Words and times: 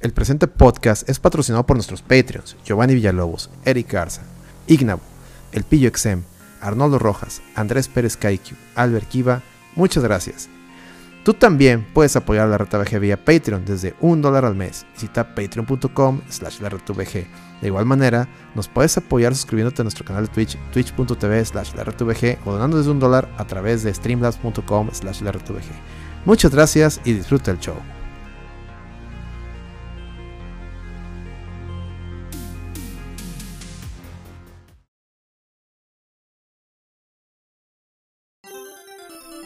El 0.00 0.12
presente 0.12 0.46
podcast 0.46 1.06
es 1.10 1.20
patrocinado 1.20 1.66
por 1.66 1.76
nuestros 1.76 2.00
Patreons, 2.00 2.56
Giovanni 2.64 2.94
Villalobos, 2.94 3.50
Eric 3.66 3.92
Garza, 3.92 4.22
Ignabo, 4.66 5.02
El 5.52 5.64
Pillo 5.64 5.88
Exem, 5.88 6.22
Arnoldo 6.62 6.98
Rojas, 6.98 7.42
Andrés 7.54 7.86
Pérez 7.86 8.16
Kaiku, 8.16 8.54
Albert 8.76 9.06
Kiva, 9.08 9.42
muchas 9.76 10.02
gracias. 10.02 10.48
Tú 11.22 11.34
también 11.34 11.86
puedes 11.92 12.16
apoyar 12.16 12.46
a 12.46 12.48
la 12.48 12.56
RTVG 12.56 12.98
vía 12.98 13.22
Patreon 13.22 13.66
desde 13.66 13.94
un 14.00 14.22
dólar 14.22 14.46
al 14.46 14.54
mes. 14.54 14.86
Visita 14.94 15.34
patreon.com 15.34 16.22
slash 16.30 16.60
la 16.60 16.70
De 16.70 17.26
igual 17.66 17.84
manera, 17.84 18.26
nos 18.54 18.68
puedes 18.68 18.96
apoyar 18.96 19.34
suscribiéndote 19.34 19.82
a 19.82 19.84
nuestro 19.84 20.06
canal 20.06 20.28
de 20.28 20.32
Twitch, 20.32 20.56
twitch.tv 20.72 21.44
slash 21.44 21.74
la 21.74 21.82
o 22.46 22.52
donando 22.52 22.78
desde 22.78 22.90
un 22.90 23.00
dólar 23.00 23.28
a 23.36 23.46
través 23.46 23.82
de 23.82 23.92
streamlabs.com 23.92 24.88
slash 24.92 25.20
la 25.20 25.32
Muchas 26.24 26.52
gracias 26.52 27.02
y 27.04 27.12
disfruta 27.12 27.50
el 27.50 27.58
show. 27.58 27.76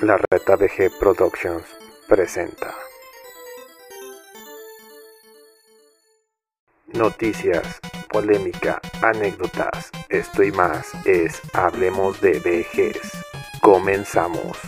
La 0.04 0.18
Reta 0.30 0.54
VG 0.56 0.98
Productions 0.98 1.64
presenta 2.06 2.74
Noticias, 6.88 7.80
polémica, 8.12 8.82
anécdotas, 9.00 9.90
esto 10.10 10.42
y 10.42 10.52
más 10.52 10.92
es 11.06 11.40
Hablemos 11.54 12.20
de 12.20 12.38
VGs. 12.38 13.12
Comenzamos. 13.62 14.58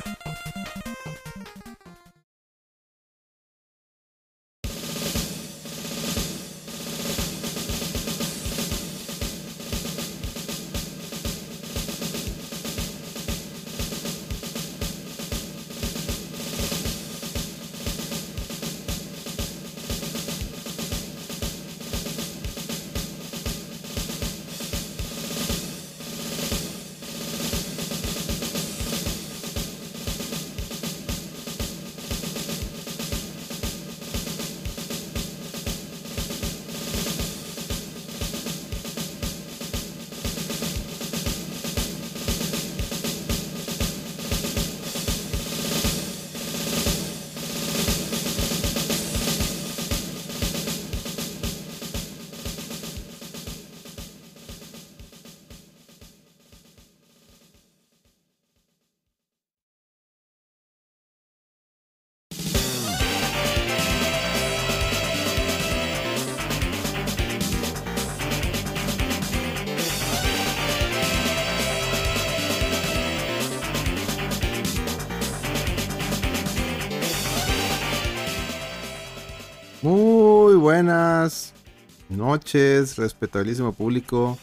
Noches, 82.37 82.97
respetabilísimo 82.97 83.73
público. 83.73 84.37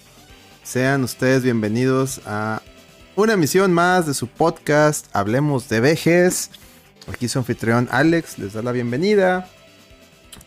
Sean 0.63 1.03
ustedes 1.03 1.43
bienvenidos 1.43 2.21
a 2.25 2.59
una 3.15 3.33
emisión 3.33 3.71
más 3.71 4.07
de 4.07 4.15
su 4.15 4.25
podcast 4.25 5.15
Hablemos 5.15 5.69
de 5.69 5.79
Vejes. 5.79 6.49
Aquí 7.07 7.27
su 7.27 7.37
anfitrión 7.37 7.87
Alex 7.91 8.39
les 8.39 8.53
da 8.53 8.63
la 8.63 8.71
bienvenida. 8.71 9.47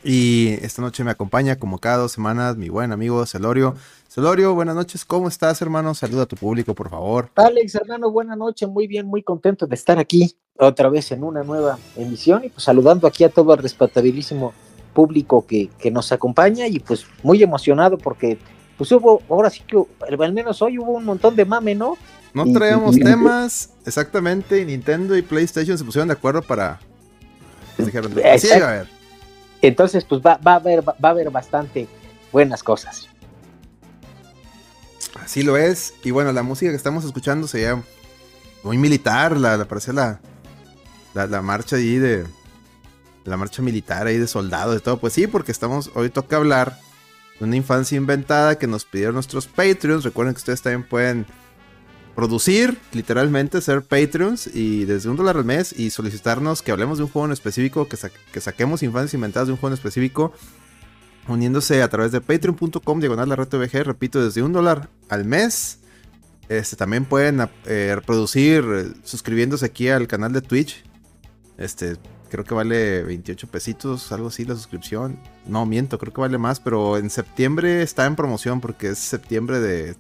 Y 0.03 0.55
esta 0.61 0.83
noche 0.83 1.05
me 1.05 1.13
acompaña, 1.13 1.55
como 1.57 1.79
cada 1.79 1.99
dos 1.99 2.11
semanas, 2.11 2.57
mi 2.57 2.69
buen 2.69 2.91
amigo 2.91 3.25
Celorio. 3.27 3.77
Celorio, 4.09 4.53
buenas 4.57 4.75
noches, 4.75 5.05
¿cómo 5.05 5.29
estás, 5.29 5.63
hermano? 5.63 5.95
Saluda 5.95 6.23
a 6.25 6.27
tu 6.27 6.35
público, 6.35 6.75
por 6.75 6.91
favor. 6.91 7.31
Alex, 7.37 7.77
hermano, 7.77 8.11
buenas 8.11 8.37
noches, 8.37 8.69
muy 8.69 8.89
bien, 8.89 9.07
muy 9.07 9.23
contento 9.23 9.69
de 9.69 9.77
estar 9.77 10.01
aquí 10.01 10.37
otra 10.59 10.89
vez 10.89 11.13
en 11.13 11.23
una 11.23 11.45
nueva 11.45 11.79
emisión 11.95 12.43
y 12.45 12.49
pues 12.49 12.65
saludando 12.65 13.07
aquí 13.07 13.23
a 13.23 13.29
todo 13.29 13.55
el 13.55 13.63
respetabilísimo 13.63 14.53
público 14.97 15.47
que, 15.47 15.69
nos 15.93 16.11
acompaña 16.11 16.67
y 16.67 16.79
pues 16.79 17.05
muy 17.23 17.43
emocionado 17.43 17.99
porque 17.99 18.39
pues 18.79 18.91
hubo, 18.93 19.23
ahora 19.29 19.51
sí 19.51 19.63
que 19.67 19.77
al 20.09 20.33
menos 20.33 20.63
hoy 20.63 20.79
hubo 20.79 20.93
un 20.93 21.05
montón 21.05 21.37
de 21.37 21.45
mame, 21.45 21.75
¿no? 21.75 21.99
No 22.33 22.51
traemos 22.51 22.97
temas, 22.97 23.71
exactamente, 23.85 24.65
Nintendo 24.65 25.15
y 25.15 25.21
PlayStation 25.21 25.77
se 25.77 25.85
pusieron 25.85 26.09
de 26.09 26.15
acuerdo 26.15 26.41
para... 26.41 26.81
Pues, 27.77 27.87
dijeron, 27.87 28.13
así 28.25 28.51
a 28.51 28.71
ver. 28.71 28.89
Entonces, 29.61 30.05
pues 30.05 30.23
va, 30.23 30.39
va, 30.39 30.53
a 30.53 30.57
haber, 30.57 30.83
va 30.83 30.95
a 31.03 31.09
haber 31.09 31.31
bastante 31.31 31.89
buenas 32.33 32.63
cosas. 32.63 33.09
Así 35.23 35.43
lo 35.43 35.59
es. 35.59 35.95
Y 36.05 36.11
bueno, 36.11 36.33
la 36.33 36.43
música 36.43 36.71
que 36.71 36.77
estamos 36.77 37.05
escuchando 37.05 37.47
se 37.49 37.63
llama 37.63 37.83
muy 38.63 38.79
militar, 38.79 39.37
la, 39.37 39.57
la 39.59 39.67
parece 39.67 39.93
la, 39.93 40.21
la, 41.15 41.27
la 41.27 41.43
marcha 41.43 41.77
allí 41.77 41.99
de, 41.99 42.25
la 43.27 43.37
marcha 43.37 43.63
militar 43.63 44.07
ahí 44.07 44.19
de 44.19 44.27
soldados, 44.27 44.75
de 44.75 44.81
todo. 44.81 44.99
Pues 44.99 45.13
sí, 45.13 45.27
porque 45.27 45.53
estamos, 45.53 45.91
hoy 45.95 46.11
toca 46.11 46.37
hablar 46.37 46.79
de 47.39 47.45
una 47.45 47.57
infancia 47.57 47.97
inventada 47.97 48.59
que 48.59 48.67
nos 48.67 48.85
pidieron 48.85 49.15
nuestros 49.15 49.47
Patreons. 49.47 50.05
Recuerden 50.05 50.35
que 50.35 50.39
ustedes 50.39 50.63
también 50.63 50.89
pueden 50.89 51.27
producir, 52.15 52.79
literalmente, 52.93 53.61
ser 53.61 53.83
Patreons 53.83 54.47
y 54.47 54.87
desde 54.87 55.11
un 55.11 55.17
dólar 55.17 55.37
al 55.37 55.45
mes 55.45 55.79
y 55.79 55.91
solicitarnos 55.91 56.63
que 56.63 56.73
hablemos 56.73 56.99
de 56.99 57.05
un 57.05 57.11
juego 57.11 57.27
en 57.27 57.33
específico, 57.33 57.87
que, 57.89 57.99
que 58.33 58.41
saquemos 58.41 58.83
infancias 58.83 59.15
inventadas 59.15 59.49
de 59.49 59.53
un 59.53 59.59
juego 59.59 59.75
en 59.75 59.75
específico, 59.75 60.33
uniéndose 61.29 61.83
a 61.83 61.89
través 61.89 62.13
de 62.13 62.23
patreon.com, 62.23 63.01
diagonal 63.01 63.29
la 63.29 63.37
red 63.37 63.49
VG, 63.49 63.85
repito, 63.85 64.25
desde 64.25 64.43
un 64.43 64.53
dólar 64.53 64.89
al 65.11 65.27
mes. 65.27 65.81
Este, 66.49 66.77
también 66.77 67.05
pueden 67.05 67.49
eh, 67.67 67.93
reproducir 67.95 68.65
eh, 68.65 68.93
suscribiéndose 69.03 69.67
aquí 69.67 69.89
al 69.89 70.07
canal 70.07 70.33
de 70.33 70.41
Twitch. 70.41 70.85
Este, 71.59 71.97
creo 72.29 72.45
que 72.45 72.55
vale 72.55 73.03
28 73.03 73.49
pesitos, 73.49 74.13
algo 74.13 74.29
así 74.29 74.45
la 74.45 74.55
suscripción. 74.55 75.19
No, 75.47 75.67
miento, 75.67 75.99
creo 75.99 76.13
que 76.13 76.21
vale 76.21 76.39
más, 76.39 76.61
pero 76.61 76.97
en 76.97 77.11
septiembre 77.11 77.83
está 77.83 78.07
en 78.07 78.17
promoción 78.17 78.61
porque 78.61 78.89
es 78.89 78.99
septiembre 78.99 79.61
de, 79.61 79.97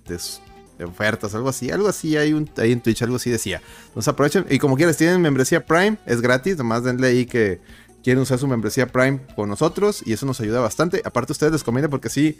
ofertas, 0.84 1.34
algo 1.34 1.48
así, 1.48 1.70
algo 1.70 1.88
así 1.88 2.16
hay, 2.16 2.32
un, 2.32 2.50
en 2.56 2.80
Twitch, 2.80 3.02
algo 3.02 3.16
así 3.16 3.30
decía. 3.30 3.62
Entonces 3.88 4.08
aprovechen 4.08 4.46
y 4.50 4.58
como 4.58 4.76
quieras, 4.76 4.96
tienen 4.96 5.20
membresía 5.20 5.64
Prime, 5.64 5.98
es 6.06 6.20
gratis, 6.20 6.56
nomás 6.56 6.84
denle 6.84 7.08
ahí 7.08 7.26
que 7.26 7.60
quieren 8.02 8.22
usar 8.22 8.38
su 8.38 8.46
membresía 8.46 8.86
Prime 8.86 9.20
con 9.34 9.48
nosotros 9.48 10.02
y 10.04 10.12
eso 10.12 10.26
nos 10.26 10.40
ayuda 10.40 10.60
bastante. 10.60 11.02
Aparte 11.04 11.32
ustedes 11.32 11.52
les 11.52 11.64
conviene 11.64 11.88
porque 11.88 12.08
así, 12.08 12.38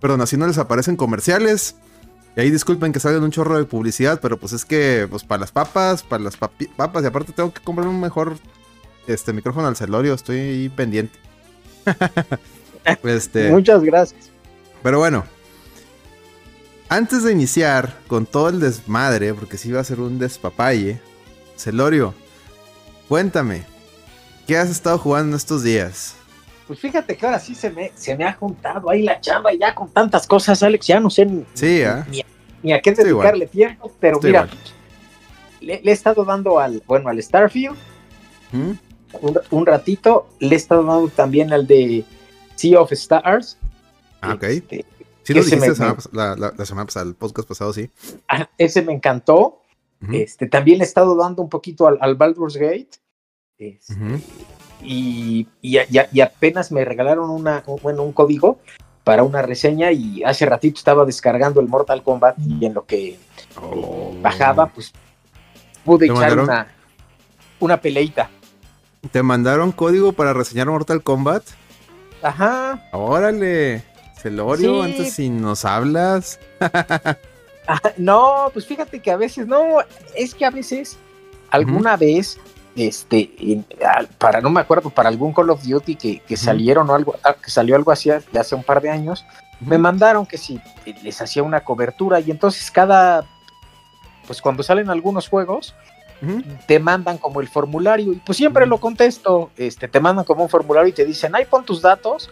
perdón, 0.00 0.20
así 0.20 0.36
no 0.36 0.46
les 0.46 0.58
aparecen 0.58 0.96
comerciales. 0.96 1.76
Y 2.36 2.40
ahí 2.40 2.50
disculpen 2.50 2.92
que 2.92 3.00
salgan 3.00 3.22
un 3.22 3.30
chorro 3.30 3.58
de 3.58 3.64
publicidad, 3.64 4.20
pero 4.20 4.36
pues 4.38 4.52
es 4.52 4.64
que, 4.64 5.06
pues 5.10 5.24
para 5.24 5.40
las 5.40 5.52
papas, 5.52 6.02
para 6.02 6.22
las 6.22 6.36
papas, 6.36 7.02
y 7.02 7.06
aparte 7.06 7.32
tengo 7.32 7.52
que 7.52 7.60
comprar 7.62 7.88
un 7.88 8.00
mejor 8.00 8.36
este 9.06 9.32
micrófono 9.32 9.66
al 9.66 9.76
celorio, 9.76 10.14
estoy 10.14 10.70
pendiente. 10.76 11.18
este, 13.04 13.50
Muchas 13.50 13.82
gracias. 13.82 14.30
Pero 14.82 14.98
bueno, 14.98 15.24
antes 16.88 17.22
de 17.22 17.32
iniciar 17.32 17.98
con 18.06 18.24
todo 18.24 18.48
el 18.48 18.60
desmadre, 18.60 19.34
porque 19.34 19.58
si 19.58 19.72
va 19.72 19.80
a 19.80 19.84
ser 19.84 20.00
un 20.00 20.18
despapalle, 20.18 21.00
Celorio, 21.56 22.14
cuéntame, 23.08 23.64
¿qué 24.46 24.56
has 24.56 24.70
estado 24.70 24.96
jugando 24.96 25.36
estos 25.36 25.62
días? 25.62 26.14
Pues 26.68 26.80
fíjate 26.80 27.16
que 27.16 27.24
ahora 27.24 27.40
sí 27.40 27.54
se 27.54 27.70
me, 27.70 27.90
se 27.94 28.14
me 28.14 28.24
ha 28.24 28.34
juntado 28.34 28.90
ahí 28.90 29.02
la 29.02 29.18
chamba 29.22 29.54
ya 29.54 29.74
con 29.74 29.88
tantas 29.88 30.26
cosas, 30.26 30.62
Alex, 30.62 30.86
ya 30.86 31.00
no 31.00 31.08
sé 31.08 31.24
ni, 31.24 31.46
ni, 32.62 32.72
a 32.74 32.82
qué 32.82 32.92
dedicarle 32.92 33.46
tiempo, 33.46 33.90
pero 33.98 34.20
mira, 34.22 34.46
le, 35.62 35.80
he 35.82 35.90
estado 35.90 36.26
dando 36.26 36.58
al, 36.58 36.82
bueno, 36.86 37.08
al 37.08 37.22
Starfield 37.22 37.74
¿Mm? 38.52 38.72
un, 39.50 39.66
ratito, 39.66 40.28
le 40.40 40.54
he 40.54 40.58
estado 40.58 40.84
dando 40.84 41.08
también 41.08 41.54
al 41.54 41.66
de 41.66 42.04
Sea 42.54 42.82
of 42.82 42.92
Stars. 42.92 43.56
Ah, 44.20 44.34
ok. 44.34 44.42
Este, 44.42 44.84
sí 45.22 45.32
lo 45.32 45.42
dijiste 45.42 45.72
la, 46.12 46.36
la, 46.36 46.66
semana 46.66 46.84
pasada, 46.84 47.06
el 47.06 47.14
podcast 47.14 47.48
pasado, 47.48 47.72
sí. 47.72 47.88
Ah, 48.28 48.46
ese 48.58 48.82
me 48.82 48.92
encantó. 48.92 49.62
Este, 50.12 50.46
también 50.46 50.78
le 50.78 50.84
he 50.84 50.86
estado 50.86 51.16
dando 51.16 51.40
un 51.40 51.48
poquito 51.48 51.86
al, 51.86 51.96
al 52.02 52.14
Baldur's 52.14 52.56
Gate. 52.56 52.90
Este, 53.56 53.94
y, 54.82 55.46
y, 55.62 56.20
apenas 56.20 56.72
me 56.72 56.84
regalaron 56.84 57.30
una, 57.30 57.64
bueno, 57.82 58.02
un 58.02 58.12
código 58.12 58.58
para 59.04 59.22
una 59.22 59.42
reseña 59.42 59.90
y 59.92 60.22
hace 60.22 60.44
ratito 60.46 60.78
estaba 60.78 61.04
descargando 61.04 61.60
el 61.60 61.68
Mortal 61.68 62.02
Kombat 62.02 62.36
y 62.38 62.64
en 62.66 62.74
lo 62.74 62.84
que 62.84 63.18
oh. 63.60 64.14
bajaba, 64.20 64.66
pues 64.66 64.92
pude 65.84 66.06
echar 66.06 66.38
una, 66.38 66.68
una 67.60 67.80
peleita. 67.80 68.30
¿Te 69.10 69.22
mandaron 69.22 69.72
código 69.72 70.12
para 70.12 70.32
reseñar 70.32 70.66
Mortal 70.68 71.02
Kombat? 71.02 71.44
Ajá. 72.22 72.88
Órale, 72.92 73.84
Celorio, 74.20 74.82
antes 74.82 75.14
si 75.14 75.30
nos 75.30 75.64
hablas. 75.64 76.40
no, 77.96 78.50
pues 78.52 78.66
fíjate 78.66 79.00
que 79.00 79.10
a 79.10 79.16
veces, 79.16 79.46
no, 79.46 79.78
es 80.14 80.34
que 80.34 80.44
a 80.44 80.50
veces, 80.50 80.98
alguna 81.50 81.96
vez, 81.96 82.38
este, 82.78 83.64
para, 84.18 84.40
no 84.40 84.50
me 84.50 84.60
acuerdo, 84.60 84.90
para 84.90 85.08
algún 85.08 85.32
Call 85.32 85.50
of 85.50 85.62
Duty 85.62 85.96
que, 85.96 86.36
salieron 86.36 86.88
o 86.90 86.94
algo, 86.94 87.16
ah, 87.24 87.34
que 87.34 87.50
salió 87.50 87.76
algo 87.76 87.90
así 87.90 88.10
hace 88.10 88.54
un 88.54 88.62
par 88.62 88.80
de 88.80 88.90
años, 88.90 89.24
me 89.60 89.78
mandaron 89.78 90.24
que 90.26 90.38
si 90.38 90.60
les 91.02 91.20
hacía 91.20 91.42
una 91.42 91.60
cobertura 91.60 92.20
y 92.20 92.30
entonces 92.30 92.70
cada, 92.70 93.24
pues 94.26 94.40
cuando 94.40 94.62
salen 94.62 94.90
algunos 94.90 95.28
juegos, 95.28 95.74
te 96.66 96.80
mandan 96.80 97.18
como 97.18 97.40
el 97.40 97.48
formulario 97.48 98.12
y 98.12 98.16
pues 98.16 98.38
siempre 98.38 98.66
lo 98.66 98.78
contesto, 98.78 99.50
este, 99.56 99.86
te 99.86 100.00
mandan 100.00 100.24
como 100.24 100.42
un 100.42 100.48
formulario 100.48 100.88
y 100.88 100.92
te 100.92 101.04
dicen, 101.04 101.34
ahí 101.34 101.44
pon 101.44 101.64
tus 101.64 101.80
datos 101.80 102.30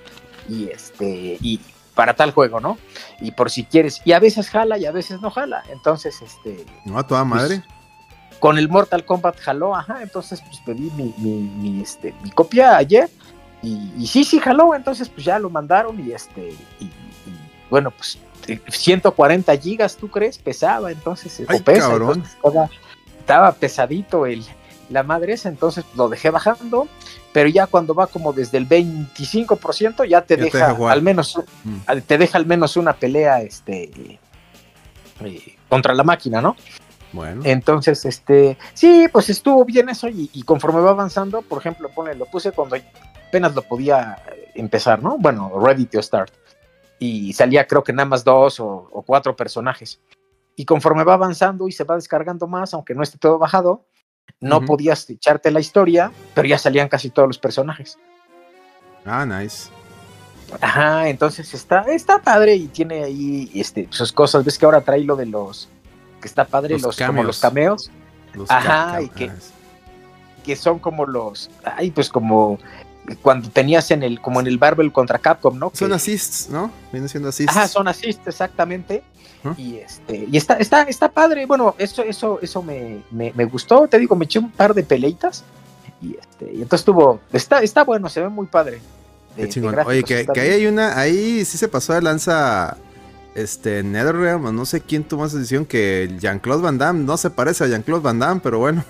y 0.49 0.69
este, 0.69 1.39
y 1.41 1.61
para 1.95 2.15
tal 2.15 2.33
juego, 2.33 2.61
¿no? 2.61 2.79
Y 3.21 3.31
por 3.33 3.51
si 3.51 3.65
quieres, 3.65 4.03
y 4.05 4.13
a 4.13 4.21
veces 4.21 4.51
jala 4.51 4.77
y 4.79 4.87
a 4.87 4.93
veces 4.93 5.21
no 5.21 5.31
jala, 5.31 5.63
entonces, 5.73 6.21
este... 6.21 6.67
No, 6.85 6.99
a 6.99 7.07
toda 7.07 7.25
pues, 7.25 7.43
madre. 7.43 7.63
Con 8.39 8.59
el 8.59 8.69
Mortal 8.69 9.05
Kombat 9.05 9.39
jaló, 9.39 9.75
ajá, 9.75 10.03
entonces 10.03 10.43
pues 10.43 10.61
pedí 10.65 10.91
mi, 10.97 11.15
mi, 11.19 11.83
este, 11.83 12.15
mi 12.23 12.31
copia 12.31 12.77
ayer 12.77 13.09
y, 13.63 14.07
sí, 14.07 14.25
sí 14.25 14.39
jaló, 14.39 14.75
entonces 14.75 15.09
pues 15.09 15.25
ya 15.25 15.39
lo 15.39 15.51
mandaron 15.51 15.99
y 16.07 16.13
este, 16.13 16.55
y, 16.81 16.91
bueno, 17.71 17.91
pues 17.91 18.19
140 18.69 19.57
gigas, 19.57 19.97
¿tú 19.97 20.09
crees? 20.09 20.39
Pesaba, 20.39 20.93
entonces, 20.93 21.43
Ay, 21.49 21.61
pesa, 21.61 21.89
cabrón 21.89 22.23
estaba 23.27 23.51
pesadito 23.51 24.25
el, 24.25 24.45
la 24.89 25.03
madre 25.03 25.33
esa, 25.33 25.49
entonces 25.49 25.85
lo 25.97 26.09
dejé 26.09 26.31
bajando, 26.31 26.87
pero 27.33 27.49
ya 27.49 27.67
cuando 27.67 27.93
va 27.93 28.07
como 28.07 28.33
desde 28.33 28.57
el 28.57 28.69
25% 28.69 30.09
ya 30.09 30.23
te 30.23 30.37
deja 30.37 30.77
al 30.89 31.03
menos 31.03 31.37
mm. 31.65 31.99
te 32.07 32.19
deja 32.19 32.39
al 32.39 32.47
menos 32.47 32.77
una 32.77 32.93
pelea 32.93 33.43
este 33.43 34.21
eh, 35.25 35.57
contra 35.69 35.93
la 35.93 36.05
máquina, 36.05 36.41
¿no? 36.41 36.55
Bueno. 37.17 37.43
Entonces, 37.45 38.05
este, 38.05 38.57
sí, 38.75 39.09
pues 39.11 39.29
estuvo 39.31 39.65
bien 39.65 39.89
eso 39.89 40.09
y, 40.09 40.43
conforme 40.45 40.81
va 40.81 40.91
avanzando, 40.91 41.43
por 41.43 41.59
ejemplo, 41.59 41.89
pone, 41.89 42.15
lo 42.15 42.27
puse 42.27 42.53
cuando 42.53 42.77
apenas 43.29 43.55
lo 43.55 43.63
podía 43.63 44.23
empezar, 44.55 45.03
¿no? 45.03 45.17
Bueno, 45.19 45.51
ready 45.59 45.87
to 45.87 46.03
start. 46.03 46.33
Y 46.99 47.33
salía 47.33 47.67
creo 47.67 47.83
que 47.83 47.93
nada 47.93 48.09
más 48.09 48.23
dos 48.23 48.61
o, 48.61 48.89
o 48.93 49.03
cuatro 49.03 49.35
personajes 49.35 50.01
y 50.57 50.65
conforme 50.65 51.05
va 51.05 51.15
avanzando 51.15 51.69
y 51.69 51.73
se 51.73 51.85
va 51.85 51.95
descargando 51.95 52.47
más, 52.47 52.73
aunque 52.73 52.95
no 52.95 53.03
esté 53.03 53.19
todo 53.19 53.39
bajado, 53.39 53.85
no 54.41 54.63
podías 54.63 55.09
echarte 55.09 55.51
la 55.51 55.61
historia, 55.61 56.11
pero 56.35 56.49
ya 56.49 56.59
salían 56.59 56.89
casi 56.89 57.11
todos 57.11 57.29
los 57.29 57.39
personajes. 57.39 57.99
Ah, 59.05 59.25
nice. 59.25 59.69
Ajá, 60.61 61.09
entonces 61.09 61.53
está, 61.55 61.83
está 61.83 62.21
padre 62.23 62.55
y 62.55 62.69
tiene 62.69 63.05
ahí 63.05 63.51
este, 63.55 63.89
sus 63.91 64.13
cosas. 64.13 64.45
Ves 64.45 64.59
que 64.59 64.65
ahora 64.65 64.81
trae 64.81 65.01
lo 65.01 65.17
de 65.17 65.27
los 65.27 65.69
que 66.27 66.31
está 66.31 66.45
padre, 66.45 66.79
los, 66.79 66.97
como 66.97 67.23
los 67.23 67.39
cameos. 67.39 67.91
Ajá, 68.49 69.01
y 69.01 69.09
que, 69.09 69.31
que 70.45 70.57
son 70.57 70.81
como 70.81 71.07
los, 71.07 71.49
ay, 71.65 71.93
pues 71.93 72.09
como 72.09 72.59
cuando 73.23 73.49
tenías 73.51 73.93
en 73.93 74.03
el, 74.03 74.21
como 74.21 74.41
en 74.41 74.49
el 74.49 74.59
Marvel 74.59 74.91
contra 74.93 75.21
Capcom, 75.21 75.57
¿no? 75.57 75.71
Son 75.73 75.93
assists, 75.93 76.49
¿no? 76.51 76.73
Vienen 76.91 77.09
siendo 77.09 77.29
assists. 77.29 77.57
Ajá, 77.57 77.69
son 77.69 77.87
assists, 77.87 78.27
exactamente. 78.27 79.05
Y 79.57 79.77
este, 79.77 80.27
y 80.29 80.37
está, 80.37 80.55
está, 80.55 80.83
está 80.83 81.09
padre. 81.09 81.47
Bueno, 81.47 81.77
eso, 81.79 82.03
eso, 82.03 82.41
eso 82.43 82.63
me, 82.65 83.03
me, 83.13 83.45
gustó. 83.45 83.87
Te 83.87 83.97
digo, 83.97 84.17
me 84.17 84.25
eché 84.25 84.41
un 84.41 84.51
par 84.51 84.75
de 84.75 84.83
peleitas. 84.83 85.45
Y 86.03 86.17
este, 86.17 86.53
y 86.53 86.63
entonces 86.63 86.81
estuvo, 86.81 87.21
está, 87.33 87.61
está 87.61 87.85
bueno, 87.85 88.09
se 88.09 88.23
ve 88.23 88.29
muy 88.29 88.47
padre. 88.47 88.81
Qué 89.37 89.49
chingón. 89.49 89.79
Oye, 89.87 90.03
que, 90.03 90.27
ahí 90.35 90.49
hay 90.49 90.67
una, 90.67 90.99
ahí 90.99 91.45
sí 91.45 91.59
se 91.59 91.69
pasó 91.69 91.93
de 91.93 92.03
lanza 92.03 92.77
este 93.37 93.83
NetherRealm, 93.83 94.55
no 94.55 94.65
sé 94.65 94.81
quién 94.81 95.05
tomó 95.05 95.27
esa 95.27 95.37
decisión 95.37 95.67
que 95.67 96.11
Jean-Claude 96.19 96.63
Van 96.63 96.79
Damme 96.79 97.05
no 97.05 97.17
se 97.19 97.31
parece 97.31 97.65
a 97.65 97.67
Jean-Claude 97.67 98.03
Van 98.03 98.19
Damme, 98.19 98.41
pero 98.43 98.59
bueno. 98.59 98.83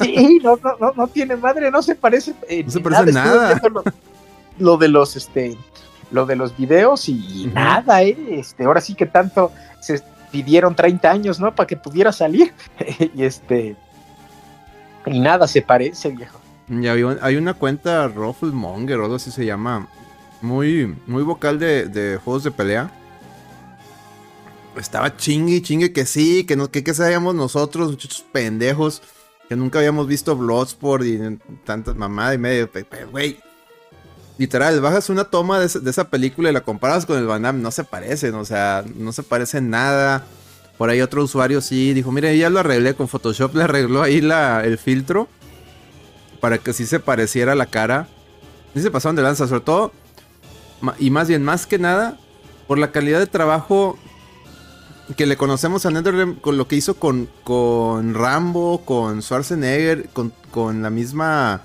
Sí, 0.00 0.38
no, 0.42 0.58
no, 0.78 0.92
no, 0.94 1.08
tiene 1.08 1.36
madre, 1.36 1.70
no 1.70 1.82
se 1.82 1.94
parece. 1.94 2.34
no 2.64 2.70
se 2.70 2.80
parece 2.80 3.12
nada. 3.12 3.60
Lo, 4.58 4.76
de 4.76 4.88
los, 4.88 5.16
este, 5.16 5.56
lo 6.10 6.26
de 6.26 6.36
los 6.36 6.56
videos 6.56 7.08
y, 7.08 7.50
nada, 7.54 8.02
¿eh? 8.02 8.16
Este, 8.30 8.64
ahora 8.64 8.82
sí 8.82 8.94
que 8.94 9.06
tanto 9.06 9.50
se 9.80 10.02
pidieron 10.30 10.76
30 10.76 11.10
años, 11.10 11.40
¿no? 11.40 11.54
Para 11.54 11.66
que 11.66 11.76
pudiera 11.76 12.12
salir. 12.12 12.52
y 13.14 13.24
este. 13.24 13.74
Y 15.06 15.18
nada 15.20 15.48
se 15.48 15.62
parece, 15.62 16.10
viejo. 16.10 16.38
Y 16.68 16.86
hay, 16.86 17.36
una 17.36 17.54
cuenta 17.54 18.10
Monger 18.14 18.98
o 18.98 19.04
algo 19.04 19.16
así 19.16 19.30
se 19.30 19.46
llama. 19.46 19.88
Muy, 20.42 20.94
muy 21.06 21.22
vocal 21.22 21.58
de, 21.58 21.86
de 21.86 22.18
juegos 22.18 22.44
de 22.44 22.50
pelea 22.50 22.90
estaba 24.76 25.16
chingue 25.16 25.62
chingue 25.62 25.92
que 25.92 26.06
sí, 26.06 26.44
que, 26.44 26.56
no, 26.56 26.70
que, 26.70 26.84
que 26.84 26.94
sabíamos 26.94 27.34
nosotros, 27.34 27.90
muchachos 27.90 28.24
pendejos, 28.32 29.02
que 29.48 29.56
nunca 29.56 29.78
habíamos 29.78 30.06
visto 30.06 30.36
Bloodsport 30.36 31.04
y 31.04 31.18
tantas 31.64 31.96
mamadas 31.96 32.34
y 32.34 32.38
medio. 32.38 32.70
Güey, 33.10 33.38
literal, 34.38 34.80
bajas 34.80 35.10
una 35.10 35.24
toma 35.24 35.60
de, 35.60 35.66
esa 35.66 36.08
película 36.08 36.50
y 36.50 36.52
la 36.52 36.62
comparas 36.62 37.06
con 37.06 37.18
el 37.18 37.26
Van 37.26 37.42
Damme, 37.42 37.62
no 37.62 37.70
se 37.70 37.84
parecen, 37.84 38.34
o 38.34 38.44
sea, 38.44 38.84
no 38.96 39.12
se 39.12 39.22
parecen 39.22 39.70
nada. 39.70 40.26
Por 40.78 40.90
ahí 40.90 41.00
otro 41.00 41.22
usuario 41.22 41.60
sí 41.60 41.92
dijo, 41.94 42.10
mire, 42.10 42.36
ya 42.36 42.50
lo 42.50 42.60
arreglé 42.60 42.94
con 42.94 43.08
Photoshop, 43.08 43.54
le 43.54 43.64
arregló 43.64 44.02
ahí 44.02 44.20
la, 44.20 44.64
el 44.64 44.78
filtro 44.78 45.28
para 46.40 46.58
que 46.58 46.72
sí 46.72 46.84
se 46.84 47.00
pareciera 47.00 47.54
la 47.54 47.66
cara. 47.66 48.08
Sí 48.74 48.82
se 48.82 48.90
pasaron 48.90 49.14
de 49.14 49.22
lanza, 49.22 49.46
sobre 49.46 49.60
todo, 49.60 49.92
y 50.98 51.10
más 51.10 51.28
bien, 51.28 51.44
más 51.44 51.66
que 51.66 51.78
nada, 51.78 52.18
por 52.66 52.78
la 52.78 52.90
calidad 52.90 53.20
de 53.20 53.26
trabajo 53.26 53.98
que 55.16 55.26
le 55.26 55.36
conocemos 55.36 55.84
a 55.86 55.90
NetherRealm 55.90 56.36
con 56.36 56.56
lo 56.56 56.66
que 56.66 56.76
hizo 56.76 56.94
con, 56.94 57.28
con 57.44 58.14
Rambo, 58.14 58.82
con 58.84 59.22
Schwarzenegger, 59.22 60.08
con, 60.10 60.32
con 60.50 60.82
la 60.82 60.90
misma 60.90 61.62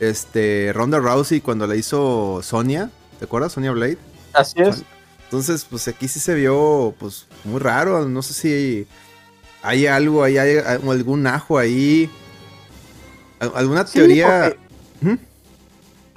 este, 0.00 0.72
Ronda 0.74 0.98
Rousey 0.98 1.40
cuando 1.40 1.66
la 1.66 1.76
hizo 1.76 2.40
Sonia. 2.42 2.90
¿Te 3.18 3.24
acuerdas? 3.24 3.52
Sonia 3.52 3.72
Blade. 3.72 3.98
Así 4.32 4.60
es. 4.60 4.84
Entonces, 5.24 5.66
pues 5.68 5.88
aquí 5.88 6.08
sí 6.08 6.20
se 6.20 6.34
vio 6.34 6.94
pues 6.98 7.26
muy 7.44 7.58
raro. 7.60 8.08
No 8.08 8.22
sé 8.22 8.34
si 8.34 8.86
hay 9.62 9.86
algo, 9.86 10.22
hay, 10.22 10.38
hay 10.38 10.58
algún 10.58 11.26
ajo 11.26 11.58
ahí. 11.58 12.10
¿Alguna 13.40 13.84
teoría? 13.84 14.54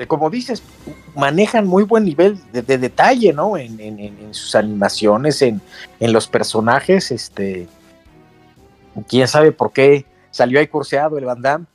Como 0.08 0.29
dices, 0.29 0.63
manejan 1.15 1.67
muy 1.67 1.84
buen 1.84 2.05
nivel 2.05 2.39
de, 2.51 2.62
detalle, 2.77 3.34
¿no? 3.34 3.58
En, 3.58 4.34
sus 4.34 4.55
animaciones, 4.55 5.41
en, 5.41 5.62
los 6.00 6.27
personajes, 6.27 7.12
este... 7.12 7.67
Quién 9.08 9.27
sabe 9.27 9.53
por 9.53 9.72
qué 9.72 10.05
salió 10.31 10.60
ahí 10.60 10.67
curseado 10.67 11.17
el 11.17 11.24
Van 11.25 11.41
Damme. 11.41 11.65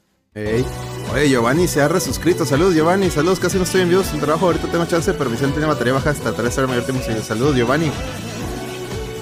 Oye, 1.14 1.30
Giovanni 1.30 1.66
se 1.66 1.80
ha 1.80 1.88
resuscrito. 1.88 2.44
Saludos, 2.44 2.74
Giovanni. 2.74 3.10
Saludos, 3.10 3.40
casi 3.40 3.56
no 3.56 3.62
estoy 3.62 3.80
en 3.80 3.88
vivo. 3.88 4.02
Un 4.12 4.20
trabajo, 4.20 4.46
ahorita 4.46 4.70
tengo 4.70 4.84
chance, 4.84 5.14
pero 5.14 5.30
mi 5.30 5.36
tiene 5.36 5.64
batería 5.64 5.94
baja 5.94 6.10
hasta 6.10 6.32
3 6.32 6.58
horas 6.58 6.70
mayor 6.70 6.84
tiempo. 6.84 7.02
Saludos, 7.22 7.56
Giovanni. 7.56 7.90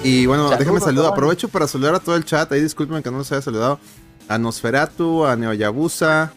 Y 0.03 0.25
bueno, 0.25 0.49
déjame 0.49 0.79
saludar. 0.81 1.13
Aprovecho 1.13 1.47
para 1.47 1.67
saludar 1.67 1.95
a 1.95 1.99
todo 1.99 2.15
el 2.15 2.25
chat. 2.25 2.51
Ahí 2.51 2.61
discúlpenme 2.61 3.01
que 3.01 3.11
no 3.11 3.19
los 3.19 3.31
haya 3.31 3.41
saludado. 3.41 3.79
A 4.27 4.37
Nosferatu, 4.37 5.25
a 5.25 5.35
Neoyabusa, 5.35 6.33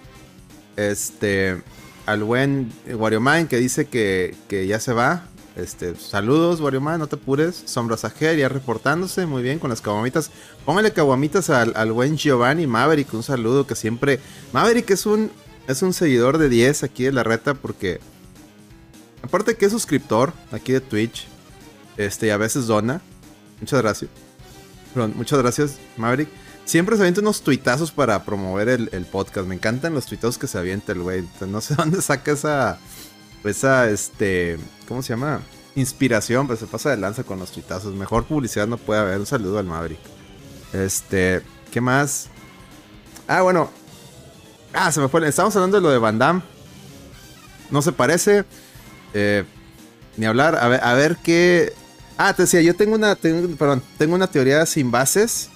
este, 0.76 1.60
al 2.08 2.24
buen 2.24 2.72
Warioman 2.90 3.48
que 3.48 3.58
dice 3.58 3.86
que, 3.86 4.34
ya 4.66 4.80
se 4.80 4.94
va. 4.94 5.24
Este, 5.56 5.94
saludos, 5.96 6.60
Warioman, 6.60 7.00
no 7.00 7.06
te 7.06 7.16
apures. 7.16 7.62
Sombra 7.66 7.98
Sajer 7.98 8.38
ya 8.38 8.48
reportándose 8.48 9.26
muy 9.26 9.42
bien 9.42 9.58
con 9.58 9.68
las 9.68 9.82
caguamitas. 9.82 10.30
Póngale 10.64 10.92
caguamitas 10.92 11.50
al, 11.50 11.74
al, 11.76 11.92
buen 11.92 12.16
Giovanni 12.16 12.66
Maverick, 12.66 13.12
un 13.12 13.22
saludo 13.22 13.66
que 13.66 13.74
siempre. 13.74 14.20
Maverick 14.52 14.88
es 14.90 15.04
un, 15.04 15.30
es 15.66 15.82
un 15.82 15.92
seguidor 15.92 16.38
de 16.38 16.48
10 16.48 16.84
aquí 16.84 17.04
de 17.04 17.12
la 17.12 17.24
reta 17.24 17.52
porque. 17.52 18.00
Aparte 19.20 19.56
que 19.56 19.66
es 19.66 19.72
suscriptor 19.72 20.32
aquí 20.50 20.72
de 20.72 20.80
Twitch. 20.80 21.26
Este, 21.98 22.28
y 22.28 22.30
a 22.30 22.38
veces 22.38 22.66
dona. 22.66 23.02
Muchas 23.60 23.82
gracias. 23.82 24.10
muchas 25.14 25.38
gracias, 25.40 25.76
Maverick. 25.98 26.28
Siempre 26.68 26.96
se 26.96 27.02
avienta 27.02 27.22
unos 27.22 27.40
tuitazos 27.40 27.90
para 27.90 28.22
promover 28.26 28.68
el, 28.68 29.06
podcast. 29.10 29.46
Me 29.46 29.54
encantan 29.54 29.94
los 29.94 30.04
tuitazos 30.04 30.36
que 30.36 30.46
se 30.46 30.58
avienta 30.58 30.92
el 30.92 31.00
güey. 31.00 31.26
No 31.48 31.62
sé 31.62 31.74
dónde 31.78 32.02
saca 32.02 32.32
esa. 32.32 32.78
Esa, 33.42 33.88
este. 33.88 34.58
¿Cómo 34.86 35.02
se 35.02 35.14
llama? 35.14 35.40
Inspiración, 35.76 36.46
pero 36.46 36.58
se 36.58 36.66
pasa 36.66 36.90
de 36.90 36.98
lanza 36.98 37.24
con 37.24 37.38
los 37.38 37.52
tuitazos. 37.52 37.94
Mejor 37.94 38.26
publicidad 38.26 38.66
no 38.66 38.76
puede 38.76 39.00
haber. 39.00 39.18
Un 39.18 39.24
saludo 39.24 39.58
al 39.58 39.64
Maverick. 39.64 39.98
Este. 40.74 41.40
¿Qué 41.72 41.80
más? 41.80 42.26
Ah, 43.26 43.40
bueno. 43.40 43.70
Ah, 44.74 44.92
se 44.92 45.00
me 45.00 45.08
fue. 45.08 45.26
Estamos 45.26 45.56
hablando 45.56 45.78
de 45.78 45.82
lo 45.82 45.88
de 45.88 45.96
Van 45.96 46.18
Damme. 46.18 46.42
no 47.70 47.80
se 47.80 47.92
parece. 47.92 48.44
Eh, 49.14 49.42
ni 50.18 50.26
hablar. 50.26 50.56
A 50.56 50.68
ver, 50.68 50.84
a 50.84 50.92
ver 50.92 51.16
qué. 51.16 51.72
Ah, 52.18 52.34
te 52.34 52.42
decía, 52.42 52.60
yo 52.60 52.76
tengo 52.76 52.94
una. 52.94 53.14
perdón, 53.14 53.82
tengo 53.96 54.14
una 54.14 54.26
teoría 54.26 54.66
sin 54.66 54.90
bases. 54.90 55.48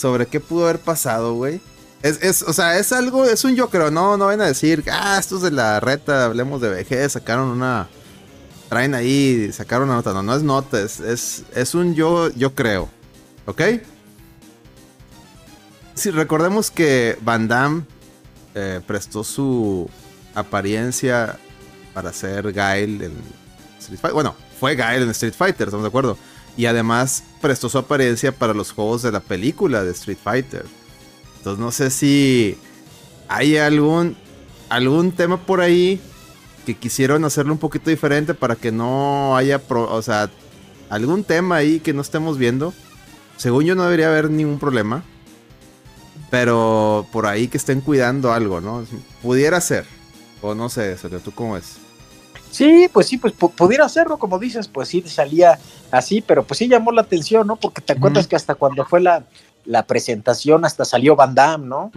Sobre 0.00 0.24
qué 0.26 0.40
pudo 0.40 0.64
haber 0.64 0.78
pasado, 0.78 1.34
güey. 1.34 1.60
Es, 2.02 2.22
es, 2.22 2.42
o 2.42 2.54
sea, 2.54 2.78
es 2.78 2.90
algo, 2.90 3.26
es 3.26 3.44
un 3.44 3.54
yo 3.54 3.68
creo, 3.68 3.90
no, 3.90 4.16
no 4.16 4.28
ven 4.28 4.40
a 4.40 4.46
decir, 4.46 4.82
ah, 4.90 5.18
esto 5.20 5.36
es 5.36 5.42
de 5.42 5.50
la 5.50 5.78
reta, 5.78 6.24
hablemos 6.24 6.62
de 6.62 6.70
vejez, 6.70 7.12
sacaron 7.12 7.48
una, 7.48 7.86
traen 8.70 8.94
ahí, 8.94 9.52
sacaron 9.52 9.88
una 9.88 9.96
nota, 9.96 10.14
no, 10.14 10.22
no 10.22 10.34
es 10.34 10.42
nota, 10.42 10.80
es, 10.80 11.44
es, 11.54 11.74
un 11.74 11.94
yo, 11.94 12.30
yo 12.30 12.54
creo, 12.54 12.88
¿ok? 13.44 13.60
Si 15.92 16.10
recordemos 16.10 16.70
que 16.70 17.18
Van 17.20 17.46
Damme 17.46 17.84
eh, 18.54 18.80
prestó 18.86 19.22
su 19.22 19.90
apariencia 20.34 21.38
para 21.92 22.14
ser 22.14 22.50
Gail 22.50 23.02
en 23.02 23.12
Street 23.78 24.00
Fighter, 24.00 24.14
bueno, 24.14 24.34
fue 24.58 24.74
Gail 24.74 25.02
en 25.02 25.10
Street 25.10 25.34
Fighter, 25.36 25.68
estamos 25.68 25.84
de 25.84 25.88
acuerdo, 25.88 26.16
y 26.56 26.64
además 26.64 27.24
prestó 27.40 27.68
su 27.68 27.78
apariencia 27.78 28.32
para 28.32 28.54
los 28.54 28.72
juegos 28.72 29.02
de 29.02 29.12
la 29.12 29.20
película 29.20 29.82
de 29.82 29.92
Street 29.92 30.18
Fighter. 30.22 30.64
Entonces 31.38 31.58
no 31.58 31.72
sé 31.72 31.90
si 31.90 32.58
hay 33.28 33.56
algún, 33.56 34.16
algún 34.68 35.12
tema 35.12 35.38
por 35.46 35.60
ahí 35.60 36.00
que 36.66 36.76
quisieron 36.76 37.24
hacerlo 37.24 37.52
un 37.52 37.58
poquito 37.58 37.90
diferente 37.90 38.34
para 38.34 38.56
que 38.56 38.72
no 38.72 39.36
haya, 39.36 39.60
o 39.68 40.02
sea, 40.02 40.30
algún 40.90 41.24
tema 41.24 41.56
ahí 41.56 41.80
que 41.80 41.92
no 41.92 42.02
estemos 42.02 42.36
viendo. 42.36 42.74
Según 43.36 43.64
yo 43.64 43.74
no 43.74 43.84
debería 43.84 44.08
haber 44.08 44.30
ningún 44.30 44.58
problema. 44.58 45.02
Pero 46.30 47.06
por 47.10 47.26
ahí 47.26 47.48
que 47.48 47.56
estén 47.56 47.80
cuidando 47.80 48.32
algo, 48.32 48.60
¿no? 48.60 48.84
Pudiera 49.22 49.60
ser. 49.60 49.84
O 50.42 50.54
no 50.54 50.68
sé, 50.68 50.96
Sergio, 50.96 51.18
¿tú 51.20 51.32
cómo 51.32 51.56
es? 51.56 51.78
Sí, 52.50 52.88
pues 52.92 53.06
sí, 53.06 53.16
pues 53.16 53.32
pudiera 53.32 53.88
serlo, 53.88 54.18
como 54.18 54.38
dices, 54.38 54.66
pues 54.66 54.88
sí 54.88 55.02
salía 55.02 55.58
así, 55.90 56.20
pero 56.20 56.42
pues 56.42 56.58
sí 56.58 56.68
llamó 56.68 56.90
la 56.90 57.02
atención, 57.02 57.46
¿no? 57.46 57.56
Porque 57.56 57.80
te 57.80 57.92
acuerdas 57.92 58.26
que 58.26 58.34
hasta 58.34 58.56
cuando 58.56 58.84
fue 58.84 59.00
la, 59.00 59.24
la 59.64 59.86
presentación 59.86 60.64
hasta 60.64 60.84
salió 60.84 61.14
Van 61.14 61.34
Damme, 61.34 61.66
¿no? 61.66 61.92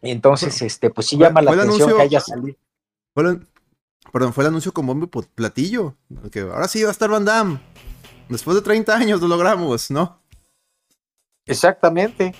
Entonces, 0.00 0.62
este, 0.62 0.90
pues 0.90 1.08
sí 1.08 1.16
llama 1.16 1.42
la 1.42 1.52
atención 1.52 1.96
que 1.96 2.02
haya 2.02 2.20
salido. 2.20 2.56
perdón, 3.14 3.48
fue 4.32 4.44
el 4.44 4.48
anuncio 4.48 4.72
con 4.72 4.86
bombo 4.86 5.08
platillo. 5.08 5.96
Que 6.30 6.40
ahora 6.40 6.68
sí 6.68 6.82
va 6.82 6.90
a 6.90 6.92
estar 6.92 7.10
Van 7.10 7.24
Damme. 7.24 7.60
Después 8.28 8.54
de 8.54 8.62
30 8.62 8.94
años 8.96 9.20
lo 9.20 9.28
logramos, 9.28 9.90
¿no? 9.90 10.20
Exactamente. 11.46 12.34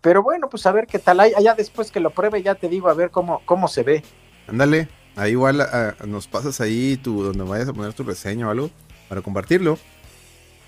Pero 0.00 0.22
bueno, 0.22 0.48
pues 0.48 0.66
a 0.66 0.72
ver 0.72 0.86
qué 0.86 0.98
tal. 0.98 1.20
Allá 1.20 1.54
después 1.54 1.90
que 1.90 2.00
lo 2.00 2.10
pruebe, 2.10 2.42
ya 2.42 2.54
te 2.54 2.68
digo, 2.68 2.88
a 2.88 2.94
ver 2.94 3.10
cómo, 3.10 3.42
cómo 3.44 3.68
se 3.68 3.82
ve. 3.82 4.02
Ándale, 4.48 4.88
ahí 5.16 5.32
igual 5.32 5.60
ah, 5.60 5.94
nos 6.06 6.26
pasas 6.26 6.60
ahí 6.60 6.96
tu, 6.96 7.22
donde 7.22 7.44
vayas 7.44 7.68
a 7.68 7.72
poner 7.72 7.92
tu 7.92 8.02
reseña 8.02 8.48
o 8.48 8.50
algo 8.50 8.70
para 9.08 9.22
compartirlo. 9.22 9.78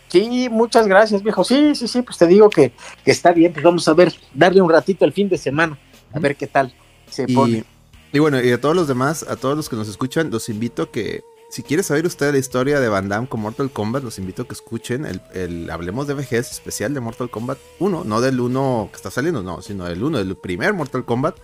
Sí, 0.09 0.49
muchas 0.51 0.87
gracias, 0.87 1.23
viejo. 1.23 1.43
Sí, 1.45 1.75
sí, 1.75 1.89
sí, 1.89 2.03
pues 2.03 2.19
te 2.19 2.27
digo 2.27 2.49
que, 2.49 2.73
está 3.05 3.33
bien, 3.33 3.53
pues 3.53 3.65
vamos 3.65 3.89
a 3.89 3.95
ver, 3.95 4.13
darle 4.33 4.61
un 4.61 4.71
ratito 4.71 5.05
el 5.05 5.13
fin 5.13 5.29
de 5.29 5.39
semana, 5.39 5.79
a 6.13 6.19
ver 6.19 6.37
qué 6.37 6.47
tal 6.47 6.73
se 7.11 7.27
pone. 7.27 7.65
Y 8.13 8.21
bueno, 8.21 8.41
y 8.41 8.53
a 8.53 8.61
todos 8.61 8.77
los 8.77 8.87
demás, 8.87 9.25
a 9.29 9.35
todos 9.35 9.57
los 9.57 9.69
que 9.69 9.75
nos 9.75 9.89
escuchan, 9.89 10.31
los 10.31 10.49
invito 10.49 10.83
a 10.83 10.93
que, 10.93 11.25
si 11.51 11.65
quiere 11.65 11.83
saber 11.83 12.07
usted 12.07 12.31
la 12.31 12.39
historia 12.39 12.79
de 12.79 12.89
Van 12.89 13.09
Damme 13.09 13.27
con 13.27 13.41
Mortal 13.41 13.73
Kombat, 13.73 14.05
los 14.05 14.19
invito 14.19 14.43
a 14.43 14.45
que 14.47 14.55
escuchen 14.55 15.05
el, 15.05 15.69
Hablemos 15.69 16.07
de 16.07 16.15
Vejez 16.15 16.51
especial 16.53 16.95
de 16.95 17.01
Mortal 17.01 17.29
Kombat 17.29 17.59
1, 17.81 18.05
no 18.05 18.21
del 18.21 18.39
1 18.39 18.91
que 18.93 18.97
está 18.97 19.11
saliendo, 19.11 19.43
no, 19.43 19.63
sino 19.63 19.85
del 19.87 20.05
1, 20.05 20.19
del 20.19 20.37
primer 20.37 20.75
Mortal 20.75 21.05
Kombat, 21.05 21.39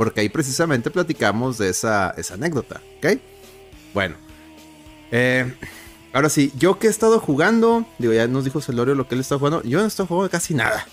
porque 0.00 0.22
ahí 0.22 0.30
precisamente 0.30 0.90
platicamos 0.90 1.58
de 1.58 1.68
esa, 1.68 2.14
anécdota, 2.32 2.80
¿ok? 2.96 3.18
Bueno, 3.92 4.16
eh, 5.10 5.52
Ahora 6.14 6.30
sí, 6.30 6.50
yo 6.56 6.78
que 6.78 6.86
he 6.86 6.90
estado 6.90 7.20
jugando, 7.20 7.84
digo, 7.98 8.14
ya 8.14 8.26
nos 8.26 8.44
dijo 8.44 8.62
Celorio 8.62 8.94
lo 8.94 9.06
que 9.06 9.14
él 9.14 9.20
está 9.20 9.36
jugando. 9.36 9.62
Yo 9.62 9.78
no 9.78 9.86
estoy 9.86 10.06
jugando 10.06 10.30
casi 10.30 10.54
nada. 10.54 10.86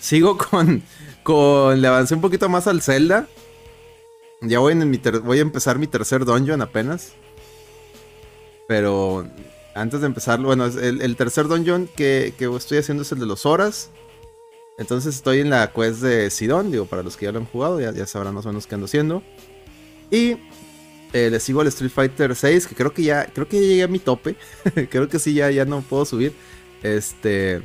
Sigo 0.00 0.36
con, 0.36 0.82
con. 1.22 1.80
Le 1.80 1.86
avancé 1.86 2.16
un 2.16 2.20
poquito 2.20 2.48
más 2.48 2.66
al 2.66 2.82
Zelda. 2.82 3.28
Ya 4.40 4.58
voy 4.58 4.72
a 4.72 5.40
empezar 5.40 5.78
mi 5.78 5.86
tercer 5.86 6.24
dungeon 6.24 6.60
apenas. 6.60 7.12
Pero 8.66 9.28
antes 9.76 10.00
de 10.00 10.08
empezarlo, 10.08 10.48
bueno, 10.48 10.66
el, 10.66 11.14
tercer 11.14 11.46
dungeon 11.46 11.88
que, 11.96 12.34
que, 12.36 12.52
estoy 12.56 12.78
haciendo 12.78 13.04
es 13.04 13.12
el 13.12 13.20
de 13.20 13.26
los 13.26 13.46
horas. 13.46 13.90
Entonces 14.78 15.14
estoy 15.14 15.40
en 15.40 15.50
la 15.50 15.72
quest 15.72 16.00
de 16.00 16.30
Sidon, 16.30 16.70
digo, 16.70 16.86
para 16.86 17.02
los 17.02 17.16
que 17.16 17.26
ya 17.26 17.32
lo 17.32 17.38
han 17.38 17.46
jugado, 17.46 17.80
ya, 17.80 17.92
ya 17.92 18.06
sabrán 18.06 18.34
más 18.34 18.46
o 18.46 18.48
menos 18.48 18.66
qué 18.66 18.74
ando 18.74 18.86
haciendo. 18.86 19.22
Y 20.10 20.36
eh, 21.12 21.28
le 21.30 21.40
sigo 21.40 21.60
al 21.60 21.66
Street 21.68 21.90
Fighter 21.90 22.34
6, 22.34 22.66
que 22.66 22.74
creo 22.74 22.92
que 22.92 23.02
ya, 23.02 23.26
creo 23.26 23.48
que 23.48 23.60
ya 23.60 23.66
llegué 23.66 23.82
a 23.82 23.88
mi 23.88 23.98
tope. 23.98 24.36
creo 24.90 25.08
que 25.08 25.18
sí, 25.18 25.34
ya, 25.34 25.50
ya 25.50 25.64
no 25.64 25.80
puedo 25.82 26.04
subir. 26.04 26.32
Este. 26.82 27.62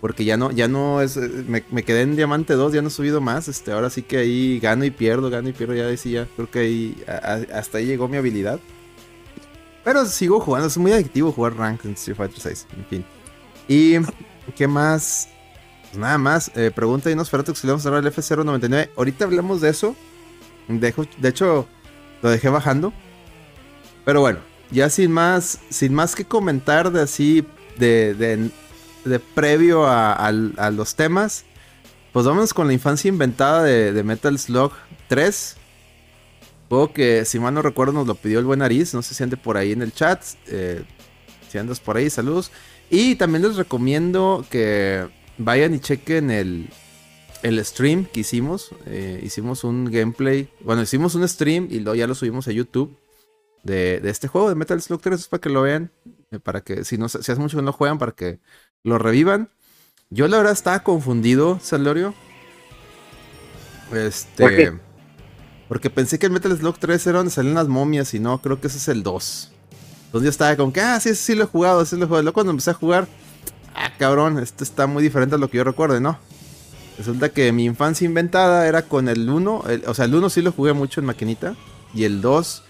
Porque 0.00 0.24
ya 0.24 0.36
no, 0.36 0.50
ya 0.50 0.66
no 0.66 1.02
es. 1.02 1.16
Eh, 1.16 1.44
me, 1.46 1.82
quedé 1.82 2.02
en 2.02 2.16
Diamante 2.16 2.54
2, 2.54 2.72
ya 2.72 2.82
no 2.82 2.88
he 2.88 2.90
subido 2.90 3.20
más. 3.20 3.48
Este, 3.48 3.72
ahora 3.72 3.90
sí 3.90 4.02
que 4.02 4.18
ahí 4.18 4.58
gano 4.58 4.84
y 4.84 4.90
pierdo, 4.90 5.28
gano 5.28 5.48
y 5.48 5.52
pierdo. 5.52 5.74
Ya 5.74 5.86
decía, 5.86 6.26
creo 6.36 6.50
que 6.50 6.60
ahí. 6.60 7.04
hasta 7.52 7.78
ahí 7.78 7.86
llegó 7.86 8.08
mi 8.08 8.16
habilidad. 8.16 8.58
Pero 9.84 10.04
sigo 10.06 10.40
jugando, 10.40 10.68
es 10.68 10.76
muy 10.76 10.92
adictivo 10.92 11.32
jugar 11.32 11.56
Rank 11.56 11.84
en 11.84 11.92
Street 11.92 12.16
Fighter 12.16 12.40
6. 12.40 12.66
En 12.76 12.86
fin. 12.86 13.04
Y. 13.68 13.96
¿Qué 14.56 14.66
más? 14.66 15.28
Pues 15.90 15.98
nada 15.98 16.18
más. 16.18 16.50
Eh, 16.54 16.70
pregunta 16.74 17.10
y 17.10 17.14
nos 17.14 17.28
si 17.28 17.34
le 17.36 17.72
vamos 17.72 17.84
a 17.86 17.90
dar 17.90 18.04
el 18.04 18.12
F099. 18.12 18.90
Ahorita 18.96 19.24
hablamos 19.24 19.60
de 19.60 19.70
eso. 19.70 19.96
de 20.68 21.28
hecho 21.28 21.66
lo 22.22 22.30
dejé 22.30 22.48
bajando. 22.48 22.92
Pero 24.04 24.20
bueno, 24.20 24.38
ya 24.70 24.88
sin 24.88 25.10
más, 25.10 25.58
sin 25.68 25.94
más 25.94 26.14
que 26.14 26.24
comentar 26.24 26.90
de 26.92 27.02
así, 27.02 27.44
de, 27.76 28.14
de, 28.14 29.18
previo 29.34 29.86
a, 29.86 30.30
los 30.32 30.94
temas, 30.94 31.44
pues 32.12 32.26
vamos 32.26 32.54
con 32.54 32.66
la 32.66 32.72
infancia 32.72 33.08
inventada 33.08 33.62
de, 33.62 34.02
Metal 34.04 34.38
Slug 34.38 34.72
3. 35.08 35.56
Juego 36.68 36.92
que, 36.92 37.24
si 37.24 37.40
mal 37.40 37.52
no 37.52 37.62
recuerdo, 37.62 37.92
nos 37.92 38.06
lo 38.06 38.14
pidió 38.14 38.38
el 38.38 38.44
buen 38.44 38.62
Aris. 38.62 38.94
No 38.94 39.02
sé 39.02 39.14
si 39.14 39.24
ande 39.24 39.36
por 39.36 39.56
ahí 39.56 39.72
en 39.72 39.82
el 39.82 39.92
chat. 39.92 40.22
Eh, 40.46 40.84
si 41.48 41.58
andas 41.58 41.80
por 41.80 41.96
ahí, 41.96 42.08
saludos. 42.08 42.52
Y 42.90 43.16
también 43.16 43.42
les 43.42 43.56
recomiendo 43.56 44.46
que 44.50 45.08
vayan 45.40 45.74
y 45.74 45.80
chequen 45.80 46.30
el, 46.30 46.68
el 47.42 47.64
stream 47.64 48.04
que 48.04 48.20
hicimos. 48.20 48.70
Eh, 48.86 49.20
hicimos 49.22 49.64
un 49.64 49.86
gameplay. 49.86 50.48
Bueno, 50.60 50.82
hicimos 50.82 51.14
un 51.14 51.26
stream 51.26 51.68
y 51.70 51.80
lo, 51.80 51.94
ya 51.94 52.06
lo 52.06 52.14
subimos 52.14 52.46
a 52.48 52.52
YouTube. 52.52 52.96
De, 53.62 54.00
este 54.04 54.28
juego 54.28 54.48
de 54.48 54.54
Metal 54.54 54.80
Slug 54.80 55.00
3 55.00 55.28
para 55.28 55.40
que 55.40 55.50
lo 55.50 55.62
vean. 55.62 55.90
Eh, 56.30 56.38
para 56.38 56.60
que, 56.62 56.84
si, 56.84 56.98
no, 56.98 57.08
si 57.08 57.18
hace 57.18 57.36
mucho 57.36 57.56
que 57.56 57.62
no 57.62 57.72
juegan, 57.72 57.98
para 57.98 58.12
que 58.12 58.38
lo 58.84 58.98
revivan. 58.98 59.50
Yo 60.10 60.28
la 60.28 60.38
verdad 60.38 60.52
estaba 60.52 60.82
confundido, 60.82 61.58
Salorio. 61.60 62.14
Este. 63.92 64.72
Porque 65.68 65.88
pensé 65.88 66.18
que 66.18 66.26
el 66.26 66.32
Metal 66.32 66.56
Slug 66.56 66.78
3 66.78 67.06
era 67.06 67.18
donde 67.18 67.32
salían 67.32 67.54
las 67.54 67.68
momias 67.68 68.12
y 68.14 68.18
no, 68.18 68.40
creo 68.42 68.60
que 68.60 68.66
ese 68.66 68.78
es 68.78 68.88
el 68.88 69.04
2. 69.04 69.52
Entonces 70.06 70.24
yo 70.24 70.30
estaba 70.30 70.56
como 70.56 70.72
que, 70.72 70.80
ah, 70.80 70.98
sí, 70.98 71.14
sí 71.14 71.36
lo 71.36 71.44
he 71.44 71.46
jugado, 71.46 71.84
sí 71.84 71.96
lo 71.96 72.02
he 72.04 72.06
jugado. 72.06 72.24
Luego 72.24 72.34
cuando 72.34 72.50
empecé 72.50 72.70
a 72.70 72.74
jugar, 72.74 73.06
ah, 73.74 73.92
cabrón, 73.98 74.38
esto 74.38 74.64
está 74.64 74.86
muy 74.86 75.02
diferente 75.02 75.34
a 75.34 75.38
lo 75.38 75.48
que 75.48 75.58
yo 75.58 75.64
recuerdo, 75.64 76.00
¿no? 76.00 76.18
Resulta 76.98 77.30
que 77.30 77.50
mi 77.52 77.64
infancia 77.64 78.04
inventada 78.04 78.66
era 78.66 78.82
con 78.82 79.08
el 79.08 79.28
1. 79.28 79.64
O 79.86 79.94
sea, 79.94 80.04
el 80.04 80.14
1 80.14 80.28
sí 80.28 80.42
lo 80.42 80.52
jugué 80.52 80.74
mucho 80.74 81.00
en 81.00 81.06
maquinita. 81.06 81.54
Y 81.94 82.04
el 82.04 82.20
2. 82.20 82.62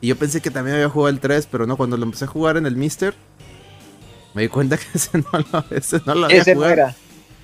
Y 0.00 0.08
yo 0.08 0.16
pensé 0.16 0.40
que 0.40 0.50
también 0.50 0.74
había 0.74 0.88
jugado 0.88 1.10
el 1.10 1.20
3, 1.20 1.46
pero 1.50 1.64
no, 1.64 1.76
cuando 1.76 1.96
lo 1.96 2.04
empecé 2.04 2.24
a 2.24 2.28
jugar 2.28 2.56
en 2.56 2.66
el 2.66 2.74
Mister, 2.74 3.14
me 4.34 4.42
di 4.42 4.48
cuenta 4.48 4.76
que 4.78 4.86
ese 4.94 5.18
no 5.18 5.30
lo, 5.52 5.64
ese 5.70 6.00
no 6.04 6.14
lo 6.14 6.26
había 6.26 6.42
ese 6.42 6.54
jugado. 6.54 6.74
No 6.74 6.82
era. 6.82 6.96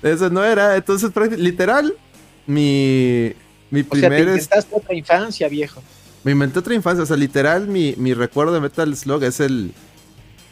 Ese 0.03 0.29
no 0.29 0.43
era. 0.43 0.75
Entonces, 0.75 1.11
literal, 1.37 1.95
mi, 2.47 3.33
mi 3.69 3.81
o 3.81 3.85
primer. 3.85 4.11
Sea, 4.11 4.17
te 4.17 4.31
inventaste 4.31 4.75
otra 4.75 4.93
infancia, 4.93 5.47
viejo. 5.47 5.81
Me 6.23 6.33
inventé 6.33 6.59
otra 6.59 6.75
infancia. 6.75 7.03
O 7.03 7.05
sea, 7.05 7.17
literal, 7.17 7.67
mi, 7.67 7.95
mi 7.97 8.13
recuerdo 8.13 8.53
de 8.53 8.59
Metal 8.59 8.95
Slug 8.95 9.23
es 9.23 9.39
el. 9.39 9.73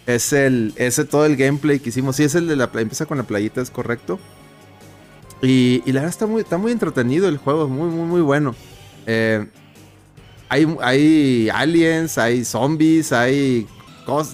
Es 0.05 0.33
el. 0.33 0.73
Ese 0.75 1.05
todo 1.05 1.25
el 1.25 1.35
gameplay 1.35 1.79
que 1.79 1.89
hicimos. 1.89 2.15
Sí, 2.15 2.23
es 2.23 2.35
el 2.35 2.47
de 2.47 2.55
la. 2.55 2.69
Empieza 2.75 3.05
con 3.05 3.17
la 3.17 3.23
playita, 3.23 3.61
es 3.61 3.69
correcto. 3.69 4.19
Y, 5.41 5.79
la 5.87 6.01
verdad 6.01 6.09
está 6.09 6.25
muy, 6.25 6.41
está 6.41 6.57
muy 6.57 6.71
entretenido 6.71 7.27
el 7.27 7.37
juego, 7.37 7.67
muy, 7.67 7.89
muy, 7.89 8.07
muy 8.07 8.21
bueno. 8.21 8.55
Eh, 9.05 9.45
hay, 10.47 10.77
hay 10.81 11.49
aliens, 11.49 12.17
hay 12.17 12.45
zombies, 12.45 13.11
hay 13.11 13.67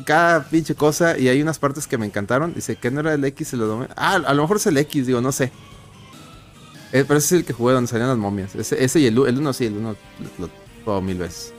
cada 0.05 0.43
pinche 0.45 0.75
cosa. 0.75 1.17
Y 1.17 1.27
hay 1.27 1.41
unas 1.41 1.57
partes 1.57 1.87
que 1.87 1.97
me 1.97 2.05
encantaron. 2.05 2.53
Dice 2.53 2.75
que 2.75 2.91
no 2.91 2.99
era 2.99 3.13
el 3.13 3.25
X, 3.25 3.53
lo 3.53 3.65
domé. 3.65 3.87
Ah, 3.95 4.15
a 4.15 4.33
lo 4.33 4.43
mejor 4.43 4.57
es 4.57 4.67
el 4.67 4.77
X, 4.77 5.07
digo, 5.07 5.21
no 5.21 5.31
sé. 5.31 5.51
Eh, 6.91 7.05
pero 7.07 7.17
ese 7.17 7.35
es 7.35 7.41
el 7.41 7.45
que 7.45 7.53
jugué 7.53 7.73
donde 7.73 7.87
salían 7.87 8.09
las 8.09 8.17
momias. 8.17 8.55
Ese, 8.55 8.99
y 8.99 9.05
el, 9.05 9.17
el 9.27 9.37
uno 9.37 9.53
sí, 9.53 9.65
el 9.65 9.77
uno 9.77 9.95
lo, 10.37 10.49
juego 10.83 11.01
mil 11.01 11.17
veces. 11.17 11.53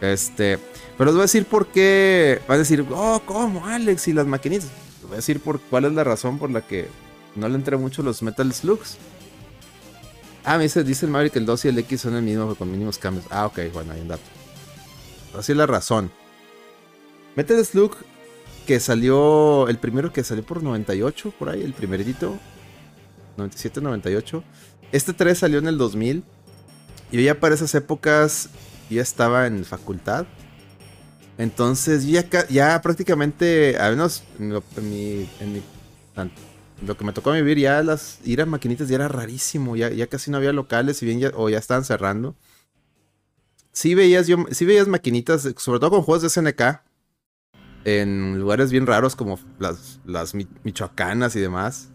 Este. 0.00 0.58
Pero 0.98 1.06
les 1.06 1.14
voy 1.14 1.20
a 1.20 1.24
decir 1.24 1.46
por 1.46 1.66
qué. 1.68 2.40
Va 2.48 2.54
a 2.54 2.58
decir, 2.58 2.86
oh, 2.90 3.20
¿cómo, 3.24 3.66
Alex? 3.66 4.08
Y 4.08 4.12
las 4.12 4.26
maquinitas. 4.26 4.70
Voy 5.02 5.14
a 5.14 5.16
decir 5.16 5.40
por 5.40 5.60
cuál 5.60 5.86
es 5.86 5.92
la 5.92 6.04
razón 6.04 6.38
por 6.38 6.50
la 6.50 6.60
que 6.60 6.88
no 7.34 7.48
le 7.48 7.54
entré 7.54 7.76
mucho 7.76 8.02
los 8.02 8.22
Metal 8.22 8.52
Slugs. 8.52 8.98
Ah, 10.44 10.56
me 10.56 10.64
dice, 10.64 10.82
dice 10.82 11.06
el 11.06 11.12
Maverick 11.12 11.34
que 11.34 11.38
el 11.38 11.46
2 11.46 11.64
y 11.66 11.68
el 11.68 11.78
X 11.78 12.00
son 12.00 12.16
el 12.16 12.22
mismo 12.22 12.54
con 12.54 12.70
mínimos 12.70 12.98
cambios. 12.98 13.26
Ah, 13.30 13.46
ok, 13.46 13.60
bueno, 13.72 13.92
hay 13.92 14.00
un 14.00 14.08
dato. 14.08 14.22
Así 15.38 15.52
es 15.52 15.58
la 15.58 15.66
razón. 15.66 16.10
Metal 17.36 17.64
Slug, 17.64 17.96
que 18.66 18.80
salió, 18.80 19.68
el 19.68 19.78
primero 19.78 20.12
que 20.12 20.24
salió 20.24 20.44
por 20.44 20.62
98, 20.62 21.32
por 21.38 21.48
ahí, 21.48 21.62
el 21.62 21.72
primerito. 21.72 22.36
97, 23.36 23.80
98. 23.80 24.42
Este 24.90 25.12
3 25.12 25.38
salió 25.38 25.58
en 25.58 25.68
el 25.68 25.78
2000. 25.78 26.24
Y 27.12 27.22
ya 27.22 27.38
para 27.38 27.54
esas 27.54 27.74
épocas 27.74 28.48
ya 28.90 29.02
estaba 29.02 29.46
en 29.46 29.64
facultad. 29.64 30.26
Entonces 31.38 32.06
ya, 32.06 32.80
prácticamente, 32.82 33.76
al 33.78 33.92
menos 33.92 34.22
en, 34.38 34.52
lo, 34.52 34.62
mi, 34.82 35.28
lo 36.86 36.96
que 36.96 37.04
me 37.04 37.12
tocó 37.12 37.32
vivir, 37.32 37.58
ya 37.58 37.82
las 37.82 38.18
ir 38.24 38.42
a 38.42 38.46
maquinitas 38.46 38.88
ya 38.88 38.96
era 38.96 39.08
rarísimo, 39.08 39.76
ya, 39.76 39.90
ya 39.90 40.06
casi 40.06 40.30
no 40.30 40.36
había 40.36 40.52
locales, 40.52 41.02
y 41.02 41.06
bien 41.06 41.20
ya, 41.20 41.32
o 41.34 41.48
ya 41.48 41.58
estaban 41.58 41.84
cerrando. 41.84 42.36
Sí 43.72 43.94
veías, 43.94 44.26
yo, 44.26 44.44
sí 44.50 44.66
veías 44.66 44.88
maquinitas, 44.88 45.48
sobre 45.56 45.80
todo 45.80 45.90
con 45.90 46.02
juegos 46.02 46.22
de 46.22 46.28
SNK, 46.28 46.82
en 47.84 48.38
lugares 48.38 48.70
bien 48.70 48.86
raros 48.86 49.16
como 49.16 49.38
las, 49.58 50.00
las 50.04 50.34
michoacanas 50.34 51.34
y 51.34 51.40
demás. 51.40 51.88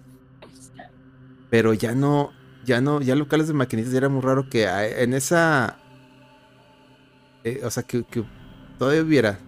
Pero 1.50 1.74
ya 1.74 1.94
no, 1.94 2.32
ya 2.66 2.82
no, 2.82 3.02
ya 3.02 3.16
locales 3.16 3.48
de 3.48 3.54
maquinitas 3.54 3.92
ya 3.92 4.00
era 4.00 4.10
muy 4.10 4.22
raro 4.22 4.50
que 4.50 4.66
en 4.66 5.14
esa... 5.14 5.78
Eh, 7.44 7.62
o 7.64 7.70
sea, 7.70 7.84
que 7.84 8.04
todavía 8.78 9.02
hubiera. 9.02 9.40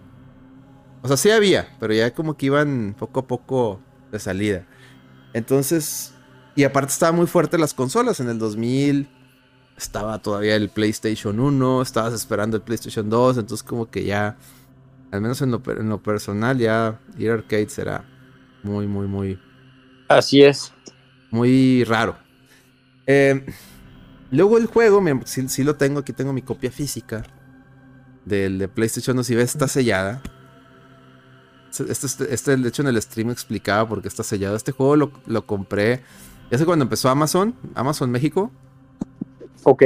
O 1.02 1.08
sea, 1.08 1.16
sí 1.16 1.30
había, 1.30 1.68
pero 1.80 1.94
ya 1.94 2.12
como 2.12 2.36
que 2.36 2.46
iban 2.46 2.94
poco 2.98 3.20
a 3.20 3.26
poco 3.26 3.80
de 4.12 4.18
salida. 4.18 4.66
Entonces, 5.32 6.14
y 6.54 6.64
aparte 6.64 6.92
estaba 6.92 7.12
muy 7.12 7.26
fuerte 7.26 7.56
las 7.58 7.72
consolas. 7.72 8.20
En 8.20 8.28
el 8.28 8.38
2000 8.38 9.08
estaba 9.76 10.18
todavía 10.18 10.56
el 10.56 10.68
PlayStation 10.68 11.40
1, 11.40 11.82
estabas 11.82 12.12
esperando 12.12 12.56
el 12.56 12.62
PlayStation 12.62 13.08
2, 13.08 13.38
entonces 13.38 13.62
como 13.62 13.90
que 13.90 14.04
ya, 14.04 14.36
al 15.10 15.22
menos 15.22 15.40
en 15.40 15.50
lo, 15.50 15.62
en 15.66 15.88
lo 15.88 16.02
personal, 16.02 16.58
ya 16.58 17.00
ir 17.16 17.30
arcades 17.30 17.78
era 17.78 18.04
muy, 18.62 18.86
muy, 18.86 19.06
muy... 19.06 19.38
Así 20.08 20.42
es. 20.42 20.74
Muy 21.30 21.84
raro. 21.84 22.18
Eh, 23.06 23.46
luego 24.30 24.58
el 24.58 24.66
juego, 24.66 25.02
sí, 25.24 25.64
lo 25.64 25.76
tengo, 25.76 26.00
aquí 26.00 26.12
tengo 26.12 26.32
mi 26.32 26.42
copia 26.42 26.70
física 26.70 27.22
del 28.24 28.58
de 28.58 28.68
PlayStation 28.68 29.16
2, 29.16 29.26
si 29.26 29.34
ves, 29.34 29.50
está 29.50 29.68
sellada. 29.68 30.22
Este, 31.70 32.06
este, 32.06 32.34
este, 32.34 32.56
de 32.56 32.68
hecho, 32.68 32.82
en 32.82 32.88
el 32.88 33.00
stream 33.00 33.30
explicaba 33.30 33.88
por 33.88 34.02
qué 34.02 34.08
está 34.08 34.22
sellado. 34.22 34.56
Este 34.56 34.72
juego 34.72 34.96
lo, 34.96 35.12
lo 35.26 35.46
compré. 35.46 36.02
Ya 36.50 36.58
sé 36.58 36.64
cuando 36.64 36.82
empezó 36.82 37.08
Amazon, 37.08 37.54
Amazon 37.74 38.10
México. 38.10 38.50
Ok. 39.62 39.82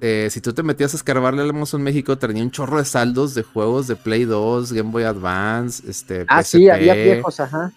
Eh, 0.00 0.28
si 0.30 0.40
tú 0.40 0.52
te 0.52 0.62
metías 0.62 0.92
a 0.94 0.96
escarbarle 0.96 1.42
al 1.42 1.50
Amazon 1.50 1.82
México, 1.82 2.18
tenía 2.18 2.42
un 2.42 2.50
chorro 2.50 2.78
de 2.78 2.84
saldos 2.84 3.34
de 3.34 3.42
juegos 3.42 3.86
de 3.86 3.96
Play 3.96 4.24
2, 4.24 4.72
Game 4.72 4.90
Boy 4.90 5.04
Advance, 5.04 5.88
este. 5.88 6.26
Ah, 6.28 6.42
sí, 6.42 6.68
había 6.68 6.94
viejos, 6.94 7.40
ajá. 7.40 7.72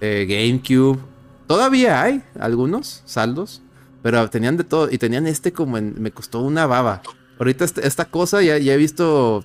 Eh, 0.00 0.26
GameCube. 0.28 0.98
Todavía 1.46 2.02
hay 2.02 2.22
algunos 2.38 3.02
saldos, 3.04 3.62
pero 4.02 4.28
tenían 4.30 4.56
de 4.56 4.64
todo. 4.64 4.90
Y 4.90 4.98
tenían 4.98 5.26
este 5.26 5.52
como 5.52 5.78
en. 5.78 6.00
Me 6.00 6.10
costó 6.10 6.40
una 6.40 6.66
baba. 6.66 7.02
Ahorita 7.38 7.64
este, 7.64 7.86
esta 7.86 8.06
cosa 8.06 8.42
ya, 8.42 8.58
ya 8.58 8.74
he 8.74 8.76
visto 8.76 9.44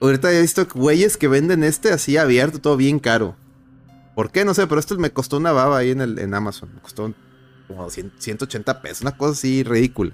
Ahorita 0.00 0.32
he 0.32 0.40
visto 0.40 0.66
güeyes 0.72 1.16
que 1.16 1.26
venden 1.26 1.64
este 1.64 1.90
así 1.90 2.16
abierto, 2.16 2.60
todo 2.60 2.76
bien 2.76 3.00
caro. 3.00 3.36
¿Por 4.14 4.30
qué? 4.30 4.44
No 4.44 4.54
sé, 4.54 4.66
pero 4.66 4.78
esto 4.78 4.96
me 4.98 5.10
costó 5.10 5.38
una 5.38 5.52
baba 5.52 5.78
ahí 5.78 5.90
en, 5.90 6.00
el, 6.00 6.18
en 6.18 6.34
Amazon. 6.34 6.70
Me 6.74 6.80
costó 6.80 7.12
como 7.66 7.90
180 7.90 8.80
pesos, 8.80 9.02
una 9.02 9.16
cosa 9.16 9.32
así 9.32 9.64
ridícula. 9.64 10.12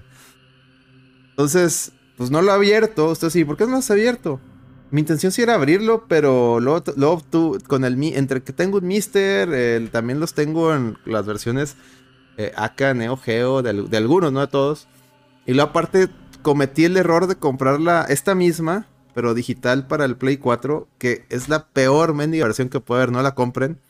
Entonces, 1.31 1.93
pues 2.17 2.31
no 2.31 2.41
lo 2.41 2.51
he 2.51 2.55
abierto. 2.55 3.11
Usted 3.11 3.29
sí, 3.29 3.45
¿por 3.45 3.57
qué 3.57 3.65
no 3.65 3.73
lo 3.73 3.77
has 3.79 3.91
abierto? 3.91 4.41
Mi 4.91 5.01
intención 5.01 5.33
sí 5.33 5.43
era 5.43 5.55
abrirlo, 5.55 6.07
pero 6.09 6.61
luego, 6.61 6.83
luego 6.97 7.23
tú, 7.29 7.59
con 7.67 7.85
el 7.85 8.03
entre 8.15 8.43
que 8.43 8.53
tengo 8.53 8.79
un 8.79 8.87
Mister, 8.87 9.91
también 9.91 10.21
los 10.21 10.33
tengo 10.35 10.75
en 10.75 10.97
las 11.05 11.27
versiones 11.27 11.77
eh, 12.37 12.53
Neo 12.95 13.17
Geo, 13.17 13.63
de, 13.63 13.97
algunos, 13.97 14.33
no 14.33 14.41
de 14.41 14.47
todos. 14.47 14.87
Y 15.47 15.53
luego 15.53 15.71
aparte 15.71 16.09
cometí 16.43 16.85
el 16.85 16.97
error 16.97 17.27
de 17.27 17.37
comprarla, 17.37 18.07
esta 18.09 18.35
misma, 18.35 18.87
pero 19.15 19.35
digital 19.35 19.87
para 19.87 20.05
el 20.05 20.17
Play 20.17 20.37
4, 20.37 20.89
que 20.99 21.25
es 21.31 21.49
la 21.49 21.69
peor 21.69 22.15
mendiga 22.15 22.47
versión 22.47 22.69
que 22.69 22.81
puede 22.81 23.03
haber, 23.03 23.13
no 23.13 23.23
la 23.23 23.35
compren. 23.35 23.81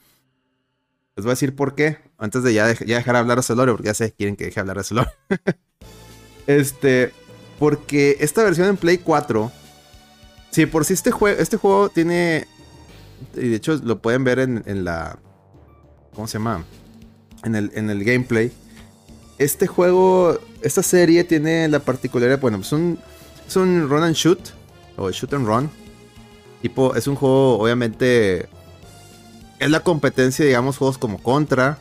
Les 1.16 1.24
voy 1.24 1.30
a 1.30 1.34
decir 1.34 1.54
por 1.54 1.74
qué, 1.74 1.98
antes 2.18 2.42
de 2.42 2.54
ya, 2.54 2.66
dejar 2.66 3.16
hablar 3.16 3.38
a 3.38 3.42
Celorio, 3.42 3.74
porque 3.74 3.86
ya 3.86 3.94
sé, 3.94 4.12
quieren 4.12 4.36
que 4.36 4.44
deje 4.44 4.60
hablar 4.60 4.78
a 4.78 4.84
Celorio. 4.84 5.12
este, 6.46 7.12
porque 7.58 8.16
esta 8.20 8.42
versión 8.42 8.68
en 8.68 8.76
Play 8.76 8.98
4, 8.98 9.50
si 10.50 10.66
por 10.66 10.84
si 10.84 10.94
este, 10.94 11.10
juego 11.10 11.40
este 11.40 11.56
juego 11.56 11.88
tiene, 11.88 12.46
y 13.34 13.48
de 13.48 13.56
hecho 13.56 13.74
lo 13.82 14.00
pueden 14.00 14.24
ver 14.24 14.40
en, 14.40 14.62
en 14.66 14.84
la, 14.84 15.18
¿cómo 16.14 16.26
se 16.26 16.38
llama? 16.38 16.64
En 17.44 17.54
el, 17.54 17.70
en 17.74 17.90
el 17.90 18.04
gameplay. 18.04 18.52
Este 19.44 19.66
juego, 19.66 20.38
esta 20.62 20.82
serie 20.82 21.22
tiene 21.22 21.68
la 21.68 21.80
particularidad, 21.80 22.40
bueno, 22.40 22.56
es 22.56 22.72
un, 22.72 22.98
es 23.46 23.54
un 23.56 23.90
run 23.90 24.02
and 24.02 24.14
shoot 24.14 24.38
o 24.96 25.10
Shoot 25.10 25.34
and 25.34 25.46
Run. 25.46 25.70
Tipo, 26.62 26.94
es 26.94 27.06
un 27.06 27.14
juego, 27.14 27.58
obviamente, 27.58 28.48
es 29.58 29.70
la 29.70 29.80
competencia, 29.80 30.46
digamos, 30.46 30.78
juegos 30.78 30.96
como 30.96 31.22
Contra, 31.22 31.78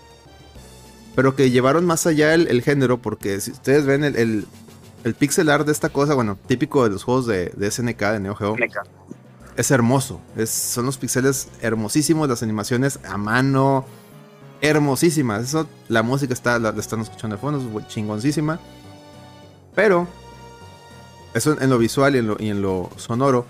pero 1.15 1.38
que 1.38 1.52
llevaron 1.52 1.86
más 1.86 2.06
allá 2.06 2.34
el, 2.34 2.62
género, 2.63 3.02
porque 3.02 3.39
si 3.39 3.52
ustedes 3.52 3.86
ven 3.86 4.04
el, 4.04 4.45
el, 5.06 5.13
pixel 5.13 5.49
art 5.49 5.65
de 5.65 5.71
esta 5.71 5.88
cosa, 5.88 6.15
bueno, 6.15 6.38
típico 6.47 6.84
de 6.84 6.89
los 6.89 7.06
juegos 7.06 7.28
de, 7.28 7.54
de 7.56 7.71
SNK, 7.71 7.97
de 7.97 8.19
Neo 8.19 8.36
Geo, 8.36 8.58
es 9.56 9.71
hermoso. 9.71 10.19
Es, 10.36 10.49
son 10.49 10.86
los 10.86 10.97
pixeles 10.97 11.47
hermosísimos, 11.62 12.28
las 12.28 12.43
animaciones 12.43 12.99
a 13.06 13.17
mano, 13.17 13.86
hermosísimas. 14.63 15.43
Eso, 15.43 15.67
la 15.89 16.02
música 16.02 16.34
está, 16.34 16.58
la, 16.58 16.69
están 16.69 17.02
escuchando 17.02 17.36
de 17.36 17.41
fondo, 17.41 17.80
es 17.80 17.88
chingoncísima. 17.88 18.60
Pero 19.76 20.08
eso 21.34 21.60
en 21.60 21.69
lo 21.69 21.78
visual 21.78 22.15
y 22.15 22.49
en 22.49 22.62
lo, 22.62 22.89
sonoro. 22.95 23.45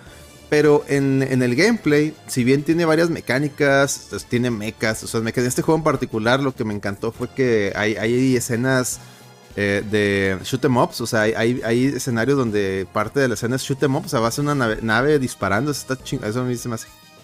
Pero 0.50 0.84
en, 0.88 1.22
el 1.24 1.56
gameplay, 1.56 2.14
si 2.28 2.44
bien 2.44 2.64
tiene 2.64 2.86
varias 2.86 3.10
mecánicas, 3.10 4.08
pues, 4.10 4.26
tiene 4.26 4.52
mechas, 4.52 5.04
o 5.04 5.08
sea, 5.08 5.20
en 5.20 5.28
este 5.28 5.62
juego 5.62 5.78
en 5.80 5.84
particular 5.84 6.40
lo 6.40 6.54
que 6.54 6.64
me 6.64 6.74
encantó 6.74 7.12
fue 7.12 7.30
que 7.30 7.74
hay, 7.76 7.96
hay 7.96 8.36
escenas 8.36 9.00
eh, 9.56 9.84
de 9.90 10.38
shoot 10.44 10.64
em 10.66 10.78
ups, 10.78 11.02
o 11.02 11.08
sea, 11.08 11.22
hay, 11.22 11.62
hay, 11.64 11.86
escenarios 11.86 12.38
donde 12.38 12.88
parte 12.94 13.20
de 13.20 13.30
la 13.30 13.34
escena 13.34 13.56
es 13.56 13.64
shoot 13.64 13.82
em 13.82 13.96
up, 13.96 14.06
o 14.06 14.10
sea, 14.10 14.20
vas 14.20 14.38
a 14.38 14.42
una 14.44 14.54
nave, 14.54 15.18
disparando, 15.18 15.72
eso, 15.72 15.94
está 15.94 16.28
eso 16.28 16.42
a 16.42 16.44
mí 16.44 16.56
se 16.56 16.70
me 16.70 16.76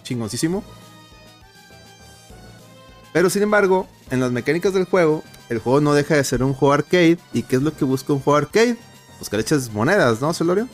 chingoncísimo. 0.01 0.63
Pero 3.13 3.29
sin 3.29 3.43
embargo, 3.43 3.87
en 4.11 4.19
las 4.19 4.31
mecánicas 4.31 4.73
del 4.73 4.85
juego, 4.85 5.23
el 5.49 5.59
juego 5.59 5.81
no 5.81 5.93
deja 5.93 6.15
de 6.15 6.23
ser 6.23 6.43
un 6.43 6.53
juego 6.53 6.73
arcade. 6.73 7.17
¿Y 7.33 7.43
qué 7.43 7.55
es 7.55 7.61
lo 7.61 7.75
que 7.75 7.85
busca 7.85 8.13
un 8.13 8.19
juego 8.19 8.37
arcade? 8.37 8.77
pues 9.19 9.29
que 9.29 9.35
le 9.35 9.41
eches 9.41 9.71
monedas, 9.71 10.21
¿no, 10.21 10.33
Celorio? 10.33 10.67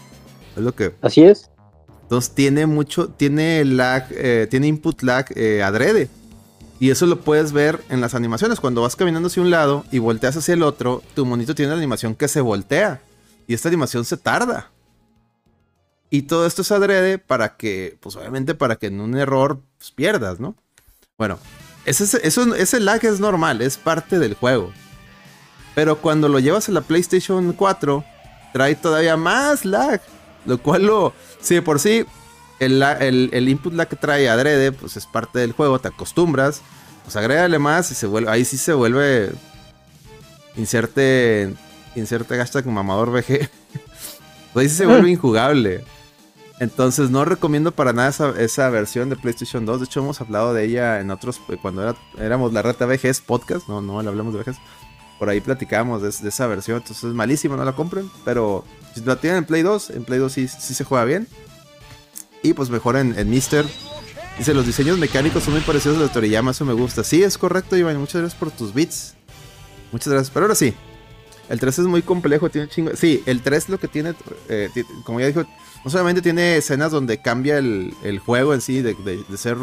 Es 0.56 0.62
lo 0.64 0.74
que. 0.74 0.94
Así 1.02 1.24
es. 1.24 1.50
Entonces 2.04 2.34
tiene 2.34 2.68
mucho, 2.68 3.10
tiene 3.10 3.66
lag, 3.66 4.06
eh, 4.12 4.48
tiene 4.50 4.68
input 4.68 5.02
lag 5.02 5.26
eh, 5.36 5.64
adrede. 5.64 6.08
Y 6.80 6.92
eso 6.92 7.08
lo 7.08 7.22
puedes 7.22 7.52
ver 7.52 7.82
en 7.90 8.02
las 8.02 8.14
animaciones. 8.14 8.60
Cuando 8.60 8.84
vas 8.84 8.96
caminando 8.96 9.28
hacia 9.28 9.42
un 9.42 9.50
lado 9.50 9.86
y 9.92 9.98
volteas 9.98 10.38
hacia 10.38 10.54
el 10.54 10.62
otro, 10.62 11.02
tu 11.16 11.26
monito 11.26 11.56
tiene 11.56 11.72
la 11.72 11.78
animación 11.78 12.14
que 12.14 12.28
se 12.28 12.42
voltea. 12.42 13.02
Y 13.48 13.56
esta 13.56 13.70
animación 13.70 14.06
se 14.06 14.18
tarda. 14.18 14.70
Y 16.12 16.24
todo 16.24 16.46
esto 16.46 16.62
es 16.62 16.72
adrede 16.72 17.18
para 17.18 17.58
que, 17.58 17.98
pues 18.00 18.16
obviamente 18.16 18.54
para 18.54 18.76
que 18.76 18.88
en 18.88 19.02
un 19.02 19.18
error 19.18 19.62
pues, 19.78 19.92
pierdas, 19.92 20.40
¿no? 20.40 20.56
Bueno, 21.18 21.40
ese, 21.86 22.20
eso, 22.28 22.56
ese 22.56 22.80
lag 22.80 23.04
es 23.06 23.20
normal, 23.20 23.62
es 23.62 23.78
parte 23.78 24.20
del 24.20 24.34
juego. 24.34 24.72
Pero 25.76 26.00
cuando 26.00 26.30
lo 26.30 26.40
llevas 26.40 26.70
a 26.70 26.72
la 26.72 26.82
PlayStation 26.82 27.52
4, 27.52 28.04
trae 28.54 28.76
todavía 28.76 29.18
más 29.18 29.66
lag. 29.66 30.02
Lo 30.46 30.58
cual 30.58 30.86
lo. 30.86 31.14
Si 31.42 31.60
por 31.62 31.80
sí 31.80 32.06
el, 32.60 32.82
el, 32.82 33.50
input 33.50 33.74
lag 33.74 33.88
que 33.88 33.96
trae 33.96 34.30
adrede, 34.30 34.72
pues 34.72 34.96
es 34.96 35.06
parte 35.06 35.40
del 35.40 35.52
juego, 35.52 35.80
te 35.80 35.90
acostumbras. 35.90 36.62
Pues 37.04 37.16
agrégale 37.16 37.60
más 37.60 37.92
y 37.92 37.96
se 37.96 38.08
vuelve. 38.08 38.32
Ahí 38.32 38.46
sí 38.46 38.58
se 38.58 38.74
vuelve. 38.74 39.32
Inserte. 40.56 41.54
Inserte 41.96 42.38
hashtag 42.38 42.66
mamador 42.68 43.12
VG. 43.12 43.50
ahí 44.56 44.70
sí 44.70 44.76
se 44.76 44.86
vuelve 44.86 45.10
injugable. 45.12 45.84
Entonces 46.60 47.10
no 47.10 47.26
recomiendo 47.26 47.74
para 47.74 47.92
nada 47.92 48.34
esa, 48.38 48.70
versión 48.70 49.10
de 49.10 49.18
PlayStation 49.18 49.66
2. 49.66 49.80
De 49.80 49.86
hecho, 49.86 50.00
hemos 50.00 50.22
hablado 50.22 50.54
de 50.54 50.64
ella 50.66 51.02
en 51.02 51.12
otros. 51.12 51.42
Cuando 51.62 51.84
era, 51.84 51.96
éramos 52.18 52.54
la 52.54 52.62
reta 52.62 52.86
VGs 52.86 53.22
podcast. 53.22 53.68
No, 53.68 53.82
no 53.82 54.02
le 54.02 54.08
hablamos 54.08 54.34
de 54.34 54.40
VGs 54.40 54.58
por 55.18 55.30
ahí 55.30 55.42
platicábamos 55.42 56.02
de, 56.02 56.10
esa 56.10 56.48
versión. 56.48 56.78
Entonces 56.78 57.04
es 57.04 57.14
malísimo, 57.14 57.56
no 57.56 57.66
la 57.66 57.74
compren. 57.74 58.10
Pero 58.24 58.66
si 58.94 59.02
la 59.02 59.16
tienen 59.18 59.40
en 59.40 59.46
Play 59.46 59.62
2, 59.62 59.92
en 59.92 60.04
Play 60.04 60.20
2 60.20 60.32
sí, 60.32 60.48
sí 60.48 60.74
se 60.74 60.84
juega 60.84 61.06
bien. 61.06 61.28
Y 62.44 62.54
pues 62.54 62.70
mejor 62.70 62.98
en, 62.98 63.30
Mister. 63.30 63.66
Dice, 64.38 64.54
los 64.54 64.66
diseños 64.66 64.98
mecánicos 64.98 65.44
son 65.44 65.54
muy 65.54 65.64
parecidos 65.64 65.98
a 65.98 66.02
los 66.02 66.10
de 66.10 66.14
Toriyama, 66.14 66.52
eso 66.52 66.66
me 66.66 66.74
gusta. 66.74 67.04
Sí, 67.04 67.24
es 67.24 67.38
correcto, 67.38 67.78
Iván. 67.78 67.98
Muchas 67.98 68.22
gracias 68.22 68.40
por 68.40 68.52
tus 68.52 68.74
bits. 68.74 69.16
Muchas 69.92 70.12
gracias. 70.12 70.32
Pero 70.32 70.46
ahora 70.46 70.56
sí. 70.56 70.74
El 71.50 71.60
3 71.60 71.80
es 71.80 71.86
muy 71.86 72.02
complejo, 72.02 72.50
tiene 72.50 72.68
chingo. 72.68 72.96
Sí, 72.96 73.24
el 73.26 73.42
3 73.42 73.70
lo 73.70 73.80
que 73.80 73.88
tiene, 73.88 74.14
eh, 74.50 74.70
como 75.04 75.20
ya 75.20 75.28
dijo, 75.28 75.44
no 75.84 75.92
solamente 75.92 76.22
tiene 76.22 76.58
escenas 76.58 76.92
donde 76.92 77.22
cambia 77.22 77.58
el, 77.58 77.94
juego 78.26 78.54
en 78.54 78.62
sí, 78.62 78.82
de, 78.82 78.96
ser 79.38 79.58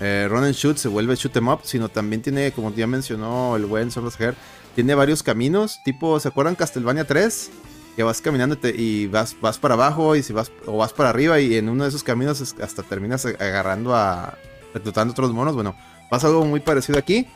eh, 0.00 0.26
run 0.30 0.44
and 0.44 0.54
shoot, 0.54 0.76
se 0.76 0.88
vuelve 0.88 1.14
shoot 1.16 1.36
em 1.36 1.48
up, 1.48 1.60
sino 1.64 1.88
también 1.88 2.22
tiene, 2.22 2.52
como 2.52 2.74
ya 2.74 2.86
mencionó 2.86 3.56
el 3.56 3.66
buen 3.66 3.90
Sorlasker, 3.90 4.34
tiene 4.74 4.94
varios 4.94 5.22
caminos, 5.22 5.80
tipo, 5.84 6.18
¿se 6.20 6.28
acuerdan 6.28 6.54
Castlevania 6.54 7.04
3? 7.04 7.50
Que 7.96 8.02
vas 8.02 8.20
caminando 8.22 8.56
y 8.68 9.08
vas, 9.08 9.36
vas 9.40 9.58
para 9.58 9.74
abajo 9.74 10.16
y 10.16 10.22
si 10.22 10.32
vas, 10.32 10.50
o 10.64 10.78
vas 10.78 10.92
para 10.92 11.10
arriba 11.10 11.40
y 11.40 11.56
en 11.56 11.68
uno 11.68 11.82
de 11.84 11.90
esos 11.90 12.02
caminos 12.02 12.40
hasta 12.62 12.82
terminas 12.82 13.26
agarrando 13.26 13.94
a, 13.94 14.38
reclutando 14.72 15.12
otros 15.12 15.32
monos. 15.32 15.54
Bueno, 15.54 15.76
pasa 16.08 16.28
algo 16.28 16.44
muy 16.44 16.60
parecido 16.60 16.98
aquí. 16.98 17.26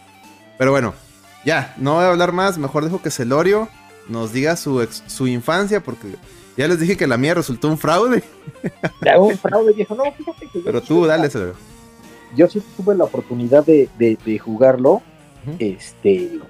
Pero 0.59 0.71
bueno, 0.71 0.95
ya, 1.45 1.75
no 1.79 1.95
voy 1.95 2.05
a 2.05 2.09
hablar 2.09 2.33
más. 2.33 2.59
Mejor 2.59 2.85
dejo 2.85 3.03
que 3.03 3.11
Celorio 3.11 3.69
nos 4.09 4.33
diga 4.33 4.57
su, 4.57 4.87
su 5.07 5.27
infancia, 5.27 5.81
porque 5.81 6.17
ya 6.57 6.69
les 6.69 6.81
dije 6.81 6.97
que 6.97 7.07
la 7.07 7.17
mía 7.17 7.35
resultó 7.35 7.69
un 7.69 7.79
fraude. 7.79 8.23
un 9.19 9.39
fraude, 9.39 9.73
viejo. 9.73 9.95
No, 9.95 10.05
fíjate 10.13 10.49
que. 10.53 10.61
Pero 10.61 10.81
tú, 10.83 11.07
dale, 11.07 11.31
Celorio. 11.31 11.55
Yo 12.37 12.49
sí 12.49 12.63
tuve 12.77 12.95
la 12.97 13.05
oportunidad 13.05 13.65
de, 13.65 13.89
de, 13.99 14.39
jugarlo. 14.39 15.03
Este, 15.59 16.41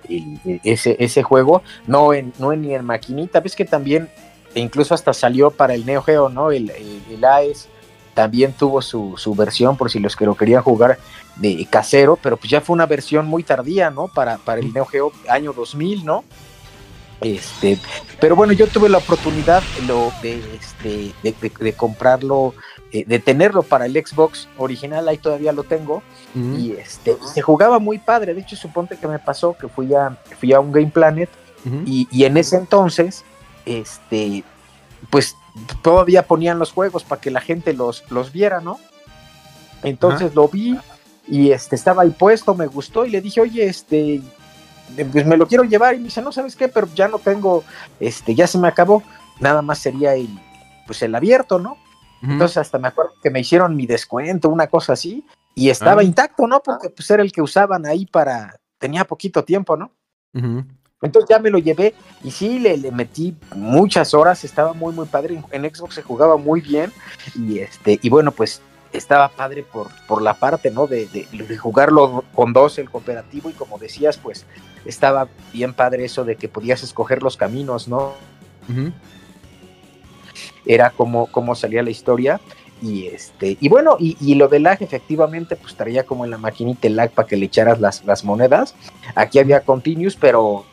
ese, 0.62 0.94
ese 1.00 1.22
juego, 1.24 1.64
no 1.88 2.14
en, 2.14 2.32
no 2.38 2.52
en, 2.52 2.62
ni 2.62 2.74
en 2.76 2.84
maquinita, 2.84 3.40
ves 3.40 3.56
que 3.56 3.64
también, 3.64 4.08
e 4.54 4.60
incluso 4.60 4.94
hasta 4.94 5.12
salió 5.12 5.50
para 5.50 5.74
el 5.74 5.84
Neo 5.84 6.00
Geo, 6.00 6.28
¿no? 6.28 6.52
El, 6.52 6.70
el, 6.70 7.02
el 7.10 7.24
AES 7.24 7.68
también 8.14 8.52
tuvo 8.52 8.80
su, 8.80 9.14
su, 9.16 9.34
versión 9.34 9.76
por 9.76 9.90
si 9.90 9.98
los 9.98 10.14
que 10.14 10.24
lo 10.24 10.36
querían 10.36 10.62
jugar 10.62 10.98
de 11.36 11.66
casero, 11.68 12.16
pero 12.20 12.36
pues 12.36 12.50
ya 12.50 12.60
fue 12.60 12.74
una 12.74 12.86
versión 12.86 13.26
muy 13.26 13.42
tardía, 13.42 13.90
¿no? 13.90 14.08
Para, 14.08 14.38
para 14.38 14.60
el 14.60 14.72
Neo 14.72 14.86
Geo 14.86 15.12
año 15.28 15.52
2000, 15.52 16.04
¿no? 16.04 16.24
Este, 17.20 17.78
pero 18.20 18.36
bueno, 18.36 18.52
yo 18.52 18.66
tuve 18.66 18.88
la 18.88 18.98
oportunidad 18.98 19.62
lo, 19.86 20.12
de, 20.20 20.42
este, 20.56 21.12
de, 21.22 21.72
comprarlo, 21.72 22.54
eh, 22.92 23.04
de 23.06 23.18
tenerlo 23.18 23.62
para 23.62 23.86
el 23.86 23.94
Xbox 23.94 24.48
original, 24.58 25.08
ahí 25.08 25.16
todavía 25.16 25.52
lo 25.52 25.62
tengo, 25.62 26.02
y 26.34 26.72
este, 26.72 27.16
se 27.32 27.40
jugaba 27.40 27.78
muy 27.78 27.98
padre, 27.98 28.34
de 28.34 28.40
hecho 28.40 28.56
suponte 28.56 28.98
que 28.98 29.06
me 29.06 29.20
pasó 29.20 29.56
que 29.56 29.68
fui 29.68 29.94
a, 29.94 30.18
fui 30.38 30.52
a 30.52 30.60
un 30.60 30.72
Game 30.72 30.90
Planet, 30.90 31.30
y, 31.86 32.06
y, 32.10 32.24
en 32.24 32.36
ese 32.36 32.56
entonces, 32.56 33.24
este, 33.64 34.44
pues 35.08 35.34
todavía 35.80 36.26
ponían 36.26 36.58
los 36.58 36.72
juegos 36.72 37.04
para 37.04 37.22
que 37.22 37.30
la 37.30 37.40
gente 37.40 37.72
los, 37.72 38.04
los 38.10 38.32
viera, 38.32 38.60
¿no? 38.60 38.78
Entonces 39.82 40.34
lo 40.34 40.48
vi 40.48 40.78
y 41.26 41.50
este 41.50 41.76
estaba 41.76 42.02
ahí 42.02 42.10
puesto, 42.10 42.54
me 42.54 42.66
gustó 42.66 43.06
y 43.06 43.10
le 43.10 43.20
dije, 43.20 43.40
oye, 43.40 43.66
este, 43.66 44.20
pues 45.12 45.26
me 45.26 45.36
lo 45.36 45.46
quiero 45.46 45.64
llevar 45.64 45.94
y 45.94 45.98
me 45.98 46.04
dice, 46.04 46.22
no 46.22 46.32
sabes 46.32 46.56
qué, 46.56 46.68
pero 46.68 46.88
ya 46.94 47.08
no 47.08 47.18
tengo, 47.18 47.64
este, 48.00 48.34
ya 48.34 48.46
se 48.46 48.58
me 48.58 48.68
acabó, 48.68 49.02
nada 49.40 49.62
más 49.62 49.78
sería 49.78 50.14
el, 50.14 50.28
pues 50.86 51.02
el 51.02 51.14
abierto, 51.14 51.58
¿no? 51.58 51.78
Entonces 52.22 52.56
hasta 52.56 52.78
me 52.78 52.88
acuerdo 52.88 53.12
que 53.22 53.28
me 53.28 53.40
hicieron 53.40 53.76
mi 53.76 53.84
descuento, 53.84 54.48
una 54.48 54.66
cosa 54.68 54.94
así, 54.94 55.26
y 55.54 55.68
estaba 55.68 56.00
ah. 56.00 56.04
intacto, 56.04 56.46
¿no? 56.46 56.62
Porque 56.62 56.88
pues 56.88 57.10
era 57.10 57.22
el 57.22 57.30
que 57.30 57.42
usaban 57.42 57.84
ahí 57.84 58.06
para, 58.06 58.58
tenía 58.78 59.04
poquito 59.04 59.44
tiempo, 59.44 59.76
¿no? 59.76 59.90
Entonces 61.02 61.28
ya 61.28 61.38
me 61.38 61.50
lo 61.50 61.58
llevé 61.58 61.94
y 62.22 62.30
sí, 62.30 62.58
le, 62.58 62.78
le, 62.78 62.90
metí 62.90 63.36
muchas 63.54 64.14
horas, 64.14 64.42
estaba 64.42 64.72
muy, 64.72 64.94
muy 64.94 65.06
padre. 65.06 65.42
En 65.50 65.62
Xbox 65.62 65.96
se 65.96 66.02
jugaba 66.02 66.38
muy 66.38 66.62
bien 66.62 66.90
y, 67.34 67.58
este, 67.58 68.00
y 68.02 68.08
bueno, 68.08 68.32
pues 68.32 68.62
estaba 68.94 69.28
padre 69.28 69.62
por, 69.62 69.88
por 70.06 70.22
la 70.22 70.34
parte, 70.34 70.70
¿no? 70.70 70.86
De, 70.86 71.06
de, 71.06 71.56
jugarlo 71.56 72.24
con 72.34 72.52
dos, 72.52 72.78
el 72.78 72.88
cooperativo, 72.88 73.50
y 73.50 73.52
como 73.52 73.78
decías, 73.78 74.16
pues 74.18 74.46
estaba 74.84 75.28
bien 75.52 75.74
padre 75.74 76.04
eso 76.04 76.24
de 76.24 76.36
que 76.36 76.48
podías 76.48 76.82
escoger 76.82 77.22
los 77.22 77.36
caminos, 77.36 77.88
¿no? 77.88 78.14
Era 80.64 80.90
como, 80.90 81.26
como 81.26 81.54
salía 81.54 81.82
la 81.82 81.90
historia. 81.90 82.40
Y 82.82 83.06
este, 83.06 83.56
y 83.60 83.68
bueno, 83.68 83.96
y, 83.98 84.16
y, 84.20 84.34
lo 84.34 84.48
del 84.48 84.64
lag, 84.64 84.82
efectivamente, 84.82 85.56
pues 85.56 85.74
traía 85.74 86.04
como 86.04 86.24
en 86.24 86.30
la 86.30 86.38
maquinita 86.38 86.86
el 86.86 86.96
lag 86.96 87.10
para 87.10 87.26
que 87.26 87.36
le 87.36 87.46
echaras 87.46 87.80
las, 87.80 88.04
las 88.04 88.24
monedas. 88.24 88.74
Aquí 89.14 89.38
había 89.38 89.60
continuous, 89.60 90.16
pero 90.16 90.66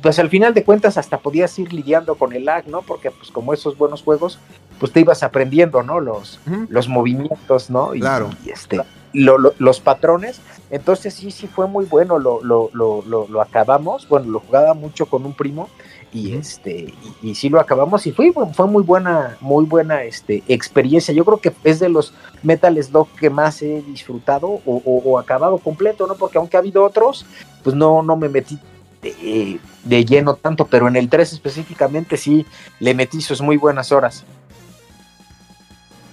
pues 0.00 0.18
al 0.18 0.30
final 0.30 0.54
de 0.54 0.64
cuentas 0.64 0.96
hasta 0.96 1.18
podías 1.18 1.56
ir 1.58 1.72
lidiando 1.72 2.14
con 2.14 2.32
el 2.32 2.46
lag, 2.46 2.66
¿no? 2.66 2.82
Porque 2.82 3.10
pues 3.10 3.30
como 3.30 3.52
esos 3.52 3.76
buenos 3.76 4.02
juegos, 4.02 4.38
pues 4.80 4.92
te 4.92 5.00
ibas 5.00 5.22
aprendiendo, 5.22 5.82
¿no? 5.82 6.00
Los, 6.00 6.40
los 6.68 6.88
movimientos, 6.88 7.70
¿no? 7.70 7.94
Y, 7.94 8.00
claro. 8.00 8.30
Y 8.44 8.50
este, 8.50 8.80
los 9.12 9.80
patrones. 9.80 10.40
Entonces 10.70 11.14
sí, 11.14 11.30
sí 11.30 11.46
fue 11.46 11.66
muy 11.66 11.84
bueno, 11.84 12.18
lo, 12.18 12.42
lo, 12.42 12.70
lo, 12.72 13.02
lo, 13.04 13.40
acabamos, 13.42 14.08
bueno, 14.08 14.30
lo 14.30 14.40
jugaba 14.40 14.72
mucho 14.72 15.06
con 15.06 15.26
un 15.26 15.34
primo 15.34 15.68
y 16.12 16.34
este, 16.34 16.94
y, 17.22 17.34
sí 17.34 17.48
lo 17.48 17.58
acabamos 17.60 18.06
y 18.06 18.12
fue, 18.12 18.32
fue 18.32 18.66
muy 18.68 18.84
buena, 18.84 19.36
muy 19.40 19.64
buena 19.64 20.04
este, 20.04 20.44
experiencia. 20.46 21.12
Yo 21.12 21.24
creo 21.24 21.38
que 21.38 21.52
es 21.64 21.80
de 21.80 21.88
los 21.88 22.14
Metal 22.42 22.80
Slug 22.82 23.08
que 23.18 23.30
más 23.30 23.62
he 23.62 23.82
disfrutado 23.82 24.60
o, 24.64 24.82
o 24.84 25.18
acabado 25.18 25.58
completo, 25.58 26.06
¿no? 26.06 26.14
Porque 26.14 26.38
aunque 26.38 26.56
ha 26.56 26.60
habido 26.60 26.84
otros, 26.84 27.26
pues 27.62 27.76
no, 27.76 28.02
no 28.02 28.16
me 28.16 28.28
metí 28.28 28.58
de, 29.02 30.04
lleno 30.04 30.34
tanto, 30.34 30.66
pero 30.66 30.88
en 30.88 30.96
el 30.96 31.08
3 31.08 31.32
específicamente 31.32 32.16
sí 32.16 32.46
le 32.78 32.94
metí 32.94 33.20
sus 33.20 33.40
muy 33.40 33.56
buenas 33.56 33.92
horas. 33.92 34.24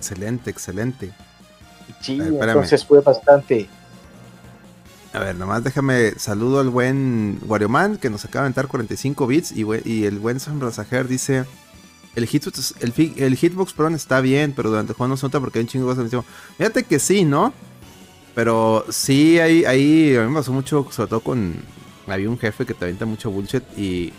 Excelente, 0.10 0.50
excelente. 0.50 1.12
Sí, 2.02 2.20
entonces 2.22 2.86
fue 2.86 3.02
bastante. 3.02 3.68
A 5.14 5.20
ver, 5.20 5.36
nomás 5.36 5.64
déjame 5.64 6.12
saludo 6.18 6.60
al 6.60 6.70
buen 6.70 7.40
WarioMan 7.46 7.98
que 7.98 8.10
nos 8.10 8.24
acaba 8.24 8.44
de 8.44 8.50
entrar 8.50 8.68
45 8.68 9.28
bits 9.28 9.52
y, 9.52 9.66
y 9.86 10.06
el 10.06 10.20
buen 10.20 10.40
Sam 10.40 10.62
dice 11.08 11.46
el, 12.16 12.26
hitbox, 12.26 12.76
el, 12.80 13.36
Hitbox 13.36 13.74
Pro 13.74 13.88
está 13.90 14.22
bien, 14.22 14.54
pero 14.56 14.70
durante 14.70 14.94
el 14.94 14.98
juego 14.98 15.10
no 15.10 15.18
se 15.18 15.26
nota 15.26 15.40
porque 15.40 15.60
hay 15.60 15.64
un 15.64 15.70
chingo 15.70 15.94
de 15.94 16.10
cosas. 16.10 16.26
Fíjate 16.58 16.84
que 16.84 17.00
sí, 17.00 17.26
¿no? 17.26 17.54
Pero 18.34 18.86
sí, 18.90 19.40
ahí, 19.40 19.66
ahí 19.66 20.16
a 20.16 20.22
mí 20.22 20.30
me 20.30 20.36
pasó 20.36 20.54
mucho, 20.54 20.88
sobre 20.92 21.10
todo 21.10 21.20
con, 21.20 21.56
había 22.08 22.30
un 22.30 22.38
jefe 22.38 22.66
que 22.66 22.74
te 22.74 22.86
avienta 22.86 23.06
mucho 23.06 23.30
bullshit 23.30 23.64
y 23.78 24.14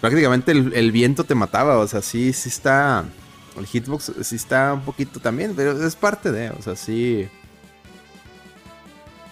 prácticamente 0.00 0.52
el, 0.52 0.92
viento 0.92 1.24
te 1.24 1.34
mataba. 1.34 1.78
O 1.78 1.86
sea, 1.86 2.02
sí, 2.02 2.32
sí 2.32 2.48
está. 2.48 3.04
El 3.60 3.66
hitbox 3.66 4.12
sí 4.22 4.36
está 4.36 4.74
un 4.74 4.82
poquito 4.82 5.20
también, 5.20 5.54
pero 5.54 5.86
es 5.86 5.96
parte 5.96 6.32
de. 6.32 6.50
O 6.50 6.62
sea, 6.62 6.74
sí. 6.76 7.28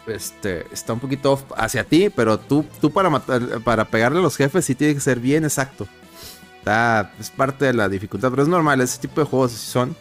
Este, 0.06 0.66
está 0.72 0.94
un 0.94 1.00
poquito 1.00 1.32
off 1.32 1.42
hacia 1.56 1.84
ti, 1.84 2.08
pero 2.08 2.38
tú, 2.38 2.64
tú 2.80 2.90
para 2.90 3.10
matar, 3.10 3.60
para 3.60 3.84
pegarle 3.84 4.20
a 4.20 4.22
los 4.22 4.36
jefes 4.36 4.64
sí 4.64 4.74
tiene 4.74 4.94
que 4.94 5.00
ser 5.00 5.20
bien 5.20 5.44
exacto. 5.44 5.86
Es 7.18 7.30
parte 7.30 7.64
de 7.64 7.72
la 7.72 7.88
dificultad, 7.88 8.30
pero 8.30 8.42
es 8.42 8.48
normal, 8.48 8.80
ese 8.80 9.00
tipo 9.00 9.20
de 9.20 9.26
juegos 9.26 9.52
sí 9.52 9.70
son. 9.70 9.96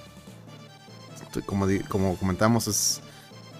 Como, 1.46 1.68
como 1.88 2.18
comentamos, 2.18 2.68
es, 2.68 3.02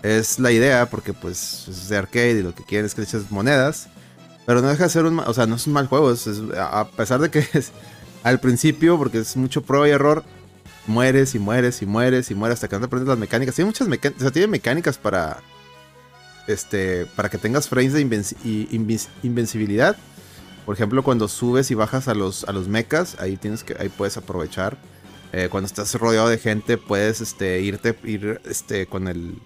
es 0.04 0.40
la 0.40 0.52
idea, 0.52 0.90
porque 0.90 1.14
pues 1.14 1.68
es 1.68 1.90
de 1.90 1.98
arcade 1.98 2.40
y 2.40 2.44
lo 2.44 2.54
que 2.54 2.64
quieres 2.64 2.92
es 2.92 2.96
que 2.96 3.02
le 3.02 3.08
eches 3.08 3.32
monedas. 3.32 3.88
Pero 4.46 4.62
no 4.62 4.68
deja 4.68 4.86
de 4.86 4.90
ser 4.90 5.06
un, 5.06 5.20
o 5.20 5.34
sea, 5.34 5.46
no 5.46 5.56
es 5.56 5.68
un 5.68 5.74
mal 5.74 5.88
juego, 5.88 6.14
a 6.60 6.88
pesar 6.90 7.20
de 7.20 7.30
que 7.30 7.46
al 8.24 8.40
principio, 8.40 8.98
porque 8.98 9.20
es 9.20 9.38
mucho 9.38 9.62
prueba 9.62 9.88
y 9.88 9.92
error, 9.92 10.24
mueres 10.88 11.36
y 11.36 11.40
mueres 11.40 11.82
y 11.82 11.86
mueres 11.86 12.32
y 12.32 12.36
mueres 12.36 12.56
hasta 12.56 12.68
que 12.68 12.80
no 12.80 12.86
aprendes 12.86 13.08
las 13.08 13.18
mecánicas. 13.18 13.56
Tiene 13.56 13.68
muchas 13.68 13.88
mecánicas, 13.88 14.22
o 14.22 14.26
sea, 14.26 14.32
tiene 14.32 14.48
mecánicas 14.48 14.98
para, 14.98 15.42
este, 16.48 17.06
para 17.06 17.30
que 17.30 17.38
tengas 17.38 17.70
frames 17.70 17.94
de 17.94 18.02
invencibilidad. 19.24 19.98
Por 20.66 20.76
ejemplo, 20.76 21.04
cuando 21.04 21.28
subes 21.28 21.72
y 21.72 21.76
bajas 21.76 22.08
a 22.08 22.14
los, 22.14 22.44
a 22.44 22.52
los 22.52 22.68
mechas, 22.68 23.18
ahí 23.20 23.38
tienes 23.38 23.64
que, 23.64 23.76
ahí 23.80 23.90
puedes 23.90 24.18
aprovechar. 24.18 24.78
Eh, 25.34 25.50
cuando 25.50 25.68
estás 25.68 25.94
rodeado 25.96 26.30
de 26.30 26.38
gente, 26.38 26.78
puedes, 26.78 27.22
este, 27.22 27.62
irte, 27.62 27.98
ir, 28.04 28.42
este, 28.46 28.88
con 28.88 29.08
el 29.08 29.42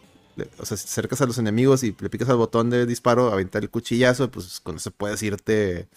o 0.57 0.65
sea, 0.65 0.77
si 0.77 0.85
te 0.85 0.89
acercas 0.91 1.21
a 1.21 1.25
los 1.25 1.37
enemigos 1.37 1.83
y 1.83 1.95
le 1.99 2.09
picas 2.09 2.29
al 2.29 2.37
botón 2.37 2.69
de 2.69 2.85
disparo, 2.85 3.31
aventar 3.31 3.63
el 3.63 3.69
cuchillazo, 3.69 4.31
pues 4.31 4.59
con 4.59 4.77
eso 4.77 4.91
puedes 4.91 5.21
irte. 5.23 5.89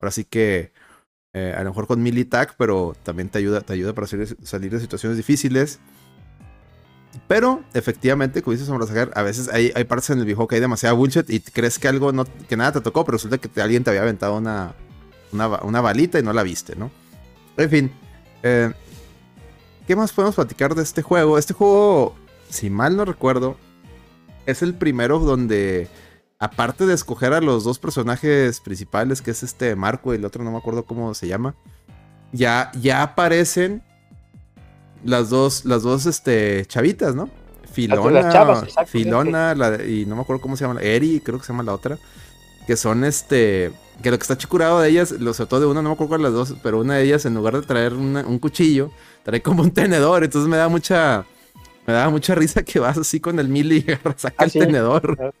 Ahora 0.00 0.12
sí 0.12 0.24
que 0.24 0.72
eh, 1.32 1.54
a 1.56 1.62
lo 1.62 1.70
mejor 1.70 1.86
con 1.86 2.02
militac, 2.02 2.54
pero 2.58 2.96
también 3.02 3.28
te 3.28 3.38
ayuda, 3.38 3.60
te 3.60 3.72
ayuda 3.72 3.92
para 3.92 4.06
salir, 4.06 4.70
de 4.70 4.80
situaciones 4.80 5.16
difíciles. 5.16 5.78
Pero 7.28 7.62
efectivamente, 7.74 8.42
como 8.42 8.56
dices 8.56 8.68
a 8.70 9.22
veces 9.22 9.48
hay, 9.48 9.84
partes 9.84 10.10
en 10.10 10.20
el 10.20 10.24
viejo 10.24 10.46
que 10.46 10.56
hay 10.56 10.60
demasiada 10.60 10.92
bullshit 10.94 11.28
y 11.30 11.40
crees 11.40 11.78
que 11.78 11.88
algo 11.88 12.12
que 12.48 12.56
nada 12.56 12.72
te 12.72 12.80
tocó, 12.80 13.04
pero 13.04 13.16
resulta 13.16 13.38
que 13.38 13.60
alguien 13.60 13.84
te 13.84 13.90
había 13.90 14.02
aventado 14.02 14.36
una, 14.36 14.74
una, 15.32 15.80
balita 15.80 16.18
y 16.18 16.22
no 16.22 16.32
la 16.32 16.42
viste, 16.42 16.76
¿no? 16.76 16.90
En 17.56 17.70
fin. 17.70 17.92
Eh, 18.42 18.72
¿Qué 19.86 19.96
más 19.96 20.12
podemos 20.12 20.36
platicar 20.36 20.74
de 20.74 20.82
este 20.82 21.02
juego? 21.02 21.36
Este 21.36 21.52
juego, 21.52 22.14
si 22.48 22.70
mal 22.70 22.96
no 22.96 23.04
recuerdo, 23.04 23.56
es 24.46 24.62
el 24.62 24.74
primero 24.74 25.18
donde, 25.18 25.88
aparte 26.40 26.86
de 26.86 26.94
escoger 26.94 27.34
a 27.34 27.40
los 27.40 27.64
dos 27.64 27.78
personajes 27.78 28.60
principales, 28.60 29.20
que 29.20 29.30
es 29.30 29.42
este 29.42 29.76
Marco 29.76 30.12
y 30.12 30.16
el 30.16 30.24
otro 30.24 30.42
no 30.42 30.50
me 30.50 30.56
acuerdo 30.56 30.84
cómo 30.84 31.12
se 31.14 31.28
llama, 31.28 31.54
ya, 32.32 32.72
ya 32.80 33.02
aparecen 33.02 33.82
las 35.04 35.28
dos, 35.28 35.66
las 35.66 35.82
dos 35.82 36.06
este, 36.06 36.64
chavitas, 36.66 37.14
¿no? 37.14 37.28
Filona, 37.70 38.64
Filona 38.86 39.54
y 39.86 40.04
no 40.06 40.16
me 40.16 40.22
acuerdo 40.22 40.42
cómo 40.42 40.56
se 40.56 40.66
llama, 40.66 40.80
Eri, 40.80 41.20
creo 41.20 41.38
que 41.38 41.44
se 41.44 41.52
llama 41.52 41.62
la 41.62 41.74
otra. 41.74 41.98
que 42.66 42.76
son 42.76 43.04
este, 43.04 43.70
que 44.02 44.10
lo 44.10 44.18
que 44.18 44.22
está 44.22 44.38
chicurado 44.38 44.80
de 44.80 44.88
ellas, 44.88 45.12
lo 45.12 45.34
sobre 45.34 45.50
todo 45.50 45.60
de 45.60 45.66
una, 45.66 45.82
no 45.82 45.90
me 45.90 45.92
acuerdo 45.92 46.08
cuál 46.08 46.22
de 46.22 46.24
las 46.24 46.32
dos, 46.32 46.56
pero 46.62 46.80
una 46.80 46.96
de 46.96 47.04
ellas 47.04 47.26
en 47.26 47.34
lugar 47.34 47.54
de 47.54 47.62
traer 47.62 47.92
un 47.92 48.38
cuchillo, 48.38 48.90
trae 49.24 49.42
como 49.42 49.62
un 49.62 49.72
tenedor, 49.72 50.24
entonces 50.24 50.48
me 50.48 50.56
da 50.56 50.68
mucha, 50.68 51.26
me 51.86 51.92
da 51.92 52.08
mucha 52.08 52.34
risa 52.34 52.62
que 52.62 52.80
vas 52.80 52.96
así 52.96 53.20
con 53.20 53.38
el 53.38 53.48
mili 53.48 53.84
y 53.86 54.16
saca 54.16 54.36
ah, 54.38 54.44
el 54.44 54.52
tenedor. 54.52 55.34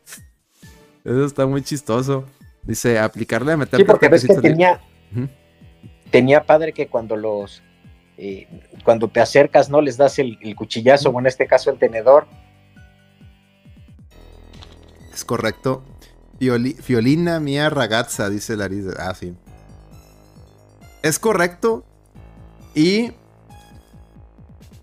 Eso 1.04 1.24
está 1.24 1.46
muy 1.46 1.62
chistoso. 1.62 2.24
Dice, 2.62 2.98
aplicarle 2.98 3.52
a 3.52 3.56
meter... 3.56 3.80
Sí, 3.80 3.84
porque 3.84 4.08
ves 4.08 4.26
que 4.26 4.34
tenía, 4.34 4.80
tenía 6.10 6.44
padre 6.44 6.72
que 6.72 6.88
cuando 6.88 7.16
los... 7.16 7.62
Eh, 8.18 8.46
cuando 8.84 9.08
te 9.08 9.20
acercas, 9.20 9.70
¿no? 9.70 9.80
Les 9.80 9.96
das 9.96 10.18
el, 10.18 10.38
cuchillazo, 10.54 11.08
o 11.08 11.18
en 11.20 11.26
este 11.26 11.46
caso 11.46 11.70
el 11.70 11.78
tenedor. 11.78 12.26
Es 15.12 15.24
correcto. 15.24 15.82
Fiolina 16.82 17.40
mía 17.40 17.70
ragazza, 17.70 18.28
dice 18.28 18.56
Larisa. 18.56 18.90
Ah, 18.98 19.14
sí. 19.14 19.34
Es 21.02 21.18
correcto. 21.18 21.84
Y. 22.74 23.12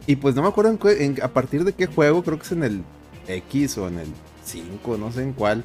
Y 0.08 0.15
pues 0.15 0.34
no 0.34 0.41
me 0.41 0.47
acuerdo 0.47 0.77
a 1.21 1.27
partir 1.27 1.63
de 1.63 1.73
qué 1.73 1.86
juego, 1.86 2.23
creo 2.23 2.39
que 2.39 2.45
es 2.45 2.51
en 2.53 2.63
el 2.63 2.84
X 3.27 3.77
o 3.77 3.88
en 3.88 3.99
el 3.99 4.08
5, 4.45 4.97
no 4.97 5.12
sé 5.12 5.21
en 5.21 5.34
cuál. 5.34 5.63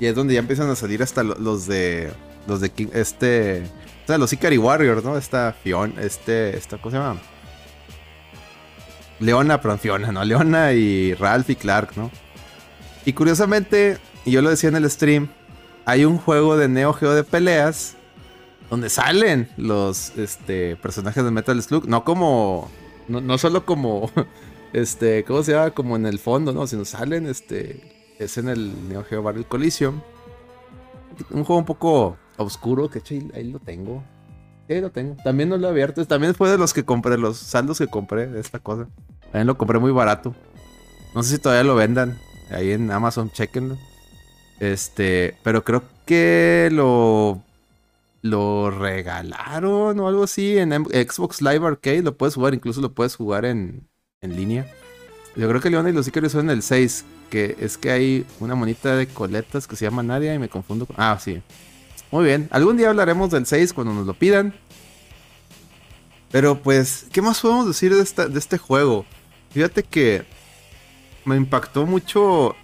Y 0.00 0.06
es 0.06 0.14
donde 0.14 0.34
ya 0.34 0.40
empiezan 0.40 0.68
a 0.70 0.74
salir 0.74 1.02
hasta 1.02 1.22
los 1.22 1.66
de. 1.66 2.10
Los 2.48 2.60
de 2.60 2.72
este. 2.94 3.62
O 4.04 4.06
sea, 4.06 4.18
los 4.18 4.32
Ikari 4.32 4.58
Warriors, 4.58 5.04
¿no? 5.04 5.16
Esta 5.16 5.54
Fiona. 5.62 6.02
Este. 6.02 6.56
Esta, 6.56 6.78
¿Cómo 6.78 6.90
se 6.90 6.96
llama? 6.96 7.20
Leona, 9.20 9.60
perdón, 9.60 9.78
Fiona, 9.78 10.10
¿no? 10.10 10.24
Leona 10.24 10.72
y 10.72 11.12
Ralph 11.14 11.50
y 11.50 11.56
Clark, 11.56 11.92
¿no? 11.96 12.10
Y 13.04 13.12
curiosamente, 13.12 13.98
y 14.24 14.30
yo 14.30 14.40
lo 14.40 14.48
decía 14.48 14.70
en 14.70 14.76
el 14.76 14.90
stream, 14.90 15.28
hay 15.84 16.06
un 16.06 16.16
juego 16.16 16.56
de 16.56 16.68
Neo 16.68 16.94
Geo 16.94 17.14
de 17.14 17.22
peleas 17.22 17.96
donde 18.70 18.88
salen 18.88 19.50
los 19.56 20.16
este, 20.16 20.76
personajes 20.76 21.22
de 21.22 21.30
Metal 21.30 21.60
Slug, 21.60 21.86
no 21.86 22.04
como, 22.04 22.70
no, 23.08 23.20
no, 23.20 23.36
solo 23.36 23.66
como, 23.66 24.10
este, 24.72 25.24
¿cómo 25.24 25.42
se 25.42 25.52
llama? 25.52 25.72
Como 25.72 25.96
en 25.96 26.06
el 26.06 26.18
fondo, 26.18 26.52
¿no? 26.52 26.66
Sino 26.66 26.84
salen, 26.84 27.26
este, 27.26 27.99
es 28.20 28.36
en 28.36 28.48
el 28.48 28.88
Neo 28.88 29.02
Geo 29.02 29.22
Battle 29.22 29.44
Coliseum. 29.44 30.00
Un 31.30 31.44
juego 31.44 31.58
un 31.58 31.64
poco 31.64 32.16
oscuro, 32.36 32.90
que 32.90 33.02
ahí 33.34 33.50
lo 33.50 33.58
tengo. 33.58 34.04
Ahí 34.68 34.80
lo 34.80 34.90
tengo. 34.90 35.16
También 35.24 35.48
no 35.48 35.56
lo 35.56 35.66
he 35.66 35.70
abierto. 35.70 36.06
También 36.06 36.34
fue 36.34 36.50
de 36.50 36.58
los 36.58 36.74
que 36.74 36.84
compré, 36.84 37.16
los 37.16 37.38
saldos 37.38 37.78
que 37.78 37.86
compré 37.86 38.26
de 38.26 38.38
esta 38.38 38.58
cosa. 38.58 38.88
También 39.24 39.46
lo 39.46 39.56
compré 39.56 39.78
muy 39.78 39.90
barato. 39.90 40.34
No 41.14 41.22
sé 41.22 41.36
si 41.36 41.38
todavía 41.38 41.64
lo 41.64 41.74
vendan. 41.74 42.18
Ahí 42.50 42.72
en 42.72 42.90
Amazon, 42.90 43.30
chequenlo. 43.30 43.78
Este, 44.60 45.36
pero 45.42 45.64
creo 45.64 45.82
que 46.04 46.68
lo 46.70 47.42
lo 48.22 48.70
regalaron 48.70 49.98
o 49.98 50.08
algo 50.08 50.24
así 50.24 50.58
en 50.58 50.72
Xbox 50.84 51.40
Live 51.40 51.66
Arcade. 51.66 52.02
Lo 52.02 52.18
puedes 52.18 52.34
jugar, 52.34 52.52
incluso 52.52 52.82
lo 52.82 52.92
puedes 52.92 53.16
jugar 53.16 53.46
en, 53.46 53.88
en 54.20 54.36
línea. 54.36 54.70
Yo 55.36 55.48
creo 55.48 55.60
que 55.62 55.70
Leona 55.70 55.88
y 55.88 55.94
los 55.94 56.06
Icarios 56.06 56.32
son 56.32 56.50
en 56.50 56.50
el 56.50 56.62
6 56.62 57.06
que 57.30 57.56
es 57.60 57.78
que 57.78 57.90
hay 57.90 58.26
una 58.40 58.54
monita 58.54 58.96
de 58.96 59.06
coletas 59.06 59.66
que 59.66 59.76
se 59.76 59.86
llama 59.86 60.02
Nadia 60.02 60.34
y 60.34 60.38
me 60.38 60.48
confundo 60.50 60.84
con... 60.84 60.96
Ah, 60.98 61.18
sí. 61.18 61.40
Muy 62.10 62.24
bien. 62.24 62.48
Algún 62.50 62.76
día 62.76 62.90
hablaremos 62.90 63.30
del 63.30 63.46
6 63.46 63.72
cuando 63.72 63.94
nos 63.94 64.06
lo 64.06 64.14
pidan. 64.14 64.52
Pero 66.30 66.60
pues, 66.60 67.06
¿qué 67.12 67.22
más 67.22 67.40
podemos 67.40 67.66
decir 67.66 67.94
de, 67.94 68.28
de 68.28 68.38
este 68.38 68.58
juego? 68.58 69.06
Fíjate 69.50 69.82
que 69.82 70.24
me 71.24 71.36
impactó 71.36 71.86
mucho. 71.86 72.54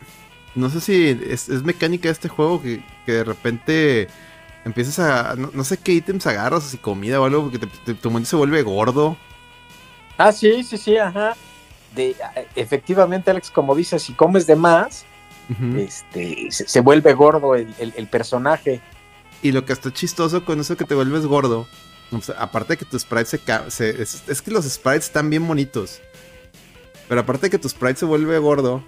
No 0.55 0.68
sé 0.70 0.81
si 0.81 1.20
es, 1.29 1.48
mecánica 1.62 2.09
de 2.09 2.12
este 2.12 2.29
juego 2.29 2.62
que, 2.62 2.83
de 3.07 3.24
repente 3.24 4.09
empiezas 4.64 4.98
a. 4.98 5.35
No, 5.37 5.64
sé 5.64 5.79
qué 5.79 5.92
ítems 5.92 6.26
agarras, 6.26 6.64
si 6.64 6.79
comida 6.79 7.20
o 7.20 7.24
algo, 7.24 7.50
porque 7.50 7.94
tu 7.94 8.11
mundo 8.11 8.26
se 8.26 8.37
vuelve 8.37 8.62
gordo. 8.62 9.16
Ah, 10.18 10.33
sí, 10.33 10.62
sí, 10.62 10.76
sí, 10.76 10.96
ajá 10.96 11.35
efectivamente, 12.54 13.30
Alex, 13.30 13.50
como 13.50 13.74
dices, 13.74 14.02
si 14.02 14.12
comes 14.12 14.46
de 14.46 14.56
más, 14.56 15.04
este, 15.76 16.48
se, 16.50 16.80
vuelve 16.80 17.14
gordo 17.14 17.54
el, 17.54 18.09
personaje. 18.11 18.80
Y 19.42 19.52
lo 19.52 19.64
que 19.64 19.72
está 19.72 19.92
chistoso 19.92 20.44
con 20.44 20.61
eso 20.61 20.76
que 20.76 20.85
te 20.85 20.94
vuelves 20.94 21.24
gordo, 21.26 21.66
aparte 22.38 22.74
de 22.74 22.76
que 22.78 22.85
tu 22.85 22.98
sprite 22.98 23.38
se, 23.68 24.02
es, 24.02 24.42
que 24.42 24.50
los 24.50 24.64
sprites 24.64 25.06
están 25.06 25.30
bien 25.30 25.46
bonitos. 25.46 26.00
Pero 27.09 27.20
aparte 27.20 27.46
de 27.46 27.50
que 27.50 27.59
tu 27.59 27.68
sprite 27.68 28.00
se 28.00 28.06
vuelve 28.06 28.38
gordo, 28.38 28.82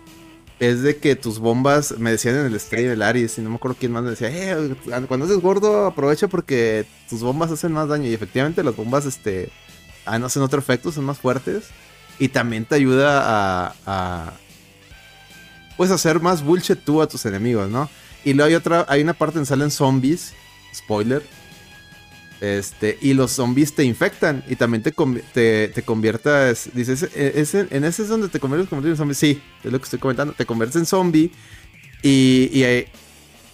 es 0.59 0.83
de 0.83 0.97
que 0.97 1.15
tus 1.15 1.39
bombas, 1.39 1.97
me 1.99 2.11
decían 2.11 2.37
en 2.37 2.47
el 2.47 2.59
stream 2.59 2.89
del 2.89 3.03
Aries, 3.03 3.39
y 3.39 3.43
no 3.43 3.51
me 3.51 3.57
acuerdo 3.57 3.77
quién 3.79 3.93
más 3.93 4.03
me 4.03 4.11
decía, 4.11 4.29
eh, 4.31 4.75
cuando 5.07 5.27
haces 5.27 5.39
gordo 5.39 5.87
aprovecha 5.87 6.27
porque 6.27 6.85
tus 7.09 7.23
bombas 7.23 7.53
hacen 7.53 7.73
más 7.73 7.89
daño. 7.89 8.09
Y 8.09 8.15
efectivamente 8.15 8.65
las 8.65 8.75
bombas, 8.75 9.07
este, 9.07 9.51
ah, 10.05 10.19
no 10.19 10.27
hacen 10.27 10.43
otro 10.43 10.59
efecto, 10.59 10.91
son 10.91 11.05
más 11.05 11.19
fuertes. 11.19 11.71
Y 12.19 12.29
también 12.29 12.65
te 12.65 12.75
ayuda 12.75 13.67
a, 13.67 13.75
a 13.87 14.33
pues 15.77 15.91
hacer 15.91 16.21
más 16.21 16.43
bullshit 16.43 16.79
tú 16.79 17.01
a 17.01 17.09
tus 17.09 17.25
enemigos, 17.25 17.71
¿no? 17.71 17.89
Y 18.25 18.35
luego 18.35 18.49
hay 18.49 18.55
otra, 18.55 18.85
hay 18.89 19.01
una 19.01 19.15
parte 19.15 19.39
en 19.39 19.47
salen 19.47 19.71
zombies, 19.71 20.35
spoiler. 20.75 21.23
Este, 22.41 22.99
y 23.01 23.15
los 23.15 23.33
zombies 23.33 23.75
te 23.75 23.83
infectan 23.83 24.45
y 24.49 24.55
también 24.55 24.83
te, 24.83 24.95
te, 25.33 25.69
te 25.69 25.83
conviertas, 25.83 26.71
dices, 26.73 27.09
en 27.15 27.85
ese 27.85 28.03
es 28.03 28.09
donde 28.09 28.29
te 28.29 28.39
conviertes 28.39 28.71
en 28.73 28.97
zombie. 28.97 29.15
Sí, 29.15 29.43
es 29.65 29.73
lo 29.73 29.79
que 29.79 29.85
estoy 29.85 29.99
comentando, 29.99 30.35
te 30.35 30.47
conviertes 30.47 30.77
en 30.77 30.87
zombie 30.87 31.33
y, 32.03 32.63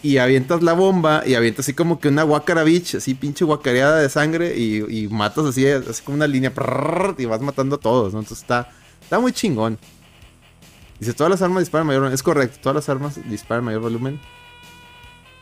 y 0.04 0.18
avientas 0.18 0.62
la 0.62 0.74
bomba 0.74 1.22
y 1.24 1.34
avientas 1.34 1.64
así 1.64 1.72
como 1.72 1.98
que 1.98 2.08
una 2.08 2.24
guacara 2.24 2.62
bitch, 2.62 2.96
así 2.96 3.14
pinche 3.14 3.42
guacareada 3.46 4.00
de 4.00 4.10
sangre 4.10 4.54
y, 4.54 5.08
matas 5.08 5.46
así, 5.46 5.66
así 5.66 6.02
como 6.02 6.16
una 6.16 6.26
línea 6.26 6.52
y 7.16 7.24
vas 7.24 7.40
matando 7.40 7.76
a 7.76 7.80
todos, 7.80 8.12
¿no? 8.12 8.18
Entonces 8.18 8.42
está, 8.42 8.70
está 9.00 9.18
muy 9.18 9.32
chingón. 9.32 9.78
Dice, 11.00 11.14
todas 11.14 11.30
las 11.30 11.40
armas 11.40 11.60
disparan 11.62 11.86
mayor 11.86 12.02
volumen. 12.02 12.14
Es 12.14 12.22
correcto, 12.22 12.58
todas 12.60 12.76
las 12.76 12.88
armas 12.90 13.18
disparan 13.30 13.64
mayor 13.64 13.80
volumen. 13.80 14.20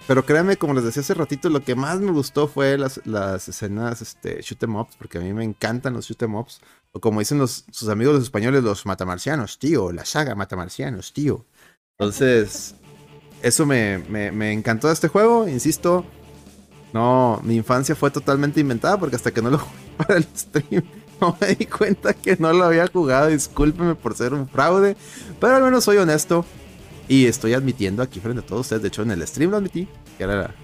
Pero 0.07 0.25
créanme, 0.25 0.57
como 0.57 0.75
les 0.75 0.85
decía 0.85 1.03
hace 1.03 1.15
ratito, 1.15 1.51
lo 1.51 1.65
que 1.65 1.75
más 1.75 1.99
me 1.99 2.13
gustó 2.13 2.47
fue 2.47 2.79
las, 2.79 3.05
las 3.05 3.49
escenas 3.49 4.01
este, 4.01 4.43
shoot 4.43 4.63
em 4.63 4.77
ups, 4.77 4.95
porque 4.97 5.19
a 5.19 5.23
mí 5.23 5.33
me 5.33 5.43
encantan 5.43 5.95
los 5.95 6.07
shoot 6.07 6.23
em 6.23 6.37
ups. 6.37 6.61
O 6.93 7.01
como 7.01 7.19
dicen 7.19 7.39
los, 7.39 7.65
sus 7.73 7.89
amigos 7.89 8.15
los 8.15 8.23
españoles, 8.23 8.63
los 8.63 8.87
matamarcianos, 8.87 9.59
tío, 9.59 9.91
la 9.91 10.05
saga 10.05 10.37
matamarcianos, 10.37 11.13
tío. 11.13 11.47
Entonces, 11.99 12.77
eso 13.43 13.67
me, 13.67 13.99
me, 13.99 14.53
encantó 14.53 14.87
de 14.87 14.95
este 14.95 15.09
juego, 15.09 15.49
insisto. 15.49 16.05
No, 16.93 17.41
mi 17.43 17.57
infancia 17.57 17.95
fue 17.95 18.11
totalmente 18.11 18.61
inventada 18.61 18.99
porque 18.99 19.17
hasta 19.17 19.33
que 19.33 19.43
no 19.43 19.51
lo 19.51 19.59
jugué 19.59 19.81
para 19.97 20.17
el 20.19 20.27
stream 20.37 20.85
no 21.21 21.37
me 21.41 21.55
di 21.55 21.67
cuenta 21.67 22.15
que 22.15 22.37
no 22.37 22.53
lo 22.53 22.65
había 22.65 22.87
jugado. 22.89 23.29
Discúlpeme 23.29 23.95
por 23.95 24.17
ser 24.17 24.35
un 24.35 24.49
fraude, 24.49 24.97
pero 25.41 25.57
al 25.57 25.63
menos 25.63 25.85
soy 25.85 25.97
honesto 25.97 26.45
y 27.09 27.27
estoy 27.27 27.55
admitiendo 27.55 28.03
aquí 28.03 28.21
frente 28.21 28.41
a 28.41 28.47
todos 28.47 28.63
ustedes. 28.63 28.83
De 28.83 28.89
hecho, 28.89 29.03
en 29.03 29.13
el 29.13 29.27
stream 29.27 29.51
lo 29.51 29.57
admití, 29.57 29.89
que 30.19 30.25
era 30.25 30.55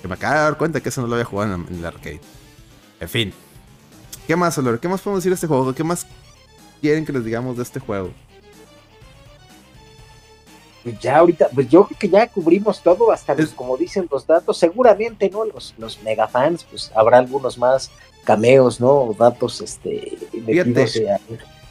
que 0.00 0.08
me 0.08 0.14
acabo 0.14 0.34
de 0.34 0.40
dar 0.40 0.58
cuenta 0.58 0.80
que 0.80 0.88
eso 0.88 1.00
no 1.00 1.08
lo 1.08 1.14
había 1.14 1.24
jugado 1.24 1.54
en, 1.54 1.66
el 1.74 1.84
arcade. 1.84 2.20
En 3.00 3.08
fin, 3.08 3.32
¿qué 4.26 4.36
más, 4.36 4.56
Olor? 4.58 4.80
¿Qué 4.80 4.88
más 4.88 5.00
podemos 5.00 5.22
decir 5.22 5.30
de 5.30 5.34
este 5.34 5.46
juego? 5.46 5.74
¿Qué 5.74 5.84
más 5.84 6.06
quieren 6.80 7.04
que 7.04 7.12
les 7.12 7.24
digamos 7.24 7.56
de 7.56 7.62
este 7.62 7.80
juego? 7.80 8.12
Pues 10.82 10.98
ya 11.00 11.18
ahorita, 11.18 11.48
pues 11.54 11.68
yo 11.68 11.86
creo 11.86 11.98
que 11.98 12.08
ya 12.08 12.28
cubrimos 12.28 12.82
todo, 12.82 13.10
hasta 13.10 13.34
los, 13.34 13.50
como 13.50 13.76
dicen 13.76 14.08
los 14.10 14.26
datos, 14.26 14.58
seguramente, 14.58 15.28
¿no? 15.28 15.44
Los, 15.44 15.74
los 15.76 16.02
megafans, 16.02 16.64
pues 16.64 16.92
habrá 16.94 17.18
algunos 17.18 17.58
más 17.58 17.90
cameos, 18.24 18.80
¿no? 18.80 19.14
Datos, 19.18 19.60
este, 19.60 20.16
metidos 20.32 21.00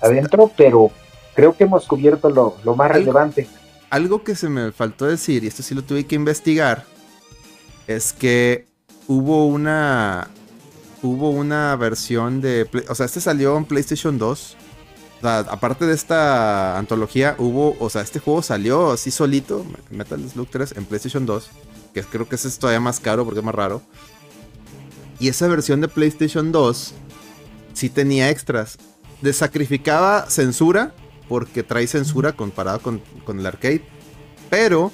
adentro, 0.01 0.51
pero 0.55 0.91
creo 1.33 1.55
que 1.55 1.65
hemos 1.65 1.85
cubierto 1.85 2.29
lo, 2.29 2.75
más 2.75 2.91
relevante. 2.91 3.47
Algo 3.89 4.23
que 4.23 4.35
se 4.35 4.49
me 4.49 4.71
faltó 4.71 5.05
decir, 5.05 5.43
y 5.43 5.47
esto 5.47 5.63
sí 5.63 5.73
lo 5.75 5.83
tuve 5.83 6.05
que 6.05 6.15
investigar, 6.15 6.83
es 7.87 8.11
que 8.11 8.65
hubo 9.07 9.45
una, 9.47 10.29
hubo 11.01 11.29
una 11.29 11.75
versión 11.75 12.41
de, 12.41 12.67
o 12.89 12.95
sea, 12.95 13.05
este 13.05 13.21
salió 13.21 13.55
en 13.55 13.65
PlayStation 13.65 14.17
2, 14.17 14.57
aparte 15.21 15.85
de 15.85 15.93
esta 15.93 16.77
antología, 16.77 17.35
hubo, 17.37 17.75
o 17.79 17.89
sea, 17.89 18.01
este 18.01 18.19
juego 18.19 18.41
salió 18.41 18.91
así 18.91 19.11
solito, 19.11 19.65
Metal 19.89 20.19
Slug 20.29 20.47
3 20.49 20.73
en 20.77 20.85
PlayStation 20.85 21.25
2, 21.25 21.49
que 21.93 22.03
creo 22.03 22.27
que 22.27 22.35
ese 22.35 22.47
es 22.47 22.59
todavía 22.59 22.79
más 22.79 22.99
caro 22.99 23.25
porque 23.25 23.39
es 23.39 23.45
más 23.45 23.55
raro. 23.55 23.81
Y 25.19 25.29
esa 25.29 25.47
versión 25.47 25.81
de 25.81 25.87
PlayStation 25.87 26.51
2 26.51 26.93
sí 27.73 27.89
tenía 27.89 28.29
extras. 28.29 28.77
Desacrificaba 29.21 30.29
censura, 30.29 30.93
porque 31.27 31.63
trae 31.63 31.87
censura 31.87 32.33
comparado 32.33 32.81
con, 32.81 33.01
con 33.25 33.39
el 33.39 33.45
arcade. 33.45 33.83
Pero 34.49 34.91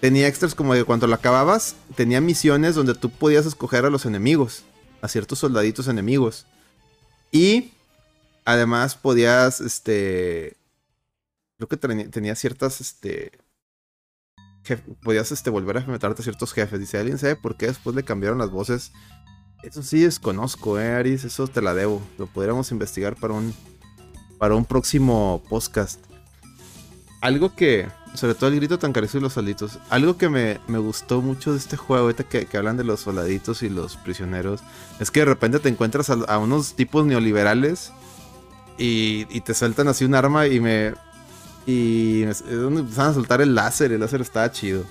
tenía 0.00 0.28
extras 0.28 0.54
como 0.54 0.74
que 0.74 0.84
cuando 0.84 1.06
lo 1.06 1.14
acababas, 1.14 1.76
tenía 1.94 2.20
misiones 2.20 2.74
donde 2.74 2.94
tú 2.94 3.10
podías 3.10 3.46
escoger 3.46 3.86
a 3.86 3.90
los 3.90 4.04
enemigos, 4.04 4.64
a 5.00 5.08
ciertos 5.08 5.38
soldaditos 5.38 5.88
enemigos. 5.88 6.46
Y 7.32 7.72
Además, 8.46 8.94
podías, 8.94 9.60
este. 9.60 10.56
Creo 11.58 11.68
que 11.68 11.76
tenía 11.76 12.34
ciertas, 12.36 12.80
este. 12.80 13.32
podías 15.02 15.32
este, 15.32 15.50
volver 15.50 15.76
a 15.76 15.80
enfrentarte 15.80 16.22
a 16.22 16.24
ciertos 16.24 16.52
jefes. 16.52 16.80
Dice, 16.80 16.96
¿alguien 16.96 17.18
sabe 17.18 17.36
por 17.36 17.56
qué 17.56 17.66
después 17.66 17.94
le 17.94 18.04
cambiaron 18.04 18.38
las 18.38 18.50
voces? 18.50 18.92
Eso 19.64 19.82
sí 19.82 20.00
desconozco, 20.00 20.78
eh, 20.78 20.92
Aris, 20.92 21.24
eso 21.24 21.48
te 21.48 21.60
la 21.60 21.74
debo. 21.74 22.00
Lo 22.18 22.26
podríamos 22.26 22.70
investigar 22.70 23.16
para 23.16 23.34
un, 23.34 23.52
para 24.38 24.54
un 24.54 24.64
próximo 24.64 25.42
podcast. 25.48 26.04
Algo 27.20 27.56
que, 27.56 27.88
sobre 28.14 28.36
todo 28.36 28.50
el 28.50 28.56
grito 28.56 28.78
tan 28.78 28.92
carecido 28.92 29.18
y 29.18 29.22
los 29.22 29.32
soldaditos, 29.32 29.80
algo 29.90 30.16
que 30.18 30.28
me, 30.28 30.58
gustó 30.78 31.20
mucho 31.20 31.50
de 31.50 31.58
este 31.58 31.76
juego, 31.76 32.04
ahorita 32.04 32.22
que, 32.24 32.46
hablan 32.56 32.76
de 32.76 32.84
los 32.84 33.00
soldaditos 33.00 33.64
y 33.64 33.70
los 33.70 33.96
prisioneros, 33.96 34.60
es 35.00 35.10
que 35.10 35.20
de 35.20 35.26
repente 35.26 35.58
te 35.58 35.68
encuentras 35.68 36.10
a, 36.10 36.38
unos 36.38 36.74
tipos 36.74 37.04
neoliberales 37.04 37.90
y, 38.78 39.26
y, 39.30 39.40
te 39.40 39.54
sueltan 39.54 39.88
así 39.88 40.04
un 40.04 40.14
arma 40.14 40.46
y 40.46 40.60
me, 40.60 40.94
y 41.66 42.22
empezaron 42.22 43.10
a 43.10 43.14
soltar 43.14 43.40
el 43.40 43.54
láser. 43.54 43.92
El 43.92 44.00
láser 44.00 44.20
estaba 44.20 44.50
chido. 44.52 44.84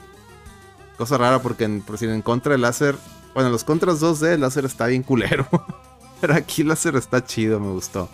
Cosa 0.98 1.18
rara 1.18 1.42
porque 1.42 1.64
en, 1.64 1.82
por 1.82 1.98
si 1.98 2.06
en 2.06 2.22
contra 2.22 2.52
del 2.52 2.62
láser. 2.62 2.96
Bueno, 3.34 3.50
los 3.50 3.64
contras 3.64 4.02
2D 4.02 4.34
el 4.34 4.42
láser 4.42 4.66
está 4.66 4.88
bien 4.88 5.02
culero. 5.02 5.48
Pero 6.22 6.34
aquí 6.34 6.62
el 6.62 6.70
láser 6.70 6.96
está 6.96 7.24
chido, 7.24 7.60
me 7.60 7.72
gustó. 7.72 8.10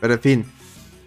Pero 0.00 0.14
en 0.14 0.20
fin. 0.20 0.52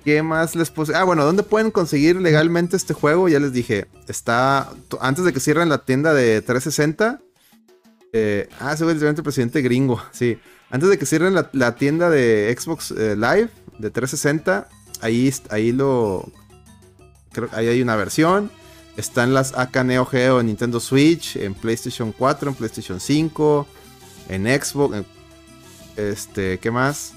¿Qué 0.03 0.21
más 0.21 0.55
les 0.55 0.69
puse? 0.69 0.95
Ah, 0.95 1.03
bueno, 1.03 1.25
¿dónde 1.25 1.41
pueden 1.41 1.71
conseguir 1.71 2.17
legalmente 2.17 2.77
este 2.77 2.93
juego? 2.93 3.27
Ya 3.27 3.39
les 3.39 3.51
dije. 3.51 3.87
Está. 4.07 4.69
Antes 4.99 5.25
de 5.25 5.33
que 5.33 5.39
cierren 5.39 5.69
la 5.69 5.79
tienda 5.79 6.13
de 6.13 6.41
360. 6.43 7.19
Eh, 8.13 8.47
ah, 8.59 8.77
se 8.77 8.85
ve 8.85 8.91
el 8.91 9.15
presidente 9.23 9.61
gringo. 9.61 10.01
Sí. 10.11 10.37
Antes 10.69 10.89
de 10.89 10.97
que 10.97 11.05
cierren 11.05 11.33
la, 11.33 11.75
tienda 11.75 12.09
de 12.09 12.55
Xbox 12.59 12.91
eh, 12.91 13.15
Live 13.15 13.49
de 13.79 13.89
360. 13.89 14.67
Ahí, 15.01 15.33
ahí 15.49 15.71
lo 15.71 16.25
ahí 17.51 17.67
hay 17.67 17.81
una 17.81 17.95
versión. 17.95 18.51
Están 18.97 19.33
las 19.33 19.53
AK 19.57 19.83
Neo 19.83 20.05
Geo 20.05 20.39
en 20.39 20.47
Nintendo 20.47 20.79
Switch, 20.79 21.35
en 21.35 21.53
PlayStation 21.53 22.13
4, 22.13 22.49
en 22.49 22.55
PlayStation 22.55 22.99
5, 22.99 23.67
en 24.29 24.45
Xbox. 24.45 25.03
este, 25.97 26.59
¿qué 26.59 26.71
más? 26.71 27.13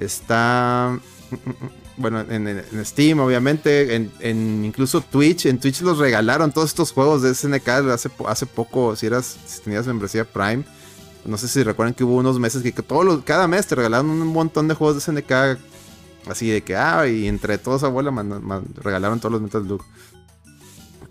Está. 0.00 0.98
Bueno, 2.00 2.20
en, 2.20 2.64
Steam, 2.84 3.18
obviamente. 3.18 3.96
En, 3.96 4.64
incluso 4.64 5.00
Twitch. 5.00 5.46
En 5.46 5.58
Twitch 5.58 5.80
los 5.80 5.98
regalaron 5.98 6.52
todos 6.52 6.70
estos 6.70 6.92
juegos 6.92 7.22
de 7.22 7.34
SNK 7.34 7.68
hace, 7.90 8.08
hace 8.24 8.46
poco. 8.46 8.94
Si 8.94 9.06
eras. 9.06 9.36
Si 9.44 9.62
tenías 9.62 9.84
membresía 9.84 10.24
Prime. 10.24 10.62
No 11.24 11.36
sé 11.36 11.48
si 11.48 11.60
recuerdan 11.64 11.94
que 11.94 12.04
hubo 12.04 12.14
unos 12.14 12.38
meses 12.38 12.62
que, 12.62 12.70
todos 12.70 13.24
cada 13.24 13.48
mes 13.48 13.66
te 13.66 13.74
regalaron 13.74 14.10
un 14.10 14.28
montón 14.28 14.68
de 14.68 14.74
juegos 14.74 14.94
de 14.94 15.00
SNK 15.00 15.58
Así 16.26 16.50
de 16.50 16.62
que, 16.62 16.76
ah, 16.76 17.06
y 17.06 17.26
entre 17.26 17.58
todos 17.58 17.84
abuela 17.84 18.12
regalaron 18.76 19.20
todos 19.20 19.32
los 19.32 19.42
Metal 19.42 19.62
Slug. 19.62 19.82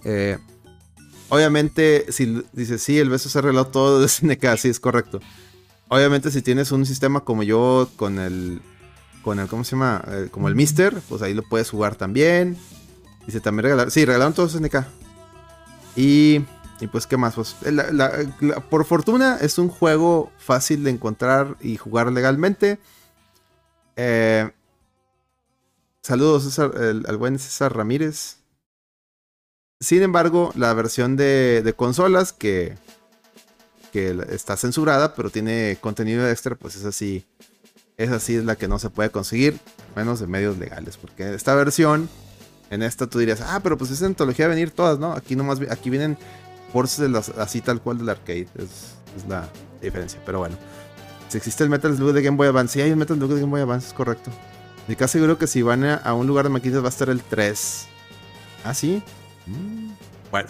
Eh, 0.04 0.38
obviamente, 1.30 2.06
si 2.12 2.44
dices, 2.54 2.82
sí, 2.84 3.00
el 3.00 3.10
beso 3.10 3.30
se 3.30 3.40
arregló 3.40 3.68
todo 3.68 4.00
de 4.00 4.08
SNK, 4.08 4.58
sí, 4.58 4.70
es 4.70 4.80
correcto. 4.80 5.20
Obviamente, 5.90 6.32
si 6.32 6.42
tienes 6.42 6.72
un 6.72 6.86
sistema 6.86 7.22
como 7.22 7.44
yo 7.44 7.90
con 7.96 8.20
el, 8.20 8.62
con 9.24 9.40
el, 9.40 9.48
¿cómo 9.48 9.64
se 9.64 9.72
llama? 9.72 10.04
Eh, 10.08 10.28
como 10.30 10.50
el 10.50 10.56
Mister, 10.56 11.02
pues 11.08 11.22
ahí 11.22 11.34
lo 11.34 11.44
puedes 11.44 11.70
jugar 11.70 11.96
también. 11.96 12.58
Dice, 13.26 13.40
también 13.40 13.64
regalaron, 13.64 13.92
sí, 13.92 14.06
regalaron 14.06 14.34
todos 14.34 14.52
SNK. 14.52 14.86
Y, 15.96 16.42
y 16.80 16.88
pues, 16.92 17.08
¿qué 17.08 17.18
más? 17.18 17.36
Pues, 17.36 17.56
por 18.70 18.86
fortuna, 18.86 19.38
es 19.42 19.58
un 19.58 19.70
juego 19.70 20.32
fácil 20.38 20.84
de 20.84 20.92
encontrar 20.92 21.58
y 21.62 21.78
jugar 21.78 22.12
legalmente. 22.12 22.80
Eh, 23.96 24.52
Saludos 26.08 26.58
al 26.58 27.18
buen 27.18 27.38
César 27.38 27.76
Ramírez. 27.76 28.38
Sin 29.82 30.02
embargo, 30.02 30.54
la 30.56 30.74
versión 30.74 31.18
de, 31.18 31.74
consolas 31.76 32.32
que, 32.32 32.78
está 33.94 34.56
censurada, 34.56 35.16
pero 35.16 35.30
tiene 35.32 35.78
contenido 35.82 36.26
extra, 36.30 36.56
pues 36.56 36.78
es 36.78 36.86
así. 36.86 37.26
Es 37.98 38.10
así, 38.10 38.36
es 38.36 38.46
la 38.46 38.56
que 38.56 38.70
no 38.70 38.80
se 38.80 38.90
puede 38.90 39.10
conseguir, 39.10 39.60
menos 39.98 40.22
de 40.22 40.28
medios 40.28 40.58
legales. 40.58 40.96
Porque 40.96 41.34
esta 41.34 41.54
versión, 41.56 42.08
en 42.70 42.84
esta 42.84 43.08
tú 43.08 43.20
dirías, 43.20 43.42
ah, 43.42 43.60
pero 43.62 43.78
pues 43.78 43.92
es 43.92 44.02
antología 44.02 44.46
de 44.46 44.56
venir 44.56 44.72
todas, 44.72 45.00
¿no? 45.00 45.12
Aquí 45.12 45.36
nomás, 45.36 45.60
aquí 45.70 45.90
vienen 45.90 46.18
ports 46.72 47.00
de 47.00 47.10
las, 47.10 47.32
así 47.32 47.60
tal 47.60 47.82
cual 47.82 47.98
del 47.98 48.08
arcade. 48.08 48.48
Es, 48.56 49.26
la 49.28 49.50
diferencia. 49.82 50.22
Pero 50.26 50.40
bueno. 50.40 50.56
Si 51.28 51.38
existe 51.38 51.66
el 51.66 51.70
Metal 51.70 51.94
Slug 51.94 52.14
de 52.14 52.22
Game 52.22 52.38
Boy 52.38 52.48
Advance, 52.48 52.76
sí 52.76 52.82
hay 52.82 52.94
un 52.94 53.00
Metal 53.00 53.18
Slug 53.18 53.34
de 53.34 53.42
Game 53.42 53.52
Boy 53.52 53.60
Advance, 53.60 53.88
es 53.88 53.94
correcto. 53.94 54.32
Me 54.88 54.96
casi 54.96 55.14
seguro 55.14 55.38
que 55.38 55.48
si 55.48 55.62
van 55.62 55.84
a, 55.84 56.14
un 56.14 56.28
lugar 56.28 56.46
de 56.46 56.50
maquinitas 56.50 56.82
va 56.82 56.88
a 56.88 56.90
estar 56.90 57.10
el 57.10 57.22
3. 57.22 57.88
¿Ah, 58.64 58.74
sí? 58.74 59.04
Mm. 59.46 59.92
Bueno, 60.32 60.50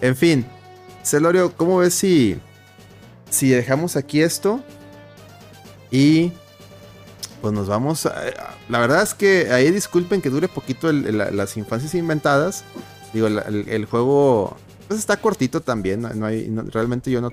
en 0.00 0.16
fin. 0.16 0.46
Celorio, 1.02 1.54
¿cómo 1.54 1.78
ves 1.78 1.94
si, 1.94 2.38
si 3.28 3.50
dejamos 3.50 3.96
aquí 3.96 4.22
esto? 4.22 4.60
Y 5.90 6.32
pues 7.42 7.52
nos 7.52 7.68
vamos 7.68 8.06
a, 8.06 8.14
La 8.70 8.78
verdad 8.78 9.02
es 9.02 9.12
que 9.12 9.52
ahí 9.52 9.70
disculpen 9.70 10.22
que 10.22 10.30
dure 10.30 10.48
poquito 10.48 10.90
las 10.90 11.56
infancias 11.58 11.94
inventadas. 11.94 12.64
Digo, 13.12 13.26
el, 13.26 13.84
juego 13.84 14.56
pues 14.88 14.98
está 14.98 15.18
cortito 15.18 15.60
también. 15.60 16.00
No, 16.00 16.24
hay, 16.26 16.48
realmente 16.72 17.10
yo 17.10 17.20
no... 17.20 17.30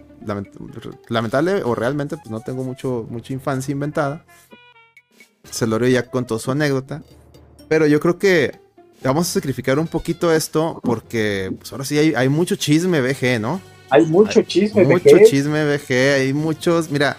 lamentable 1.08 1.64
o 1.64 1.76
realmente 1.76 2.18
pues 2.18 2.30
no 2.30 2.42
tengo 2.42 2.66
mucho, 2.66 3.08
mucha 3.10 3.32
infancia 3.32 3.72
inventada. 3.72 4.26
Celorio 5.50 5.90
ya 5.90 6.04
contó 6.10 6.40
su 6.40 6.52
anécdota. 6.52 7.02
Pero 7.68 7.88
yo 7.88 8.00
creo 8.00 8.20
que 8.20 8.60
vamos 9.04 9.30
a 9.30 9.34
sacrificar 9.34 9.80
un 9.80 9.88
poquito 9.88 10.34
esto 10.34 10.80
porque 10.84 11.52
pues, 11.58 11.72
ahora 11.72 11.86
sí 11.86 11.98
hay, 11.98 12.30
mucho 12.30 12.56
chisme 12.56 13.02
BG, 13.02 13.40
¿no? 13.40 13.62
Hay 13.90 14.06
mucho 14.06 14.42
chisme 14.44 14.84
BG. 14.84 14.92
Mucho 14.92 15.18
chisme 15.26 15.66
BG, 15.66 15.92
hay 16.16 16.34
muchos, 16.34 16.90
mira, 16.92 17.18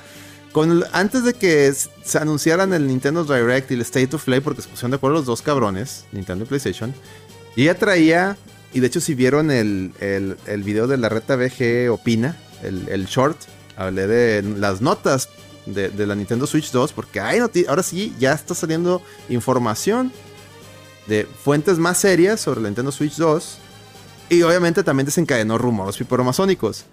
con, 0.53 0.85
antes 0.93 1.25
de 1.25 1.35
que 1.35 1.73
se 1.73 2.19
anunciaran 2.19 2.73
el 2.73 2.87
Nintendo 2.87 3.25
Direct 3.25 3.71
y 3.71 3.75
el 3.75 3.81
State 3.83 4.15
of 4.15 4.25
Play, 4.25 4.41
porque 4.41 4.63
se 4.63 4.69
pusieron 4.69 4.91
de 4.91 4.97
acuerdo 4.97 5.17
los 5.17 5.27
dos 5.27 5.43
cabrones, 5.43 6.05
Nintendo 6.13 6.45
y 6.45 6.49
PlayStation, 6.49 6.95
y 7.57 7.65
ya 7.65 7.75
traía, 7.75 8.37
y 8.73 8.81
de 8.81 8.87
hecho 8.87 9.01
si 9.01 9.15
vieron 9.15 9.51
el, 9.51 9.93
el, 10.01 10.63
video 10.63 10.87
de 10.87 10.97
la 10.97 11.09
reta 11.09 11.37
BG 11.37 11.91
Opina, 11.91 12.37
el, 12.63 12.89
el 12.89 13.07
short, 13.07 13.39
hablé 13.77 14.07
de 14.07 14.43
las 14.43 14.81
notas 14.81 15.29
de, 15.67 16.07
la 16.07 16.15
Nintendo 16.15 16.47
Switch 16.47 16.71
2, 16.71 16.93
porque 16.93 17.21
hay 17.21 17.39
ahora 17.39 17.83
sí 17.83 18.15
ya 18.19 18.33
está 18.33 18.55
saliendo 18.55 19.03
información 19.29 20.13
de 21.07 21.25
fuentes 21.25 21.79
más 21.79 21.99
serias 21.99 22.41
sobre 22.41 22.61
la 22.61 22.69
Nintendo 22.69 22.93
Switch 22.93 23.17
2. 23.17 23.59
Y 24.31 24.43
obviamente 24.43 24.83
también 24.83 25.07
desencadenó 25.07 25.59
rumores 25.59 25.97
piporomazónicos. 25.97 26.87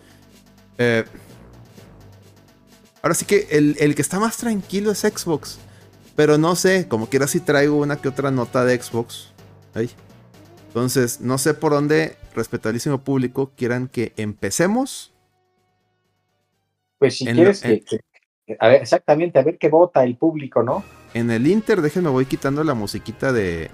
Eh, 0.78 1.06
ahora 3.02 3.16
sí 3.16 3.26
que 3.26 3.48
el, 3.52 3.96
que 3.96 4.02
está 4.02 4.20
más 4.20 4.38
tranquilo 4.38 4.92
es 4.92 5.00
Xbox. 5.00 5.58
Pero 6.16 6.38
no 6.38 6.56
sé, 6.56 6.88
como 6.90 7.08
quiera 7.08 7.28
si 7.28 7.40
traigo 7.40 7.78
una 7.78 7.96
que 7.96 8.10
otra 8.10 8.30
nota 8.30 8.66
de 8.66 8.82
Xbox. 8.82 9.30
Entonces, 10.68 11.22
no 11.22 11.38
sé 11.38 11.54
por 11.54 11.72
dónde, 11.72 12.18
respetabilísimo 12.36 13.04
público, 13.04 13.54
quieran 13.56 13.88
que 13.88 14.14
empecemos. 14.18 15.14
Pues 16.98 17.18
si 17.18 17.26
quieres 17.26 17.62
que, 17.62 18.02
a 18.60 18.68
ver, 18.68 18.82
exactamente, 18.82 19.40
a 19.40 19.44
ver 19.44 19.58
qué 19.58 19.70
vota 19.70 20.04
el 20.04 20.16
público, 20.16 20.64
¿no? 20.64 20.84
En 21.14 21.32
el 21.32 21.48
Inter, 21.48 21.82
déjenme 21.82 22.10
voy 22.10 22.26
quitando 22.26 22.64
la 22.64 22.74
musiquita 22.74 23.32
de 23.32 23.70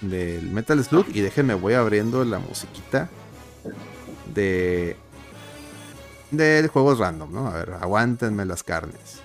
del 0.00 0.50
Metal 0.50 0.82
Slug 0.82 1.06
y 1.14 1.20
déjenme 1.20 1.54
voy 1.54 1.74
abriendo 1.74 2.24
la 2.24 2.38
musiquita 2.38 3.08
de 4.34 4.96
de 6.30 6.68
juegos 6.72 6.98
random, 6.98 7.32
¿no? 7.32 7.46
A 7.48 7.54
ver, 7.54 7.74
aguántenme 7.80 8.44
las 8.44 8.62
carnes. 8.62 9.22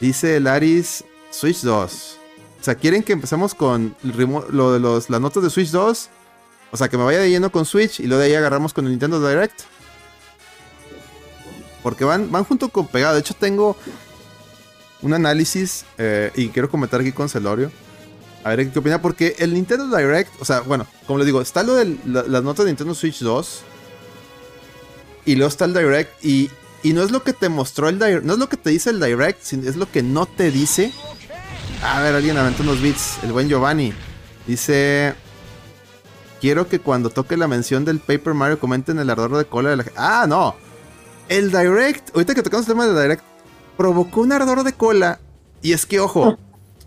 Dice 0.00 0.40
Laris 0.40 1.04
Switch 1.30 1.62
2. 1.62 2.18
O 2.60 2.64
sea, 2.64 2.74
¿quieren 2.74 3.02
que 3.02 3.12
empecemos 3.12 3.54
con 3.54 3.94
lo 4.02 4.72
de 4.72 4.80
los, 4.80 5.10
las 5.10 5.20
notas 5.20 5.42
de 5.42 5.50
Switch 5.50 5.70
2? 5.70 6.10
O 6.70 6.76
sea, 6.76 6.88
que 6.88 6.98
me 6.98 7.04
vaya 7.04 7.20
de 7.20 7.30
lleno 7.30 7.50
con 7.50 7.64
Switch 7.64 8.00
y 8.00 8.06
luego 8.06 8.20
de 8.20 8.26
ahí 8.26 8.34
agarramos 8.34 8.74
con 8.74 8.84
el 8.84 8.90
Nintendo 8.90 9.26
Direct. 9.26 9.62
Porque 11.82 12.04
van, 12.04 12.30
van 12.30 12.44
junto 12.44 12.68
con 12.68 12.88
pegado. 12.88 13.14
De 13.14 13.20
hecho, 13.20 13.34
tengo 13.34 13.76
un 15.02 15.14
análisis 15.14 15.84
eh, 15.98 16.30
y 16.34 16.48
quiero 16.48 16.70
comentar 16.70 17.00
aquí 17.00 17.12
con 17.12 17.28
Celorio. 17.28 17.70
A 18.44 18.50
ver 18.50 18.70
qué 18.70 18.78
opina, 18.78 19.02
porque 19.02 19.34
el 19.38 19.52
Nintendo 19.52 19.94
Direct, 19.94 20.30
o 20.40 20.44
sea, 20.44 20.60
bueno, 20.60 20.86
como 21.06 21.18
les 21.18 21.26
digo, 21.26 21.40
está 21.40 21.62
lo 21.62 21.74
de 21.74 21.96
las 22.04 22.42
notas 22.42 22.64
de 22.64 22.70
Nintendo 22.70 22.94
Switch 22.94 23.20
2 23.20 23.62
y 25.26 25.34
luego 25.34 25.48
está 25.48 25.64
el 25.64 25.74
Direct 25.74 26.24
y, 26.24 26.50
y 26.82 26.92
no 26.92 27.02
es 27.02 27.10
lo 27.10 27.22
que 27.22 27.32
te 27.32 27.48
mostró 27.48 27.88
el 27.88 27.98
Direct, 27.98 28.24
no 28.24 28.34
es 28.34 28.38
lo 28.38 28.48
que 28.48 28.56
te 28.56 28.70
dice 28.70 28.90
el 28.90 29.00
Direct, 29.00 29.40
es 29.52 29.76
lo 29.76 29.90
que 29.90 30.02
no 30.02 30.26
te 30.26 30.50
dice. 30.50 30.92
A 31.82 32.00
ver, 32.00 32.14
alguien 32.14 32.36
aventó 32.36 32.62
unos 32.62 32.80
bits, 32.80 33.18
el 33.22 33.32
buen 33.32 33.48
Giovanni. 33.48 33.92
Dice, 34.46 35.14
quiero 36.40 36.68
que 36.68 36.78
cuando 36.80 37.10
toque 37.10 37.36
la 37.36 37.48
mención 37.48 37.84
del 37.84 37.98
Paper 38.00 38.34
Mario 38.34 38.58
comenten 38.58 38.98
el 38.98 39.10
ardor 39.10 39.36
de 39.36 39.44
cola 39.44 39.70
de 39.70 39.76
la 39.76 39.84
Ah, 39.96 40.26
no. 40.28 40.56
El 41.28 41.50
Direct, 41.50 42.14
ahorita 42.14 42.34
que 42.34 42.42
tocamos 42.42 42.66
el 42.66 42.72
tema 42.72 42.86
del 42.86 42.96
Direct, 42.96 43.22
provocó 43.78 44.20
un 44.20 44.32
ardor 44.32 44.64
de 44.64 44.74
cola. 44.74 45.20
Y 45.62 45.72
es 45.72 45.86
que, 45.86 46.00
ojo, 46.00 46.36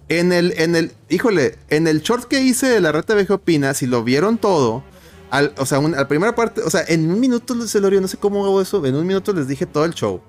en 0.10 0.32
el, 0.32 0.54
en 0.58 0.76
el, 0.76 0.92
híjole, 1.10 1.58
en 1.70 1.88
el 1.88 2.02
short 2.02 2.26
que 2.26 2.42
hice 2.42 2.68
de 2.68 2.82
la 2.82 2.92
reta 2.92 3.16
VG 3.16 3.32
Opina, 3.32 3.74
si 3.74 3.88
lo 3.88 4.04
vieron 4.04 4.38
todo, 4.38 4.84
o 5.58 5.66
sea, 5.66 5.82
la 5.82 6.08
primera 6.08 6.36
parte, 6.36 6.62
o 6.62 6.70
sea, 6.70 6.84
en 6.88 7.10
un 7.10 7.20
minuto, 7.20 7.56
Celorio, 7.66 8.02
no 8.02 8.08
sé 8.08 8.18
cómo 8.18 8.46
hago 8.46 8.62
eso, 8.62 8.86
en 8.86 8.96
un 8.96 9.08
minuto 9.08 9.34
les 9.34 9.48
dije 9.48 9.66
todo 9.66 9.86
el 9.86 9.94
show. 9.94 10.22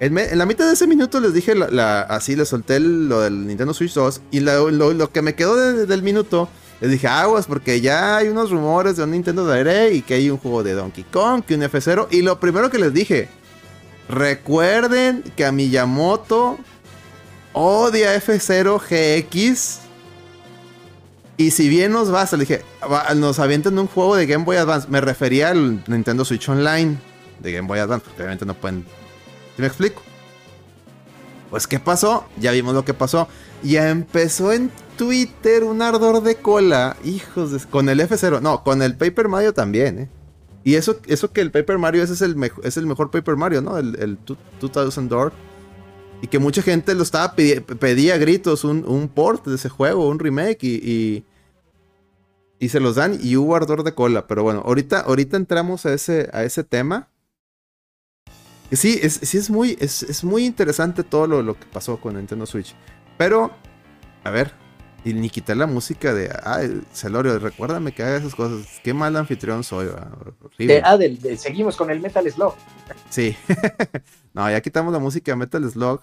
En, 0.00 0.14
la 0.14 0.46
mitad 0.46 0.66
de 0.66 0.74
ese 0.74 0.86
minuto 0.86 1.18
les 1.20 1.32
dije, 1.32 1.54
la, 1.54 2.02
así 2.02 2.36
les 2.36 2.48
solté 2.48 2.78
lo 2.78 3.20
del 3.22 3.46
Nintendo 3.46 3.74
Switch 3.74 3.94
2 3.94 4.20
y 4.30 4.40
lo, 4.40 5.12
que 5.12 5.22
me 5.22 5.34
quedó 5.34 5.56
del 5.56 6.02
minuto, 6.02 6.48
les 6.80 6.90
dije 6.90 7.06
aguas 7.08 7.46
porque 7.46 7.80
ya 7.80 8.18
hay 8.18 8.28
unos 8.28 8.50
rumores 8.50 8.96
de 8.96 9.04
un 9.04 9.10
Nintendo 9.10 9.50
Direct 9.50 9.94
y 9.94 10.02
que 10.02 10.14
hay 10.14 10.30
un 10.30 10.38
juego 10.38 10.62
de 10.62 10.72
Donkey 10.72 11.04
Kong, 11.04 11.42
que 11.42 11.54
un 11.54 11.62
F0 11.62 12.08
y 12.10 12.22
lo 12.22 12.40
primero 12.40 12.70
que 12.70 12.78
les 12.78 12.92
dije, 12.92 13.28
recuerden 14.10 15.22
que 15.36 15.44
a 15.44 15.52
Miyamoto 15.52 16.58
odia 17.52 18.16
F0 18.16 18.80
GX 18.80 19.80
y 21.40 21.52
si 21.52 21.70
bien 21.70 21.90
nos 21.92 22.10
basta, 22.10 22.36
le 22.36 22.44
dije, 22.44 22.62
nos 23.16 23.38
avientan 23.38 23.78
un 23.78 23.86
juego 23.86 24.14
de 24.14 24.26
Game 24.26 24.44
Boy 24.44 24.58
Advance. 24.58 24.88
Me 24.90 25.00
refería 25.00 25.48
al 25.48 25.82
Nintendo 25.86 26.22
Switch 26.26 26.46
Online 26.50 26.98
de 27.38 27.52
Game 27.52 27.66
Boy 27.66 27.78
Advance, 27.78 28.04
porque 28.04 28.20
obviamente 28.20 28.44
no 28.44 28.52
pueden. 28.52 28.84
¿Sí 29.56 29.62
me 29.62 29.66
explico? 29.66 30.02
Pues, 31.48 31.66
¿qué 31.66 31.80
pasó? 31.80 32.26
Ya 32.38 32.50
vimos 32.50 32.74
lo 32.74 32.84
que 32.84 32.92
pasó. 32.92 33.26
Ya 33.62 33.88
empezó 33.88 34.52
en 34.52 34.70
Twitter 34.98 35.64
un 35.64 35.80
ardor 35.80 36.22
de 36.22 36.34
cola. 36.34 36.98
Hijos 37.04 37.52
de... 37.52 37.58
Con 37.70 37.88
el 37.88 38.00
F0. 38.00 38.42
No, 38.42 38.62
con 38.62 38.82
el 38.82 38.94
Paper 38.94 39.28
Mario 39.28 39.54
también, 39.54 39.98
¿eh? 39.98 40.08
Y 40.62 40.74
eso, 40.74 40.96
eso 41.06 41.32
que 41.32 41.40
el 41.40 41.50
Paper 41.50 41.78
Mario 41.78 42.02
ese 42.02 42.12
es 42.12 42.22
el, 42.22 42.36
es 42.62 42.76
el 42.76 42.86
mejor 42.86 43.10
Paper 43.10 43.36
Mario, 43.36 43.62
¿no? 43.62 43.78
El, 43.78 43.96
el 43.98 44.18
2000 44.60 45.08
Door. 45.08 45.32
Y 46.22 46.26
que 46.26 46.38
mucha 46.38 46.60
gente 46.60 46.94
lo 46.94 47.02
estaba 47.02 47.34
pedía 47.34 48.18
gritos 48.18 48.64
un, 48.64 48.84
un, 48.86 49.08
port 49.08 49.46
de 49.46 49.54
ese 49.54 49.70
juego, 49.70 50.06
un 50.06 50.18
remake. 50.18 50.64
y, 50.64 51.24
y 52.60 52.68
se 52.68 52.78
los 52.78 52.94
dan 52.94 53.18
y 53.20 53.36
hubo 53.36 53.56
ardor 53.56 53.82
de 53.82 53.94
cola. 53.94 54.28
Pero 54.28 54.44
bueno, 54.44 54.62
ahorita, 54.64 55.00
ahorita 55.00 55.36
entramos 55.36 55.86
a 55.86 55.94
ese, 55.94 56.28
a 56.32 56.44
ese 56.44 56.62
tema. 56.62 57.08
Sí, 58.70 59.00
es, 59.02 59.14
sí 59.14 59.38
es 59.38 59.50
muy, 59.50 59.76
es, 59.80 60.22
muy 60.22 60.44
interesante 60.44 61.02
todo 61.02 61.26
lo, 61.26 61.58
que 61.58 61.66
pasó 61.72 61.98
con 61.98 62.14
Nintendo 62.14 62.46
Switch. 62.46 62.76
Pero, 63.18 63.50
a 64.22 64.30
ver, 64.30 64.52
y 65.04 65.14
ni 65.14 65.30
quitar 65.30 65.56
la 65.56 65.66
música 65.66 66.12
de, 66.12 66.28
ah, 66.30 66.60
Celorio, 66.92 67.38
recuérdame 67.38 67.92
que 67.92 68.02
haga 68.02 68.16
esas 68.16 68.34
cosas. 68.34 68.80
Qué 68.82 68.92
mal 68.92 69.16
anfitrión 69.16 69.64
soy, 69.64 69.88
ah, 69.96 70.98
seguimos 71.36 71.76
con 71.76 71.90
el 71.90 72.00
Metal 72.00 72.30
Slug. 72.30 72.54
Sí. 73.08 73.36
no, 74.34 74.50
ya 74.50 74.60
quitamos 74.60 74.92
la 74.92 74.98
música 74.98 75.32
de 75.32 75.36
Metal 75.36 75.70
Slug. 75.70 76.00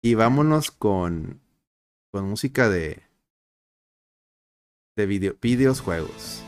Y 0.00 0.14
vámonos 0.14 0.70
con, 0.70 1.40
con 2.10 2.28
música 2.28 2.68
de, 2.68 3.02
de 4.96 5.06
video, 5.06 5.34
videojuegos. 5.40 6.42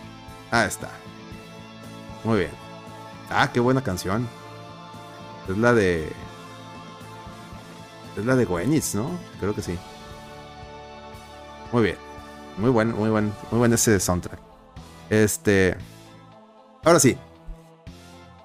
Ah, 0.51 0.66
está. 0.66 0.91
Muy 2.22 2.41
bien. 2.41 2.51
Ah, 3.30 3.51
qué 3.53 3.61
buena 3.61 3.82
canción. 3.82 4.28
Es 5.49 5.59
la 5.59 5.72
de. 5.74 6.09
Es 8.16 8.24
la 8.24 8.37
de 8.37 8.45
Gwenitz, 8.45 8.95
¿no? 8.95 9.18
Creo 9.41 9.55
que 9.55 9.62
sí. 9.62 9.76
Muy 11.75 11.83
bien. 11.83 11.97
Muy 12.57 12.70
buen, 12.70 12.95
muy 12.95 13.11
buen, 13.11 13.33
muy 13.51 13.59
buen 13.59 13.72
ese 13.72 13.99
soundtrack. 13.99 14.39
Este. 15.11 15.77
Ahora 16.85 17.01
sí. 17.01 17.18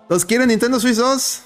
¿Los 0.10 0.26
quiere 0.26 0.48
Nintendo 0.48 0.80
Switch 0.80 0.96
2? 0.96 1.44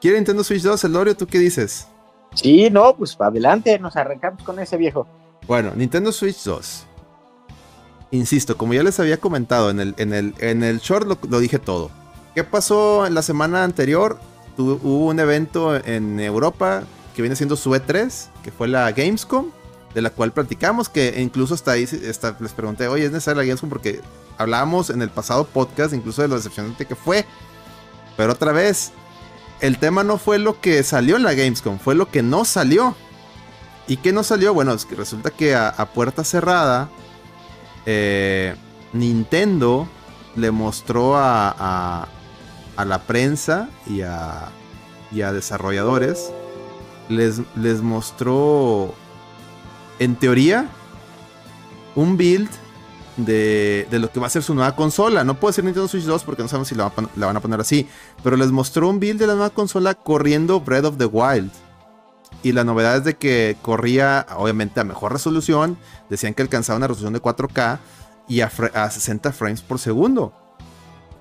¿Quiere 0.00 0.18
Nintendo 0.18 0.44
Switch 0.44 0.62
2? 0.62 0.84
Elorio, 0.84 1.16
¿tú 1.16 1.26
qué 1.26 1.40
dices? 1.40 1.88
Sí, 2.34 2.70
no, 2.70 2.94
pues 2.94 3.20
adelante, 3.20 3.76
nos 3.80 3.96
arrancamos 3.96 4.44
con 4.44 4.60
ese 4.60 4.76
viejo. 4.76 5.08
Bueno, 5.48 5.72
Nintendo 5.74 6.12
Switch 6.12 6.44
2 6.44 6.86
insisto, 8.12 8.56
como 8.56 8.74
ya 8.74 8.84
les 8.84 9.00
había 9.00 9.16
comentado 9.16 9.70
en 9.70 9.80
el, 9.80 9.94
en 9.96 10.12
el, 10.12 10.34
en 10.38 10.62
el 10.62 10.78
short, 10.78 11.08
lo, 11.28 11.40
dije 11.40 11.58
todo. 11.58 11.90
¿Qué 12.34 12.44
pasó 12.44 13.06
en 13.06 13.14
la 13.14 13.22
semana 13.22 13.64
anterior? 13.64 14.18
hubo 14.58 15.06
un 15.06 15.18
evento 15.18 15.74
en 15.74 16.20
Europa 16.20 16.82
que 17.16 17.22
viene 17.22 17.34
siendo 17.34 17.56
su 17.56 17.70
E3, 17.70 18.28
que 18.44 18.52
fue 18.52 18.68
la 18.68 18.92
Gamescom, 18.92 19.46
de 19.94 20.02
la 20.02 20.10
cual 20.10 20.32
platicamos, 20.32 20.88
que 20.88 21.20
incluso 21.20 21.54
hasta 21.54 21.72
ahí 21.72 21.86
les 21.86 22.52
pregunté, 22.52 22.88
oye, 22.88 23.04
¿es 23.04 23.12
necesaria 23.12 23.42
la 23.42 23.46
Gamescom? 23.46 23.68
Porque 23.68 24.00
hablábamos 24.38 24.90
en 24.90 25.02
el 25.02 25.10
pasado 25.10 25.46
podcast 25.46 25.92
incluso 25.94 26.22
de 26.22 26.28
lo 26.28 26.36
decepcionante 26.36 26.86
que 26.86 26.94
fue. 26.94 27.26
Pero 28.16 28.32
otra 28.32 28.52
vez, 28.52 28.92
el 29.60 29.78
tema 29.78 30.04
no 30.04 30.18
fue 30.18 30.38
lo 30.38 30.60
que 30.60 30.82
salió 30.82 31.16
en 31.16 31.22
la 31.22 31.34
Gamescom, 31.34 31.78
fue 31.78 31.94
lo 31.94 32.10
que 32.10 32.22
no 32.22 32.44
salió. 32.44 32.96
¿Y 33.88 33.96
qué 33.98 34.12
no 34.12 34.22
salió? 34.22 34.54
Bueno, 34.54 34.72
es 34.72 34.84
que 34.84 34.94
resulta 34.94 35.30
que 35.30 35.54
a 35.54 35.90
puerta 35.92 36.24
cerrada 36.24 36.88
eh, 37.86 38.54
Nintendo 38.92 39.88
le 40.36 40.50
mostró 40.50 41.16
a, 41.16 42.08
a, 42.76 42.84
la 42.84 43.02
prensa 43.02 43.68
y 43.86 44.02
a, 44.02 44.48
y 45.10 45.22
a 45.22 45.32
desarrolladores, 45.32 46.32
les, 47.08 47.40
les 47.56 47.80
mostró, 47.80 48.94
en 50.02 50.16
teoría, 50.16 50.68
un 51.94 52.16
build 52.16 52.50
de, 53.16 53.86
de, 53.90 53.98
lo 53.98 54.10
que 54.10 54.18
va 54.18 54.26
a 54.26 54.30
ser 54.30 54.42
su 54.42 54.54
nueva 54.54 54.74
consola. 54.74 55.22
No 55.22 55.38
puede 55.38 55.54
ser 55.54 55.64
Nintendo 55.64 55.86
Switch 55.86 56.04
2 56.04 56.24
porque 56.24 56.42
no 56.42 56.48
sabemos 56.48 56.68
si 56.68 56.74
la, 56.74 56.92
van 57.16 57.36
a 57.36 57.40
poner 57.40 57.60
así. 57.60 57.86
Pero 58.24 58.36
les 58.36 58.50
mostró 58.50 58.88
un 58.88 58.98
build 58.98 59.20
de 59.20 59.26
la 59.28 59.34
nueva 59.34 59.50
consola 59.50 59.94
corriendo 59.94 60.60
Breath 60.60 60.84
of 60.86 60.96
the 60.98 61.06
Wild. 61.06 61.52
Y 62.42 62.52
la 62.52 62.64
novedad 62.64 62.96
es 62.96 63.04
de 63.04 63.14
que 63.14 63.56
corría, 63.62 64.26
obviamente, 64.36 64.80
a 64.80 64.84
mejor 64.84 65.12
resolución. 65.12 65.78
Decían 66.10 66.34
que 66.34 66.42
alcanzaba 66.42 66.78
una 66.78 66.88
resolución 66.88 67.12
de 67.12 67.22
4K 67.22 67.78
y 68.26 68.40
a, 68.40 68.50
60 68.50 69.32
frames 69.32 69.62
por 69.62 69.78
segundo. 69.78 70.34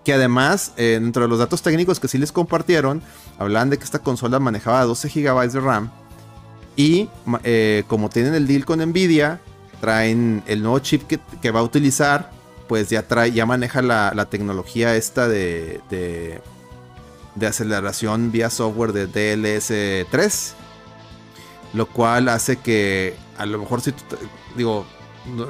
Que 0.03 0.13
además, 0.13 0.73
eh, 0.77 0.97
dentro 0.99 1.21
de 1.21 1.29
los 1.29 1.37
datos 1.37 1.61
técnicos 1.61 1.99
que 1.99 2.07
sí 2.07 2.17
les 2.17 2.31
compartieron, 2.31 3.03
hablaban 3.37 3.69
de 3.69 3.77
que 3.77 3.83
esta 3.83 3.99
consola 3.99 4.39
manejaba 4.39 4.83
12 4.85 5.09
GB 5.09 5.51
de 5.51 5.59
RAM. 5.59 5.91
Y 6.75 7.09
eh, 7.43 7.83
como 7.87 8.09
tienen 8.09 8.33
el 8.33 8.47
deal 8.47 8.65
con 8.65 8.79
Nvidia, 8.79 9.39
traen 9.79 10.43
el 10.47 10.61
nuevo 10.61 10.79
chip 10.79 11.03
que, 11.07 11.51
va 11.51 11.59
a 11.59 11.63
utilizar. 11.63 12.31
Pues 12.67 12.89
ya 12.89 13.07
trae, 13.07 13.31
ya 13.31 13.45
maneja 13.45 13.81
la, 13.81 14.27
tecnología 14.29 14.95
esta 14.95 15.27
de, 15.27 15.81
de, 15.89 16.41
de 17.35 17.47
aceleración 17.47 18.31
vía 18.31 18.49
software 18.49 18.93
de 18.93 19.09
DLS3 19.09 20.53
lo 21.73 21.87
cual 21.87 22.29
hace 22.29 22.57
que 22.57 23.15
a 23.37 23.45
lo 23.45 23.59
mejor 23.59 23.81
si 23.81 23.93
digo, 24.55 24.85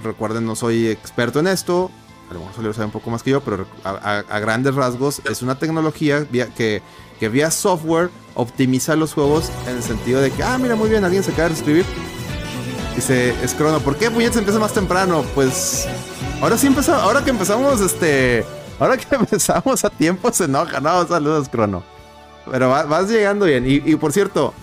recuerden, 0.03 0.45
no 0.45 0.55
soy 0.55 0.87
experto 0.87 1.39
en 1.39 1.47
esto, 1.47 1.89
a 2.29 2.33
lo 2.33 2.39
mejor 2.39 2.55
Solero 2.55 2.73
sabe 2.73 2.85
un 2.85 2.91
poco 2.91 3.09
más 3.09 3.23
que 3.23 3.31
yo, 3.31 3.41
pero 3.41 3.65
a, 3.83 4.39
grandes 4.39 4.75
rasgos 4.75 5.21
es 5.29 5.41
una 5.41 5.57
tecnología 5.57 6.25
que, 6.55 6.81
que 7.19 7.29
vía 7.29 7.51
software 7.51 8.09
optimiza 8.35 8.95
los 8.95 9.13
juegos 9.13 9.51
en 9.67 9.77
el 9.77 9.83
sentido 9.83 10.21
de 10.21 10.31
que, 10.31 10.43
ah, 10.43 10.57
mira, 10.57 10.75
muy 10.75 10.89
bien, 10.89 11.03
alguien 11.03 11.23
se 11.23 11.31
acaba 11.31 11.49
de 11.49 11.55
escribir. 11.55 11.85
Dice, 12.95 13.33
es 13.43 13.53
crono, 13.53 13.79
¿por 13.79 13.95
qué 13.95 14.09
se 14.09 14.39
empieza 14.39 14.59
más 14.59 14.73
temprano? 14.73 15.23
Pues 15.33 15.87
ahora 16.41 16.57
sí 16.57 16.67
empezamos, 16.67 17.01
ahora 17.01 17.23
que 17.23 17.29
empezamos, 17.29 17.79
este, 17.81 18.45
ahora 18.79 18.97
que 18.97 19.15
empezamos 19.15 19.85
a 19.85 19.89
tiempo 19.89 20.31
se 20.31 20.45
enoja, 20.45 20.79
no, 20.79 21.07
saludos 21.07 21.49
crono. 21.49 21.83
Pero 22.49 22.69
vas, 22.69 23.09
llegando 23.09 23.45
bien. 23.45 23.65
y 23.67 23.95
por 23.95 24.11
cierto, 24.11 24.53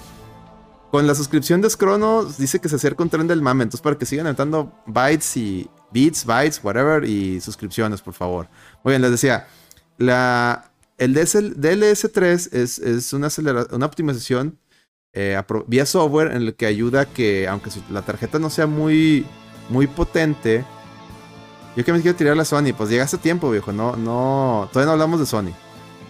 con 0.91 1.07
la 1.07 1.15
suscripción 1.15 1.61
de 1.61 1.69
Scrono 1.69 2.25
dice 2.25 2.61
que 2.61 2.69
se 2.69 2.77
acerca 2.77 3.03
un 3.03 3.11
tren 3.11 3.27
del 3.27 3.43
mame. 3.43 3.65
Entonces, 3.65 3.83
para 3.83 3.99
que 3.99 4.07
sigan 4.07 4.27
entrando 4.27 4.73
bytes 4.87 5.37
y 5.37 5.71
bits, 5.91 6.25
bytes, 6.25 6.61
whatever, 6.63 7.05
y 7.05 7.41
suscripciones, 7.41 8.01
por 8.01 8.15
favor. 8.15 8.49
Muy 8.83 8.93
bien, 8.93 9.03
les 9.03 9.11
decía, 9.11 9.47
la, 9.99 10.68
el 10.99 11.15
DLS3 11.15 12.53
es, 12.53 12.79
es 12.79 13.13
una, 13.13 13.29
una 13.71 13.87
optimización 13.87 14.59
eh, 15.13 15.41
vía 15.67 15.87
software 15.87 16.33
en 16.33 16.43
el 16.43 16.55
que 16.55 16.67
ayuda 16.67 17.03
a 17.03 17.07
que, 17.07 17.49
aunque 17.49 17.71
la 17.91 18.03
tarjeta 18.03 18.39
no 18.39 18.51
sea 18.51 18.67
muy, 18.67 19.25
muy 19.69 19.87
potente, 19.87 20.65
yo 21.77 21.85
que 21.85 21.93
me 21.93 22.03
quiero 22.03 22.17
tirar 22.17 22.37
la 22.37 22.45
Sony, 22.45 22.73
pues 22.77 22.91
llega 22.91 23.05
hace 23.05 23.19
tiempo, 23.19 23.51
viejo. 23.51 23.73
No, 23.73 23.97
no, 23.97 24.69
todavía 24.73 24.87
no 24.87 24.93
hablamos 24.93 25.21
de 25.21 25.27
Sony. 25.27 25.53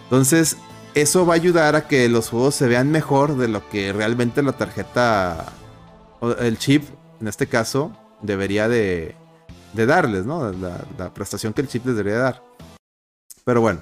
Entonces, 0.03 0.57
eso 0.95 1.25
va 1.25 1.33
a 1.33 1.35
ayudar 1.35 1.75
a 1.75 1.87
que 1.87 2.09
los 2.09 2.29
juegos 2.29 2.55
se 2.55 2.67
vean 2.67 2.91
mejor 2.91 3.37
de 3.37 3.47
lo 3.47 3.69
que 3.69 3.93
realmente 3.93 4.41
la 4.41 4.53
tarjeta, 4.53 5.45
el 6.39 6.57
chip, 6.57 6.83
en 7.21 7.27
este 7.27 7.47
caso, 7.47 7.95
debería 8.21 8.67
de, 8.67 9.15
darles, 9.73 10.25
¿no? 10.25 10.51
La, 10.51 11.13
prestación 11.13 11.53
que 11.53 11.61
el 11.61 11.67
chip 11.67 11.85
les 11.85 11.95
debería 11.95 12.19
dar. 12.19 12.43
Pero 13.45 13.61
bueno. 13.61 13.79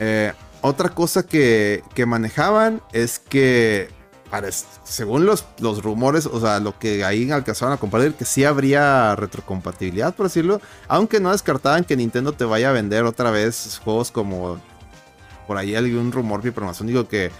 Eh, 0.00 0.32
otra 0.62 0.88
cosa 0.88 1.24
que, 1.24 1.82
manejaban 2.06 2.82
es 2.92 3.18
que, 3.18 3.88
según 4.84 5.26
los, 5.26 5.44
los, 5.60 5.82
rumores, 5.82 6.26
o 6.26 6.40
sea, 6.40 6.60
lo 6.60 6.78
que 6.78 7.04
ahí 7.04 7.30
alcanzaron 7.30 7.74
a 7.74 7.76
compartir, 7.76 8.14
que 8.14 8.24
sí 8.24 8.44
habría 8.44 9.14
retrocompatibilidad, 9.16 10.14
por 10.14 10.26
decirlo, 10.26 10.60
aunque 10.88 11.20
no 11.20 11.32
descartaban 11.32 11.84
que 11.84 11.96
Nintendo 11.96 12.32
te 12.32 12.44
vaya 12.44 12.70
a 12.70 12.72
vender 12.72 13.04
otra 13.04 13.30
vez 13.30 13.80
juegos 13.82 14.10
como 14.10 14.60
por 15.46 15.56
ahí 15.56 15.74
hay 15.74 15.94
un 15.94 16.12
rumor 16.12 16.42
digo 16.42 17.08
que, 17.08 17.30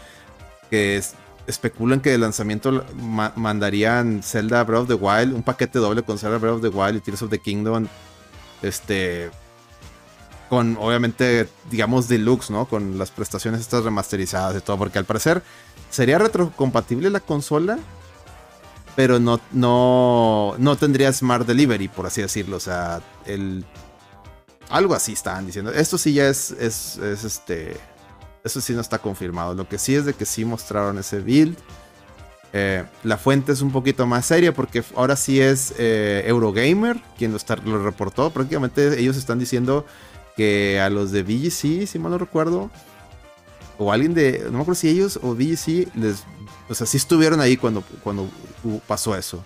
que 0.71 1.03
especulan 1.47 2.01
que 2.01 2.11
de 2.11 2.19
lanzamiento 2.19 2.85
mandarían 3.35 4.23
Zelda 4.23 4.63
Breath 4.65 4.83
of 4.83 4.89
the 4.89 4.95
Wild, 4.95 5.35
un 5.35 5.43
paquete 5.43 5.79
doble 5.79 6.03
con 6.03 6.19
Zelda 6.19 6.39
Breath 6.39 6.57
of 6.57 6.63
the 6.63 6.69
Wild 6.69 6.97
y 6.97 7.01
Tears 7.01 7.23
of 7.23 7.31
the 7.31 7.39
Kingdom, 7.39 7.89
este, 8.63 9.31
con 10.49 10.77
obviamente, 10.79 11.49
digamos, 11.71 12.09
deluxe, 12.09 12.51
¿no? 12.51 12.67
Con 12.67 12.99
las 12.99 13.11
prestaciones 13.11 13.61
estas 13.61 13.85
remasterizadas 13.85 14.57
y 14.57 14.61
todo, 14.61 14.79
porque 14.79 14.99
al 14.99 15.05
parecer 15.05 15.43
sería 15.91 16.19
retrocompatible 16.19 17.11
la 17.11 17.21
consola, 17.21 17.79
pero 18.95 19.19
no, 19.19 19.41
no, 19.53 20.55
no 20.59 20.77
tendría 20.77 21.13
Smart 21.13 21.47
Delivery, 21.47 21.89
por 21.89 22.07
así 22.07 22.23
decirlo. 22.23 22.57
O 22.57 22.61
sea, 22.61 23.03
el... 23.27 23.65
Algo 24.69 24.95
así 24.95 25.13
estaban 25.13 25.47
diciendo. 25.47 25.71
Esto 25.71 25.99
sí 25.99 26.15
ya 26.15 26.29
es, 26.29 26.51
es, 26.53 26.97
es 26.97 27.25
este... 27.25 27.77
Eso 28.43 28.61
sí 28.61 28.73
no 28.73 28.81
está 28.81 28.99
confirmado. 28.99 29.55
Lo 29.55 29.69
que 29.69 29.79
sí 29.79 29.95
es 29.95 30.07
de 30.07 30.15
que 30.15 30.25
sí 30.25 30.45
mostraron 30.45 30.99
ese 30.99 31.21
build. 31.21 31.57
Eh, 32.53 32.85
la 33.03 33.19
fuente 33.19 33.53
es 33.53 33.61
un 33.61 33.71
poquito 33.71 34.07
más 34.07 34.25
seria 34.25 34.55
porque 34.55 34.83
ahora 34.95 35.17
sí 35.17 35.41
es 35.41 35.75
eh, 35.79 36.25
Eurogamer 36.27 36.97
quien 37.19 37.33
lo, 37.33 37.37
está, 37.37 37.57
lo 37.57 37.85
reportó. 37.85 38.31
Prácticamente 38.31 38.99
ellos 38.99 39.17
están 39.17 39.39
diciendo 39.39 39.85
que 40.37 40.81
a 40.81 40.91
los 40.91 41.11
de 41.13 41.23
VGC, 41.23 41.87
si 41.87 41.99
mal 41.99 42.13
no 42.13 42.19
recuerdo, 42.19 42.71
o 43.79 43.93
alguien 43.93 44.15
de, 44.15 44.43
no 44.47 44.53
me 44.53 44.61
acuerdo 44.61 44.75
si 44.75 44.89
ellos 44.89 45.19
o 45.23 45.35
VGC, 45.35 45.95
les, 45.95 46.25
o 46.69 46.75
sea, 46.75 46.87
sí 46.87 46.97
estuvieron 46.97 47.41
ahí 47.41 47.57
cuando, 47.57 47.83
cuando 48.03 48.29
pasó 48.87 49.17
eso. 49.17 49.43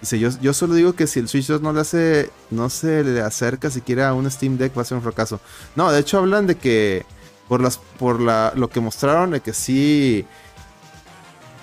Dice, 0.00 0.18
yo, 0.18 0.28
yo 0.40 0.52
solo 0.52 0.74
digo 0.74 0.94
que 0.94 1.06
si 1.06 1.18
el 1.18 1.28
Switch 1.28 1.46
2 1.46 1.62
no 1.62 1.72
le 1.72 1.80
hace, 1.80 2.30
no 2.50 2.68
se 2.68 3.02
le 3.04 3.20
acerca 3.22 3.70
siquiera 3.70 4.10
a 4.10 4.14
un 4.14 4.30
Steam 4.30 4.58
Deck 4.58 4.76
va 4.76 4.82
a 4.82 4.84
ser 4.84 4.98
un 4.98 5.02
fracaso. 5.02 5.40
No, 5.76 5.90
de 5.90 6.00
hecho 6.00 6.18
hablan 6.18 6.46
de 6.46 6.56
que 6.56 7.06
por 7.48 7.62
las, 7.62 7.78
por 7.98 8.20
la, 8.20 8.52
lo 8.54 8.68
que 8.68 8.80
mostraron 8.80 9.30
de 9.30 9.40
que 9.40 9.54
sí, 9.54 10.26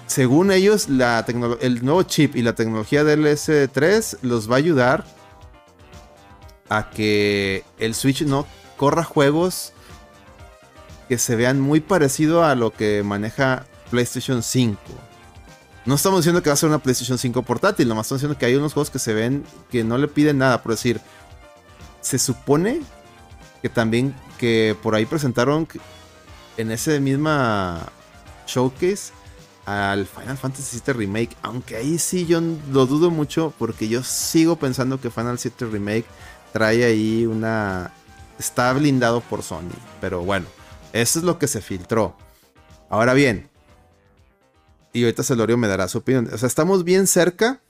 según 0.08 0.52
ellos, 0.52 0.90
la 0.90 1.26
el 1.62 1.86
nuevo 1.86 2.04
chip 2.04 2.36
y 2.36 2.42
la 2.42 2.56
tecnología 2.56 3.04
del 3.04 3.26
S3 3.26 4.18
los 4.24 4.50
va 4.50 4.56
a 4.56 4.58
ayudar 4.58 5.06
a 6.70 6.90
que 6.90 7.64
el 7.78 7.94
Switch 7.94 8.24
no 8.24 8.48
corra 8.82 9.04
juegos 9.04 9.74
que 11.08 11.20
se 11.20 11.36
vean 11.36 11.62
muy 11.62 11.82
parecido 11.82 12.44
a 12.44 12.56
lo 12.56 12.74
que 12.74 13.04
maneja 13.04 13.68
PlayStation 13.92 14.42
5. 14.42 14.76
No 15.86 15.94
estamos 15.94 16.22
diciendo 16.22 16.42
que 16.42 16.50
va 16.50 16.56
a 16.56 16.58
ser 16.58 16.68
una 16.68 16.80
PlayStation 16.80 17.20
5 17.20 17.44
portátil, 17.44 17.88
nomás 17.88 18.08
estamos 18.08 18.22
diciendo 18.22 18.40
que 18.40 18.48
hay 18.48 18.56
unos 18.56 18.74
juegos 18.74 18.90
que 18.90 18.98
se 18.98 19.14
ven 19.14 19.46
que 19.70 19.84
no 19.84 20.00
le 20.00 20.08
piden 20.08 20.40
nada, 20.40 20.64
por 20.64 20.72
decir, 20.72 21.00
se 22.02 22.18
supone 22.18 22.82
que 23.62 23.70
también 23.70 24.16
que 24.40 24.76
por 24.82 24.96
ahí 24.96 25.06
presentaron 25.06 25.68
en 26.58 26.72
ese 26.72 27.00
misma 27.00 27.86
showcase 28.48 29.14
al 29.68 30.08
Final 30.08 30.40
Fantasy 30.40 30.82
VII 30.84 30.94
Remake, 30.96 31.38
aunque 31.44 31.76
ahí 31.76 32.00
sí 32.00 32.26
yo 32.26 32.42
lo 32.72 32.88
dudo 32.88 33.12
mucho 33.12 33.54
porque 33.60 33.88
yo 33.88 34.02
sigo 34.02 34.56
pensando 34.56 35.00
que 35.00 35.12
Final 35.12 35.38
VII 35.38 35.68
Remake 35.70 36.06
trae 36.52 36.84
ahí 36.84 37.28
una 37.28 37.94
está 38.42 38.74
blindado 38.74 39.22
por 39.22 39.44
Sony. 39.44 39.72
Pero 40.02 40.24
bueno, 40.24 40.48
eso 40.94 41.20
es 41.20 41.26
lo 41.26 41.40
que 41.40 41.48
se 41.48 41.62
filtró. 41.62 42.18
Ahora 42.90 43.14
bien, 43.14 43.50
y 44.94 45.04
ahorita 45.04 45.24
Celorio 45.24 45.58
me 45.58 45.68
dará 45.68 45.88
su 45.88 46.00
opinión. 46.00 46.30
O 46.34 46.38
sea, 46.38 46.48
estamos 46.48 46.84
bien 46.84 47.08
cerca 47.08 47.62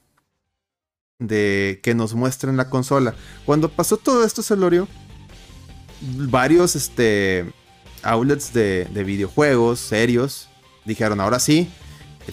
de 1.19 1.79
que 1.83 1.93
nos 1.93 2.15
muestren 2.15 2.57
la 2.57 2.69
consola. 2.69 3.13
Cuando 3.45 3.69
pasó 3.69 3.97
todo 3.97 4.25
esto, 4.25 4.41
Celorio, 4.41 4.87
varios 6.01 6.75
este, 6.75 7.53
outlets 8.01 8.53
de, 8.53 9.03
videojuegos 9.05 9.79
serios 9.79 10.49
dijeron, 10.85 11.19
ahora 11.19 11.39
sí. 11.39 11.69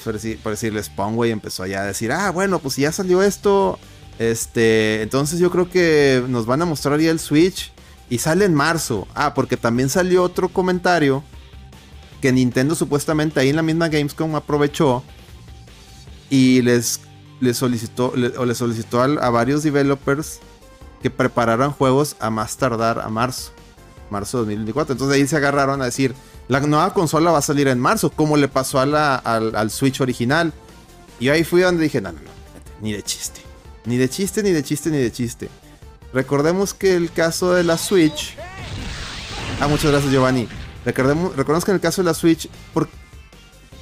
Por, 0.05 0.13
decir, 0.13 0.39
por 0.39 0.53
decirles, 0.53 0.91
y 1.27 1.31
empezó 1.31 1.67
ya 1.67 1.81
a 1.81 1.87
decir, 1.87 2.13
ah, 2.13 2.31
bueno, 2.31 2.59
pues 2.59 2.77
ya 2.77 2.93
salió 2.93 3.23
esto, 3.23 3.79
este, 4.19 5.01
entonces 5.03 5.41
yo 5.41 5.51
creo 5.51 5.71
que 5.71 6.23
nos 6.29 6.45
van 6.45 6.61
a 6.61 6.67
mostrar 6.67 7.01
ya 7.01 7.11
el 7.11 7.19
Switch 7.19 7.73
y 8.11 8.19
sale 8.19 8.45
en 8.45 8.55
marzo. 8.55 9.07
Ah, 9.15 9.35
porque 9.35 9.57
también 9.57 9.89
salió 9.89 10.23
otro 10.23 10.49
comentario 10.49 11.23
que 12.21 12.33
Nintendo 12.33 12.75
supuestamente 12.75 13.41
ahí 13.41 13.51
en 13.51 13.57
la 13.57 13.63
misma 13.63 13.89
Gamescom 13.89 14.35
aprovechó 14.35 15.03
y 16.31 16.63
les, 16.63 17.01
les 17.41 17.57
solicitó, 17.57 18.13
o 18.39 18.45
les 18.45 18.59
solicitó 18.59 19.01
a, 19.01 19.31
varios 19.31 19.63
developers 19.63 20.41
que 21.03 21.11
prepararan 21.11 21.71
juegos 21.71 22.17
a 22.21 22.31
más 22.31 22.57
tardar 22.57 23.01
a 23.01 23.09
marzo. 23.09 23.53
Marzo 24.11 24.39
de 24.39 24.45
2024. 24.45 24.95
Entonces 24.95 25.17
ahí 25.17 25.27
se 25.27 25.37
agarraron 25.37 25.83
a 25.83 25.85
decir, 25.85 26.15
la 26.49 26.61
nueva 26.61 26.95
consola 26.95 27.31
va 27.31 27.39
a 27.39 27.43
salir 27.43 27.69
en 27.69 27.79
marzo, 27.79 28.11
como 28.11 28.37
le 28.37 28.49
pasó 28.49 28.81
al, 28.81 28.95
al, 28.95 29.71
Switch 29.71 30.01
original. 30.01 30.53
Y 31.21 31.29
ahí 31.29 31.45
fui 31.45 31.61
donde 31.61 31.83
dije, 31.83 32.01
no, 32.01 32.13
no, 32.13 32.21
no, 32.21 32.31
ni 32.81 32.93
de 32.93 33.03
chiste. 33.03 33.43
Ni 33.85 33.97
de 33.97 34.09
chiste, 34.09 34.43
ni 34.43 34.51
de 34.51 34.63
chiste, 34.63 34.91
ni 34.91 34.97
de 34.97 35.13
chiste. 35.13 35.51
Recordemos 36.13 36.75
que 36.75 36.95
el 36.95 37.13
caso 37.13 37.53
de 37.53 37.65
la 37.65 37.77
Switch. 37.77 38.37
Ah, 39.61 39.69
muchas 39.69 39.91
gracias, 39.91 40.13
Giovanni. 40.13 40.49
Recordemos, 40.85 41.37
recordemos 41.37 41.65
que 41.65 41.71
en 41.73 41.77
el 41.77 41.81
caso 41.81 42.03
de 42.03 42.07
la 42.07 42.15
Switch 42.15 42.49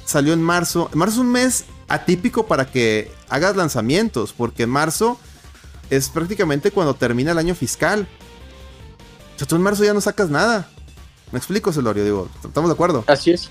salió 0.05 0.33
en 0.33 0.41
marzo. 0.41 0.89
Marzo 0.93 1.15
es 1.15 1.19
un 1.19 1.31
mes 1.31 1.65
atípico 1.87 2.47
para 2.47 2.69
que 2.69 3.11
hagas 3.29 3.55
lanzamientos, 3.55 4.33
porque 4.33 4.63
en 4.63 4.69
marzo 4.69 5.19
es 5.89 6.09
prácticamente 6.09 6.71
cuando 6.71 6.95
termina 6.95 7.31
el 7.31 7.37
año 7.37 7.55
fiscal. 7.55 8.07
O 9.35 9.39
sea, 9.39 9.47
tú 9.47 9.55
en 9.55 9.61
marzo 9.61 9.83
ya 9.83 9.93
no 9.93 10.01
sacas 10.01 10.29
nada. 10.29 10.69
Me 11.31 11.37
explico, 11.37 11.71
Celorio, 11.71 12.03
digo, 12.03 12.29
¿estamos 12.43 12.69
de 12.69 12.73
acuerdo? 12.73 13.03
Así 13.07 13.31
es. 13.31 13.49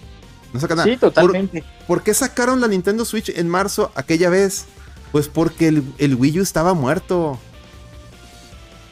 No 0.52 0.60
sacan 0.60 0.78
nada. 0.78 0.88
Sí, 0.88 0.96
totalmente. 0.96 1.64
¿Por, 1.86 2.02
qué 2.02 2.14
sacaron 2.14 2.60
la 2.60 2.68
Nintendo 2.68 3.04
Switch 3.04 3.28
en 3.28 3.48
marzo 3.48 3.92
aquella 3.94 4.30
vez? 4.30 4.64
Pues 5.12 5.28
porque 5.28 5.68
el, 5.68 5.82
el 5.98 6.14
Wii 6.14 6.40
U 6.40 6.42
estaba 6.42 6.74
muerto. 6.74 7.38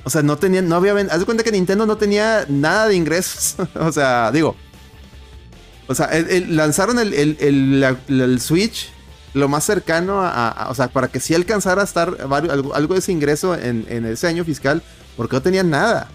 O 0.05 0.11
sea, 0.11 0.23
no 0.23 0.37
tenía, 0.37 0.61
no 0.63 0.77
había. 0.77 0.95
Haz 0.95 1.21
de 1.21 1.25
cuenta 1.25 1.43
que 1.43 1.51
Nintendo 1.51 1.87
no 1.87 1.97
tenía 1.97 2.45
nada 2.49 2.89
de 2.89 2.95
ingresos. 2.95 3.57
o 3.75 3.91
sea, 3.91 4.31
digo. 4.31 4.55
O 5.87 5.95
sea, 5.95 6.11
lanzaron 6.49 6.99
el, 6.99 8.41
Switch 8.41 8.91
lo 9.35 9.49
más 9.49 9.65
cercano 9.65 10.23
a, 10.23 10.69
O 10.71 10.75
sea, 10.75 10.89
para 10.89 11.09
que 11.09 11.21
sí 11.21 11.35
alcanzara 11.35 11.83
a 11.83 11.85
estar 11.85 12.17
algo, 12.31 12.95
de 12.95 12.99
ese 12.99 13.13
ingreso 13.13 13.55
en, 13.55 14.07
ese 14.07 14.27
año 14.27 14.45
fiscal, 14.45 14.83
porque 15.17 15.37
no 15.37 15.43
tenían 15.43 15.71
nada. 15.71 16.09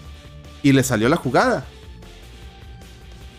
Y 0.62 0.72
le 0.72 0.82
salió 0.82 1.08
la 1.08 1.16
jugada. 1.16 1.66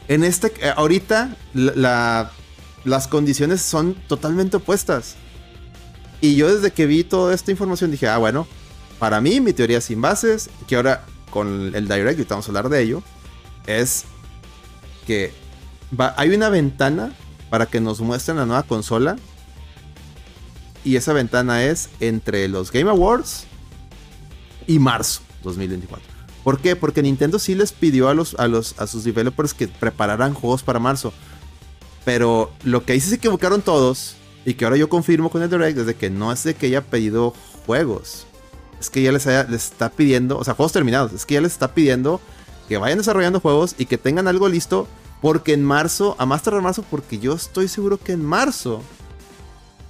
En 0.07 0.23
este. 0.23 0.53
Eh, 0.61 0.73
ahorita, 0.75 1.35
las 1.53 3.07
condiciones 3.07 3.61
son 3.61 3.95
totalmente 4.07 4.57
opuestas. 4.57 5.15
Y 6.19 6.35
yo 6.35 6.53
desde 6.53 6.71
que 6.71 6.85
vi 6.85 7.03
toda 7.03 7.33
esta 7.33 7.51
información 7.51 7.89
dije, 7.89 8.07
ah, 8.07 8.17
bueno, 8.17 8.47
para 9.01 9.19
mí, 9.19 9.41
mi 9.41 9.51
teoría 9.51 9.81
sin 9.81 9.99
bases, 9.99 10.51
que 10.67 10.75
ahora 10.75 11.03
con 11.31 11.73
el 11.73 11.87
Direct, 11.87 12.19
y 12.19 12.23
vamos 12.25 12.45
a 12.45 12.49
hablar 12.49 12.69
de 12.69 12.83
ello, 12.83 13.01
es 13.65 14.03
que 15.07 15.33
hay 16.17 16.29
una 16.29 16.49
ventana 16.49 17.11
para 17.49 17.65
que 17.65 17.81
nos 17.81 17.99
muestren 17.99 18.37
la 18.37 18.45
nueva 18.45 18.61
consola. 18.61 19.15
Y 20.83 20.97
esa 20.97 21.13
ventana 21.13 21.63
es 21.63 21.89
entre 21.99 22.47
los 22.47 22.71
Game 22.71 22.91
Awards 22.91 23.45
y 24.67 24.77
marzo 24.77 25.21
2024. 25.41 26.07
¿Por 26.43 26.59
qué? 26.59 26.75
Porque 26.75 27.01
Nintendo 27.01 27.39
sí 27.39 27.55
les 27.55 27.71
pidió 27.71 28.07
a, 28.07 28.13
los, 28.13 28.35
a, 28.35 28.47
los, 28.47 28.79
a 28.79 28.85
sus 28.85 29.03
developers 29.03 29.55
que 29.55 29.67
prepararan 29.67 30.35
juegos 30.35 30.61
para 30.61 30.77
marzo. 30.77 31.11
Pero 32.05 32.51
lo 32.63 32.85
que 32.85 32.93
ahí 32.93 32.99
sí 32.99 33.09
se 33.09 33.15
equivocaron 33.15 33.63
todos, 33.63 34.15
y 34.45 34.53
que 34.53 34.65
ahora 34.65 34.77
yo 34.77 34.89
confirmo 34.89 35.31
con 35.31 35.41
el 35.41 35.49
Direct, 35.49 35.79
es 35.79 35.85
de 35.87 35.95
que 35.95 36.11
no 36.11 36.31
es 36.31 36.43
de 36.43 36.53
que 36.53 36.67
haya 36.67 36.81
pedido 36.81 37.33
juegos 37.65 38.27
es 38.81 38.89
que 38.89 39.01
ya 39.03 39.11
les, 39.11 39.27
está 39.27 39.89
pidiendo, 39.89 40.37
o 40.37 40.43
sea, 40.43 40.55
juegos 40.55 40.73
terminados, 40.73 41.13
es 41.13 41.25
que 41.25 41.35
ya 41.35 41.41
les 41.41 41.53
está 41.53 41.73
pidiendo 41.73 42.19
que 42.67 42.77
vayan 42.77 42.97
desarrollando 42.97 43.39
juegos 43.39 43.75
y 43.77 43.85
que 43.85 43.97
tengan 43.97 44.27
algo 44.27 44.49
listo, 44.49 44.87
porque 45.21 45.53
en 45.53 45.63
marzo, 45.63 46.15
a 46.17 46.25
más 46.25 46.41
tardar 46.41 46.63
marzo, 46.63 46.83
porque 46.89 47.19
yo 47.19 47.33
estoy 47.33 47.67
seguro 47.67 47.99
que 47.99 48.13
en 48.13 48.25
marzo 48.25 48.81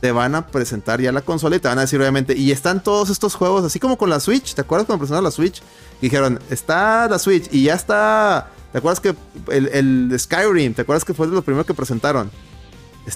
te 0.02 0.12
van 0.12 0.36
a 0.36 0.48
presentar 0.48 1.00
ya 1.00 1.12
la 1.12 1.22
consola 1.22 1.56
y 1.56 1.60
te 1.60 1.68
van 1.68 1.78
a 1.78 1.82
decir 1.82 2.02
obviamente, 2.02 2.36
y 2.36 2.52
están 2.52 2.84
todos 2.84 3.10
estos 3.10 3.36
juegos, 3.36 3.64
así 3.64 3.80
como 3.80 3.98
con 3.98 4.10
la 4.10 4.20
Switch, 4.20 4.56
¿te 4.56 4.62
acuerdas 4.62 4.88
cuando 4.88 5.00
presentaron 5.00 5.24
la 5.24 5.32
Switch? 5.32 5.62
dijeron, 6.02 6.40
está 6.50 7.08
la 7.08 7.18
Switch 7.18 7.48
y 7.52 7.64
ya 7.64 7.76
está, 7.76 8.50
¿te 8.74 8.80
acuerdas 8.80 9.00
que 9.00 9.16
el, 9.52 10.14
Skyrim, 10.20 10.74
¿te 10.74 10.82
acuerdas 10.82 11.06
que 11.06 11.14
fue 11.14 11.28
de 11.28 11.34
lo 11.34 11.44
primero 11.44 11.66
que 11.66 11.74
presentaron? 11.74 12.30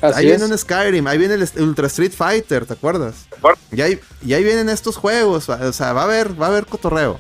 Ahí 0.02 0.26
viene 0.26 0.46
un 0.46 0.58
Skyrim, 0.58 1.08
ahí 1.08 1.18
viene 1.18 1.36
el 1.36 1.62
Ultra 1.62 1.88
Street 1.88 2.12
Fighter, 2.12 2.66
¿te 2.66 2.74
acuerdas? 2.74 3.28
Y 3.72 3.82
ahí, 3.82 4.00
y 4.26 4.34
ahí 4.34 4.44
vienen 4.44 4.70
estos 4.70 4.98
juegos, 4.98 5.50
o 5.50 5.74
sea, 5.74 5.94
va 5.94 6.02
a 6.02 6.06
haber, 6.06 6.40
va 6.40 6.48
a 6.48 6.50
haber 6.50 6.66
cotorreo. 6.66 7.20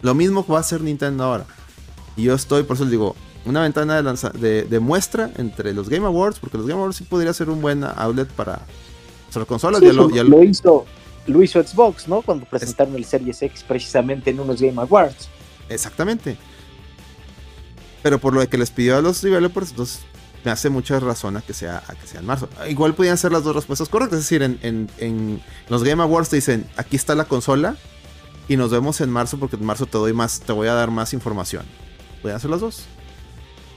Lo 0.00 0.14
mismo 0.14 0.46
va 0.46 0.58
a 0.58 0.60
hacer 0.60 0.80
Nintendo 0.80 1.24
ahora. 1.24 1.44
Y 2.16 2.24
yo 2.24 2.34
estoy, 2.34 2.62
por 2.62 2.76
eso 2.76 2.84
les 2.84 2.92
digo, 2.92 3.14
una 3.44 3.62
ventana 3.62 4.02
de, 4.02 4.64
de, 4.64 4.80
muestra 4.80 5.30
entre 5.36 5.72
los 5.72 5.88
Game 5.88 6.06
Awards, 6.06 6.38
porque 6.38 6.58
los 6.58 6.66
Game 6.66 6.80
Awards 6.80 6.96
sí 6.96 7.04
podría 7.04 7.32
ser 7.32 7.50
un 7.50 7.60
buen 7.60 7.84
outlet 7.84 8.28
para 8.28 8.62
las 9.34 9.46
consolas. 9.46 9.80
ya, 9.80 9.92
lo, 9.92 10.42
hizo, 10.42 10.86
lo 11.26 11.42
hizo 11.42 11.62
Xbox, 11.62 12.08
¿no? 12.08 12.22
Cuando 12.22 12.46
presentaron 12.46 12.94
el 12.96 13.04
Series 13.04 13.42
X 13.42 13.64
precisamente 13.66 14.30
en 14.30 14.40
unos 14.40 14.60
Game 14.60 14.80
Awards. 14.80 15.28
Exactamente. 15.68 16.36
Pero 18.02 18.18
por 18.18 18.34
lo 18.34 18.48
que 18.48 18.58
les 18.58 18.70
pidió 18.70 18.96
a 18.96 19.02
los 19.02 19.20
developers, 19.20 19.70
entonces 19.70 20.00
me 20.44 20.50
hace 20.50 20.70
mucha 20.70 20.98
razón 21.00 21.36
a 21.36 21.42
que 21.42 21.52
sea, 21.52 21.82
que 22.00 22.06
sea 22.06 22.20
en 22.20 22.26
marzo. 22.26 22.48
Igual 22.68 22.94
podían 22.94 23.18
ser 23.18 23.32
las 23.32 23.44
dos 23.44 23.54
respuestas 23.54 23.88
correctas. 23.88 24.20
Es 24.20 24.24
decir, 24.28 24.42
en, 24.42 25.40
los 25.68 25.84
Game 25.84 26.02
Awards 26.02 26.30
te 26.30 26.36
dicen, 26.36 26.66
aquí 26.76 26.96
está 26.96 27.14
la 27.14 27.24
consola. 27.24 27.76
Y 28.48 28.56
nos 28.56 28.70
vemos 28.70 29.00
en 29.00 29.10
marzo 29.10 29.38
porque 29.38 29.56
en 29.56 29.64
marzo 29.64 29.86
te 29.86 29.96
doy 29.96 30.12
más, 30.12 30.40
te 30.40 30.52
voy 30.52 30.66
a 30.66 30.74
dar 30.74 30.90
más 30.90 31.12
información. 31.12 31.64
A 32.24 32.34
hacer 32.34 32.50
los 32.50 32.60
dos. 32.60 32.84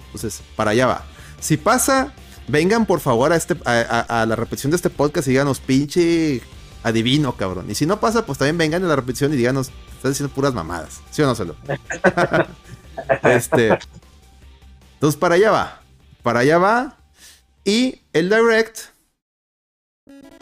Entonces, 0.07 0.41
para 0.55 0.71
allá 0.71 0.87
va. 0.87 1.05
Si 1.39 1.57
pasa, 1.57 2.13
vengan 2.47 2.85
por 2.85 2.99
favor 2.99 3.31
a, 3.33 3.35
este, 3.35 3.55
a, 3.65 4.25
la 4.27 4.35
repetición 4.35 4.71
de 4.71 4.77
este 4.77 4.89
podcast 4.89 5.27
y 5.27 5.31
díganos, 5.31 5.59
pinche 5.59 6.41
adivino, 6.81 7.35
cabrón. 7.35 7.69
Y 7.69 7.75
si 7.75 7.85
no 7.85 7.99
pasa, 7.99 8.25
pues 8.25 8.39
también 8.39 8.57
vengan 8.57 8.83
a 8.83 8.87
la 8.87 8.95
repetición 8.95 9.33
y 9.33 9.37
díganos, 9.37 9.71
estás 9.95 10.11
diciendo 10.11 10.33
puras 10.33 10.53
mamadas. 10.53 11.01
¿Sí 11.11 11.21
o 11.21 11.27
no, 11.27 11.35
Celo? 11.35 11.55
este. 13.23 13.77
Entonces, 14.95 15.19
para 15.19 15.35
allá 15.35 15.51
va. 15.51 15.82
Para 16.23 16.39
allá 16.39 16.57
va. 16.57 16.97
Y 17.65 18.01
el 18.13 18.29
Direct 18.29 18.79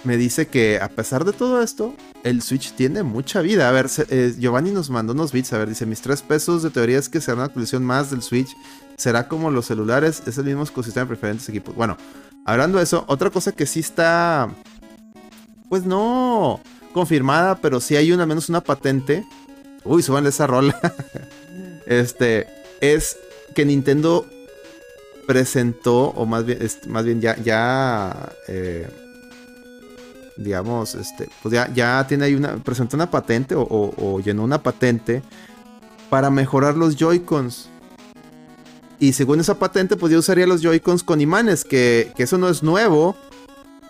me 0.04 0.18
dice 0.18 0.48
que 0.48 0.80
a 0.80 0.90
pesar 0.90 1.26
de 1.26 1.34
todo 1.34 1.62
esto, 1.62 1.96
el 2.24 2.42
Switch 2.42 2.74
tiene 2.74 3.04
mucha 3.04 3.42
vida. 3.42 3.68
A 3.68 3.72
ver, 3.72 3.88
eh, 4.10 4.34
Giovanni 4.38 4.72
nos 4.72 4.90
mandó 4.90 5.14
unos 5.14 5.32
bits. 5.32 5.54
A 5.54 5.58
ver, 5.58 5.70
dice: 5.70 5.86
Mis 5.86 6.02
tres 6.02 6.22
pesos 6.22 6.64
de 6.64 6.70
teoría 6.70 6.98
es 6.98 7.10
que 7.10 7.22
será 7.22 7.36
una 7.36 7.46
actualización 7.46 7.84
más 7.84 8.12
del 8.12 8.22
Switch. 8.22 8.56
Será 8.98 9.28
como 9.28 9.50
los 9.50 9.66
celulares, 9.66 10.24
es 10.28 10.38
el 10.38 10.46
mismo 10.46 10.64
ecosistema 10.64 11.06
de 11.06 11.10
preferentes 11.10 11.50
equipos. 11.50 11.76
Bueno, 11.76 11.98
hablando 12.46 12.78
de 12.78 12.84
eso, 12.84 13.04
otra 13.08 13.30
cosa 13.30 13.52
que 13.52 13.66
sí 13.66 13.80
está. 13.80 14.50
Pues 15.70 15.86
no 15.86 16.60
confirmada, 16.94 17.56
pero 17.56 17.80
sí 17.80 17.96
hay 17.96 18.12
una, 18.12 18.26
menos 18.26 18.50
una 18.50 18.62
patente. 18.62 19.26
Uy, 19.84 20.04
suban 20.04 20.26
esa 20.28 20.48
rola. 20.48 20.80
este. 21.86 22.48
Es 22.82 23.18
que 23.54 23.66
Nintendo 23.66 24.26
presentó, 25.32 26.10
o 26.10 26.26
más 26.26 26.46
bien, 26.46 26.60
más 26.88 27.06
bien 27.06 27.22
ya, 27.22 27.38
ya 27.38 28.34
eh, 28.50 28.86
digamos, 30.36 30.94
este, 30.96 31.30
pues 31.42 31.54
ya, 31.54 31.72
ya 31.74 32.06
tiene 32.06 32.26
ahí 32.26 32.36
una, 32.36 32.58
presentó 32.58 32.98
una 32.98 33.10
patente 33.10 33.56
o, 33.58 34.20
llenó 34.20 34.44
una 34.44 34.62
patente 34.62 35.22
para 36.10 36.30
mejorar 36.30 36.76
los 36.76 36.98
Joy-Cons. 36.98 37.70
Y 39.00 39.14
según 39.14 39.40
esa 39.40 39.58
patente, 39.58 39.96
pues 39.96 40.12
yo 40.12 40.20
usaría 40.20 40.46
los 40.46 40.62
Joy-Cons 40.62 41.04
con 41.04 41.22
imanes, 41.22 41.64
que, 41.64 42.12
eso 42.18 42.38
no 42.38 42.50
es 42.50 42.62
nuevo. 42.62 43.16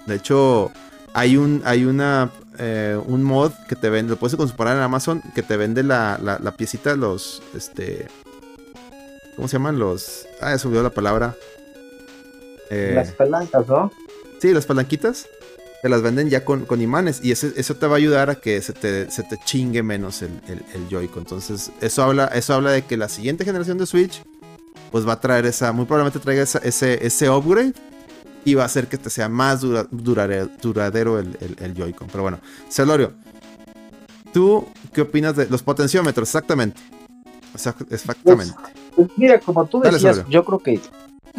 De 0.05 0.15
hecho, 0.15 0.71
hay 1.13 1.37
un, 1.37 1.63
hay 1.65 1.85
una, 1.85 2.29
eh, 2.59 2.99
un 3.07 3.23
mod 3.23 3.51
que 3.67 3.75
te 3.75 3.89
vende, 3.89 4.11
lo 4.11 4.17
puedes 4.17 4.35
comparar 4.35 4.77
en 4.77 4.83
Amazon, 4.83 5.23
que 5.33 5.41
te 5.41 5.57
vende 5.57 5.81
la, 5.81 6.19
la, 6.21 6.37
la 6.37 6.51
piecita, 6.51 6.95
los, 6.95 7.41
este, 7.55 8.07
¿cómo 9.41 9.47
se 9.47 9.57
llaman? 9.57 9.79
Los, 9.79 10.27
ah, 10.39 10.55
se 10.55 10.67
olvidó 10.67 10.83
la 10.83 10.91
palabra. 10.91 11.35
Eh, 12.69 12.91
las 12.93 13.11
palancas, 13.13 13.67
¿no? 13.67 13.91
Sí, 14.39 14.53
las 14.53 14.67
palanquitas 14.67 15.27
te 15.81 15.89
las 15.89 16.03
venden 16.03 16.29
ya 16.29 16.45
con, 16.45 16.65
con 16.65 16.79
imanes 16.79 17.21
y 17.23 17.31
eso 17.31 17.75
te 17.75 17.87
va 17.87 17.95
a 17.95 17.97
ayudar 17.97 18.29
a 18.29 18.35
que 18.35 18.61
se 18.61 18.71
te, 18.73 19.09
se 19.09 19.23
te 19.23 19.39
chingue 19.43 19.81
menos 19.81 20.21
el, 20.21 20.29
el, 20.47 20.87
Joy-Con. 20.89 21.23
Entonces, 21.23 21.71
eso 21.81 22.03
habla, 22.03 22.27
eso 22.27 22.53
habla 22.53 22.69
de 22.69 22.83
que 22.83 22.97
la 22.97 23.09
siguiente 23.09 23.43
generación 23.43 23.79
de 23.79 23.87
Switch, 23.87 24.21
pues 24.91 25.07
va 25.07 25.13
a 25.13 25.19
traer 25.19 25.47
esa, 25.47 25.71
muy 25.71 25.85
probablemente 25.85 26.19
traiga 26.19 26.43
ese, 26.43 27.03
ese 27.03 27.29
upgrade 27.31 27.73
y 28.45 28.53
va 28.53 28.61
a 28.61 28.67
hacer 28.67 28.85
que 28.85 28.99
te 28.99 29.09
sea 29.09 29.27
más 29.27 29.61
duradero 29.61 31.17
el, 31.17 31.35
el 31.59 31.73
Joy-Con. 31.73 32.09
Pero 32.09 32.21
bueno, 32.21 32.39
Celorio, 32.69 33.13
¿tú 34.31 34.67
qué 34.93 35.01
opinas 35.01 35.35
de 35.35 35.47
los 35.47 35.63
potenciómetros? 35.63 36.29
Exactamente. 36.29 36.79
Exactamente. 37.53 38.53
Pues, 38.55 38.55
pues, 38.95 39.09
mira, 39.17 39.39
como 39.39 39.65
tú 39.65 39.79
decías, 39.81 40.23
yo 40.29 40.43
creo 40.43 40.59
que, 40.59 40.79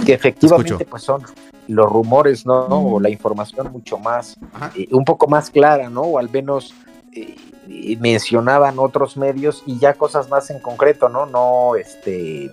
que 0.04 0.12
efectivamente 0.12 0.84
pues 0.84 1.02
son 1.02 1.22
los 1.68 1.90
rumores, 1.90 2.46
¿no? 2.46 2.66
O 2.66 3.00
la 3.00 3.10
información 3.10 3.70
mucho 3.72 3.98
más, 3.98 4.36
eh, 4.74 4.88
un 4.90 5.04
poco 5.04 5.26
más 5.26 5.50
clara, 5.50 5.88
¿no? 5.88 6.02
O 6.02 6.18
al 6.18 6.30
menos 6.30 6.74
eh, 7.12 7.96
mencionaban 8.00 8.78
otros 8.78 9.16
medios 9.16 9.62
y 9.66 9.78
ya 9.78 9.94
cosas 9.94 10.28
más 10.28 10.50
en 10.50 10.60
concreto, 10.60 11.08
¿no? 11.08 11.26
No, 11.26 11.76
este, 11.76 12.50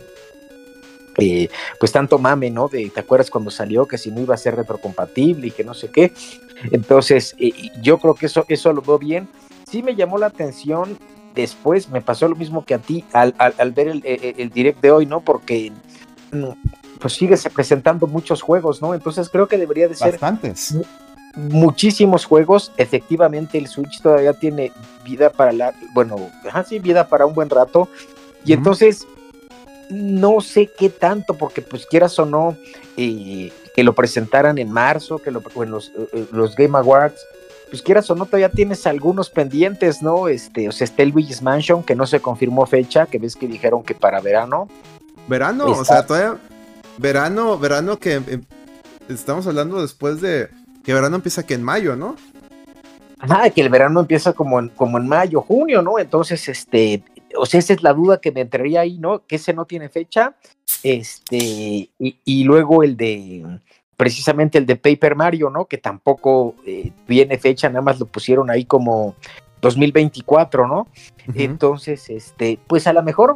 eh, 1.17 1.49
pues 1.79 1.91
tanto 1.91 2.19
mame, 2.19 2.49
¿no? 2.49 2.67
De, 2.67 2.89
¿te 2.89 2.99
acuerdas 2.99 3.29
cuando 3.29 3.51
salió 3.51 3.85
que 3.85 3.97
si 3.97 4.11
no 4.11 4.21
iba 4.21 4.35
a 4.35 4.37
ser 4.37 4.55
retrocompatible 4.55 5.47
y 5.47 5.51
que 5.51 5.63
no 5.63 5.73
sé 5.73 5.89
qué? 5.89 6.13
Entonces, 6.71 7.35
yo 7.81 7.97
creo 7.99 8.15
que 8.15 8.27
eso, 8.27 8.45
eso 8.47 8.73
lo 8.73 8.81
veo 8.81 8.99
bien. 8.99 9.27
Sí 9.69 9.81
me 9.81 9.95
llamó 9.95 10.17
la 10.17 10.27
atención, 10.27 10.97
después 11.41 11.89
me 11.89 12.01
pasó 12.01 12.27
lo 12.27 12.35
mismo 12.35 12.65
que 12.65 12.73
a 12.73 12.79
ti 12.79 13.03
al, 13.13 13.35
al, 13.37 13.71
ver 13.71 13.87
el, 13.87 14.03
el, 14.05 14.49
direct 14.49 14.81
de 14.81 14.91
hoy, 14.91 15.05
¿no? 15.05 15.21
Porque 15.21 15.71
mm, 16.31 16.49
pues 16.99 17.13
sigue 17.13 17.35
presentando 17.53 18.07
muchos 18.07 18.41
juegos, 18.41 18.81
¿no? 18.81 18.93
Entonces 18.93 19.29
creo 19.29 19.47
que 19.47 19.57
debería 19.57 19.87
de 19.87 19.95
ser 19.95 20.11
bastantes. 20.11 20.77
Muchísimos 21.35 22.25
juegos, 22.25 22.71
efectivamente 22.77 23.57
el 23.57 23.67
Switch 23.67 24.01
todavía 24.01 24.33
tiene 24.33 24.71
vida 25.05 25.29
para 25.29 25.51
la, 25.51 25.73
bueno, 25.93 26.17
sí, 26.67 26.79
vida 26.79 27.07
para 27.07 27.25
un 27.25 27.33
buen 27.33 27.49
rato. 27.49 27.87
Y 28.43 28.53
entonces, 28.53 29.07
no 29.89 30.41
sé 30.41 30.69
qué 30.77 30.89
tanto, 30.89 31.35
porque 31.35 31.61
pues 31.61 31.85
quieras 31.85 32.17
o 32.19 32.25
no, 32.25 32.57
eh, 32.97 33.51
que 33.75 33.83
lo 33.83 33.93
presentaran 33.93 34.57
en 34.57 34.71
marzo, 34.71 35.19
que 35.19 35.31
lo, 35.31 35.41
en 35.63 35.71
los, 35.71 35.89
eh, 35.89 36.07
eh, 36.13 36.25
los 36.31 36.55
Game 36.55 36.77
Awards, 36.77 37.21
pues 37.69 37.81
quieras 37.81 38.09
o 38.09 38.15
no, 38.15 38.25
todavía 38.25 38.49
tienes 38.49 38.85
algunos 38.87 39.29
pendientes, 39.29 40.01
¿no? 40.01 40.27
Este, 40.27 40.67
o 40.67 40.71
sea, 40.71 40.85
está 40.85 41.03
el 41.03 41.09
Luigi's 41.09 41.41
Mansion, 41.41 41.83
que 41.83 41.95
no 41.95 42.07
se 42.07 42.19
confirmó 42.19 42.65
fecha, 42.65 43.05
que 43.05 43.19
ves 43.19 43.35
que 43.35 43.47
dijeron 43.47 43.83
que 43.83 43.95
para 43.95 44.19
verano. 44.21 44.67
Verano, 45.27 45.65
o 45.65 45.85
sea, 45.85 46.05
todavía 46.05 46.39
verano, 46.97 47.57
verano 47.57 47.97
que 47.97 48.13
em, 48.13 48.43
estamos 49.07 49.45
hablando 49.47 49.81
después 49.81 50.21
de 50.21 50.49
que 50.83 50.93
verano 50.93 51.17
empieza 51.17 51.45
que 51.45 51.53
en 51.53 51.63
mayo, 51.63 51.95
¿no? 51.95 52.15
Ajá, 53.19 53.49
que 53.49 53.61
el 53.61 53.69
verano 53.69 53.99
empieza 53.99 54.33
como 54.33 54.59
en, 54.59 54.69
como 54.69 54.97
en 54.97 55.07
mayo, 55.07 55.41
junio, 55.41 55.81
¿no? 55.81 55.99
Entonces, 55.99 56.47
este, 56.47 57.03
o 57.37 57.45
sea, 57.45 57.59
esa 57.59 57.73
es 57.73 57.83
la 57.83 57.93
duda 57.93 58.19
que 58.19 58.31
me 58.31 58.41
entraría 58.41 58.81
ahí, 58.81 58.97
¿no? 58.97 59.25
Que 59.25 59.35
ese 59.35 59.53
no 59.53 59.65
tiene 59.65 59.89
fecha. 59.89 60.35
Este, 60.83 61.89
y, 61.99 62.43
luego 62.45 62.83
el 62.83 62.95
de, 62.95 63.59
precisamente 63.99 64.57
el 64.57 64.65
de 64.65 64.77
Paper 64.77 65.13
Mario, 65.13 65.49
¿no? 65.49 65.65
Que 65.65 65.77
tampoco 65.77 66.55
eh, 66.65 66.93
tiene 67.05 67.37
fecha, 67.37 67.67
nada 67.67 67.81
más 67.81 67.99
lo 67.99 68.05
pusieron 68.05 68.49
ahí 68.49 68.63
como 68.63 69.13
2024, 69.59 70.69
¿no? 70.69 70.87
Entonces, 71.35 72.09
este, 72.09 72.57
pues 72.65 72.87
a 72.87 72.93
lo 72.93 73.03
mejor 73.03 73.35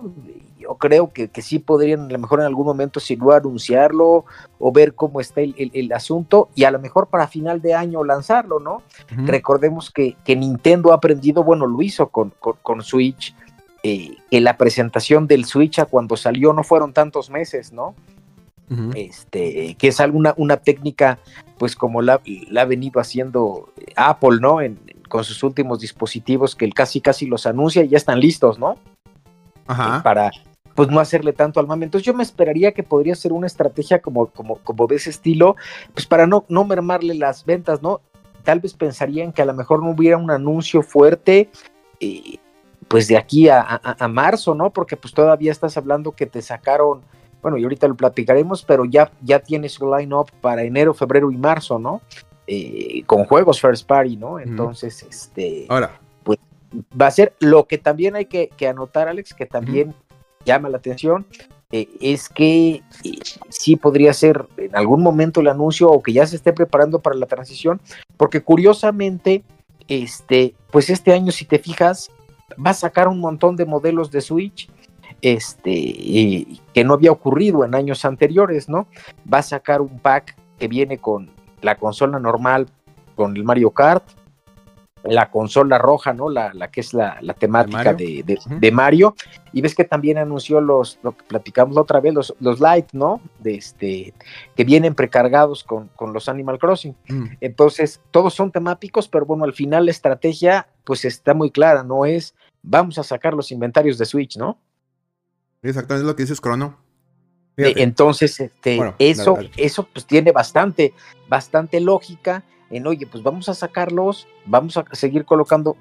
yo 0.58 0.76
creo 0.76 1.12
que, 1.12 1.30
sí 1.42 1.60
podrían 1.60 2.06
a 2.06 2.14
lo 2.14 2.18
mejor 2.18 2.40
en 2.40 2.46
algún 2.46 2.66
momento 2.66 3.02
si 3.02 3.18
no 3.18 3.32
anunciarlo 3.32 4.24
o 4.58 4.72
ver 4.72 4.96
cómo 4.96 5.20
está 5.20 5.42
el, 5.42 5.92
asunto 5.92 6.48
y 6.56 6.64
a 6.64 6.72
lo 6.72 6.80
mejor 6.80 7.08
para 7.08 7.28
final 7.28 7.62
de 7.62 7.74
año 7.74 8.06
lanzarlo, 8.06 8.62
¿no? 8.62 8.84
Recordemos 9.10 9.92
que, 9.92 10.16
Nintendo 10.26 10.94
ha 10.94 10.96
aprendido, 10.96 11.44
bueno, 11.44 11.68
lo 11.68 11.82
hizo 11.82 12.08
con, 12.08 12.34
con, 12.40 12.82
Switch, 12.84 13.36
eh, 13.84 14.16
que 14.32 14.40
la 14.40 14.56
presentación 14.56 15.28
del 15.28 15.44
Switch 15.44 15.80
a 15.80 15.88
cuando 15.88 16.16
salió 16.16 16.54
no 16.54 16.64
fueron 16.64 16.94
tantos 16.94 17.30
meses, 17.30 17.74
¿no? 17.74 17.96
Este, 18.96 19.76
que 19.76 19.90
es 19.90 20.00
alguna 20.00 20.34
una 20.36 20.58
técnica, 20.58 21.20
pues 21.60 21.76
como 21.76 22.02
la, 22.02 22.22
ha 22.58 22.66
venido 22.66 23.00
haciendo 23.00 23.72
Apple, 23.96 24.40
¿no? 24.42 24.58
con 25.10 25.24
sus 25.24 25.44
últimos 25.44 25.80
dispositivos 25.80 26.56
que 26.56 26.68
casi 26.72 27.00
casi 27.00 27.28
los 27.28 27.46
anuncia 27.46 27.84
y 27.84 27.90
ya 27.90 27.98
están 27.98 28.20
listos, 28.20 28.58
¿no? 28.58 28.78
Ajá. 29.68 30.02
para, 30.02 30.32
pues 30.76 30.90
no 30.90 31.00
hacerle 31.00 31.34
tanto 31.34 31.60
al 31.60 31.68
mame. 31.68 31.86
Entonces 31.86 32.06
yo 32.06 32.14
me 32.14 32.24
esperaría 32.24 32.72
que 32.72 32.84
podría 32.84 33.16
ser 33.16 33.34
una 33.34 33.48
estrategia 33.48 34.02
como, 34.02 34.28
como, 34.28 34.58
como 34.58 34.88
de 34.88 34.96
ese 34.96 35.10
estilo, 35.10 35.56
pues 35.94 36.06
para 36.06 36.28
no, 36.28 36.46
no 36.50 36.64
mermarle 36.64 37.14
las 37.14 37.46
ventas, 37.46 37.82
¿no? 37.82 38.02
Tal 38.44 38.60
vez 38.60 38.74
pensarían 38.74 39.32
que 39.32 39.42
a 39.42 39.46
lo 39.46 39.54
mejor 39.54 39.84
no 39.84 39.92
hubiera 39.92 40.18
un 40.18 40.32
anuncio 40.32 40.82
fuerte, 40.82 41.50
eh, 42.00 42.38
pues 42.88 43.08
de 43.08 43.18
aquí 43.18 43.50
a, 43.50 43.82
marzo, 44.10 44.54
¿no? 44.54 44.72
Porque 44.72 44.98
pues 44.98 45.14
todavía 45.14 45.52
estás 45.52 45.78
hablando 45.78 46.12
que 46.12 46.26
te 46.26 46.42
sacaron, 46.42 47.02
bueno, 47.44 47.58
y 47.58 47.64
ahorita 47.64 47.88
lo 47.88 47.96
platicaremos, 47.96 48.64
pero 48.64 48.86
ya, 48.86 49.12
ya 49.22 49.40
tienes 49.40 49.74
su 49.74 49.94
line-up 49.94 50.32
para 50.42 50.64
enero, 50.64 50.94
febrero 50.94 51.30
y 51.30 51.38
marzo, 51.38 51.78
¿no? 51.78 52.02
Eh, 52.48 53.04
con 53.06 53.26
juegos 53.26 53.62
first 53.62 53.86
party, 53.86 54.18
¿no? 54.18 54.40
Entonces, 54.40 55.04
este... 55.04 55.66
Ahora. 55.70 56.00
Pues 56.24 56.40
va 57.00 57.08
a 57.08 57.12
ser 57.12 57.36
lo 57.40 57.68
que 57.68 57.78
también 57.78 58.16
hay 58.16 58.26
que, 58.26 58.50
anotar, 58.68 59.10
Alex, 59.10 59.34
que 59.34 59.46
también 59.46 59.94
llama 60.46 60.70
la 60.70 60.78
atención 60.78 61.26
eh, 61.76 61.90
es 62.02 62.30
que 62.30 62.84
eh, 63.04 63.20
sí 63.50 63.76
podría 63.76 64.14
ser 64.14 64.46
en 64.58 64.76
algún 64.76 65.02
momento 65.02 65.42
el 65.42 65.48
anuncio 65.48 65.90
o 65.90 66.04
que 66.04 66.14
ya 66.14 66.28
se 66.28 66.36
esté 66.36 66.54
preparando 66.54 67.00
para 67.00 67.16
la 67.16 67.26
transición, 67.26 67.82
porque 68.16 68.44
curiosamente, 68.44 69.44
este, 69.88 70.54
pues 70.72 70.92
este 70.92 71.14
año, 71.14 71.32
si 71.32 71.46
te 71.46 71.58
fijas, 71.58 72.12
va 72.64 72.70
a 72.70 72.76
sacar 72.76 73.08
un 73.08 73.20
montón 73.20 73.56
de 73.56 73.66
modelos 73.66 74.12
de 74.12 74.22
Switch, 74.22 74.70
este, 75.24 76.46
que 76.74 76.84
no 76.84 76.94
había 76.94 77.14
ocurrido 77.14 77.64
en 77.64 77.74
años 77.74 78.04
anteriores, 78.04 78.68
¿no? 78.68 78.88
Va 79.34 79.38
a 79.40 79.44
sacar 79.44 79.82
un 79.82 79.98
pack 80.00 80.36
que 80.60 80.68
viene 80.68 80.98
con 80.98 81.30
la 81.62 81.76
consola 81.76 82.20
normal, 82.20 82.68
con 83.16 83.36
el 83.38 83.46
Mario 83.46 83.72
Kart, 83.72 84.04
la 85.04 85.32
consola 85.32 85.78
roja, 85.78 86.12
¿no? 86.14 86.30
La, 86.30 86.54
la 86.54 86.70
que 86.70 86.82
es 86.82 86.94
la, 86.94 87.18
temática 87.40 87.94
de 87.94 88.72
Mario. 88.74 89.16
Y 89.54 89.62
ves 89.62 89.76
que 89.76 89.86
también 89.86 90.18
anunció 90.18 90.60
los, 90.60 91.00
lo 91.04 91.16
que 91.16 91.24
platicamos 91.24 91.76
la 91.76 91.82
otra 91.84 92.02
vez, 92.02 92.14
los, 92.14 92.36
los 92.42 92.60
Lite, 92.60 92.90
¿no? 92.92 93.22
De 93.40 93.56
este, 93.56 94.14
que 94.56 94.64
vienen 94.66 94.94
precargados 94.94 95.64
con, 95.64 95.88
con 95.96 96.12
los 96.12 96.28
Animal 96.28 96.60
Crossing. 96.60 96.96
Mm. 97.08 97.26
Entonces, 97.40 98.02
todos 98.12 98.34
son 98.34 98.52
temáticos, 98.52 99.08
pero 99.08 99.26
bueno, 99.26 99.46
al 99.46 99.54
final 99.54 99.86
la 99.86 99.92
estrategia, 99.92 100.68
pues 100.84 101.06
está 101.06 101.34
muy 101.34 101.50
clara, 101.50 101.84
¿no? 101.84 102.06
Es, 102.06 102.36
vamos 102.62 102.98
a 102.98 103.04
sacar 103.04 103.34
los 103.34 103.54
inventarios 103.54 103.98
de 103.98 104.06
Switch, 104.06 104.36
¿no? 104.38 104.58
Exactamente 105.64 106.06
lo 106.06 106.16
que 106.16 106.24
dices, 106.24 106.42
Crono. 106.42 106.78
Entonces, 107.56 108.40
este, 108.40 108.80
eso, 109.00 109.38
eso 109.58 109.88
pues 109.92 110.06
tiene 110.06 110.32
bastante, 110.32 110.94
bastante 111.28 111.80
lógica 111.80 112.44
en, 112.70 112.88
oye, 112.88 113.06
pues 113.06 113.24
vamos 113.24 113.50
a 113.50 113.54
sacarlos, 113.54 114.28
vamos 114.46 114.78
a 114.78 114.86
seguir 114.94 115.26
colocando 115.26 115.78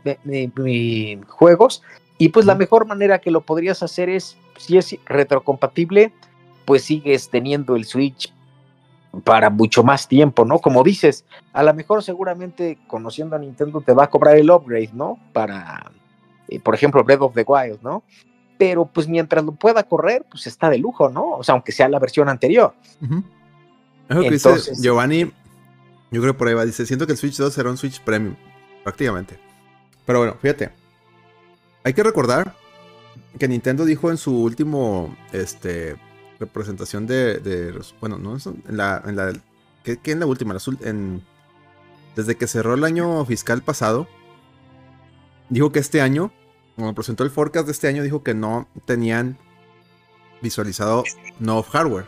juegos 1.26 1.82
y 2.18 2.28
pues 2.28 2.44
la 2.44 2.54
mejor 2.54 2.86
manera 2.86 3.20
que 3.20 3.30
lo 3.30 3.40
podrías 3.40 3.82
hacer 3.82 4.10
es, 4.10 4.36
si 4.58 4.76
es 4.76 4.96
retrocompatible, 5.06 6.12
pues 6.66 6.84
sigues 6.84 7.30
teniendo 7.30 7.74
el 7.74 7.86
Switch 7.86 8.32
para 9.24 9.50
mucho 9.50 9.82
más 9.82 10.06
tiempo, 10.06 10.44
¿no? 10.44 10.58
Como 10.58 10.82
dices, 10.82 11.24
a 11.52 11.62
lo 11.62 11.72
mejor 11.74 12.02
seguramente 12.02 12.78
conociendo 12.86 13.36
a 13.36 13.38
Nintendo 13.38 13.80
te 13.80 13.92
va 13.92 14.04
a 14.04 14.10
cobrar 14.10 14.36
el 14.36 14.50
upgrade, 14.50 14.90
¿no? 14.92 15.18
Para, 15.32 15.90
eh, 16.48 16.60
por 16.60 16.74
ejemplo, 16.74 17.02
Breath 17.02 17.22
of 17.22 17.34
the 17.34 17.44
Wild, 17.46 17.82
¿no? 17.82 18.02
Pero 18.62 18.86
pues 18.86 19.08
mientras 19.08 19.44
lo 19.44 19.50
pueda 19.50 19.82
correr, 19.82 20.24
pues 20.30 20.46
está 20.46 20.70
de 20.70 20.78
lujo, 20.78 21.08
¿no? 21.10 21.30
O 21.30 21.42
sea, 21.42 21.54
aunque 21.54 21.72
sea 21.72 21.88
la 21.88 21.98
versión 21.98 22.28
anterior. 22.28 22.72
Entonces, 24.08 24.80
Giovanni 24.80 25.24
yo 26.12 26.20
creo 26.20 26.32
que 26.32 26.38
por 26.38 26.46
ahí 26.46 26.54
va. 26.54 26.64
Dice, 26.64 26.86
siento 26.86 27.04
que 27.04 27.10
el 27.10 27.18
Switch 27.18 27.36
2 27.36 27.52
será 27.52 27.70
un 27.70 27.76
Switch 27.76 28.00
Premium. 28.02 28.36
Prácticamente. 28.84 29.36
Pero 30.06 30.20
bueno, 30.20 30.36
fíjate. 30.40 30.70
Hay 31.82 31.92
que 31.92 32.04
recordar 32.04 32.54
que 33.36 33.48
Nintendo 33.48 33.84
dijo 33.84 34.12
en 34.12 34.16
su 34.16 34.40
último 34.44 35.16
este, 35.32 35.96
representación 36.38 37.08
de, 37.08 37.74
bueno, 37.98 38.16
no 38.16 38.36
en 38.36 38.76
la, 38.76 39.02
en 39.04 39.16
la 39.16 39.32
¿qué, 39.82 39.98
en 40.04 40.20
la 40.20 40.26
última? 40.26 40.56
En, 40.82 41.20
desde 42.14 42.36
que 42.36 42.46
cerró 42.46 42.74
el 42.74 42.84
año 42.84 43.24
fiscal 43.26 43.60
pasado, 43.60 44.06
dijo 45.48 45.72
que 45.72 45.80
este 45.80 46.00
año, 46.00 46.32
cuando 46.76 46.94
presentó 46.94 47.24
el 47.24 47.30
forecast 47.30 47.66
de 47.66 47.72
este 47.72 47.88
año, 47.88 48.02
dijo 48.02 48.22
que 48.22 48.34
no 48.34 48.68
tenían 48.84 49.38
visualizado 50.40 51.04
no 51.38 51.62
hardware. 51.62 52.06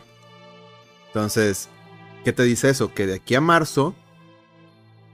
Entonces, 1.07 1.69
¿Qué 2.25 2.33
te 2.33 2.41
dice 2.41 2.69
eso? 2.71 2.91
Que 2.91 3.05
de 3.05 3.13
aquí 3.13 3.35
a 3.35 3.39
marzo, 3.39 3.93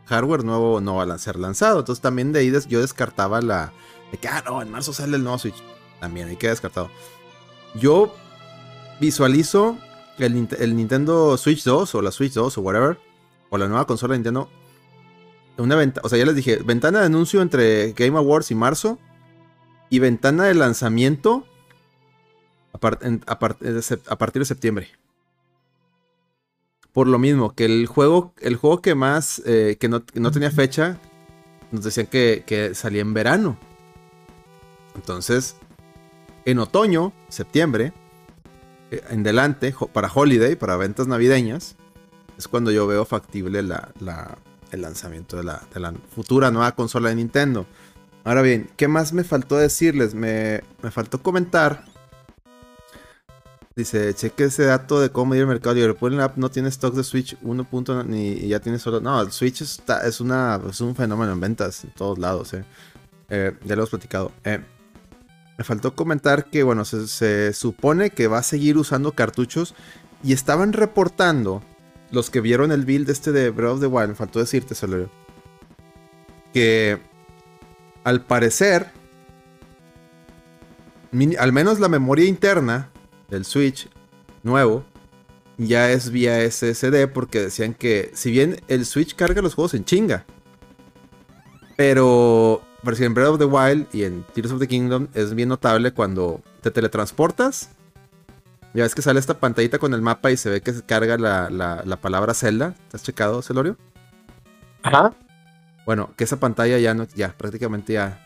hardware 0.05 0.45
nuevo 0.45 0.79
no 0.79 0.95
va 0.95 1.13
a 1.13 1.17
ser 1.17 1.35
lanzado. 1.35 1.79
Entonces 1.79 2.01
también 2.01 2.31
de 2.31 2.39
ahí 2.39 2.53
yo 2.69 2.79
descartaba 2.79 3.41
la... 3.41 3.73
De 4.13 4.17
que, 4.17 4.29
ah, 4.29 4.41
no, 4.45 4.61
en 4.61 4.71
marzo 4.71 4.93
sale 4.93 5.17
el 5.17 5.23
nuevo 5.23 5.37
Switch. 5.37 5.61
También 5.99 6.29
hay 6.29 6.37
que 6.37 6.47
descartado. 6.47 6.89
Yo 7.75 8.15
visualizo 9.01 9.77
el, 10.19 10.47
el, 10.57 10.75
Nintendo 10.77 11.35
Switch 11.35 11.65
2 11.65 11.95
o 11.95 12.01
la 12.01 12.11
Switch 12.11 12.31
2 12.31 12.57
o 12.57 12.61
whatever, 12.61 12.97
o 13.49 13.57
la 13.57 13.67
nueva 13.67 13.85
consola 13.85 14.13
de 14.13 14.19
Nintendo. 14.19 14.49
Una 15.57 15.75
venta, 15.75 15.99
o 16.05 16.07
sea, 16.07 16.17
ya 16.17 16.25
les 16.25 16.35
dije, 16.35 16.59
ventana 16.63 17.01
de 17.01 17.07
anuncio 17.07 17.41
entre 17.41 17.91
Game 17.91 18.17
Awards 18.17 18.51
y 18.51 18.55
marzo 18.55 18.99
y 19.91 19.99
ventana 19.99 20.45
de 20.45 20.55
lanzamiento 20.55 21.45
a 22.73 22.79
partir 22.79 24.39
de 24.41 24.45
septiembre 24.45 24.89
por 26.93 27.07
lo 27.07 27.19
mismo, 27.19 27.55
que 27.55 27.65
el 27.65 27.87
juego, 27.87 28.33
el 28.39 28.55
juego 28.55 28.81
que 28.81 28.95
más, 28.95 29.41
eh, 29.45 29.77
que, 29.79 29.87
no, 29.87 30.01
tenía 30.01 30.51
fecha, 30.51 30.97
nos 31.71 31.83
decían 31.83 32.07
que, 32.07 32.71
salía 32.73 33.01
en 33.01 33.13
verano. 33.13 33.57
Entonces, 34.95 35.55
en 36.43 36.59
otoño, 36.59 37.13
septiembre, 37.29 37.93
eh, 38.91 39.01
en 39.09 39.23
delante, 39.23 39.73
para 39.93 40.11
holiday, 40.13 40.55
para 40.55 40.75
ventas 40.75 41.07
navideñas, 41.07 41.75
es 42.37 42.47
cuando 42.47 42.71
yo 42.71 42.87
veo 42.87 43.05
factible 43.05 43.59
el 43.59 44.81
lanzamiento 44.81 45.37
de 45.37 45.43
la, 45.43 45.61
de 45.73 45.79
la, 45.79 45.93
futura 46.13 46.51
nueva 46.51 46.73
consola 46.73 47.09
de 47.09 47.15
Nintendo. 47.15 47.65
Ahora 48.23 48.41
bien, 48.41 48.69
¿qué 48.77 48.87
más 48.87 49.13
me 49.13 49.23
faltó 49.23 49.57
decirles? 49.57 50.13
Me, 50.13 50.61
me 50.83 50.91
faltó 50.91 51.21
comentar 51.21 51.85
Dice, 53.75 54.13
cheque 54.13 54.45
ese 54.45 54.65
dato 54.65 54.99
de 54.99 55.11
cómo 55.11 55.33
ir 55.33 55.41
al 55.41 55.47
mercado. 55.47 55.77
Y 55.77 55.81
el 55.81 56.19
app 56.19 56.37
no 56.37 56.51
tiene 56.51 56.69
stock 56.69 56.93
de 56.93 57.03
Switch 57.03 57.37
1. 57.41 57.67
ni 58.05 58.47
ya 58.47 58.59
tiene 58.59 58.79
solo. 58.79 58.99
No, 58.99 59.21
el 59.21 59.31
Switch 59.31 59.61
está, 59.61 60.05
es, 60.05 60.19
una, 60.19 60.59
es 60.69 60.81
un 60.81 60.95
fenómeno 60.95 61.31
en 61.31 61.39
ventas 61.39 61.83
en 61.85 61.91
todos 61.91 62.19
lados. 62.19 62.53
Eh. 62.53 62.65
Eh, 63.29 63.53
ya 63.63 63.75
lo 63.75 63.81
hemos 63.81 63.89
platicado. 63.89 64.31
Eh, 64.43 64.59
me 65.57 65.63
faltó 65.63 65.95
comentar 65.95 66.45
que, 66.45 66.63
bueno, 66.63 66.83
se, 66.83 67.53
supone 67.53 68.09
que 68.09 68.27
va 68.27 68.39
a 68.39 68.43
seguir 68.43 68.77
usando 68.77 69.13
cartuchos. 69.13 69.73
Y 70.23 70.33
estaban 70.33 70.73
reportando 70.73 71.63
los 72.11 72.29
que 72.29 72.41
vieron 72.41 72.71
el 72.73 72.85
build 72.85 73.09
este 73.09 73.31
de 73.31 73.51
Breath 73.51 73.75
of 73.75 73.79
the 73.79 73.87
Wild. 73.87 74.09
Me 74.09 74.15
faltó 74.15 74.39
decirte, 74.39 74.75
solo 74.75 75.09
Que 76.53 76.99
al 78.03 78.21
parecer, 78.21 78.87
al 81.39 81.51
menos 81.53 81.79
la 81.79 81.89
memoria 81.89 82.25
interna 82.25 82.89
del 83.29 83.45
Switch 83.45 83.89
nuevo 84.43 84.83
ya 85.57 85.91
es 85.91 86.09
vía 86.09 86.39
SSD 86.49 87.07
porque 87.13 87.41
decían 87.41 87.73
que 87.73 88.11
si 88.13 88.31
bien 88.31 88.61
el 88.67 88.85
Switch 88.85 89.15
carga 89.15 89.41
los 89.41 89.53
juegos 89.53 89.73
en 89.73 89.85
chinga, 89.85 90.25
pero 91.77 92.61
por 92.83 92.99
en 93.01 93.13
Breath 93.13 93.29
of 93.29 93.39
the 93.39 93.45
Wild 93.45 93.87
y 93.93 94.03
en 94.03 94.23
Tears 94.33 94.51
of 94.51 94.59
the 94.59 94.67
Kingdom 94.67 95.07
es 95.13 95.35
bien 95.35 95.49
notable 95.49 95.91
cuando 95.91 96.41
te 96.61 96.71
teletransportas. 96.71 97.69
Ya 98.73 98.83
ves 98.83 98.95
que 98.95 99.01
sale 99.01 99.19
esta 99.19 99.39
pantallita 99.39 99.79
con 99.79 99.93
el 99.93 100.01
mapa 100.01 100.31
y 100.31 100.37
se 100.37 100.49
ve 100.49 100.61
que 100.61 100.73
se 100.73 100.81
carga 100.81 101.17
la, 101.17 101.49
la, 101.49 101.97
palabra 101.97 102.33
Zelda. 102.33 102.73
¿Te 102.89 102.97
has 102.97 103.03
checado, 103.03 103.41
Celorio? 103.41 103.77
Ajá. 104.81 105.13
Bueno, 105.91 106.13
que 106.15 106.23
esa 106.23 106.37
pantalla 106.37 106.77
ya 106.77 106.93
no, 106.93 107.05
ya 107.15 107.33
prácticamente 107.37 107.91
ya 107.91 108.25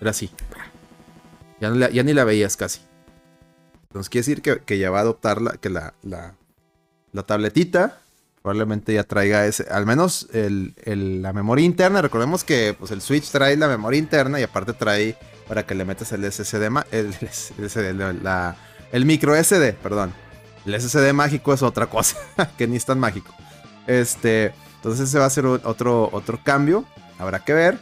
era 0.00 0.12
así. 0.12 0.30
Ya, 1.60 1.72
ni 2.04 2.12
la 2.12 2.22
veías 2.22 2.56
casi. 2.56 2.80
Entonces 3.88 4.08
quiere 4.08 4.24
decir 4.24 4.62
que, 4.64 4.78
ya 4.78 4.88
va 4.88 4.98
a 4.98 5.00
adoptar 5.00 5.42
la, 5.42 5.56
que 5.56 5.68
la, 5.68 5.94
la, 6.04 7.22
tabletita 7.24 7.98
probablemente 8.40 8.94
ya 8.94 9.02
traiga 9.02 9.46
ese, 9.46 9.66
al 9.68 9.84
menos 9.84 10.28
la 10.32 11.32
memoria 11.32 11.64
interna. 11.64 12.02
Recordemos 12.02 12.44
que 12.44 12.76
pues, 12.78 12.92
el 12.92 13.00
Switch 13.00 13.28
trae 13.32 13.56
la 13.56 13.66
memoria 13.66 13.98
interna 13.98 14.38
y 14.38 14.44
aparte 14.44 14.72
trae 14.72 15.16
para 15.48 15.66
que 15.66 15.74
le 15.74 15.84
metas 15.84 16.12
el 16.12 16.22
SSD, 16.22 16.68
el, 16.92 17.16
el 18.92 19.06
micro 19.06 19.34
SD, 19.34 19.72
perdón. 19.72 20.14
El 20.64 20.80
SSD 20.80 21.12
mágico 21.14 21.52
es 21.52 21.64
otra 21.64 21.88
cosa, 21.88 22.16
que 22.56 22.68
ni 22.68 22.76
es 22.76 22.84
tan 22.84 23.00
mágico. 23.00 23.34
Este, 23.88 24.52
entonces 24.80 25.10
ese 25.10 25.18
va 25.18 25.26
a 25.26 25.30
ser 25.30 25.44
otro, 25.44 26.08
otro 26.10 26.40
cambio, 26.42 26.86
habrá 27.18 27.44
que 27.44 27.52
ver. 27.52 27.78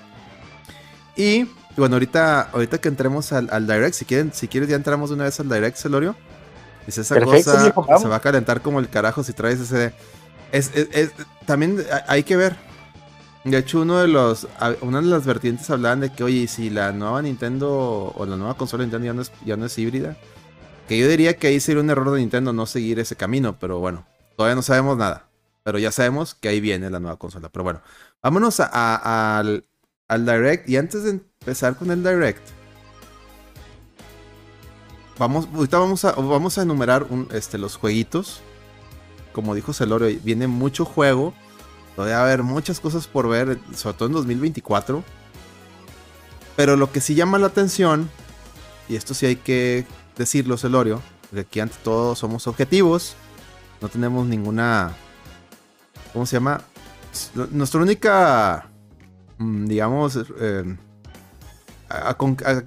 Y 1.17 1.49
bueno, 1.77 1.95
ahorita, 1.95 2.51
ahorita 2.53 2.79
que 2.79 2.89
entremos 2.89 3.33
al, 3.33 3.67
Direct, 3.69 3.95
si 3.95 4.05
quieren, 4.05 4.33
si 4.35 4.49
quieres 4.49 4.69
ya 4.69 4.75
entramos 4.75 5.11
de 5.11 5.15
una 5.15 5.25
vez 5.25 5.39
al 5.39 5.49
Direct, 5.49 5.77
Celorio. 5.77 6.17
Dice 6.87 7.03
esa 7.03 7.21
cosa 7.21 7.73
se 7.99 8.09
va 8.09 8.17
a 8.17 8.21
calentar 8.21 8.63
como 8.63 8.81
el 8.81 8.89
carajo 8.89 9.23
si 9.23 9.33
traes 9.33 9.61
ese. 9.61 9.93
Es, 10.51 10.73
también 11.47 11.85
hay 12.09 12.25
que 12.25 12.37
ver. 12.37 12.57
De 13.45 13.59
hecho, 13.59 13.83
uno 13.83 13.99
de 13.99 14.09
los, 14.09 14.49
una 14.81 15.01
de 15.01 15.07
las 15.07 15.25
vertientes 15.25 15.71
hablaban 15.71 16.01
de 16.01 16.11
que, 16.11 16.25
oye, 16.25 16.49
si 16.49 16.69
la 16.69 16.91
nueva 16.91 17.23
Nintendo 17.23 18.13
o 18.17 18.27
la 18.27 18.37
nueva 18.37 18.55
consola 18.55 18.81
de 18.83 18.87
Nintendo 18.87 19.07
ya 19.07 19.13
no 19.13 19.23
es, 19.23 19.33
ya 19.45 19.57
no 19.57 19.67
es 19.67 19.79
híbrida, 19.79 20.17
que 20.89 20.99
yo 20.99 21.07
diría 21.07 21.37
que 21.37 21.47
ahí 21.47 21.61
sería 21.61 21.81
un 21.81 21.91
error 21.91 22.11
de 22.11 22.19
Nintendo 22.19 22.53
no 22.53 22.67
seguir 22.67 22.99
ese 22.99 23.15
camino, 23.15 23.57
pero 23.59 23.79
bueno, 23.79 24.05
todavía 24.37 24.57
no 24.57 24.63
sabemos 24.63 24.99
nada. 24.99 25.28
Pero 25.69 25.79
ya 25.79 25.93
sabemos 25.93 26.35
que 26.35 26.49
ahí 26.49 26.61
viene 26.61 26.89
la 26.89 26.99
nueva 26.99 27.19
consola. 27.19 27.51
Pero 27.51 27.63
bueno, 27.63 27.83
vámonos 28.23 28.59
al, 28.59 29.67
al 30.09 30.25
Direct. 30.25 30.67
Y 30.67 30.79
antes 30.79 31.03
de 31.03 31.11
empezar 31.11 31.77
con 31.77 31.91
el 31.91 32.03
Direct, 32.03 32.41
vamos, 35.19 35.47
ahorita 35.55 35.79
vamos 35.79 36.07
a, 36.07 36.13
vamos 36.13 36.57
a 36.57 36.63
enumerar 36.63 37.07
este, 37.33 37.59
los 37.59 37.77
jueguitos. 37.77 38.41
Como 39.35 39.55
dijo 39.55 39.75
Celorio, 39.75 40.19
viene 40.25 40.47
mucho 40.47 40.87
juego. 40.87 41.35
Todavía 41.97 42.17
va 42.17 42.23
a 42.23 42.27
haber 42.29 42.45
muchas 42.45 42.81
cosas 42.81 43.07
por 43.07 43.29
ver, 43.29 43.59
sobre 43.75 43.99
todo 43.99 44.09
en 44.09 44.15
2024. 44.15 45.05
Pero 46.57 46.77
lo 46.77 46.91
que 46.91 47.03
sí 47.03 47.15
llama 47.15 47.39
la 47.39 47.49
atención, 47.49 48.09
y 48.89 48.97
esto 48.97 49.13
sí 49.13 49.27
hay 49.27 49.37
que 49.37 49.85
decirlo, 50.17 50.57
Celorio, 50.57 51.03
porque 51.29 51.41
aquí 51.41 51.61
ante 51.61 51.77
todo 51.85 52.17
somos 52.17 52.47
objetivos. 52.47 53.17
No 53.83 53.91
tenemos 53.91 54.27
ninguna. 54.27 54.97
¿Cómo 56.13 56.27
se 56.27 56.37
llama? 56.37 56.61
Nuestra 57.53 57.81
única 57.81 58.69
Mm, 59.39 59.67
digamos, 59.67 60.19
eh, 60.41 60.77
a, 61.89 62.15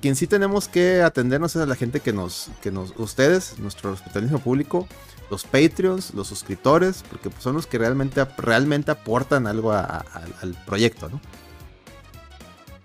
quien 0.01 0.15
sí 0.15 0.25
tenemos 0.25 0.67
que 0.67 1.01
atendernos 1.01 1.55
es 1.55 1.61
a 1.61 1.65
la 1.65 1.75
gente 1.75 1.99
que 1.99 2.13
nos, 2.13 2.49
que 2.61 2.71
nos, 2.71 2.93
ustedes, 2.97 3.59
nuestro 3.59 3.91
hospitalismo 3.91 4.39
público, 4.39 4.87
los 5.29 5.43
Patreons, 5.43 6.13
los 6.13 6.27
suscriptores, 6.27 7.03
porque 7.09 7.29
pues, 7.29 7.43
son 7.43 7.55
los 7.55 7.67
que 7.67 7.77
realmente, 7.77 8.25
realmente 8.37 8.91
aportan 8.91 9.47
algo 9.47 9.71
al 9.73 10.57
proyecto, 10.65 11.09
¿no? 11.09 11.21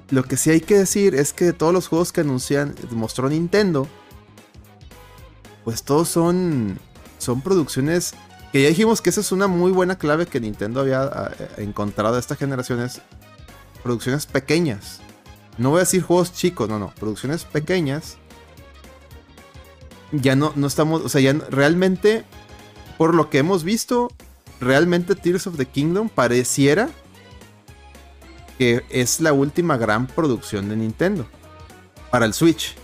lo 0.09 0.23
que 0.23 0.37
sí 0.37 0.51
hay 0.51 0.61
que 0.61 0.79
decir 0.79 1.17
es 1.17 1.33
que 1.33 1.53
todos 1.53 1.73
los 1.73 1.89
juegos 1.89 2.13
que 2.13 2.21
anuncian, 2.21 2.77
mostró 2.93 3.29
Nintendo, 3.29 3.89
pues 5.65 5.83
todos 5.83 6.09
son, 6.09 6.79
son 7.19 7.41
producciones 7.41 8.15
que 8.57 8.63
ya 8.63 8.69
dijimos 8.71 9.03
que 9.03 9.11
esa 9.11 9.21
es 9.21 9.33
una 9.33 9.49
muy 9.49 9.71
buena 9.71 9.99
clave 9.99 10.25
que 10.25 10.41
Nintendo 10.41 10.81
había 10.81 11.03
ah, 11.03 11.31
eh, 11.39 11.49
encontrado 11.59 12.19
esta 12.19 12.37
generación, 12.37 12.81
es 12.81 13.03
producciones 13.83 14.25
pequeñas. 14.25 15.01
No 15.59 15.69
voy 15.69 15.77
a 15.77 15.81
decir 15.81 16.01
juegos 16.01 16.33
chicos, 16.33 16.67
no, 16.67 16.79
no, 16.79 16.91
producciones 16.99 17.45
pequeñas. 17.45 18.17
Ya 20.11 20.37
no, 20.37 20.55
no 20.57 20.69
estamos, 20.69 21.05
o 21.05 21.11
sea, 21.11 21.21
ya 21.21 21.35
realmente, 21.51 22.25
por 22.97 23.15
lo 23.15 23.29
que 23.29 23.37
hemos 23.37 23.63
visto, 23.63 24.11
realmente 24.59 25.15
Tears 25.17 25.47
of 25.47 25.59
the 25.59 25.67
Kingdom 25.67 26.09
pareciera 26.09 26.89
que 28.57 28.87
es 28.89 29.21
la 29.21 29.35
última 29.35 29.77
gran 29.77 30.07
producción 30.07 30.71
de 30.71 30.77
Nintendo 30.77 31.27
para 32.11 32.25
el 32.25 32.33
Switch. 32.33 32.75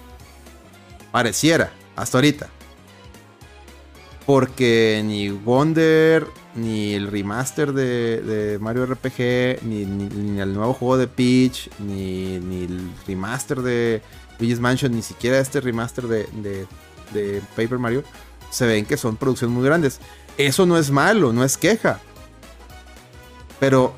Pareciera, 1.12 1.72
hasta 1.96 2.18
ahorita. 2.18 2.50
Porque 4.26 5.02
ni 5.04 5.30
Wonder, 5.30 6.26
ni 6.54 6.94
el 6.94 7.08
remaster 7.08 7.72
de, 7.72 8.58
Mario 8.60 8.86
RPG, 8.86 9.62
ni, 9.64 9.82
el 10.40 10.54
nuevo 10.54 10.74
juego 10.74 10.96
de 10.96 11.08
Peach, 11.08 11.68
ni, 11.80 12.34
el 12.36 12.90
remaster 13.06 13.62
de 13.62 14.00
Luigi's 14.38 14.60
Mansion, 14.60 14.92
ni 14.92 15.02
siquiera 15.02 15.38
este 15.38 15.60
remaster 15.60 16.06
de, 16.06 16.66
de 17.12 17.42
Paper 17.56 17.78
Mario, 17.78 18.04
se 18.50 18.66
ven 18.66 18.86
que 18.86 18.96
son 18.96 19.16
producciones 19.16 19.54
muy 19.54 19.64
grandes. 19.64 19.98
Eso 20.38 20.66
no 20.66 20.78
es 20.78 20.90
malo, 20.90 21.32
no 21.32 21.44
es 21.44 21.56
queja. 21.56 22.00
Pero, 23.58 23.94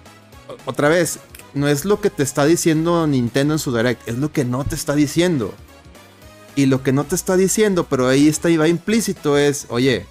otra 0.64 0.88
vez, 0.88 1.18
no 1.54 1.68
es 1.68 1.84
lo 1.84 2.00
que 2.00 2.10
te 2.10 2.22
está 2.22 2.44
diciendo 2.44 3.06
Nintendo 3.06 3.54
en 3.54 3.58
su 3.58 3.74
direct, 3.74 4.06
es 4.08 4.18
lo 4.18 4.32
que 4.32 4.44
no 4.44 4.64
te 4.64 4.74
está 4.74 4.94
diciendo. 4.94 5.54
Y 6.56 6.66
lo 6.66 6.82
que 6.82 6.92
no 6.92 7.04
te 7.04 7.14
está 7.14 7.36
diciendo, 7.36 7.86
pero 7.88 8.06
ahí 8.06 8.28
está 8.28 8.50
y 8.50 8.56
va 8.56 8.68
implícito, 8.68 9.36
es, 9.36 9.66
oye, 9.70 10.06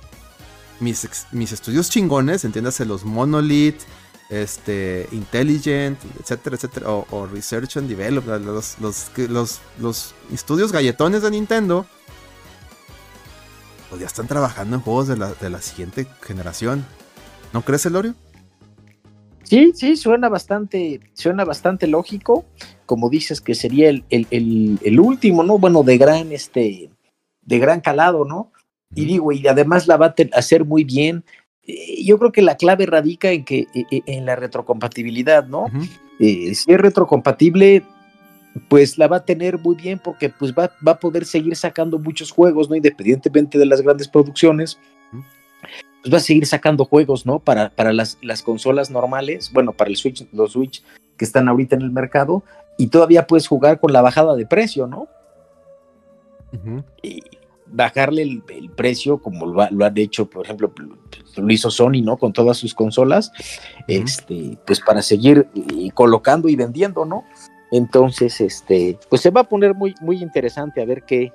mis, 0.84 1.28
mis 1.32 1.52
estudios 1.52 1.90
chingones, 1.90 2.46
entiéndase 2.46 2.86
los 2.86 3.06
Monolith, 3.06 3.82
este, 4.30 5.08
Intelligent, 5.12 5.98
etcétera, 6.20 6.56
etcétera, 6.56 6.90
o, 6.90 7.28
Research 7.28 7.78
and 7.78 7.88
Development, 7.88 8.46
los, 8.46 8.78
los, 8.80 9.62
los, 9.80 10.16
estudios 10.32 10.72
galletones 10.72 11.22
de 11.22 11.32
Nintendo, 11.32 11.86
pues 13.90 14.02
ya 14.02 14.08
están 14.08 14.28
trabajando 14.28 14.76
en 14.76 14.82
juegos 14.82 15.08
de 15.08 15.18
la, 15.18 15.34
de 15.34 15.50
la 15.50 15.62
siguiente 15.62 16.08
generación. 16.22 16.86
¿No 17.54 17.62
crees, 17.62 17.86
Elorio? 17.86 18.16
Sí, 19.44 19.72
sí, 19.76 19.98
suena 19.98 20.30
bastante, 20.30 21.00
suena 21.14 21.46
bastante 21.46 21.86
lógico. 21.86 22.46
Como 22.86 23.10
dices 23.10 23.40
que 23.40 23.54
sería 23.54 23.90
el, 23.90 24.04
el, 24.10 25.00
último, 25.00 25.44
¿no? 25.44 25.60
Bueno, 25.60 25.84
de 25.84 25.98
gran, 25.98 26.32
este, 26.32 26.90
de 27.42 27.60
gran 27.60 27.82
calado, 27.82 28.26
¿no? 28.26 28.52
Y 28.96 29.06
digo, 29.06 29.32
y 29.32 29.48
además 29.48 29.88
la 29.88 29.98
va 29.98 30.08
a 30.08 30.38
hacer 30.38 30.66
muy 30.66 30.84
bien. 30.84 31.24
Eh, 31.66 32.04
yo 32.04 32.20
creo 32.20 32.32
que 32.32 32.41
la 32.41 32.58
clave 32.58 32.86
radica 32.86 33.32
en 33.32 33.46
que 33.46 33.68
e, 33.74 33.86
e, 33.89 34.02
en 34.06 34.26
la 34.26 34.36
retrocompatibilidad, 34.36 35.48
¿no? 35.48 35.66
Eh, 36.20 36.54
si 36.54 36.72
es 36.72 36.78
retrocompatible, 36.80 37.84
pues 38.70 38.98
la 38.98 39.08
va 39.08 39.18
a 39.18 39.26
tener 39.26 39.58
muy 39.60 39.76
bien 39.76 40.00
porque 40.04 40.30
pues 40.30 40.54
va, 40.54 40.72
va, 40.86 40.94
a 40.94 41.00
poder 41.00 41.26
seguir 41.26 41.56
sacando 41.56 41.98
muchos 41.98 42.32
juegos, 42.32 42.70
¿no? 42.70 42.76
Independientemente 42.76 43.58
de 43.58 43.66
las 43.66 43.82
grandes 43.82 44.08
producciones 44.08 44.78
pues 46.04 46.14
va 46.14 46.18
a 46.18 46.22
seguir 46.22 46.46
sacando 46.46 46.84
juegos, 46.84 47.26
¿no? 47.26 47.39
Para, 47.39 47.70
para 47.70 47.94
las, 47.94 48.18
las, 48.22 48.44
consolas 48.44 48.91
normales, 48.91 49.52
bueno, 49.54 49.72
para 49.72 49.89
el 49.89 49.96
Switch, 49.96 50.28
los 50.34 50.52
Switch 50.52 50.84
que 51.18 51.24
están 51.24 51.48
ahorita 51.48 51.78
en 51.78 51.82
el 51.82 51.91
mercado, 51.91 52.44
y 52.78 52.88
todavía 52.88 53.26
puedes 53.26 53.48
jugar 53.48 53.80
con 53.80 53.94
la 53.94 54.02
bajada 54.02 54.36
de 54.36 54.46
precio, 54.46 54.86
¿no? 54.86 55.08
Y 57.02 57.24
bajarle 57.74 58.22
el, 58.22 58.70
precio, 58.76 59.18
como 59.18 59.46
lo, 59.46 59.62
han 59.62 59.98
hecho, 59.98 60.30
por 60.30 60.46
ejemplo, 60.46 60.72
lo 61.36 61.52
hizo 61.52 61.70
Sony, 61.70 62.02
¿no? 62.04 62.18
Con 62.18 62.32
todas 62.32 62.58
sus 62.58 62.74
consolas, 62.74 63.32
este, 63.88 64.58
pues 64.66 64.80
para 64.80 65.02
seguir 65.02 65.48
colocando 65.94 66.48
y 66.48 66.56
vendiendo, 66.56 67.04
¿no? 67.04 67.26
Entonces, 67.72 68.40
este, 68.40 68.98
pues 69.10 69.22
se 69.22 69.32
va 69.32 69.42
a 69.42 69.44
poner 69.46 69.74
muy, 69.74 69.96
muy 70.00 70.22
interesante 70.22 70.82
a 70.82 70.86
ver 70.86 71.04
qué, 71.04 71.34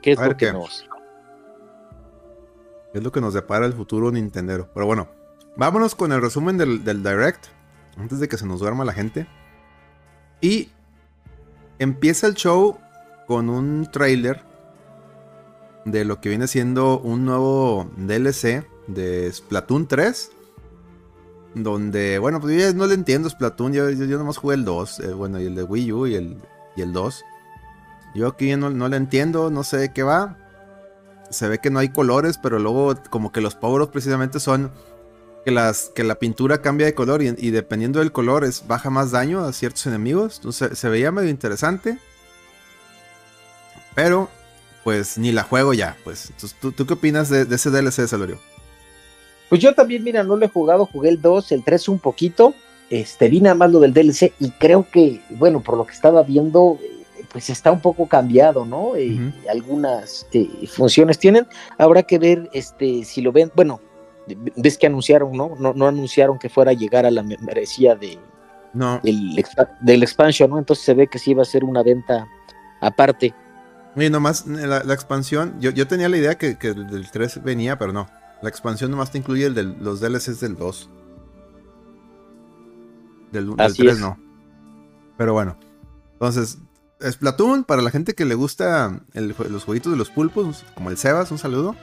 qué 0.00 0.12
es 0.12 0.20
lo 0.20 0.36
que 0.36 0.52
nos, 0.52 0.86
es 2.94 3.02
lo 3.02 3.10
que 3.10 3.20
nos 3.20 3.34
depara 3.34 3.66
el 3.66 3.72
futuro 3.72 4.10
Nintendero. 4.12 4.68
Pero 4.74 4.86
bueno, 4.86 5.08
vámonos 5.56 5.94
con 5.94 6.12
el 6.12 6.20
resumen 6.20 6.58
del, 6.58 6.84
Direct. 6.84 7.46
Antes 7.96 8.20
de 8.20 8.28
que 8.28 8.38
se 8.38 8.46
nos 8.46 8.60
duerma 8.60 8.84
la 8.84 8.92
gente. 8.92 9.26
Y 10.40 10.70
empieza 11.78 12.26
el 12.26 12.34
show 12.34 12.78
con 13.26 13.48
un 13.48 13.88
trailer 13.90 14.51
de 15.84 16.04
lo 16.04 16.20
que 16.20 16.28
viene 16.28 16.46
siendo 16.46 16.98
un 17.00 17.24
nuevo 17.24 17.90
DLC 17.96 18.66
de 18.86 19.32
Splatoon 19.32 19.86
3. 19.86 20.30
Donde, 21.54 22.18
bueno, 22.18 22.40
pues 22.40 22.54
yo 22.54 22.60
ya 22.60 22.72
no 22.72 22.86
le 22.86 22.94
entiendo 22.94 23.28
Splatoon. 23.28 23.72
Yo, 23.72 23.90
yo, 23.90 24.18
nomás 24.18 24.38
jugué 24.38 24.54
el 24.54 24.64
2. 24.64 25.00
Eh, 25.00 25.12
bueno, 25.12 25.40
y 25.40 25.46
el 25.46 25.54
de 25.54 25.62
Wii 25.64 25.92
U 25.92 26.06
y 26.06 26.14
el, 26.14 26.38
y 26.76 26.82
el 26.82 26.92
2. 26.92 27.24
Yo 28.14 28.28
aquí 28.28 28.54
no, 28.56 28.70
no 28.70 28.88
le 28.88 28.96
entiendo, 28.96 29.50
no 29.50 29.64
sé 29.64 29.76
de 29.78 29.92
qué 29.92 30.02
va 30.02 30.38
se 31.32 31.48
ve 31.48 31.58
que 31.58 31.70
no 31.70 31.78
hay 31.78 31.88
colores, 31.88 32.38
pero 32.38 32.58
luego 32.58 32.94
como 33.10 33.32
que 33.32 33.40
los 33.40 33.54
power 33.54 33.88
precisamente 33.88 34.38
son 34.38 34.70
que, 35.44 35.50
las, 35.50 35.90
que 35.94 36.04
la 36.04 36.16
pintura 36.16 36.62
cambia 36.62 36.86
de 36.86 36.94
color 36.94 37.22
y, 37.22 37.50
dependiendo 37.50 37.98
del 37.98 38.12
color 38.12 38.44
es, 38.44 38.66
baja 38.66 38.90
más 38.90 39.10
daño 39.10 39.44
a 39.44 39.52
ciertos 39.52 39.86
enemigos. 39.86 40.36
Entonces 40.36 40.78
se 40.78 40.88
veía 40.88 41.10
medio 41.10 41.30
interesante. 41.30 41.98
Pero 43.94 44.30
pues 44.84 45.18
ni 45.18 45.32
la 45.32 45.42
juego 45.42 45.74
ya. 45.74 45.96
Pues, 46.04 46.32
¿tú, 46.60 46.74
qué 46.74 46.92
opinas 46.92 47.28
de, 47.28 47.42
ese 47.54 47.70
DLC, 47.70 48.06
Salorio? 48.06 48.38
Pues 49.48 49.60
yo 49.60 49.74
también, 49.74 50.02
mira, 50.02 50.22
no 50.22 50.36
lo 50.36 50.44
he 50.44 50.48
jugado, 50.48 50.86
jugué 50.86 51.10
el 51.10 51.20
2, 51.20 51.52
el 51.52 51.64
3 51.64 51.88
un 51.88 51.98
poquito. 51.98 52.54
Este, 52.90 53.28
vi 53.28 53.40
nada 53.40 53.54
más 53.54 53.70
lo 53.70 53.80
del 53.80 53.94
DLC 53.94 54.32
y 54.38 54.50
creo 54.50 54.86
que, 54.90 55.20
bueno, 55.30 55.60
por 55.60 55.76
lo 55.76 55.86
que 55.86 55.92
estaba 55.92 56.22
viendo, 56.22 56.78
pues 57.30 57.48
está 57.48 57.72
un 57.72 57.80
poco 57.80 58.06
cambiado, 58.06 58.64
¿no? 58.64 58.96
Eh, 58.96 59.32
algunas 59.50 60.26
eh, 60.32 60.48
funciones 60.66 61.18
tienen. 61.18 61.46
Habrá 61.78 62.02
que 62.02 62.18
ver 62.18 62.50
este, 62.52 63.04
si 63.04 63.22
lo 63.22 63.32
ven. 63.32 63.50
Bueno, 63.54 63.80
ves 64.56 64.76
que 64.76 64.86
anunciaron, 64.86 65.32
¿no? 65.32 65.54
No, 65.58 65.72
no 65.72 65.86
anunciaron 65.86 66.38
que 66.38 66.48
fuera 66.48 66.72
a 66.72 66.74
llegar 66.74 67.06
a 67.06 67.10
la 67.10 67.22
membresía 67.22 67.94
de, 67.94 68.18
no. 68.72 69.00
del, 69.02 70.02
expansion, 70.02 70.50
¿no? 70.50 70.58
Entonces 70.58 70.84
se 70.84 70.94
ve 70.94 71.06
que 71.06 71.18
sí 71.18 71.34
va 71.34 71.42
a 71.42 71.46
ser 71.46 71.64
una 71.64 71.82
venta 71.82 72.26
aparte. 72.80 73.34
Y 73.94 74.08
nomás 74.08 74.46
la, 74.46 74.78
expansión, 74.94 75.60
yo, 75.60 75.70
yo, 75.70 75.86
tenía 75.86 76.08
la 76.08 76.16
idea 76.16 76.36
que, 76.36 76.56
que, 76.56 76.68
el 76.68 76.88
del 76.88 77.10
3 77.10 77.42
venía, 77.42 77.78
pero 77.78 77.92
no. 77.92 78.08
La 78.40 78.48
expansión 78.48 78.90
nomás 78.90 79.10
te 79.10 79.18
incluye 79.18 79.46
el 79.46 79.54
de 79.54 79.64
los 79.64 80.00
DLCs 80.00 80.40
del 80.40 80.56
2. 80.56 80.90
Del, 83.32 83.54
del 83.54 83.76
3 83.76 84.00
no. 84.00 84.18
Pero 85.16 85.34
bueno. 85.34 85.58
Entonces, 86.14 86.58
Splatoon, 87.10 87.64
para 87.64 87.82
la 87.82 87.90
gente 87.90 88.14
que 88.14 88.24
le 88.24 88.34
gusta 88.34 89.00
los 89.14 89.64
jueguitos 89.64 89.92
de 89.92 89.98
los 89.98 90.10
pulpos, 90.10 90.64
como 90.74 90.90
el 90.90 90.96
Sebas, 90.96 91.30
un 91.30 91.38
saludo. 91.38 91.76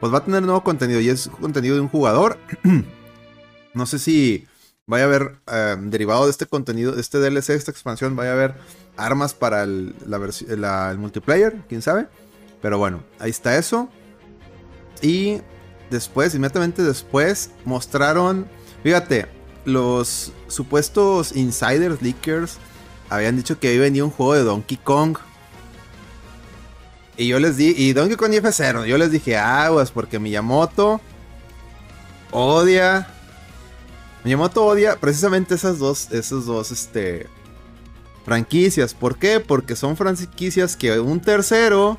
Pues 0.00 0.12
va 0.12 0.18
a 0.18 0.24
tener 0.24 0.42
nuevo 0.42 0.62
contenido 0.62 1.00
y 1.00 1.08
es 1.08 1.28
contenido 1.40 1.76
de 1.76 1.80
un 1.80 1.88
jugador. 1.88 2.38
no 3.74 3.86
sé 3.86 3.98
si 3.98 4.46
vaya 4.86 5.04
a 5.04 5.06
haber 5.06 5.36
eh, 5.50 5.76
derivado 5.80 6.24
de 6.24 6.30
este 6.30 6.46
contenido, 6.46 6.92
de 6.92 7.00
este 7.00 7.18
DLC, 7.18 7.50
esta 7.50 7.70
expansión, 7.70 8.16
vaya 8.16 8.30
a 8.30 8.34
haber 8.34 8.54
armas 8.96 9.34
para 9.34 9.62
el, 9.62 9.94
multiplayer, 10.98 11.56
quién 11.68 11.82
sabe. 11.82 12.08
Pero 12.62 12.78
bueno, 12.78 13.02
ahí 13.18 13.30
está 13.30 13.56
eso. 13.56 13.88
Y 15.02 15.40
después, 15.90 16.34
inmediatamente 16.34 16.82
después, 16.82 17.50
mostraron, 17.64 18.48
fíjate, 18.82 19.26
los 19.64 20.32
supuestos 20.48 21.34
insiders, 21.36 22.00
leakers 22.00 22.58
habían 23.08 23.36
dicho 23.36 23.58
que 23.58 23.68
hoy 23.68 23.78
venía 23.78 24.04
un 24.04 24.10
juego 24.10 24.34
de 24.34 24.42
Donkey 24.42 24.78
Kong. 24.78 25.18
Y 27.16 27.28
yo 27.28 27.38
les 27.38 27.56
di, 27.56 27.74
y 27.76 27.92
Donkey 27.92 28.16
Kong 28.16 28.32
F0, 28.32 28.86
yo 28.86 28.98
les 28.98 29.10
dije 29.10 29.36
aguas 29.36 29.90
porque 29.90 30.18
Miyamoto 30.18 31.00
odia. 32.30 33.08
Miyamoto 34.24 34.66
odia 34.66 34.96
precisamente 34.96 35.54
esas 35.54 35.78
dos, 35.78 36.10
esas 36.10 36.44
dos, 36.46 36.72
este, 36.72 37.26
franquicias. 38.26 38.92
¿Por 38.92 39.16
qué? 39.16 39.38
Porque 39.38 39.76
son 39.76 39.96
franquicias 39.96 40.76
que 40.76 40.98
un 40.98 41.20
tercero 41.20 41.96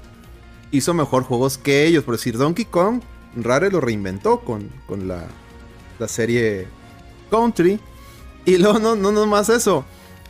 hizo 0.71 0.93
mejor 0.93 1.23
juegos 1.23 1.57
que 1.57 1.85
ellos. 1.85 2.03
Por 2.03 2.15
decir, 2.15 2.37
Donkey 2.37 2.65
Kong, 2.65 3.01
Rare 3.37 3.71
lo 3.71 3.79
reinventó 3.79 4.41
con, 4.41 4.69
con 4.87 5.07
la, 5.07 5.25
la 5.97 6.07
serie 6.09 6.67
Country. 7.31 7.79
Y 8.45 8.57
luego 8.57 8.77
no, 8.77 8.95
no, 8.97 9.13
no 9.13 9.25
más 9.25 9.47
eso. 9.47 9.85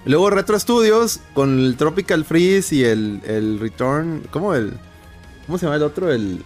Luego 0.05 0.29
Retro 0.29 0.59
Studios 0.59 1.19
con 1.33 1.59
el 1.59 1.75
Tropical 1.77 2.23
Freeze 2.23 2.75
y 2.75 2.83
el, 2.83 3.19
el 3.25 3.59
Return. 3.59 4.21
¿Cómo 4.31 4.53
el. 4.53 4.73
¿Cómo 5.47 5.57
se 5.57 5.65
llama 5.65 5.77
el 5.77 5.83
otro? 5.83 6.11
El. 6.11 6.43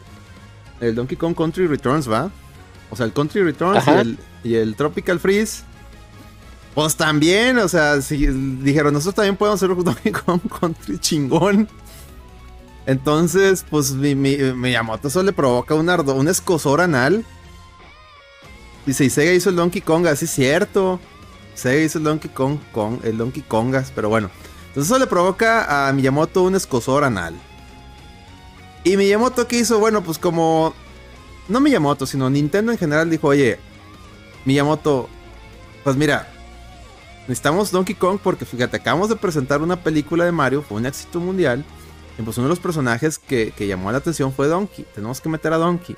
El 0.80 0.96
Donkey 0.96 1.18
Kong 1.18 1.36
Country 1.36 1.68
Returns, 1.68 2.10
¿va? 2.10 2.32
O 2.90 2.96
sea, 2.96 3.06
el 3.06 3.14
Country 3.14 3.44
Returns 3.44 3.86
y 3.86 3.90
el, 3.92 4.18
y 4.46 4.56
el, 4.56 4.76
Tropical 4.76 5.20
Freeze. 5.20 5.64
Pues 6.74 6.96
también, 6.96 7.58
o 7.58 7.68
sea, 7.68 8.02
si, 8.02 8.28
dijeron, 8.28 8.94
nosotros 8.94 9.16
también 9.16 9.36
podemos 9.36 9.62
hacer 9.62 9.76
Donkey 9.76 10.12
Kong 10.12 10.42
Country 10.60 10.98
chingón. 11.00 11.68
Entonces, 12.86 13.66
pues 13.70 13.92
mi, 13.92 14.16
mi, 14.16 14.38
Miyamoto 14.38 15.10
eso 15.10 15.22
le 15.22 15.34
provoca 15.34 15.76
un, 15.76 15.90
ardo, 15.90 16.16
un 16.16 16.28
escosor 16.28 16.82
anal. 16.82 17.26
Dice, 18.86 19.06
y 19.06 19.10
Sega 19.10 19.34
hizo 19.34 19.50
el 19.50 19.56
Donkey 19.58 19.82
Kong, 19.82 20.08
así 20.08 20.26
es 20.26 20.32
cierto. 20.32 21.00
Sega 21.54 21.82
hizo 21.82 21.98
el 21.98 22.06
Donkey 22.06 22.32
Kong, 22.32 23.00
el 23.04 23.18
Donkey 23.18 23.44
Kongas, 23.44 23.92
pero 23.94 24.10
bueno. 24.10 24.32
Entonces 24.70 24.90
eso 24.90 24.98
le 24.98 25.08
provoca 25.08 25.88
a 25.88 25.92
Miyamoto 25.92 26.44
un 26.44 26.56
escosor 26.56 27.04
anal. 27.04 27.36
Y 28.84 28.98
Miyamoto 28.98 29.48
¿qué 29.48 29.60
hizo, 29.60 29.80
bueno, 29.80 30.02
pues 30.02 30.18
como... 30.18 30.74
No 31.50 31.60
Miyamoto, 31.60 32.06
sino 32.06 32.30
Nintendo 32.30 32.72
en 32.72 32.78
general 32.78 33.10
dijo, 33.10 33.28
oye, 33.28 33.60
Miyamoto, 34.46 35.10
pues 35.84 35.98
mira, 35.98 36.32
necesitamos 37.22 37.72
Donkey 37.72 37.96
Kong 37.96 38.20
porque 38.22 38.46
fíjate, 38.46 38.78
acabamos 38.78 39.10
de 39.10 39.16
presentar 39.16 39.62
una 39.62 39.82
película 39.82 40.26
de 40.26 40.32
Mario, 40.32 40.62
fue 40.62 40.78
un 40.78 40.86
éxito 40.86 41.20
mundial. 41.20 41.66
Y 42.18 42.22
pues 42.24 42.38
uno 42.38 42.48
de 42.48 42.50
los 42.50 42.60
personajes 42.60 43.18
que, 43.18 43.54
llamó 43.58 43.92
la 43.92 44.00
atención 44.00 44.34
fue 44.34 44.48
Donkey. 44.48 44.86
Tenemos 44.94 45.22
que 45.22 45.30
meter 45.30 45.54
a 45.54 45.58
Donkey. 45.58 45.96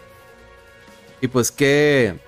Y 1.22 1.28
pues, 1.28 1.52
¿qué, 1.52 2.20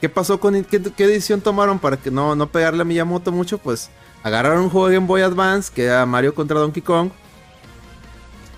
qué 0.00 0.08
pasó 0.08 0.38
con 0.38 0.62
qué, 0.64 0.82
qué 0.82 1.06
decisión 1.06 1.40
tomaron 1.40 1.78
para 1.78 1.96
que 1.96 2.10
no, 2.10 2.34
no 2.34 2.50
pegarle 2.50 2.82
a 2.82 2.84
Miyamoto 2.84 3.32
mucho? 3.32 3.58
Pues 3.58 3.90
agarraron 4.22 4.64
un 4.64 4.70
juego 4.70 4.88
de 4.88 4.94
Game 4.94 5.06
Boy 5.06 5.22
Advance 5.22 5.72
que 5.72 5.84
era 5.84 6.04
Mario 6.06 6.34
contra 6.34 6.58
Donkey 6.58 6.82
Kong. 6.82 7.10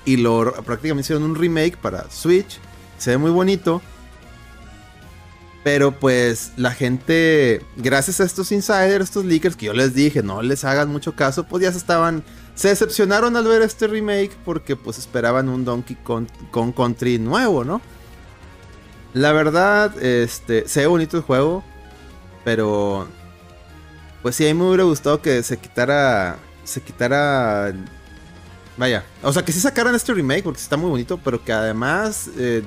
Y 0.05 0.17
lo 0.17 0.53
prácticamente 0.65 1.07
hicieron 1.07 1.25
un 1.25 1.35
remake 1.35 1.77
para 1.77 2.11
Switch. 2.11 2.59
Se 2.97 3.11
ve 3.11 3.19
muy 3.19 3.31
bonito. 3.31 3.83
Pero 5.71 5.93
pues 5.93 6.53
la 6.57 6.71
gente, 6.71 7.61
gracias 7.77 8.23
a 8.23 8.25
estos 8.25 8.53
insiders, 8.53 9.05
estos 9.05 9.27
leakers 9.27 9.55
que 9.55 9.67
yo 9.67 9.75
les 9.75 9.93
dije, 9.93 10.23
no 10.23 10.41
les 10.41 10.65
hagan 10.65 10.91
mucho 10.91 11.15
caso, 11.15 11.45
pues 11.45 11.63
ya 11.63 11.71
se 11.71 11.77
estaban, 11.77 12.25
se 12.55 12.69
decepcionaron 12.69 13.37
al 13.37 13.45
ver 13.47 13.61
este 13.61 13.87
remake 13.87 14.35
porque 14.47 14.77
pues 14.77 14.97
esperaban 14.97 15.51
un 15.51 15.67
Donkey 15.67 15.95
Kong, 15.97 16.27
Country 16.75 17.19
nuevo, 17.19 17.65
¿no? 17.65 17.83
La 19.13 19.33
verdad, 19.33 20.03
este, 20.03 20.67
se 20.67 20.81
ve 20.81 20.87
bonito 20.87 21.19
el 21.19 21.23
juego, 21.23 21.63
pero 22.47 23.07
pues 24.23 24.37
sí, 24.37 24.49
a 24.49 24.55
mí 24.55 24.59
me 24.59 24.69
hubiera 24.69 24.85
gustado 24.85 25.21
que 25.21 25.43
se 25.43 25.59
quitara, 25.59 26.39
se 26.65 26.81
quitara, 26.81 27.75
vaya, 28.79 29.05
o 29.23 29.31
sea, 29.35 29.45
que 29.45 29.53
sí 29.53 29.61
sacaran 29.61 29.95
este 29.95 30.15
remake 30.15 30.45
porque 30.45 30.63
está 30.63 30.79
muy 30.79 30.89
bonito, 30.89 31.21
pero 31.23 31.45
que 31.45 31.53
además, 31.53 32.31
eh, 32.39 32.63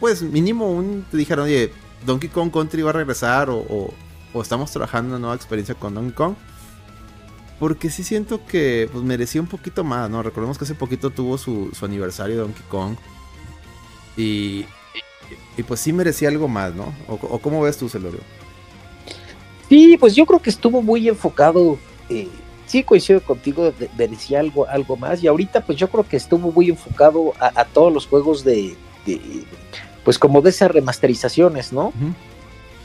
pues 0.00 0.20
mínimo 0.20 0.68
un, 0.72 1.06
te 1.08 1.16
dijeron, 1.16 1.44
oye, 1.44 1.72
Donkey 2.06 2.28
Kong 2.28 2.50
Country 2.50 2.82
va 2.82 2.90
a 2.90 2.94
regresar 2.94 3.48
o, 3.50 3.92
estamos 4.40 4.70
trabajando 4.70 5.10
una 5.10 5.18
nueva 5.18 5.34
experiencia 5.34 5.74
con 5.74 5.94
Donkey 5.94 6.12
Kong. 6.12 6.34
Porque 7.58 7.90
sí 7.90 8.04
siento 8.04 8.46
que 8.46 8.88
pues, 8.92 9.02
merecía 9.02 9.40
un 9.40 9.48
poquito 9.48 9.82
más, 9.82 10.08
¿no? 10.08 10.22
Recordemos 10.22 10.56
que 10.58 10.64
hace 10.64 10.76
poquito 10.76 11.10
tuvo 11.10 11.38
su, 11.38 11.70
aniversario 11.82 12.36
de 12.36 12.42
Donkey 12.42 12.62
Kong. 12.68 12.94
Y, 14.16 14.64
y, 15.56 15.62
pues 15.64 15.80
sí 15.80 15.92
merecía 15.92 16.28
algo 16.28 16.46
más, 16.46 16.74
¿no? 16.74 16.94
¿O, 17.08 17.38
cómo 17.40 17.60
ves 17.62 17.76
tú, 17.76 17.88
Celorio? 17.88 18.20
Sí, 19.68 19.96
pues 19.98 20.14
yo 20.14 20.24
creo 20.24 20.40
que 20.40 20.50
estuvo 20.50 20.82
muy 20.82 21.08
enfocado. 21.08 21.78
Eh, 22.08 22.28
sí, 22.66 22.84
coincido 22.84 23.20
contigo, 23.20 23.72
merecía 23.96 24.38
algo, 24.38 24.68
algo 24.68 24.96
más. 24.96 25.22
Y 25.22 25.26
ahorita, 25.26 25.64
pues 25.64 25.76
yo 25.78 25.88
creo 25.88 26.06
que 26.06 26.16
estuvo 26.16 26.52
muy 26.52 26.70
enfocado 26.70 27.34
a, 27.40 27.64
todos 27.64 27.92
los 27.92 28.06
juegos 28.06 28.44
de 28.44 28.76
pues 30.04 30.18
como 30.18 30.40
de 30.40 30.50
esas 30.50 30.70
remasterizaciones, 30.70 31.72
¿no? 31.72 31.92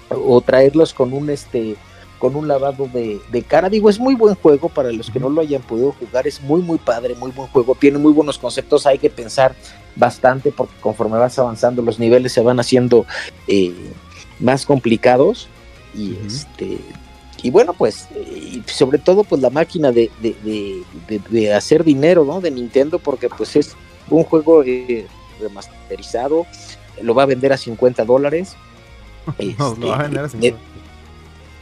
O 0.09 0.41
traerlos 0.41 0.93
con 0.93 1.13
un 1.13 1.29
este 1.29 1.75
con 2.23 2.37
un 2.37 2.47
lavado 2.47 2.87
de, 2.87 3.43
cara. 3.43 3.67
Digo, 3.67 3.89
es 3.89 3.99
muy 3.99 4.15
buen 4.15 4.35
juego 4.35 4.69
para 4.69 4.93
los 4.93 5.11
que 5.11 5.19
no 5.19 5.27
lo 5.27 5.41
hayan 5.41 5.61
podido 5.61 5.91
jugar, 5.91 6.25
es 6.25 6.41
muy 6.41 6.61
muy 6.61 6.77
padre, 6.77 7.15
muy 7.15 7.31
buen 7.31 7.49
juego, 7.49 7.75
tiene 7.75 7.97
muy 7.97 8.13
buenos 8.13 8.37
conceptos, 8.37 8.85
hay 8.85 8.97
que 8.97 9.09
pensar 9.09 9.53
bastante 9.97 10.53
porque 10.53 10.73
conforme 10.79 11.17
vas 11.17 11.37
avanzando 11.37 11.81
los 11.81 11.99
niveles 11.99 12.31
se 12.31 12.41
van 12.41 12.61
haciendo 12.61 13.05
eh, 13.49 13.73
más 14.39 14.65
complicados 14.65 15.49
y 15.93 16.15
este 16.25 16.79
y 17.43 17.51
bueno 17.51 17.73
pues 17.73 18.07
sobre 18.67 18.99
todo 18.99 19.25
pues 19.25 19.41
la 19.41 19.49
máquina 19.49 19.91
de, 19.91 20.09
de, 20.21 21.53
hacer 21.53 21.83
dinero 21.83 22.23
no 22.23 22.39
de 22.41 22.51
Nintendo 22.51 22.99
porque 22.99 23.27
pues 23.27 23.55
es 23.57 23.75
un 24.09 24.23
juego 24.23 24.63
eh, 24.63 25.07
remasterizado 25.41 26.45
lo 27.01 27.13
va 27.13 27.23
a 27.23 27.27
vender 27.27 27.53
a 27.53 27.57
50 27.57 28.05
dólares. 28.05 28.55
no, 29.57 29.75
lo 29.75 29.87
va 29.87 29.99
a 29.99 30.03
vender 30.03 30.25
a 30.25 30.29
50. 30.29 30.59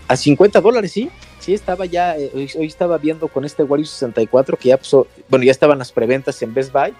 a 0.07 0.15
50 0.15 0.61
dólares, 0.61 0.91
sí. 0.91 1.09
Sí, 1.39 1.53
estaba 1.53 1.85
ya, 1.85 2.17
eh, 2.17 2.31
hoy, 2.33 2.67
estaba 2.67 2.99
viendo 2.99 3.27
con 3.27 3.45
este 3.45 3.63
Wario 3.63 3.85
64 3.85 4.57
que 4.57 4.69
ya, 4.69 4.79
bueno, 5.27 5.43
ya 5.43 5.51
estaban 5.51 5.79
las 5.79 5.91
preventas 5.91 6.39
en 6.43 6.53
Best 6.53 6.71
Buy. 6.71 6.93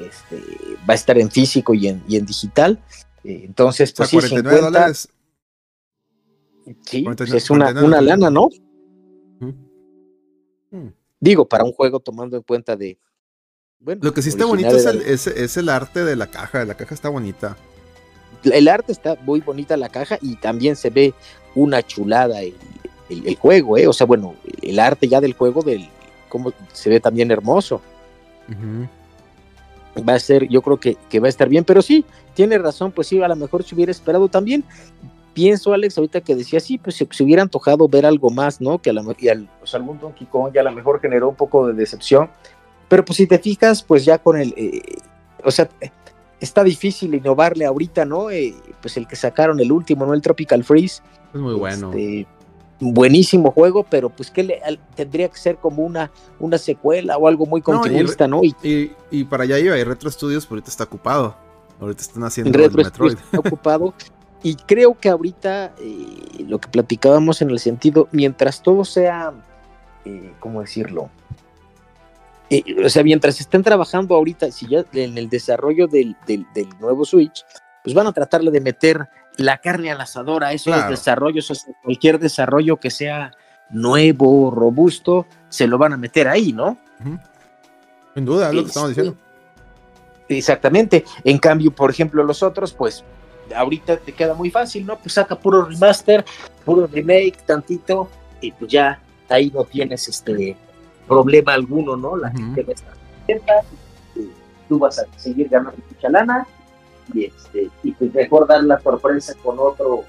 Este, 0.00 0.42
va 0.88 0.92
a 0.92 0.94
estar 0.94 1.18
en 1.18 1.30
físico 1.30 1.74
y 1.74 1.88
en, 1.88 2.02
y 2.08 2.16
en 2.16 2.24
digital. 2.24 2.78
Eh, 3.22 3.42
entonces, 3.44 3.92
pues 3.92 4.08
sí, 4.08 4.20
50, 4.20 4.60
dólares. 4.60 5.08
Sí, 6.86 7.02
pues, 7.02 7.32
es 7.32 7.50
una, 7.50 7.70
una 7.70 8.00
lana, 8.00 8.30
¿no? 8.30 8.48
Digo, 11.20 11.46
para 11.46 11.64
un 11.64 11.72
juego 11.72 12.00
tomando 12.00 12.36
en 12.36 12.42
cuenta 12.42 12.76
de. 12.76 12.98
Bueno, 13.78 14.00
Lo 14.02 14.14
que 14.14 14.22
sí 14.22 14.30
está 14.30 14.46
bonito 14.46 14.74
es 14.74 14.86
el, 14.86 15.02
es 15.02 15.56
el, 15.56 15.68
arte 15.68 16.04
de 16.04 16.16
la 16.16 16.28
caja. 16.28 16.64
La 16.64 16.76
caja 16.76 16.94
está 16.94 17.10
bonita 17.10 17.58
el 18.44 18.68
arte 18.68 18.92
está 18.92 19.16
muy 19.24 19.40
bonita 19.40 19.76
la 19.76 19.88
caja 19.88 20.18
y 20.20 20.36
también 20.36 20.76
se 20.76 20.90
ve 20.90 21.14
una 21.54 21.82
chulada 21.82 22.40
el, 22.40 22.54
juego, 23.38 23.76
¿eh? 23.76 23.86
O 23.86 23.92
sea, 23.92 24.06
bueno, 24.06 24.34
el 24.62 24.78
arte 24.78 25.06
ya 25.06 25.20
del 25.20 25.34
juego, 25.34 25.62
del 25.62 25.88
cómo 26.28 26.52
se 26.72 26.88
ve 26.88 26.98
también 26.98 27.30
hermoso. 27.30 27.82
Va 30.08 30.14
a 30.14 30.18
ser, 30.18 30.48
yo 30.48 30.62
creo 30.62 30.80
que, 30.80 31.20
va 31.20 31.26
a 31.26 31.28
estar 31.28 31.48
bien, 31.48 31.64
pero 31.64 31.82
sí, 31.82 32.04
tiene 32.34 32.56
razón, 32.56 32.90
pues 32.90 33.08
sí, 33.08 33.22
a 33.22 33.28
lo 33.28 33.36
mejor 33.36 33.62
se 33.64 33.74
hubiera 33.74 33.92
esperado 33.92 34.28
también. 34.28 34.64
Pienso, 35.34 35.72
Alex, 35.72 35.96
ahorita 35.96 36.20
que 36.22 36.34
decía, 36.34 36.60
sí, 36.60 36.78
pues 36.78 36.96
se, 36.96 37.06
hubiera 37.22 37.42
antojado 37.42 37.86
ver 37.88 38.06
algo 38.06 38.30
más, 38.30 38.60
¿no? 38.60 38.78
Que 38.80 38.90
a 38.90 38.92
la, 38.94 39.04
y 39.18 39.28
al, 39.28 39.48
o 39.62 39.66
sea, 39.66 39.80
algún 39.80 39.98
Donkey 39.98 40.26
Kong 40.26 40.52
ya 40.54 40.62
a 40.62 40.64
lo 40.64 40.72
mejor 40.72 41.00
generó 41.00 41.28
un 41.28 41.36
poco 41.36 41.66
de 41.66 41.74
decepción. 41.74 42.30
Pero 42.88 43.04
pues 43.04 43.16
si 43.18 43.26
te 43.26 43.38
fijas, 43.38 43.82
pues 43.82 44.04
ya 44.04 44.18
con 44.18 44.38
el, 44.38 44.54
eh, 44.56 44.82
o 45.44 45.50
sea, 45.50 45.68
está 46.44 46.64
difícil 46.64 47.14
innovarle 47.14 47.64
ahorita, 47.64 48.04
¿no? 48.04 48.30
Eh, 48.30 48.54
pues 48.80 48.96
el 48.96 49.06
que 49.06 49.16
sacaron 49.16 49.60
el 49.60 49.70
último, 49.70 50.04
¿no? 50.04 50.14
El 50.14 50.20
Tropical 50.20 50.64
Freeze. 50.64 51.02
Es 51.32 51.40
muy 51.40 51.54
bueno. 51.54 51.90
Este, 51.90 52.26
buenísimo 52.80 53.52
juego, 53.52 53.86
pero 53.88 54.10
pues 54.10 54.30
que 54.30 54.42
le, 54.42 54.60
tendría 54.96 55.28
que 55.28 55.38
ser 55.38 55.56
como 55.56 55.84
una, 55.84 56.10
una 56.40 56.58
secuela 56.58 57.16
o 57.16 57.28
algo 57.28 57.46
muy 57.46 57.62
continuista, 57.62 58.26
¿no? 58.26 58.40
Y, 58.42 58.92
y, 59.10 59.24
para 59.24 59.44
allá 59.44 59.58
iba, 59.58 59.78
y 59.78 59.84
Retro 59.84 60.10
Studios 60.10 60.48
ahorita 60.50 60.68
está 60.68 60.84
ocupado. 60.84 61.36
Ahorita 61.80 62.02
están 62.02 62.24
haciendo 62.24 62.56
Retro 62.56 62.80
el 62.80 62.86
Metroid. 62.86 63.12
Está 63.18 63.38
ocupado. 63.38 63.94
y 64.42 64.56
creo 64.56 64.98
que 64.98 65.08
ahorita 65.08 65.74
eh, 65.78 66.44
lo 66.46 66.60
que 66.60 66.68
platicábamos 66.68 67.40
en 67.40 67.50
el 67.50 67.60
sentido, 67.60 68.08
mientras 68.10 68.62
todo 68.62 68.84
sea, 68.84 69.32
eh, 70.04 70.32
¿cómo 70.40 70.60
decirlo? 70.60 71.08
O 72.84 72.88
sea, 72.88 73.02
mientras 73.02 73.40
estén 73.40 73.62
trabajando 73.62 74.14
ahorita, 74.14 74.50
si 74.50 74.68
ya 74.68 74.84
en 74.92 75.16
el 75.16 75.28
desarrollo 75.28 75.86
del, 75.86 76.16
nuevo 76.80 77.04
Switch, 77.04 77.44
pues 77.82 77.94
van 77.94 78.06
a 78.06 78.12
tratarle 78.12 78.50
de 78.50 78.60
meter 78.60 79.08
la 79.36 79.58
carne 79.58 79.90
al 79.90 80.00
asador 80.00 80.44
a 80.44 80.52
esos 80.52 80.88
desarrollos, 80.88 81.50
o 81.50 81.54
sea, 81.54 81.74
cualquier 81.82 82.18
desarrollo 82.18 82.76
que 82.76 82.90
sea 82.90 83.32
nuevo, 83.70 84.50
robusto, 84.50 85.26
se 85.48 85.66
lo 85.66 85.78
van 85.78 85.94
a 85.94 85.96
meter 85.96 86.28
ahí, 86.28 86.52
¿no? 86.52 86.76
Sin 88.14 88.24
duda, 88.24 88.48
es 88.50 88.54
lo 88.54 88.62
que 88.62 88.68
estamos 88.68 88.88
diciendo. 88.90 89.16
Exactamente. 90.28 91.04
En 91.24 91.38
cambio, 91.38 91.70
por 91.70 91.90
ejemplo, 91.90 92.22
los 92.22 92.42
otros, 92.42 92.72
pues 92.72 93.04
ahorita 93.54 93.96
te 93.96 94.12
queda 94.12 94.34
muy 94.34 94.50
fácil, 94.50 94.86
¿no? 94.86 94.98
Pues 94.98 95.14
saca 95.14 95.36
puro 95.36 95.64
remaster, 95.64 96.24
puro 96.64 96.86
remake, 96.86 97.38
tantito, 97.46 98.08
y 98.40 98.52
pues 98.52 98.70
ya 98.70 99.00
ahí 99.28 99.50
no 99.50 99.64
tienes 99.64 100.08
este 100.08 100.56
problema 101.14 101.54
alguno, 101.54 101.96
¿no? 101.96 102.16
La 102.16 102.30
gente 102.30 102.62
va 102.62 102.70
a 102.70 102.74
estar 102.74 102.94
contenta, 102.94 103.52
tú 104.68 104.78
vas 104.78 104.98
a 104.98 105.06
seguir 105.16 105.48
ganando 105.48 105.78
mucha 105.90 106.08
lana 106.08 106.46
y, 107.12 107.24
este, 107.24 107.70
y 107.82 107.92
pues 107.92 108.14
mejor 108.14 108.46
dar 108.46 108.62
la 108.64 108.80
sorpresa 108.80 109.34
con 109.42 109.58
otro 109.58 110.04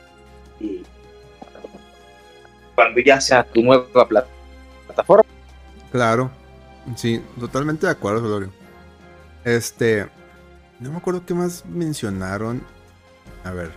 cuando 2.76 3.02
ya 3.02 3.20
sea 3.20 3.44
tu 3.44 3.62
nueva 3.62 3.86
plataforma. 4.08 5.24
Claro, 5.92 6.32
sí, 6.96 7.22
totalmente 7.40 7.86
de 7.86 7.92
acuerdo, 7.92 8.22
Glorio. 8.22 8.50
Este, 9.44 10.08
no 10.80 10.92
me 10.92 10.98
acuerdo 10.98 11.26
qué 11.26 11.34
más 11.34 11.66
mencionaron. 11.66 12.64
A 13.44 13.52
ver, 13.52 13.72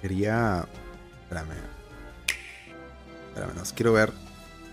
quería, 0.00 0.66
espérame, 1.22 1.54
espérame, 3.28 3.54
nos 3.56 3.72
quiero 3.72 3.94
ver 3.94 4.12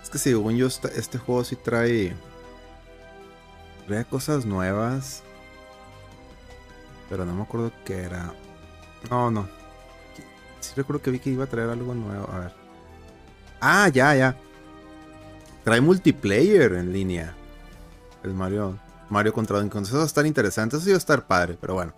es 0.07 0.11
que 0.11 0.19
según 0.19 0.55
yo, 0.55 0.67
este 0.67 1.17
juego 1.17 1.43
sí 1.43 1.57
trae. 1.57 2.15
Trae 3.87 4.05
cosas 4.05 4.45
nuevas. 4.45 5.21
Pero 7.09 7.25
no 7.25 7.33
me 7.33 7.43
acuerdo 7.43 7.73
qué 7.83 8.03
era. 8.03 8.33
No, 9.09 9.29
no. 9.29 9.49
Sí 10.61 10.71
recuerdo 10.77 11.01
que 11.01 11.11
vi 11.11 11.19
que 11.19 11.31
iba 11.31 11.43
a 11.43 11.47
traer 11.47 11.69
algo 11.69 11.93
nuevo. 11.93 12.25
A 12.31 12.39
ver. 12.39 12.53
Ah, 13.59 13.89
ya, 13.89 14.15
ya. 14.15 14.37
Trae 15.65 15.81
multiplayer 15.81 16.71
en 16.73 16.93
línea. 16.93 17.35
El 18.23 18.33
Mario, 18.33 18.79
Mario 19.09 19.33
contra 19.33 19.57
Donkey 19.57 19.73
Kong. 19.73 19.85
Eso 19.85 19.97
va 19.97 20.03
a 20.03 20.05
estar 20.05 20.25
interesante. 20.25 20.77
Eso 20.77 20.85
sí 20.85 20.91
va 20.91 20.95
a 20.95 20.99
estar 20.99 21.27
padre, 21.27 21.57
pero 21.59 21.73
bueno. 21.73 21.93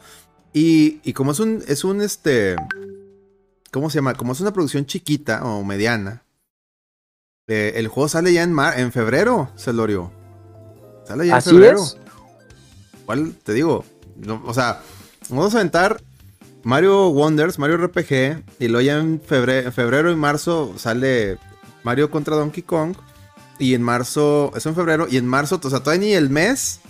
Y, 0.51 0.99
y 1.03 1.13
como 1.13 1.31
es 1.31 1.39
un, 1.39 1.63
es 1.67 1.83
un, 1.83 2.01
este... 2.01 2.55
¿Cómo 3.71 3.91
se 3.91 3.99
llama? 3.99 4.15
Como 4.15 4.33
es 4.33 4.41
una 4.41 4.51
producción 4.51 4.87
chiquita 4.87 5.43
o 5.45 5.63
mediana. 5.63 6.23
Eh, 7.49 7.79
el 7.79 7.87
juego 7.87 8.07
sale 8.07 8.31
ya 8.31 8.43
en, 8.43 8.55
en 8.77 8.91
febrero, 8.91 9.49
Celorio. 9.57 10.11
Sale 11.07 11.25
ya 11.25 11.37
en 11.37 11.41
febrero. 11.41 11.83
¿Cuál? 13.07 13.33
Te 13.43 13.53
digo. 13.53 13.83
o 14.45 14.53
sea, 14.53 14.81
vamos 15.29 15.55
a 15.55 15.57
aventar 15.57 15.99
Mario 16.61 17.09
Wonders, 17.09 17.57
Mario 17.57 17.77
RPG. 17.77 18.43
Y 18.59 18.67
luego 18.67 18.81
ya 18.81 18.99
en 18.99 19.19
febrero, 19.19 19.65
en 19.67 19.73
febrero 19.73 20.11
y 20.11 20.15
marzo 20.15 20.75
sale 20.77 21.39
Mario 21.83 22.11
contra 22.11 22.35
Donkey 22.35 22.61
Kong. 22.61 22.95
Y 23.57 23.73
en 23.73 23.81
marzo, 23.81 24.51
eso 24.55 24.69
en 24.69 24.75
febrero. 24.75 25.07
Y 25.09 25.17
en 25.17 25.25
marzo, 25.25 25.59
o 25.61 25.69
sea, 25.71 25.79
todavía 25.79 26.07
ni 26.07 26.13
el 26.13 26.29
mes. 26.29 26.81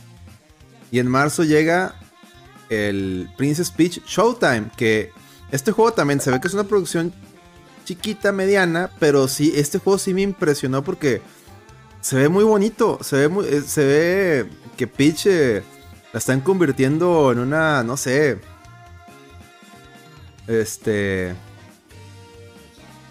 Y 0.91 0.99
en 0.99 1.07
marzo 1.07 1.45
llega 1.45 1.95
el 2.67 3.29
Princess 3.37 3.71
Peach 3.71 4.03
Showtime. 4.05 4.71
Que 4.75 5.13
este 5.51 5.71
juego 5.71 5.93
también 5.93 6.19
se 6.19 6.31
ve 6.31 6.41
que 6.41 6.49
es 6.49 6.53
una 6.53 6.65
producción 6.65 7.13
chiquita, 7.89 8.31
mediana. 8.31 8.91
Pero 8.99 9.27
sí, 9.27 9.51
este 9.55 9.79
juego 9.79 9.97
sí 9.97 10.13
me 10.13 10.21
impresionó 10.21 10.83
porque 10.83 11.21
se 12.01 12.15
ve 12.15 12.29
muy 12.29 12.43
bonito. 12.43 12.99
Se 13.01 13.15
ve, 13.15 13.27
muy, 13.27 13.45
eh, 13.45 13.61
se 13.61 13.85
ve 13.85 14.49
que 14.77 14.87
Peach 14.87 15.25
eh, 15.25 15.63
la 16.13 16.19
están 16.19 16.41
convirtiendo 16.41 17.31
en 17.31 17.39
una, 17.39 17.83
no 17.83 17.97
sé. 17.97 18.39
Este. 20.47 21.35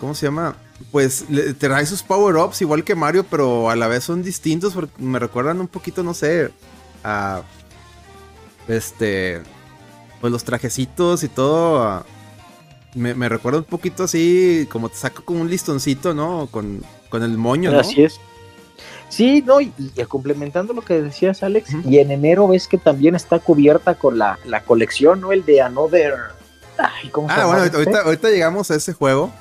¿Cómo 0.00 0.14
se 0.14 0.26
llama? 0.26 0.56
pues 0.92 1.24
te 1.28 1.54
trae 1.54 1.84
sus 1.86 2.04
power-ups 2.04 2.62
igual 2.62 2.84
que 2.84 2.94
Mario, 2.94 3.24
pero 3.24 3.68
a 3.68 3.74
la 3.74 3.88
vez 3.88 4.04
son 4.04 4.22
distintos 4.22 4.74
porque 4.74 5.02
me 5.02 5.18
recuerdan 5.18 5.60
un 5.60 5.66
poquito, 5.66 6.04
no 6.04 6.14
sé, 6.14 6.52
a 7.02 7.42
este, 8.68 9.42
pues 10.20 10.32
los 10.32 10.44
trajecitos 10.44 11.24
y 11.24 11.28
todo. 11.28 12.06
Me, 12.94 13.14
me, 13.14 13.28
recuerda 13.28 13.58
un 13.58 13.64
poquito 13.64 14.04
así, 14.04 14.66
como 14.70 14.88
te 14.88 14.96
saco 14.96 15.24
con 15.24 15.38
un 15.38 15.50
listoncito, 15.50 16.14
¿no? 16.14 16.48
Con, 16.50 16.82
con 17.08 17.22
el 17.22 17.36
moño, 17.36 17.70
¿no? 17.70 17.80
Así 17.80 18.02
es. 18.02 18.20
Sí, 19.08 19.42
no, 19.46 19.60
y, 19.60 19.72
complementando 20.06 20.72
lo 20.72 20.82
que 20.82 21.00
decías, 21.00 21.42
Alex, 21.42 21.70
y 21.84 21.98
en 21.98 22.10
enero 22.10 22.48
ves 22.48 22.68
que 22.68 22.78
también 22.78 23.14
está 23.14 23.38
cubierta 23.38 23.94
con 23.94 24.18
la, 24.18 24.38
la 24.44 24.62
colección, 24.62 25.20
¿no? 25.20 25.32
El 25.32 25.44
de 25.44 25.62
Another. 25.62 26.14
Ay, 26.76 27.08
¿cómo 27.08 27.28
ah, 27.30 27.46
bueno, 27.46 27.62
ahorita, 27.62 27.80
este? 27.80 27.96
ahorita, 27.96 28.30
llegamos 28.30 28.70
a 28.70 28.76
ese 28.76 28.92
juego. 28.92 29.32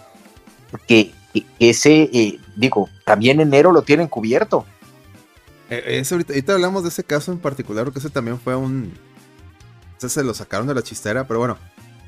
Que, 0.88 1.12
ese, 1.60 2.10
eh, 2.14 2.40
digo, 2.56 2.90
también 3.06 3.40
enero 3.40 3.72
lo 3.72 3.82
tienen 3.82 4.08
cubierto. 4.08 4.66
Eh, 5.70 6.04
ahorita, 6.10 6.54
hablamos 6.54 6.84
de 6.84 6.90
ese 6.90 7.04
caso 7.04 7.32
en 7.32 7.40
particular, 7.40 7.84
porque 7.84 8.00
ese 8.00 8.10
también 8.10 8.40
fue 8.40 8.56
un. 8.56 8.94
Ese 9.98 10.10
se 10.10 10.24
lo 10.24 10.34
sacaron 10.34 10.68
de 10.68 10.76
la 10.76 10.82
chistera, 10.82 11.28
pero 11.28 11.40
bueno. 11.40 11.58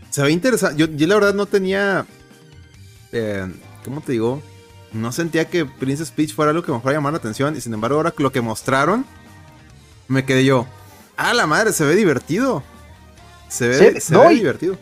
Se 0.10 0.22
ve 0.22 0.32
interesante. 0.32 0.78
Yo, 0.78 0.88
yo 0.88 1.08
la 1.08 1.16
verdad 1.16 1.34
no 1.34 1.46
tenía. 1.46 2.06
Eh, 3.12 3.48
¿Cómo 3.84 4.02
te 4.02 4.14
digo? 4.14 4.42
No 4.92 5.12
sentía 5.12 5.46
que 5.46 5.66
Princess 5.66 6.12
Peach 6.12 6.34
fuera 6.34 6.52
algo 6.52 6.64
que 6.64 6.72
me 6.72 6.80
fuera 6.80 6.98
a 6.98 7.00
llamar 7.00 7.14
la 7.14 7.20
atención. 7.20 7.56
Y 7.56 7.62
sin 7.62 7.74
embargo, 7.74 7.98
ahora 7.98 8.14
lo 8.18 8.32
que 8.32 8.42
mostraron, 8.42 9.06
me 10.08 10.26
quedé 10.26 10.46
yo. 10.46 10.66
Ah, 11.16 11.34
la 11.34 11.46
madre, 11.48 11.74
se 11.74 11.86
ve 11.86 11.96
divertido. 11.96 12.64
Se 13.48 13.68
ve, 13.68 14.02
se, 14.02 14.18
ve 14.18 14.30
divertido. 14.30 14.78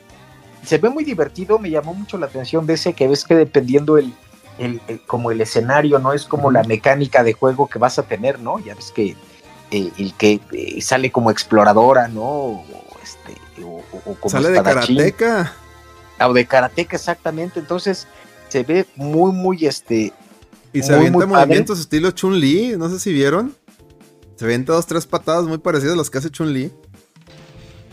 Se 0.64 0.78
ve 0.78 0.90
muy 0.90 1.04
divertido. 1.04 1.60
Me 1.60 1.70
llamó 1.70 1.94
mucho 1.94 2.18
la 2.18 2.28
atención 2.28 2.66
de 2.66 2.74
ese 2.74 2.94
que 2.94 3.08
ves 3.08 3.24
que 3.24 3.36
dependiendo 3.36 3.98
el, 3.98 4.14
el, 4.58 4.82
como 5.08 5.32
el 5.32 5.42
escenario, 5.42 6.00
¿no? 6.00 6.14
Es 6.14 6.26
como 6.26 6.52
la 6.52 6.64
mecánica 6.64 7.24
de 7.24 7.34
juego 7.34 7.68
que 7.68 7.80
vas 7.80 8.00
a 8.00 8.04
tener, 8.04 8.40
¿no? 8.40 8.60
Ya 8.60 8.76
ves 8.76 8.92
que 8.92 9.16
eh, 9.72 9.92
el 9.98 10.14
que 10.14 10.40
eh, 10.52 10.82
sale 10.82 11.12
como 11.12 11.32
exploradora, 11.32 12.08
¿no? 12.08 12.22
O, 12.22 12.66
o, 13.64 13.84
como 14.20 14.30
sale 14.30 14.50
de 14.50 14.62
karateca. 14.62 15.54
Ah, 16.20 16.30
o 16.30 16.34
de 16.34 16.46
karateca, 16.46 16.96
exactamente. 16.96 17.60
Entonces, 17.60 18.08
se 18.50 18.64
ve 18.64 18.86
muy, 18.96 19.32
muy, 19.32 19.66
este... 19.66 20.14
Y 20.74 20.84
se 20.84 20.94
avienta 20.94 21.26
movimientos 21.26 21.80
estilo 21.80 22.12
Chun-Li, 22.12 22.78
no 22.78 22.90
sé 22.90 23.00
si 23.00 23.14
vieron. 23.14 23.56
Se 24.36 24.46
avienta 24.46 24.74
dos, 24.74 24.86
tres 24.86 25.08
patadas 25.08 25.46
muy 25.46 25.58
parecidas 25.58 25.94
a 25.94 25.98
las 25.98 26.10
que 26.10 26.18
hace 26.20 26.30
Chun-Li. 26.30 26.72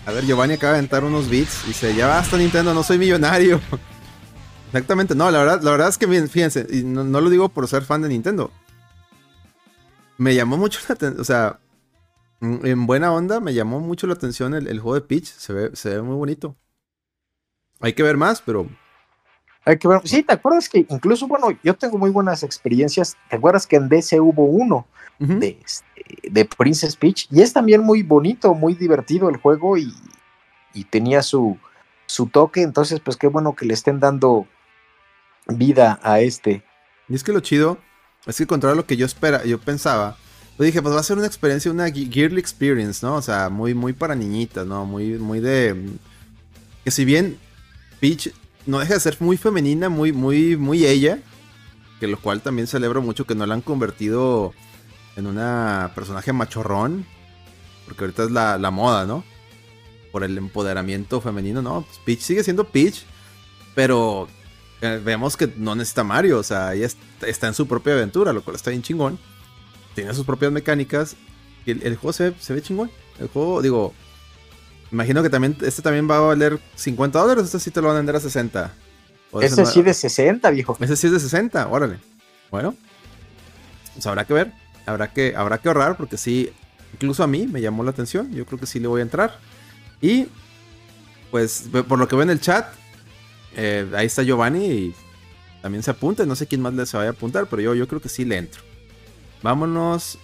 A 0.06 0.12
ver, 0.12 0.26
Giovanni 0.26 0.54
acaba 0.54 0.72
de 0.72 0.78
aventar 0.78 1.04
unos 1.04 1.30
beats 1.30 1.64
y 1.64 1.68
dice, 1.68 1.94
ya 1.94 2.08
basta 2.08 2.36
Nintendo, 2.36 2.74
no 2.74 2.82
soy 2.82 2.98
millonario. 2.98 3.60
Exactamente, 4.66 5.14
no, 5.14 5.30
la 5.30 5.38
verdad, 5.38 5.62
la 5.62 5.70
verdad 5.70 5.88
es 5.88 5.98
que 5.98 6.08
fíjense, 6.28 6.66
y 6.68 6.82
no, 6.82 7.04
lo 7.04 7.30
digo 7.30 7.48
por 7.48 7.68
ser 7.68 7.84
fan 7.84 8.02
de 8.02 8.08
Nintendo. 8.08 8.50
Me 10.18 10.34
llamó 10.34 10.56
mucho 10.56 10.80
la 10.88 10.94
atención, 10.94 11.20
o 11.20 11.24
sea, 11.24 11.60
en 12.64 12.86
buena 12.86 13.12
onda 13.12 13.40
me 13.40 13.54
llamó 13.54 13.80
mucho 13.80 14.06
la 14.06 14.14
atención 14.14 14.54
el, 14.54 14.80
juego 14.80 14.94
de 14.94 15.00
Peach, 15.00 15.26
se 15.26 15.52
ve, 15.52 15.70
se 15.74 15.90
ve 15.90 16.02
muy 16.02 16.16
bonito. 16.16 16.56
Hay 17.80 17.92
que 17.92 18.02
ver 18.02 18.16
más, 18.16 18.40
pero... 18.40 18.68
Hay 19.66 19.78
que 19.78 19.88
ver, 19.88 20.00
sí, 20.04 20.22
¿te 20.22 20.34
acuerdas 20.34 20.68
que 20.68 20.86
incluso, 20.90 21.26
bueno, 21.26 21.48
yo 21.62 21.74
tengo 21.74 21.96
muy 21.96 22.10
buenas 22.10 22.42
experiencias, 22.42 23.16
¿te 23.30 23.36
acuerdas 23.36 23.66
que 23.66 23.76
en 23.76 23.88
DC 23.88 24.20
hubo 24.20 24.44
uno 24.44 24.86
de, 25.18 25.58
este, 25.64 26.30
de 26.30 26.44
Princess 26.44 26.96
Peach? 26.96 27.26
Y 27.30 27.40
es 27.40 27.54
también 27.54 27.80
muy 27.82 28.02
bonito, 28.02 28.52
muy 28.52 28.74
divertido 28.74 29.30
el 29.30 29.38
juego 29.38 29.78
y, 29.78 29.90
y 30.74 30.84
tenía 30.84 31.22
su, 31.22 31.56
su 32.04 32.26
toque, 32.26 32.60
entonces 32.60 33.00
pues 33.00 33.16
qué 33.16 33.26
bueno 33.26 33.56
que 33.56 33.64
le 33.64 33.72
estén 33.72 34.00
dando 34.00 34.46
vida 35.46 35.98
a 36.02 36.20
este. 36.20 36.62
Y 37.08 37.14
es 37.14 37.24
que 37.24 37.32
lo 37.32 37.40
chido 37.40 37.78
es 38.26 38.38
que 38.38 38.46
contrario 38.46 38.74
a 38.74 38.76
lo 38.76 38.86
que 38.86 38.96
yo 38.96 39.04
espera, 39.04 39.44
yo 39.44 39.58
pensaba, 39.60 40.16
yo 40.58 40.64
dije, 40.64 40.82
pues 40.82 40.94
va 40.94 41.00
a 41.00 41.04
ser 41.04 41.18
una 41.18 41.26
experiencia, 41.26 41.70
una 41.70 41.90
girly 41.90 42.38
experience, 42.38 43.04
¿no? 43.04 43.16
O 43.16 43.22
sea, 43.22 43.48
muy, 43.48 43.74
muy 43.74 43.92
para 43.92 44.14
niñitas, 44.14 44.66
¿no? 44.66 44.86
Muy, 44.86 45.18
muy 45.18 45.40
de. 45.40 45.76
Que 46.84 46.90
si 46.90 47.04
bien 47.04 47.38
Peach 48.00 48.30
no 48.66 48.78
deja 48.78 48.94
de 48.94 49.00
ser 49.00 49.16
muy 49.20 49.36
femenina, 49.36 49.88
muy, 49.88 50.12
muy, 50.12 50.56
muy 50.56 50.86
ella. 50.86 51.18
Que 51.98 52.06
lo 52.06 52.20
cual 52.20 52.40
también 52.40 52.68
celebro 52.68 53.02
mucho 53.02 53.26
que 53.26 53.34
no 53.34 53.46
la 53.46 53.54
han 53.54 53.62
convertido 53.62 54.52
en 55.16 55.26
una 55.26 55.92
personaje 55.94 56.32
machorrón. 56.32 57.04
Porque 57.86 58.04
ahorita 58.04 58.24
es 58.24 58.30
la, 58.30 58.56
la 58.56 58.70
moda, 58.70 59.06
¿no? 59.06 59.24
Por 60.12 60.22
el 60.22 60.38
empoderamiento 60.38 61.20
femenino, 61.20 61.62
¿no? 61.62 61.82
Pues 61.82 61.98
Peach 62.04 62.20
sigue 62.20 62.44
siendo 62.44 62.64
Peach. 62.64 63.04
Pero 63.74 64.28
eh, 64.80 65.00
vemos 65.04 65.36
que 65.36 65.52
no 65.56 65.74
necesita 65.74 66.04
Mario, 66.04 66.38
o 66.38 66.42
sea, 66.42 66.74
ella 66.74 66.88
está 67.26 67.48
en 67.48 67.54
su 67.54 67.66
propia 67.66 67.94
aventura, 67.94 68.32
lo 68.32 68.44
cual 68.44 68.54
está 68.54 68.70
bien 68.70 68.82
chingón. 68.82 69.18
Tiene 69.94 70.14
sus 70.14 70.24
propias 70.24 70.52
mecánicas. 70.52 71.16
Y 71.66 71.70
el, 71.70 71.96
juego 71.96 72.12
se, 72.12 72.34
ve 72.52 72.62
chingón. 72.62 72.90
El 73.18 73.28
juego, 73.28 73.62
digo, 73.62 73.94
imagino 74.92 75.22
que 75.22 75.30
también 75.30 75.56
este 75.62 75.82
también 75.82 76.08
va 76.10 76.18
a 76.18 76.20
valer 76.20 76.58
50 76.74 77.18
dólares, 77.18 77.44
este 77.44 77.60
sí 77.60 77.70
te 77.70 77.80
lo 77.80 77.88
van 77.88 77.96
a 77.96 78.00
vender 78.00 78.16
a 78.16 78.20
60. 78.20 78.72
Ese 79.40 79.66
sí 79.66 79.82
de 79.82 79.94
60, 79.94 80.50
viejo. 80.50 80.76
Ese 80.80 80.96
sí 80.96 81.06
es 81.06 81.12
de 81.12 81.20
60, 81.20 81.66
órale. 81.68 81.98
Bueno, 82.50 82.76
pues 83.94 84.06
habrá 84.06 84.24
que 84.24 84.34
ver, 84.34 84.52
habrá 84.86 85.12
que, 85.12 85.34
habrá 85.36 85.58
que 85.58 85.68
ahorrar 85.68 85.96
porque 85.96 86.16
sí, 86.16 86.50
incluso 86.92 87.24
a 87.24 87.26
mí 87.26 87.46
me 87.46 87.60
llamó 87.60 87.82
la 87.82 87.90
atención, 87.90 88.32
yo 88.32 88.46
creo 88.46 88.60
que 88.60 88.66
sí 88.66 88.78
le 88.78 88.86
voy 88.86 89.00
a 89.00 89.02
entrar. 89.02 89.38
Y 90.00 90.28
pues 91.30 91.68
por 91.88 91.98
lo 91.98 92.06
que 92.06 92.14
veo 92.14 92.22
en 92.22 92.30
el 92.30 92.40
chat, 92.40 92.66
eh, 93.56 93.90
ahí 93.94 94.06
está 94.06 94.22
Giovanni 94.22 94.66
y 94.66 94.94
también 95.62 95.82
se 95.82 95.90
apunta. 95.90 96.24
No 96.26 96.36
sé 96.36 96.46
quién 96.46 96.60
más 96.60 96.74
le 96.74 96.86
se 96.86 96.96
vaya 96.96 97.10
a 97.10 97.12
apuntar, 97.12 97.46
pero 97.46 97.62
yo, 97.62 97.74
yo 97.74 97.88
creo 97.88 98.00
que 98.00 98.08
sí 98.08 98.24
le 98.24 98.36
entro. 98.36 98.62
Vámonos. 99.44 100.18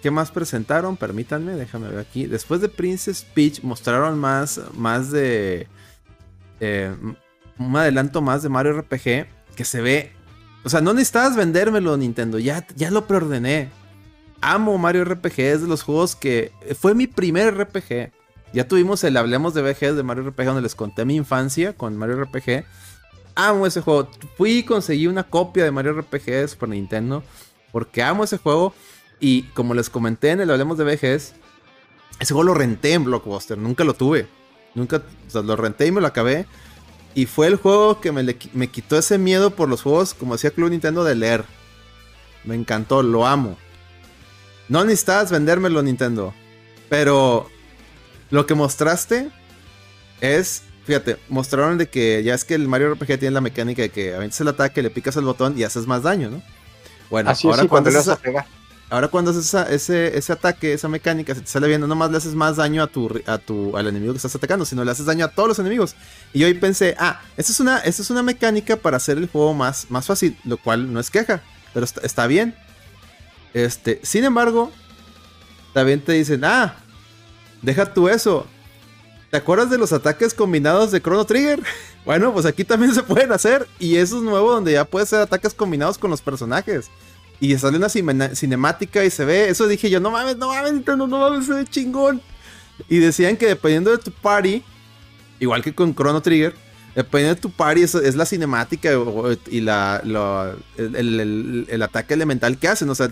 ¿Qué 0.00 0.10
más 0.10 0.30
presentaron? 0.30 0.96
Permítanme, 0.96 1.52
déjame 1.52 1.90
ver 1.90 1.98
aquí. 1.98 2.24
Después 2.24 2.62
de 2.62 2.70
Princess 2.70 3.22
Peach 3.34 3.62
mostraron 3.62 4.18
más, 4.18 4.62
más 4.72 5.10
de... 5.12 5.68
Eh, 6.58 6.90
un 7.58 7.76
adelanto 7.76 8.22
más 8.22 8.42
de 8.42 8.48
Mario 8.48 8.72
RPG 8.80 9.26
que 9.54 9.64
se 9.64 9.82
ve... 9.82 10.12
O 10.64 10.70
sea, 10.70 10.80
no 10.80 10.94
necesitabas 10.94 11.36
vendérmelo 11.36 11.98
Nintendo, 11.98 12.38
ya, 12.38 12.66
ya 12.74 12.90
lo 12.90 13.06
preordené. 13.06 13.68
Amo 14.40 14.78
Mario 14.78 15.04
RPG, 15.04 15.38
es 15.40 15.60
de 15.60 15.68
los 15.68 15.82
juegos 15.82 16.16
que... 16.16 16.50
Fue 16.80 16.94
mi 16.94 17.06
primer 17.06 17.54
RPG. 17.54 18.10
Ya 18.54 18.66
tuvimos 18.66 19.04
el 19.04 19.18
Hablemos 19.18 19.52
de 19.52 19.60
VGs 19.60 19.96
de 19.96 20.02
Mario 20.02 20.30
RPG 20.30 20.46
donde 20.46 20.62
les 20.62 20.74
conté 20.74 21.04
mi 21.04 21.16
infancia 21.16 21.74
con 21.74 21.98
Mario 21.98 22.24
RPG. 22.24 22.64
Amo 23.34 23.66
ese 23.66 23.82
juego. 23.82 24.08
Fui 24.38 24.58
y 24.58 24.62
conseguí 24.62 25.08
una 25.08 25.24
copia 25.24 25.62
de 25.62 25.70
Mario 25.70 25.92
RPG 25.92 26.24
de 26.24 26.48
Super 26.48 26.70
Nintendo 26.70 27.22
porque 27.72 28.02
amo 28.02 28.24
ese 28.24 28.38
juego. 28.38 28.74
Y 29.18 29.44
como 29.54 29.74
les 29.74 29.90
comenté 29.90 30.30
en 30.30 30.40
el 30.40 30.50
Hablemos 30.50 30.78
de 30.78 30.84
VGs, 30.84 31.34
ese 32.20 32.34
juego 32.34 32.44
lo 32.44 32.54
renté 32.54 32.92
en 32.92 33.04
Blockbuster. 33.04 33.58
Nunca 33.58 33.84
lo 33.84 33.94
tuve. 33.94 34.28
Nunca, 34.74 35.02
lo 35.32 35.56
renté 35.56 35.86
y 35.86 35.92
me 35.92 36.00
lo 36.00 36.06
acabé. 36.06 36.46
Y 37.14 37.26
fue 37.26 37.46
el 37.46 37.56
juego 37.56 38.00
que 38.00 38.12
me, 38.12 38.36
me 38.52 38.68
quitó 38.68 38.98
ese 38.98 39.18
miedo 39.18 39.50
por 39.50 39.68
los 39.68 39.82
juegos, 39.82 40.14
como 40.14 40.34
decía 40.34 40.50
Club 40.50 40.70
Nintendo, 40.70 41.04
de 41.04 41.14
leer. 41.14 41.44
Me 42.44 42.54
encantó, 42.54 43.02
lo 43.02 43.26
amo. 43.26 43.56
No 44.68 44.84
necesitas 44.84 45.30
vendérmelo, 45.30 45.82
Nintendo. 45.82 46.32
Pero 46.88 47.48
lo 48.30 48.46
que 48.46 48.54
mostraste 48.54 49.30
es 50.20 50.62
fíjate, 50.84 51.16
mostraron 51.28 51.78
de 51.78 51.88
que 51.88 52.22
ya 52.22 52.34
es 52.34 52.44
que 52.44 52.54
el 52.54 52.68
Mario 52.68 52.94
RPG 52.94 53.18
tiene 53.18 53.30
la 53.30 53.40
mecánica 53.40 53.82
de 53.82 53.90
que 53.90 54.14
aventas 54.14 54.40
el 54.40 54.48
ataque, 54.48 54.82
le 54.82 54.90
picas 54.90 55.16
el 55.16 55.24
botón 55.24 55.58
y 55.58 55.64
haces 55.64 55.86
más 55.86 56.02
daño, 56.02 56.30
¿no? 56.30 56.42
Bueno, 57.12 57.30
ahora 57.44 57.68
cuando, 57.68 57.90
haces 57.90 58.18
ahora 58.88 59.08
cuando 59.08 59.32
haces 59.32 59.52
ese, 59.68 60.16
ese 60.16 60.32
ataque, 60.32 60.72
esa 60.72 60.88
mecánica, 60.88 61.34
se 61.34 61.42
te 61.42 61.46
sale 61.46 61.68
bien, 61.68 61.78
no 61.78 61.86
nomás 61.86 62.10
le 62.10 62.16
haces 62.16 62.34
más 62.34 62.56
daño 62.56 62.82
a 62.82 62.86
tu, 62.86 63.20
a 63.26 63.36
tu, 63.36 63.76
al 63.76 63.86
enemigo 63.86 64.14
que 64.14 64.16
estás 64.16 64.34
atacando, 64.34 64.64
sino 64.64 64.82
le 64.82 64.92
haces 64.92 65.04
daño 65.04 65.26
a 65.26 65.28
todos 65.28 65.46
los 65.46 65.58
enemigos. 65.58 65.94
Y 66.32 66.42
hoy 66.44 66.54
pensé, 66.54 66.96
ah, 66.98 67.20
esta 67.36 67.52
es 67.52 67.60
una, 67.60 67.80
esta 67.80 68.00
es 68.00 68.08
una 68.08 68.22
mecánica 68.22 68.76
para 68.76 68.96
hacer 68.96 69.18
el 69.18 69.28
juego 69.28 69.52
más, 69.52 69.90
más 69.90 70.06
fácil, 70.06 70.38
lo 70.44 70.56
cual 70.56 70.90
no 70.90 71.00
es 71.00 71.10
queja, 71.10 71.42
pero 71.74 71.84
está, 71.84 72.00
está 72.00 72.26
bien. 72.26 72.54
Este, 73.52 74.00
sin 74.02 74.24
embargo, 74.24 74.72
también 75.74 76.00
te 76.00 76.12
dicen, 76.12 76.46
ah, 76.46 76.76
deja 77.60 77.92
tú 77.92 78.08
eso. 78.08 78.46
¿Te 79.32 79.36
acuerdas 79.36 79.68
de 79.70 79.78
los 79.78 79.92
ataques 79.92 80.32
combinados 80.32 80.90
de 80.90 81.02
Chrono 81.02 81.26
Trigger? 81.26 81.62
Bueno, 82.04 82.32
pues 82.32 82.46
aquí 82.46 82.64
también 82.64 82.92
se 82.92 83.04
pueden 83.04 83.30
hacer. 83.30 83.68
Y 83.78 83.94
eso 83.94 84.16
es 84.16 84.24
nuevo 84.24 84.50
donde 84.50 84.72
ya 84.72 84.84
puedes 84.84 85.08
hacer 85.08 85.20
ataques 85.20 85.54
combinados 85.54 85.98
con 85.98 86.10
los 86.10 86.20
personajes. 86.20 86.90
Y 87.42 87.58
sale 87.58 87.76
una 87.76 87.88
cinemática 87.88 89.04
y 89.04 89.10
se 89.10 89.24
ve. 89.24 89.48
Eso 89.48 89.66
dije 89.66 89.90
yo, 89.90 89.98
no 89.98 90.12
mames, 90.12 90.36
no 90.36 90.46
mames, 90.46 90.86
no, 90.86 91.08
no 91.08 91.18
mames, 91.18 91.46
se 91.46 91.54
ve 91.54 91.64
chingón. 91.64 92.22
Y 92.88 92.98
decían 92.98 93.36
que 93.36 93.48
dependiendo 93.48 93.90
de 93.90 93.98
tu 93.98 94.12
party, 94.12 94.62
igual 95.40 95.60
que 95.60 95.74
con 95.74 95.92
Chrono 95.92 96.22
Trigger, 96.22 96.54
dependiendo 96.94 97.34
de 97.34 97.40
tu 97.40 97.50
party 97.50 97.82
es, 97.82 98.14
la 98.14 98.26
cinemática 98.26 98.90
y 99.50 99.60
la, 99.60 100.00
el, 100.76 101.66
el, 101.68 101.82
ataque 101.82 102.14
elemental 102.14 102.56
que 102.58 102.68
hacen. 102.68 102.88
O 102.88 102.94
sea, 102.94 103.10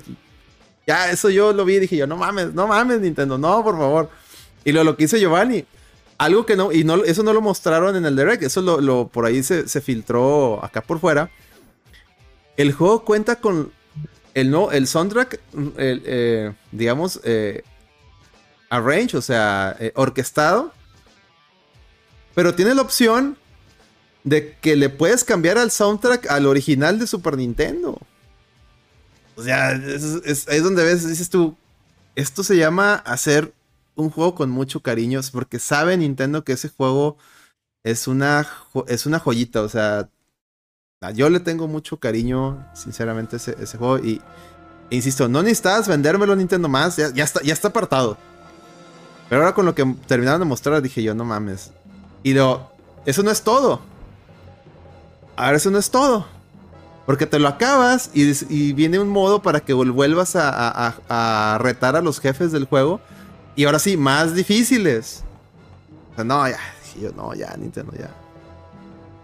ya 0.86 1.10
eso 1.10 1.28
yo 1.28 1.52
lo 1.52 1.64
vi 1.64 1.74
y 1.74 1.80
dije 1.80 1.96
yo, 1.96 2.06
no 2.06 2.16
mames, 2.16 2.54
no 2.54 2.68
mames, 2.68 3.00
Nintendo, 3.00 3.36
no, 3.36 3.64
por 3.64 3.76
favor. 3.76 4.10
Y 4.64 4.70
lo, 4.70 4.84
lo 4.84 4.96
que 4.96 5.04
hizo 5.06 5.16
Giovanni, 5.16 5.64
algo 6.18 6.46
que 6.46 6.54
no, 6.54 6.70
y 6.70 6.84
no, 6.84 7.02
eso 7.02 7.24
no 7.24 7.32
lo 7.32 7.40
mostraron 7.40 7.96
en 7.96 8.06
el 8.06 8.14
Direct, 8.14 8.44
eso 8.44 8.62
lo, 8.62 9.08
por 9.08 9.24
ahí 9.24 9.42
se, 9.42 9.64
filtró 9.80 10.64
acá 10.64 10.82
por 10.82 11.00
fuera. 11.00 11.32
El 12.56 12.72
juego 12.72 13.04
cuenta 13.04 13.40
con 13.40 13.72
el, 14.34 14.50
no, 14.50 14.70
el 14.70 14.86
soundtrack, 14.86 15.40
el, 15.76 16.02
eh, 16.06 16.52
digamos, 16.72 17.20
eh, 17.24 17.62
arrange, 18.68 19.16
o 19.16 19.22
sea, 19.22 19.76
eh, 19.80 19.92
orquestado. 19.94 20.72
Pero 22.34 22.54
tiene 22.54 22.74
la 22.74 22.82
opción 22.82 23.36
de 24.24 24.56
que 24.60 24.76
le 24.76 24.88
puedes 24.88 25.24
cambiar 25.24 25.58
al 25.58 25.70
soundtrack 25.70 26.30
al 26.30 26.46
original 26.46 26.98
de 26.98 27.06
Super 27.06 27.36
Nintendo. 27.36 27.98
O 29.36 29.42
sea, 29.42 29.72
es, 29.72 30.46
es 30.46 30.62
donde 30.62 30.84
ves, 30.84 31.08
dices 31.08 31.30
tú, 31.30 31.56
esto 32.14 32.42
se 32.42 32.56
llama 32.56 32.94
hacer 32.94 33.52
un 33.94 34.10
juego 34.10 34.34
con 34.34 34.50
mucho 34.50 34.80
cariño, 34.80 35.20
porque 35.32 35.58
sabe 35.58 35.96
Nintendo 35.96 36.44
que 36.44 36.52
ese 36.52 36.68
juego 36.68 37.16
es 37.82 38.06
una, 38.08 38.46
es 38.88 39.06
una 39.06 39.18
joyita, 39.18 39.62
o 39.62 39.68
sea, 39.68 40.08
yo 41.14 41.30
le 41.30 41.40
tengo 41.40 41.66
mucho 41.66 41.96
cariño, 41.98 42.62
sinceramente, 42.74 43.36
ese, 43.36 43.78
juego. 43.78 43.98
Y 43.98 44.20
insisto, 44.90 45.28
no 45.28 45.42
necesitas 45.42 45.88
vendérmelo 45.88 46.36
Nintendo 46.36 46.68
más, 46.68 46.96
ya, 46.96 47.24
está, 47.24 47.40
ya 47.42 47.54
está 47.54 47.68
apartado. 47.68 48.18
Pero 49.30 49.40
ahora 49.40 49.54
con 49.54 49.64
lo 49.64 49.74
que 49.74 49.84
terminaron 50.06 50.40
de 50.40 50.44
mostrar, 50.44 50.82
dije 50.82 51.02
yo, 51.02 51.14
no 51.14 51.24
mames. 51.24 51.70
Y 52.22 52.34
lo, 52.34 52.70
eso 53.06 53.22
no 53.22 53.30
es 53.30 53.40
todo. 53.42 53.80
Ahora 55.36 55.56
eso 55.56 55.70
no 55.70 55.78
es 55.78 55.90
todo. 55.90 56.26
Porque 57.06 57.26
te 57.26 57.38
lo 57.38 57.48
acabas 57.48 58.10
y, 58.12 58.72
viene 58.74 58.98
un 58.98 59.08
modo 59.08 59.40
para 59.40 59.60
que 59.60 59.72
vuelvas 59.72 60.36
a, 60.36 60.94
a 61.08 61.58
retar 61.58 61.96
a 61.96 62.02
los 62.02 62.20
jefes 62.20 62.52
del 62.52 62.66
juego. 62.66 63.00
Y 63.56 63.64
ahora 63.64 63.78
sí, 63.78 63.96
más 63.96 64.34
difíciles. 64.34 65.24
O 66.12 66.16
sea, 66.16 66.24
no, 66.24 66.46
ya, 66.46 66.58
dije 66.84 67.00
yo, 67.00 67.12
no, 67.12 67.32
ya, 67.34 67.56
Nintendo, 67.56 67.92
ya. 67.98 68.10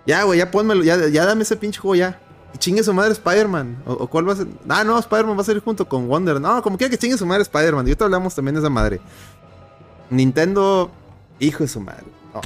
Ya, 0.07 0.23
güey, 0.23 0.39
ya 0.39 0.51
pónmelo, 0.51 0.85
ya, 0.85 1.09
ya 1.09 1.25
dame 1.25 1.43
ese 1.43 1.57
pinche 1.57 1.81
juego 1.81 1.97
ya. 1.97 2.21
Y 2.55 2.59
chingue 2.59 2.83
su 2.83 2.95
madre 2.95 3.13
Spider-Man. 3.13 3.83
O, 3.87 4.07
cuál 4.07 4.29
va 4.29 4.35
a 4.35 4.37
ser? 4.37 4.47
Ah, 4.69 4.85
no, 4.85 4.99
Spider-Man 4.99 5.37
va 5.37 5.43
a 5.43 5.45
salir 5.45 5.63
junto 5.63 5.89
con 5.89 6.09
Wonder. 6.09 6.41
No, 6.41 6.63
como 6.63 6.79
quiera 6.79 6.91
que 6.91 6.99
chingue 6.99 7.19
su 7.19 7.27
madre 7.27 7.43
Spider-Man. 7.43 7.87
Y 7.87 7.91
ahorita 7.91 8.05
hablamos 8.05 8.35
también 8.35 8.55
de 8.55 8.61
esa 8.61 8.71
madre. 8.71 9.01
Nintendo, 10.11 10.91
hijo 11.41 11.65
de 11.65 11.69
su 11.69 11.81
madre. 11.81 12.05
No, 12.33 12.41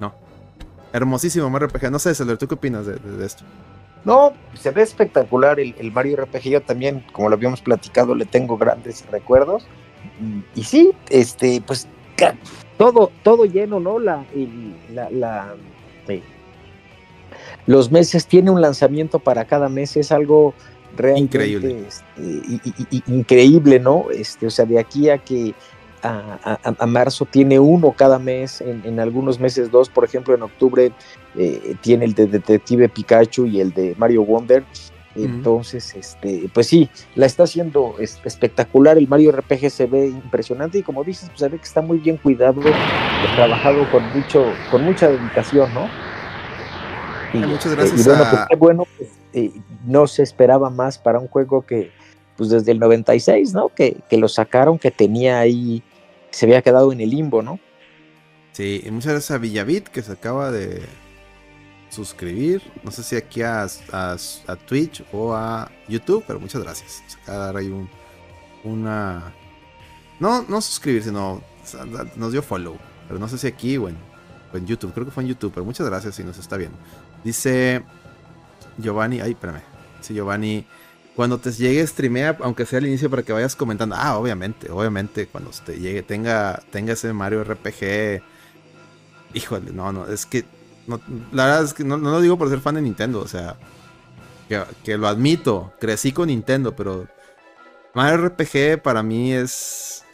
no. 0.00 0.14
Hermosísimo 0.92 1.50
Mario 1.50 1.68
RPG. 1.68 1.90
No 1.90 1.98
sé, 1.98 2.14
Celer, 2.14 2.38
¿tú 2.38 2.46
qué 2.46 2.54
opinas 2.54 2.86
de, 2.86 2.98
esto? 3.24 3.44
No, 4.04 4.32
se 4.54 4.70
ve 4.70 4.82
espectacular 4.82 5.58
el, 5.58 5.74
el, 5.78 5.90
Mario 5.90 6.16
RPG. 6.24 6.42
Yo 6.44 6.62
también, 6.62 7.04
como 7.12 7.28
lo 7.28 7.34
habíamos 7.34 7.60
platicado, 7.60 8.14
le 8.14 8.24
tengo 8.24 8.56
grandes 8.56 9.04
recuerdos 9.10 9.66
y, 10.54 10.64
sí, 10.64 10.92
este, 11.08 11.62
pues 11.66 11.86
todo, 12.76 13.10
todo 13.22 13.44
lleno, 13.44 13.80
¿no? 13.80 13.98
La, 13.98 14.24
la, 14.92 15.54
los 17.66 17.90
meses 17.90 18.26
tiene 18.26 18.50
un 18.50 18.60
lanzamiento 18.60 19.18
para 19.18 19.44
cada 19.44 19.68
mes, 19.68 19.96
es 19.96 20.12
algo 20.12 20.54
realmente 20.96 21.36
increíble, 21.36 21.84
este, 21.86 23.02
increíble 23.06 23.78
¿no? 23.78 24.06
Este, 24.10 24.46
o 24.46 24.50
sea, 24.50 24.64
de 24.64 24.78
aquí 24.78 25.08
a 25.08 25.18
que 25.18 25.54
a, 26.02 26.86
marzo 26.86 27.26
tiene 27.26 27.58
uno 27.58 27.92
cada 27.92 28.18
mes, 28.18 28.60
en, 28.60 29.00
algunos 29.00 29.38
meses 29.38 29.70
dos, 29.70 29.88
por 29.88 30.04
ejemplo, 30.04 30.34
en 30.34 30.42
octubre 30.42 30.92
eh, 31.36 31.74
tiene 31.80 32.06
el 32.06 32.14
de 32.14 32.26
Detective 32.26 32.88
Pikachu 32.88 33.46
y 33.46 33.60
el 33.60 33.72
de 33.72 33.94
Mario 33.98 34.24
Wonder. 34.24 34.64
Entonces, 35.16 35.94
este, 35.96 36.48
pues 36.54 36.68
sí, 36.68 36.88
la 37.16 37.26
está 37.26 37.42
haciendo 37.42 37.96
espectacular. 37.98 38.96
El 38.96 39.08
Mario 39.08 39.32
RPG 39.32 39.68
se 39.68 39.86
ve 39.86 40.06
impresionante 40.06 40.78
y 40.78 40.82
como 40.82 41.02
dices, 41.02 41.28
pues 41.28 41.40
se 41.40 41.48
ve 41.48 41.58
que 41.58 41.64
está 41.64 41.82
muy 41.82 41.98
bien 41.98 42.16
cuidado, 42.16 42.60
trabajado 43.34 43.90
con 43.90 44.04
mucho, 44.14 44.46
con 44.70 44.84
mucha 44.84 45.08
dedicación, 45.08 45.74
¿no? 45.74 45.88
Y, 47.32 47.38
Muchas 47.38 47.74
gracias. 47.74 48.06
bueno, 48.06 48.24
pues, 48.48 48.58
bueno 48.58 48.86
pues, 48.96 49.10
eh, 49.32 49.52
no 49.84 50.06
se 50.06 50.22
esperaba 50.22 50.70
más 50.70 50.98
para 50.98 51.18
un 51.18 51.28
juego 51.28 51.62
que, 51.62 51.90
pues 52.36 52.50
desde 52.50 52.72
el 52.72 52.78
96, 52.78 53.52
¿no? 53.54 53.68
Que, 53.68 53.98
que 54.08 54.16
lo 54.16 54.28
sacaron, 54.28 54.78
que 54.78 54.90
tenía 54.90 55.38
ahí, 55.38 55.82
se 56.30 56.46
había 56.46 56.62
quedado 56.62 56.92
en 56.92 57.00
el 57.00 57.10
limbo, 57.10 57.42
¿no? 57.42 57.60
Sí, 58.52 58.82
y 58.84 58.90
muchas 58.90 59.12
gracias 59.12 59.30
a 59.30 59.38
Villavit 59.38 59.88
que 59.88 60.02
se 60.02 60.12
acaba 60.12 60.50
de, 60.50 60.82
suscribir. 61.90 62.62
No 62.82 62.90
sé 62.90 63.02
si 63.02 63.16
aquí 63.16 63.42
a, 63.42 63.66
a, 63.92 64.56
Twitch 64.66 65.04
o 65.12 65.34
a 65.34 65.70
YouTube, 65.88 66.24
pero 66.26 66.40
muchas 66.40 66.62
gracias. 66.62 67.02
Acá 67.22 67.36
dar 67.36 67.56
ahí 67.56 67.68
un, 67.68 67.88
una. 68.64 69.34
No, 70.18 70.42
no 70.42 70.60
suscribir, 70.60 71.02
sino 71.02 71.42
nos 72.16 72.32
dio 72.32 72.42
follow. 72.42 72.76
Pero 73.06 73.18
no 73.18 73.28
sé 73.28 73.38
si 73.38 73.46
aquí 73.46 73.76
o 73.76 73.88
en, 73.88 73.96
YouTube. 74.66 74.92
Creo 74.92 75.04
que 75.04 75.12
fue 75.12 75.22
en 75.22 75.28
YouTube, 75.28 75.52
pero 75.52 75.64
muchas 75.64 75.86
gracias 75.86 76.14
si 76.14 76.24
nos 76.24 76.38
está 76.38 76.56
viendo. 76.56 76.78
Dice 77.24 77.82
Giovanni. 78.78 79.20
Ay, 79.20 79.32
espérame. 79.32 79.62
Dice 79.98 80.14
Giovanni. 80.14 80.66
Cuando 81.16 81.38
te 81.38 81.52
llegue 81.52 81.86
streamea, 81.86 82.38
aunque 82.40 82.64
sea 82.64 82.78
al 82.78 82.86
inicio 82.86 83.10
para 83.10 83.22
que 83.22 83.32
vayas 83.32 83.56
comentando. 83.56 83.94
Ah, 83.98 84.16
obviamente, 84.16 84.70
obviamente, 84.70 85.26
cuando 85.26 85.50
te 85.64 85.78
llegue, 85.78 86.02
tenga, 86.02 86.62
tenga 86.70 86.94
ese 86.94 87.12
Mario 87.12 87.44
RPG. 87.44 88.22
Híjole, 89.34 89.72
no, 89.72 89.92
no, 89.92 90.06
es 90.06 90.24
que 90.24 90.44
la 91.32 91.44
verdad 91.44 91.64
es 91.64 91.74
que 91.74 91.84
no, 91.84 91.96
lo 91.96 92.20
digo 92.20 92.38
por 92.38 92.48
ser 92.48 92.60
fan 92.60 92.74
de 92.74 92.82
Nintendo, 92.82 93.20
o 93.20 93.28
sea, 93.28 93.56
que, 94.84 94.96
lo 94.96 95.06
admito, 95.06 95.72
crecí 95.78 96.12
con 96.12 96.28
Nintendo, 96.28 96.74
pero 96.74 97.06
Mario 97.94 98.28
RPG 98.28 98.82
para 98.82 99.02
mí 99.02 99.32
es... 99.32 100.04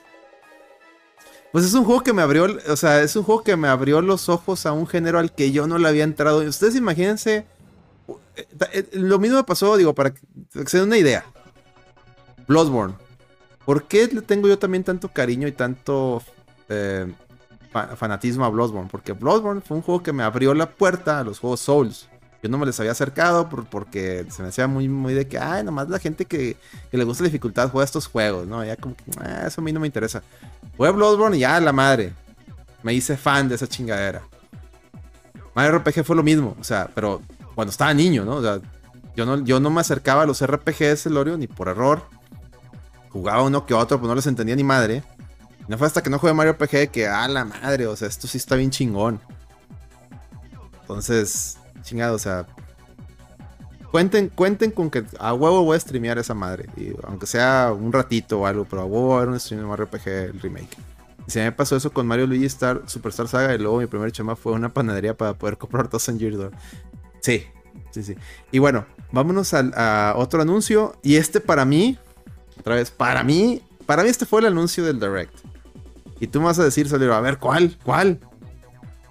Pues 1.56 1.64
es 1.64 1.72
un 1.72 1.84
juego 1.86 2.02
que 2.02 2.12
me 2.12 2.20
abrió, 2.20 2.54
o 2.68 2.76
sea, 2.76 3.00
es 3.00 3.16
un 3.16 3.22
juego 3.22 3.42
que 3.42 3.56
me 3.56 3.66
abrió 3.66 4.02
los 4.02 4.28
ojos 4.28 4.66
a 4.66 4.72
un 4.72 4.86
género 4.86 5.18
al 5.18 5.32
que 5.32 5.52
yo 5.52 5.66
no 5.66 5.78
le 5.78 5.88
había 5.88 6.04
entrado. 6.04 6.40
Ustedes 6.46 6.76
imagínense, 6.76 7.46
eh, 8.36 8.46
eh, 8.74 8.88
lo 8.92 9.18
mismo 9.18 9.38
me 9.38 9.44
pasó, 9.44 9.74
digo, 9.78 9.94
para 9.94 10.10
que 10.10 10.20
se 10.66 10.76
den 10.76 10.88
una 10.88 10.98
idea. 10.98 11.24
Bloodborne. 12.46 12.94
¿Por 13.64 13.84
qué 13.84 14.06
le 14.06 14.20
tengo 14.20 14.48
yo 14.48 14.58
también 14.58 14.84
tanto 14.84 15.08
cariño 15.08 15.48
y 15.48 15.52
tanto 15.52 16.22
eh, 16.68 17.10
fanatismo 17.70 18.44
a 18.44 18.50
Bloodborne, 18.50 18.90
porque 18.90 19.12
Bloodborne 19.12 19.62
fue 19.62 19.78
un 19.78 19.82
juego 19.82 20.02
que 20.02 20.12
me 20.12 20.24
abrió 20.24 20.52
la 20.52 20.68
puerta 20.68 21.20
a 21.20 21.24
los 21.24 21.38
juegos 21.38 21.60
Souls. 21.60 22.06
Yo 22.42 22.50
no 22.50 22.58
me 22.58 22.66
les 22.66 22.78
había 22.80 22.92
acercado 22.92 23.48
porque 23.48 24.26
se 24.28 24.42
me 24.42 24.48
hacía 24.48 24.66
muy, 24.66 24.88
muy 24.88 25.14
de 25.14 25.26
que, 25.26 25.38
ay, 25.38 25.64
nomás 25.64 25.88
la 25.88 25.98
gente 25.98 26.26
que, 26.26 26.58
le 26.92 27.04
gusta 27.04 27.22
la 27.24 27.28
dificultad 27.28 27.70
juega 27.70 27.86
estos 27.86 28.06
juegos, 28.06 28.46
¿no? 28.46 28.62
Ya 28.62 28.76
como 28.76 28.94
ah, 29.18 29.44
eso 29.46 29.62
a 29.62 29.64
mí 29.64 29.72
no 29.72 29.80
me 29.80 29.86
interesa. 29.86 30.22
Fue 30.76 30.90
Bloodborne 30.90 31.36
y 31.36 31.40
ya, 31.40 31.58
la 31.60 31.72
madre. 31.72 32.12
Me 32.82 32.94
hice 32.94 33.16
fan 33.16 33.48
de 33.48 33.54
esa 33.54 33.66
chingadera. 33.66 34.22
Mario 35.54 35.78
RPG 35.78 36.04
fue 36.04 36.16
lo 36.16 36.22
mismo, 36.22 36.54
o 36.60 36.64
sea, 36.64 36.90
pero 36.94 37.22
cuando 37.54 37.70
estaba 37.70 37.94
niño, 37.94 38.24
¿no? 38.24 38.36
O 38.36 38.42
sea, 38.42 38.60
yo 39.16 39.24
no, 39.24 39.42
yo 39.42 39.58
no 39.58 39.70
me 39.70 39.80
acercaba 39.80 40.22
a 40.22 40.26
los 40.26 40.44
RPGs, 40.44 41.06
Lorio, 41.06 41.38
ni 41.38 41.46
por 41.46 41.68
error. 41.68 42.02
Jugaba 43.08 43.42
uno 43.42 43.64
que 43.64 43.72
otro, 43.72 43.98
pues 43.98 44.08
no 44.08 44.14
les 44.14 44.26
entendía 44.26 44.54
ni 44.54 44.64
madre. 44.64 45.02
No 45.68 45.78
fue 45.78 45.86
hasta 45.86 46.02
que 46.02 46.10
no 46.10 46.18
jugué 46.18 46.34
Mario 46.34 46.52
RPG 46.52 46.90
que, 46.90 47.08
ah, 47.08 47.26
la 47.26 47.46
madre, 47.46 47.86
o 47.86 47.96
sea, 47.96 48.06
esto 48.06 48.28
sí 48.28 48.36
está 48.36 48.54
bien 48.54 48.70
chingón. 48.70 49.18
Entonces, 50.82 51.58
chingado, 51.82 52.14
o 52.14 52.18
sea. 52.18 52.46
Cuenten, 53.90 54.28
cuenten 54.28 54.70
con 54.70 54.90
que 54.90 55.04
a 55.18 55.32
huevo 55.32 55.62
voy 55.62 55.76
a 55.76 55.80
streamear 55.80 56.18
esa 56.18 56.34
madre. 56.34 56.68
Y 56.76 56.92
aunque 57.04 57.26
sea 57.26 57.72
un 57.72 57.92
ratito 57.92 58.40
o 58.40 58.46
algo, 58.46 58.64
pero 58.64 58.82
a 58.82 58.84
huevo 58.84 59.08
va 59.08 59.14
a 59.14 59.16
haber 59.18 59.30
un 59.30 59.40
stream 59.40 59.68
de 59.68 59.76
RPG 59.76 60.08
el 60.08 60.40
remake. 60.40 60.76
Se 61.26 61.42
me 61.42 61.50
pasó 61.50 61.76
eso 61.76 61.92
con 61.92 62.06
Mario 62.06 62.26
Luigi 62.26 62.46
Star, 62.46 62.82
Superstar 62.86 63.26
Saga 63.26 63.54
y 63.54 63.58
luego 63.58 63.78
mi 63.78 63.86
primer 63.86 64.12
chama 64.12 64.36
fue 64.36 64.52
una 64.52 64.72
panadería 64.72 65.16
para 65.16 65.34
poder 65.34 65.58
comprar 65.58 65.88
dos 65.88 66.08
en 66.08 66.18
Sí, 67.20 67.44
sí, 67.90 68.02
sí. 68.04 68.14
Y 68.52 68.60
bueno, 68.60 68.86
vámonos 69.10 69.52
a, 69.54 70.14
otro 70.16 70.42
anuncio. 70.42 70.94
Y 71.02 71.16
este 71.16 71.40
para 71.40 71.64
mí, 71.64 71.98
otra 72.60 72.76
vez, 72.76 72.90
para 72.92 73.24
mí, 73.24 73.62
para 73.86 74.04
mí 74.04 74.08
este 74.08 74.24
fue 74.24 74.40
el 74.40 74.46
anuncio 74.46 74.84
del 74.84 75.00
Direct. 75.00 75.34
Y 76.20 76.28
tú 76.28 76.38
me 76.40 76.46
vas 76.46 76.58
a 76.60 76.64
decir, 76.64 76.88
Solero, 76.88 77.14
a 77.14 77.20
ver, 77.20 77.38
¿cuál? 77.38 77.76
¿Cuál? 77.82 78.20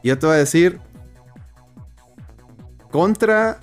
Y 0.02 0.08
yo 0.08 0.18
te 0.18 0.26
voy 0.26 0.36
a 0.36 0.40
decir, 0.40 0.80
contra 2.92 3.60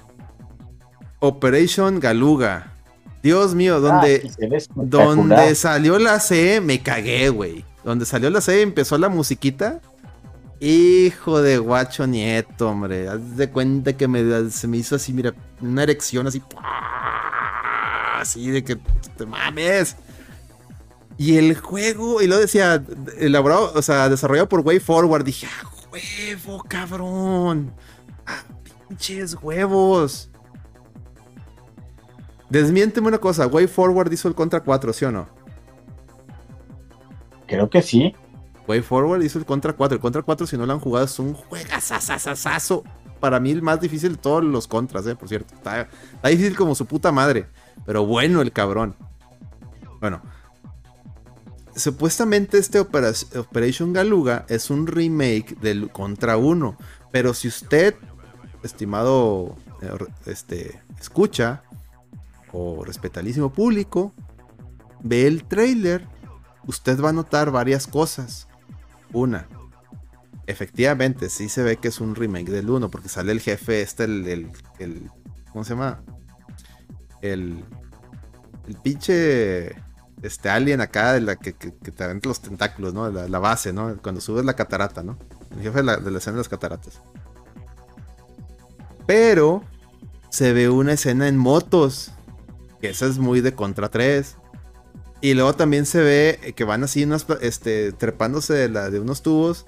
Operation 1.22 2.00
Galuga. 2.00 2.72
Dios 3.22 3.54
mío, 3.54 3.80
donde, 3.80 4.28
ah, 4.28 4.56
donde 4.74 5.54
salió 5.54 5.96
la 6.00 6.18
C, 6.18 6.60
me 6.60 6.82
cagué, 6.82 7.28
güey. 7.28 7.64
Donde 7.84 8.04
salió 8.04 8.28
la 8.28 8.40
C, 8.40 8.60
empezó 8.60 8.98
la 8.98 9.08
musiquita. 9.08 9.80
Hijo 10.58 11.40
de 11.40 11.58
guacho 11.58 12.08
nieto, 12.08 12.68
hombre. 12.68 13.08
Haz 13.08 13.36
de 13.36 13.48
cuenta 13.48 13.92
que 13.92 14.08
me, 14.08 14.50
se 14.50 14.66
me 14.66 14.78
hizo 14.78 14.96
así, 14.96 15.12
mira, 15.12 15.32
una 15.60 15.84
erección 15.84 16.26
así. 16.26 16.42
Así 18.16 18.50
de 18.50 18.64
que 18.64 18.76
te 19.16 19.24
mames. 19.24 19.94
Y 21.18 21.36
el 21.36 21.56
juego, 21.56 22.20
y 22.20 22.26
lo 22.26 22.36
decía, 22.36 22.82
elaborado, 23.16 23.72
o 23.76 23.82
sea, 23.82 24.08
desarrollado 24.08 24.48
por 24.48 24.60
Way 24.60 24.80
Forward. 24.80 25.22
Dije, 25.22 25.46
ah, 25.46 25.70
huevo, 25.92 26.64
cabrón. 26.64 27.72
Ah, 28.26 28.42
pinches 28.88 29.36
huevos. 29.40 30.31
Desmiénteme 32.52 33.08
una 33.08 33.16
cosa, 33.16 33.46
Way 33.46 33.66
Forward 33.66 34.12
hizo 34.12 34.28
el 34.28 34.34
Contra 34.34 34.60
4, 34.60 34.92
¿sí 34.92 35.06
o 35.06 35.10
no? 35.10 35.26
Creo 37.46 37.70
que 37.70 37.80
sí. 37.80 38.14
Way 38.68 38.82
Forward 38.82 39.22
hizo 39.22 39.38
el 39.38 39.46
Contra 39.46 39.72
4. 39.72 39.94
El 39.96 40.02
Contra 40.02 40.20
4, 40.20 40.46
si 40.46 40.58
no 40.58 40.66
lo 40.66 40.74
han 40.74 40.78
jugado, 40.78 41.06
es 41.06 41.18
un 41.18 41.32
juegazazazazo. 41.32 42.84
Para 43.20 43.40
mí, 43.40 43.52
el 43.52 43.62
más 43.62 43.80
difícil 43.80 44.12
de 44.12 44.18
todos 44.18 44.44
los 44.44 44.68
contras, 44.68 45.06
¿eh? 45.06 45.16
Por 45.16 45.30
cierto. 45.30 45.54
Está, 45.54 45.88
difícil 46.28 46.54
como 46.54 46.74
su 46.74 46.84
puta 46.84 47.10
madre. 47.10 47.46
Pero 47.86 48.04
bueno, 48.04 48.42
el 48.42 48.52
cabrón. 48.52 48.96
Bueno. 49.98 50.20
Supuestamente 51.74 52.58
este 52.58 52.80
Operation 52.80 53.94
Galuga 53.94 54.44
es 54.50 54.68
un 54.68 54.86
remake 54.86 55.56
del 55.62 55.90
Contra 55.90 56.36
1. 56.36 56.76
Pero 57.10 57.32
si 57.32 57.48
usted, 57.48 57.94
estimado 58.62 59.56
eh, 59.80 59.88
este, 60.26 60.82
escucha, 61.00 61.62
o 62.52 62.84
respetalísimo 62.84 63.52
público, 63.52 64.12
ve 65.02 65.26
el 65.26 65.44
trailer, 65.44 66.06
usted 66.66 67.00
va 67.00 67.10
a 67.10 67.12
notar 67.12 67.50
varias 67.50 67.86
cosas. 67.86 68.48
Una, 69.12 69.48
efectivamente, 70.46 71.28
sí 71.28 71.48
se 71.48 71.62
ve 71.62 71.76
que 71.76 71.88
es 71.88 72.00
un 72.00 72.14
remake 72.14 72.50
del 72.50 72.70
1, 72.70 72.90
porque 72.90 73.08
sale 73.08 73.32
el 73.32 73.40
jefe, 73.40 73.82
este, 73.82 74.04
el, 74.04 74.50
el, 74.78 75.10
¿cómo 75.52 75.64
se 75.64 75.70
llama? 75.70 76.02
El, 77.20 77.64
el 78.66 78.76
pinche, 78.76 79.74
este 80.22 80.48
alien 80.48 80.80
acá, 80.80 81.12
de 81.14 81.20
la 81.20 81.36
que, 81.36 81.52
te 81.52 82.04
aventa 82.04 82.28
los 82.28 82.40
tentáculos, 82.40 82.94
¿no? 82.94 83.10
La, 83.10 83.38
base, 83.38 83.72
¿no? 83.72 83.96
Cuando 84.02 84.20
subes 84.20 84.44
la 84.44 84.54
catarata, 84.54 85.02
¿no? 85.02 85.18
El 85.52 85.62
jefe 85.62 85.78
de 85.78 85.84
la, 85.84 85.94
escena 85.94 86.36
de 86.36 86.40
las 86.40 86.48
cataratas. 86.48 87.00
Pero 89.06 89.62
se 90.30 90.52
ve 90.52 90.68
una 90.68 90.92
escena 90.92 91.28
en 91.28 91.36
motos 91.36 92.12
que 92.16 92.21
esa 92.88 93.06
es 93.06 93.18
muy 93.18 93.40
de 93.40 93.54
Contra 93.54 93.88
3. 93.88 94.36
Y 95.20 95.34
luego 95.34 95.54
también 95.54 95.86
se 95.86 96.00
ve 96.00 96.54
que 96.56 96.64
van 96.64 96.82
así 96.82 97.04
unas, 97.04 97.26
este, 97.40 97.92
trepándose 97.92 98.54
de, 98.54 98.68
la, 98.68 98.90
de 98.90 98.98
unos 98.98 99.22
tubos 99.22 99.66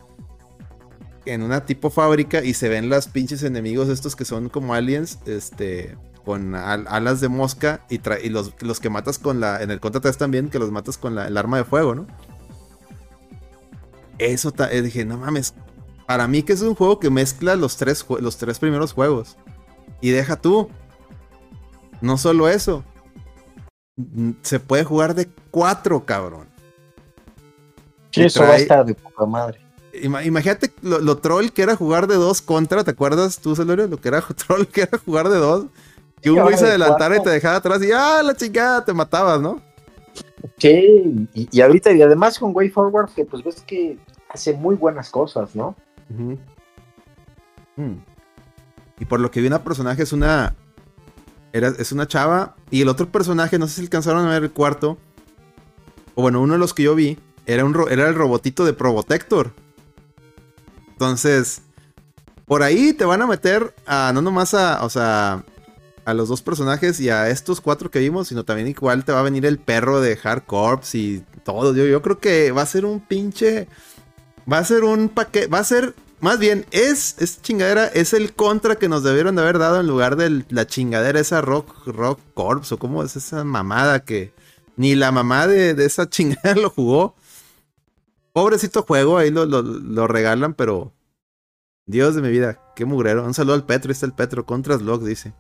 en 1.27 1.43
una 1.43 1.65
tipo 1.65 1.91
fábrica 1.91 2.43
y 2.43 2.55
se 2.55 2.69
ven 2.69 2.89
los 2.89 3.07
pinches 3.07 3.43
enemigos 3.45 3.89
estos 3.89 4.17
que 4.17 4.25
son 4.25 4.49
como 4.49 4.75
aliens, 4.75 5.21
este, 5.27 5.97
con 6.25 6.55
alas 6.55 7.21
de 7.21 7.29
mosca 7.29 7.87
y, 7.89 7.99
los, 8.29 8.53
los, 8.61 8.81
que 8.81 8.91
matas 8.91 9.19
con 9.19 9.41
la, 9.41 9.63
en 9.63 9.71
el 9.71 9.81
Contra 9.81 10.01
3 10.01 10.17
también, 10.17 10.51
que 10.51 10.59
los 10.59 10.71
matas 10.71 10.99
con 10.99 11.19
el 11.19 11.37
arma 11.37 11.59
de 11.59 11.65
fuego, 11.65 11.95
¿no? 11.95 12.07
Eso, 14.19 14.53
eh, 14.71 14.83
dije, 14.83 15.05
no 15.05 15.19
mames, 15.19 15.55
para 16.07 16.29
mí 16.29 16.43
que 16.43 16.53
es 16.53 16.63
un 16.63 16.75
juego 16.75 17.01
que 17.01 17.11
mezcla 17.11 17.57
los 17.57 17.77
tres, 17.77 18.05
los 18.21 18.37
tres 18.37 18.59
primeros 18.59 18.93
juegos. 18.93 19.37
Y 20.01 20.11
deja 20.11 20.37
tú. 20.37 20.69
No 22.01 22.19
solo 22.19 22.49
eso, 22.49 22.85
se 24.43 24.61
puede 24.61 24.85
jugar 24.85 25.15
de 25.15 25.29
cuatro, 25.51 26.05
cabrón. 26.05 26.49
Sí, 28.11 28.23
eso 28.23 28.43
va 28.43 28.51
a 28.51 28.57
estar 28.57 28.85
de 28.85 28.95
poca 28.95 29.27
madre. 29.27 29.61
Imagínate 30.03 30.73
lo, 30.83 31.19
troll 31.19 31.51
que 31.51 31.63
era 31.63 31.77
jugar 31.77 32.07
de 32.07 32.17
dos 32.17 32.43
contra, 32.43 32.83
¿te 32.83 32.91
acuerdas 32.91 33.39
tú, 33.39 33.55
Celorio? 33.55 33.87
Lo 33.87 34.01
que 34.01 34.09
era 34.09 34.23
troll 34.47 34.67
que 34.67 34.83
era 34.83 34.99
jugar 34.99 35.29
de 35.29 35.39
dos. 35.39 35.67
Que 36.21 36.31
uno 36.31 36.49
se 36.57 36.67
adelantara 36.67 37.19
y 37.19 37.23
te 37.23 37.31
dejaba 37.31 37.57
atrás 37.57 37.83
y 37.83 37.93
¡ah, 37.93 38.23
la 38.23 38.35
chingada! 38.35 38.85
Te 38.85 38.95
matabas, 38.95 39.41
¿no? 39.41 39.61
Sí, 40.57 41.29
y, 41.35 41.61
ahorita, 41.61 41.93
y 41.93 42.01
además 42.01 42.39
con 42.39 42.55
Way 42.55 42.71
Forward, 42.71 43.11
que 43.11 43.25
pues 43.25 43.43
ves 43.45 43.63
que 43.67 43.99
hace 44.29 44.55
muy 44.55 44.75
buenas 44.75 45.11
cosas, 45.11 45.55
¿no? 45.55 45.75
Mm. 46.09 46.35
Y 48.99 49.05
por 49.05 49.21
lo 49.21 49.31
que 49.31 49.41
vi 49.41 49.49
una 49.49 49.63
personaje 49.63 50.03
es 50.03 50.13
una 50.13 50.55
es 51.55 51.93
una 51.93 52.09
chava. 52.09 52.57
Y 52.71 52.83
el 52.83 52.89
otro 52.89 53.11
personaje, 53.11 53.59
no 53.59 53.69
sé 53.69 53.75
si 53.77 53.83
alcanzaron 53.83 54.27
a 54.27 54.31
ver 54.31 54.45
el 54.45 54.51
cuarto. 54.51 54.99
O 56.15 56.23
bueno, 56.23 56.41
uno 56.41 56.55
de 56.55 56.59
los 56.59 56.75
que 56.75 56.83
yo 56.83 56.95
vi. 56.95 57.19
Era, 57.47 57.65
un, 57.65 57.77
era 57.91 58.09
el 58.09 58.15
robotito 58.15 58.65
de 58.65 58.73
Probotector. 58.73 59.53
Entonces. 60.93 61.63
Por 62.47 62.63
ahí 62.63 62.93
te 62.93 63.05
van 63.05 63.23
a 63.23 63.27
meter 63.27 63.75
a. 63.87 64.11
No 64.13 64.21
nomás 64.21 64.55
a. 64.55 64.85
O 64.85 64.91
sea. 64.91 65.45
A 66.05 66.13
los 66.13 66.29
dos 66.29 66.43
personajes 66.43 67.01
y 67.01 67.09
a 67.09 67.31
estos 67.31 67.63
cuatro 67.63 67.91
que 67.91 68.01
vimos. 68.01 68.29
Sino 68.29 68.45
también 68.45 68.69
igual 68.69 69.05
te 69.05 69.13
va 69.13 69.21
a 69.21 69.23
venir 69.23 69.47
el 69.47 69.59
perro 69.59 70.01
de 70.01 70.19
Hard 70.23 70.45
Corps 70.45 70.95
y 70.95 71.25
todo. 71.45 71.75
Yo, 71.75 71.87
yo 71.87 72.03
creo 72.03 72.19
que 72.19 72.51
va 72.51 72.63
a 72.63 72.67
ser 72.67 72.85
un 72.85 73.01
pinche. 73.01 73.69
Va 74.51 74.59
a 74.59 74.65
ser 74.65 74.85
un 74.85 75.09
paquete. 75.09 75.47
Va 75.47 75.61
a 75.61 75.65
ser 75.65 75.95
más 76.25 76.39
bien, 76.39 76.65
es, 76.71 77.17
es 77.19 77.43
chingadera, 77.43 77.87
es 77.87 78.15
el 78.15 78.33
contra 78.33 78.77
que 78.77 78.89
nos 78.89 79.03
debieron 79.03 79.37
de 79.37 79.43
haber 79.43 79.59
dado 79.59 79.79
en 79.81 79.87
lugar 79.87 80.17
de 80.17 80.47
la 80.49 80.67
chingadera 80.67 81.21
esa 81.21 81.43
Rock, 81.43 81.87
Rock 81.87 82.19
Corps, 82.33 82.73
o 82.73 82.79
cómo 82.79 83.03
es 83.03 83.15
esa 83.15 83.45
mamada 83.45 84.07
que 84.07 84.33
ni 84.75 84.95
la 84.95 85.13
mamá 85.13 85.47
de, 85.47 85.73
esa 85.85 86.09
chingadera 86.09 86.59
lo 86.59 86.71
jugó. 86.71 87.15
Pobrecito 88.33 88.85
juego, 88.85 89.19
ahí 89.19 89.31
lo, 89.31 90.07
regalan, 90.07 90.55
pero 90.55 90.95
Dios 91.85 92.15
de 92.15 92.23
mi 92.23 92.31
vida, 92.31 92.59
qué 92.75 92.87
mugrero. 92.87 93.23
Un 93.23 93.35
saludo 93.35 93.57
al 93.57 93.67
Petro, 93.67 93.93
está 93.93 94.07
el 94.07 94.15
Petro, 94.15 94.47
Contras 94.47 94.81
Log, 94.81 95.05
dice. 95.05 95.35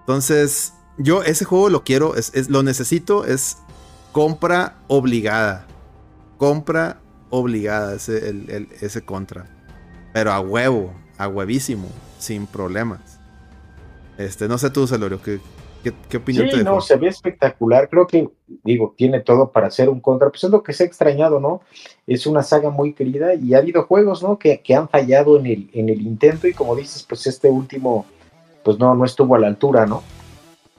Entonces, 0.00 0.72
yo 0.96 1.22
ese 1.22 1.44
juego 1.44 1.68
lo 1.68 1.84
quiero, 1.84 2.14
es, 2.14 2.48
lo 2.48 2.62
necesito, 2.62 3.26
es 3.26 3.58
compra 4.12 4.78
obligada. 4.88 5.66
Compra 6.38 7.02
obligada 7.30 7.94
ese, 7.94 8.28
el, 8.28 8.68
ese 8.80 9.02
contra. 9.02 9.46
Pero 10.12 10.32
a 10.32 10.40
huevo, 10.40 10.92
a 11.18 11.28
huevísimo, 11.28 11.88
sin 12.18 12.46
problemas. 12.46 13.20
Este, 14.18 14.48
no 14.48 14.56
sé 14.58 14.70
tú, 14.70 14.86
Celorio, 14.86 15.20
¿qué, 15.20 15.40
qué, 16.08 16.16
opinión 16.16 16.48
sí, 16.50 16.64
no, 16.64 16.80
se 16.80 16.96
ve 16.96 17.08
espectacular. 17.08 17.88
Creo 17.88 18.06
que, 18.06 18.28
digo, 18.64 18.94
tiene 18.96 19.20
todo 19.20 19.50
para 19.50 19.70
ser 19.70 19.88
un 19.88 20.00
contra. 20.00 20.30
Pues 20.30 20.44
es 20.44 20.50
lo 20.50 20.62
que 20.62 20.72
se 20.72 20.84
ha 20.84 20.86
extrañado, 20.86 21.38
¿no? 21.38 21.60
Es 22.06 22.26
una 22.26 22.42
saga 22.42 22.70
muy 22.70 22.94
querida 22.94 23.34
y 23.34 23.54
ha 23.54 23.58
habido 23.58 23.84
juegos, 23.84 24.22
¿no? 24.22 24.38
Que, 24.38 24.60
que 24.60 24.74
han 24.74 24.88
fallado 24.88 25.38
en 25.38 25.46
el, 25.46 25.70
en 25.72 25.88
el 25.88 26.00
intento 26.00 26.48
y 26.48 26.54
como 26.54 26.74
dices, 26.74 27.02
pues 27.02 27.26
este 27.26 27.48
último, 27.48 28.06
pues 28.64 28.78
no, 28.78 28.94
no 28.94 29.04
estuvo 29.04 29.34
a 29.34 29.38
la 29.38 29.48
altura, 29.48 29.86
¿no? 29.86 30.02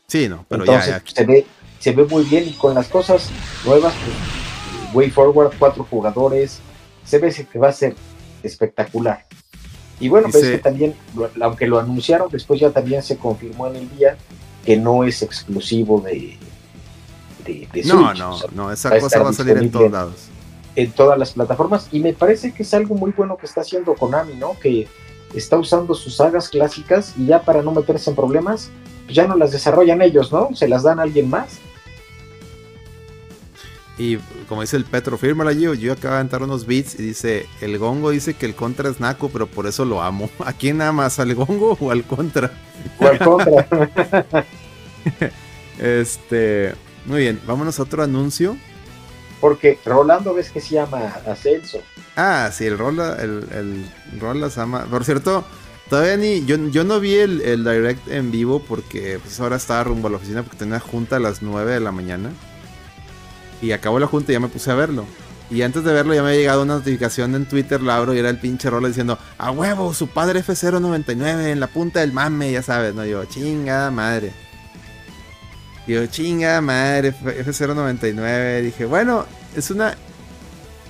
Sí, 0.07 0.30
no, 0.30 0.45
pero 0.48 0.65
ya, 0.65 1.02
Se, 1.06 1.26
ve, 1.26 1.45
se 1.80 1.91
ve 1.91 2.06
muy 2.06 2.24
bien 2.24 2.48
y 2.48 2.53
con 2.53 2.74
las 2.74 2.88
cosas 2.88 3.30
nuevas, 3.65 3.94
pues 3.94 4.47
Way 4.98 5.11
Forward, 5.11 5.52
cuatro 5.60 5.86
jugadores, 5.88 6.60
se 7.06 7.19
ve 7.19 7.32
que 7.32 7.60
va 7.60 7.69
a 7.69 7.72
ser 7.72 7.95
espectacular. 8.41 9.28
Y 9.99 10.10
bueno, 10.10 10.28
pues 10.32 10.44
que 10.44 10.57
también, 10.57 10.95
aunque 11.41 11.68
lo 11.68 11.80
anunciaron, 11.80 12.30
después 12.32 12.60
ya 12.60 12.72
también 12.72 13.03
se 13.03 13.18
confirmó 13.18 13.68
en 13.68 13.76
el 13.78 13.90
día 13.95 14.18
que 14.65 14.76
no 14.76 15.03
es 15.03 15.22
exclusivo 15.22 16.02
de, 16.02 16.38
de, 17.45 17.84
No, 17.86 18.14
no, 18.14 18.38
no, 18.53 18.72
esa 18.72 18.99
cosa 18.99 19.22
va 19.22 19.30
a 19.30 19.34
salir 19.34 19.57
en 19.57 19.72
todos 19.72 19.91
lados. 19.91 20.28
En 20.76 20.91
todas 20.91 21.18
las 21.18 21.32
plataformas. 21.32 21.88
Y 21.91 21.99
me 21.99 22.14
parece 22.14 22.53
que 22.53 22.64
es 22.64 22.74
algo 22.74 22.95
muy 22.95 23.11
bueno 23.11 23.38
que 23.38 23.45
está 23.45 23.61
haciendo 23.61 23.95
Konami, 23.95 24.34
¿no? 24.34 24.57
Que 24.60 24.88
está 25.34 25.57
usando 25.57 25.94
sus 25.94 26.15
sagas 26.15 26.49
clásicas 26.49 27.14
y 27.18 27.28
ya 27.28 27.41
para 27.41 27.61
no 27.61 27.72
meterse 27.72 28.10
en 28.10 28.15
problemas, 28.15 28.69
pues 29.06 29.15
ya 29.15 29.28
no 29.28 29.36
las 29.36 29.52
desarrollan 29.52 30.02
ellos, 30.02 30.32
¿no? 30.32 30.49
Se 30.53 30.68
las 30.68 30.84
dan 30.84 30.99
a 30.99 31.03
alguien 31.03 31.30
más 31.30 31.60
y 33.98 34.18
como 34.48 34.61
dice 34.61 34.78
el 34.78 34.86
Petro, 34.86 35.18
fírmala 35.18 35.53
yo, 35.53 35.74
yo 35.74 35.94
acabo 35.94 36.14
de 36.14 36.19
aventar 36.19 36.44
unos 36.44 36.68
beats 36.68 36.99
y 36.99 37.03
dice, 37.03 37.48
el 37.61 37.78
gongo 37.80 38.11
dice 38.11 38.36
que 38.36 38.45
el 38.45 38.56
contra 38.56 38.90
es 38.90 38.99
naco, 38.99 39.30
pero 39.30 39.48
por 39.48 39.65
eso 39.65 39.86
lo 39.86 40.02
amo. 40.02 40.30
¿A 40.45 40.53
quién 40.53 40.82
amas? 40.82 41.19
¿Al 41.19 41.34
gongo 41.34 41.78
o 41.80 41.91
al 41.91 42.03
contra? 42.03 42.52
O 42.99 43.07
al 43.07 43.19
contra. 43.19 43.68
este, 45.80 46.76
muy 47.06 47.22
bien, 47.22 47.41
vámonos 47.48 47.80
a 47.80 47.84
otro 47.84 48.03
anuncio. 48.03 48.56
Porque 49.41 49.80
Rolando 49.86 50.34
ves 50.34 50.49
que 50.49 50.61
se 50.61 50.76
llama 50.76 51.14
Ascenso. 51.28 51.80
Ah, 52.15 52.49
sí, 52.52 52.65
el 52.65 52.78
Rola, 52.78 53.18
el, 53.22 53.45
el 53.52 54.19
Rola 54.19 54.49
se 54.49 54.60
llama. 54.60 54.86
Por 54.86 55.06
cierto, 55.06 55.45
todavía 55.90 56.18
ni. 56.18 56.44
Yo, 56.45 56.57
yo 56.69 56.84
no 56.84 56.99
vi 56.99 57.15
el, 57.15 57.41
el, 57.41 57.64
direct 57.64 58.07
en 58.07 58.32
vivo 58.32 58.60
porque 58.60 59.19
pues 59.22 59.40
ahora 59.40 59.57
estaba 59.57 59.84
rumbo 59.84 60.07
a 60.07 60.11
la 60.11 60.18
oficina 60.18 60.41
porque 60.41 60.57
tenía 60.57 60.80
junta 60.80 61.18
a 61.18 61.19
las 61.19 61.44
9 61.44 61.74
de 61.74 61.80
la 61.80 61.91
mañana. 61.91 62.32
Y 63.62 63.72
acabó 63.72 64.00
la 64.00 64.08
junta 64.08 64.32
y 64.32 64.34
ya 64.34 64.40
me 64.40 64.48
puse 64.48 64.72
a 64.72 64.76
verlo. 64.76 65.06
Y 65.50 65.62
antes 65.62 65.84
de 65.84 65.94
verlo 65.94 66.14
ya 66.14 66.22
me 66.22 66.30
había 66.30 66.42
llegado 66.42 66.64
una 66.64 66.76
notificación 66.76 67.34
en 67.36 67.46
Twitter, 67.46 67.82
Lauro, 67.82 68.14
y 68.14 68.20
era 68.20 68.30
el 68.30 68.38
pinche 68.38 68.70
Rola 68.70 68.90
diciendo, 68.90 69.18
a 69.38 69.52
huevo, 69.52 69.94
su 69.94 70.08
padre 70.08 70.44
F099 70.44 71.48
en 71.48 71.60
la 71.60 71.68
punta 71.68 72.02
del 72.02 72.12
mame, 72.12 72.52
ya 72.52 72.62
sabes, 72.62 72.94
¿no? 72.94 73.06
Yo, 73.06 73.24
chinga 73.26 73.90
madre. 73.90 74.34
Yo, 75.88 76.06
chinga 76.08 76.60
madre, 76.60 77.14
F099. 77.14 78.62
Dije, 78.62 78.86
bueno, 78.86 79.26
es 79.56 79.72
una... 79.72 79.96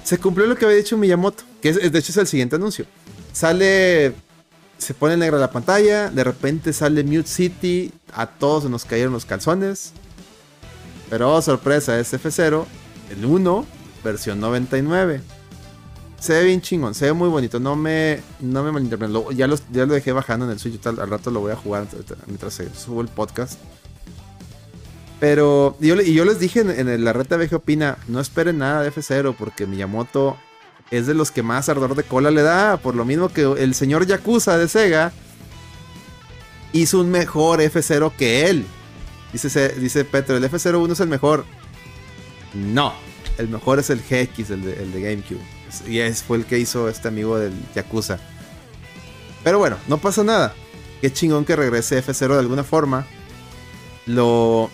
Se 0.04 0.18
cumplió 0.18 0.48
lo 0.48 0.56
que 0.56 0.66
había 0.66 0.78
dicho 0.78 0.98
Miyamoto, 0.98 1.44
que 1.62 1.70
es, 1.70 1.92
de 1.92 2.00
hecho 2.00 2.12
es 2.12 2.18
el 2.18 2.28
siguiente 2.28 2.56
anuncio. 2.56 2.86
Sale... 3.32 4.16
Se 4.80 4.94
pone 4.94 5.18
negra 5.18 5.40
la 5.40 5.52
pantalla, 5.52 6.10
de 6.10 6.24
repente 6.24 6.72
sale 6.72 7.04
Mute 7.04 7.28
City, 7.28 7.92
a 8.14 8.28
todos 8.28 8.64
se 8.64 8.70
nos 8.70 8.86
cayeron 8.86 9.12
los 9.12 9.26
calzones. 9.26 9.92
Pero 11.10 11.34
oh, 11.34 11.42
sorpresa, 11.42 12.00
es 12.00 12.14
F0, 12.14 12.66
el 13.12 13.26
1, 13.26 13.66
versión 14.04 14.40
99. 14.40 15.22
Se 16.20 16.34
ve 16.34 16.46
bien 16.46 16.62
chingón, 16.62 16.96
se 16.96 17.06
ve 17.06 17.14
muy 17.14 17.30
bonito. 17.30 17.60
No 17.60 17.76
me, 17.76 18.22
no 18.40 18.64
me 18.64 18.72
malinterpreten. 18.72 19.38
ya, 19.38 19.48
ya 19.72 19.86
lo 19.86 19.94
dejé 19.94 20.12
bajando 20.12 20.46
en 20.46 20.52
el 20.52 20.60
Switch. 20.60 20.80
Tal, 20.80 21.00
al 21.00 21.10
rato 21.10 21.30
lo 21.30 21.42
voy 21.42 21.52
a 21.52 21.56
jugar 21.56 21.88
mientras 22.26 22.56
se 22.56 22.74
subo 22.74 23.02
el 23.02 23.08
podcast. 23.08 23.60
Pero 25.20 25.78
yo, 25.80 26.00
y 26.02 26.14
yo 26.14 26.26
les 26.26 26.40
dije 26.40 26.62
en, 26.62 27.04
la 27.04 27.14
reta 27.14 27.38
VG 27.38 27.56
Opina: 27.56 27.98
no 28.08 28.20
esperen 28.20 28.58
nada 28.58 28.82
de 28.82 28.92
F0 28.92 29.36
porque 29.38 29.68
Miyamoto 29.68 30.38
es 30.92 31.06
de 31.06 31.14
los 31.14 31.32
que 31.32 31.44
más 31.44 31.70
ardor 31.70 31.96
de 31.96 32.04
cola 32.04 32.32
le 32.32 32.42
da. 32.42 32.78
Por 32.78 32.96
lo 32.96 33.06
mismo 33.06 33.30
que 33.30 33.44
el 33.44 33.76
señor 33.76 34.06
Yakuza 34.08 34.58
de 34.58 34.68
Sega 34.68 35.12
hizo 36.74 37.00
un 37.00 37.12
mejor 37.12 37.60
F0 37.62 38.12
que 38.18 38.50
él. 38.50 38.66
Dice, 39.44 39.70
dice 39.70 40.06
Petro: 40.06 40.36
el 40.38 40.44
F01 40.44 40.92
es 40.92 41.00
el 41.00 41.10
mejor. 41.10 41.46
No, 42.54 42.94
el 43.38 43.50
mejor 43.50 43.80
es 43.80 43.90
el 43.90 44.00
GX, 44.00 44.50
el 44.50 44.64
de, 44.64 44.82
el 44.82 44.92
de 44.92 45.02
GameCube. 45.02 45.42
Y 45.88 46.00
es, 46.00 46.24
fue 46.24 46.38
el 46.38 46.46
que 46.46 46.58
hizo 46.58 46.90
este 46.90 47.08
amigo 47.08 47.38
del 47.38 47.54
Yakuza. 47.76 48.20
Pero 49.44 49.60
bueno, 49.60 49.78
no 49.88 49.98
pasa 49.98 50.24
nada. 50.24 50.54
Qué 51.02 51.14
chingón 51.14 51.46
que 51.46 51.56
regrese 51.56 52.04
F0 52.04 52.34
de 52.34 52.40
alguna 52.40 52.64
forma. 52.64 53.06
Lo. 54.06 54.70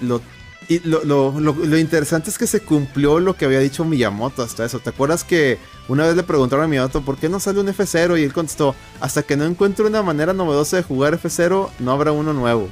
Lo, 0.00 0.20
y 0.68 0.80
lo, 0.80 1.04
lo, 1.04 1.78
interesante 1.78 2.30
es 2.30 2.38
que 2.38 2.46
se 2.46 2.60
cumplió 2.60 3.20
lo 3.20 3.34
que 3.34 3.44
había 3.44 3.58
dicho 3.58 3.84
Miyamoto 3.84 4.42
hasta 4.42 4.64
eso. 4.64 4.78
¿Te 4.78 4.90
acuerdas 4.90 5.22
que 5.22 5.58
una 5.88 6.06
vez 6.06 6.16
le 6.16 6.22
preguntaron 6.22 6.64
a 6.64 6.68
Miyamoto 6.68 7.04
por 7.04 7.18
qué 7.18 7.28
no 7.28 7.40
sale 7.40 7.60
un 7.60 7.68
F0? 7.68 8.18
Y 8.18 8.24
él 8.24 8.32
contestó: 8.32 8.74
Hasta 9.00 9.22
que 9.22 9.36
no 9.36 9.44
encuentre 9.44 9.84
una 9.84 10.02
manera 10.02 10.32
novedosa 10.32 10.78
de 10.78 10.82
jugar 10.82 11.20
F0, 11.20 11.68
no 11.78 11.92
habrá 11.92 12.12
uno 12.12 12.32
nuevo. 12.32 12.68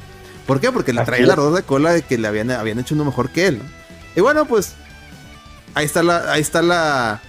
¿Por 0.51 0.61
qué? 0.61 0.73
Porque 0.73 0.93
le 0.93 1.05
traía 1.05 1.27
la 1.27 1.37
roda 1.37 1.59
de 1.59 1.63
cola 1.63 1.93
de 1.93 2.03
que 2.03 2.19
le 2.19 2.27
habían, 2.27 2.51
habían 2.51 2.81
hecho 2.81 2.97
uno 2.97 3.05
mejor 3.05 3.31
que 3.31 3.47
él. 3.47 3.63
Y 4.17 4.21
bueno, 4.21 4.47
pues 4.47 4.75
ahí 5.75 5.87
está 5.87 6.03
la, 6.03 6.33
ahí 6.33 6.41
está 6.41 6.61
la, 6.61 7.23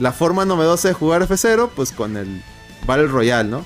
la 0.00 0.10
forma 0.10 0.44
novedosa 0.44 0.88
de 0.88 0.94
jugar 0.94 1.22
F0, 1.22 1.70
pues 1.76 1.92
con 1.92 2.16
el 2.16 2.42
Battle 2.84 3.06
Royale, 3.06 3.48
¿no? 3.48 3.64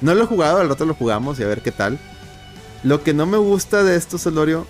No 0.00 0.14
lo 0.14 0.22
he 0.22 0.26
jugado, 0.26 0.62
al 0.62 0.68
rato 0.70 0.86
lo 0.86 0.94
jugamos 0.94 1.38
y 1.38 1.42
a 1.42 1.46
ver 1.46 1.60
qué 1.60 1.72
tal. 1.72 1.98
Lo 2.84 3.02
que 3.02 3.12
no 3.12 3.26
me 3.26 3.36
gusta 3.36 3.84
de 3.84 3.96
esto, 3.96 4.16
Celorio, 4.16 4.66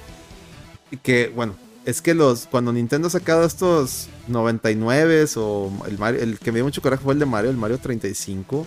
que 1.05 1.33
bueno, 1.33 1.55
es 1.85 2.03
que 2.03 2.15
los 2.15 2.49
cuando 2.49 2.73
Nintendo 2.73 3.07
ha 3.07 3.13
sacado 3.13 3.45
estos 3.45 4.09
99 4.27 5.27
o 5.37 5.71
el 5.87 5.99
Mario, 5.99 6.21
el 6.21 6.41
que 6.41 6.51
me 6.51 6.57
dio 6.57 6.65
mucho 6.65 6.83
coraje 6.83 7.05
fue 7.05 7.15
el 7.15 7.21
de 7.21 7.27
Mario, 7.27 7.53
el 7.53 7.57
Mario 7.57 7.79
35. 7.79 8.67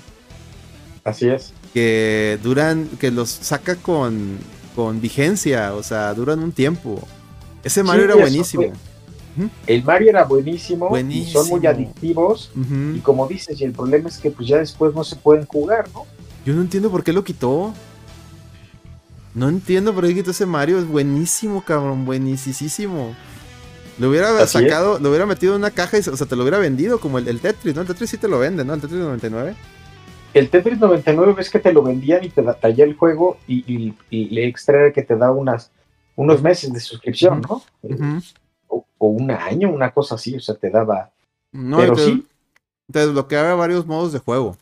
Así 1.03 1.27
es. 1.27 1.51
Que 1.73 2.39
duran, 2.41 2.87
que 2.97 3.11
los 3.11 3.29
saca 3.29 3.75
con, 3.75 4.39
con 4.75 5.01
vigencia, 5.01 5.73
o 5.73 5.83
sea, 5.83 6.13
duran 6.13 6.39
un 6.39 6.51
tiempo. 6.51 6.99
Ese 7.63 7.83
Mario 7.83 8.05
era 8.05 8.15
buenísimo. 8.15 8.71
El 9.67 9.83
Mario 9.83 10.09
era 10.09 10.23
buenísimo, 10.25 10.97
Y 10.97 11.25
son 11.25 11.47
muy 11.49 11.65
adictivos. 11.65 12.51
Y 12.95 12.99
como 12.99 13.27
dices, 13.27 13.59
y 13.61 13.63
el 13.63 13.71
problema 13.71 14.09
es 14.09 14.17
que 14.17 14.31
pues 14.31 14.47
ya 14.47 14.57
después 14.57 14.93
no 14.93 15.03
se 15.03 15.15
pueden 15.15 15.45
jugar, 15.45 15.87
¿no? 15.93 16.05
Yo 16.45 16.53
no 16.53 16.61
entiendo 16.61 16.89
por 16.89 17.03
qué 17.03 17.13
lo 17.13 17.23
quitó. 17.23 17.73
No 19.35 19.47
entiendo 19.49 19.93
por 19.93 20.07
qué 20.07 20.15
quitó 20.15 20.31
ese 20.31 20.45
Mario. 20.45 20.79
Es 20.79 20.87
buenísimo, 20.87 21.63
cabrón. 21.63 22.05
Buenísimo. 22.05 23.15
Lo 23.99 24.09
hubiera 24.09 24.47
sacado, 24.47 24.97
lo 24.97 25.09
hubiera 25.09 25.25
metido 25.25 25.53
en 25.53 25.59
una 25.59 25.71
caja 25.71 25.97
y 25.97 25.99
o 25.99 26.15
sea, 26.15 26.25
te 26.25 26.35
lo 26.35 26.43
hubiera 26.43 26.57
vendido 26.57 26.99
como 26.99 27.19
el, 27.19 27.39
Tetris, 27.39 27.75
¿no? 27.75 27.81
El 27.81 27.87
Tetris 27.87 28.09
sí 28.09 28.17
te 28.17 28.29
lo 28.29 28.39
vende, 28.39 28.63
¿no? 28.63 28.73
El 28.73 28.79
Tetris 28.81 28.99
99. 28.99 29.55
El 30.39 30.49
Tetris 30.49 30.79
99 30.79 31.33
ves 31.33 31.49
que 31.49 31.59
te 31.59 31.73
lo 31.73 31.83
vendían 31.83 32.23
y 32.23 32.29
te 32.29 32.41
tallé 32.41 32.83
el 32.83 32.95
juego 32.95 33.37
y, 33.45 33.93
le 34.09 34.47
extra 34.47 34.93
que 34.93 35.03
te 35.03 35.17
da 35.17 35.31
unas, 35.31 35.69
unos 36.15 36.41
meses 36.41 36.71
de 36.71 36.79
suscripción, 36.79 37.41
¿no? 37.41 37.61
o, 38.69 38.85
un 38.99 39.31
año, 39.31 39.69
una 39.69 39.91
cosa 39.91 40.15
así, 40.15 40.37
o 40.37 40.39
sea, 40.39 40.55
te 40.55 40.69
daba. 40.69 41.11
No, 41.51 41.77
pero 41.79 41.93
te, 41.93 42.05
sí. 42.05 42.27
Te 42.89 42.99
desbloqueaba 42.99 43.53
varios 43.55 43.85
modos 43.85 44.13
de 44.13 44.19
juego. 44.19 44.55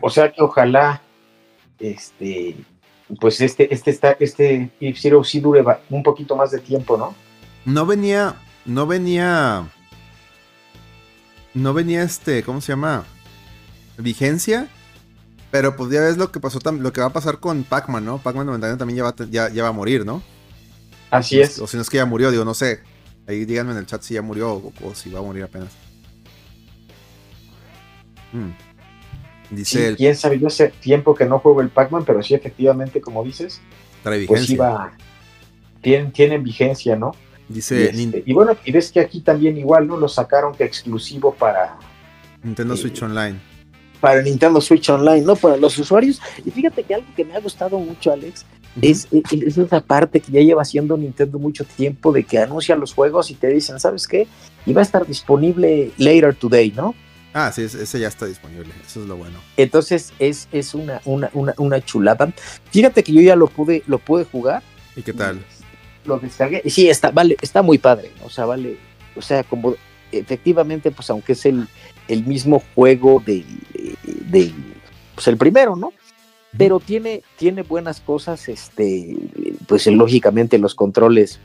O 0.00 0.10
sea 0.10 0.30
que 0.30 0.40
ojalá 0.40 1.02
este 1.80 2.54
pues 3.20 3.40
este 3.40 3.74
este 3.74 3.90
está 3.90 4.12
este 4.20 4.70
Zero 4.94 5.24
sí 5.24 5.40
dure 5.40 5.64
un 5.90 6.04
poquito 6.04 6.36
más 6.36 6.52
de 6.52 6.60
tiempo, 6.60 6.96
¿no? 6.96 7.12
No 7.64 7.86
venía 7.86 8.36
no 8.64 8.86
venía 8.86 9.68
no 11.54 11.72
venía 11.72 12.02
este, 12.02 12.42
¿cómo 12.42 12.60
se 12.60 12.72
llama? 12.72 13.04
vigencia, 13.98 14.68
pero 15.50 15.76
pues 15.76 15.90
ya 15.90 16.00
ves 16.00 16.16
lo 16.16 16.32
que 16.32 16.40
pasó 16.40 16.58
lo 16.72 16.92
que 16.92 17.00
va 17.00 17.08
a 17.08 17.12
pasar 17.12 17.38
con 17.38 17.64
Pac-Man, 17.64 18.04
¿no? 18.04 18.18
Pac-Man 18.18 18.46
99 18.46 18.78
también 18.78 18.96
ya 18.98 19.04
va, 19.04 19.14
ya, 19.30 19.48
ya 19.50 19.62
va 19.62 19.68
a 19.68 19.72
morir, 19.72 20.04
¿no? 20.04 20.22
Así 21.10 21.40
es. 21.40 21.60
O 21.60 21.66
si 21.66 21.76
no 21.76 21.82
es 21.82 21.90
que 21.90 21.98
ya 21.98 22.06
murió, 22.06 22.30
digo, 22.30 22.44
no 22.44 22.54
sé. 22.54 22.80
Ahí 23.26 23.44
díganme 23.44 23.72
en 23.72 23.78
el 23.78 23.86
chat 23.86 24.02
si 24.02 24.14
ya 24.14 24.22
murió 24.22 24.72
o, 24.82 24.94
si 24.94 25.10
va 25.10 25.20
a 25.20 25.22
morir 25.22 25.44
apenas. 25.44 25.70
Hmm. 28.32 28.50
Dice 29.50 29.90
sí, 29.90 29.96
quién 29.96 30.16
sabe, 30.16 30.40
yo 30.40 30.48
hace 30.48 30.68
tiempo 30.68 31.14
que 31.14 31.24
no 31.24 31.38
juego 31.38 31.60
el 31.60 31.68
Pac-Man, 31.68 32.04
pero 32.04 32.22
sí, 32.22 32.34
efectivamente, 32.34 33.00
como 33.00 33.22
dices, 33.22 33.60
Trae 34.02 34.26
pues 34.26 34.48
vigencia. 34.48 34.92
tienen, 35.80 36.12
tienen 36.12 36.42
vigencia, 36.42 36.96
¿no? 36.96 37.14
Dice. 37.48 37.90
Y, 37.94 38.04
este, 38.04 38.22
y, 38.26 38.32
bueno, 38.32 38.56
y 38.64 38.72
ves 38.72 38.90
que 38.90 39.00
aquí 39.00 39.20
también 39.20 39.56
igual, 39.58 39.86
¿no? 39.86 39.96
Lo 39.96 40.08
sacaron 40.08 40.54
que 40.54 40.64
exclusivo 40.64 41.34
para. 41.34 41.76
Nintendo 42.42 42.76
Switch 42.76 43.02
eh, 43.02 43.04
Online. 43.04 43.40
Para 44.00 44.22
Nintendo 44.22 44.60
Switch 44.60 44.88
Online, 44.90 45.22
¿no? 45.22 45.36
Para 45.36 45.56
los 45.56 45.78
usuarios. 45.78 46.20
Y 46.44 46.50
fíjate 46.50 46.82
que 46.82 46.94
algo 46.94 47.06
que 47.16 47.24
me 47.24 47.34
ha 47.34 47.40
gustado 47.40 47.78
mucho, 47.78 48.12
Alex, 48.12 48.44
es, 48.82 49.08
esa 49.12 49.80
parte 49.80 50.20
que 50.20 50.32
ya 50.32 50.40
lleva 50.40 50.62
haciendo 50.62 50.96
Nintendo 50.96 51.38
mucho 51.38 51.64
tiempo 51.64 52.12
de 52.12 52.24
que 52.24 52.38
anuncia 52.38 52.76
los 52.76 52.92
juegos 52.92 53.30
y 53.30 53.34
te 53.34 53.48
dicen, 53.48 53.78
¿sabes 53.78 54.06
qué? 54.06 54.26
Y 54.66 54.72
va 54.72 54.80
a 54.80 54.84
estar 54.84 55.06
disponible 55.06 55.92
later 55.98 56.34
today, 56.34 56.72
¿no? 56.72 56.94
Ah, 57.32 57.50
sí, 57.52 57.62
ese 57.62 57.98
ya 57.98 58.08
está 58.08 58.26
disponible, 58.26 58.72
eso 58.86 59.02
es 59.02 59.08
lo 59.08 59.16
bueno. 59.16 59.38
Entonces 59.56 60.12
es, 60.20 60.48
es 60.52 60.72
una, 60.74 61.00
una, 61.04 61.30
una, 61.34 61.52
una 61.58 61.84
chulada. 61.84 62.32
Fíjate 62.70 63.02
que 63.02 63.12
yo 63.12 63.20
ya 63.20 63.34
lo 63.34 63.48
pude, 63.48 63.82
lo 63.86 63.98
pude 63.98 64.24
jugar. 64.24 64.62
¿Y 64.94 65.02
qué 65.02 65.12
tal? 65.12 65.44
Lo 66.04 66.18
descargué. 66.18 66.62
Y 66.64 66.70
sí, 66.70 66.88
está, 66.88 67.10
vale, 67.10 67.36
está 67.40 67.62
muy 67.62 67.78
padre. 67.78 68.10
O 68.24 68.30
sea, 68.30 68.46
vale, 68.46 68.76
o 69.16 69.22
sea, 69.22 69.44
como 69.44 69.74
efectivamente, 70.12 70.90
pues 70.90 71.10
aunque 71.10 71.32
es 71.32 71.46
el, 71.46 71.66
el 72.08 72.24
mismo 72.24 72.62
juego 72.74 73.22
del, 73.24 73.44
del 74.30 74.54
pues 75.14 75.26
el 75.28 75.36
primero, 75.36 75.76
¿no? 75.76 75.92
pero 76.56 76.80
tiene, 76.80 77.22
tiene 77.36 77.62
buenas 77.62 78.00
cosas, 78.00 78.48
este, 78.48 79.16
pues 79.66 79.86
lógicamente 79.88 80.58
los 80.58 80.74
controles 80.74 81.40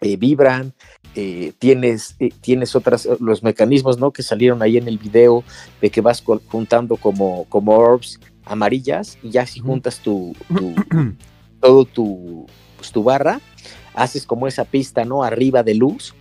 eh, 0.00 0.16
vibran, 0.16 0.74
eh, 1.14 1.52
tienes, 1.58 2.14
eh, 2.18 2.30
tienes 2.40 2.76
otras, 2.76 3.08
los 3.20 3.42
mecanismos, 3.42 3.98
¿no? 3.98 4.12
Que 4.12 4.22
salieron 4.22 4.62
ahí 4.62 4.76
en 4.76 4.86
el 4.86 4.98
video 4.98 5.44
de 5.80 5.90
que 5.90 6.00
vas 6.00 6.22
juntando 6.48 6.96
como, 6.96 7.44
como 7.48 7.72
orbs 7.72 8.20
amarillas 8.44 9.18
y 9.22 9.30
ya 9.30 9.46
si 9.46 9.60
juntas 9.60 10.00
tu, 10.00 10.34
todo 11.60 11.84
tu, 11.86 12.46
pues, 12.76 12.92
tu 12.92 13.02
barra, 13.02 13.40
haces 14.02 14.26
como 14.26 14.46
esa 14.46 14.64
pista, 14.64 15.04
¿no? 15.04 15.22
Arriba 15.22 15.62
de 15.62 15.74
luz. 15.74 16.14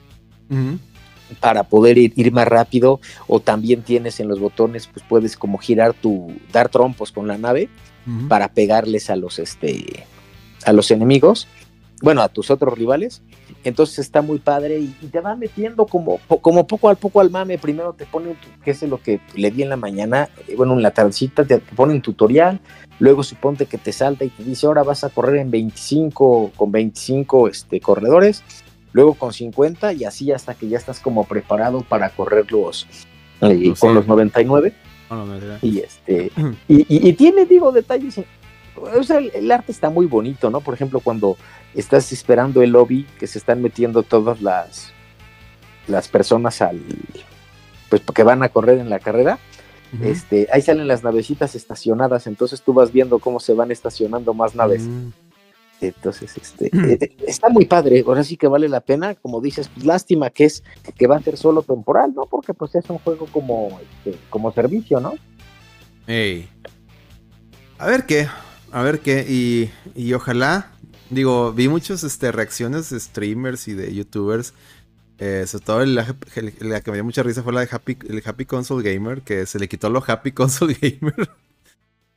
para 1.41 1.63
poder 1.63 1.97
ir, 1.97 2.13
ir, 2.15 2.31
más 2.31 2.47
rápido 2.47 3.01
o 3.27 3.41
también 3.41 3.81
tienes 3.81 4.21
en 4.21 4.29
los 4.29 4.39
botones 4.39 4.87
pues 4.87 5.05
puedes 5.09 5.35
como 5.35 5.57
girar 5.57 5.93
tu 5.93 6.31
dar 6.53 6.69
trompos 6.69 7.11
con 7.11 7.27
la 7.27 7.37
nave 7.37 7.69
para 8.29 8.47
pegarles 8.53 9.09
a 9.09 9.17
los, 9.17 9.37
este, 9.37 10.05
a 10.65 10.71
los 10.71 10.91
enemigos, 10.91 11.47
bueno, 12.01 12.21
a 12.21 12.29
tus 12.29 12.49
otros 12.49 12.77
rivales. 12.77 13.21
Entonces 13.67 13.99
está 13.99 14.21
muy 14.21 14.39
padre 14.39 14.79
y, 14.79 14.87
te 15.11 15.19
va 15.19 15.35
metiendo 15.35 15.85
como, 15.85 16.19
como 16.41 16.65
poco 16.65 16.89
al 16.89 16.95
poco 16.95 17.19
al 17.19 17.29
mame. 17.29 17.57
Primero 17.57 17.93
te 17.93 18.05
ponen, 18.05 18.37
que 18.63 18.71
es 18.71 18.81
lo 18.83 19.01
que 19.01 19.19
le 19.35 19.51
di 19.51 19.63
en 19.63 19.69
la 19.69 19.75
mañana, 19.75 20.29
eh, 20.47 20.55
bueno, 20.55 20.73
en 20.73 20.81
la 20.81 20.91
tardecita 20.91 21.45
te, 21.45 21.57
ponen 21.59 22.01
tutorial, 22.01 22.59
luego 22.99 23.23
suponte 23.23 23.65
que 23.65 23.77
te 23.77 23.91
salta 23.91 24.23
y 24.23 24.29
te 24.29 24.43
dice, 24.43 24.67
ahora 24.67 24.83
vas 24.83 25.03
a 25.03 25.09
correr 25.09 25.37
en 25.37 25.51
25, 25.51 26.51
con 26.55 26.71
25 26.71 27.49
este, 27.49 27.81
corredores, 27.81 28.43
luego 28.93 29.15
con 29.15 29.33
50 29.33 29.93
y 29.93 30.05
así 30.05 30.31
hasta 30.31 30.53
que 30.53 30.69
ya 30.69 30.77
estás 30.77 30.99
como 30.99 31.25
preparado 31.25 31.81
para 31.81 32.09
correr 32.09 32.51
los, 32.51 32.87
eh, 33.41 33.73
con 33.79 33.93
los 33.93 34.07
99. 34.07 34.73
y 35.61 35.79
este 35.79 36.31
y, 36.67 37.13
tiene 37.13 37.45
digo 37.45 37.71
detalles 37.71 38.19
o 38.81 39.03
sea, 39.03 39.19
el, 39.19 39.51
arte 39.51 39.71
está 39.71 39.89
muy 39.89 40.05
bonito, 40.05 40.49
¿no? 40.49 40.61
Por 40.61 40.73
ejemplo, 40.73 40.99
cuando 40.99 41.37
estás 41.73 42.11
esperando 42.11 42.61
el 42.61 42.71
lobby, 42.71 43.05
que 43.19 43.27
se 43.27 43.37
están 43.37 43.61
metiendo 43.61 44.03
todas 44.03 44.41
las, 44.41 44.91
las 45.87 46.07
personas 46.07 46.61
al, 46.61 46.81
pues 47.89 48.01
que 48.13 48.23
van 48.23 48.43
a 48.43 48.49
correr 48.49 48.79
en 48.79 48.89
la 48.89 48.99
carrera, 48.99 49.39
este, 50.01 50.47
ahí 50.51 50.61
salen 50.61 50.87
las 50.87 51.03
navecitas 51.03 51.55
estacionadas, 51.55 52.27
entonces 52.27 52.61
tú 52.61 52.73
vas 52.73 52.91
viendo 52.91 53.19
cómo 53.19 53.39
se 53.39 53.53
van 53.53 53.71
estacionando 53.71 54.33
más 54.33 54.53
naves. 54.53 54.83
Mm. 54.83 55.09
Entonces, 55.79 56.35
este, 56.37 56.69
eh, 56.93 57.15
está 57.25 57.49
muy 57.49 57.65
padre, 57.65 58.03
ahora 58.05 58.23
sí 58.23 58.35
que 58.35 58.47
vale 58.47 58.67
la 58.67 58.81
pena, 58.81 59.15
como 59.15 59.41
dices, 59.41 59.69
pues, 59.73 59.85
lástima 59.85 60.29
que 60.29 60.45
es 60.45 60.63
que 60.97 61.07
va 61.07 61.17
a 61.17 61.21
ser 61.21 61.37
solo 61.37 61.61
temporal, 61.61 62.13
¿no? 62.15 62.25
Porque 62.25 62.53
pues 62.53 62.75
es 62.75 62.89
un 62.89 62.97
juego 62.99 63.27
como, 63.31 63.79
este, 63.81 64.19
como 64.29 64.51
servicio, 64.51 64.99
¿no? 64.99 65.13
A 67.79 67.85
ver 67.85 68.05
qué, 68.05 68.27
a 68.71 68.81
ver 68.83 68.99
qué, 68.99 69.25
y, 69.27 69.71
y 69.95 70.13
ojalá, 70.13 70.71
digo, 71.09 71.53
vi 71.53 71.67
muchas 71.67 72.03
este, 72.03 72.31
reacciones 72.31 72.89
de 72.89 72.99
streamers 72.99 73.67
y 73.67 73.73
de 73.73 73.93
youtubers. 73.93 74.53
Eh, 75.19 75.45
sobre 75.47 75.65
todo 75.65 75.85
la, 75.85 76.05
que 76.05 76.91
me 76.91 76.97
dio 76.97 77.03
mucha 77.03 77.23
risa 77.23 77.41
fue 77.41 77.51
la 77.51 77.61
de 77.61 77.69
Happy, 77.71 77.97
el 78.07 78.21
Happy 78.23 78.45
Console 78.45 78.93
Gamer, 78.93 79.23
que 79.23 79.47
se 79.47 79.57
le 79.57 79.67
quitó 79.67 79.89
lo 79.89 80.03
Happy 80.05 80.31
Console 80.31 80.73
Gamer. 80.81 81.29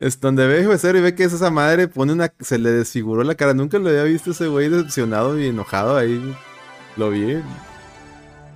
es 0.01 0.21
donde 0.21 0.47
ve 0.47 0.63
y 0.63 1.01
ve 1.01 1.15
que 1.15 1.25
es 1.25 1.33
esa 1.33 1.51
madre, 1.51 1.89
pone 1.89 2.13
una, 2.13 2.33
se 2.41 2.59
le 2.59 2.71
desfiguró 2.71 3.23
la 3.25 3.37
cara. 3.37 3.55
Nunca 3.55 3.79
lo 3.79 3.89
había 3.89 4.05
visto 4.05 4.33
ese 4.33 4.49
güey 4.49 4.69
decepcionado 4.69 5.39
y 5.41 5.47
enojado 5.47 5.97
ahí. 5.97 6.37
Lo 6.97 7.11
vi. 7.11 7.41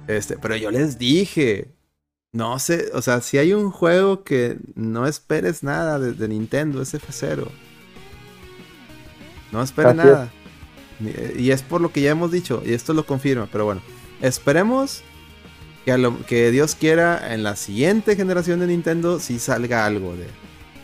Este, 0.07 0.37
pero 0.37 0.57
yo 0.57 0.71
les 0.71 0.99
dije, 0.99 1.73
no 2.33 2.59
sé, 2.59 2.91
o 2.93 3.01
sea, 3.01 3.21
si 3.23 3.39
hay 3.39 3.55
un 3.55 3.71
juego 3.71 4.25
que 4.25 4.59
no 4.75 5.07
esperes 5.07 5.63
nada 5.63 5.99
de, 5.99 6.13
de 6.13 6.29
Nintendo, 6.29 6.83
es 6.83 6.95
F0. 6.95 7.49
No 9.55 9.63
espere 9.63 9.95
nada. 9.95 10.33
Eh, 11.05 11.37
y 11.39 11.51
es 11.53 11.63
por 11.63 11.81
lo 11.81 11.93
que 11.93 12.01
ya 12.01 12.11
hemos 12.11 12.33
dicho, 12.33 12.61
y 12.67 12.73
esto 12.73 12.93
lo 12.93 13.07
confirma, 13.07 13.49
pero 13.51 13.65
bueno. 13.65 13.81
Esperemos 14.21 15.03
que, 15.85 15.97
lo, 15.97 16.25
que 16.27 16.51
Dios 16.51 16.75
quiera 16.75 17.33
en 17.33 17.45
la 17.45 17.55
siguiente 17.55 18.17
generación 18.17 18.59
de 18.59 18.67
Nintendo 18.67 19.21
si 19.21 19.39
salga 19.39 19.87
algo 19.87 20.17
de... 20.17 20.27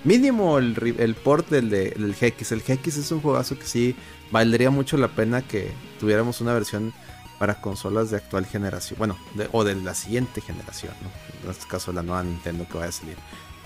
Mínimo 0.05 0.59
el, 0.59 0.95
el 0.99 1.15
port 1.15 1.49
del, 1.51 1.69
de, 1.69 1.91
del 1.91 2.15
GX. 2.15 2.53
El 2.53 2.63
GX 2.63 2.97
es 2.97 3.13
un 3.13 3.21
juegazo 3.21 3.59
que 3.59 3.67
sí 3.67 3.97
valdría 4.31 4.71
mucho 4.71 4.97
la 4.97 5.09
pena 5.09 5.43
que 5.43 5.73
tuviéramos 5.99 6.41
una 6.41 6.55
versión 6.55 6.95
para 7.41 7.61
consolas 7.61 8.11
de 8.11 8.19
actual 8.19 8.47
generación. 8.47 8.99
Bueno, 8.99 9.19
o 9.53 9.65
de 9.65 9.75
la 9.75 9.95
siguiente 9.95 10.41
generación, 10.41 10.93
¿no? 11.03 11.45
En 11.45 11.51
este 11.51 11.67
caso 11.67 11.93
la 11.93 12.03
nueva 12.03 12.23
Nintendo 12.23 12.67
que 12.71 12.79
va 12.79 12.85
a 12.85 12.93
salir. 12.93 13.17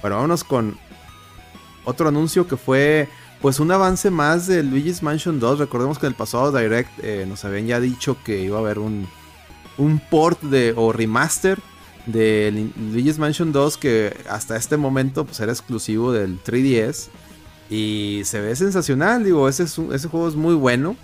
Bueno, 0.01 0.17
vámonos 0.17 0.45
con 0.45 0.79
otro 1.85 2.09
anuncio 2.09 2.49
que 2.49 2.57
fue 2.57 3.09
pues 3.45 3.61
un 3.61 3.71
avance 3.71 4.11
más 4.11 4.47
de 4.47 4.63
Luigi's 4.63 5.03
Mansion 5.03 5.39
2. 5.39 5.59
Recordemos 5.59 5.99
que 5.99 6.07
en 6.07 6.13
el 6.13 6.17
pasado 6.17 6.51
Direct 6.51 6.89
eh, 7.03 7.27
nos 7.29 7.45
habían 7.45 7.67
ya 7.67 7.79
dicho 7.79 8.17
que 8.25 8.41
iba 8.41 8.57
a 8.57 8.61
haber 8.61 8.79
un, 8.79 9.07
un 9.77 9.99
port 9.99 10.41
de, 10.41 10.73
o 10.75 10.93
remaster 10.95 11.59
de 12.07 12.71
Luigi's 12.91 13.19
Mansion 13.19 13.53
2 13.53 13.77
que 13.77 14.17
hasta 14.31 14.57
este 14.57 14.79
momento 14.79 15.27
pues 15.27 15.41
era 15.41 15.53
exclusivo 15.53 16.11
del 16.11 16.43
3DS. 16.43 17.09
Y 17.69 18.23
se 18.25 18.41
ve 18.41 18.57
sensacional, 18.57 19.25
digo, 19.25 19.47
ese, 19.47 19.65
ese 19.65 20.09
juego 20.09 20.27
es 20.27 20.37
muy 20.37 20.55
bueno. 20.55 20.97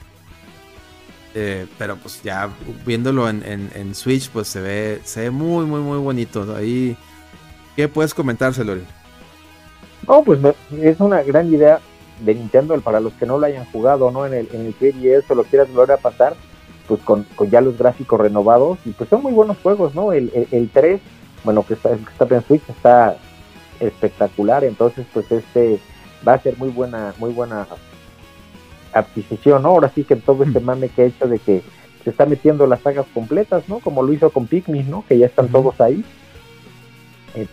Eh, 1.34 1.66
pero 1.76 1.96
pues 1.96 2.22
ya 2.22 2.48
viéndolo 2.86 3.28
en, 3.28 3.94
Switch 3.94 4.30
pues 4.30 4.48
se 4.48 4.62
ve, 4.62 5.02
se 5.04 5.20
ve 5.20 5.30
muy 5.30 5.66
muy 5.66 5.80
muy 5.80 5.98
bonito. 5.98 6.56
Ahí, 6.56 6.96
¿qué 7.76 7.86
puedes 7.86 8.14
comentar, 8.14 8.54
Celorio? 8.54 8.84
No, 10.08 10.22
pues 10.24 10.40
es 10.80 10.98
una 11.00 11.22
gran 11.22 11.52
idea 11.52 11.80
de 12.20 12.34
Nintendo, 12.34 12.78
para 12.80 13.00
los 13.00 13.12
que 13.14 13.26
no 13.26 13.38
lo 13.38 13.46
hayan 13.46 13.64
jugado, 13.66 14.10
¿no? 14.10 14.26
En 14.26 14.34
el, 14.34 14.48
en 14.52 14.66
el 14.66 14.78
3DS 14.78 15.24
o 15.28 15.34
lo 15.34 15.44
quieras 15.44 15.72
volver 15.72 15.92
a 15.92 15.96
pasar, 15.96 16.34
pues 16.86 17.00
con, 17.02 17.26
ya 17.50 17.60
los 17.60 17.78
gráficos 17.78 18.20
renovados, 18.20 18.78
y 18.84 18.90
pues 18.90 19.08
son 19.08 19.22
muy 19.22 19.32
buenos 19.32 19.58
juegos, 19.62 19.94
¿no? 19.94 20.12
El, 20.12 20.30
el, 20.50 20.70
3, 20.70 21.00
bueno, 21.44 21.64
que 21.64 21.74
está, 21.74 21.90
está 21.92 22.34
en 22.34 22.44
Switch, 22.44 22.68
está 22.68 23.16
espectacular, 23.78 24.64
entonces 24.64 25.06
pues 25.12 25.30
este 25.30 25.80
va 26.26 26.34
a 26.34 26.40
ser 26.40 26.58
muy 26.58 26.68
buena, 26.68 27.14
muy 27.18 27.32
buena 27.32 27.66
adquisición, 28.92 29.62
¿no? 29.62 29.70
Ahora 29.70 29.90
sí 29.94 30.04
que 30.04 30.16
todo 30.16 30.42
este 30.44 30.60
mm. 30.60 30.64
mame 30.64 30.88
que 30.88 31.02
ha 31.02 31.06
hecho 31.06 31.26
de 31.28 31.38
que 31.38 31.62
se 32.04 32.10
está 32.10 32.26
metiendo 32.26 32.66
las 32.66 32.80
sagas 32.80 33.06
completas, 33.12 33.68
¿no? 33.68 33.78
Como 33.78 34.02
lo 34.02 34.12
hizo 34.12 34.30
con 34.30 34.46
Pikmin, 34.46 34.90
¿no? 34.90 35.04
Que 35.08 35.18
ya 35.18 35.26
están 35.26 35.48
todos 35.48 35.80
ahí. 35.80 36.04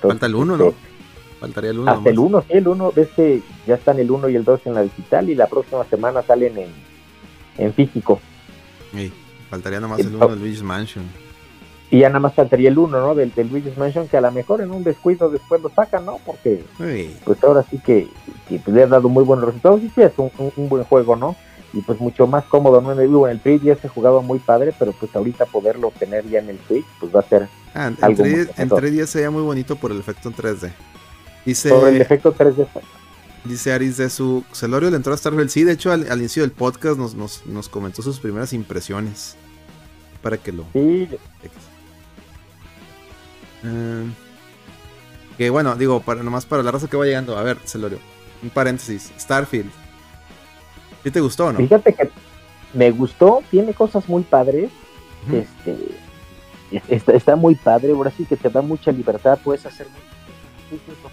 Falta 0.02 0.26
el 0.26 0.36
1, 0.36 0.58
¿no? 0.58 0.74
Faltaría 1.40 1.72
el 1.72 1.80
1. 1.80 1.92
Hasta 1.92 2.10
el 2.10 2.20
1, 2.20 2.42
sí, 2.42 2.48
el 2.50 2.68
1, 2.68 2.92
ves 2.96 3.10
que 3.16 3.42
ya 3.66 3.76
están 3.76 4.00
el 4.00 4.10
1 4.10 4.30
y 4.30 4.36
el 4.36 4.44
2 4.44 4.62
en 4.66 4.74
la 4.74 4.82
digital 4.82 5.30
y 5.30 5.36
la 5.36 5.48
próxima 5.48 5.84
semana 5.86 6.24
salen 6.24 6.58
en, 6.58 6.70
en 7.58 7.74
físico. 7.74 8.20
Sí, 8.92 9.12
faltaría 9.50 9.80
nada 9.80 9.94
más 9.94 10.00
el 10.00 10.16
1 10.16 10.28
del 10.28 10.40
Luigi's 10.40 10.64
Mansion. 10.64 11.06
Y 11.90 12.00
ya 12.00 12.10
nada 12.10 12.20
más 12.20 12.34
faltaría 12.34 12.70
el 12.70 12.78
1, 12.78 13.00
¿no? 13.00 13.16
Del, 13.16 13.34
del 13.34 13.50
Luigi's 13.50 13.78
Mansion, 13.78 14.08
que 14.08 14.18
a 14.18 14.22
lo 14.22 14.32
mejor 14.32 14.62
en 14.62 14.72
un 14.72 14.84
descuido 14.84 15.30
después 15.30 15.62
lo 15.62 15.70
sacan, 15.70 16.06
¿no? 16.06 16.20
Porque 16.26 16.64
pues 17.24 17.44
ahora 17.44 17.64
sí 17.70 17.80
que, 17.80 18.08
pues, 18.50 18.68
le 18.68 18.84
ha 18.84 18.88
dado 18.88 19.08
muy 19.08 19.24
buenos 19.24 19.46
resultados 19.46 19.82
y 19.84 19.90
sí 19.90 20.02
es 20.02 20.12
un, 20.18 20.32
un, 20.56 20.70
buen 20.70 20.84
juego, 20.84 21.16
¿no? 21.16 21.36
Y 21.74 21.82
pues 21.82 22.00
mucho 22.00 22.28
más 22.28 22.44
cómodo, 22.46 22.82
¿no? 22.82 22.92
En 22.92 23.00
el, 23.00 23.14
en 23.14 23.30
el 23.30 23.40
3 23.40 23.62
ya 23.62 23.76
se 23.76 23.88
jugaba 23.88 24.22
muy 24.22 24.40
padre, 24.40 24.74
pero 24.78 24.92
pues 24.94 25.16
ahorita 25.16 25.46
poderlo 25.46 25.94
tener 25.98 26.28
ya 26.28 26.40
en 26.40 26.50
el 26.50 26.60
Switch, 26.68 26.86
pues 27.00 27.16
va 27.16 27.20
a 27.22 27.24
ser 27.24 27.48
ah, 27.74 27.92
algo 28.02 28.26
en 28.26 28.70
3D 28.70 29.06
sería 29.06 29.30
muy 29.30 29.44
bonito 29.44 29.76
por 29.76 29.92
el 29.92 30.00
efecto 30.00 30.30
en 30.30 30.36
3D. 30.36 30.72
Dice, 31.48 31.70
sobre 31.70 31.96
el 31.96 32.02
efecto 32.02 32.36
3D. 32.36 32.68
Dice 33.46 33.72
Aris 33.72 33.96
de 33.96 34.10
su 34.10 34.44
Celorio 34.52 34.90
le 34.90 34.98
entró 34.98 35.14
a 35.14 35.18
Starfield. 35.18 35.50
Sí, 35.50 35.64
de 35.64 35.72
hecho, 35.72 35.94
al, 35.94 36.06
inicio 36.20 36.44
del 36.44 36.52
podcast 36.52 37.00
nos, 37.00 37.16
nos, 37.16 37.70
comentó 37.70 38.02
sus 38.02 38.20
primeras 38.20 38.52
impresiones. 38.52 39.38
Para 40.22 40.38
que 40.38 40.52
lo. 40.52 40.66
Sí. 40.74 41.08
Eh, 43.64 44.06
que 45.38 45.50
bueno, 45.50 45.74
digo, 45.78 46.02
para, 46.02 46.22
nomás 46.22 46.46
para 46.46 46.64
la 46.64 46.72
raza 46.72 46.90
que 46.90 46.98
va 46.98 47.06
llegando. 47.06 47.38
A 47.38 47.44
ver, 47.44 47.58
Celorio, 47.64 48.00
un 48.44 48.50
paréntesis. 48.50 49.14
Starfield. 49.18 49.72
¿Sí 51.06 51.12
te 51.12 51.22
gustó 51.22 51.54
no? 51.54 51.60
Fíjate 51.60 51.94
que 51.94 52.10
me 52.74 52.92
gustó, 52.92 53.42
tiene 53.50 53.74
cosas 53.74 54.10
muy 54.10 54.24
padres. 54.24 54.70
Este. 55.32 55.78
Está, 56.90 57.38
muy 57.38 57.56
padre, 57.56 57.92
ahora 57.92 58.12
sí 58.12 58.26
que 58.26 58.36
te 58.36 58.50
da 58.50 58.62
mucha 58.62 58.92
libertad, 58.92 59.40
puedes 59.42 59.66
hacer 59.66 59.88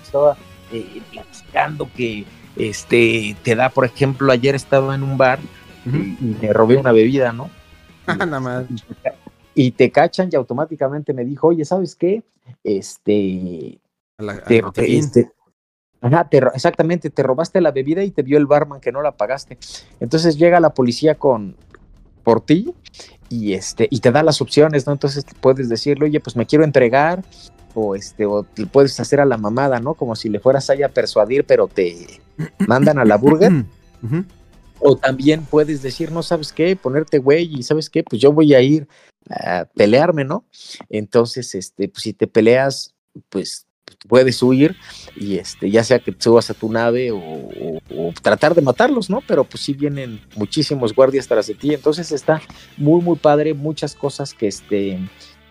estaba 0.02 0.36
eh, 0.72 1.02
platicando 1.10 1.88
que 1.94 2.24
este 2.56 3.36
te 3.42 3.54
da, 3.54 3.68
por 3.68 3.84
ejemplo, 3.84 4.32
ayer 4.32 4.54
estaba 4.54 4.94
en 4.94 5.02
un 5.02 5.18
bar 5.18 5.38
y, 5.86 6.36
me 6.40 6.52
robé 6.52 6.76
una 6.76 6.92
bebida, 6.92 7.32
¿no? 7.32 7.50
Nada 8.06 8.40
más. 8.40 8.64
Y 9.54 9.70
te 9.72 9.90
cachan 9.90 10.28
y 10.32 10.36
automáticamente 10.36 11.12
me 11.12 11.24
dijo, 11.24 11.48
oye, 11.48 11.64
¿sabes 11.64 11.94
qué? 11.94 12.22
Este, 12.62 13.78
este 14.76 15.30
Ajá, 16.04 16.28
exactamente, 16.52 17.08
te 17.08 17.22
robaste 17.22 17.62
la 17.62 17.70
bebida 17.70 18.02
y 18.02 18.10
te 18.10 18.22
vio 18.22 18.36
el 18.36 18.44
barman 18.44 18.78
que 18.78 18.92
no 18.92 19.00
la 19.00 19.12
pagaste. 19.12 19.56
Entonces 20.00 20.36
llega 20.36 20.60
la 20.60 20.74
policía 20.74 21.14
con 21.14 21.56
por 22.22 22.42
ti 22.42 22.74
y 23.30 23.54
este 23.54 23.88
y 23.90 24.00
te 24.00 24.12
da 24.12 24.22
las 24.22 24.42
opciones, 24.42 24.86
¿no? 24.86 24.92
Entonces 24.92 25.24
puedes 25.40 25.70
decirle, 25.70 26.04
oye, 26.04 26.20
pues 26.20 26.36
me 26.36 26.44
quiero 26.44 26.62
entregar 26.62 27.24
o 27.74 27.94
este 27.94 28.26
o 28.26 28.42
te 28.42 28.66
puedes 28.66 28.98
hacer 29.00 29.20
a 29.20 29.24
la 29.24 29.36
mamada, 29.36 29.80
¿no? 29.80 29.94
Como 29.94 30.16
si 30.16 30.28
le 30.28 30.40
fueras 30.40 30.70
ahí 30.70 30.82
a 30.82 30.88
persuadir, 30.88 31.44
pero 31.44 31.68
te 31.68 32.20
mandan 32.66 32.98
a 32.98 33.04
la 33.04 33.16
burger. 33.16 33.64
O 34.80 34.96
también 34.96 35.46
puedes 35.46 35.82
decir, 35.82 36.12
no 36.12 36.22
sabes 36.22 36.52
qué, 36.52 36.76
ponerte 36.76 37.18
güey 37.18 37.50
y 37.54 37.62
sabes 37.62 37.88
qué, 37.88 38.02
pues 38.02 38.20
yo 38.20 38.32
voy 38.32 38.54
a 38.54 38.60
ir 38.60 38.86
a 39.30 39.66
pelearme, 39.74 40.24
¿no? 40.24 40.44
Entonces, 40.90 41.54
este, 41.54 41.88
pues 41.88 42.02
si 42.02 42.12
te 42.12 42.26
peleas, 42.26 42.94
pues 43.30 43.66
puedes 44.08 44.42
huir 44.42 44.76
y 45.16 45.36
este, 45.36 45.70
ya 45.70 45.84
sea 45.84 45.98
que 45.98 46.14
subas 46.18 46.50
a 46.50 46.54
tu 46.54 46.70
nave 46.70 47.10
o, 47.10 47.18
o, 47.18 48.12
tratar 48.22 48.54
de 48.54 48.62
matarlos, 48.62 49.08
¿no? 49.08 49.22
Pero 49.26 49.44
pues 49.44 49.62
sí 49.62 49.72
vienen 49.72 50.20
muchísimos 50.36 50.94
guardias 50.94 51.28
tras 51.28 51.46
de 51.46 51.54
ti, 51.54 51.74
entonces 51.74 52.12
está 52.12 52.40
muy, 52.76 53.00
muy 53.00 53.16
padre, 53.16 53.54
muchas 53.54 53.94
cosas 53.94 54.34
que 54.34 54.48
este 54.48 54.98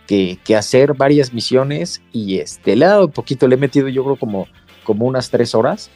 que, 0.08 0.40
hacer 0.56 0.94
varias 0.94 1.34
misiones 1.34 2.02
y 2.12 2.38
este, 2.38 2.76
le 2.76 2.86
he 2.86 2.88
dado 2.88 3.06
un 3.06 3.12
poquito, 3.12 3.48
le 3.48 3.56
he 3.56 3.58
metido 3.58 3.88
yo 3.88 4.04
creo 4.04 4.16
como, 4.16 4.48
como 4.84 5.06
unas 5.06 5.30
tres 5.30 5.56
horas 5.56 5.90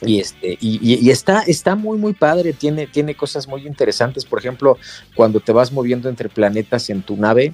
Y, 0.00 0.18
este, 0.18 0.56
y, 0.60 1.10
está, 1.10 1.42
está 1.42 1.74
muy, 1.74 1.98
muy 1.98 2.14
padre, 2.14 2.52
tiene, 2.52 2.86
tiene 2.86 3.14
cosas 3.14 3.46
muy 3.46 3.66
interesantes. 3.66 4.24
Por 4.24 4.38
ejemplo, 4.38 4.78
cuando 5.14 5.40
te 5.40 5.52
vas 5.52 5.72
moviendo 5.72 6.08
entre 6.08 6.28
planetas 6.28 6.88
en 6.90 7.02
tu 7.02 7.16
nave, 7.16 7.52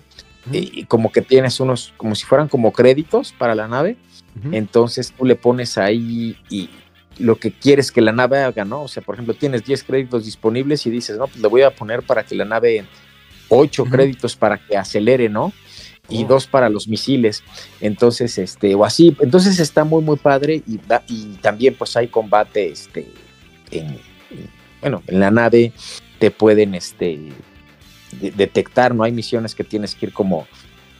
y 0.50 0.84
como 0.84 1.12
que 1.12 1.20
tienes 1.20 1.60
unos, 1.60 1.92
como 1.96 2.14
si 2.14 2.24
fueran 2.24 2.48
como 2.48 2.72
créditos 2.72 3.32
para 3.32 3.54
la 3.54 3.68
nave. 3.68 3.96
Entonces 4.52 5.12
tú 5.12 5.24
le 5.24 5.34
pones 5.34 5.76
ahí 5.76 6.36
y 6.48 6.70
lo 7.18 7.36
que 7.36 7.50
quieres 7.50 7.90
que 7.90 8.00
la 8.00 8.12
nave 8.12 8.38
haga, 8.38 8.64
¿no? 8.64 8.82
O 8.82 8.88
sea, 8.88 9.02
por 9.02 9.16
ejemplo, 9.16 9.34
tienes 9.34 9.64
10 9.64 9.82
créditos 9.82 10.24
disponibles 10.24 10.86
y 10.86 10.90
dices, 10.90 11.18
no, 11.18 11.26
pues 11.26 11.40
le 11.40 11.48
voy 11.48 11.62
a 11.62 11.74
poner 11.74 12.02
para 12.02 12.24
que 12.24 12.36
la 12.36 12.44
nave 12.44 12.84
8 13.48 13.84
créditos 13.84 14.36
para 14.36 14.58
que 14.58 14.76
acelere, 14.76 15.28
¿no? 15.28 15.52
Y 16.08 16.24
oh. 16.24 16.28
dos 16.28 16.46
para 16.46 16.68
los 16.68 16.88
misiles. 16.88 17.42
Entonces, 17.80 18.38
este, 18.38 18.74
o 18.74 18.84
así. 18.84 19.16
Entonces 19.20 19.58
está 19.58 19.84
muy, 19.84 20.02
muy 20.02 20.16
padre. 20.16 20.62
Y, 20.66 20.80
y 21.08 21.24
también, 21.42 21.74
pues 21.74 21.96
hay 21.96 22.08
combate, 22.08 22.70
este, 22.70 23.12
en, 23.70 23.98
bueno, 24.80 25.02
en 25.06 25.20
la 25.20 25.30
nave 25.30 25.72
te 26.18 26.30
pueden, 26.30 26.74
este, 26.74 27.32
detectar, 28.12 28.94
¿no? 28.94 29.04
Hay 29.04 29.12
misiones 29.12 29.54
que 29.54 29.64
tienes 29.64 29.94
que 29.94 30.06
ir 30.06 30.12
como 30.12 30.46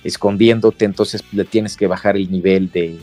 escondiéndote, 0.05 0.85
entonces 0.85 1.25
le 1.33 1.45
tienes 1.45 1.77
que 1.77 1.87
bajar 1.87 2.17
el 2.17 2.31
nivel 2.31 2.71
de, 2.71 2.99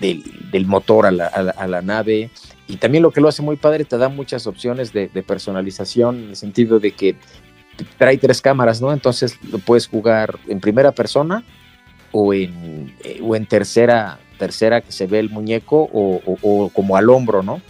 del, 0.00 0.66
motor 0.66 1.06
a 1.06 1.10
la, 1.10 1.82
nave. 1.82 2.30
Y 2.68 2.76
también 2.76 3.02
lo 3.02 3.10
que 3.10 3.20
lo 3.20 3.28
hace 3.28 3.42
muy 3.42 3.56
padre, 3.56 3.84
te 3.84 3.98
da 3.98 4.08
muchas 4.08 4.46
opciones 4.46 4.92
de, 4.92 5.08
personalización, 5.26 6.16
en 6.16 6.28
el 6.30 6.36
sentido 6.36 6.78
de 6.78 6.92
que 6.92 7.16
trae 7.98 8.16
tres 8.18 8.40
cámaras, 8.40 8.80
¿no? 8.80 8.92
Entonces 8.92 9.38
lo 9.50 9.58
puedes 9.58 9.86
jugar 9.86 10.38
en 10.48 10.60
primera 10.60 10.92
persona 10.92 11.44
o 12.12 12.32
en, 12.32 12.94
eh, 13.04 13.20
o 13.22 13.36
en 13.36 13.46
tercera, 13.46 14.18
tercera 14.38 14.80
que 14.80 14.92
se 14.92 15.06
ve 15.06 15.18
el 15.18 15.30
muñeco 15.30 15.88
o, 15.92 16.70
como 16.72 16.96
al 16.96 17.10
hombro, 17.10 17.42
¿no? 17.42 17.60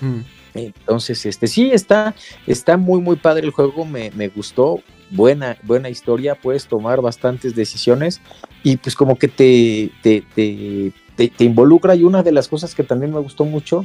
Mm. 0.00 0.20
Entonces, 0.54 1.26
este 1.26 1.46
sí, 1.46 1.70
está, 1.70 2.14
está 2.46 2.76
muy, 2.76 3.00
muy 3.00 3.16
padre 3.16 3.44
el 3.44 3.52
juego, 3.52 3.84
me, 3.84 4.10
me, 4.12 4.28
gustó, 4.28 4.82
buena, 5.10 5.56
buena 5.62 5.90
historia, 5.90 6.34
puedes 6.34 6.66
tomar 6.66 7.02
bastantes 7.02 7.54
decisiones 7.54 8.20
y 8.62 8.78
pues 8.78 8.96
como 8.96 9.16
que 9.18 9.28
te, 9.28 9.90
te, 10.02 10.22
te, 10.34 11.44
involucra 11.44 11.94
y 11.94 12.04
una 12.04 12.22
de 12.22 12.32
las 12.32 12.48
cosas 12.48 12.74
que 12.74 12.82
también 12.82 13.12
me 13.12 13.20
gustó 13.20 13.44
mucho 13.44 13.84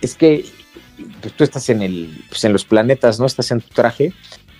es 0.00 0.14
que 0.14 0.44
pues, 1.20 1.34
tú 1.34 1.44
estás 1.44 1.68
en, 1.70 1.82
el, 1.82 2.24
pues, 2.28 2.44
en 2.44 2.52
los 2.52 2.64
planetas, 2.64 3.18
¿no? 3.18 3.26
Estás 3.26 3.50
en 3.50 3.60
tu 3.60 3.68
traje 3.74 4.12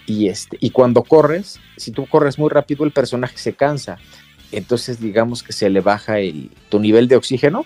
y, 0.06 0.28
este, 0.28 0.56
y 0.60 0.70
cuando 0.70 1.02
corres, 1.02 1.60
si 1.76 1.90
tú 1.90 2.06
corres 2.06 2.38
muy 2.38 2.50
rápido, 2.50 2.84
el 2.84 2.92
personaje 2.92 3.38
se 3.38 3.54
cansa. 3.54 3.98
Entonces, 4.50 5.00
digamos 5.00 5.42
que 5.42 5.52
se 5.52 5.70
le 5.70 5.80
baja 5.80 6.18
el, 6.18 6.50
tu 6.68 6.78
nivel 6.78 7.08
de 7.08 7.16
oxígeno. 7.16 7.64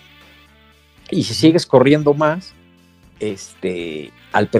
Y 1.09 1.23
si 1.23 1.33
sigues 1.33 1.65
corriendo 1.65 2.13
más, 2.13 2.53
este, 3.19 4.11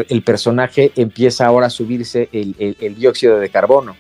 el 0.10 0.24
personaje 0.24 0.92
empieza 0.96 1.46
ahora 1.46 1.68
a 1.68 1.70
subirse 1.70 2.30
el, 2.32 2.96
dióxido 2.98 3.40
de 3.40 3.50
carbono. 3.50 3.96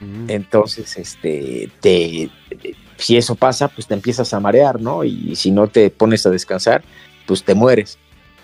Mm. 0.00 0.30
Entonces, 0.30 0.96
este, 0.96 1.70
te, 1.80 2.30
si 2.96 3.16
eso 3.16 3.34
pasa, 3.34 3.68
pues 3.68 3.86
te 3.86 3.94
empiezas 3.94 4.32
a 4.34 4.40
marear, 4.40 4.80
¿no? 4.80 5.04
Y 5.04 5.36
si 5.36 5.50
no 5.50 5.68
te 5.68 5.90
pones 5.90 6.26
a 6.26 6.30
descansar, 6.30 6.82
pues 7.26 7.42
te 7.42 7.54
mueres. 7.54 7.98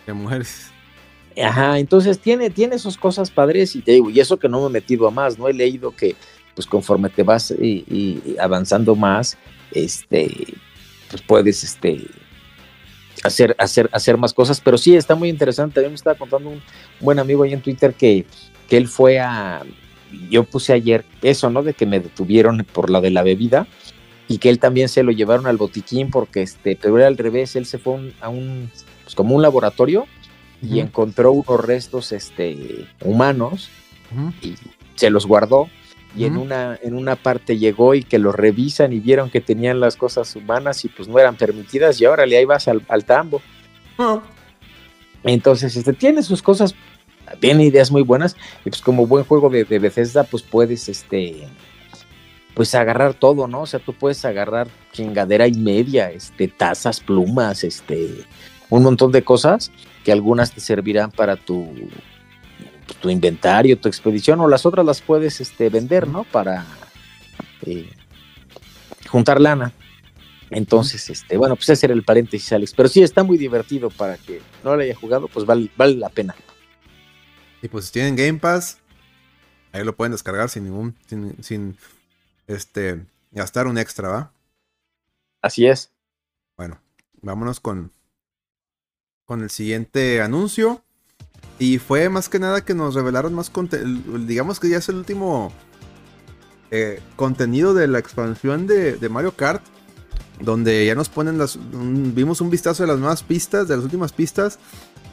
Te 0.06 0.12
mueres. 0.12 0.72
Ajá, 1.40 1.78
entonces 1.78 2.18
tiene, 2.18 2.50
tiene 2.50 2.78
sus 2.78 2.96
cosas 2.96 3.30
padres 3.30 3.76
y 3.76 3.82
te 3.82 3.92
digo, 3.92 4.10
y 4.10 4.20
eso 4.20 4.38
que 4.38 4.48
no 4.48 4.60
me 4.60 4.66
he 4.66 4.70
metido 4.70 5.06
a 5.06 5.10
más, 5.10 5.38
¿no? 5.38 5.48
He 5.48 5.54
leído 5.54 5.94
que 5.94 6.16
pues 6.54 6.66
conforme 6.66 7.09
te 7.09 7.22
vas 7.22 7.50
y, 7.50 8.36
avanzando 8.38 8.94
más, 8.94 9.38
este, 9.72 10.28
pues 11.10 11.22
puedes, 11.22 11.64
este, 11.64 12.06
hacer, 13.22 13.54
hacer, 13.59 13.88
hacer 13.92 14.18
más 14.18 14.34
cosas, 14.34 14.60
pero 14.60 14.76
sí, 14.76 14.94
está 14.94 15.14
muy 15.14 15.28
interesante. 15.28 15.80
A 15.80 15.82
mí 15.84 15.88
me 15.88 15.94
estaba 15.94 16.18
contando 16.18 16.50
un 16.50 16.62
buen 17.00 17.18
amigo 17.18 17.42
ahí 17.42 17.52
en 17.52 17.62
Twitter 17.62 17.94
que, 17.94 18.26
que 18.68 18.76
él 18.76 18.88
fue 18.88 19.18
a, 19.18 19.62
yo 20.30 20.44
puse 20.44 20.72
ayer 20.72 21.04
eso, 21.22 21.50
¿no? 21.50 21.62
De 21.62 21.74
que 21.74 21.86
me 21.86 22.00
detuvieron 22.00 22.66
por 22.72 22.90
la 22.90 23.00
de 23.00 23.10
la 23.10 23.22
bebida 23.22 23.66
y 24.28 24.38
que 24.38 24.48
él 24.48 24.59
también 24.59 24.88
se 24.88 25.02
lo 25.02 25.12
llevaron 25.12 25.46
al 25.46 25.56
botiquín 25.56 26.10
porque 26.10 26.42
este, 26.42 26.76
pero 26.80 26.98
era 26.98 27.06
al 27.06 27.18
revés, 27.18 27.56
él 27.56 27.66
se 27.66 27.78
fue 27.78 28.12
a 28.20 28.28
un, 28.28 28.70
pues 29.04 29.14
como 29.14 29.34
un 29.34 29.42
laboratorio 29.42 30.06
y 30.62 30.80
encontró 30.80 31.32
unos 31.32 31.64
restos 31.64 32.12
este, 32.12 32.86
humanos 33.01 33.68
y 34.40 34.55
se 34.94 35.10
los 35.10 35.26
guardó 35.26 35.68
y 36.14 36.26
en, 36.26 36.36
una, 36.36 36.78
en 36.82 36.94
una 36.94 37.16
parte 37.16 37.59
llegó 37.59 37.94
y 37.94 38.05
que 38.05 38.18
lo 38.18 38.32
revisan 38.32 38.93
y 38.93 39.01
vieron 39.01 39.30
que 39.30 39.40
tenían 39.40 39.80
las 39.80 39.97
cosas 39.97 40.36
humanas 40.36 40.84
y 40.84 40.89
pues 40.89 41.09
no 41.09 41.18
eran 41.18 41.36
permitidas 41.36 42.01
y 42.01 42.05
ahora 42.05 42.26
le 42.26 42.36
ahí 42.36 42.44
vas 42.44 42.68
al, 42.68 43.05
tambo. 43.05 43.40
Ah. 43.98 44.20
Entonces, 45.24 45.74
este, 45.74 45.94
tiene 45.94 46.22
sus 46.22 46.43
cosas, 46.43 46.74
tiene 47.40 47.64
ideas 47.64 47.90
muy 47.90 48.02
buenas 48.02 48.36
y 48.64 48.68
pues 48.68 48.82
como 48.82 49.06
buen 49.06 49.24
juego 49.24 49.48
de, 49.48 49.64
de 49.64 49.78
Bethesda 49.78 50.24
pues 50.24 50.43
puedes 50.43 50.89
este 50.89 51.48
pues 52.55 52.74
agarrar 52.74 53.14
todo, 53.14 53.48
¿no? 53.48 53.62
O 53.62 53.66
sea, 53.66 53.80
tú 53.80 53.94
puedes 53.94 54.26
agarrar 54.26 54.68
chingadera 54.93 55.47
y 55.47 55.55
media, 55.55 56.10
este, 56.10 56.48
tazas, 56.48 57.01
plumas, 57.01 57.64
este, 57.64 58.26
un 58.68 58.82
montón 58.82 59.10
de 59.10 59.22
cosas 59.24 59.72
que 60.04 60.12
algunas 60.12 60.52
te 60.52 60.60
servirán 60.60 61.10
para 61.10 61.36
tu 61.36 61.68
tu 63.00 63.10
inventario, 63.10 63.78
tu 63.78 63.88
expedición, 63.88 64.40
o 64.40 64.48
las 64.48 64.66
otras 64.66 64.84
las 64.84 65.00
puedes 65.00 65.40
este, 65.40 65.68
vender, 65.68 66.08
¿no? 66.08 66.24
Para 66.24 66.66
eh, 67.62 67.90
juntar 69.08 69.40
lana. 69.40 69.72
Entonces, 70.50 71.08
este, 71.08 71.36
bueno, 71.36 71.56
pues 71.56 71.68
ese 71.70 71.86
era 71.86 71.94
el 71.94 72.04
paréntesis, 72.04 72.52
Alex. 72.52 72.74
Pero 72.74 72.88
sí 72.88 73.02
está 73.02 73.22
muy 73.22 73.38
divertido 73.38 73.90
para 73.90 74.18
que 74.18 74.42
no 74.62 74.76
lo 74.76 74.82
haya 74.82 74.94
jugado, 74.94 75.28
pues 75.28 75.46
vale, 75.46 75.70
vale 75.76 75.94
la 75.94 76.10
pena. 76.10 76.34
Y 77.62 77.68
pues 77.68 77.86
si 77.86 77.92
tienen 77.92 78.16
Game 78.16 78.38
Pass, 78.38 78.78
ahí 79.72 79.84
lo 79.84 79.96
pueden 79.96 80.12
descargar 80.12 80.48
sin 80.50 80.64
ningún, 80.64 80.96
sin, 81.06 81.42
sin 81.42 81.76
este, 82.46 83.06
gastar 83.30 83.66
un 83.66 83.78
extra, 83.78 84.08
¿va? 84.08 84.32
Así 85.40 85.66
es. 85.66 85.90
Bueno, 86.56 86.80
vámonos 87.22 87.60
con, 87.60 87.90
con 89.32 89.42
el 89.42 89.48
siguiente 89.48 90.20
anuncio. 90.20 90.82
Y 91.59 91.78
fue 91.78 92.10
más 92.10 92.28
que 92.28 92.38
nada 92.38 92.66
que 92.66 92.74
nos 92.74 92.94
revelaron 92.94 93.32
más 93.32 93.48
contenido. 93.48 94.18
Digamos 94.18 94.60
que 94.60 94.68
ya 94.68 94.76
es 94.76 94.90
el 94.90 94.96
último 94.96 95.50
eh, 96.70 97.00
contenido 97.16 97.72
de 97.72 97.88
la 97.88 97.98
expansión 97.98 98.66
de, 98.66 99.09
Mario 99.09 99.34
Kart. 99.34 99.62
Donde 100.38 100.84
ya 100.84 100.94
nos 100.94 101.09
ponen 101.09 101.38
las. 101.38 101.59
vimos 101.72 102.42
un 102.42 102.50
vistazo 102.50 102.82
de 102.82 102.88
las 102.88 102.98
nuevas 102.98 103.22
pistas, 103.22 103.68
de 103.68 103.76
las 103.76 103.84
últimas 103.86 104.12
pistas. 104.12 104.59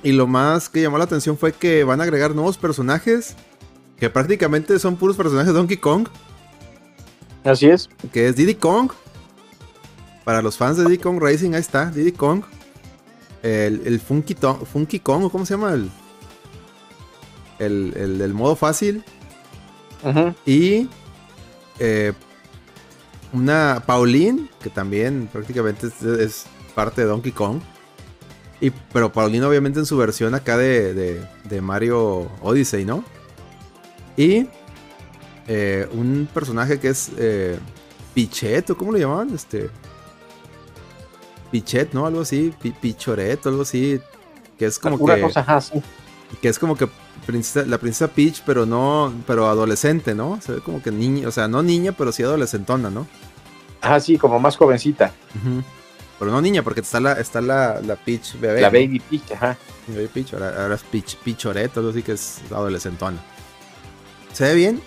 Y 0.03 0.11
lo 0.11 0.27
más 0.27 0.67
que 0.67 0.81
llamó 0.81 0.97
la 0.97 1.05
atención 1.05 1.37
fue 1.37 1.53
que 1.53 1.85
van 1.85 2.01
a 2.01 2.03
agregar 2.03 2.35
nuevos 2.35 2.57
personajes. 2.57 3.37
Que 3.97 4.09
prácticamente 4.09 4.79
son 4.79 4.97
puros 4.97 5.15
personajes 5.15 5.53
de 5.53 5.57
Donkey 5.57 5.77
Kong. 5.77 6.09
Así 7.45 7.69
es. 7.69 7.87
Que 8.11 8.27
es 8.27 8.35
Diddy 8.35 8.55
Kong. 8.55 8.91
Para 10.25 10.41
los 10.41 10.57
fans 10.57 10.75
de 10.75 10.83
Diddy 10.83 10.97
Kong 10.97 11.19
Racing, 11.21 11.53
ahí 11.53 11.61
está, 11.61 11.89
Diddy 11.89 12.11
Kong. 12.11 12.43
El, 13.41 13.81
el 13.85 13.99
Funky, 13.99 14.35
Funky 14.71 14.99
Kong, 14.99 15.31
¿cómo 15.31 15.45
se 15.45 15.53
llama? 15.53 15.73
El, 15.73 15.89
el, 17.59 18.21
el, 18.21 18.33
modo 18.33 18.55
fácil. 18.55 19.03
Y 20.45 20.89
eh, 21.79 22.13
una 23.33 23.83
Pauline, 23.85 24.49
que 24.61 24.69
también 24.69 25.29
prácticamente 25.31 25.87
es, 25.87 26.45
parte 26.75 27.01
de 27.01 27.07
Donkey 27.07 27.31
Kong. 27.31 27.59
Y, 28.61 28.71
pero 28.71 29.11
Pauline 29.11 29.45
obviamente 29.45 29.79
en 29.79 29.85
su 29.85 29.97
versión 29.97 30.35
acá 30.35 30.57
de, 30.57 31.23
de, 31.45 31.61
Mario 31.61 32.29
Odyssey, 32.41 32.83
¿no? 32.83 33.03
Y 34.17 34.47
eh, 35.47 35.87
un 35.93 36.27
personaje 36.33 36.79
que 36.79 36.89
es 36.89 37.11
eh, 37.17 37.57
Pichet, 38.13 38.73
cómo 38.75 38.91
lo 38.91 38.97
llamaban? 38.97 39.33
Este. 39.33 39.69
Pichet, 41.51 41.93
¿no? 41.93 42.05
Algo 42.05 42.21
así, 42.21 42.53
Pichoret, 42.81 43.45
algo 43.45 43.63
así. 43.63 43.99
Que 44.57 44.65
es 44.65 44.79
como 44.79 44.97
que. 45.05 45.27
Que 46.41 46.49
es 46.49 46.59
como 46.59 46.75
que 46.75 46.87
la 47.65 47.77
princesa 47.77 48.07
Peach, 48.07 48.41
pero 48.45 48.65
no, 48.65 49.13
pero 49.27 49.47
adolescente, 49.47 50.15
¿no? 50.15 50.39
Se 50.41 50.53
ve 50.53 50.61
como 50.61 50.81
que 50.81 50.91
niña, 50.91 51.27
o 51.27 51.31
sea, 51.31 51.47
no 51.47 51.63
niña, 51.63 51.91
pero 51.91 52.11
sí 52.11 52.23
adolescentona, 52.23 52.89
¿no? 52.89 53.07
Ah, 53.81 53.99
sí, 53.99 54.17
como 54.17 54.39
más 54.39 54.57
jovencita. 54.57 55.11
Pero 56.19 56.31
no 56.31 56.41
niña, 56.41 56.63
porque 56.63 56.81
está 56.81 56.99
la, 56.99 57.13
está 57.13 57.41
la, 57.41 57.79
la 57.81 57.95
Peach 57.95 58.39
bebé. 58.39 58.61
La 58.61 58.69
Baby 58.69 58.99
Peach, 58.99 59.31
ajá. 59.31 59.57
Baby 59.87 60.09
Peach, 60.13 60.33
ahora, 60.33 60.73
es 60.73 60.83
Peach, 60.83 61.15
Peachoreto, 61.17 61.79
algo 61.79 61.91
así 61.91 62.03
que 62.03 62.13
es 62.13 62.41
adolescentona. 62.51 63.17
Se 64.33 64.43
ve 64.45 64.55
bien. 64.55 64.81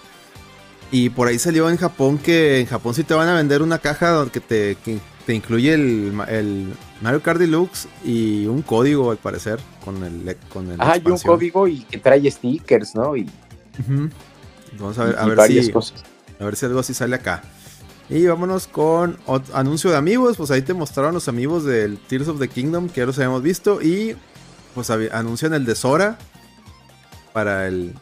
Y 0.90 1.08
por 1.08 1.28
ahí 1.28 1.38
salió 1.38 1.70
en 1.70 1.78
Japón 1.78 2.18
que 2.18 2.60
en 2.60 2.66
Japón 2.66 2.92
sí 2.92 3.02
te 3.02 3.14
van 3.14 3.28
a 3.28 3.34
vender 3.34 3.62
una 3.62 3.78
caja 3.78 4.26
que 4.30 4.40
te, 4.40 4.76
te 5.26 5.34
incluye 5.34 5.74
el, 5.74 6.12
el, 6.28 6.72
Mario 7.00 7.22
Kart 7.22 7.38
Deluxe 7.38 7.88
y 8.04 8.46
un 8.46 8.62
código 8.62 9.10
al 9.10 9.18
parecer 9.18 9.60
con 9.84 10.02
el 10.02 10.36
con 10.52 10.70
el 10.70 10.80
Ah, 10.80 10.96
y 10.96 11.08
un 11.08 11.18
código 11.18 11.68
y 11.68 11.80
que 11.82 11.98
trae 11.98 12.30
stickers, 12.30 12.94
¿no? 12.94 13.16
Y, 13.16 13.28
Vamos 14.78 14.98
a 14.98 15.04
ver, 15.04 15.18
a, 15.18 15.26
ver 15.26 15.40
si, 15.48 15.72
a 16.40 16.44
ver 16.44 16.56
si 16.56 16.66
algo 16.66 16.80
así 16.80 16.94
sale 16.94 17.14
acá. 17.14 17.42
Y 18.08 18.26
vámonos 18.26 18.66
con 18.66 19.18
anuncio 19.52 19.90
de 19.90 19.96
amigos. 19.96 20.36
Pues 20.36 20.50
ahí 20.50 20.62
te 20.62 20.74
mostraron 20.74 21.14
los 21.14 21.28
amigos 21.28 21.64
del 21.64 21.98
Tears 21.98 22.28
of 22.28 22.38
the 22.38 22.48
Kingdom 22.48 22.88
que 22.88 23.00
ya 23.00 23.06
los 23.06 23.16
habíamos 23.18 23.42
visto. 23.42 23.80
Y 23.80 24.16
pues 24.74 24.90
anuncian 24.90 25.54
el 25.54 25.64
de 25.64 25.74
Sora 25.74 26.18
para 27.32 27.68
el 27.68 27.94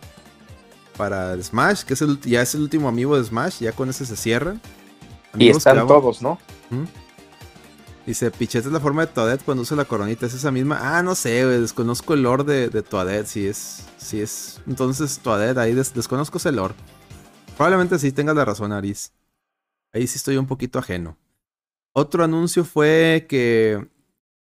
para 0.97 1.33
el 1.33 1.43
Smash, 1.43 1.83
que 1.85 1.95
es 1.95 2.03
el, 2.03 2.21
ya 2.21 2.43
es 2.43 2.55
el 2.55 2.61
último 2.61 2.89
amigo 2.89 3.17
de 3.17 3.25
Smash, 3.25 3.61
ya 3.61 3.73
con 3.73 3.89
ese 3.89 4.05
se 4.05 4.17
cierran. 4.17 4.61
y 5.37 5.49
están 5.49 5.87
todos, 5.87 6.21
¿no? 6.21 6.39
Dice, 8.11 8.33
Pichete 8.33 8.67
es 8.67 8.73
la 8.73 8.81
forma 8.81 9.07
de 9.07 9.13
Toadette 9.13 9.45
cuando 9.45 9.63
usa 9.63 9.77
la 9.77 9.85
coronita, 9.85 10.27
es 10.27 10.35
esa 10.35 10.51
misma. 10.51 10.81
Ah, 10.83 11.01
no 11.01 11.15
sé, 11.15 11.47
desconozco 11.47 12.13
el 12.15 12.25
lore 12.25 12.43
de, 12.43 12.69
de 12.69 13.25
si 13.25 13.47
es, 13.47 13.85
si 13.99 14.21
es. 14.21 14.61
Entonces 14.67 15.21
Toadette, 15.21 15.59
ahí 15.59 15.75
desconozco 15.75 16.39
ese 16.39 16.51
lore. 16.51 16.75
Probablemente 17.57 18.01
sí 18.01 18.11
tengas 18.11 18.35
la 18.35 18.45
razón, 18.45 18.73
Aris. 18.73 19.13
Ahí 19.93 20.09
sí 20.09 20.17
estoy 20.17 20.39
un 20.39 20.49
poquito 20.49 20.81
ajeno. 20.81 21.17
Otro 21.93 22.25
anuncio 22.25 22.65
fue 22.65 23.27
que 23.29 23.89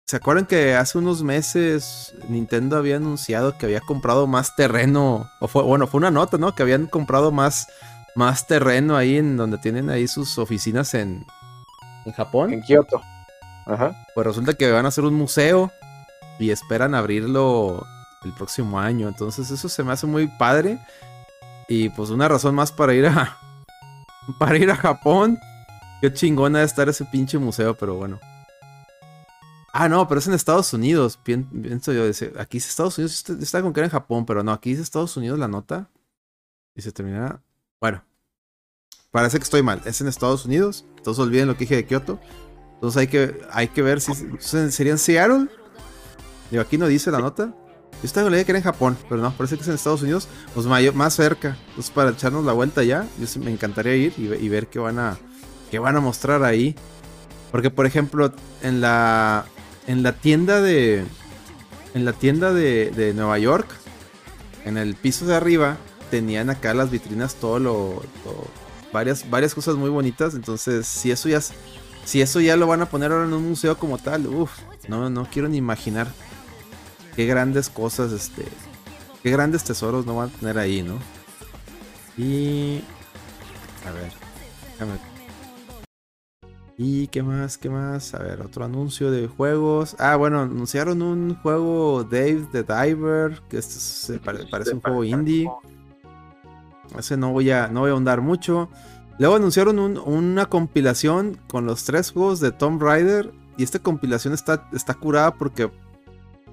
¿Se 0.07 0.17
acuerdan 0.17 0.47
que 0.47 0.73
hace 0.73 0.97
unos 0.97 1.21
meses 1.21 2.15
Nintendo 2.29 2.77
había 2.77 2.95
anunciado 2.95 3.59
que 3.59 3.67
había 3.67 3.81
comprado 3.81 4.25
más 4.25 4.55
terreno? 4.55 5.29
O 5.39 5.47
fue, 5.47 5.61
bueno, 5.61 5.85
fue 5.85 5.99
una 5.99 6.09
nota, 6.09 6.39
¿no? 6.39 6.55
Que 6.55 6.63
habían 6.63 6.87
comprado 6.87 7.31
más, 7.31 7.67
más 8.15 8.47
terreno 8.47 8.97
ahí 8.97 9.17
en 9.17 9.37
donde 9.37 9.59
tienen 9.59 9.91
ahí 9.91 10.07
sus 10.07 10.39
oficinas 10.39 10.95
en, 10.95 11.23
en 12.05 12.11
Japón. 12.13 12.53
En 12.53 12.63
Kioto. 12.63 13.01
Pues 13.65 14.27
resulta 14.27 14.53
que 14.53 14.71
van 14.71 14.85
a 14.85 14.89
hacer 14.89 15.03
un 15.03 15.13
museo 15.13 15.71
y 16.39 16.51
esperan 16.51 16.95
abrirlo 16.95 17.85
el 18.23 18.33
próximo 18.33 18.79
año. 18.79 19.07
Entonces 19.07 19.49
eso 19.51 19.69
se 19.69 19.83
me 19.83 19.93
hace 19.93 20.07
muy 20.07 20.27
padre. 20.27 20.79
Y 21.67 21.89
pues 21.89 22.09
una 22.09 22.27
razón 22.27 22.55
más 22.55 22.71
para 22.71 22.93
ir 22.93 23.05
a. 23.07 23.37
Para 24.37 24.57
ir 24.57 24.69
a 24.69 24.75
Japón. 24.75 25.39
Qué 25.99 26.13
chingona 26.13 26.59
de 26.59 26.65
estar 26.65 26.87
ese 26.87 27.05
pinche 27.05 27.39
museo, 27.39 27.75
pero 27.75 27.95
bueno. 27.95 28.19
Ah, 29.73 29.87
no, 29.87 30.07
pero 30.07 30.19
es 30.19 30.27
en 30.27 30.33
Estados 30.33 30.73
Unidos. 30.73 31.17
Pienso 31.23 31.93
yo, 31.93 32.03
aquí 32.39 32.57
es 32.57 32.69
Estados 32.69 32.97
Unidos. 32.97 33.29
Está 33.29 33.61
con 33.61 33.73
que 33.73 33.79
era 33.79 33.87
en 33.87 33.91
Japón, 33.91 34.25
pero 34.25 34.43
no, 34.43 34.51
aquí 34.51 34.73
es 34.73 34.79
Estados 34.79 35.15
Unidos 35.17 35.39
la 35.39 35.47
nota. 35.47 35.89
Y 36.75 36.81
se 36.81 36.91
termina. 36.91 37.41
Bueno, 37.79 38.03
parece 39.11 39.37
que 39.37 39.43
estoy 39.43 39.63
mal. 39.63 39.81
Es 39.85 40.01
en 40.01 40.07
Estados 40.07 40.45
Unidos. 40.45 40.85
Todos 41.03 41.19
olviden 41.19 41.47
lo 41.47 41.53
que 41.53 41.61
dije 41.61 41.75
de 41.75 41.85
Kioto. 41.85 42.19
Entonces 42.81 42.97
hay 42.99 43.07
que, 43.07 43.41
hay 43.51 43.67
que 43.67 43.81
ver 43.81 44.01
si 44.01 44.11
sería 44.39 44.93
en 44.93 44.97
Seattle. 44.97 45.47
Digo, 46.49 46.63
aquí 46.63 46.77
no 46.77 46.87
dice 46.87 47.11
la 47.11 47.19
nota. 47.19 47.53
Yo 47.91 48.05
estaba 48.05 48.25
con 48.25 48.31
la 48.31 48.37
idea 48.37 48.45
que 48.45 48.51
era 48.51 48.59
en 48.59 48.63
Japón, 48.63 48.97
pero 49.07 49.21
no, 49.21 49.31
parece 49.37 49.55
que 49.55 49.61
es 49.61 49.67
en 49.67 49.75
Estados 49.75 50.01
Unidos, 50.01 50.27
pues 50.55 50.65
más 50.65 51.13
cerca. 51.13 51.57
Entonces 51.69 51.91
para 51.91 52.09
echarnos 52.09 52.43
la 52.43 52.53
vuelta 52.53 52.83
ya, 52.83 53.05
yo 53.19 53.41
me 53.41 53.51
encantaría 53.51 53.95
ir 53.95 54.13
y, 54.17 54.23
y 54.23 54.49
ver 54.49 54.67
qué 54.67 54.79
van 54.79 54.97
a, 54.97 55.17
qué 55.69 55.77
van 55.77 55.95
a 55.95 55.99
mostrar 55.99 56.43
ahí. 56.43 56.75
Porque 57.51 57.69
por 57.69 57.85
ejemplo, 57.85 58.33
en 58.63 58.81
la 58.81 59.45
en 59.87 60.03
la 60.03 60.13
tienda 60.13 60.61
de. 60.61 61.03
En 61.93 62.05
la 62.05 62.13
tienda 62.13 62.53
de, 62.53 63.11
Nueva 63.13 63.37
York, 63.37 63.67
en 64.63 64.77
el 64.77 64.95
piso 64.95 65.25
de 65.25 65.35
arriba, 65.35 65.77
tenían 66.09 66.49
acá 66.49 66.73
las 66.73 66.89
vitrinas 66.89 67.35
todo 67.35 67.59
lo. 67.59 68.01
varias, 68.93 69.29
varias 69.29 69.53
cosas 69.53 69.75
muy 69.75 69.89
bonitas. 69.89 70.33
Entonces, 70.35 70.87
si 70.87 71.11
eso 71.11 71.27
ya. 71.29 71.39
Si 72.05 72.21
eso 72.21 72.39
ya 72.39 72.55
lo 72.55 72.67
van 72.67 72.81
a 72.81 72.87
poner 72.87 73.11
ahora 73.11 73.25
en 73.25 73.33
un 73.33 73.49
museo 73.49 73.77
como 73.77 73.97
tal, 73.97 74.27
uff, 74.27 74.51
no, 74.87 75.09
no 75.09 75.27
quiero 75.31 75.47
ni 75.47 75.57
imaginar 75.57 76.07
qué 77.15 77.25
grandes 77.25 77.69
cosas, 77.69 78.11
este. 78.11 78.45
Qué 79.23 79.29
grandes 79.29 79.63
tesoros 79.63 80.05
no 80.05 80.15
van 80.15 80.29
a 80.29 80.31
tener 80.31 80.57
ahí, 80.57 80.81
¿no? 80.81 80.97
Y. 82.17 82.81
A 83.87 83.91
ver, 83.91 84.11
déjame 84.73 85.11
¿Y 86.83 87.07
qué 87.07 87.21
más? 87.21 87.59
¿Qué 87.59 87.69
más? 87.69 88.15
A 88.15 88.23
ver, 88.23 88.41
otro 88.41 88.65
anuncio 88.65 89.11
de 89.11 89.27
juegos. 89.27 89.95
Ah, 89.99 90.15
bueno, 90.15 90.41
anunciaron 90.41 91.03
un 91.03 91.35
juego 91.35 92.03
Dave 92.03 92.47
the 92.51 92.63
Diver, 92.63 93.39
que 93.49 93.59
este 93.59 94.19
parece 94.19 94.73
un 94.73 94.81
juego 94.81 95.03
indie. 95.03 95.47
Ese 96.97 97.17
no 97.17 97.31
voy 97.33 97.51
a, 97.51 97.67
no 97.67 97.81
voy 97.81 97.89
a 97.89 97.93
ahondar 97.93 98.21
mucho. 98.21 98.69
Luego 99.17 99.35
anunciaron 99.35 99.79
una 99.79 100.47
compilación 100.47 101.39
con 101.47 101.65
los 101.65 101.83
tres 101.83 102.11
juegos 102.11 102.39
de 102.39 102.51
Tomb 102.51 102.81
Raider. 102.81 103.31
Y 103.57 103.63
esta 103.63 103.79
compilación 103.79 104.33
está, 104.33 104.67
está 104.73 104.93
curada 104.95 105.35
porque 105.35 105.69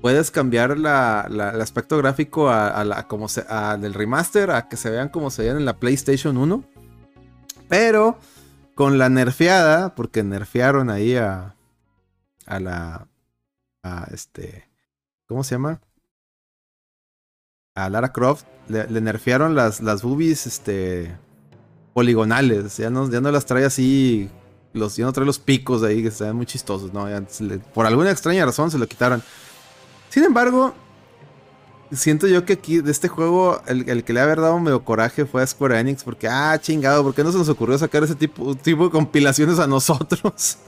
puedes 0.00 0.30
cambiar 0.30 0.72
el 0.72 0.86
aspecto 1.60 1.96
gráfico 1.98 2.50
a, 2.50 3.76
del 3.80 3.94
remaster 3.94 4.50
a 4.50 4.68
que 4.68 4.76
se 4.76 4.90
vean 4.90 5.08
como 5.08 5.30
se 5.30 5.42
veían 5.42 5.56
en 5.56 5.64
la 5.64 5.78
PlayStation 5.78 6.36
1. 6.36 6.64
Pero 7.68 8.18
con 8.74 8.98
la 8.98 9.08
nerfeada, 9.08 9.94
porque 9.94 10.22
nerfearon 10.22 10.90
ahí 10.90 11.16
a, 11.16 11.56
a 12.46 12.60
la, 12.60 13.08
a 13.82 14.08
este, 14.12 14.68
¿cómo 15.26 15.44
se 15.44 15.54
llama? 15.56 15.80
A 17.74 17.90
Lara 17.90 18.12
Croft, 18.12 18.46
le, 18.68 18.86
nerfearon 19.00 19.54
las, 19.54 19.80
las 19.80 20.02
boobies, 20.02 20.46
este, 20.46 21.16
poligonales, 21.98 22.76
ya 22.76 22.90
no, 22.90 23.10
ya 23.10 23.20
no 23.20 23.32
las 23.32 23.44
trae 23.44 23.64
así, 23.64 24.30
los, 24.72 24.94
ya 24.94 25.04
no 25.04 25.12
trae 25.12 25.26
los 25.26 25.40
picos 25.40 25.80
de 25.80 25.88
ahí 25.88 26.00
que 26.00 26.12
se 26.12 26.32
muy 26.32 26.46
chistosos, 26.46 26.92
¿no? 26.92 27.08
por 27.74 27.86
alguna 27.86 28.12
extraña 28.12 28.46
razón 28.46 28.70
se 28.70 28.78
lo 28.78 28.86
quitaron. 28.86 29.20
Sin 30.08 30.22
embargo, 30.22 30.74
siento 31.90 32.28
yo 32.28 32.44
que 32.44 32.52
aquí 32.52 32.80
de 32.80 32.92
este 32.92 33.08
juego 33.08 33.60
el, 33.66 34.04
que 34.04 34.12
le 34.12 34.20
ha 34.20 34.22
haber 34.22 34.40
dado 34.40 34.60
medio 34.60 34.84
coraje 34.84 35.26
fue 35.26 35.42
a 35.42 35.46
Square 35.48 35.80
Enix 35.80 36.04
porque, 36.04 36.28
ah, 36.28 36.56
chingado, 36.60 37.02
¿por 37.02 37.16
qué 37.16 37.24
no 37.24 37.32
se 37.32 37.38
nos 37.38 37.48
ocurrió 37.48 37.76
sacar 37.76 38.04
ese 38.04 38.14
tipo, 38.14 38.54
tipo 38.54 38.84
de 38.84 38.90
compilaciones 38.90 39.58
a 39.58 39.66
nosotros? 39.66 40.58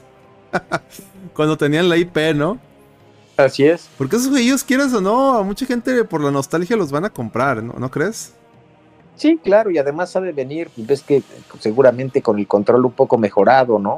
Cuando 1.33 1.57
tenían 1.57 1.87
la 1.87 1.95
IP, 1.95 2.35
¿no? 2.35 2.59
Así 3.37 3.63
es. 3.63 3.87
Porque 3.97 4.17
esos 4.17 4.35
ellos 4.35 4.65
quieras 4.65 4.91
o 4.91 4.99
no, 4.99 5.37
a 5.37 5.43
mucha 5.43 5.65
gente 5.65 6.03
por 6.03 6.19
la 6.19 6.29
nostalgia 6.29 6.75
los 6.75 6.91
van 6.91 7.05
a 7.05 7.09
comprar, 7.09 7.63
¿no, 7.63 7.71
¿No 7.79 7.89
crees? 7.89 8.33
Sí, 9.21 9.37
claro, 9.37 9.69
y 9.69 9.77
además 9.77 10.15
ha 10.15 10.19
de 10.19 10.31
venir, 10.31 10.71
ves 10.75 11.03
que 11.03 11.21
seguramente 11.59 12.23
con 12.23 12.39
el 12.39 12.47
control 12.47 12.87
un 12.87 12.91
poco 12.91 13.19
mejorado, 13.19 13.77
¿no? 13.77 13.97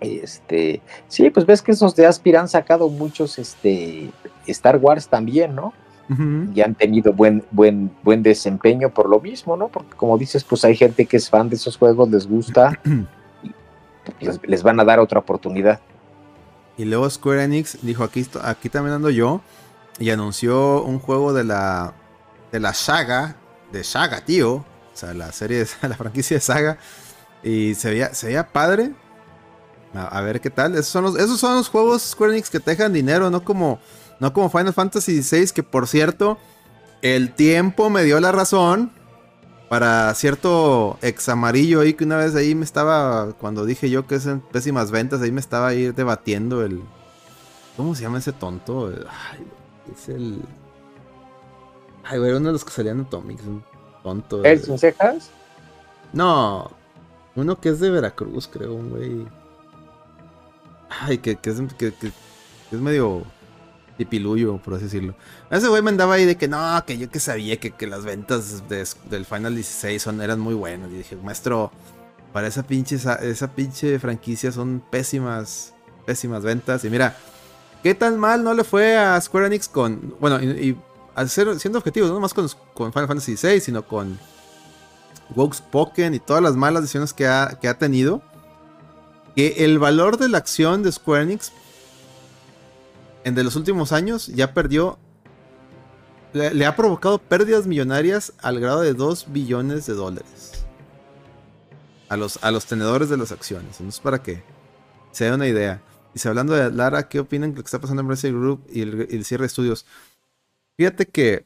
Este, 0.00 0.82
sí, 1.08 1.30
pues 1.30 1.46
ves 1.46 1.62
que 1.62 1.72
esos 1.72 1.96
de 1.96 2.04
Aspir 2.04 2.36
han 2.36 2.46
sacado 2.46 2.90
muchos 2.90 3.38
este 3.38 4.10
Star 4.46 4.76
Wars 4.76 5.08
también, 5.08 5.54
¿no? 5.54 5.72
y 6.54 6.60
han 6.60 6.74
tenido 6.74 7.14
buen, 7.14 7.42
buen, 7.50 7.90
buen 8.02 8.22
desempeño 8.22 8.90
por 8.90 9.08
lo 9.08 9.18
mismo, 9.18 9.56
¿no? 9.56 9.68
Porque 9.68 9.96
como 9.96 10.18
dices, 10.18 10.44
pues 10.44 10.62
hay 10.66 10.76
gente 10.76 11.06
que 11.06 11.16
es 11.16 11.30
fan 11.30 11.48
de 11.48 11.56
esos 11.56 11.78
juegos, 11.78 12.10
les 12.10 12.28
gusta, 12.28 12.78
y 14.20 14.26
les, 14.46 14.62
van 14.62 14.78
a 14.78 14.84
dar 14.84 15.00
otra 15.00 15.20
oportunidad. 15.20 15.80
Y 16.76 16.84
luego 16.84 17.08
Square 17.08 17.44
Enix 17.44 17.78
dijo, 17.80 18.04
aquí, 18.04 18.26
aquí 18.42 18.68
también 18.68 18.96
ando 18.96 19.08
yo, 19.08 19.40
y 19.98 20.10
anunció 20.10 20.82
un 20.82 20.98
juego 20.98 21.32
de 21.32 21.44
la, 21.44 21.94
de 22.52 22.60
la 22.60 22.74
saga, 22.74 23.36
de 23.76 23.84
Saga, 23.84 24.24
tío, 24.24 24.54
o 24.54 24.64
sea, 24.94 25.14
la 25.14 25.32
serie, 25.32 25.58
de, 25.58 25.68
la 25.88 25.96
franquicia 25.96 26.36
de 26.36 26.40
Saga, 26.40 26.78
y 27.42 27.74
se 27.74 27.90
veía, 27.90 28.14
se 28.14 28.26
veía 28.26 28.52
padre. 28.52 28.92
A, 29.94 30.20
ver 30.20 30.42
qué 30.42 30.50
tal. 30.50 30.74
Esos 30.74 30.88
son, 30.88 31.04
los, 31.04 31.16
esos 31.16 31.40
son 31.40 31.56
los 31.56 31.70
juegos 31.70 32.02
Square 32.02 32.32
Enix 32.34 32.50
que 32.50 32.60
te 32.60 32.72
dejan 32.72 32.92
dinero, 32.92 33.30
no 33.30 33.42
como 33.44 33.80
no 34.20 34.32
como 34.32 34.50
Final 34.50 34.72
Fantasy 34.72 35.22
XVI, 35.22 35.52
que 35.52 35.62
por 35.62 35.86
cierto, 35.86 36.38
el 37.02 37.34
tiempo 37.34 37.90
me 37.90 38.04
dio 38.04 38.20
la 38.20 38.32
razón 38.32 38.92
para 39.68 40.14
cierto 40.14 40.98
ex 41.02 41.28
amarillo 41.28 41.80
ahí 41.80 41.94
que 41.94 42.04
una 42.04 42.16
vez 42.16 42.34
ahí 42.34 42.54
me 42.54 42.64
estaba, 42.64 43.32
cuando 43.32 43.64
dije 43.64 43.90
yo 43.90 44.06
que 44.06 44.16
es 44.16 44.26
en 44.26 44.40
pésimas 44.40 44.90
ventas, 44.90 45.20
ahí 45.20 45.32
me 45.32 45.40
estaba 45.40 45.68
ahí 45.68 45.92
debatiendo 45.92 46.64
el... 46.64 46.82
¿Cómo 47.76 47.94
se 47.94 48.02
llama 48.02 48.18
ese 48.18 48.32
tonto? 48.32 48.90
Es 49.92 50.08
el... 50.08 50.40
Ay, 52.08 52.18
güey, 52.18 52.32
uno 52.32 52.46
de 52.46 52.52
los 52.52 52.64
que 52.64 52.70
salían 52.70 53.00
en 53.00 53.06
Atomics, 53.06 53.42
un 53.44 53.64
tonto. 54.02 54.44
¿El 54.44 54.62
sin 54.62 54.78
cejas? 54.78 55.30
No, 56.12 56.70
uno 57.34 57.60
que 57.60 57.70
es 57.70 57.80
de 57.80 57.90
Veracruz, 57.90 58.48
creo, 58.48 58.74
un 58.74 58.90
güey. 58.90 59.26
Ay, 60.88 61.18
que, 61.18 61.32
es, 61.42 61.60
que 61.78 61.92
es 62.70 62.80
medio 62.80 63.24
piluyo, 64.04 64.58
por 64.58 64.74
así 64.74 64.84
decirlo. 64.84 65.14
Ese 65.50 65.68
güey 65.68 65.80
me 65.80 65.90
andaba 65.90 66.14
ahí 66.14 66.26
de 66.26 66.36
que 66.36 66.48
no, 66.48 66.58
que 66.86 66.98
yo 66.98 67.08
que 67.08 67.20
sabía 67.20 67.58
que, 67.58 67.70
que 67.70 67.86
las 67.86 68.04
ventas 68.04 68.64
del 68.68 69.24
Final 69.24 69.54
16 69.54 70.02
son, 70.02 70.20
eran 70.20 70.38
muy 70.38 70.54
buenas. 70.54 70.90
Y 70.90 70.98
dije, 70.98 71.16
maestro, 71.16 71.70
para 72.32 72.48
esa 72.48 72.62
pinche, 72.62 72.96
esa, 72.96 73.54
pinche 73.54 73.98
franquicia 73.98 74.52
son 74.52 74.82
pésimas, 74.90 75.72
pésimas 76.04 76.42
ventas. 76.42 76.84
Y 76.84 76.90
mira, 76.90 77.16
¿qué 77.82 77.94
tan 77.94 78.18
mal 78.18 78.44
no 78.44 78.52
le 78.52 78.64
fue 78.64 78.96
a 78.96 79.18
Square 79.20 79.46
Enix 79.46 79.68
con, 79.68 80.14
bueno, 80.20 80.42
y, 80.42 80.76
al 81.16 81.30
ser, 81.30 81.58
siendo 81.58 81.78
objetivos, 81.78 82.10
no 82.10 82.20
más 82.20 82.34
con, 82.34 82.46
con 82.74 82.92
Final 82.92 83.08
Fantasy 83.08 83.36
XVI, 83.36 83.60
sino 83.60 83.86
con 83.86 84.18
Vox 85.30 85.62
Pokémon 85.62 86.14
y 86.14 86.20
todas 86.20 86.42
las 86.42 86.54
malas 86.54 86.82
decisiones 86.82 87.14
que 87.14 87.26
ha, 87.26 87.58
que 87.60 87.68
ha 87.68 87.78
tenido? 87.78 88.22
Que 89.34 89.64
el 89.64 89.78
valor 89.78 90.18
de 90.18 90.28
la 90.28 90.38
acción 90.38 90.82
de 90.82 90.92
Square 90.92 91.22
Enix 91.22 91.52
en 93.24 93.34
de 93.34 93.42
los 93.42 93.56
últimos 93.56 93.92
años 93.92 94.28
ya 94.28 94.52
perdió, 94.52 94.98
le, 96.32 96.66
ha 96.66 96.76
provocado 96.76 97.18
pérdidas 97.18 97.66
millonarias 97.66 98.34
al 98.42 98.60
grado 98.60 98.82
de 98.82 98.92
2 98.92 99.32
billones 99.32 99.86
de 99.86 99.94
dólares. 99.94 100.66
A 102.08 102.16
los, 102.16 102.38
a 102.44 102.50
los 102.52 102.66
tenedores 102.66 103.08
de 103.08 103.16
las 103.16 103.32
acciones. 103.32 103.80
Entonces, 103.80 104.00
para 104.00 104.22
que 104.22 104.44
se 105.10 105.24
dé 105.24 105.32
una 105.32 105.48
idea. 105.48 105.82
Dice, 106.12 106.28
hablando 106.28 106.54
de 106.54 106.70
Lara, 106.70 107.08
¿qué 107.08 107.20
opinan 107.20 107.50
de 107.50 107.56
lo 107.56 107.62
que 107.62 107.66
está 107.66 107.78
pasando 107.78 108.00
en 108.00 108.04
Embracer 108.04 108.32
Group 108.32 108.64
y 108.70 108.82
el, 108.82 109.24
cierre 109.24 109.42
de 109.42 109.46
estudios? 109.46 109.86
Fíjate 110.76 111.06
que 111.06 111.44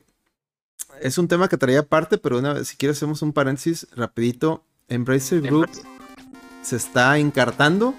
es 1.00 1.18
un 1.18 1.28
tema 1.28 1.48
que 1.48 1.56
traía 1.56 1.80
aparte, 1.80 2.18
pero 2.18 2.38
una 2.38 2.54
vez, 2.54 2.68
si 2.68 2.76
quieres 2.76 2.98
hacemos 2.98 3.22
un 3.22 3.32
paréntesis 3.32 3.86
rapidito. 3.94 4.64
Embracer 4.88 5.40
Group 5.40 5.70
se 6.62 6.74
está 6.76 7.16
encartando 7.18 7.94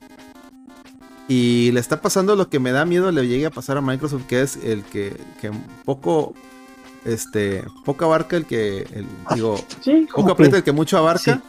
y 1.29 1.71
le 1.71 1.79
está 1.79 2.01
pasando 2.01 2.35
lo 2.35 2.49
que 2.49 2.59
me 2.59 2.73
da 2.73 2.83
miedo 2.83 3.09
le 3.11 3.25
llegue 3.25 3.45
a 3.45 3.51
pasar 3.51 3.77
a 3.77 3.81
Microsoft, 3.81 4.27
que 4.27 4.41
es 4.41 4.57
el 4.57 4.83
que, 4.83 5.15
que 5.39 5.51
poco 5.85 6.33
este, 7.05 7.63
poco 7.85 8.05
abarca 8.05 8.35
el 8.35 8.45
que, 8.45 8.79
el, 8.93 9.07
digo, 9.33 9.57
poco 10.13 10.31
aprieta 10.31 10.57
el 10.57 10.63
que 10.63 10.71
mucho 10.71 10.97
abarca. 10.97 11.41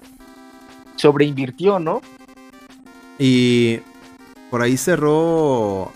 Sobreinvirtió, 0.97 1.79
¿no? 1.79 2.01
Y 3.19 3.81
por 4.51 4.63
ahí 4.63 4.77
cerró, 4.77 5.93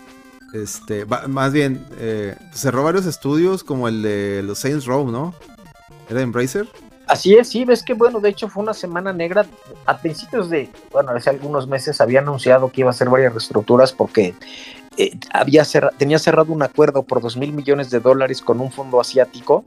este, 0.53 1.05
más 1.05 1.53
bien, 1.53 1.85
eh, 1.99 2.35
cerró 2.53 2.83
varios 2.83 3.05
estudios 3.05 3.63
como 3.63 3.87
el 3.87 4.01
de 4.01 4.43
los 4.43 4.59
Saints 4.59 4.85
Row, 4.85 5.09
¿no? 5.09 5.33
¿Era 6.09 6.21
Embracer? 6.21 6.67
Así 7.07 7.35
es, 7.35 7.49
sí, 7.49 7.63
ves 7.63 7.83
que 7.83 7.93
bueno, 7.93 8.19
de 8.19 8.29
hecho 8.29 8.49
fue 8.49 8.63
una 8.63 8.73
semana 8.73 9.13
negra. 9.13 9.45
A 9.85 9.97
principios 9.97 10.49
de, 10.49 10.69
bueno, 10.91 11.11
hace 11.11 11.29
algunos 11.29 11.67
meses 11.67 12.01
había 12.01 12.19
anunciado 12.19 12.69
que 12.71 12.81
iba 12.81 12.89
a 12.89 12.91
hacer 12.91 13.09
varias 13.09 13.33
reestructuras 13.33 13.93
porque 13.93 14.35
eh, 14.97 15.17
había 15.31 15.63
tenía 15.97 16.19
cerrado 16.19 16.51
un 16.51 16.63
acuerdo 16.63 17.03
por 17.03 17.21
dos 17.21 17.37
mil 17.37 17.53
millones 17.53 17.89
de 17.89 18.01
dólares 18.01 18.41
con 18.41 18.59
un 18.59 18.71
fondo 18.71 18.99
asiático 18.99 19.63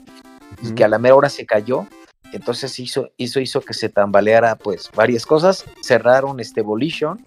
y 0.62 0.72
que 0.72 0.84
a 0.84 0.88
la 0.88 0.98
mera 0.98 1.14
hora 1.14 1.28
se 1.30 1.46
cayó. 1.46 1.86
Entonces 2.32 2.78
hizo, 2.78 3.08
hizo, 3.16 3.40
hizo 3.40 3.60
que 3.62 3.74
se 3.74 3.88
tambaleara 3.88 4.56
pues 4.56 4.90
varias 4.94 5.24
cosas. 5.24 5.64
Cerraron 5.82 6.40
este 6.40 6.60
Volition 6.60 7.26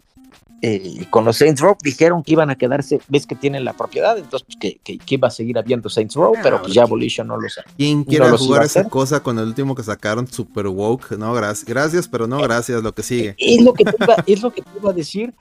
eh, 0.65 1.07
con 1.09 1.25
los 1.25 1.35
Saints 1.35 1.59
Row 1.59 1.75
dijeron 1.83 2.23
que 2.23 2.31
iban 2.31 2.49
a 2.49 2.55
quedarse, 2.55 3.01
ves 3.09 3.27
que 3.27 3.35
tienen 3.35 3.65
la 3.65 3.73
propiedad, 3.73 4.17
entonces 4.17 4.47
pues, 4.47 4.57
que, 4.57 4.97
que, 4.97 5.13
iba 5.13 5.27
a 5.27 5.31
seguir 5.31 5.57
habiendo 5.57 5.89
Saints 5.89 6.15
Row, 6.15 6.35
pero 6.41 6.61
pues 6.61 6.73
ya 6.73 6.85
Volition 6.85 7.27
no 7.27 7.37
lo 7.37 7.49
sabe. 7.49 7.67
¿Quién 7.75 8.05
quiere 8.05 8.29
jugar 8.37 8.63
esa 8.63 8.85
cosa 8.85 9.21
con 9.21 9.37
el 9.39 9.45
último 9.45 9.75
que 9.75 9.83
sacaron, 9.83 10.25
Super 10.25 10.67
Woke? 10.67 11.17
No, 11.17 11.33
gracias, 11.33 11.65
gracias, 11.65 12.07
pero 12.07 12.27
no 12.27 12.41
gracias, 12.41 12.81
lo 12.81 12.93
que 12.93 13.03
sigue. 13.03 13.35
Es 13.37 13.61
lo 13.61 13.73
que 13.73 13.83
te 13.83 13.97
iba, 14.01 14.15
es 14.25 14.41
lo 14.41 14.53
que 14.53 14.63
iba 14.79 14.89
a 14.89 14.93
decir, 14.93 15.33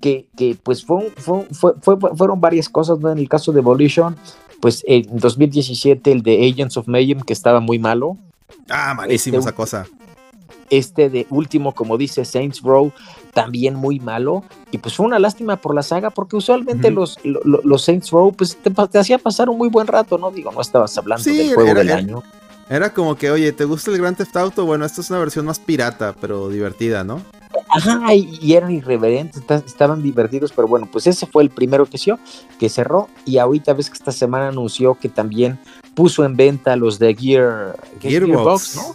que, 0.00 0.28
que 0.34 0.56
pues 0.62 0.82
fue, 0.82 1.12
fue, 1.18 1.46
fue, 1.50 1.98
fueron 2.16 2.40
varias 2.40 2.70
cosas, 2.70 2.98
¿no? 3.00 3.12
En 3.12 3.18
el 3.18 3.28
caso 3.28 3.52
de 3.52 3.60
Volition, 3.60 4.16
pues 4.62 4.82
en 4.86 5.04
2017 5.10 6.10
el 6.10 6.22
de 6.22 6.48
Agents 6.48 6.78
of 6.78 6.88
Mayhem, 6.88 7.20
que 7.20 7.34
estaba 7.34 7.60
muy 7.60 7.78
malo. 7.78 8.16
Ah, 8.70 8.94
malísimo 8.94 9.36
este, 9.36 9.50
esa 9.50 9.54
cosa. 9.54 9.86
Este 10.70 11.10
de 11.10 11.26
último, 11.28 11.74
como 11.74 11.98
dice 11.98 12.24
Saints 12.24 12.62
Row, 12.62 12.92
también 13.32 13.74
muy 13.74 14.00
malo. 14.00 14.44
Y 14.70 14.78
pues 14.78 14.94
fue 14.94 15.06
una 15.06 15.18
lástima 15.18 15.56
por 15.56 15.74
la 15.74 15.82
saga, 15.82 16.10
porque 16.10 16.36
usualmente 16.36 16.90
los, 16.90 17.18
los, 17.24 17.82
Saints 17.82 18.10
Row 18.10 18.32
pues 18.32 18.56
te, 18.56 18.98
hacía 18.98 19.18
pasar 19.18 19.48
un 19.48 19.58
muy 19.58 19.68
buen 19.68 19.86
rato, 19.86 20.18
¿no? 20.18 20.30
Digo, 20.30 20.52
no 20.52 20.60
estabas 20.60 20.96
hablando 20.98 21.24
del 21.24 21.54
juego 21.54 21.74
del 21.74 21.92
año. 21.92 22.22
Era 22.68 22.94
como 22.94 23.16
que, 23.16 23.32
oye, 23.32 23.52
¿te 23.52 23.64
gusta 23.64 23.90
el 23.90 23.98
Grand 23.98 24.16
Theft 24.16 24.36
Auto? 24.36 24.64
Bueno, 24.64 24.84
esta 24.84 25.00
es 25.00 25.10
una 25.10 25.18
versión 25.18 25.44
más 25.44 25.58
pirata, 25.58 26.14
pero 26.20 26.48
divertida, 26.48 27.02
¿no? 27.02 27.20
Ajá, 27.68 28.14
y, 28.14 28.54
eran 28.54 28.70
irreverentes, 28.70 29.42
estaban 29.66 30.02
divertidos, 30.02 30.52
pero 30.52 30.68
bueno, 30.68 30.88
pues 30.90 31.08
ese 31.08 31.26
fue 31.26 31.42
el 31.42 31.50
primero 31.50 31.86
que, 31.86 31.98
que 32.58 32.68
cerró. 32.68 33.08
Y 33.26 33.38
ahorita 33.38 33.72
ves 33.72 33.90
que 33.90 33.94
esta 33.94 34.12
semana 34.12 34.48
anunció 34.48 34.94
que 34.94 35.08
también 35.08 35.58
puso 35.94 36.24
en 36.24 36.36
venta 36.36 36.76
los 36.76 37.00
de 37.00 37.14
Gear, 37.14 37.76
Gearbox, 38.00 38.76
¿no? 38.76 38.94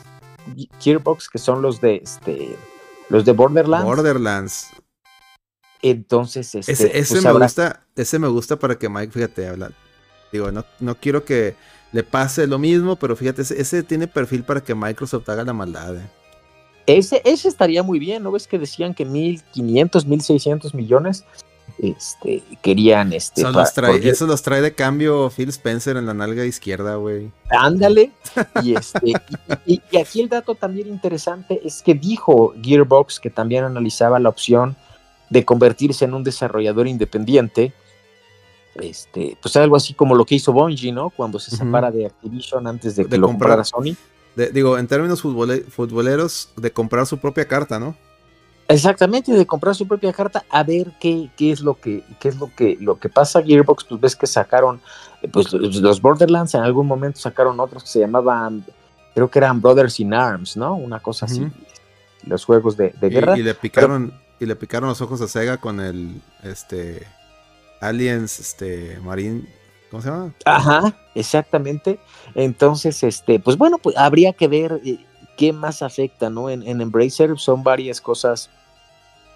Gearbox, 0.79 1.27
que 1.29 1.37
son 1.37 1.61
los 1.61 1.81
de 1.81 2.01
este 2.03 2.55
los 3.09 3.25
de 3.25 3.31
Borderlands. 3.31 3.85
Borderlands. 3.85 4.67
Entonces, 5.81 6.55
este, 6.55 6.71
ese, 6.73 7.13
pues 7.13 7.23
me 7.23 7.33
gusta, 7.33 7.81
ese 7.95 8.19
me 8.19 8.27
gusta 8.27 8.57
para 8.57 8.77
que 8.77 8.89
Mike, 8.89 9.11
fíjate, 9.11 9.47
habla. 9.47 9.71
Digo, 10.31 10.51
no, 10.51 10.65
no 10.79 10.95
quiero 10.95 11.23
que 11.23 11.55
le 11.91 12.03
pase 12.03 12.47
lo 12.47 12.57
mismo, 12.57 12.95
pero 12.95 13.15
fíjate, 13.15 13.43
ese, 13.43 13.83
tiene 13.83 14.07
perfil 14.07 14.43
para 14.43 14.61
que 14.61 14.73
Microsoft 14.73 15.29
haga 15.29 15.43
la 15.43 15.53
maldad. 15.53 15.95
Eh. 15.95 16.09
Ese, 16.87 17.21
ese 17.23 17.47
estaría 17.47 17.83
muy 17.83 17.99
bien, 17.99 18.23
¿no 18.23 18.31
ves 18.31 18.47
que 18.47 18.59
decían 18.59 18.93
que 18.93 19.05
1500, 19.05 20.05
1600 20.05 20.73
millones? 20.73 21.23
Este, 21.77 22.41
querían 22.61 23.11
este. 23.13 23.41
Eso 23.41 23.51
los, 23.51 23.73
trae, 23.73 24.07
eso 24.07 24.25
los 24.27 24.41
trae 24.41 24.61
de 24.61 24.73
cambio 24.73 25.29
Phil 25.29 25.49
Spencer 25.49 25.97
en 25.97 26.05
la 26.05 26.13
nalga 26.13 26.45
izquierda, 26.45 26.95
güey. 26.95 27.31
Ándale. 27.49 28.11
Y, 28.63 28.75
este, 28.75 29.13
y, 29.65 29.81
aquí 29.97 30.21
el 30.21 30.29
dato 30.29 30.55
también 30.55 30.87
interesante 30.87 31.61
es 31.63 31.81
que 31.81 31.93
dijo 31.93 32.53
Gearbox 32.61 33.19
que 33.19 33.29
también 33.29 33.63
analizaba 33.63 34.19
la 34.19 34.29
opción 34.29 34.75
de 35.29 35.45
convertirse 35.45 36.05
en 36.05 36.13
un 36.13 36.23
desarrollador 36.23 36.87
independiente. 36.87 37.73
Este, 38.75 39.37
pues 39.41 39.55
algo 39.55 39.75
así 39.75 39.93
como 39.93 40.15
lo 40.15 40.25
que 40.25 40.35
hizo 40.35 40.51
Bungie, 40.51 40.91
¿no? 40.91 41.09
Cuando 41.09 41.39
se 41.39 41.55
separa 41.55 41.91
de 41.91 42.05
Activision 42.07 42.67
antes 42.67 42.95
de 42.95 43.05
que 43.05 43.17
lo 43.17 43.27
comprara 43.27 43.63
Sony. 43.63 43.95
digo, 44.51 44.77
en 44.77 44.87
términos 44.87 45.21
futboleros, 45.21 46.49
de 46.57 46.71
comprar 46.71 47.05
su 47.05 47.17
propia 47.17 47.47
carta, 47.47 47.79
¿no? 47.79 47.95
Exactamente, 48.67 49.31
de 49.31 49.45
comprar 49.45 49.75
su 49.75 49.87
propia 49.87 50.11
carta 50.11 50.43
a 50.49 50.63
ver 50.63 50.91
qué, 50.99 51.29
qué 51.37 51.51
es 51.51 51.61
lo 51.61 51.75
que 51.79 52.03
qué 52.19 52.29
es 52.29 52.37
lo 52.37 52.49
que 52.55 52.77
lo 52.79 52.97
que 52.97 53.09
pasa. 53.09 53.43
Gearbox, 53.43 53.83
pues 53.83 54.01
ves 54.01 54.15
que 54.15 54.25
sacaron 54.25 54.81
eh, 55.21 55.27
pues 55.27 55.53
los 55.53 56.01
Borderlands 56.01 56.55
en 56.55 56.61
algún 56.61 56.87
momento 56.87 57.19
sacaron 57.19 57.59
otros 57.59 57.83
que 57.83 57.89
se 57.89 57.99
llamaban 57.99 58.65
creo 59.13 59.29
que 59.29 59.39
eran 59.39 59.61
Brothers 59.61 59.99
in 59.99 60.13
Arms, 60.13 60.57
¿no? 60.57 60.75
Una 60.75 60.99
cosa 60.99 61.25
así. 61.25 61.47
Los 62.25 62.43
juegos 62.43 62.75
de, 62.75 62.93
guerra. 63.01 63.37
Y, 63.37 63.43
le 63.43 63.53
picaron 63.53 64.13
y 64.39 64.45
le 64.45 64.55
picaron 64.55 64.89
los 64.89 65.01
ojos 65.01 65.21
a 65.21 65.27
Sega 65.27 65.57
con 65.57 65.79
el 65.79 66.21
este 66.43 67.07
Aliens 67.81 68.39
este 68.39 68.99
Marine 69.01 69.47
¿Cómo 69.89 70.01
se 70.01 70.09
llama? 70.09 70.33
Ajá, 70.45 70.97
exactamente. 71.13 71.99
Entonces, 72.33 73.01
este, 73.03 73.39
pues 73.39 73.57
bueno, 73.57 73.77
pues 73.77 73.95
habría 73.97 74.33
que 74.33 74.47
ver 74.47 74.81
eh, 74.83 74.97
¿qué 75.35 75.53
más 75.53 75.81
afecta, 75.81 76.29
no? 76.29 76.49
En, 76.49 76.81
Embracer 76.81 77.37
son 77.37 77.63
varias 77.63 78.01
cosas, 78.01 78.49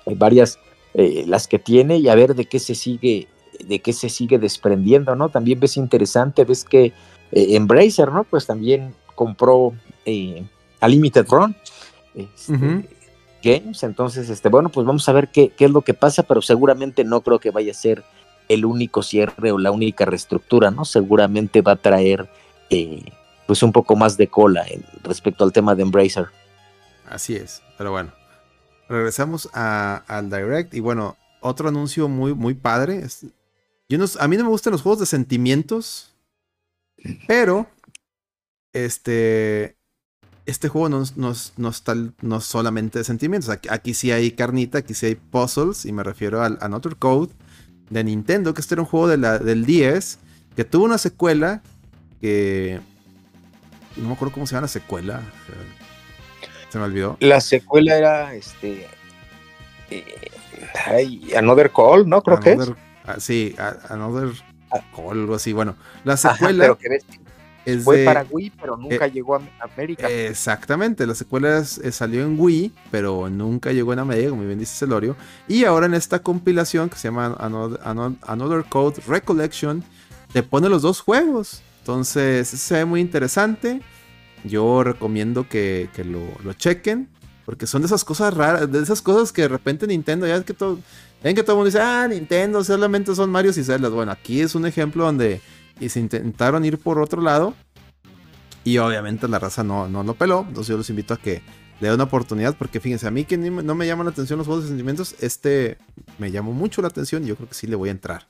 hay 0.05 0.15
varias 0.15 0.59
eh, 0.93 1.23
las 1.27 1.47
que 1.47 1.59
tiene 1.59 1.97
y 1.97 2.09
a 2.09 2.15
ver 2.15 2.35
de 2.35 2.45
qué 2.45 2.59
se 2.59 2.75
sigue, 2.75 3.27
de 3.65 3.79
qué 3.79 3.93
se 3.93 4.09
sigue 4.09 4.39
desprendiendo, 4.39 5.15
¿no? 5.15 5.29
También 5.29 5.59
ves 5.59 5.77
interesante, 5.77 6.45
ves 6.45 6.63
que 6.63 6.85
eh, 6.85 6.93
Embracer, 7.31 8.11
¿no? 8.11 8.23
Pues 8.23 8.45
también 8.45 8.93
compró 9.15 9.73
eh, 10.05 10.43
a 10.79 10.87
Limited 10.87 11.27
Run 11.27 11.55
este, 12.15 12.87
Games, 13.41 13.83
entonces, 13.83 14.29
este, 14.29 14.49
bueno, 14.49 14.69
pues 14.69 14.85
vamos 14.85 15.07
a 15.07 15.13
ver 15.13 15.29
qué, 15.29 15.49
qué 15.49 15.65
es 15.65 15.71
lo 15.71 15.81
que 15.81 15.93
pasa, 15.93 16.23
pero 16.23 16.41
seguramente 16.41 17.03
no 17.03 17.21
creo 17.21 17.39
que 17.39 17.51
vaya 17.51 17.71
a 17.71 17.75
ser 17.75 18.03
el 18.49 18.65
único 18.65 19.03
cierre 19.03 19.51
o 19.51 19.57
la 19.57 19.71
única 19.71 20.05
reestructura, 20.05 20.71
¿no? 20.71 20.83
Seguramente 20.83 21.61
va 21.61 21.73
a 21.73 21.75
traer 21.77 22.29
pues 23.49 23.63
un 23.63 23.71
poco 23.71 23.95
más 23.95 24.15
de 24.15 24.27
cola 24.27 24.63
respecto 25.01 25.43
al 25.43 25.51
tema 25.51 25.73
de 25.73 25.81
Embracer. 25.81 26.27
Así 27.07 27.35
es, 27.35 27.63
pero 27.79 27.89
bueno. 27.89 28.13
Regresamos 28.87 29.49
al 29.53 30.29
Direct 30.29 30.75
y 30.75 30.81
bueno, 30.81 31.17
otro 31.41 31.69
anuncio 31.69 32.07
muy, 32.07 32.35
muy 32.35 32.53
padre. 32.53 33.03
Yo 33.89 34.05
a 34.19 34.27
mí 34.27 34.37
no 34.37 34.43
me 34.43 34.51
gustan 34.51 34.71
los 34.71 34.83
juegos 34.83 34.99
de 34.99 35.07
sentimientos, 35.07 36.13
pero 37.27 37.65
este, 38.71 39.75
este 40.45 40.67
juego 40.67 40.89
no, 40.89 41.03
no, 41.57 41.69
está 41.71 41.95
no 42.21 42.41
solamente 42.41 42.99
de 42.99 43.03
sentimientos. 43.03 43.49
Aquí, 43.49 43.95
sí 43.95 44.11
hay 44.11 44.29
carnita, 44.29 44.77
aquí 44.77 44.93
sí 44.93 45.07
hay 45.07 45.15
puzzles, 45.15 45.85
y 45.85 45.91
me 45.91 46.03
refiero 46.03 46.43
al 46.43 46.59
Another 46.61 46.97
Code 46.97 47.33
de 47.89 48.03
Nintendo, 48.03 48.53
que 48.53 48.61
este 48.61 48.75
era 48.75 48.83
un 48.83 48.87
juego 48.87 49.07
del 49.07 49.65
10, 49.65 50.19
que 50.55 50.65
tuvo 50.65 50.85
una 50.85 50.99
secuela 50.99 51.63
que 52.21 52.79
no 53.95 54.07
me 54.07 54.13
acuerdo 54.13 54.33
cómo 54.33 54.47
se 54.47 54.53
llama 54.53 54.63
la 54.63 54.67
secuela. 54.67 55.21
Se 56.69 56.77
me 56.77 56.85
olvidó. 56.85 57.17
La 57.19 57.41
secuela 57.41 57.97
era 57.97 58.33
este. 58.35 58.87
Eh, 59.89 60.29
Another 61.35 61.71
Call, 61.71 62.07
¿no? 62.07 62.21
Creo 62.21 62.39
que 62.39 62.53
es. 62.53 62.71
Ah, 63.05 63.15
sí, 63.19 63.55
Another 63.89 64.29
ah. 64.71 64.79
Call, 64.95 65.19
algo 65.19 65.35
así. 65.35 65.51
Bueno, 65.51 65.75
la 66.03 66.15
secuela. 66.15 66.77
fue 67.83 68.05
para 68.05 68.25
Wii, 68.29 68.51
pero 68.61 68.77
nunca 68.77 69.07
eh, 69.07 69.11
llegó 69.11 69.35
a 69.35 69.41
América. 69.59 70.07
Exactamente, 70.07 71.07
la 71.07 71.15
secuela 71.15 71.59
eh, 71.59 71.91
salió 71.91 72.23
en 72.23 72.39
Wii, 72.39 72.71
pero 72.91 73.29
nunca 73.29 73.71
llegó 73.71 73.93
en 73.93 73.99
América, 73.99 74.29
como 74.29 74.43
bien 74.43 74.59
dice 74.59 74.75
Celorio. 74.77 75.15
Y 75.47 75.65
ahora 75.65 75.87
en 75.87 75.95
esta 75.95 76.19
compilación 76.19 76.89
que 76.89 76.97
se 76.97 77.07
llama 77.07 77.35
Another 77.39 78.65
Code 78.69 79.01
Recollection, 79.07 79.83
te 80.31 80.43
pone 80.43 80.69
los 80.69 80.83
dos 80.83 81.01
juegos. 81.01 81.63
Entonces, 81.79 82.47
se 82.47 82.75
ve 82.75 82.85
muy 82.85 83.01
interesante. 83.01 83.81
Yo 84.43 84.83
recomiendo 84.83 85.47
que, 85.47 85.89
lo, 86.05 86.53
chequen. 86.53 87.09
Porque 87.45 87.65
son 87.65 87.81
de 87.81 87.87
esas 87.87 88.05
cosas 88.05 88.33
raras, 88.33 88.71
de 88.71 88.79
esas 88.79 89.01
cosas 89.01 89.31
que 89.31 89.41
de 89.41 89.47
repente 89.47 89.87
Nintendo, 89.87 90.27
ya 90.27 90.35
es 90.35 90.43
que 90.43 90.53
todo, 90.53 90.77
ven 91.23 91.35
que 91.35 91.41
todo 91.41 91.53
el 91.53 91.57
mundo 91.57 91.65
dice, 91.65 91.81
ah, 91.81 92.07
Nintendo 92.07 92.63
solamente 92.63 93.15
son 93.15 93.31
Mario 93.31 93.51
y 93.55 93.63
Zelda. 93.63 93.89
Bueno, 93.89 94.11
aquí 94.11 94.39
es 94.41 94.53
un 94.53 94.67
ejemplo 94.67 95.05
donde 95.05 95.41
se 95.87 95.99
intentaron 95.99 96.63
ir 96.63 96.77
por 96.77 96.99
otro 96.99 97.21
lado. 97.21 97.55
Y 98.63 98.77
obviamente 98.77 99.27
la 99.27 99.39
raza 99.39 99.63
no, 99.63 99.89
no 99.89 100.03
lo 100.03 100.13
peló. 100.13 100.45
Entonces 100.47 100.67
yo 100.67 100.77
los 100.77 100.89
invito 100.91 101.15
a 101.15 101.17
que 101.17 101.41
le 101.79 101.87
doy 101.87 101.95
una 101.95 102.03
oportunidad, 102.03 102.57
porque 102.57 102.79
fíjense, 102.79 103.07
a 103.07 103.11
mí 103.11 103.23
que 103.23 103.37
no 103.37 103.75
me 103.75 103.87
llaman 103.87 104.05
la 104.05 104.11
atención 104.11 104.37
los 104.37 104.47
juegos 104.47 104.65
de 104.65 104.69
sentimientos, 104.69 105.15
este 105.21 105.77
me 106.17 106.29
llamó 106.29 106.51
mucho 106.51 106.81
la 106.81 106.89
atención 106.89 107.23
y 107.23 107.27
yo 107.27 107.35
creo 107.35 107.47
que 107.47 107.55
sí 107.55 107.67
le 107.67 107.75
voy 107.75 107.89
a 107.89 107.93
entrar. 107.93 108.27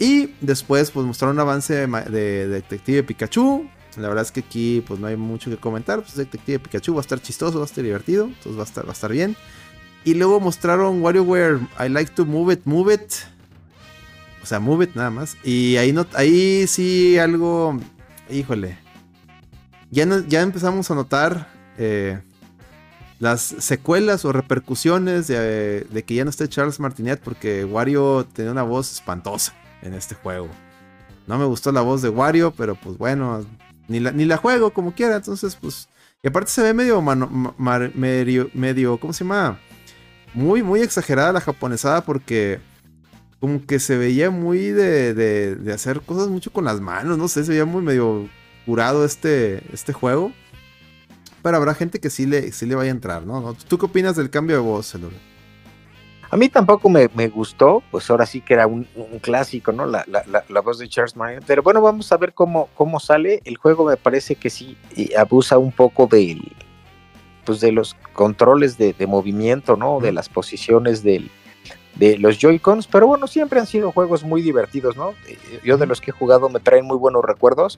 Y 0.00 0.34
después, 0.40 0.90
pues 0.90 1.06
mostraron 1.06 1.36
un 1.36 1.40
avance 1.40 1.86
de, 1.86 2.48
Detective 2.48 3.02
Pikachu. 3.02 3.68
La 3.98 4.08
verdad 4.08 4.22
es 4.22 4.32
que 4.32 4.40
aquí, 4.40 4.82
pues 4.86 4.98
no 4.98 5.06
hay 5.06 5.16
mucho 5.16 5.50
que 5.50 5.58
comentar. 5.58 6.00
Pues 6.00 6.16
Detective 6.16 6.58
Pikachu 6.58 6.94
va 6.94 7.00
a 7.00 7.02
estar 7.02 7.20
chistoso, 7.20 7.58
va 7.58 7.64
a 7.64 7.66
estar 7.66 7.84
divertido, 7.84 8.24
entonces 8.24 8.56
va 8.56 8.62
a 8.62 8.64
estar, 8.64 8.86
va 8.86 8.90
a 8.90 8.92
estar 8.94 9.12
bien. 9.12 9.36
Y 10.02 10.14
luego 10.14 10.40
mostraron 10.40 11.02
WarioWare 11.02 11.60
I 11.78 11.90
Like 11.90 12.12
to 12.12 12.24
Move 12.24 12.54
It, 12.54 12.60
Move 12.64 12.94
It. 12.94 13.12
O 14.42 14.46
sea, 14.46 14.58
Move 14.58 14.84
It 14.84 14.94
nada 14.94 15.10
más. 15.10 15.36
Y 15.44 15.76
ahí, 15.76 15.92
no, 15.92 16.06
ahí 16.14 16.66
sí 16.66 17.18
algo. 17.18 17.78
Híjole. 18.30 18.78
Ya, 19.90 20.06
ya 20.26 20.40
empezamos 20.40 20.90
a 20.90 20.94
notar 20.94 21.52
eh, 21.76 22.22
las 23.18 23.42
secuelas 23.42 24.24
o 24.24 24.32
repercusiones 24.32 25.26
de, 25.26 25.82
de, 25.82 26.02
que 26.04 26.14
ya 26.14 26.24
no 26.24 26.30
esté 26.30 26.48
Charles 26.48 26.80
Martinet 26.80 27.20
porque 27.20 27.66
Wario 27.66 28.26
tenía 28.32 28.52
una 28.52 28.62
voz 28.62 28.90
espantosa 28.92 29.52
en 29.82 29.94
este 29.94 30.14
juego. 30.14 30.48
No 31.26 31.38
me 31.38 31.44
gustó 31.44 31.72
la 31.72 31.80
voz 31.80 32.02
de 32.02 32.08
Wario, 32.08 32.52
pero 32.52 32.74
pues 32.74 32.98
bueno, 32.98 33.44
ni 33.88 34.00
la, 34.00 34.12
ni 34.12 34.24
la 34.24 34.36
juego 34.36 34.70
como 34.72 34.92
quiera, 34.92 35.16
entonces 35.16 35.56
pues... 35.60 35.88
Y 36.22 36.28
aparte 36.28 36.50
se 36.50 36.62
ve 36.62 36.74
medio, 36.74 37.00
medio, 37.94 38.50
medio, 38.52 39.00
¿cómo 39.00 39.12
se 39.12 39.24
llama? 39.24 39.58
Muy, 40.34 40.62
muy 40.62 40.80
exagerada 40.80 41.32
la 41.32 41.40
japonesada 41.40 42.04
porque 42.04 42.60
como 43.40 43.64
que 43.64 43.80
se 43.80 43.96
veía 43.96 44.30
muy 44.30 44.58
de, 44.58 45.14
de, 45.14 45.72
hacer 45.72 46.02
cosas 46.02 46.28
mucho 46.28 46.52
con 46.52 46.66
las 46.66 46.80
manos, 46.80 47.16
no 47.16 47.26
sé, 47.26 47.42
se 47.42 47.52
veía 47.52 47.64
muy 47.64 47.80
medio 47.80 48.28
curado 48.66 49.04
este, 49.04 49.62
este 49.72 49.94
juego. 49.94 50.30
Pero 51.42 51.56
habrá 51.56 51.74
gente 51.74 52.00
que 52.00 52.10
sí 52.10 52.26
le, 52.26 52.52
sí 52.52 52.66
le 52.66 52.74
vaya 52.74 52.90
a 52.90 52.94
entrar, 52.94 53.24
¿no? 53.24 53.54
¿Tú 53.66 53.78
qué 53.78 53.86
opinas 53.86 54.14
del 54.14 54.28
cambio 54.28 54.56
de 54.56 54.62
voz, 54.62 54.94
Elore? 54.94 55.16
A 56.32 56.36
mí 56.36 56.48
tampoco 56.48 56.88
me, 56.88 57.08
gustó, 57.28 57.82
pues 57.90 58.08
ahora 58.08 58.24
sí 58.24 58.40
que 58.40 58.54
era 58.54 58.68
un, 58.68 58.86
clásico, 59.20 59.72
¿no? 59.72 59.84
La, 59.86 60.04
voz 60.62 60.78
de 60.78 60.88
Charles 60.88 61.16
Martin. 61.16 61.42
Pero 61.44 61.62
bueno, 61.62 61.82
vamos 61.82 62.12
a 62.12 62.16
ver 62.16 62.34
cómo, 62.34 62.68
cómo 62.74 63.00
sale. 63.00 63.40
El 63.44 63.56
juego 63.56 63.84
me 63.84 63.96
parece 63.96 64.36
que 64.36 64.48
sí 64.48 64.76
abusa 65.18 65.58
un 65.58 65.72
poco 65.72 66.06
de, 66.06 66.40
pues 67.44 67.60
de 67.60 67.72
los 67.72 67.94
controles 68.12 68.78
de, 68.78 68.94
movimiento, 69.08 69.76
¿no? 69.76 69.98
De 69.98 70.12
las 70.12 70.28
posiciones 70.28 71.02
de 71.02 71.28
los 72.18 72.38
Joy-Cons. 72.38 72.86
Pero 72.86 73.08
bueno, 73.08 73.26
siempre 73.26 73.58
han 73.58 73.66
sido 73.66 73.90
juegos 73.90 74.22
muy 74.22 74.40
divertidos, 74.40 74.96
¿no? 74.96 75.14
Eh, 75.26 75.36
yo 75.64 75.78
de 75.78 75.86
los 75.86 76.00
que 76.00 76.12
he 76.12 76.14
jugado 76.14 76.48
me 76.48 76.60
traen 76.60 76.86
muy 76.86 76.96
buenos 76.96 77.24
recuerdos, 77.24 77.76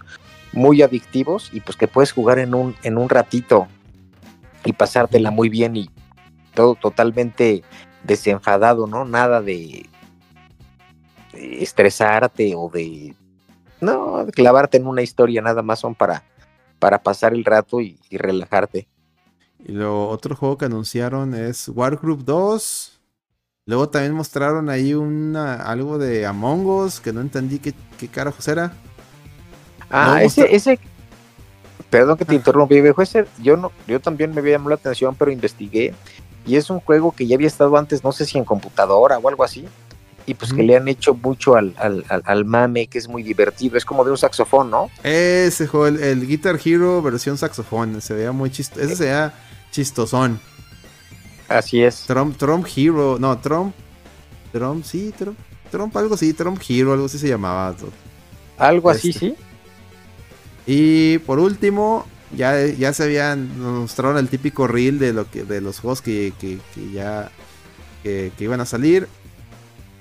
muy 0.52 0.82
adictivos 0.82 1.48
y 1.54 1.60
pues 1.60 1.78
que 1.78 1.88
puedes 1.88 2.12
jugar 2.12 2.38
en 2.38 2.54
un, 2.54 2.76
en 2.82 2.98
un 2.98 3.08
ratito 3.08 3.66
y 4.62 4.74
pasártela 4.74 5.30
muy 5.30 5.48
bien 5.48 5.74
y 5.74 5.88
todo 6.52 6.74
totalmente 6.74 7.62
desenfadado, 8.04 8.86
¿no? 8.86 9.04
Nada 9.04 9.40
de, 9.40 9.88
estresarte 11.34 12.54
o 12.54 12.68
de 12.68 13.14
no 13.80 14.26
clavarte 14.32 14.76
en 14.76 14.86
una 14.86 15.02
historia, 15.02 15.42
nada 15.42 15.62
más 15.62 15.80
son 15.80 15.94
para, 15.94 16.22
para 16.78 17.02
pasar 17.02 17.34
el 17.34 17.44
rato 17.44 17.80
y, 17.80 17.98
relajarte. 18.10 18.86
Y 19.64 19.72
lo 19.72 20.08
otro 20.08 20.36
juego 20.36 20.58
que 20.58 20.66
anunciaron 20.66 21.34
es 21.34 21.68
Wargroup 21.68 22.24
2. 22.24 23.00
Luego 23.66 23.88
también 23.88 24.12
mostraron 24.12 24.68
ahí 24.68 24.92
una, 24.92 25.54
algo 25.54 25.98
de 25.98 26.26
Among 26.26 26.66
Us 26.66 27.00
que 27.00 27.12
no 27.12 27.20
entendí 27.20 27.60
qué, 27.60 27.72
qué 27.98 28.08
carajos 28.08 28.46
era. 28.48 28.72
Ah, 29.88 30.22
ese, 30.22 30.54
ese, 30.54 30.80
perdón 31.90 32.16
que 32.16 32.24
te 32.24 32.34
interrumpí, 32.34 32.80
viejo, 32.80 33.02
ese, 33.02 33.26
yo 33.40 33.56
no, 33.56 33.70
yo 33.86 34.00
también 34.00 34.34
me 34.34 34.40
había 34.40 34.52
llamado 34.52 34.70
la 34.70 34.76
atención, 34.76 35.14
pero 35.14 35.30
investigué 35.30 35.94
y 36.46 36.56
es 36.56 36.70
un 36.70 36.80
juego 36.80 37.12
que 37.12 37.26
ya 37.26 37.36
había 37.36 37.46
estado 37.46 37.76
antes, 37.76 38.02
no 38.02 38.12
sé 38.12 38.24
si 38.24 38.38
en 38.38 38.44
computadora 38.44 39.18
o 39.18 39.28
algo 39.28 39.44
así. 39.44 39.66
Y 40.24 40.34
pues 40.34 40.52
que 40.52 40.62
le 40.62 40.76
han 40.76 40.86
hecho 40.86 41.14
mucho 41.14 41.56
al, 41.56 41.74
al, 41.78 42.44
mame, 42.44 42.86
que 42.86 42.98
es 42.98 43.08
muy 43.08 43.24
divertido. 43.24 43.76
Es 43.76 43.84
como 43.84 44.04
de 44.04 44.12
un 44.12 44.18
saxofón, 44.18 44.70
¿no? 44.70 44.88
Ese 45.02 45.66
juego, 45.66 45.88
el, 45.88 46.26
Guitar 46.28 46.60
Hero 46.64 47.02
versión 47.02 47.36
saxofón. 47.36 48.00
Se 48.00 48.14
veía 48.14 48.30
muy 48.30 48.50
chistoso. 48.50 48.80
Ese 48.80 48.94
se 48.94 49.04
veía 49.04 49.34
chistosón. 49.72 50.38
Así 51.48 51.82
es. 51.82 52.04
Trump, 52.06 52.36
Trump 52.36 52.66
Hero. 52.74 53.16
No, 53.18 53.36
Trump. 53.38 53.74
Trump, 54.52 54.84
sí, 54.84 55.12
Trump. 55.18 55.36
Trump, 55.72 55.96
algo 55.96 56.14
así. 56.14 56.32
Trump 56.34 56.62
Hero, 56.68 56.92
algo 56.92 57.06
así 57.06 57.18
se 57.18 57.28
llamaba. 57.28 57.74
Algo 58.58 58.90
así, 58.90 59.10
este. 59.10 59.18
sí. 59.18 59.36
Y 60.66 61.18
por 61.18 61.40
último, 61.40 62.06
ya, 62.36 62.66
ya 62.66 62.92
se 62.92 63.04
habían 63.04 63.60
mostraron 63.60 64.16
el 64.18 64.28
típico 64.28 64.66
reel 64.66 64.98
de 64.98 65.12
lo 65.12 65.30
que 65.30 65.44
de 65.44 65.60
los 65.60 65.80
juegos 65.80 66.02
que, 66.02 66.32
ya 66.92 67.30
que, 68.02 68.32
iban 68.38 68.60
a 68.60 68.66
salir. 68.66 69.08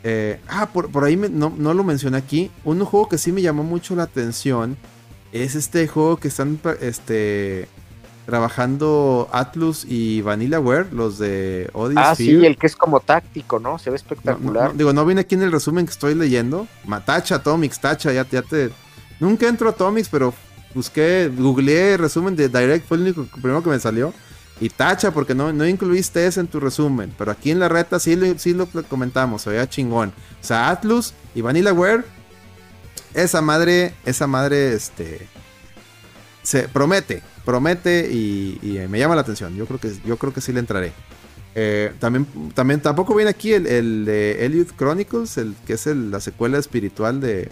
Eh, 0.03 0.40
ah, 0.48 0.70
por, 0.72 1.03
ahí 1.03 1.16
no, 1.16 1.49
lo 1.49 1.84
mencioné 1.84 2.18
aquí. 2.18 2.52
Un 2.64 2.84
juego 2.86 3.10
que 3.10 3.18
sí 3.18 3.32
me 3.32 3.41
llamó 3.41 3.64
mucho 3.64 3.95
la 3.95 4.03
atención 4.03 4.78
es 5.32 5.56
este 5.56 5.88
juego 5.88 6.18
que 6.18 6.28
están 6.28 6.60
este, 6.82 7.68
trabajando 8.26 9.30
Atlus 9.32 9.86
y 9.88 10.22
VanillaWare, 10.22 10.91
los 10.91 11.20
de 11.20 11.70
Odyssey. 11.74 12.03
Ah, 12.03 12.16
sí, 12.16 12.45
el 12.45 12.58
que 12.58 12.68
es 12.68 12.76
como 12.76 12.99
táctico, 12.99 13.60
¿no? 13.60 13.78
Se 13.78 13.90
ve 13.90 13.95
espectacular. 13.95 14.76
digo, 14.76 14.94
no 14.94 15.06
viene 15.06 15.22
aquí 15.22 15.36
en 15.36 15.44
el 15.44 15.52
resumen 15.52 15.86
que 15.86 15.91
estoy 15.91 16.16
leyendo. 16.16 16.68
Matacha, 16.86 17.36
Atomics, 17.36 17.80
Tacha, 17.80 18.12
ya, 18.12 18.28
ya 18.28 18.41
te. 18.41 18.72
Nunca 19.20 19.48
entro 19.48 19.68
a 19.68 19.72
Atomics, 19.72 20.10
pero 20.10 20.34
busqué, 20.73 21.31
googleé 21.35 21.98
resumen 21.98 22.35
de 22.35 22.49
Direct, 22.49 22.88
fue 22.88 22.98
el 22.98 23.03
único 23.03 23.26
primero 23.26 23.64
que 23.64 23.69
me 23.69 23.80
salió. 23.80 24.14
Y 24.60 24.69
tacha, 24.69 25.11
porque 25.11 25.34
no, 25.34 25.52
no 25.52 25.65
incluiste 25.68 26.27
ese 26.27 26.39
en 26.39 26.48
tu 26.48 26.60
resumen. 26.60 27.11
Pero 27.18 27.31
aquí 27.31 27.49
en 27.49 27.60
la 27.60 27.68
reta 27.68 27.99
sí, 27.99 28.15
sí 28.38 28.53
lo 28.53 28.68
comentamos, 28.68 29.41
se 29.41 29.49
veía 29.49 29.68
chingón. 29.68 30.10
O 30.39 30.45
sea, 30.45 30.69
Atlus 30.69 31.14
y 31.34 31.41
VanillaWare, 31.41 32.06
esa 33.15 33.41
madre, 33.41 33.95
esa 34.06 34.27
madre, 34.27 34.73
este. 34.73 35.27
Se 36.43 36.68
promete, 36.68 37.23
promete 37.43 38.10
y, 38.11 38.60
me 38.88 38.99
llama 38.99 39.15
la 39.15 39.22
atención. 39.22 39.56
Yo 39.56 39.65
creo 39.65 39.80
que, 39.80 39.93
yo 40.06 40.18
creo 40.18 40.34
que 40.34 40.41
sí 40.41 40.53
le 40.53 40.60
entraré. 40.60 40.93
Eh, 41.53 41.93
también, 41.99 42.26
también 42.53 42.81
tampoco 42.81 43.15
viene 43.15 43.31
aquí 43.31 43.53
el, 43.53 44.06
de 44.06 44.45
Elliot 44.45 44.76
Chronicles, 44.77 45.38
el 45.38 45.56
que 45.65 45.73
es 45.73 45.85
la 45.88 46.19
secuela 46.19 46.57
espiritual 46.57 47.19
de, 47.19 47.49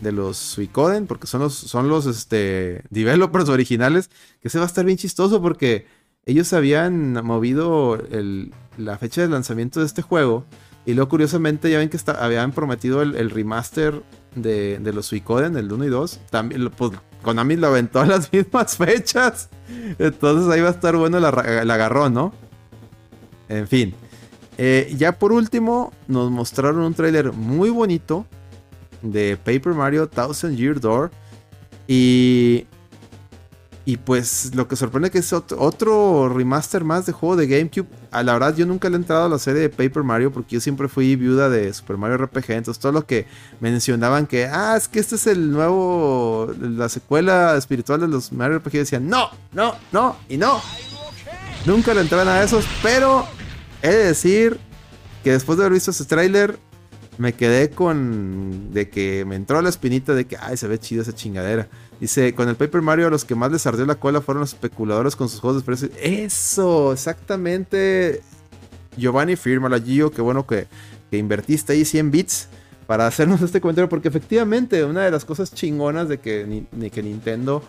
de 0.00 0.12
los 0.12 0.36
Suicoden, 0.36 1.06
porque 1.06 1.26
son 1.26 1.40
los, 1.42 1.54
son 1.54 1.88
los 1.88 2.06
este, 2.06 2.82
developers 2.90 3.48
originales, 3.48 4.10
que 4.40 4.48
se 4.48 4.58
va 4.58 4.64
a 4.64 4.66
estar 4.66 4.84
bien 4.84 4.98
chistoso 4.98 5.40
porque 5.40 5.86
ellos 6.26 6.52
habían 6.52 7.12
movido 7.24 7.98
la 8.76 8.98
fecha 8.98 9.22
de 9.22 9.28
lanzamiento 9.28 9.80
de 9.80 9.86
este 9.86 10.02
juego. 10.02 10.44
Y 10.86 10.94
luego, 10.94 11.10
curiosamente, 11.10 11.70
ya 11.70 11.78
ven 11.78 11.90
que 11.90 11.98
habían 12.18 12.52
prometido 12.52 13.02
el, 13.02 13.30
remaster 13.30 14.02
de, 14.34 14.80
los 14.94 15.06
Suicoden, 15.06 15.56
el 15.56 15.70
1 15.70 15.84
y 15.84 15.88
2. 15.88 16.20
También, 16.30 16.70
pues, 16.70 16.92
Konami 17.22 17.56
lo 17.56 17.68
aventó 17.68 18.00
a 18.00 18.06
las 18.06 18.32
mismas 18.32 18.76
fechas. 18.76 19.50
Entonces 19.98 20.50
ahí 20.50 20.60
va 20.60 20.68
a 20.68 20.72
estar 20.72 20.96
bueno 20.96 21.18
el, 21.18 21.24
agarrón, 21.70 22.14
¿no? 22.14 22.32
En 23.48 23.68
fin. 23.68 23.94
Eh, 24.58 24.94
ya 24.96 25.18
por 25.18 25.32
último, 25.32 25.92
nos 26.06 26.30
mostraron 26.30 26.80
un 26.80 26.94
tráiler 26.94 27.32
muy 27.32 27.70
bonito 27.70 28.26
de 29.02 29.36
Paper 29.36 29.74
Mario 29.74 30.08
Thousand 30.08 30.56
Year 30.56 30.80
Door. 30.80 31.10
Y, 31.86 32.66
y 33.84 33.96
pues 33.96 34.54
lo 34.54 34.68
que 34.68 34.76
sorprende 34.76 35.10
que 35.10 35.18
es 35.18 35.32
otro, 35.32 36.28
remaster 36.28 36.84
más 36.84 37.06
de 37.06 37.12
juego 37.12 37.36
de 37.36 37.46
GameCube. 37.46 37.88
A 38.12 38.22
la 38.22 38.34
verdad 38.34 38.54
yo 38.54 38.66
nunca 38.66 38.88
le 38.88 38.96
he 38.96 38.98
entrado 38.98 39.24
a 39.24 39.28
la 39.28 39.38
serie 39.38 39.62
de 39.62 39.68
Paper 39.68 40.04
Mario 40.04 40.32
porque 40.32 40.54
yo 40.54 40.60
siempre 40.60 40.88
fui 40.88 41.16
viuda 41.16 41.48
de 41.48 41.72
Super 41.72 41.96
Mario 41.96 42.18
RPG. 42.18 42.50
Entonces 42.50 42.80
todo 42.80 42.92
lo 42.92 43.06
que 43.06 43.26
mencionaban 43.58 44.26
que, 44.26 44.46
ah, 44.46 44.74
es 44.76 44.86
que 44.86 45.00
este 45.00 45.16
es 45.16 45.26
el 45.26 45.50
nuevo, 45.50 46.52
la 46.60 46.88
secuela 46.88 47.56
espiritual 47.56 48.00
de 48.00 48.08
los 48.08 48.32
Mario 48.32 48.58
RPG, 48.58 48.72
decían, 48.72 49.08
no, 49.08 49.30
no, 49.52 49.74
no 49.92 50.16
y 50.28 50.36
no. 50.36 50.60
Nunca 51.66 51.92
le 51.92 52.02
entraban 52.02 52.28
a 52.28 52.42
esos, 52.42 52.64
pero 52.82 53.26
he 53.82 53.88
de 53.88 54.04
decir 54.06 54.60
que 55.24 55.32
después 55.32 55.58
de 55.58 55.64
haber 55.64 55.74
visto 55.74 55.90
ese 55.90 56.04
tráiler, 56.04 56.58
me 57.20 57.34
quedé 57.34 57.68
con 57.68 58.72
de 58.72 58.88
que 58.88 59.26
me 59.26 59.36
entró 59.36 59.60
la 59.60 59.68
espinita 59.68 60.14
de 60.14 60.24
que, 60.24 60.38
ay, 60.40 60.56
se 60.56 60.66
ve 60.66 60.78
chido 60.78 61.02
esa 61.02 61.14
chingadera. 61.14 61.68
Dice, 62.00 62.34
con 62.34 62.48
el 62.48 62.56
Paper 62.56 62.80
Mario 62.80 63.08
a 63.08 63.10
los 63.10 63.26
que 63.26 63.34
más 63.34 63.52
les 63.52 63.66
ardió 63.66 63.84
la 63.84 63.96
cola 63.96 64.22
fueron 64.22 64.40
los 64.40 64.54
especuladores 64.54 65.16
con 65.16 65.28
sus 65.28 65.38
juegos 65.38 65.60
de 65.60 65.66
precio. 65.66 65.90
Eso, 66.00 66.94
exactamente. 66.94 68.22
Giovanni, 68.96 69.34
la 69.68 69.78
Gio, 69.78 70.10
qué 70.10 70.22
bueno 70.22 70.46
que, 70.46 70.66
invertiste 71.10 71.74
ahí 71.74 71.84
100 71.84 72.10
bits 72.10 72.48
para 72.86 73.06
hacernos 73.06 73.42
este 73.42 73.60
comentario, 73.60 73.90
porque 73.90 74.08
efectivamente 74.08 74.82
una 74.84 75.04
de 75.04 75.10
las 75.10 75.26
cosas 75.26 75.52
chingonas 75.52 76.08
de 76.08 76.20
que, 76.20 76.64
que 76.90 77.02
Nintendo 77.02 77.62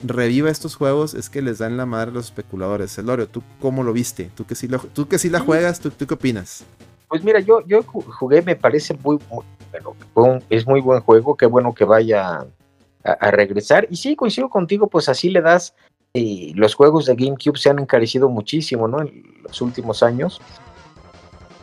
reviva 0.00 0.50
estos 0.50 0.76
juegos 0.76 1.14
es 1.14 1.30
que 1.30 1.40
les 1.40 1.56
dan 1.56 1.78
la 1.78 1.86
madre 1.86 2.10
a 2.10 2.14
los 2.14 2.26
especuladores. 2.26 2.98
Elorio, 2.98 3.26
¿tú 3.26 3.42
cómo 3.58 3.82
lo 3.84 3.94
viste? 3.94 4.30
¿Tú 4.34 4.44
que 4.44 4.54
sí, 4.54 4.68
tú 4.92 5.08
que 5.08 5.18
sí 5.18 5.30
la 5.30 5.40
juegas? 5.40 5.80
¿tú, 5.80 5.88
¿Tú 5.88 6.06
qué 6.06 6.12
opinas? 6.12 6.66
Pues 7.08 7.24
mira, 7.24 7.40
yo, 7.40 7.60
yo 7.66 7.82
jugué, 7.82 8.42
me 8.42 8.56
parece 8.56 8.94
muy, 9.02 9.18
bueno, 10.14 10.40
es 10.50 10.66
muy 10.66 10.80
buen 10.80 11.00
juego, 11.00 11.36
qué 11.36 11.46
bueno 11.46 11.74
que 11.74 11.84
vaya 11.84 12.46
a, 13.04 13.30
regresar. 13.30 13.86
Y 13.90 13.96
sí, 13.96 14.14
coincido 14.14 14.50
contigo, 14.50 14.88
pues 14.88 15.08
así 15.08 15.30
le 15.30 15.40
das 15.40 15.74
eh, 16.12 16.52
los 16.54 16.74
juegos 16.74 17.06
de 17.06 17.14
GameCube 17.14 17.58
se 17.58 17.70
han 17.70 17.78
encarecido 17.78 18.28
muchísimo, 18.28 18.88
¿no? 18.88 19.00
En 19.00 19.22
los 19.42 19.60
últimos 19.62 20.02
años. 20.02 20.40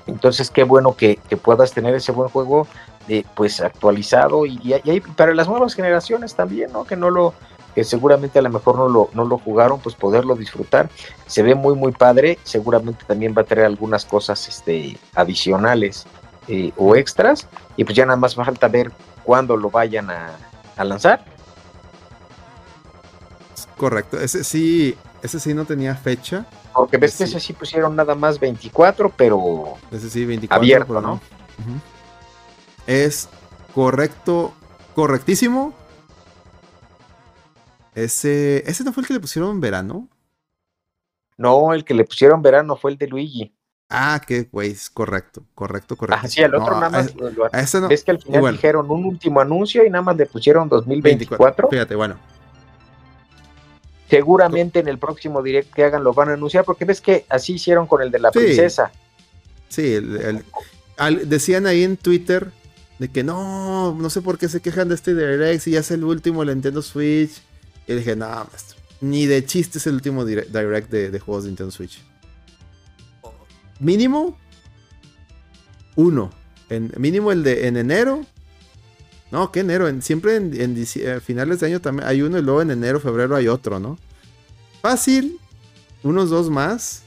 Entonces, 0.08 0.50
qué 0.50 0.64
bueno 0.64 0.96
que, 0.96 1.20
puedas 1.42 1.74
tener 1.74 1.94
ese 1.96 2.12
buen 2.12 2.30
juego 2.30 2.68
de, 3.08 3.26
pues 3.36 3.62
actualizado 3.62 4.46
y, 4.46 4.60
y, 4.64 5.00
para 5.00 5.34
las 5.34 5.48
nuevas 5.48 5.76
generaciones 5.76 6.36
también, 6.36 6.72
¿no? 6.72 6.86
Que 6.86 6.96
no 6.96 7.10
lo, 7.10 7.34
que 7.76 7.84
seguramente 7.84 8.40
a 8.40 8.42
lo 8.42 8.50
mejor 8.50 8.78
no 8.78 8.88
lo, 8.88 9.10
no 9.14 9.26
lo 9.26 9.38
jugaron, 9.38 9.82
pues 9.82 9.96
poderlo 9.96 10.36
disfrutar. 10.36 10.90
Se 11.28 11.44
ve 11.44 11.54
muy, 11.54 11.76
muy 11.76 11.92
padre. 11.92 12.40
Seguramente 12.44 13.04
también 13.06 13.36
va 13.38 13.42
a 13.42 13.46
traer 13.46 13.68
algunas 13.68 14.06
cosas 14.06 14.48
este, 14.48 14.98
adicionales 15.14 16.06
eh, 16.48 16.72
o 16.78 16.96
extras. 16.96 17.48
Y 17.76 17.84
pues 17.84 17.98
ya 17.98 18.06
nada 18.06 18.18
más 18.18 18.34
falta 18.34 18.70
ver 18.70 18.94
cuándo 19.24 19.58
lo 19.58 19.70
vayan 19.70 20.10
a, 20.10 20.38
a 20.78 20.84
lanzar. 20.86 21.26
Correcto, 23.76 24.20
ese 24.22 24.46
sí, 24.46 24.98
ese 25.22 25.38
sí 25.40 25.54
no 25.54 25.66
tenía 25.66 25.96
fecha. 25.96 26.46
Porque 26.74 26.98
ves 26.98 27.18
que 27.18 27.26
ese 27.26 27.42
sí 27.42 27.52
pusieron 27.52 27.94
nada 27.96 28.16
más 28.16 28.40
24, 28.40 29.12
pero 29.18 29.76
ese 29.92 30.10
sí 30.10 30.26
24 30.26 30.58
abierto, 30.58 31.02
¿no? 31.02 31.20
Es 32.88 33.28
correcto, 33.74 34.54
correctísimo. 34.94 35.74
Ese, 37.96 38.70
ese 38.70 38.84
no 38.84 38.92
fue 38.92 39.02
el 39.02 39.08
que 39.08 39.14
le 39.14 39.20
pusieron 39.22 39.52
en 39.52 39.62
verano. 39.62 40.10
No, 41.38 41.74
el 41.74 41.84
que 41.84 41.94
le 41.94 42.04
pusieron 42.04 42.42
verano 42.42 42.76
fue 42.76 42.92
el 42.92 42.98
de 42.98 43.08
Luigi. 43.08 43.56
Ah, 43.90 44.22
qué 44.26 44.50
güey, 44.52 44.76
correcto, 44.94 45.44
correcto, 45.54 45.96
correcto. 45.96 46.26
Ah, 46.26 46.28
sí, 46.28 46.42
el 46.42 46.56
otro 46.56 46.80
nada 46.80 46.90
más. 46.90 47.14
Es 47.90 48.04
que 48.04 48.12
al 48.12 48.22
final 48.22 48.52
dijeron 48.54 48.90
un 48.90 49.06
último 49.06 49.40
anuncio 49.40 49.86
y 49.86 49.90
nada 49.90 50.02
más 50.02 50.18
le 50.18 50.26
pusieron 50.26 50.68
2024. 50.68 51.70
fíjate, 51.70 51.96
bueno. 51.96 52.18
Seguramente 54.10 54.80
en 54.80 54.88
el 54.88 55.00
próximo 55.00 55.42
direct 55.42 55.74
que 55.74 55.84
hagan 55.84 56.04
lo 56.04 56.14
van 56.14 56.30
a 56.30 56.34
anunciar, 56.34 56.66
porque 56.66 56.86
ves 56.86 57.00
que 57.00 57.26
así 57.30 57.54
hicieron 57.54 57.88
con 57.88 58.02
el 58.02 58.12
de 58.12 58.20
la 58.20 58.32
princesa. 58.32 58.92
Sí, 59.70 60.00
decían 61.24 61.66
ahí 61.66 61.84
en 61.84 61.98
Twitter 61.98 62.52
de 63.00 63.10
que 63.10 63.24
no, 63.24 63.94
no 63.94 64.10
sé 64.10 64.22
por 64.22 64.38
qué 64.38 64.48
se 64.48 64.62
quejan 64.62 64.90
de 64.90 64.96
este 64.96 65.14
direct, 65.14 65.62
si 65.62 65.72
ya 65.72 65.80
es 65.80 65.92
el 65.92 66.04
último 66.04 66.44
el 66.44 66.50
Nintendo 66.50 66.82
Switch. 66.82 67.42
Y 67.88 67.94
dije, 67.94 68.16
no, 68.16 68.48
ni 69.02 69.26
de 69.26 69.46
chiste 69.46 69.78
es 69.78 69.88
el 69.88 69.96
último 69.96 70.26
direct 70.26 70.90
de 70.92 71.20
juegos 71.20 71.44
de 71.44 71.50
Nintendo 71.50 71.72
Switch 71.72 72.02
mínimo 73.80 74.38
uno. 75.96 76.32
En, 76.70 76.92
mínimo 76.98 77.32
el 77.32 77.44
de 77.44 77.68
en 77.68 77.78
enero. 77.78 78.26
No, 79.32 79.52
¿qué 79.52 79.62
enero? 79.62 79.88
En, 79.88 80.02
siempre 80.02 80.36
en, 80.36 80.76
eh, 80.78 81.20
finales 81.24 81.60
de 81.60 81.68
año 81.68 81.82
también 81.82 82.08
hay 82.08 82.22
uno 82.22 82.38
y 82.38 82.42
luego 82.42 82.62
en 82.62 82.72
enero, 82.72 83.00
febrero 83.00 83.36
hay 83.36 83.48
otro, 83.48 83.80
¿no? 83.80 83.98
Fácil. 84.82 85.40
Unos 86.04 86.30
dos 86.30 86.50
más. 86.50 87.04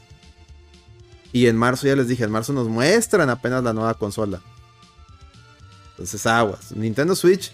Y 1.32 1.46
en 1.46 1.56
marzo 1.56 1.86
ya 1.86 1.94
les 1.94 2.08
dije, 2.08 2.24
en 2.24 2.30
marzo 2.30 2.52
nos 2.52 2.68
muestran 2.68 3.30
apenas 3.30 3.62
la 3.62 3.72
nueva 3.72 3.94
consola. 3.94 4.40
Entonces 5.90 6.26
aguas. 6.26 6.72
Nintendo 6.74 7.14
Switch. 7.14 7.52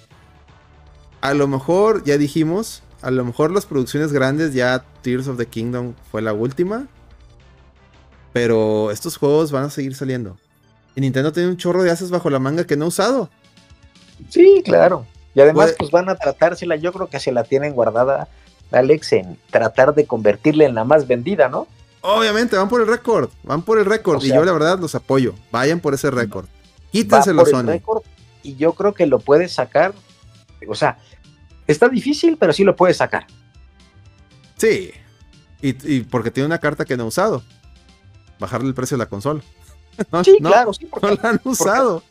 A 1.21 1.35
lo 1.35 1.49
mejor, 1.49 2.05
ya 2.05 2.19
dijimos, 2.19 2.83
a 3.05 3.11
lo 3.11 3.23
mejor 3.23 3.51
las 3.51 3.67
producciones 3.67 4.13
grandes 4.13 4.55
ya 4.55 4.83
Tears 5.03 5.29
of 5.29 5.37
the 5.37 5.45
Kingdom 5.45 5.93
fue 6.11 6.23
la 6.23 6.33
última. 6.33 6.89
Pero 8.33 8.91
estos 8.91 9.19
juegos 9.19 9.53
van 9.53 9.65
a 9.65 9.71
seguir 9.71 9.95
saliendo. 9.95 10.39
Y 10.97 11.03
Nintendo 11.03 11.31
tiene 11.31 11.51
un 11.51 11.59
chorro 11.59 11.83
de 11.83 11.91
haces 11.91 12.11
bajo 12.11 12.31
la 12.31 12.39
manga 12.39 12.65
que 12.65 12.77
no 12.77 12.87
ha 12.87 12.89
usado. 12.89 13.29
Sí, 14.31 14.63
claro. 14.65 15.07
Y 15.35 15.41
además, 15.41 15.75
pues 15.79 15.91
van 15.91 16.09
a 16.09 16.17
tratársela, 16.17 16.77
yo 16.77 16.93
creo 16.93 17.09
que 17.09 17.21
se 17.21 17.31
la 17.31 17.45
tienen 17.45 17.75
guardada, 17.75 18.29
Alex, 18.71 19.13
en 19.13 19.39
tratar 19.51 19.95
de 19.95 20.07
convertirla 20.07 20.65
en 20.65 20.75
la 20.75 20.85
más 20.85 21.07
vendida, 21.07 21.49
¿no? 21.49 21.67
Obviamente, 22.01 22.57
van 22.57 22.69
por 22.69 22.81
el 22.81 22.87
récord, 22.87 23.29
van 23.43 23.63
por 23.63 23.79
el 23.79 23.85
récord. 23.85 24.23
y 24.23 24.29
yo 24.29 24.45
la 24.45 24.53
verdad 24.53 24.79
los 24.79 24.95
apoyo. 24.95 25.35
Vayan 25.51 25.81
por 25.81 25.93
ese 25.93 26.11
récord. 26.11 26.47
Quítenselo, 26.91 27.45
Sony. 27.45 27.81
y 28.43 28.57
yo 28.57 28.73
creo 28.73 28.95
que 28.95 29.07
lo 29.07 29.19
puedes 29.19 29.53
sacar. 29.53 29.93
O 30.69 30.75
sea, 30.75 30.99
está 31.67 31.89
difícil, 31.89 32.37
pero 32.37 32.53
sí 32.53 32.65
lo 32.65 32.77
puedes 32.77 32.97
sacar. 32.97 33.27
Sí. 34.57 34.93
Y, 35.61 35.97
y 35.97 36.01
porque 36.03 36.31
tiene 36.31 36.47
una 36.47 36.59
carta 36.59 36.85
que 36.85 36.97
no 36.97 37.05
ha 37.05 37.07
usado 37.07 37.43
bajarle 38.39 38.69
el 38.69 38.75
precio 38.75 38.97
de 38.97 39.05
la 39.05 39.09
consola. 39.09 39.43
sí, 40.25 40.39
claro, 40.41 40.73
sí, 40.73 40.87
porque, 40.87 41.09
no 41.09 41.19
la 41.23 41.31
han 41.31 41.41
usado. 41.45 42.03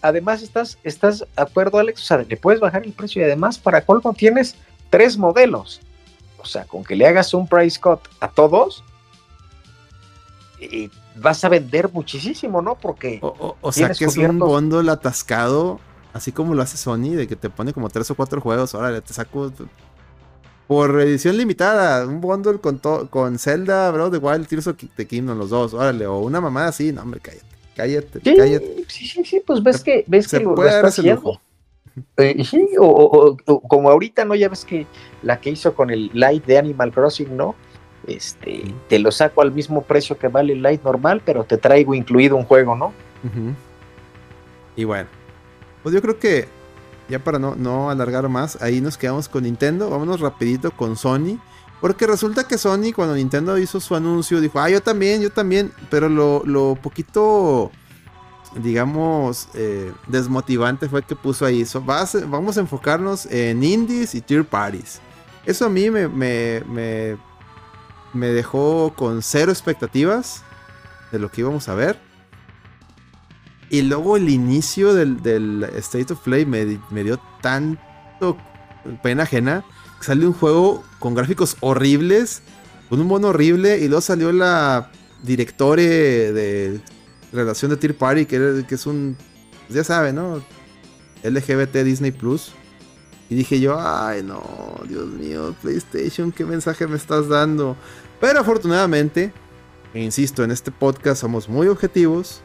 Además, 0.00 0.42
estás, 0.42 0.78
estás 0.84 1.20
de 1.20 1.26
acuerdo, 1.36 1.78
Alex, 1.78 2.02
o 2.02 2.04
sea, 2.04 2.18
le 2.18 2.36
puedes 2.36 2.60
bajar 2.60 2.84
el 2.84 2.92
precio 2.92 3.20
y 3.20 3.24
además 3.24 3.58
para 3.58 3.84
colmo 3.84 4.14
tienes 4.14 4.54
tres 4.90 5.16
modelos. 5.16 5.80
O 6.38 6.44
sea, 6.44 6.64
con 6.64 6.84
que 6.84 6.94
le 6.94 7.06
hagas 7.06 7.34
un 7.34 7.48
price 7.48 7.80
cut 7.80 8.00
a 8.20 8.28
todos, 8.28 8.84
y 10.60 10.90
vas 11.16 11.44
a 11.44 11.48
vender 11.48 11.92
muchísimo, 11.92 12.62
¿no? 12.62 12.76
Porque. 12.76 13.18
O, 13.20 13.72
sea, 13.72 13.90
que 13.90 14.04
es 14.04 14.16
un 14.16 14.38
bundle 14.38 14.90
atascado, 14.90 15.80
así 16.18 16.32
como 16.32 16.54
lo 16.54 16.62
hace 16.62 16.76
Sony, 16.76 17.14
de 17.14 17.26
que 17.26 17.36
te 17.36 17.48
pone 17.48 17.72
como 17.72 17.88
tres 17.88 18.10
o 18.10 18.14
cuatro 18.14 18.40
juegos. 18.40 18.74
Órale, 18.74 19.00
te 19.00 19.14
saco 19.14 19.50
por 20.66 21.00
edición 21.00 21.36
limitada, 21.36 22.06
un 22.06 22.20
bundle 22.20 22.58
con, 22.58 22.78
con 23.08 23.38
Zelda, 23.38 23.90
bro, 23.90 24.10
de 24.10 24.18
Wild 24.18 24.46
Tears 24.46 24.66
of 24.66 24.76
the 24.96 25.06
Kingdom, 25.06 25.38
los 25.38 25.48
dos, 25.48 25.72
órale, 25.72 26.06
o 26.06 26.18
una 26.18 26.42
mamada 26.42 26.68
así, 26.68 26.92
no, 26.92 27.00
hombre, 27.00 27.20
cállate, 27.20 27.46
cállate, 27.74 28.20
sí, 28.22 28.36
cállate. 28.36 28.84
Sí, 28.86 29.06
sí, 29.06 29.24
sí, 29.24 29.42
pues 29.46 29.62
ves 29.62 29.82
que, 29.82 30.04
ves 30.06 30.28
que 30.28 30.40
lo, 30.40 30.54
puede 30.54 30.68
está 30.68 30.88
haciendo. 30.88 31.40
Eh, 32.18 32.44
sí, 32.44 32.68
o, 32.78 33.36
como 33.66 33.90
ahorita, 33.90 34.26
¿no? 34.26 34.34
Ya 34.34 34.50
ves 34.50 34.64
que 34.64 34.86
la 35.22 35.40
que 35.40 35.50
hizo 35.50 35.74
con 35.74 35.90
el 35.90 36.10
Light 36.12 36.44
de 36.44 36.58
Animal 36.58 36.92
Crossing, 36.92 37.34
¿no? 37.34 37.54
Este, 38.06 38.62
te 38.88 38.98
lo 38.98 39.10
saco 39.10 39.40
al 39.40 39.52
mismo 39.52 39.82
precio 39.82 40.18
que 40.18 40.28
vale 40.28 40.52
el 40.52 40.62
Light 40.62 40.82
normal, 40.84 41.22
pero 41.24 41.44
te 41.44 41.56
traigo 41.56 41.94
incluido 41.94 42.36
un 42.36 42.44
juego, 42.44 42.76
¿no? 42.76 42.92
Y 44.76 44.84
bueno, 44.84 45.08
pues 45.88 45.94
yo 45.94 46.02
creo 46.02 46.18
que 46.18 46.46
ya 47.08 47.18
para 47.18 47.38
no, 47.38 47.56
no 47.56 47.88
alargar 47.88 48.28
más, 48.28 48.60
ahí 48.60 48.82
nos 48.82 48.98
quedamos 48.98 49.26
con 49.26 49.44
Nintendo. 49.44 49.88
Vámonos 49.88 50.20
rapidito 50.20 50.70
con 50.70 50.98
Sony. 50.98 51.40
Porque 51.80 52.06
resulta 52.06 52.46
que 52.46 52.58
Sony, 52.58 52.92
cuando 52.94 53.14
Nintendo 53.14 53.56
hizo 53.56 53.80
su 53.80 53.94
anuncio, 53.94 54.42
dijo, 54.42 54.60
ah, 54.60 54.68
yo 54.68 54.82
también, 54.82 55.22
yo 55.22 55.30
también. 55.30 55.72
Pero 55.88 56.10
lo, 56.10 56.74
poquito, 56.74 57.70
digamos, 58.62 59.48
eh, 59.54 59.94
desmotivante 60.08 60.90
fue 60.90 61.02
que 61.02 61.16
puso 61.16 61.46
ahí. 61.46 61.62
eso 61.62 61.80
vamos 61.80 62.58
a 62.58 62.60
enfocarnos 62.60 63.24
en 63.24 63.64
indies 63.64 64.14
y 64.14 64.20
tier 64.20 64.44
parties. 64.44 65.00
Eso 65.46 65.64
a 65.64 65.70
mí 65.70 65.88
me, 65.88 66.06
me, 66.06 67.16
me 68.12 68.26
dejó 68.26 68.92
con 68.94 69.22
cero 69.22 69.50
expectativas 69.50 70.42
de 71.12 71.18
lo 71.18 71.30
que 71.30 71.40
íbamos 71.40 71.66
a 71.70 71.74
ver. 71.74 72.07
Y 73.70 73.82
luego 73.82 74.16
el 74.16 74.28
inicio 74.30 74.94
del, 74.94 75.64
State 75.76 76.12
of 76.12 76.20
Play 76.20 76.46
me, 76.46 76.64
dio 77.04 77.20
tanto 77.42 78.36
pena 79.02 79.24
ajena. 79.24 79.64
Que 79.98 80.04
salió 80.04 80.28
un 80.28 80.32
juego 80.32 80.84
con 81.00 81.14
gráficos 81.14 81.56
horribles, 81.60 82.42
con 82.88 83.00
un 83.00 83.06
mono 83.06 83.28
horrible, 83.28 83.78
y 83.78 83.88
luego 83.88 84.00
salió 84.00 84.32
la 84.32 84.90
directore 85.22 86.32
de 86.32 86.80
relación 87.32 87.70
de 87.70 87.76
Tier 87.76 87.96
Party, 87.96 88.24
que, 88.24 88.64
es 88.70 88.86
un, 88.86 89.16
pues 89.66 89.76
ya 89.76 89.84
saben, 89.84 90.14
¿no? 90.14 90.42
LGBT 91.24 91.78
Disney 91.78 92.12
Plus. 92.12 92.52
Y 93.28 93.34
dije 93.34 93.60
yo, 93.60 93.76
ay 93.78 94.22
no, 94.22 94.42
Dios 94.88 95.06
mío, 95.08 95.54
PlayStation, 95.60 96.32
¿qué 96.32 96.46
mensaje 96.46 96.86
me 96.86 96.96
estás 96.96 97.28
dando? 97.28 97.76
Pero 98.20 98.40
afortunadamente, 98.40 99.32
insisto, 99.92 100.44
en 100.44 100.50
este 100.50 100.70
podcast 100.70 101.20
somos 101.20 101.48
muy 101.48 101.66
objetivos 101.66 102.40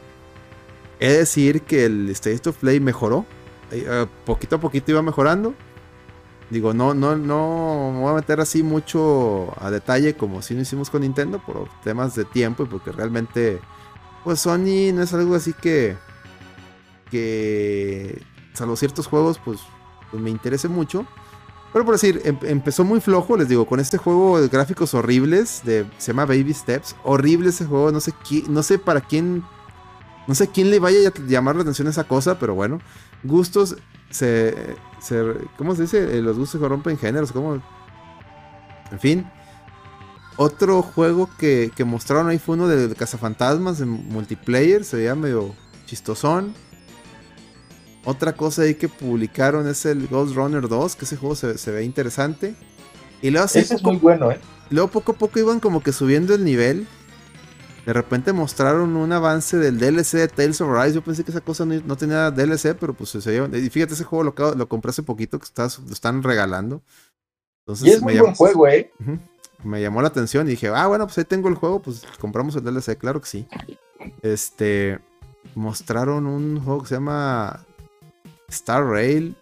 He 1.00 1.08
decir 1.08 1.62
que 1.62 1.86
el 1.86 2.08
State 2.10 2.48
of 2.48 2.56
Play 2.58 2.80
mejoró. 2.80 3.26
Eh, 3.70 3.84
eh, 3.86 4.06
poquito 4.24 4.56
a 4.56 4.60
poquito 4.60 4.90
iba 4.90 5.02
mejorando. 5.02 5.54
Digo, 6.50 6.74
no, 6.74 6.94
no, 6.94 7.16
no 7.16 7.90
me 7.92 8.00
voy 8.00 8.12
a 8.12 8.14
meter 8.14 8.40
así 8.40 8.62
mucho 8.62 9.52
a 9.60 9.70
detalle 9.70 10.14
como 10.14 10.42
si 10.42 10.54
no 10.54 10.60
hicimos 10.60 10.90
con 10.90 11.00
Nintendo 11.00 11.38
por 11.44 11.68
temas 11.82 12.14
de 12.14 12.24
tiempo 12.24 12.64
y 12.64 12.66
porque 12.66 12.92
realmente, 12.92 13.60
pues 14.22 14.40
Sony 14.40 14.92
no 14.92 15.02
es 15.02 15.12
algo 15.14 15.34
así 15.34 15.54
que, 15.54 15.96
que, 17.10 18.22
salvo 18.52 18.76
ciertos 18.76 19.06
juegos, 19.06 19.40
pues, 19.42 19.60
pues 20.10 20.22
me 20.22 20.30
interese 20.30 20.68
mucho. 20.68 21.06
Pero 21.72 21.84
por 21.84 21.94
decir, 21.94 22.20
em, 22.24 22.38
empezó 22.42 22.84
muy 22.84 23.00
flojo, 23.00 23.36
les 23.36 23.48
digo, 23.48 23.66
con 23.66 23.80
este 23.80 23.98
juego 23.98 24.40
de 24.40 24.48
gráficos 24.48 24.94
horribles, 24.94 25.62
de, 25.64 25.86
se 25.98 26.12
llama 26.12 26.26
Baby 26.26 26.54
Steps, 26.54 26.94
horrible 27.02 27.48
ese 27.48 27.64
juego, 27.64 27.90
no 27.90 28.00
sé, 28.00 28.12
no 28.48 28.62
sé 28.62 28.78
para 28.78 29.00
quién 29.00 29.42
no 30.26 30.34
sé 30.34 30.48
quién 30.48 30.70
le 30.70 30.78
vaya 30.78 31.08
a 31.08 31.12
llamar 31.26 31.56
la 31.56 31.62
atención 31.62 31.86
a 31.86 31.90
esa 31.90 32.04
cosa, 32.04 32.38
pero 32.38 32.54
bueno. 32.54 32.80
Gustos 33.22 33.76
se. 34.10 34.76
¿Cómo 35.58 35.74
se 35.74 35.82
dice? 35.82 36.18
Eh, 36.18 36.22
los 36.22 36.38
gustos 36.38 36.60
se 36.60 36.68
rompen 36.68 36.98
géneros. 36.98 37.32
¿Cómo? 37.32 37.62
En 38.90 39.00
fin. 39.00 39.26
Otro 40.36 40.82
juego 40.82 41.30
que, 41.38 41.70
mostraron 41.84 42.28
ahí 42.28 42.38
fue 42.38 42.56
uno 42.56 42.66
de, 42.66 42.94
cazafantasmas 42.94 43.80
en 43.80 43.88
multiplayer. 43.88 44.84
Se 44.84 44.96
veía 44.96 45.14
medio 45.14 45.54
chistosón. 45.86 46.54
Otra 48.04 48.34
cosa 48.34 48.62
ahí 48.62 48.74
que 48.74 48.88
publicaron 48.88 49.66
es 49.68 49.86
el 49.86 50.08
Ghost 50.08 50.34
Runner 50.34 50.68
2, 50.68 50.96
que 50.96 51.04
ese 51.04 51.16
juego 51.16 51.34
se, 51.34 51.70
ve 51.70 51.84
interesante. 51.84 52.54
Y 53.22 53.30
luego 53.30 53.44
así. 53.44 53.60
Ese 53.60 53.76
es 53.76 53.82
muy 53.82 53.96
bueno, 53.96 54.30
¿eh? 54.30 54.40
Luego 54.70 54.88
poco 54.88 55.12
a 55.12 55.14
poco 55.16 55.38
iban 55.38 55.60
como 55.60 55.82
que 55.82 55.92
subiendo 55.92 56.34
el 56.34 56.44
nivel. 56.44 56.86
De 57.86 57.92
repente 57.92 58.32
mostraron 58.32 58.96
un 58.96 59.12
avance 59.12 59.58
del 59.58 59.78
DLC 59.78 60.12
de 60.12 60.28
Tales 60.28 60.60
of 60.62 60.70
Rise. 60.74 60.94
Yo 60.94 61.02
pensé 61.02 61.22
que 61.22 61.30
esa 61.30 61.42
cosa 61.42 61.66
no, 61.66 61.96
tenía 61.96 62.30
DLC, 62.30 62.74
pero 62.78 62.94
pues 62.94 63.10
se 63.10 63.34
Y 63.36 63.70
fíjate, 63.70 63.92
ese 63.92 64.04
juego 64.04 64.24
lo, 64.24 64.54
lo 64.54 64.68
compré 64.68 64.90
hace 64.90 65.02
poquito, 65.02 65.38
que 65.38 65.46
lo 65.56 65.92
están 65.92 66.22
regalando. 66.22 66.82
Entonces, 67.60 67.88
y 67.88 67.90
es 67.90 68.02
muy 68.02 68.18
buen 68.18 68.34
juego, 68.34 68.66
¿eh? 68.68 68.90
Me 69.62 69.82
llamó 69.82 70.00
la 70.00 70.08
atención 70.08 70.46
y 70.46 70.50
dije, 70.50 70.68
ah, 70.68 70.86
bueno, 70.86 71.06
pues 71.06 71.18
ahí 71.18 71.24
tengo 71.24 71.48
el 71.48 71.54
juego, 71.54 71.80
pues 71.80 72.02
compramos 72.20 72.56
el 72.56 72.64
DLC, 72.64 72.96
claro 72.96 73.20
que 73.20 73.28
sí. 73.28 73.46
Este. 74.22 74.98
Mostraron 75.54 76.26
un 76.26 76.58
juego 76.64 76.82
que 76.82 76.88
se 76.88 76.94
llama 76.94 77.64
Star 78.48 78.84
Rail. 78.86 79.36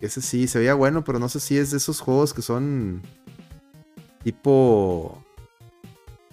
Ese 0.00 0.20
sí, 0.20 0.48
se 0.48 0.58
veía 0.58 0.74
bueno, 0.74 1.02
pero 1.02 1.18
no 1.18 1.30
sé 1.30 1.40
si 1.40 1.56
es 1.56 1.70
de 1.70 1.78
esos 1.78 2.00
juegos 2.00 2.34
que 2.34 2.42
son 2.42 3.00
tipo 4.22 5.24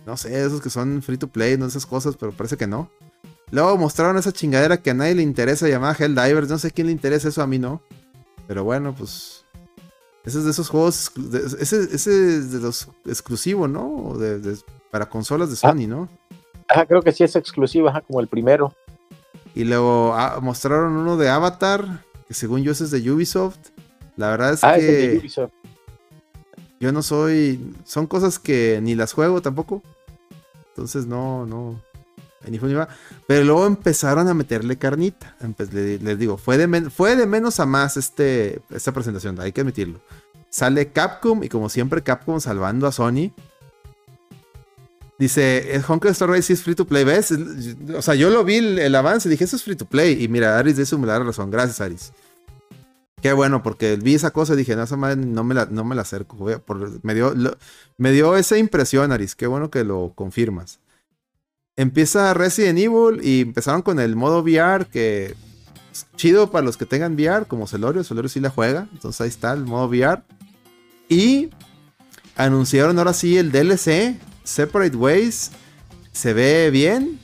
no 0.05 0.17
sé, 0.17 0.45
esos 0.45 0.61
que 0.61 0.69
son 0.69 1.01
free 1.01 1.17
to 1.17 1.27
play, 1.27 1.57
no 1.57 1.65
esas 1.65 1.85
cosas, 1.85 2.15
pero 2.17 2.31
parece 2.31 2.57
que 2.57 2.67
no. 2.67 2.89
Luego 3.51 3.77
mostraron 3.77 4.17
esa 4.17 4.31
chingadera 4.31 4.77
que 4.77 4.89
a 4.89 4.93
nadie 4.95 5.15
le 5.15 5.21
interesa 5.21 5.67
llamada 5.67 5.95
Helldivers. 5.97 6.49
No 6.49 6.57
sé 6.57 6.71
quién 6.71 6.88
le 6.88 6.93
interesa 6.93 7.27
eso, 7.27 7.41
a 7.43 7.47
mí 7.47 7.59
no. 7.59 7.81
Pero 8.47 8.63
bueno, 8.63 8.95
pues. 8.95 9.45
Ese 10.25 10.39
es 10.39 10.45
de 10.45 10.51
esos 10.51 10.69
juegos. 10.69 11.11
ese, 11.59 11.84
es 11.93 12.51
de 12.51 12.59
los 12.59 12.89
exclusivos, 13.05 13.69
¿no? 13.69 14.17
para 14.89 15.07
consolas 15.07 15.49
de 15.49 15.55
Sony, 15.55 15.88
¿no? 15.88 16.09
Ajá, 16.67 16.85
creo 16.85 17.01
que 17.01 17.11
sí 17.11 17.23
es 17.23 17.35
exclusivo, 17.35 17.89
ajá, 17.89 18.01
como 18.01 18.19
el 18.21 18.27
primero. 18.27 18.73
Y 19.53 19.65
luego 19.65 20.13
ah, 20.15 20.39
mostraron 20.41 20.93
uno 20.93 21.17
de 21.17 21.30
Avatar, 21.30 22.03
que 22.27 22.34
según 22.34 22.63
yo 22.63 22.71
ese 22.71 22.85
es 22.85 22.91
de 22.91 23.11
Ubisoft. 23.11 23.57
La 24.17 24.30
verdad 24.30 24.53
es 24.53 24.63
ah, 24.63 24.75
que. 24.75 24.81
de 24.81 25.17
Ubisoft. 25.19 25.51
Yo 26.80 26.91
no 26.91 27.03
soy. 27.03 27.73
Son 27.85 28.07
cosas 28.07 28.39
que 28.39 28.80
ni 28.81 28.95
las 28.95 29.13
juego 29.13 29.41
tampoco. 29.41 29.84
Entonces 30.76 31.06
no, 31.06 31.45
no. 31.45 31.80
Ni 32.50 32.60
fue. 32.60 32.76
Pero 33.28 33.45
luego 33.45 33.66
empezaron 33.66 34.28
a 34.28 34.34
meterle 34.34 34.78
carnita. 34.78 35.36
les, 35.72 36.20
digo, 36.20 36.38
fue 36.38 36.58
de, 36.58 36.90
fue 36.90 37.16
de 37.16 37.26
menos 37.26 37.60
a 37.60 37.66
más 37.66 37.95
este, 37.95 38.62
esta 38.70 38.91
presentación, 38.91 39.40
hay 39.40 39.52
que 39.52 39.62
admitirlo. 39.62 40.02
Sale 40.50 40.91
Capcom 40.91 41.44
y 41.44 41.50
como 41.50 41.70
siempre 41.70 42.04
Capcom 42.04 42.40
salvando 42.40 42.86
a 42.86 42.91
Sony. 42.91 43.32
Dice, 45.18 45.76
el 45.76 45.84
Honkai 45.88 46.12
Star 46.12 46.30
Race 46.30 46.52
es 46.52 46.64
free 46.64 46.76
to 46.76 46.86
play, 46.86 47.04
¿ves? 47.04 47.34
O 47.95 48.02
sea, 48.02 48.16
yo 48.16 48.30
lo 48.30 48.44
vi 48.44 48.58
el, 48.58 48.95
avance 48.95 49.30
y 49.30 49.32
dije, 49.32 49.45
eso 49.45 49.56
es 49.56 49.64
free 49.64 49.76
to 49.76 49.86
play. 49.86 50.22
Y 50.22 50.28
mira, 50.28 50.58
Aris 50.58 50.76
de 50.76 50.84
eso 50.84 50.98
me 50.98 51.08
da 51.08 51.20
razón. 51.20 51.50
Gracias, 51.50 51.80
Aris. 51.80 52.12
Qué 53.24 53.32
bueno, 53.32 53.64
porque 53.64 53.95
vi 53.95 54.16
esa 54.16 54.32
cosa 54.32 54.54
y 54.54 54.58
dije, 54.58 54.76
no, 54.76 54.84
esa 54.84 54.98
madre 54.98 55.16
no 55.16 55.45
me 55.45 55.56
la, 55.56 55.66
no 55.68 55.86
me 55.86 55.95
la 55.95 56.02
acerco. 56.02 56.36
me, 57.04 57.16
dio, 57.16 57.34
me 57.98 58.12
dio 58.12 58.36
esa 58.36 58.58
impresión, 58.58 59.14
Aris. 59.14 59.34
Qué 59.34 59.48
bueno 59.48 59.72
que 59.72 59.86
lo 59.86 60.12
confirmas. 60.14 60.82
Empieza 61.78 62.34
Resident 62.34 62.78
Evil 62.80 63.22
y 63.24 63.40
empezaron 63.40 63.82
con 63.82 64.02
el 64.02 64.18
modo 64.18 64.41
VR 64.44 64.88
que 64.88 65.36
chido 66.18 66.52
para 66.52 66.66
los 66.66 66.76
que 66.76 66.86
tengan 66.86 67.14
VR, 67.14 67.45
como 67.45 67.66
Celorio. 67.66 68.04
Celorio 68.04 68.28
sí 68.28 68.41
la 68.41 68.50
juega. 68.50 68.90
Entonces 68.91 69.22
ahí 69.22 69.30
está 69.30 69.54
el 69.54 69.64
modo 69.64 69.88
VR. 69.88 70.22
Y 71.08 71.50
anunciaron 72.36 73.00
ahora 73.00 73.14
sí 73.14 73.38
el 73.38 73.54
DLC, 73.54 74.20
Separate 74.44 74.98
Ways. 74.98 75.52
Se 76.12 76.34
ve 76.34 76.72
bien. 76.72 77.22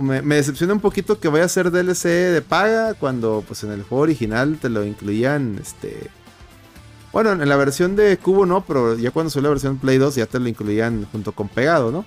Me, 0.00 0.22
decepciona 0.22 0.72
un 0.72 0.80
poquito 0.80 1.20
que 1.20 1.28
vaya 1.28 1.44
a 1.44 1.48
ser 1.48 1.70
DLC 1.70 2.04
de 2.04 2.42
paga 2.42 2.94
cuando 2.94 3.44
pues 3.46 3.62
en 3.62 3.70
el 3.70 3.84
juego 3.84 4.02
original 4.02 4.58
te 4.60 4.68
lo 4.68 4.84
incluían 4.84 5.56
este 5.62 6.10
bueno, 7.12 7.32
en 7.32 7.48
la 7.48 7.56
versión 7.56 7.96
de 7.96 8.16
Cubo 8.18 8.44
no, 8.44 8.64
pero 8.64 8.96
ya 8.98 9.10
cuando 9.10 9.30
salió 9.30 9.44
la 9.44 9.50
versión 9.50 9.78
Play 9.78 9.98
2 9.98 10.16
ya 10.16 10.26
te 10.26 10.38
lo 10.38 10.48
incluían 10.48 11.06
junto 11.10 11.32
con 11.32 11.48
pegado, 11.48 11.90
¿no? 11.90 12.04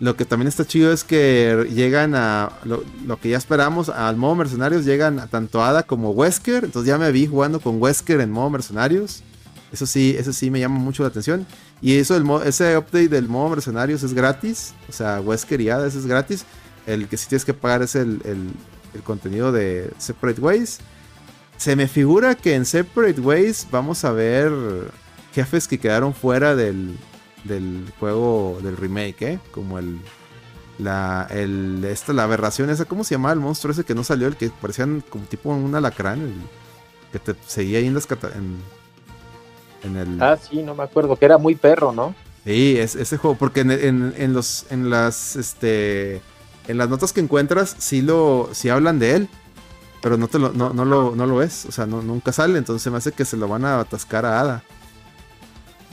Lo 0.00 0.16
que 0.16 0.24
también 0.24 0.48
está 0.48 0.66
chido 0.66 0.92
es 0.92 1.04
que 1.04 1.66
llegan 1.74 2.14
a 2.14 2.52
lo, 2.64 3.20
que 3.20 3.28
ya 3.28 3.36
esperamos, 3.36 3.90
al 3.90 4.16
modo 4.16 4.34
mercenarios 4.34 4.84
llegan 4.84 5.18
a 5.18 5.26
tanto 5.26 5.62
Ada 5.62 5.82
como 5.82 6.10
Wesker, 6.10 6.64
entonces 6.64 6.88
ya 6.88 6.98
me 6.98 7.12
vi 7.12 7.26
jugando 7.26 7.60
con 7.60 7.80
Wesker 7.80 8.20
en 8.20 8.30
modo 8.30 8.48
mercenarios. 8.50 9.22
Eso 9.72 9.86
sí, 9.86 10.16
eso 10.18 10.32
sí 10.32 10.50
me 10.50 10.58
llama 10.58 10.78
mucho 10.78 11.02
la 11.02 11.10
atención. 11.10 11.46
Y 11.82 11.96
eso, 11.96 12.16
el 12.16 12.28
ese 12.46 12.76
update 12.76 13.08
del 13.08 13.28
modo 13.28 13.50
mercenarios 13.50 14.02
es 14.02 14.12
gratis. 14.12 14.74
O 14.88 14.92
sea, 14.92 15.20
Wesker 15.20 15.60
y 15.60 15.68
ese 15.68 15.98
es 15.98 16.06
gratis. 16.06 16.44
El 16.86 17.08
que 17.08 17.16
sí 17.16 17.28
tienes 17.28 17.44
que 17.44 17.54
pagar 17.54 17.82
es 17.82 17.94
el, 17.94 18.20
contenido 19.04 19.52
de 19.52 19.90
Separate 19.98 20.40
Ways. 20.40 20.80
Se 21.56 21.76
me 21.76 21.88
figura 21.88 22.34
que 22.34 22.54
en 22.54 22.64
Separate 22.64 23.20
Ways 23.20 23.66
vamos 23.70 24.04
a 24.04 24.12
ver 24.12 24.52
jefes 25.34 25.68
que 25.68 25.78
quedaron 25.78 26.14
fuera 26.14 26.54
del, 26.54 26.96
juego 27.98 28.58
del 28.62 28.76
remake, 28.76 29.22
¿eh? 29.22 29.38
Como 29.50 29.78
el. 29.78 30.00
La, 30.78 31.26
el, 31.28 31.84
esta, 31.84 32.14
la 32.14 32.22
aberración 32.22 32.70
esa, 32.70 32.86
¿cómo 32.86 33.04
se 33.04 33.14
llamaba 33.14 33.34
el 33.34 33.40
monstruo 33.40 33.70
ese 33.70 33.84
que 33.84 33.94
no 33.94 34.02
salió? 34.02 34.26
El 34.26 34.36
que 34.36 34.48
parecían 34.48 35.04
como 35.10 35.26
tipo 35.26 35.50
un 35.50 35.74
alacrán, 35.74 36.22
el 36.22 36.32
que 37.12 37.18
te 37.18 37.34
seguía 37.46 37.80
ahí 37.80 37.86
en 37.86 37.92
las, 37.92 38.08
en, 38.10 38.56
Ah, 40.20 40.36
sí, 40.36 40.62
no 40.62 40.74
me 40.74 40.84
acuerdo, 40.84 41.16
que 41.16 41.24
era 41.24 41.38
muy 41.38 41.54
perro, 41.54 41.92
¿no? 41.92 42.14
Sí, 42.44 42.78
es, 42.78 42.94
ese 42.96 43.16
juego, 43.16 43.36
porque 43.36 43.60
en, 43.60 44.32
los, 44.32 44.66
en 44.70 44.90
las, 44.90 45.36
este, 45.36 46.22
en 46.68 46.78
las 46.78 46.88
notas 46.88 47.12
que 47.12 47.20
encuentras, 47.20 47.76
sí 47.78 48.02
lo, 48.02 48.48
sí 48.52 48.68
hablan 48.68 48.98
de 48.98 49.16
él, 49.16 49.28
pero 50.02 50.16
no 50.16 50.28
te 50.28 50.38
lo, 50.38 50.52
no, 50.52 50.72
lo, 50.72 51.14
no 51.14 51.26
lo 51.26 51.36
ves, 51.36 51.66
o 51.66 51.72
sea, 51.72 51.86
no, 51.86 52.02
nunca 52.02 52.32
sale, 52.32 52.58
entonces 52.58 52.82
se 52.82 52.90
me 52.90 52.96
hace 52.96 53.12
que 53.12 53.24
se 53.24 53.36
lo 53.36 53.48
van 53.48 53.64
a 53.64 53.80
atascar 53.80 54.24
a 54.24 54.40
Ada. 54.40 54.62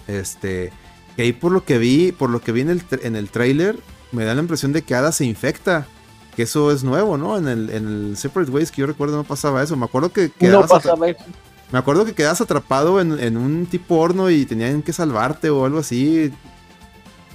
Este, 0.07 0.71
que 1.15 1.23
ahí 1.23 1.33
por 1.33 1.51
lo 1.51 1.65
que 1.65 1.77
vi, 1.77 2.11
por 2.11 2.29
lo 2.29 2.39
que 2.39 2.51
vi 2.51 2.61
en 2.61 2.69
el, 2.69 2.83
en 3.03 3.15
el 3.15 3.29
trailer, 3.29 3.77
me 4.11 4.23
da 4.23 4.33
la 4.33 4.41
impresión 4.41 4.71
de 4.71 4.83
que 4.83 4.95
Ada 4.95 5.11
se 5.11 5.25
infecta. 5.25 5.87
Que 6.35 6.43
eso 6.43 6.71
es 6.71 6.83
nuevo, 6.83 7.17
¿no? 7.17 7.35
En 7.35 7.47
el, 7.47 7.71
en 7.71 7.87
el 7.87 8.17
Separate 8.17 8.51
Ways 8.51 8.69
que 8.69 8.81
yo 8.81 8.87
recuerdo 8.87 9.17
no 9.17 9.23
pasaba 9.23 9.63
eso. 9.63 9.75
Me 9.75 9.85
acuerdo 9.85 10.11
que... 10.11 10.31
no 10.39 10.67
pasaba 10.67 11.09
eso. 11.09 11.23
Me 11.71 11.79
acuerdo 11.79 12.05
que 12.05 12.13
quedas 12.13 12.39
atrapado 12.39 13.01
en, 13.01 13.37
un 13.37 13.65
tipo 13.65 13.97
horno 13.97 14.29
y 14.29 14.45
tenían 14.45 14.81
que 14.81 14.93
salvarte 14.93 15.49
o 15.49 15.65
algo 15.65 15.79
así. 15.79 16.31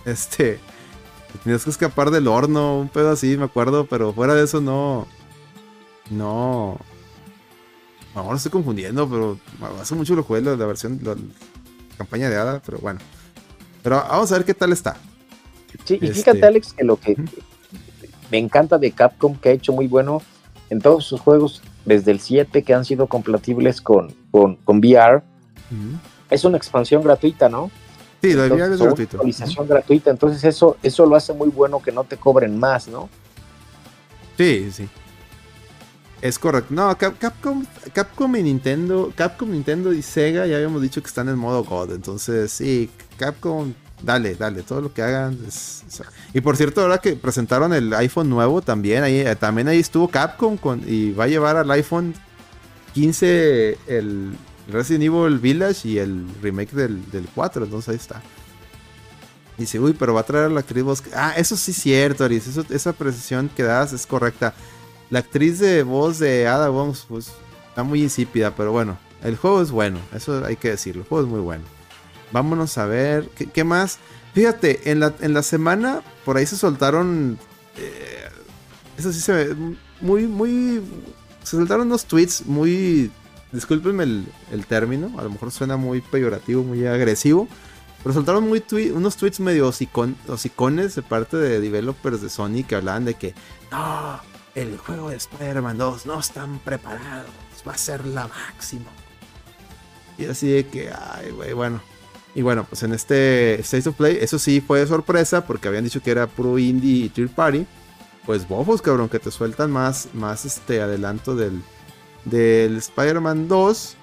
Este. 0.04 0.58
Tenías 1.44 1.64
que 1.64 1.70
escapar 1.70 2.10
del 2.10 2.28
horno, 2.28 2.78
un 2.78 2.88
pedo 2.88 3.10
así, 3.10 3.36
me 3.36 3.44
acuerdo, 3.44 3.86
pero 3.86 4.12
fuera 4.12 4.34
de 4.34 4.44
eso 4.44 4.60
no. 4.60 5.06
No. 6.10 6.78
Ahora 8.14 8.36
estoy 8.36 8.52
confundiendo, 8.52 9.08
pero 9.08 9.38
hace 9.80 9.94
mucho 9.94 10.14
lo 10.14 10.22
jugué 10.22 10.42
la, 10.42 10.56
la 10.56 10.66
versión, 10.66 11.00
la, 11.02 11.16
campaña 11.96 12.28
de 12.28 12.36
Hada, 12.36 12.60
pero 12.64 12.78
bueno. 12.78 13.00
Pero 13.82 13.96
vamos 13.96 14.30
a 14.30 14.36
ver 14.36 14.44
qué 14.44 14.54
tal 14.54 14.72
está. 14.72 14.96
Sí, 15.84 15.94
y 16.00 16.08
fíjate, 16.08 16.38
este, 16.38 16.46
Alex, 16.46 16.72
que 16.74 16.84
lo 16.84 16.96
que 16.96 17.16
me 18.30 18.38
encanta 18.38 18.78
de 18.78 18.92
Capcom, 18.92 19.36
que 19.36 19.50
ha 19.50 19.52
hecho 19.52 19.72
muy 19.72 19.86
bueno 19.86 20.22
en 20.70 20.80
todos 20.80 21.04
sus 21.04 21.20
juegos, 21.20 21.62
desde 21.84 22.10
el 22.12 22.20
7 22.20 22.62
que 22.62 22.74
han 22.74 22.84
sido 22.84 23.06
compatibles 23.06 23.80
con, 23.80 24.14
con, 24.30 24.58
VR. 24.66 25.22
Es 26.30 26.44
una 26.44 26.56
expansión 26.56 27.02
gratuita, 27.02 27.48
¿no? 27.48 27.70
Sí, 28.20 28.34
la 28.34 28.46
VR 28.46 28.74
es 28.74 28.80
gratuita. 28.80 29.16
Actualización 29.16 29.66
gratuita, 29.66 30.10
entonces 30.10 30.44
eso, 30.44 30.76
eso 30.82 31.06
lo 31.06 31.16
hace 31.16 31.32
muy 31.32 31.48
bueno 31.48 31.82
que 31.82 31.92
no 31.92 32.04
te 32.04 32.16
cobren 32.16 32.58
más, 32.58 32.88
¿no? 32.88 33.08
Sí, 34.36 34.70
sí. 34.72 34.88
Es 36.22 36.38
correcto. 36.38 36.72
No, 36.72 36.96
Capcom, 36.96 37.66
Capcom 37.92 38.36
y 38.36 38.44
Nintendo, 38.44 39.12
Capcom, 39.16 39.50
Nintendo 39.50 39.92
y 39.92 40.02
Sega 40.02 40.46
ya 40.46 40.54
habíamos 40.54 40.80
dicho 40.80 41.02
que 41.02 41.08
están 41.08 41.28
en 41.28 41.36
modo 41.36 41.64
God. 41.64 41.92
Entonces, 41.92 42.52
sí, 42.52 42.90
Capcom, 43.16 43.74
dale, 44.02 44.34
dale, 44.34 44.62
todo 44.62 44.80
lo 44.80 44.92
que 44.92 45.02
hagan. 45.02 45.38
Y 46.34 46.40
por 46.40 46.56
cierto, 46.56 46.82
ahora 46.82 46.98
que 46.98 47.14
presentaron 47.14 47.72
el 47.72 47.92
iPhone 47.94 48.28
nuevo, 48.28 48.62
también 48.62 49.02
ahí, 49.02 49.20
eh, 49.20 49.36
también 49.36 49.68
ahí 49.68 49.78
estuvo 49.78 50.08
Capcom 50.08 50.56
con, 50.56 50.82
y 50.86 51.12
va 51.12 51.24
a 51.24 51.28
llevar 51.28 51.56
al 51.56 51.70
iPhone 51.70 52.14
15 52.94 53.78
el 53.86 54.36
Resident 54.68 55.04
Evil 55.04 55.38
Village 55.38 55.88
y 55.88 55.98
el 55.98 56.26
remake 56.42 56.72
del, 56.72 57.28
4, 57.34 57.64
entonces 57.64 57.88
ahí 57.88 57.96
está. 57.96 58.22
Dice, 59.58 59.78
uy, 59.78 59.94
pero 59.98 60.14
va 60.14 60.20
a 60.20 60.24
traer 60.24 60.46
a 60.46 60.48
la 60.48 60.60
actriz 60.60 60.82
voz. 60.82 61.02
Ah, 61.14 61.34
eso 61.36 61.56
sí 61.56 61.72
es 61.72 61.76
cierto, 61.76 62.24
Aris. 62.24 62.46
esa 62.70 62.92
precisión 62.92 63.50
que 63.54 63.62
das 63.62 63.92
es 63.92 64.06
correcta. 64.06 64.54
La 65.10 65.18
actriz 65.18 65.58
de 65.58 65.82
voz 65.82 66.18
de 66.18 66.48
Ada 66.48 66.70
Wong 66.70 66.96
pues, 67.06 67.32
está 67.68 67.82
muy 67.82 68.02
insípida, 68.02 68.54
pero 68.56 68.72
bueno, 68.72 68.98
el 69.22 69.36
juego 69.36 69.60
es 69.60 69.70
bueno. 69.70 70.00
Eso 70.14 70.44
hay 70.44 70.56
que 70.56 70.70
decirlo. 70.70 71.02
El 71.02 71.08
juego 71.08 71.24
es 71.24 71.30
muy 71.30 71.40
bueno. 71.40 71.64
Vámonos 72.32 72.78
a 72.78 72.86
ver. 72.86 73.28
¿Qué, 73.30 73.64
más? 73.64 73.98
Fíjate, 74.34 74.90
en 74.90 75.00
la, 75.00 75.14
en 75.20 75.34
la 75.34 75.42
semana 75.42 76.02
por 76.24 76.36
ahí 76.36 76.46
se 76.46 76.56
soltaron. 76.56 77.38
Eh, 77.76 78.28
eso 78.98 79.12
sí 79.12 79.20
se 79.20 79.32
ve. 79.32 79.76
Muy, 80.00 80.26
muy 80.26 80.82
se 81.42 81.56
soltaron 81.56 81.86
unos 81.86 82.06
tweets 82.06 82.46
muy. 82.46 83.10
Discúlpenme 83.52 84.04
el, 84.04 84.66
término, 84.66 85.12
a 85.18 85.24
lo 85.24 85.30
mejor 85.30 85.50
suena 85.50 85.76
muy 85.76 86.00
peyorativo, 86.00 86.62
muy 86.62 86.86
agresivo. 86.86 87.48
Pero 88.02 88.14
soltaron 88.14 88.48
muy 88.48 88.64
unos 88.94 89.16
tweets 89.16 89.40
medio 89.40 89.68
hocicones 89.68 90.94
de 90.94 91.02
parte 91.02 91.36
de 91.36 91.60
developers 91.60 92.22
de 92.22 92.30
Sony 92.30 92.64
que 92.66 92.74
hablaban 92.74 93.04
de 93.04 93.14
que 93.14 93.34
no, 93.70 94.20
el 94.54 94.76
juego 94.78 95.10
de 95.10 95.16
Spider-Man 95.16 95.78
2 95.78 96.06
no 96.06 96.18
están 96.18 96.58
preparados, 96.60 97.30
va 97.66 97.72
a 97.72 97.78
ser 97.78 98.06
la 98.06 98.26
máxima. 98.26 98.90
Y 100.18 100.24
así 100.24 100.48
de 100.48 100.66
que, 100.66 100.90
ay, 100.90 101.30
güey, 101.30 101.52
bueno. 101.52 101.80
Y 102.34 102.42
bueno, 102.42 102.64
pues 102.68 102.82
en 102.82 102.92
este 102.92 103.60
State 103.60 103.88
of 103.88 103.96
Play, 103.96 104.18
eso 104.20 104.38
sí 104.38 104.60
fue 104.60 104.86
sorpresa 104.86 105.46
porque 105.46 105.68
habían 105.68 105.84
dicho 105.84 106.02
que 106.02 106.10
era 106.10 106.26
puro 106.26 106.58
indie 106.58 107.04
y 107.04 107.08
third 107.08 107.30
party. 107.30 107.66
Pues 108.24 108.48
bofos, 108.48 108.80
cabrón, 108.80 109.08
que 109.08 109.18
te 109.18 109.30
sueltan 109.30 109.70
más, 109.70 110.08
más 110.14 110.44
este 110.44 110.80
adelanto 110.80 111.34
del, 111.34 111.60
del 112.24 112.76
Spider-Man 112.76 113.48
2. 113.48 113.96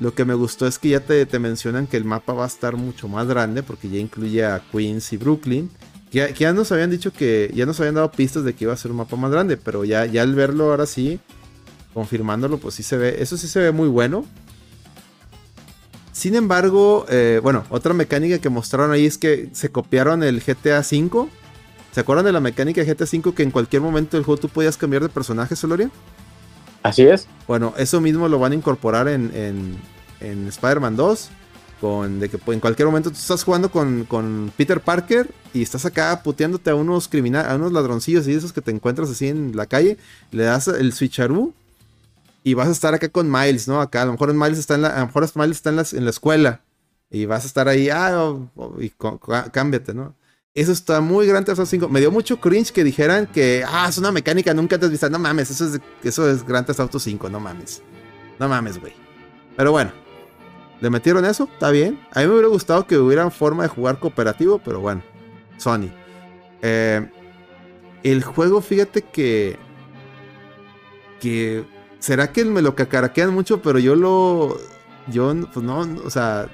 Lo 0.00 0.14
que 0.14 0.24
me 0.24 0.34
gustó 0.34 0.66
es 0.66 0.78
que 0.78 0.90
ya 0.90 1.00
te, 1.00 1.26
te, 1.26 1.38
mencionan 1.38 1.86
que 1.86 1.96
el 1.96 2.04
mapa 2.04 2.32
va 2.32 2.44
a 2.44 2.48
estar 2.48 2.76
mucho 2.76 3.08
más 3.08 3.26
grande 3.26 3.62
porque 3.62 3.88
ya 3.88 3.98
incluye 3.98 4.44
a 4.44 4.62
Queens 4.70 5.12
y 5.12 5.16
Brooklyn. 5.16 5.70
Que, 6.10 6.34
ya 6.38 6.52
nos 6.52 6.70
habían 6.70 6.90
dicho 6.90 7.12
que 7.12 7.50
ya 7.54 7.66
nos 7.66 7.80
habían 7.80 7.94
dado 7.94 8.10
pistas 8.10 8.44
de 8.44 8.54
que 8.54 8.64
iba 8.64 8.72
a 8.74 8.76
ser 8.76 8.90
un 8.90 8.98
mapa 8.98 9.16
más 9.16 9.30
grande, 9.30 9.56
pero 9.56 9.84
ya, 9.84 10.04
ya 10.04 10.22
al 10.22 10.34
verlo 10.34 10.70
ahora 10.70 10.86
sí, 10.86 11.18
confirmándolo, 11.94 12.58
pues 12.58 12.74
sí 12.74 12.82
se 12.82 12.96
ve, 12.96 13.16
eso 13.22 13.36
sí 13.36 13.48
se 13.48 13.60
ve 13.60 13.72
muy 13.72 13.88
bueno. 13.88 14.26
Sin 16.12 16.34
embargo, 16.34 17.06
eh, 17.08 17.40
bueno, 17.42 17.64
otra 17.70 17.94
mecánica 17.94 18.38
que 18.38 18.50
mostraron 18.50 18.92
ahí 18.92 19.06
es 19.06 19.16
que 19.16 19.48
se 19.52 19.70
copiaron 19.70 20.22
el 20.22 20.40
GTA 20.40 20.80
V. 20.80 21.28
¿Se 21.90 22.00
acuerdan 22.00 22.26
de 22.26 22.32
la 22.32 22.40
mecánica 22.40 22.82
de 22.82 22.94
GTA 22.94 23.04
V 23.04 23.34
que 23.34 23.42
en 23.42 23.50
cualquier 23.50 23.82
momento 23.82 24.16
del 24.16 24.24
juego 24.24 24.40
tú 24.40 24.48
podías 24.48 24.76
cambiar 24.76 25.02
de 25.02 25.08
personaje, 25.08 25.56
Soloria? 25.56 25.90
Así 26.82 27.02
es. 27.02 27.26
Bueno, 27.48 27.72
eso 27.78 28.00
mismo 28.00 28.28
lo 28.28 28.38
van 28.38 28.52
a 28.52 28.54
incorporar 28.54 29.08
en, 29.08 29.30
en, 30.20 30.48
Spider-Man 30.48 30.96
2. 30.96 31.30
Con, 31.80 32.20
de 32.20 32.28
que 32.28 32.38
en 32.46 32.60
cualquier 32.60 32.86
momento 32.86 33.10
tú 33.10 33.16
estás 33.16 33.42
jugando 33.42 33.68
con, 33.68 34.52
Peter 34.56 34.80
Parker 34.80 35.28
y 35.52 35.62
estás 35.62 35.84
acá 35.84 36.22
puteándote 36.22 36.70
a 36.70 36.76
unos 36.76 37.08
criminales, 37.08 37.50
a 37.50 37.56
unos 37.56 37.72
ladroncillos 37.72 38.28
y 38.28 38.34
esos 38.34 38.52
que 38.52 38.60
te 38.60 38.70
encuentras 38.70 39.10
así 39.10 39.26
en 39.26 39.56
la 39.56 39.66
calle, 39.66 39.96
le 40.30 40.44
das 40.44 40.68
el 40.68 40.92
switcheroo 40.92 41.52
y 42.44 42.54
vas 42.54 42.68
a 42.68 42.72
estar 42.72 42.94
acá 42.94 43.08
con 43.08 43.30
Miles, 43.30 43.68
¿no? 43.68 43.80
Acá 43.80 44.02
a 44.02 44.06
lo 44.06 44.12
mejor 44.12 44.32
Miles 44.34 44.58
está 44.58 44.74
en 44.74 44.82
la, 44.82 44.88
a 44.88 45.00
lo 45.00 45.06
mejor 45.06 45.30
Miles 45.34 45.56
está 45.56 45.70
en 45.70 45.76
la, 45.76 46.10
escuela 46.10 46.62
y 47.10 47.26
vas 47.26 47.44
a 47.44 47.46
estar 47.46 47.68
ahí, 47.68 47.88
ah, 47.90 48.36
y 48.78 48.92
cámbiate, 49.52 49.94
¿no? 49.94 50.14
Eso 50.54 50.72
está 50.72 51.00
muy 51.00 51.26
grande 51.26 51.54
Theft 51.54 51.70
5. 51.70 51.88
Me 51.88 52.00
dio 52.00 52.10
mucho 52.10 52.38
cringe 52.38 52.72
que 52.72 52.84
dijeran 52.84 53.26
que, 53.26 53.64
ah, 53.66 53.86
es 53.88 53.96
una 53.96 54.12
mecánica 54.12 54.52
nunca 54.52 54.78
te 54.78 54.84
has 54.84 54.90
visto. 54.90 55.08
No 55.08 55.18
mames, 55.18 55.50
eso 55.50 55.66
es, 55.66 55.80
eso 56.02 56.28
es 56.30 56.44
Grand 56.46 56.66
Theft 56.66 56.80
Auto 56.80 56.98
5, 56.98 57.30
no 57.30 57.40
mames. 57.40 57.82
No 58.38 58.48
mames, 58.48 58.78
güey. 58.78 58.92
Pero 59.56 59.72
bueno, 59.72 59.92
le 60.80 60.90
metieron 60.90 61.24
eso, 61.24 61.48
está 61.50 61.70
bien. 61.70 61.98
A 62.12 62.20
mí 62.20 62.26
me 62.26 62.32
hubiera 62.32 62.48
gustado 62.48 62.86
que 62.86 62.98
hubiera 62.98 63.30
forma 63.30 63.62
de 63.62 63.70
jugar 63.70 63.98
cooperativo, 63.98 64.58
pero 64.58 64.80
bueno, 64.80 65.02
Sony. 65.56 65.90
Eh, 66.60 67.08
el 68.02 68.22
juego, 68.22 68.60
fíjate 68.60 69.02
que. 69.02 69.58
Que 71.18 71.64
¿Será 72.02 72.32
que 72.32 72.44
me 72.44 72.62
lo 72.62 72.74
cacaraquean 72.74 73.32
mucho? 73.32 73.62
Pero 73.62 73.78
yo 73.78 73.94
lo. 73.94 74.58
Yo, 75.06 75.32
pues 75.52 75.64
no, 75.64 75.86
o 76.04 76.10
sea. 76.10 76.48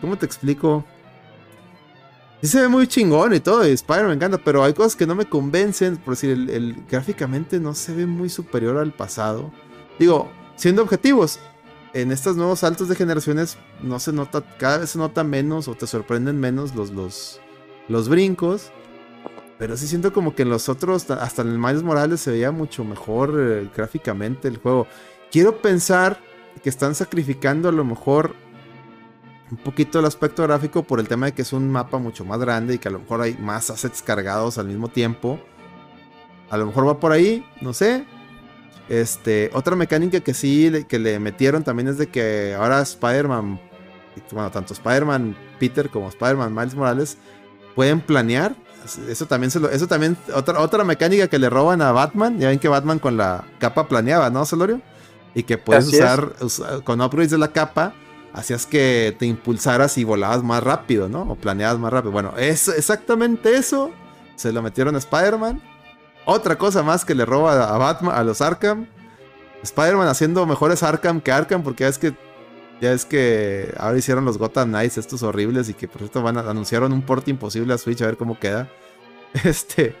¿Cómo 0.00 0.16
te 0.16 0.26
explico? 0.26 0.84
Sí 2.40 2.46
se 2.46 2.60
ve 2.60 2.68
muy 2.68 2.86
chingón 2.86 3.34
y 3.34 3.40
todo, 3.40 3.66
y 3.66 3.72
Spider 3.72 4.06
me 4.06 4.12
encanta, 4.12 4.38
pero 4.38 4.62
hay 4.62 4.74
cosas 4.74 4.94
que 4.94 5.08
no 5.08 5.16
me 5.16 5.28
convencen. 5.28 5.96
Por 5.96 6.14
decir, 6.14 6.30
el, 6.30 6.84
gráficamente 6.88 7.58
no 7.58 7.74
se 7.74 7.92
ve 7.96 8.06
muy 8.06 8.28
superior 8.28 8.76
al 8.76 8.92
pasado. 8.92 9.50
Digo, 9.98 10.30
siendo 10.54 10.80
objetivos, 10.80 11.40
en 11.94 12.12
estos 12.12 12.36
nuevos 12.36 12.60
saltos 12.60 12.88
de 12.88 12.94
generaciones 12.94 13.58
no 13.82 13.98
se 13.98 14.12
nota, 14.12 14.40
cada 14.56 14.78
vez 14.78 14.90
se 14.90 14.98
nota 14.98 15.24
menos 15.24 15.66
o 15.66 15.74
te 15.74 15.88
sorprenden 15.88 16.38
menos 16.38 16.76
los, 16.76 16.90
los, 16.90 17.40
los 17.88 18.08
brincos. 18.08 18.70
Pero 19.58 19.76
sí 19.76 19.88
siento 19.88 20.12
como 20.12 20.34
que 20.34 20.42
en 20.42 20.50
los 20.50 20.68
otros, 20.68 21.10
hasta 21.10 21.42
en 21.42 21.48
el 21.48 21.58
Miles 21.58 21.82
Morales 21.82 22.20
se 22.20 22.30
veía 22.30 22.52
mucho 22.52 22.84
mejor 22.84 23.34
eh, 23.38 23.68
gráficamente 23.76 24.46
el 24.46 24.58
juego. 24.58 24.86
Quiero 25.32 25.60
pensar 25.60 26.20
que 26.62 26.68
están 26.68 26.94
sacrificando 26.94 27.68
a 27.68 27.72
lo 27.72 27.84
mejor 27.84 28.34
un 29.50 29.56
poquito 29.58 29.98
el 29.98 30.04
aspecto 30.04 30.42
gráfico 30.42 30.82
por 30.82 31.00
el 31.00 31.08
tema 31.08 31.26
de 31.26 31.32
que 31.32 31.42
es 31.42 31.52
un 31.52 31.70
mapa 31.70 31.98
mucho 31.98 32.24
más 32.24 32.38
grande 32.38 32.74
y 32.74 32.78
que 32.78 32.88
a 32.88 32.92
lo 32.92 33.00
mejor 33.00 33.22
hay 33.22 33.34
más 33.34 33.70
assets 33.70 34.02
cargados 34.02 34.58
al 34.58 34.66
mismo 34.66 34.88
tiempo. 34.88 35.40
A 36.50 36.56
lo 36.56 36.66
mejor 36.66 36.86
va 36.86 37.00
por 37.00 37.12
ahí, 37.12 37.44
no 37.60 37.72
sé. 37.72 38.06
Este, 38.88 39.50
otra 39.52 39.76
mecánica 39.76 40.20
que 40.20 40.34
sí 40.34 40.72
que 40.88 40.98
le 40.98 41.18
metieron 41.18 41.64
también 41.64 41.88
es 41.88 41.98
de 41.98 42.06
que 42.08 42.54
ahora 42.54 42.80
Spider-Man, 42.80 43.60
bueno, 44.32 44.50
tanto 44.50 44.72
Spider-Man 44.72 45.36
Peter 45.58 45.90
como 45.90 46.08
Spider-Man 46.08 46.54
Miles 46.54 46.74
Morales 46.74 47.18
pueden 47.74 48.00
planear 48.00 48.54
eso 49.08 49.26
también 49.26 49.50
se 49.50 49.60
lo, 49.60 49.68
eso 49.68 49.86
también, 49.86 50.16
otra, 50.34 50.60
otra 50.60 50.84
mecánica 50.84 51.28
que 51.28 51.38
le 51.38 51.50
roban 51.50 51.82
a 51.82 51.92
Batman. 51.92 52.38
Ya 52.38 52.48
ven 52.48 52.58
que 52.58 52.68
Batman 52.68 52.98
con 52.98 53.16
la 53.16 53.44
capa 53.58 53.88
planeaba, 53.88 54.30
¿no, 54.30 54.44
Celorio? 54.46 54.80
Y 55.34 55.42
que 55.42 55.58
puedes 55.58 55.88
usar, 55.88 56.32
con 56.84 57.00
upgrades 57.00 57.30
de 57.30 57.38
la 57.38 57.52
capa, 57.52 57.92
hacías 58.32 58.66
que 58.66 59.14
te 59.18 59.26
impulsaras 59.26 59.98
y 59.98 60.04
volabas 60.04 60.42
más 60.42 60.62
rápido, 60.62 61.08
¿no? 61.08 61.22
O 61.22 61.36
planeabas 61.36 61.78
más 61.78 61.92
rápido. 61.92 62.12
Bueno, 62.12 62.34
es 62.38 62.68
exactamente 62.68 63.56
eso. 63.56 63.90
Se 64.36 64.52
lo 64.52 64.62
metieron 64.62 64.94
a 64.94 64.98
Spider-Man. 64.98 65.60
Otra 66.24 66.56
cosa 66.56 66.82
más 66.82 67.04
que 67.04 67.14
le 67.14 67.24
roba 67.24 67.74
a 67.74 67.78
Batman, 67.78 68.14
a 68.16 68.24
los 68.24 68.40
Arkham. 68.40 68.86
Spider-Man 69.62 70.08
haciendo 70.08 70.46
mejores 70.46 70.82
Arkham 70.82 71.20
que 71.20 71.32
Arkham, 71.32 71.62
porque 71.62 71.86
es 71.86 71.98
que 71.98 72.14
ya 72.80 72.92
es 72.92 73.04
que 73.04 73.74
ahora 73.76 73.98
hicieron 73.98 74.24
los 74.24 74.38
Gotham 74.38 74.68
Knights 74.68 74.98
estos 74.98 75.22
horribles 75.22 75.68
y 75.68 75.74
que 75.74 75.88
por 75.88 75.98
cierto 75.98 76.22
van 76.22 76.38
a, 76.38 76.40
anunciaron 76.40 76.92
un 76.92 77.02
port 77.02 77.26
imposible 77.28 77.74
a 77.74 77.78
Switch 77.78 78.02
a 78.02 78.06
ver 78.06 78.16
cómo 78.16 78.38
queda. 78.38 78.70
Este. 79.44 79.94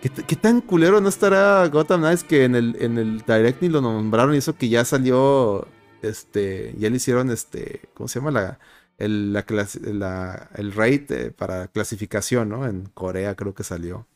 ¿Qué, 0.00 0.36
tan 0.36 0.60
culero 0.60 1.00
no 1.00 1.08
estará 1.08 1.66
Gotham 1.66 2.00
Knights 2.00 2.22
que 2.22 2.44
en 2.44 2.54
el, 2.54 2.76
en 2.80 2.96
el 2.96 3.18
Direct 3.22 3.60
ni 3.60 3.68
lo 3.68 3.80
nombraron 3.80 4.34
y 4.34 4.38
eso 4.38 4.56
que 4.56 4.68
ya 4.68 4.84
salió. 4.84 5.66
Este. 6.02 6.74
Ya 6.78 6.88
le 6.88 6.96
hicieron 6.96 7.30
este. 7.30 7.82
¿Cómo 7.94 8.08
se 8.08 8.20
llama? 8.20 8.30
La, 8.30 8.58
el, 8.98 9.32
la, 9.32 10.50
el 10.54 10.72
rate 10.72 11.32
para 11.32 11.68
clasificación, 11.68 12.48
¿no? 12.48 12.66
En 12.66 12.86
Corea 12.94 13.34
creo 13.34 13.54
que 13.54 13.64
salió. 13.64 14.06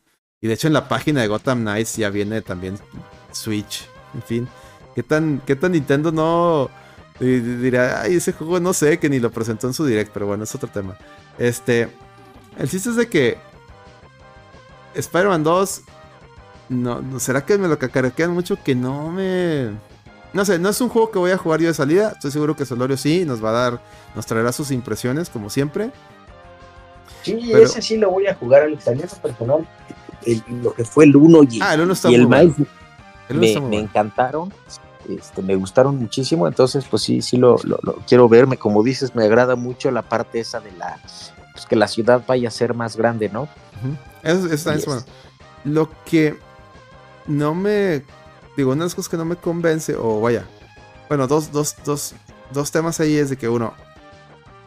Y 0.40 0.46
de 0.46 0.54
hecho 0.54 0.68
en 0.68 0.72
la 0.74 0.88
página 0.88 1.20
de 1.20 1.28
Gotham 1.28 1.60
Knights 1.60 1.96
ya 1.96 2.10
viene 2.10 2.40
también 2.42 2.76
Switch. 3.32 3.88
En 4.14 4.22
fin. 4.22 4.48
¿Qué 4.94 5.02
tan, 5.02 5.42
qué 5.46 5.56
tan 5.56 5.72
Nintendo 5.72 6.12
no 6.12 6.70
y 7.20 7.38
dirá, 7.38 8.00
ay, 8.02 8.16
ese 8.16 8.32
juego 8.32 8.58
no 8.60 8.72
sé, 8.72 8.98
que 8.98 9.10
ni 9.10 9.18
lo 9.18 9.30
presentó 9.30 9.66
en 9.66 9.74
su 9.74 9.84
direct, 9.84 10.10
pero 10.12 10.26
bueno, 10.26 10.44
es 10.44 10.54
otro 10.54 10.68
tema. 10.68 10.96
Este, 11.38 11.88
el 12.58 12.68
chiste 12.68 12.90
es 12.90 12.96
de 12.96 13.08
que 13.08 13.36
Spider-Man 14.94 15.44
2, 15.44 15.82
no, 16.70 17.20
¿será 17.20 17.44
que 17.44 17.58
me 17.58 17.68
lo 17.68 17.78
cacarequean 17.78 18.32
mucho? 18.32 18.56
Que 18.62 18.74
no 18.74 19.10
me... 19.10 19.70
No 20.32 20.44
sé, 20.44 20.58
no 20.58 20.68
es 20.68 20.80
un 20.80 20.88
juego 20.88 21.10
que 21.10 21.18
voy 21.18 21.32
a 21.32 21.36
jugar 21.36 21.60
yo 21.60 21.66
de 21.66 21.74
salida. 21.74 22.12
Estoy 22.12 22.30
seguro 22.30 22.54
que 22.54 22.64
Solorio 22.64 22.96
sí, 22.96 23.24
nos 23.24 23.44
va 23.44 23.50
a 23.50 23.52
dar, 23.52 23.82
nos 24.14 24.26
traerá 24.26 24.52
sus 24.52 24.70
impresiones, 24.70 25.28
como 25.28 25.50
siempre. 25.50 25.90
Sí, 27.22 27.52
ese 27.52 27.82
sí 27.82 27.96
lo 27.96 28.10
voy 28.10 28.28
a 28.28 28.34
jugar 28.34 28.62
al 28.62 28.72
italiano 28.72 29.12
personal. 29.20 29.68
lo 30.62 30.72
que 30.72 30.84
fue 30.84 31.04
el 31.04 31.16
1 31.16 31.42
y, 31.50 31.58
ah, 31.60 31.74
el, 31.74 31.80
uno 31.80 31.92
está 31.92 32.10
y 32.10 32.14
el 32.14 32.28
me, 32.28 33.60
me 33.60 33.78
encantaron. 33.78 34.52
Este, 35.18 35.42
me 35.42 35.56
gustaron 35.56 35.96
muchísimo, 35.96 36.46
entonces 36.46 36.84
pues 36.88 37.02
sí, 37.02 37.22
sí 37.22 37.36
lo, 37.36 37.58
quiero 38.06 38.28
verme, 38.28 38.56
como 38.56 38.82
dices, 38.82 39.14
me 39.14 39.24
agrada 39.24 39.56
mucho 39.56 39.90
la 39.90 40.02
parte 40.02 40.40
esa 40.40 40.60
de 40.60 40.72
la, 40.72 40.98
pues 41.52 41.66
que 41.66 41.76
la 41.76 41.88
ciudad 41.88 42.22
vaya 42.26 42.48
a 42.48 42.50
ser 42.50 42.74
más 42.74 42.96
grande, 42.96 43.28
¿no? 43.28 43.48
Eso, 44.22 44.46
es 44.52 44.86
bueno. 44.86 45.02
Lo 45.64 45.90
que 46.04 46.38
no 47.26 47.54
me, 47.54 48.04
digo, 48.56 48.72
una 48.72 48.80
de 48.80 48.86
las 48.86 48.94
cosas 48.94 49.08
que 49.08 49.16
no 49.16 49.24
me 49.24 49.36
convence, 49.36 49.94
o 49.96 50.20
vaya, 50.20 50.44
bueno, 51.08 51.26
dos, 51.26 51.50
dos, 51.52 51.76
dos, 51.84 52.14
dos 52.52 52.70
temas 52.70 53.00
ahí 53.00 53.16
es 53.16 53.30
de 53.30 53.36
que 53.36 53.48
uno, 53.48 53.74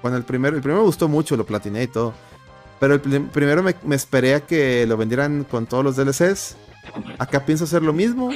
bueno, 0.01 0.17
el 0.17 0.23
primero, 0.23 0.55
el 0.55 0.61
primero 0.61 0.81
me 0.81 0.87
gustó 0.87 1.07
mucho, 1.07 1.37
lo 1.37 1.45
platiné 1.45 1.83
y 1.83 1.87
todo, 1.87 2.13
pero 2.79 2.95
el 2.95 3.01
primero 3.01 3.63
me, 3.63 3.75
me 3.83 3.95
esperé 3.95 4.35
a 4.35 4.41
que 4.41 4.85
lo 4.85 4.97
vendieran 4.97 5.45
con 5.45 5.65
todos 5.65 5.83
los 5.83 5.95
DLCs. 5.95 6.57
Acá 7.17 7.45
pienso 7.45 7.63
hacer 7.63 7.81
lo 7.81 7.93
mismo. 7.93 8.31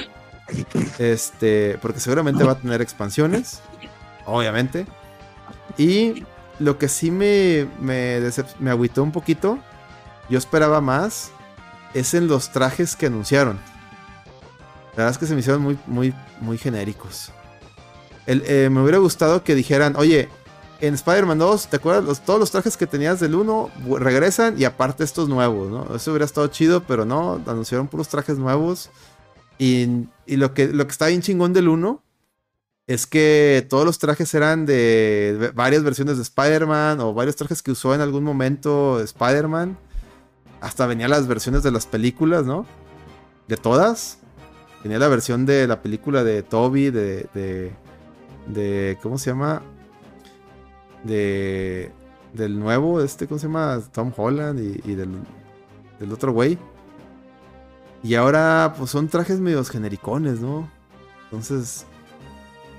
Este, 0.97 1.77
porque 1.81 1.99
seguramente 1.99 2.43
va 2.43 2.53
a 2.53 2.59
tener 2.59 2.81
expansiones, 2.81 3.61
obviamente. 4.25 4.85
Y 5.77 6.25
lo 6.59 6.77
que 6.77 6.87
sí 6.87 7.11
me, 7.11 7.67
me, 7.79 8.21
agüitó 8.69 9.03
un 9.03 9.11
poquito, 9.11 9.59
yo 10.29 10.37
esperaba 10.37 10.81
más, 10.81 11.31
es 11.93 12.13
en 12.13 12.27
los 12.27 12.51
trajes 12.51 12.95
que 12.95 13.07
anunciaron. 13.07 13.59
La 14.91 15.03
verdad 15.03 15.11
es 15.11 15.17
que 15.17 15.27
se 15.27 15.33
me 15.33 15.41
hicieron 15.41 15.61
muy, 15.61 15.77
muy, 15.85 16.13
muy 16.41 16.57
genéricos. 16.57 17.31
Eh, 18.25 18.69
me 18.71 18.81
hubiera 18.81 18.97
gustado 18.97 19.43
que 19.43 19.55
dijeran, 19.55 19.95
oye, 19.95 20.27
en 20.81 20.93
Spider-Man 20.93 21.37
2, 21.37 21.67
¿te 21.67 21.77
acuerdas? 21.77 22.21
todos 22.21 22.39
los 22.39 22.51
trajes 22.51 22.77
que 22.77 22.87
tenías 22.87 23.19
del 23.19 23.35
1 23.35 23.71
regresan 23.99 24.59
y 24.59 24.65
aparte 24.65 25.03
estos 25.03 25.29
nuevos, 25.29 25.69
¿no? 25.69 25.95
Eso 25.95 26.11
hubiera 26.11 26.25
estado 26.25 26.47
chido, 26.47 26.83
pero 26.83 27.05
no, 27.05 27.41
anunciaron 27.47 27.87
puros 27.87 28.07
trajes 28.07 28.37
nuevos. 28.37 28.89
Y, 29.57 30.07
lo, 30.27 30.53
que, 30.53 30.67
lo 30.67 30.85
que 30.85 30.91
está 30.91 31.07
bien 31.07 31.21
chingón 31.21 31.53
del 31.53 31.67
1 31.67 32.03
es 32.87 33.07
que 33.07 33.65
todos 33.69 33.85
los 33.85 33.97
trajes 33.99 34.33
eran 34.33 34.65
de 34.65 35.51
varias 35.55 35.83
versiones 35.83 36.17
de 36.17 36.23
Spider-Man 36.23 36.99
o 37.01 37.13
varios 37.13 37.35
trajes 37.35 37.61
que 37.61 37.71
usó 37.71 37.93
en 37.95 38.01
algún 38.01 38.23
momento 38.23 38.99
Spider-Man. 39.01 39.77
Hasta 40.61 40.85
venía 40.85 41.07
las 41.07 41.27
versiones 41.27 41.63
de 41.63 41.71
las 41.71 41.85
películas, 41.85 42.45
¿no? 42.45 42.65
De 43.47 43.57
todas. 43.57 44.19
Tenía 44.83 44.99
la 44.99 45.07
versión 45.07 45.45
de 45.45 45.67
la 45.67 45.81
película 45.81 46.23
de 46.23 46.43
Toby, 46.43 46.91
de, 46.91 47.27
de, 47.33 47.73
de 48.47 48.97
¿cómo 49.01 49.17
se 49.17 49.31
llama? 49.31 49.61
de 51.03 51.91
del 52.33 52.59
nuevo, 52.59 53.01
este, 53.01 53.25
¿cómo 53.25 53.39
se 53.39 53.47
llama? 53.47 53.81
Tom 53.91 54.11
Holland 54.15 54.59
y, 54.59 54.95
del, 54.95 55.09
del 55.99 56.13
otro 56.13 56.31
güey. 56.31 56.57
Y 58.07 58.15
ahora, 58.15 58.73
pues 58.77 58.89
son 58.89 59.07
trajes 59.07 59.39
medios 59.39 59.69
genericones, 59.69 60.39
¿no? 60.39 60.69
Entonces, 61.25 61.85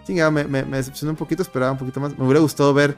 chingada, 0.06 0.30
me, 0.30 0.44
me, 0.44 0.64
decepcionó 0.64 1.10
un 1.10 1.16
poquito, 1.16 1.42
esperaba 1.42 1.72
un 1.72 1.78
poquito 1.78 2.00
más. 2.00 2.16
Me 2.16 2.24
hubiera 2.24 2.40
gustado 2.40 2.72
ver 2.72 2.96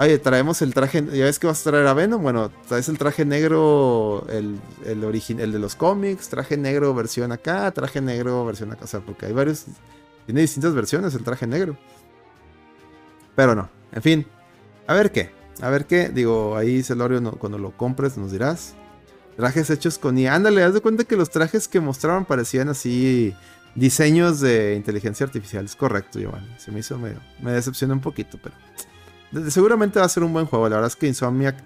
Oye, 0.00 0.18
traemos 0.18 0.62
el 0.62 0.72
traje. 0.72 1.04
¿Ya 1.12 1.26
ves 1.26 1.38
que 1.38 1.46
vas 1.46 1.60
a 1.60 1.70
traer 1.70 1.86
a 1.86 1.92
Venom? 1.92 2.22
Bueno, 2.22 2.50
traes 2.66 2.88
el 2.88 2.96
traje 2.96 3.26
negro, 3.26 4.26
el, 4.30 4.58
el, 4.86 5.04
el 5.04 5.52
de 5.52 5.58
los 5.58 5.74
cómics, 5.74 6.30
traje 6.30 6.56
negro 6.56 6.94
versión 6.94 7.32
acá, 7.32 7.70
traje 7.72 8.00
negro 8.00 8.46
versión 8.46 8.72
acá. 8.72 8.84
O 8.84 8.86
sea, 8.86 9.00
porque 9.00 9.26
hay 9.26 9.32
varios. 9.32 9.66
Tiene 10.24 10.40
distintas 10.40 10.74
versiones 10.74 11.14
el 11.14 11.22
traje 11.22 11.46
negro. 11.46 11.76
Pero 13.36 13.54
no, 13.54 13.68
en 13.92 14.00
fin. 14.02 14.26
A 14.86 14.94
ver 14.94 15.12
qué. 15.12 15.32
A 15.60 15.68
ver 15.68 15.84
qué. 15.84 16.08
Digo, 16.08 16.56
ahí 16.56 16.82
Celorio, 16.82 17.20
cuando 17.32 17.58
lo 17.58 17.76
compres 17.76 18.16
nos 18.16 18.32
dirás. 18.32 18.74
Trajes 19.40 19.70
hechos 19.70 19.98
con 19.98 20.18
IA. 20.18 20.34
Ándale, 20.34 20.62
haz 20.62 20.74
de 20.74 20.82
cuenta 20.82 21.04
que 21.04 21.16
los 21.16 21.30
trajes 21.30 21.66
que 21.66 21.80
mostraban 21.80 22.26
parecían 22.26 22.68
así. 22.68 23.34
Diseños 23.74 24.40
de 24.40 24.74
inteligencia 24.74 25.24
artificial. 25.24 25.64
Es 25.64 25.74
correcto, 25.74 26.18
Giovanni. 26.18 26.46
Se 26.58 26.70
me 26.70 26.80
hizo 26.80 26.98
medio. 26.98 27.20
Me 27.40 27.52
decepcionó 27.52 27.94
un 27.94 28.02
poquito, 28.02 28.38
pero 28.42 28.54
seguramente 29.50 29.98
va 29.98 30.04
a 30.04 30.10
ser 30.10 30.24
un 30.24 30.34
buen 30.34 30.44
juego. 30.44 30.68
La 30.68 30.76
verdad 30.76 30.88
es 30.88 30.96
que 30.96 31.06
Insomniac, 31.06 31.56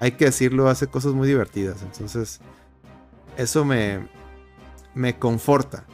hay 0.00 0.12
que 0.12 0.24
decirlo, 0.24 0.70
hace 0.70 0.86
cosas 0.86 1.12
muy 1.12 1.28
divertidas. 1.28 1.82
Entonces, 1.82 2.40
eso 3.36 3.62
me, 3.62 4.08
me 4.94 5.18
conforta. 5.18 5.84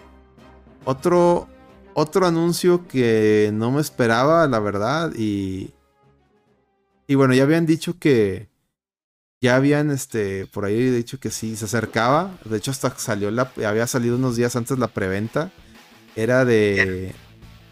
Otro, 0.84 1.48
otro 1.94 2.28
anuncio 2.28 2.86
que 2.86 3.50
no 3.52 3.72
me 3.72 3.80
esperaba, 3.80 4.46
la 4.46 4.60
verdad. 4.60 5.12
Y, 5.16 5.74
y 7.08 7.16
bueno, 7.16 7.34
ya 7.34 7.42
habían 7.42 7.66
dicho 7.66 7.98
que 7.98 8.53
ya 9.44 9.56
habían 9.56 9.90
este 9.90 10.46
por 10.46 10.64
ahí 10.64 10.88
dicho 10.88 11.20
que 11.20 11.30
sí 11.30 11.54
se 11.54 11.66
acercaba. 11.66 12.38
De 12.46 12.56
hecho, 12.56 12.70
hasta 12.70 12.96
salió 12.96 13.30
la. 13.30 13.52
Había 13.66 13.86
salido 13.86 14.16
unos 14.16 14.36
días 14.36 14.56
antes 14.56 14.78
la 14.78 14.88
preventa. 14.88 15.50
Era 16.16 16.46
de 16.46 17.12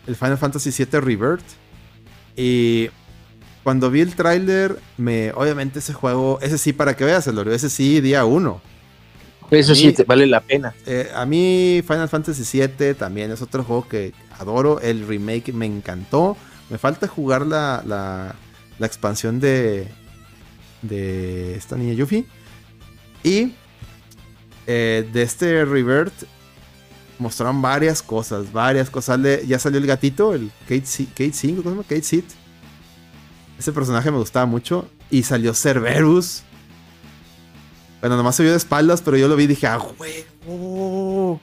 el 0.07 0.17
Final 0.17 0.37
Fantasy 0.37 0.71
VII 0.71 1.01
Rebirth. 1.01 1.45
Y 2.37 2.91
cuando 3.65 3.91
vi 3.91 4.03
el 4.03 4.15
tráiler, 4.15 4.79
me, 4.99 5.33
obviamente 5.33 5.79
ese 5.79 5.95
juego, 5.95 6.39
ese 6.43 6.59
sí 6.59 6.75
para 6.75 6.95
que 6.95 7.07
veas, 7.07 7.27
el 7.27 7.39
ese 7.49 7.71
sí 7.71 8.03
día 8.03 8.27
uno. 8.27 8.61
Eso 9.51 9.75
sí, 9.75 9.95
vale 10.07 10.27
la 10.27 10.43
pena. 10.43 10.75
Eh, 10.85 11.11
a 11.15 11.25
mí 11.25 11.83
Final 11.87 12.11
Fantasy 12.11 12.61
VII 12.61 12.93
también 12.95 13.31
es 13.31 13.41
otro 13.41 13.65
juego 13.65 13.89
que 13.89 14.13
adoro. 14.39 14.79
El 14.81 15.07
remake 15.07 15.55
me 15.55 15.65
encantó. 15.65 16.37
Me 16.69 16.77
falta 16.77 17.09
jugar 17.09 17.47
la, 17.47 17.83
la, 17.87 18.35
la 18.79 18.87
expansión 18.87 19.41
de, 19.41 19.89
de 20.83 21.55
esta 21.57 21.77
niña 21.77 21.95
Yuffie. 21.95 22.27
Y 23.25 23.55
eh, 24.67 25.09
de 25.13 25.23
este 25.23 25.65
Revert 25.65 26.13
mostraron 27.19 27.63
varias 27.63 28.03
cosas, 28.03 28.53
varias 28.53 28.91
cosas. 28.91 29.21
ya 29.47 29.59
salió 29.59 29.79
el 29.79 29.87
gatito, 29.87 30.35
el 30.35 30.51
Kate, 30.69 30.85
Kate 31.15 31.33
5, 31.33 31.63
¿cómo 31.63 31.71
se 31.71 31.77
llama? 31.77 31.83
Kate 31.89 32.03
Seat 32.03 32.43
ese 33.63 33.73
personaje 33.73 34.11
me 34.11 34.19
gustaba 34.19 34.45
mucho. 34.47 34.89
Y 35.11 35.23
salió 35.23 35.55
Cerberus. 35.55 36.43
Bueno, 38.01 38.17
nomás 38.17 38.35
se 38.35 38.43
vio 38.43 38.51
de 38.51 38.59
espaldas, 38.59 39.03
pero 39.03 39.17
yo 39.17 39.29
lo 39.29 39.37
vi 39.37 39.45
y 39.45 39.49
dije, 39.49 39.67
¡ah, 39.69 39.79
huevo! 39.79 41.41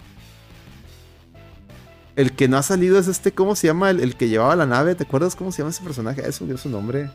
El 2.15 2.33
que 2.33 2.49
no 2.49 2.57
ha 2.57 2.63
salido 2.63 2.99
es 2.99 3.07
este, 3.07 3.31
¿cómo 3.31 3.55
se 3.55 3.67
llama? 3.67 3.91
El, 3.91 4.17
que 4.17 4.27
llevaba 4.27 4.55
la 4.57 4.65
nave. 4.65 4.95
¿Te 4.95 5.03
acuerdas 5.03 5.35
cómo 5.35 5.53
se 5.53 5.59
llama 5.59 5.69
ese 5.69 5.83
personaje? 5.83 6.27
Eso 6.27 6.45
dio 6.45 6.57
su 6.57 6.67
nombre. 6.67 7.09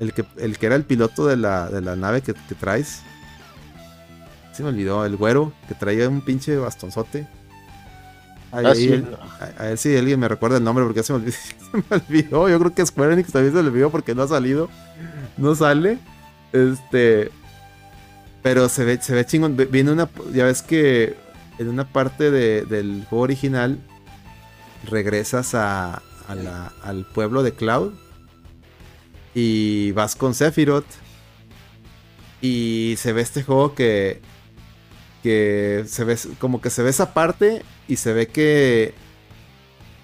El 0.00 0.12
que, 0.12 0.24
el 0.38 0.58
que 0.58 0.66
era 0.66 0.74
el 0.74 0.84
piloto 0.84 1.26
de 1.26 1.36
la, 1.36 1.70
de 1.70 1.80
la 1.80 1.96
nave 1.96 2.22
que, 2.22 2.34
que 2.34 2.54
traes. 2.54 3.02
Se 4.52 4.62
me 4.62 4.70
olvidó. 4.70 5.04
El 5.04 5.16
güero 5.16 5.52
que 5.68 5.74
traía 5.74 6.08
un 6.08 6.20
pinche 6.20 6.56
bastonzote. 6.56 7.26
Ah, 8.52 8.58
a, 8.58 9.62
ver 9.64 9.78
si 9.78 9.96
alguien 9.96 10.20
me 10.20 10.28
recuerda 10.28 10.58
el 10.58 10.64
nombre 10.64 10.84
porque 10.84 11.02
se 11.02 11.14
me, 11.14 11.18
olvidó, 11.88 12.50
Yo 12.50 12.58
creo 12.58 12.74
que 12.74 12.84
Square 12.84 13.14
Enix 13.14 13.32
también 13.32 13.54
se 13.54 13.62
le 13.62 13.68
olvidó 13.70 13.90
porque 13.90 14.14
no 14.14 14.22
ha 14.22 14.28
salido. 14.28 14.68
No 15.36 15.54
sale. 15.54 15.98
Este. 16.52 17.30
Pero 18.42 18.68
se 18.68 18.84
ve, 18.84 19.00
se 19.00 19.14
ve 19.14 19.24
chingón. 19.24 19.56
Viene 19.56 19.92
una. 19.92 20.08
Ya 20.34 20.44
ves 20.44 20.62
que 20.62 21.16
en 21.58 21.68
una 21.68 21.84
parte 21.84 22.30
del 22.30 23.06
juego 23.08 23.24
original 23.24 23.78
regresas 24.88 25.54
a, 25.54 26.02
al 26.28 27.06
pueblo 27.14 27.42
de 27.42 27.52
Cloud. 27.52 27.92
Y 29.34 29.92
vas 29.92 30.16
con 30.16 30.34
Sephiroth. 30.34 30.86
Y 32.40 32.94
se 32.98 33.12
ve 33.12 33.22
este 33.22 33.42
juego 33.42 33.74
que. 33.74 34.20
Que 35.22 35.84
se 35.86 36.02
ve 36.02 36.18
como 36.40 36.60
que 36.60 36.70
se 36.70 36.82
ve 36.82 36.90
esa 36.90 37.14
parte 37.14 37.62
y 37.86 37.96
se 37.96 38.12
ve 38.12 38.26
que, 38.26 38.92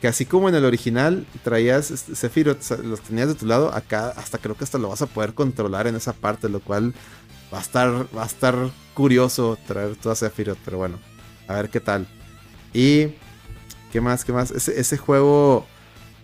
que 0.01 0.07
así 0.07 0.27
como 0.27 0.49
en 0.49 0.55
el 0.55 0.65
original 0.65 1.27
traías 1.43 1.87
Sephiroth, 1.87 2.71
los 2.85 3.01
tenías 3.01 3.27
de 3.27 3.35
tu 3.35 3.47
lado, 3.47 3.75
acá 3.75 4.11
hasta 4.11 4.39
creo 4.39 4.57
que 4.57 4.63
hasta 4.63 4.79
lo 4.79 4.91
vas 4.91 5.03
a 5.03 5.07
poder 5.07 5.35
controlar 5.35 5.89
en 5.89 5.97
esa 5.97 6.13
parte, 6.13 6.49
lo 6.49 6.61
cual 6.61 6.95
va 7.53 7.59
a 7.59 7.61
estar, 7.61 8.07
va 8.17 8.23
a 8.23 8.27
estar 8.27 8.55
curioso 8.95 9.59
traer 9.67 9.97
toda 9.97 10.15
Sephiroth, 10.15 10.59
pero 10.65 10.79
bueno, 10.79 10.99
a 11.47 11.55
ver 11.55 11.71
qué 11.71 11.81
tal. 11.81 12.07
Y, 12.73 13.15
¿qué 13.93 14.01
más? 14.01 14.25
¿Qué 14.25 14.33
más? 14.33 14.51
Ese, 14.51 14.97
juego, 14.99 15.67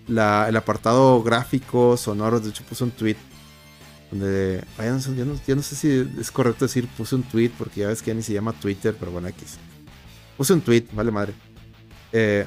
el 0.08 0.56
apartado 0.56 1.22
gráfico, 1.22 1.96
sonoro, 1.96 2.40
de 2.40 2.50
hecho 2.50 2.64
puse 2.64 2.84
un 2.84 2.90
tweet 2.90 3.16
donde, 4.10 4.62
vayan, 4.78 5.00
yo 5.00 5.24
no, 5.24 5.34
yo 5.46 5.56
no 5.56 5.62
sé 5.62 5.74
si 5.74 6.20
es 6.20 6.30
correcto 6.30 6.66
decir 6.66 6.86
puse 6.96 7.14
un 7.14 7.22
tweet 7.22 7.50
porque 7.58 7.80
ya 7.80 7.88
ves 7.88 8.00
que 8.00 8.10
ya 8.10 8.14
ni 8.14 8.22
se 8.22 8.32
llama 8.32 8.52
Twitter, 8.52 8.94
pero 8.98 9.10
bueno, 9.10 9.28
X. 9.28 9.56
Puse 10.36 10.52
un 10.52 10.60
tweet, 10.60 10.86
vale 10.92 11.10
madre. 11.10 11.32
Eh, 12.12 12.46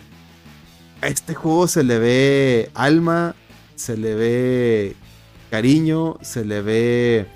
a 1.02 1.08
este 1.08 1.36
juego 1.36 1.68
se 1.68 1.84
le 1.84 2.00
ve 2.00 2.72
alma, 2.74 3.36
se 3.76 3.98
le 3.98 4.16
ve 4.16 4.96
cariño, 5.52 6.18
se 6.22 6.46
le 6.46 6.62
ve 6.62 7.28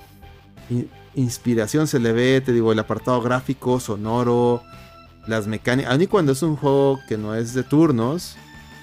inspiración, 1.15 1.87
se 1.87 1.99
le 1.99 2.13
ve, 2.13 2.41
te 2.41 2.53
digo, 2.53 2.71
el 2.71 2.79
apartado 2.79 3.21
gráfico, 3.21 3.79
sonoro, 3.79 4.63
las 5.27 5.47
mecánicas. 5.47 5.91
Aun 5.91 6.01
y 6.01 6.07
cuando 6.07 6.31
es 6.31 6.41
un 6.41 6.55
juego 6.55 6.99
que 7.07 7.17
no 7.17 7.35
es 7.35 7.53
de 7.53 7.63
turnos, 7.63 8.37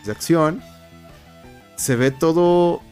de 0.04 0.12
acción, 0.12 0.62
se 1.78 1.96
ve 1.96 2.10
todo. 2.10 2.82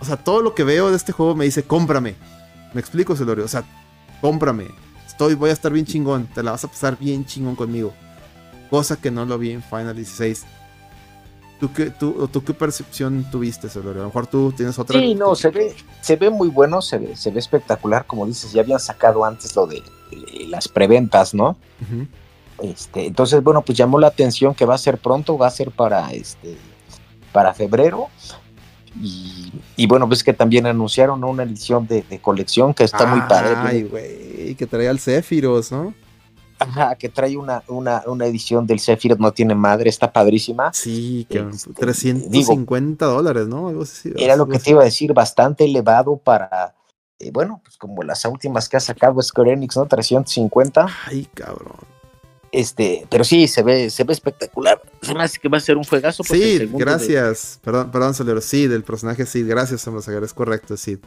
O 0.00 0.04
sea, 0.04 0.18
todo 0.18 0.42
lo 0.42 0.54
que 0.54 0.64
veo 0.64 0.90
de 0.90 0.96
este 0.96 1.12
juego 1.12 1.34
me 1.34 1.46
dice, 1.46 1.62
cómprame. 1.62 2.14
Me 2.74 2.80
explico, 2.82 3.16
Celorio. 3.16 3.46
O 3.46 3.48
sea, 3.48 3.64
cómprame 4.20 4.68
estoy, 5.14 5.34
voy 5.34 5.50
a 5.50 5.52
estar 5.52 5.72
bien 5.72 5.86
chingón, 5.86 6.26
te 6.26 6.42
la 6.42 6.50
vas 6.50 6.64
a 6.64 6.68
pasar 6.68 6.98
bien 6.98 7.24
chingón 7.24 7.54
conmigo. 7.54 7.92
Cosa 8.68 8.96
que 8.96 9.12
no 9.12 9.24
lo 9.24 9.38
vi 9.38 9.52
en 9.52 9.62
Final 9.62 9.94
16. 9.94 10.44
¿Tú 11.60 11.72
qué, 11.72 11.90
tú, 11.90 12.28
¿tú 12.32 12.42
qué 12.42 12.52
percepción 12.52 13.24
tuviste, 13.30 13.68
Celorio? 13.68 14.00
A 14.00 14.04
lo 14.04 14.08
mejor 14.08 14.26
tú 14.26 14.52
tienes 14.56 14.76
otra. 14.76 14.98
Sí, 14.98 15.14
no, 15.14 15.36
se 15.36 15.50
ve, 15.50 15.76
se 16.00 16.16
ve 16.16 16.30
muy 16.30 16.48
bueno, 16.48 16.82
se 16.82 16.98
ve, 16.98 17.14
se 17.14 17.30
ve 17.30 17.38
espectacular. 17.38 18.06
Como 18.06 18.26
dices, 18.26 18.52
ya 18.52 18.62
habían 18.62 18.80
sacado 18.80 19.24
antes 19.24 19.54
lo 19.54 19.68
de, 19.68 19.82
las 20.48 20.66
preventas, 20.66 21.32
¿no? 21.32 21.56
este, 22.60 23.06
entonces, 23.06 23.40
bueno, 23.42 23.62
pues 23.62 23.78
llamó 23.78 24.00
la 24.00 24.08
atención 24.08 24.52
que 24.52 24.64
va 24.64 24.74
a 24.74 24.78
ser 24.78 24.98
pronto, 24.98 25.38
va 25.38 25.46
a 25.46 25.50
ser 25.50 25.70
para 25.70 26.10
este 26.12 26.56
para 27.34 27.52
febrero. 27.52 28.08
Y, 29.76 29.86
bueno, 29.88 30.06
pues 30.06 30.22
que 30.22 30.32
también 30.32 30.66
anunciaron 30.66 31.24
una 31.24 31.42
edición 31.42 31.86
de, 31.88 32.04
colección 32.22 32.72
que 32.72 32.84
está 32.84 33.06
muy 33.06 33.20
padre. 33.22 33.54
Ay, 33.56 33.82
güey, 33.82 34.54
que 34.54 34.66
trae 34.66 34.88
al 34.88 35.00
Sephiroth, 35.00 35.72
¿no? 35.72 35.92
Ajá, 36.60 36.94
que 36.94 37.08
trae 37.08 37.36
una, 37.36 37.64
una, 37.66 38.04
una, 38.06 38.26
edición 38.26 38.64
del 38.64 38.78
Sephiroth, 38.78 39.18
no 39.18 39.32
tiene 39.32 39.56
madre, 39.56 39.90
está 39.90 40.12
padrísima. 40.12 40.72
Sí, 40.72 41.26
que 41.28 41.44
350 41.74 43.04
este, 43.04 43.04
dólares, 43.04 43.48
¿no? 43.48 43.72
era 44.16 44.36
lo 44.36 44.46
que 44.46 44.60
te 44.60 44.70
iba 44.70 44.82
a 44.82 44.84
decir, 44.84 45.12
bastante 45.12 45.64
elevado 45.64 46.16
para, 46.16 46.76
eh, 47.18 47.32
bueno, 47.32 47.60
pues 47.64 47.76
como 47.76 48.04
las 48.04 48.24
últimas 48.24 48.68
que 48.68 48.76
ha 48.76 48.80
sacado 48.80 49.20
Square 49.20 49.54
Enix, 49.54 49.76
¿no? 49.76 49.86
350. 49.86 50.86
Ay, 51.08 51.28
cabrón. 51.34 51.93
Este, 52.54 53.04
pero 53.10 53.24
sí, 53.24 53.48
se 53.48 53.64
ve, 53.64 53.90
se 53.90 54.04
ve 54.04 54.12
espectacular. 54.12 54.80
Se 55.02 55.12
me 55.12 55.24
hace 55.24 55.40
que 55.40 55.48
va 55.48 55.58
a 55.58 55.60
ser 55.60 55.76
un 55.76 55.82
juegazo. 55.82 56.22
Sí, 56.22 56.70
gracias. 56.74 57.58
Perdón, 57.64 57.90
perdón, 57.90 58.14
Solero. 58.14 58.40
Sí, 58.40 58.68
del 58.68 58.84
personaje 58.84 59.26
sí, 59.26 59.42
gracias, 59.42 59.80
Sagar, 59.80 60.22
es 60.22 60.32
correcto, 60.32 60.76
sí. 60.76 61.00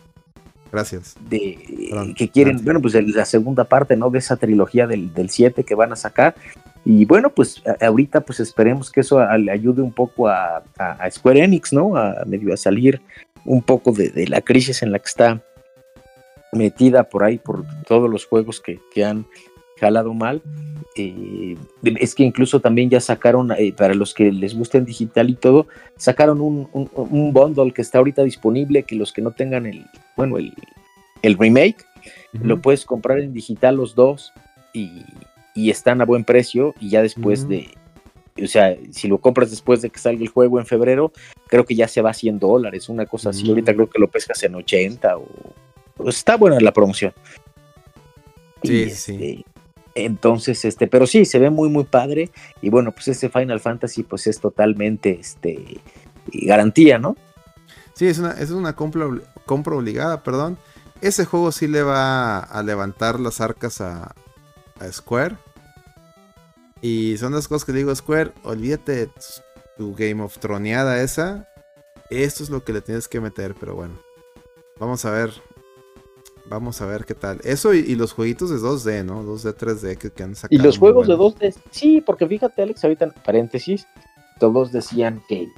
Gracias. 0.74 1.16
De, 1.30 2.14
que 2.18 2.28
quieren, 2.28 2.62
bueno, 2.66 2.82
pues 2.82 2.96
la 2.96 3.24
segunda 3.24 3.64
parte, 3.64 3.96
¿no? 3.96 4.10
De 4.10 4.20
esa 4.20 4.36
trilogía 4.36 4.88
del 4.88 5.30
7 5.30 5.64
que 5.64 5.74
van 5.74 5.94
a 5.94 5.96
sacar. 5.96 6.36
Y 6.84 7.06
bueno, 7.06 7.30
pues 7.30 7.64
ahorita 7.80 8.22
pues 8.22 8.42
esperemos 8.42 8.92
que 8.92 9.00
eso 9.00 9.26
le 9.38 9.50
ayude 9.50 9.82
un 9.82 9.94
poco 9.94 10.28
a, 10.28 10.64
Square 11.10 11.46
Enix, 11.46 11.72
¿no? 11.72 11.96
A 11.96 12.26
medio 12.26 12.54
a 12.54 12.58
salir 12.58 13.02
un 13.46 13.62
poco 13.62 13.94
de, 13.94 14.28
la 14.28 14.42
crisis 14.42 14.84
en 14.84 14.92
la 14.92 15.00
que 15.00 15.08
está 15.08 15.42
metida 16.52 17.06
por 17.06 17.24
ahí, 17.24 17.38
por 17.38 17.64
todos 17.88 18.10
los 18.10 18.26
juegos 18.26 18.60
que, 18.60 18.82
que 18.94 19.06
han 19.06 19.26
jalado 19.80 20.14
mal. 20.14 20.42
Eh, 20.96 21.56
es 21.84 22.16
que 22.16 22.24
incluso 22.24 22.60
también 22.60 22.90
ya 22.90 23.00
sacaron, 23.00 23.52
eh, 23.52 23.74
para 23.78 23.94
los 23.94 24.14
que 24.14 24.32
les 24.32 24.56
gusta 24.56 24.80
en 24.80 24.86
digital 24.86 25.30
y 25.30 25.36
todo, 25.36 25.68
sacaron 25.96 26.42
un, 26.42 26.68
un, 26.74 27.34
bundle 27.34 27.72
que 27.72 27.84
está 27.84 28.00
ahorita 28.00 28.24
disponible, 28.24 28.84
que 28.84 28.96
los 28.96 29.14
que 29.14 29.22
no 29.22 29.32
tengan 29.32 29.68
el, 29.68 29.86
bueno, 30.16 30.38
el, 30.38 30.54
el 31.22 31.38
remake, 31.38 31.86
lo 32.34 32.62
puedes 32.62 32.84
comprar 32.86 33.20
en 33.20 33.34
digital 33.34 33.76
los 33.76 33.94
dos 33.94 34.34
y, 34.74 35.04
y 35.54 35.70
están 35.70 36.02
a 36.02 36.06
buen 36.06 36.24
precio 36.24 36.74
y 36.80 36.90
ya 36.90 37.02
después 37.02 37.48
de, 37.48 37.70
o 38.44 38.48
sea, 38.48 38.76
si 38.92 39.08
lo 39.08 39.18
compras 39.18 39.50
después 39.50 39.82
de 39.82 39.90
que 39.90 40.00
salga 40.00 40.22
el 40.22 40.30
juego 40.30 40.60
en 40.60 40.66
febrero, 40.66 41.12
creo 41.48 41.66
que 41.66 41.76
ya 41.76 41.88
se 41.88 42.02
va 42.02 42.12
a 42.12 42.14
100 42.14 42.40
dólares, 42.40 42.90
una 42.90 43.06
cosa 43.06 43.32
así. 43.32 43.48
Ahorita 43.50 43.74
creo 43.74 43.90
que 43.90 44.00
lo 44.00 44.08
pescas 44.08 44.42
en 44.44 44.56
80 44.56 45.18
o... 45.18 45.28
Pues 45.96 46.18
está 46.18 46.38
buena 46.38 46.60
la 46.60 46.72
promoción. 46.72 47.12
Sí, 48.64 48.90
sí. 48.92 49.14
Este, 49.14 49.46
entonces, 50.06 50.64
este, 50.66 50.88
pero 50.88 51.08
sí, 51.08 51.26
se 51.26 51.40
ve 51.40 51.50
muy, 51.50 51.70
muy 51.70 51.84
padre. 51.84 52.32
Y 52.62 52.70
bueno, 52.70 52.92
pues 52.92 53.08
ese 53.10 53.30
Final 53.30 53.60
Fantasy, 53.60 54.04
pues 54.04 54.28
es 54.28 54.40
totalmente, 54.40 55.18
este, 55.20 55.82
garantía, 56.32 57.00
¿no? 57.00 57.16
Sí, 57.94 58.08
es 58.08 58.20
una, 58.20 58.32
es 58.32 58.52
una 58.52 58.76
compra, 58.76 59.08
compra 59.46 59.76
obligada, 59.76 60.22
perdón. 60.24 60.58
Ese 61.02 61.26
juego 61.26 61.52
sí 61.52 61.68
le 61.68 61.84
va 61.84 62.40
a 62.40 62.64
levantar 62.64 63.20
las 63.20 63.42
arcas 63.42 63.82
a, 63.82 64.14
Square. 64.92 65.38
Y 66.82 67.18
son 67.18 67.34
las 67.34 67.48
cosas 67.48 67.66
que 67.66 67.72
digo, 67.72 67.94
Square, 67.96 68.34
olvídate 68.44 69.10
tu 69.78 69.96
Game 69.96 70.22
of 70.22 70.38
Troneada 70.38 71.02
esa. 71.02 71.50
Esto 72.12 72.44
es 72.44 72.52
lo 72.52 72.64
que 72.64 72.74
le 72.74 72.82
tienes 72.82 73.08
que 73.08 73.20
meter, 73.20 73.56
pero 73.60 73.74
bueno. 73.74 74.00
Vamos 74.80 75.04
a 75.06 75.12
ver. 75.12 75.32
Vamos 76.50 76.82
a 76.82 76.86
ver 76.86 77.06
qué 77.06 77.14
tal. 77.14 77.40
Eso 77.44 77.74
y, 77.74 77.96
los 77.96 78.14
jueguitos 78.14 78.50
de 78.50 78.58
2D, 78.58 79.04
¿no? 79.04 79.24
2D, 79.24 79.56
3D 79.56 79.98
que, 79.98 80.24
han 80.24 80.36
sacado. 80.36 80.60
Y 80.60 80.64
los 80.64 80.78
juegos 80.78 81.08
de 81.08 81.16
2D, 81.16 81.56
sí, 81.72 82.02
porque 82.02 82.28
fíjate, 82.28 82.62
Alex, 82.62 82.84
ahorita 82.84 83.06
en 83.06 83.12
paréntesis, 83.12 83.88
todos 84.40 84.72
decían 84.72 85.22
que, 85.28 85.50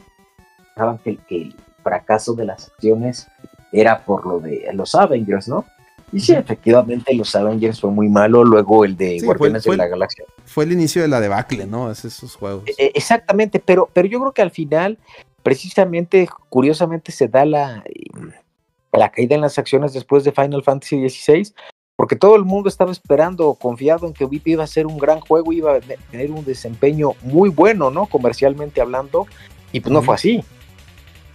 que, 1.04 1.18
que 1.28 1.42
el 1.44 1.56
fracaso 1.84 2.34
de 2.34 2.46
las 2.46 2.70
acciones 2.70 3.28
era 3.72 4.04
por 4.04 4.26
lo 4.26 4.40
de 4.40 4.68
los 4.74 4.96
Avengers, 4.96 5.48
¿no? 5.48 5.66
Y 6.12 6.20
sí, 6.20 6.34
efectivamente, 6.34 7.14
los 7.14 7.36
Avengers 7.36 7.80
fue 7.80 7.92
muy 7.92 8.10
malo. 8.10 8.44
Luego 8.44 8.84
el 8.84 8.98
de 8.98 9.20
Guardianes 9.20 9.64
de 9.64 9.78
la 9.78 9.88
Galaxia. 9.88 10.26
Fue 10.46 10.64
el 10.64 10.72
inicio 10.72 11.02
de 11.02 11.08
la 11.08 11.20
debacle, 11.20 11.68
¿no? 11.68 11.92
Es 11.92 12.04
esos 12.04 12.36
juegos. 12.36 12.64
E, 12.66 12.74
e, 12.78 12.92
exactamente, 12.96 13.60
pero, 13.60 13.90
pero 13.94 14.08
yo 14.08 14.20
creo 14.20 14.32
que 14.32 14.42
al 14.42 14.52
final, 14.52 14.98
precisamente, 15.44 16.28
curiosamente, 16.50 17.12
se 17.12 17.28
da 17.28 17.46
la, 17.46 17.84
la 18.98 19.12
caída 19.12 19.36
en 19.36 19.42
las 19.42 19.58
acciones 19.58 19.94
después 19.94 20.24
de 20.24 20.32
Final 20.32 20.64
Fantasy 20.64 21.08
XVI, 21.10 21.54
porque 21.96 22.16
todo 22.16 22.36
el 22.36 22.46
mundo 22.46 22.70
estaba 22.70 22.92
esperando, 22.92 23.54
confiado 23.56 24.08
en 24.08 24.14
que 24.14 24.26
VIP 24.26 24.48
iba 24.48 24.64
a 24.64 24.68
ser 24.68 24.88
un 24.88 24.98
gran 24.98 25.20
juego, 25.20 25.52
iba 25.52 25.76
a 25.76 25.80
tener 25.82 26.32
un 26.32 26.46
desempeño 26.46 27.12
muy 27.22 27.50
bueno, 27.50 27.92
¿no? 27.92 28.06
Comercialmente 28.06 28.82
hablando, 28.82 29.28
y 29.72 29.82
pues 29.82 29.92
no 29.92 30.02
fue 30.02 30.16
así. 30.16 30.44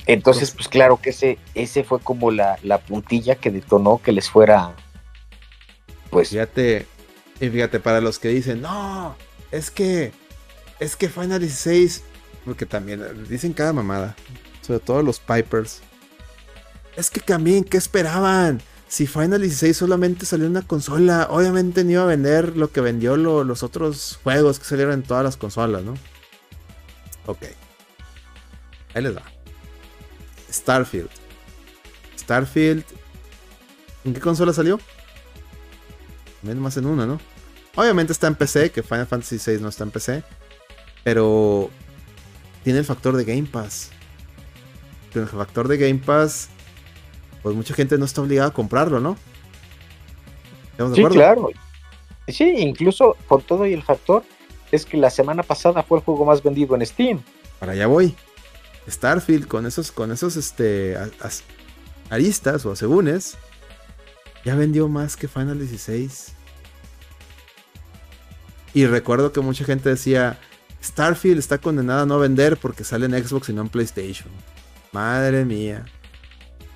Entonces, 0.07 0.51
pues 0.51 0.69
claro 0.69 0.99
que 1.01 1.11
ese, 1.11 1.39
ese 1.55 1.85
fue 1.85 2.01
como 2.01 2.31
la, 2.31 2.59
puntilla 2.87 3.37
que 3.37 3.51
detonó 3.51 4.01
que 4.03 4.13
les 4.13 4.29
fuera. 4.29 4.75
Pues. 6.11 6.31
Fíjate, 6.31 6.87
y 7.41 7.49
fíjate, 7.49 7.81
para 7.81 8.01
los 8.01 8.19
que 8.19 8.29
dicen, 8.29 8.61
no, 8.61 9.17
es 9.51 9.71
que. 9.71 10.13
Es 10.81 10.97
que 10.97 11.09
Final 11.09 11.41
16. 11.41 12.05
Porque 12.45 12.67
también 12.67 13.03
dicen 13.29 13.55
cada 13.55 13.73
mamada. 13.73 14.15
Sobre 14.61 14.81
todo 14.81 15.03
los 15.03 15.21
Pipers. 15.21 15.83
Es 16.97 17.11
que 17.11 17.21
también, 17.21 17.65
¿qué 17.65 17.77
esperaban? 17.77 18.61
Si 18.89 19.07
Final 19.07 19.41
16 19.41 19.77
solamente 19.77 20.27
salió 20.27 20.47
una 20.47 20.63
consola, 20.63 21.27
obviamente 21.31 21.83
no 21.83 21.91
iba 21.91 22.03
a 22.05 22.07
vender 22.07 22.57
lo 22.57 22.71
que 22.71 22.81
vendió 22.81 23.17
los 23.17 23.63
otros 23.63 24.21
juegos 24.23 24.61
que 24.61 24.67
salieron 24.67 24.95
en 24.95 25.03
todas 25.03 25.25
las 25.25 25.37
consolas, 25.37 25.83
¿no? 25.83 25.95
Ok. 27.27 27.43
Ahí 28.95 29.03
les 29.03 29.17
va. 29.17 29.23
Starfield. 30.53 31.11
Starfield. 32.17 32.85
¿En 34.05 34.15
qué 34.15 34.21
consola 34.21 34.53
salió? 34.53 34.79
Menos 36.43 36.63
más 36.63 36.77
en 36.77 36.87
una, 36.87 37.07
¿no? 37.07 37.19
Obviamente 37.75 38.13
está 38.13 38.29
en 38.29 38.37
PC, 38.37 38.71
que 38.71 38.85
Final 38.85 39.07
Fantasy 39.07 39.39
VI 39.45 39.61
no 39.61 39.69
está 39.69 39.83
en 39.83 39.91
PC. 39.91 40.23
Pero 41.03 41.71
tiene 42.63 42.79
el 42.79 42.85
factor 42.85 43.17
de 43.17 43.25
Game 43.25 43.49
Pass. 43.51 43.91
Tiene 45.13 45.27
el 45.27 45.33
factor 45.37 45.67
de 45.67 45.79
Game 45.79 45.99
Pass. 45.99 46.51
Pues 47.45 47.55
mucha 47.55 47.75
gente 47.75 47.99
no 47.99 48.07
está 48.07 48.23
obligada 48.23 48.49
a 48.49 48.53
comprarlo, 48.55 49.01
¿no? 49.01 49.19
sí, 50.95 51.05
claro. 51.05 51.51
Sí, 52.27 52.55
incluso 52.57 53.19
por 53.29 53.43
todo 53.43 53.67
y 53.67 53.75
el 53.75 53.83
factor 53.83 54.25
es 54.73 54.87
que 54.87 54.97
la 54.97 55.11
semana 55.11 55.43
pasada 55.43 55.83
fue 55.83 55.99
el 55.99 56.05
juego 56.05 56.25
más 56.25 56.43
vendido 56.43 56.75
en 56.75 56.87
Steam. 56.87 57.23
Para 57.61 57.73
allá 57.73 57.87
voy. 57.87 58.17
Starfield 58.89 59.47
con 59.47 59.67
esos, 59.67 59.93
con 59.93 60.11
esos 60.11 60.37
este, 60.37 60.97
aristas 62.09 62.65
o 62.65 62.73
asegúnes, 62.73 63.37
ya 64.43 64.55
vendió 64.55 64.89
más 64.89 65.15
que 65.15 65.29
Final 65.29 65.59
16. 65.59 66.33
Y 68.73 68.87
recuerdo 68.87 69.33
que 69.33 69.43
mucha 69.43 69.67
gente 69.67 69.91
decía, 69.91 70.39
Starfield 70.83 71.41
está 71.41 71.59
condenada 71.59 72.03
a 72.03 72.07
no 72.07 72.19
vender 72.19 72.57
porque 72.57 72.85
sale 72.85 73.05
en 73.05 73.23
Xbox 73.23 73.51
y 73.51 73.53
no 73.53 73.61
en 73.61 73.69
PlayStation. 73.69 74.31
Madre 74.93 75.45
mía. 75.45 75.85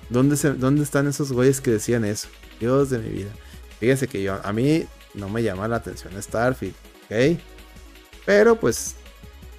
¿Dónde, 0.09 0.35
¿Dónde 0.53 0.83
están 0.83 1.07
esos 1.07 1.31
güeyes 1.31 1.61
que 1.61 1.71
decían 1.71 2.03
eso? 2.05 2.27
Dios 2.59 2.89
de 2.89 2.99
mi 2.99 3.09
vida. 3.09 3.31
Fíjense 3.79 4.07
que 4.07 4.21
yo, 4.21 4.39
a 4.43 4.51
mí 4.51 4.85
no 5.13 5.29
me 5.29 5.43
llama 5.43 5.67
la 5.67 5.77
atención 5.77 6.21
Starfield, 6.21 6.75
¿ok? 7.05 7.39
Pero 8.25 8.59
pues 8.59 8.95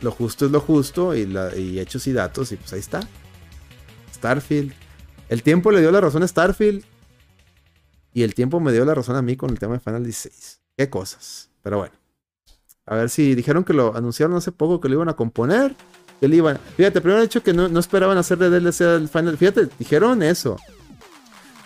lo 0.00 0.10
justo 0.10 0.46
es 0.46 0.52
lo 0.52 0.60
justo 0.60 1.14
y, 1.14 1.78
hechos 1.78 2.06
y 2.06 2.12
datos 2.12 2.52
y 2.52 2.56
pues 2.56 2.72
ahí 2.72 2.80
está. 2.80 3.00
Starfield. 4.14 4.72
El 5.28 5.42
tiempo 5.42 5.70
le 5.70 5.80
dio 5.80 5.90
la 5.90 6.00
razón 6.00 6.22
a 6.22 6.28
Starfield 6.28 6.84
y 8.12 8.22
el 8.22 8.34
tiempo 8.34 8.60
me 8.60 8.72
dio 8.72 8.84
la 8.84 8.94
razón 8.94 9.16
a 9.16 9.22
mí 9.22 9.36
con 9.36 9.50
el 9.50 9.58
tema 9.58 9.74
de 9.74 9.80
Final 9.80 10.04
16. 10.04 10.60
Qué 10.76 10.90
cosas. 10.90 11.50
Pero 11.62 11.78
bueno. 11.78 11.94
A 12.86 12.96
ver 12.96 13.08
si 13.08 13.34
dijeron 13.34 13.62
que 13.62 13.72
lo 13.72 13.94
anunciaron 13.94 14.36
hace 14.36 14.50
poco 14.50 14.80
que 14.80 14.88
lo 14.88 14.96
iban 14.96 15.08
a 15.08 15.14
componer. 15.14 15.76
Que 16.20 16.28
le 16.28 16.36
iban. 16.36 16.58
Fíjate, 16.76 17.00
primero 17.00 17.22
hecho 17.22 17.42
que 17.42 17.52
no, 17.52 17.68
no 17.68 17.80
esperaban 17.80 18.18
hacerle 18.18 18.50
DLC 18.50 18.82
al 18.82 19.08
Final. 19.08 19.38
Fíjate, 19.38 19.68
dijeron 19.78 20.22
eso. 20.22 20.58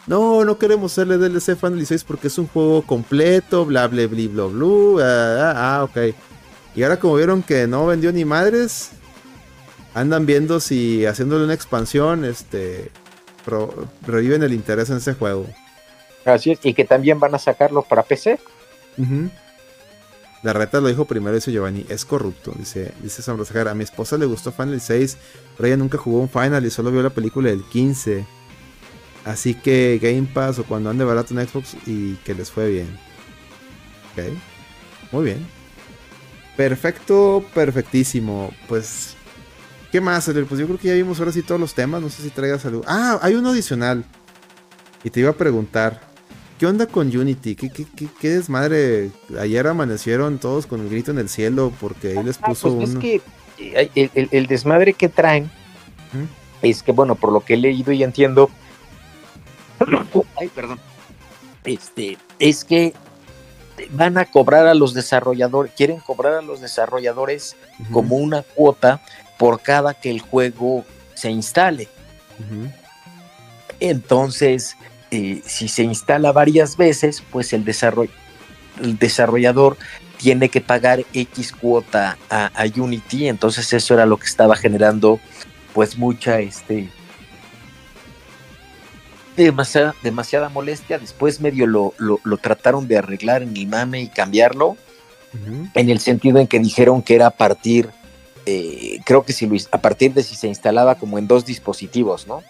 No, 0.06 0.44
no 0.44 0.58
queremos 0.58 0.92
hacerle 0.92 1.16
DLC 1.16 1.56
Final 1.56 1.76
16 1.76 2.04
porque 2.04 2.28
es 2.28 2.38
un 2.38 2.46
juego 2.46 2.82
completo, 2.82 3.64
bla 3.64 3.88
bla 3.88 4.06
bla 4.06 4.28
bla 4.28 4.46
bla. 4.46 5.04
Ah, 5.04 5.52
ah, 5.54 5.76
ah 5.76 5.84
ok. 5.84 6.14
Y 6.76 6.82
ahora 6.82 6.98
como 6.98 7.16
vieron 7.16 7.42
que 7.42 7.66
no 7.66 7.86
vendió 7.86 8.12
ni 8.12 8.24
madres, 8.24 8.90
andan 9.94 10.26
viendo 10.26 10.60
si 10.60 11.06
haciéndole 11.06 11.44
una 11.44 11.54
expansión, 11.54 12.24
este, 12.24 12.90
reviven 14.06 14.42
el 14.42 14.52
interés 14.52 14.90
en 14.90 14.98
ese 14.98 15.14
juego. 15.14 15.46
Así 16.24 16.52
es, 16.52 16.58
y 16.64 16.74
que 16.74 16.84
también 16.84 17.20
van 17.20 17.34
a 17.34 17.38
sacarlo 17.38 17.82
para 17.82 18.02
PC. 18.02 18.38
La 20.44 20.52
reta 20.52 20.78
lo 20.78 20.88
dijo 20.88 21.06
primero, 21.06 21.34
dice 21.34 21.50
Giovanni, 21.50 21.86
es 21.88 22.04
corrupto, 22.04 22.52
dice, 22.58 22.92
dice 23.02 23.22
Sam 23.22 23.42
A 23.66 23.74
mi 23.74 23.82
esposa 23.82 24.18
le 24.18 24.26
gustó 24.26 24.52
Final 24.52 24.78
6, 24.78 25.16
pero 25.56 25.66
ella 25.66 25.78
nunca 25.78 25.96
jugó 25.96 26.20
un 26.20 26.28
Final 26.28 26.66
y 26.66 26.70
solo 26.70 26.92
vio 26.92 27.02
la 27.02 27.08
película 27.08 27.48
del 27.48 27.64
15. 27.64 28.26
Así 29.24 29.54
que 29.54 29.98
Game 30.02 30.28
Pass 30.34 30.58
o 30.58 30.64
cuando 30.64 30.90
ande 30.90 31.02
barato 31.02 31.32
en 31.32 31.48
Xbox 31.48 31.74
y 31.86 32.16
que 32.16 32.34
les 32.34 32.50
fue 32.50 32.68
bien. 32.68 32.98
Ok, 34.12 34.34
muy 35.12 35.24
bien. 35.24 35.46
Perfecto, 36.58 37.42
perfectísimo. 37.54 38.52
Pues, 38.68 39.14
¿qué 39.90 40.02
más, 40.02 40.26
Pues 40.26 40.60
yo 40.60 40.66
creo 40.66 40.78
que 40.78 40.88
ya 40.88 40.94
vimos 40.94 41.20
ahora 41.20 41.32
sí 41.32 41.40
todos 41.40 41.58
los 41.58 41.72
temas. 41.72 42.02
No 42.02 42.10
sé 42.10 42.22
si 42.22 42.28
traigas 42.28 42.60
salud. 42.60 42.84
Ah, 42.86 43.18
hay 43.22 43.34
uno 43.34 43.48
adicional. 43.48 44.04
Y 45.02 45.08
te 45.08 45.20
iba 45.20 45.30
a 45.30 45.34
preguntar, 45.34 46.13
¿qué 46.64 46.68
onda 46.68 46.86
con 46.86 47.14
Unity? 47.14 47.56
¿Qué, 47.56 47.70
qué, 48.18 48.30
desmadre? 48.30 49.10
Ayer 49.38 49.66
amanecieron 49.66 50.38
todos 50.38 50.66
con 50.66 50.80
el 50.80 50.88
grito 50.88 51.10
en 51.10 51.18
el 51.18 51.28
cielo 51.28 51.70
porque 51.78 52.16
ahí 52.16 52.24
les 52.24 52.38
ah, 52.40 52.46
puso 52.46 52.74
pues 52.76 52.88
Es 52.88 52.96
que 52.96 53.20
el, 54.14 54.46
desmadre 54.46 54.94
que 54.94 55.10
traen 55.10 55.50
es 56.62 56.82
que, 56.82 56.92
bueno, 56.92 57.16
por 57.16 57.32
lo 57.32 57.40
que 57.44 57.52
he 57.52 57.56
leído 57.58 57.92
y 57.92 58.02
entiendo. 58.02 58.48
Ay, 60.40 60.48
perdón. 60.54 60.80
Este, 61.64 62.16
es 62.38 62.64
que 62.64 62.94
van 63.90 64.16
a 64.16 64.24
cobrar 64.24 64.66
a 64.66 64.72
los 64.72 64.94
desarrolladores, 64.94 65.70
quieren 65.76 66.00
cobrar 66.00 66.32
a 66.32 66.40
los 66.40 66.62
desarrolladores 66.62 67.56
como 67.92 68.16
una 68.16 68.40
cuota 68.42 69.02
por 69.38 69.60
cada 69.60 69.92
que 69.92 70.08
el 70.08 70.22
juego 70.22 70.86
se 71.12 71.30
instale. 71.30 71.90
Entonces, 73.80 74.78
eh, 75.14 75.42
si 75.46 75.68
se 75.68 75.84
instala 75.84 76.32
varias 76.32 76.76
veces, 76.76 77.22
pues 77.30 77.52
el, 77.52 77.64
el 78.82 78.98
desarrollador 78.98 79.76
tiene 80.18 80.48
que 80.48 80.60
pagar 80.60 81.04
X 81.12 81.52
cuota 81.52 82.18
a, 82.28 82.50
Unity, 82.76 83.28
entonces 83.28 83.72
eso 83.72 83.94
era 83.94 84.06
lo 84.06 84.16
que 84.16 84.26
estaba 84.26 84.56
generando 84.56 85.20
pues 85.72 85.96
mucha 85.98 86.40
este 86.40 86.88
demasiada, 89.36 89.94
demasiada 90.02 90.48
molestia. 90.48 90.98
Después 90.98 91.40
medio 91.40 91.66
lo, 91.66 91.94
lo, 91.98 92.36
trataron 92.38 92.88
de 92.88 92.98
arreglar 92.98 93.42
en 93.42 93.56
el 93.56 93.66
mame 93.66 94.00
y 94.02 94.08
cambiarlo, 94.08 94.76
en 95.74 95.90
el 95.90 95.98
sentido 95.98 96.38
en 96.38 96.46
que 96.46 96.60
dijeron 96.60 97.02
que 97.02 97.16
era 97.16 97.26
a 97.26 97.30
partir, 97.30 97.90
eh, 98.46 99.00
creo 99.04 99.24
que 99.24 99.32
si 99.32 99.46
lo, 99.46 99.56
a 99.72 99.78
partir 99.78 100.12
de 100.14 100.22
si 100.22 100.36
se 100.36 100.46
instalaba 100.46 100.94
como 100.94 101.18
en 101.18 101.26
dos 101.26 101.44
dispositivos, 101.44 102.26
¿no? 102.26 102.42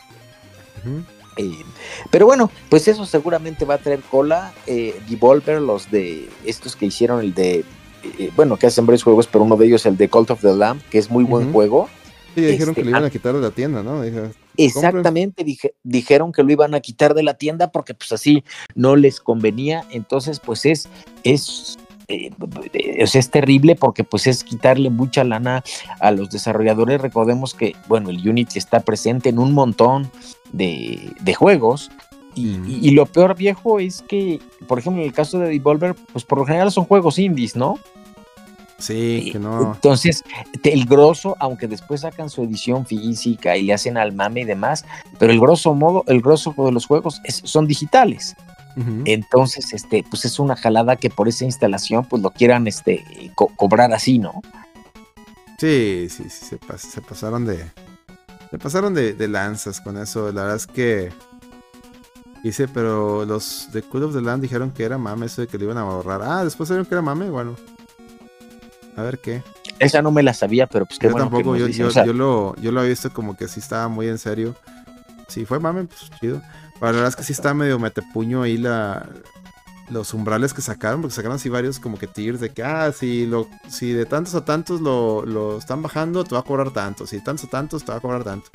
Eh, 1.37 1.65
pero 2.11 2.27
bueno, 2.27 2.51
pues 2.69 2.89
eso 2.89 3.07
seguramente 3.07 3.65
va 3.65 3.75
a 3.75 3.79
traer 3.79 4.01
cola. 4.01 4.53
Eh, 4.67 5.01
Devolver, 5.09 5.61
los 5.61 5.91
de 5.91 6.29
estos 6.45 6.77
que 6.77 6.87
hicieron 6.87 7.21
el 7.21 7.35
de, 7.35 7.65
eh, 8.19 8.31
bueno, 8.37 8.57
que 8.57 8.67
hacen 8.67 8.87
varios 8.87 9.03
juegos, 9.03 9.27
pero 9.27 9.45
uno 9.45 9.57
de 9.57 9.67
ellos 9.67 9.87
el 9.87 9.97
de 9.97 10.09
Cult 10.09 10.31
of 10.31 10.41
the 10.41 10.55
Lamb, 10.55 10.81
que 10.91 10.99
es 10.99 11.11
muy 11.11 11.25
buen 11.25 11.53
juego. 11.53 11.89
Sí, 12.35 12.41
dijeron 12.41 12.75
que 12.75 12.83
lo 12.83 12.91
iban 12.91 13.05
a 13.05 13.11
quitar 13.11 13.35
de 13.35 13.41
la 13.41 13.51
tienda, 13.51 13.83
¿no? 13.83 14.03
exactamente, 14.57 15.45
dijeron 15.83 16.33
que 16.33 16.43
lo 16.43 16.53
iban 16.53 16.75
a 16.75 16.81
quitar 16.81 17.15
de 17.15 17.25
la 17.25 17.35
tienda 17.35 17.71
porque 17.71 17.95
pues 17.95 18.13
así 18.13 18.45
no 18.75 18.97
les 18.97 19.21
convenía. 19.21 19.85
Entonces, 19.91 20.41
pues 20.41 20.65
es, 20.65 20.89
es 21.23 21.77
eh, 22.09 22.31
es 22.99 23.31
terrible 23.31 23.77
porque 23.77 24.05
pues 24.05 24.27
es 24.27 24.45
quitarle 24.45 24.91
mucha 24.91 25.25
lana 25.25 25.65
a 26.01 26.11
los 26.11 26.31
desarrolladores. 26.31 27.01
Recordemos 27.01 27.55
que, 27.55 27.75
bueno, 27.89 28.11
el 28.11 28.29
Unity 28.29 28.59
está 28.59 28.81
presente 28.81 29.31
en 29.31 29.39
un 29.39 29.53
montón 29.53 30.11
de, 30.55 31.35
juegos. 31.35 31.91
Y, 32.35 32.91
lo 32.91 33.07
peor 33.07 33.37
viejo 33.37 33.79
es 33.79 34.03
que, 34.03 34.41
por 34.67 34.79
ejemplo, 34.79 35.03
en 35.03 35.09
el 35.09 35.15
caso 35.15 35.39
de 35.39 35.49
Devolver, 35.51 35.95
pues 36.13 36.25
por 36.25 36.39
lo 36.39 36.47
general 36.47 36.73
son 36.73 36.85
juegos 36.85 37.19
indies, 37.19 37.55
¿no? 37.55 37.79
Sí, 38.79 39.31
que 39.31 39.39
no. 39.39 39.75
Entonces, 39.75 40.25
el 40.65 40.85
grosso, 40.85 41.37
aunque 41.39 41.69
después 41.69 42.01
sacan 42.01 42.29
su 42.29 42.43
edición 42.43 42.87
física 42.87 43.57
y 43.57 43.63
le 43.63 43.73
hacen 43.73 43.97
al 43.97 44.13
mame 44.13 44.41
y 44.41 44.45
demás, 44.45 44.85
pero 45.19 45.33
el 45.33 45.39
grosso 45.39 45.75
modo, 45.75 46.03
el 46.09 46.21
grosso 46.21 46.55
de 46.57 46.73
los 46.73 46.87
juegos 46.87 47.21
son 47.29 47.67
digitales. 47.67 48.37
Entonces, 49.05 49.73
este, 49.73 50.05
pues 50.11 50.25
es 50.25 50.41
una 50.41 50.57
jalada 50.57 50.97
que 50.97 51.09
por 51.09 51.29
esa 51.29 51.45
instalación, 51.45 52.05
pues 52.07 52.21
lo 52.21 52.31
quieran 52.31 52.67
este, 52.67 53.05
cobrar 53.57 53.93
así, 53.93 54.19
¿no? 54.19 54.43
Sí, 55.59 56.09
sí, 56.11 56.25
sí, 56.29 56.59
se, 56.77 57.01
pasaron 57.01 57.47
de. 57.47 57.65
Se 58.55 58.59
pasaron 58.61 58.95
de, 58.95 59.17
lanzas 59.27 59.81
con 59.81 59.99
eso. 59.99 60.31
La 60.31 60.43
verdad 60.43 60.59
es 60.59 60.69
que. 60.69 61.13
Dice, 62.45 62.69
pero 62.69 63.25
los 63.25 63.69
de 63.73 63.83
Cool 63.83 64.05
of 64.05 64.15
the 64.15 64.21
Land 64.21 64.43
dijeron 64.43 64.71
que 64.71 64.85
era 64.85 64.97
mame 64.97 65.27
eso 65.27 65.41
de 65.41 65.49
que 65.49 65.59
le 65.59 65.65
iban 65.65 65.77
a 65.77 65.83
borrar. 65.83 66.23
Ah, 66.23 66.45
después 66.45 66.69
dijeron 66.69 66.87
que 66.87 66.95
era 66.95 67.03
mame, 67.03 67.31
bueno. 67.31 67.57
A 68.97 69.03
ver 69.03 69.19
qué. 69.19 69.43
Esa 69.81 70.03
no 70.03 70.13
me 70.13 70.23
la 70.23 70.33
sabía, 70.35 70.69
pero 70.69 70.87
pues 70.87 71.01
qué 71.01 71.09
yo 71.09 71.17
Tampoco, 71.17 71.57
yo, 71.57 71.67
yo, 71.67 72.13
lo, 72.13 72.55
yo 72.61 72.71
lo 72.71 72.79
había 72.79 72.91
visto 72.91 73.13
como 73.13 73.37
que 73.37 73.49
sí 73.49 73.59
estaba 73.59 73.89
muy 73.89 74.07
en 74.07 74.19
serio. 74.19 74.55
Si 75.27 75.45
fue 75.47 75.59
mame, 75.59 75.87
pues 75.87 76.09
chido. 76.21 76.41
La 76.81 76.93
verdad 76.93 77.09
es 77.09 77.17
que 77.17 77.25
sí 77.25 77.33
está 77.33 77.55
medio 77.55 77.81
metepuño 77.81 78.43
ahí 78.43 78.57
la, 78.57 79.09
los 79.91 80.15
umbrales 80.15 80.55
que 80.55 80.63
sacaron, 80.63 81.01
porque 81.01 81.15
sacaron 81.15 81.37
así 81.37 81.49
varios 81.49 81.79
como 81.79 81.99
que 81.99 82.07
tiers 82.07 82.41
de 82.41 82.51
que, 82.51 82.63
ah, 82.63 82.93
si, 82.93 83.27
lo, 83.27 83.49
si 83.69 83.93
de 83.93 84.07
tantos 84.07 84.35
a 84.35 84.45
tantos 84.45 84.81
lo, 84.81 85.59
están 85.59 85.83
bajando, 85.83 86.25
te 86.25 86.35
va 86.35 86.41
a 86.41 86.45
cobrar 86.45 86.73
tanto, 86.73 87.07
si 87.07 87.17
de 87.17 87.23
tantos 87.23 87.47
a 87.47 87.51
tantos, 87.51 87.85
te 87.85 87.93
va 87.93 87.99
a 87.99 88.01
cobrar 88.01 88.25
tanto. 88.25 88.51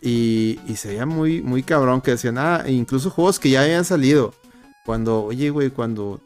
Y, 0.00 0.58
y 0.66 0.76
se 0.76 0.88
veía 0.88 1.06
muy, 1.06 1.42
muy 1.42 1.62
cabrón 1.62 2.00
que 2.00 2.12
decían, 2.12 2.38
ah, 2.38 2.64
incluso 2.66 3.10
juegos 3.10 3.38
que 3.38 3.50
ya 3.50 3.62
habían 3.62 3.84
salido. 3.84 4.34
Cuando, 4.84 5.22
oye, 5.22 5.50
güey, 5.50 5.70
cuando, 5.70 6.20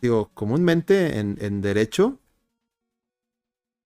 digo, 0.00 0.30
comúnmente 0.32 1.18
en, 1.18 1.36
en 1.40 1.60
derecho, 1.60 2.18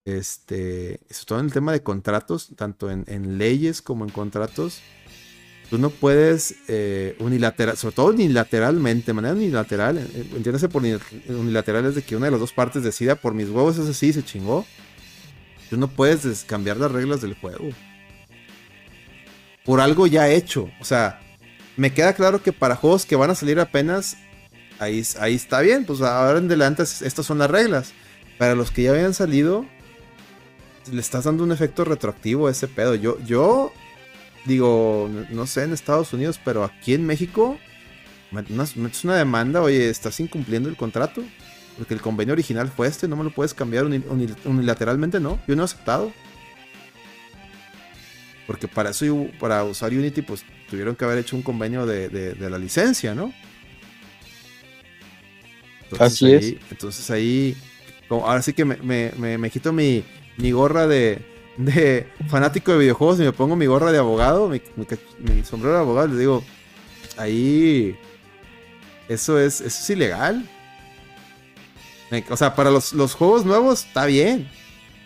este, 0.05 0.99
sobre 1.09 1.25
todo 1.25 1.39
en 1.39 1.45
el 1.45 1.53
tema 1.53 1.71
de 1.73 1.83
contratos, 1.83 2.51
tanto 2.55 2.89
en, 2.89 3.03
en 3.07 3.37
leyes 3.37 3.81
como 3.81 4.05
en 4.05 4.11
contratos, 4.11 4.81
Tú 5.71 5.77
no 5.77 5.89
puedes 5.89 6.55
eh, 6.67 7.15
unilateral, 7.19 7.77
sobre 7.77 7.95
todo 7.95 8.07
unilateralmente, 8.07 9.05
de 9.05 9.13
manera 9.13 9.33
unilateral, 9.33 9.99
eh, 9.99 10.25
entiéndase 10.35 10.67
por 10.67 10.83
unilateral 11.29 11.85
es 11.85 11.95
de 11.95 12.01
que 12.01 12.17
una 12.17 12.25
de 12.25 12.31
las 12.31 12.41
dos 12.41 12.51
partes 12.51 12.83
decida 12.83 13.15
por 13.15 13.33
mis 13.33 13.47
huevos, 13.47 13.77
eso 13.77 13.93
sí, 13.93 14.11
se 14.11 14.21
chingó. 14.21 14.65
Tú 15.69 15.77
no 15.77 15.87
puedes 15.87 16.43
cambiar 16.43 16.75
las 16.75 16.91
reglas 16.91 17.21
del 17.21 17.35
juego. 17.35 17.69
Por 19.63 19.79
algo 19.79 20.07
ya 20.07 20.27
hecho. 20.27 20.69
O 20.81 20.83
sea, 20.83 21.21
me 21.77 21.93
queda 21.93 22.15
claro 22.15 22.43
que 22.43 22.51
para 22.51 22.75
juegos 22.75 23.05
que 23.05 23.15
van 23.15 23.29
a 23.29 23.35
salir 23.35 23.57
apenas, 23.57 24.17
ahí, 24.77 25.01
ahí 25.21 25.35
está 25.35 25.61
bien. 25.61 25.85
Pues 25.85 26.01
ahora 26.01 26.39
en 26.39 26.47
adelante 26.47 26.83
estas 26.83 27.25
son 27.25 27.37
las 27.37 27.49
reglas. 27.49 27.93
Para 28.37 28.55
los 28.55 28.71
que 28.71 28.83
ya 28.83 28.91
habían 28.91 29.13
salido, 29.13 29.65
le 30.91 30.99
estás 30.99 31.23
dando 31.23 31.45
un 31.45 31.53
efecto 31.53 31.85
retroactivo 31.85 32.47
a 32.47 32.51
ese 32.51 32.67
pedo. 32.67 32.93
Yo, 32.95 33.17
yo 33.21 33.71
digo, 34.45 35.09
no 35.29 35.45
sé 35.47 35.63
en 35.63 35.73
Estados 35.73 36.13
Unidos, 36.13 36.39
pero 36.43 36.63
aquí 36.63 36.93
en 36.93 37.05
México, 37.05 37.57
metes 38.31 39.03
una 39.03 39.15
demanda, 39.15 39.61
oye, 39.61 39.89
estás 39.89 40.19
incumpliendo 40.19 40.69
el 40.69 40.75
contrato. 40.75 41.23
Porque 41.77 41.93
el 41.93 42.01
convenio 42.01 42.33
original 42.33 42.69
fue 42.69 42.87
este, 42.87 43.07
no 43.07 43.15
me 43.15 43.23
lo 43.23 43.31
puedes 43.31 43.53
cambiar 43.53 43.85
unilateralmente, 43.85 45.19
no. 45.19 45.39
Yo 45.47 45.55
no 45.55 45.63
he 45.63 45.65
aceptado. 45.65 46.11
Porque 48.45 48.67
para 48.67 48.89
eso, 48.89 49.27
para 49.39 49.63
usar 49.63 49.91
Unity, 49.91 50.21
pues 50.21 50.43
tuvieron 50.69 50.95
que 50.95 51.05
haber 51.05 51.19
hecho 51.19 51.35
un 51.35 51.41
convenio 51.41 51.85
de, 51.85 52.35
la 52.37 52.59
licencia, 52.59 53.15
¿no? 53.15 53.33
Así 55.97 56.33
es. 56.33 56.55
Entonces 56.69 57.09
ahí, 57.09 57.55
ahora 58.09 58.41
sí 58.41 58.53
que 58.53 58.65
me 58.65 59.49
quito 59.49 59.71
mi, 59.71 60.03
mi 60.37 60.51
gorra 60.51 60.87
de, 60.87 61.30
de 61.57 62.07
fanático 62.27 62.71
de 62.71 62.79
videojuegos 62.79 63.19
y 63.19 63.23
me 63.23 63.33
pongo 63.33 63.55
mi 63.55 63.65
gorra 63.65 63.91
de 63.91 63.97
abogado, 63.97 64.49
mi, 64.49 64.61
sombrero 65.43 65.75
de 65.75 65.81
abogado, 65.81 66.07
les 66.07 66.19
digo, 66.19 66.43
ahí 67.17 67.95
eso 69.09 69.37
es, 69.39 69.61
eso 69.61 69.67
es 69.67 69.89
ilegal. 69.89 70.47
O 72.29 72.37
sea, 72.37 72.55
para 72.55 72.69
los, 72.71 72.91
juegos 73.13 73.45
nuevos 73.45 73.85
está 73.85 74.05
bien. 74.05 74.49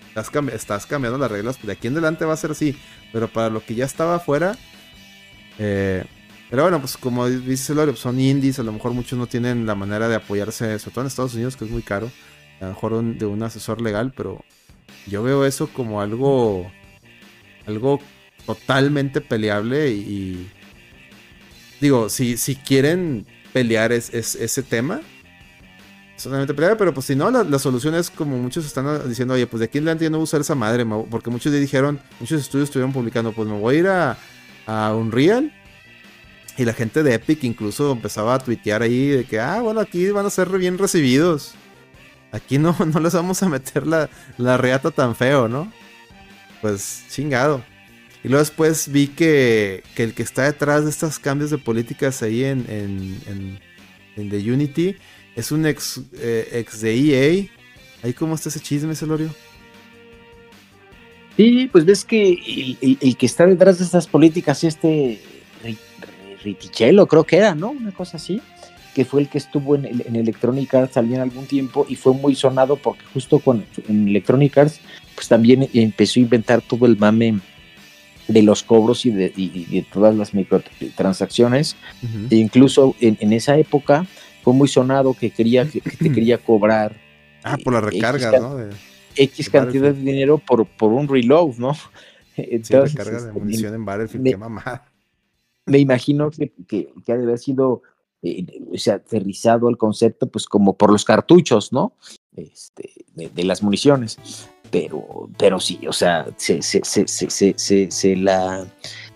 Estás, 0.10 0.32
estás, 0.54 0.86
cambiando 0.86 1.20
las 1.20 1.30
reglas. 1.30 1.62
De 1.62 1.72
aquí 1.72 1.88
en 1.88 1.94
adelante 1.94 2.26
va 2.26 2.34
a 2.34 2.38
ser 2.38 2.52
así. 2.52 2.76
Pero 3.12 3.28
para 3.28 3.50
lo 3.50 3.64
que 3.64 3.76
ya 3.76 3.86
estaba 3.86 4.16
afuera. 4.16 4.58
Eh, 5.60 6.04
pero 6.50 6.64
bueno, 6.64 6.80
pues 6.80 6.98
como 6.98 7.28
dice 7.28 7.76
Lorio, 7.76 7.94
pues 7.94 8.02
son 8.02 8.20
indies. 8.20 8.60
A 8.60 8.64
lo 8.64 8.72
mejor 8.72 8.94
muchos 8.94 9.20
no 9.20 9.28
tienen 9.28 9.66
la 9.66 9.76
manera 9.76 10.08
de 10.08 10.16
apoyarse, 10.16 10.80
sobre 10.80 10.94
todo 10.94 11.02
en 11.02 11.08
Estados 11.08 11.34
Unidos, 11.36 11.56
que 11.56 11.66
es 11.66 11.72
muy 11.72 11.84
caro. 11.84 12.12
A 12.60 12.66
lo 12.66 12.70
mejor 12.70 13.04
de 13.04 13.26
un 13.26 13.44
asesor 13.44 13.82
legal, 13.82 14.14
pero 14.16 14.44
yo 15.08 15.24
veo 15.24 15.46
eso 15.46 15.68
como 15.68 16.02
algo, 16.02 16.72
algo 17.66 18.00
totalmente 18.46 19.22
peleable 19.22 19.92
y, 19.92 20.50
digo, 21.82 22.10
si, 22.10 22.38
si 22.38 22.56
quieren 22.56 23.26
pelear 23.54 23.92
es, 23.92 24.14
ese 24.14 24.64
tema, 24.64 25.02
totalmente 26.22 26.54
peleable, 26.54 26.78
pero 26.78 26.94
pues 26.94 27.06
si 27.06 27.16
no, 27.16 27.30
la, 27.32 27.60
solución 27.60 27.96
es 27.96 28.10
como 28.10 28.38
muchos 28.38 28.66
están 28.66 29.08
diciendo, 29.08 29.34
oye, 29.34 29.48
pues 29.48 29.60
de 29.60 29.66
aquí 29.66 29.78
en 29.78 29.86
adelante 29.86 30.06
yo 30.06 30.10
no 30.10 30.18
voy 30.18 30.24
a 30.24 30.26
usar 30.26 30.42
esa 30.42 30.56
madre, 30.56 30.86
porque 31.10 31.30
muchos 31.30 31.54
dijeron, 31.54 32.00
muchos 32.20 32.42
estudios 32.42 32.70
estuvieron 32.70 32.94
publicando, 32.94 33.32
pues 33.32 33.48
me 33.48 33.60
voy 33.60 33.76
a 33.76 33.80
ir 33.80 33.88
a, 33.88 34.18
a 34.66 34.96
Unreal. 34.96 35.52
Y 36.58 36.64
la 36.64 36.74
gente 36.74 37.04
de 37.04 37.14
Epic 37.14 37.44
incluso 37.44 37.92
empezaba 37.92 38.34
a 38.34 38.40
tuitear 38.40 38.82
ahí 38.82 39.08
de 39.10 39.26
que, 39.26 39.40
ah, 39.40 39.60
bueno, 39.62 39.82
aquí 39.82 40.10
van 40.12 40.26
a 40.26 40.30
ser 40.30 40.50
bien 40.58 40.78
recibidos. 40.78 41.54
Aquí 42.36 42.58
no, 42.58 42.76
no 42.94 43.00
les 43.00 43.14
vamos 43.14 43.42
a 43.42 43.50
meter 43.50 43.88
la, 43.88 44.10
la 44.38 44.58
reata 44.58 44.92
tan 44.92 45.16
feo, 45.16 45.48
¿no? 45.48 45.72
Pues 46.62 47.06
chingado. 47.10 47.64
Y 48.24 48.28
luego 48.28 48.42
después 48.42 48.92
vi 48.92 49.08
que, 49.08 49.84
el 49.96 50.14
que 50.14 50.24
está 50.24 50.44
detrás 50.44 50.84
de 50.84 50.90
estos 50.90 51.18
cambios 51.18 51.52
de 51.52 51.58
políticas 51.58 52.22
ahí 52.24 52.44
en, 52.44 52.66
en, 52.68 53.60
en, 54.18 54.30
The 54.30 54.52
Unity 54.52 54.96
es 55.36 55.52
un 55.52 55.66
ex, 55.66 56.02
eh, 56.14 56.50
ex 56.54 56.82
de 56.82 56.96
EA. 56.96 57.48
¿Ahí 58.04 58.14
cómo 58.14 58.36
está 58.36 58.50
ese 58.50 58.60
chisme, 58.60 58.96
Celorio? 58.96 59.34
Sí, 61.38 61.70
pues 61.72 61.86
ves 61.86 62.04
que 62.04 62.78
el, 63.00 63.16
que 63.16 63.26
está 63.26 63.46
detrás 63.46 63.78
de 63.78 63.86
estas 63.86 64.08
políticas, 64.08 64.64
este 64.64 65.22
Ritichelo, 66.44 67.08
creo 67.08 67.24
que 67.24 67.38
era, 67.38 67.56
¿no? 67.56 67.72
Una 67.72 67.92
cosa 67.92 68.18
así 68.18 68.42
que 68.96 69.04
fue 69.04 69.22
el 69.22 69.30
que 69.30 69.38
estuvo 69.38 69.76
en, 69.76 69.86
en 69.86 70.16
Electronic 70.16 70.74
Arts 70.74 70.94
también 70.94 71.20
algún 71.20 71.46
tiempo 71.46 71.86
y 71.90 71.96
fue 71.96 72.14
muy 72.14 72.34
sonado 72.34 72.78
porque 72.78 73.04
justo 73.14 73.40
con, 73.40 73.66
en 73.90 74.08
Electronic 74.08 74.58
Arts 74.58 74.80
pues 75.14 75.28
también 75.28 75.70
empezó 75.74 76.20
a 76.20 76.24
inventar 76.24 76.62
todo 76.62 76.86
el 76.86 76.98
mame 76.98 77.40
de 78.28 78.42
los 78.42 78.64
cobros 78.64 79.06
y 79.06 79.12
de, 79.12 79.86
todas 79.92 80.16
las 80.16 80.34
microtransacciones. 80.34 81.76
e 82.30 82.36
incluso 82.38 82.96
en, 83.00 83.34
esa 83.34 83.58
época 83.58 84.08
fue 84.44 84.54
muy 84.54 84.68
sonado 84.68 85.14
que 85.14 85.30
quería 85.30 85.66
que, 85.66 85.82
te 85.82 86.12
quería 86.14 86.38
cobrar. 86.38 86.96
Ah, 87.44 87.58
por 87.64 87.74
la 87.74 87.82
recarga, 87.82 88.40
¿no? 88.40 88.58
X 89.16 89.50
cantidad 89.50 89.94
de 89.94 90.02
dinero 90.02 90.38
por, 90.38 90.66
por 90.66 90.92
un 90.92 91.08
reload, 91.08 91.56
¿no? 91.58 91.74
Entonces, 92.38 92.92
sí, 92.92 92.98
recarga 92.98 93.22
de 93.22 93.28
este, 93.28 93.40
munición 93.40 93.74
en 93.76 93.86
Battlefield, 93.86 94.24
me, 94.24 94.30
qué 94.32 94.38
mamá. 94.38 94.84
Me 95.66 95.80
imagino 95.80 96.32
que, 96.32 96.52
que, 96.68 96.90
que 97.06 97.12
ha 97.12 97.18
de 97.18 97.24
haber 97.24 97.40
sido 97.40 97.82
eh, 98.26 98.46
se 98.74 98.92
ha 98.92 98.96
aterrizado 98.96 99.68
al 99.68 99.78
concepto, 99.78 100.28
pues 100.28 100.48
como 100.48 100.76
por 100.76 100.92
los 100.92 101.06
cartuchos, 101.06 101.72
¿no? 101.72 101.94
Este, 102.36 102.92
de, 103.14 103.44
las 103.44 103.62
municiones. 103.62 104.18
Pero, 104.72 105.30
pero 105.38 105.60
sí, 105.60 105.80
o 105.88 105.94
sea, 105.94 106.26
se, 106.38 106.62
se, 106.62 106.84
se, 106.84 107.92
se, 107.92 108.16
la 108.16 108.66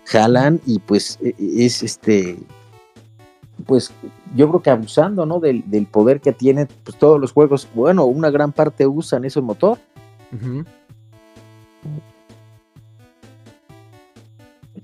jalan 0.04 0.60
y 0.64 0.78
pues 0.78 1.18
e, 1.20 1.34
e, 1.38 1.66
es 1.66 1.82
este, 1.82 2.38
pues 3.66 3.92
yo 4.36 4.48
creo 4.48 4.62
que 4.62 4.70
abusando, 4.70 5.26
¿no? 5.26 5.40
Del, 5.40 5.64
poder 5.90 6.20
que 6.20 6.32
tienen 6.32 6.68
pues, 6.84 6.96
todos 6.96 7.20
los 7.20 7.32
juegos, 7.32 7.68
bueno, 7.74 8.04
una 8.04 8.30
gran 8.30 8.52
parte 8.52 8.86
usan 8.86 9.24
ese 9.24 9.40
motor. 9.40 9.78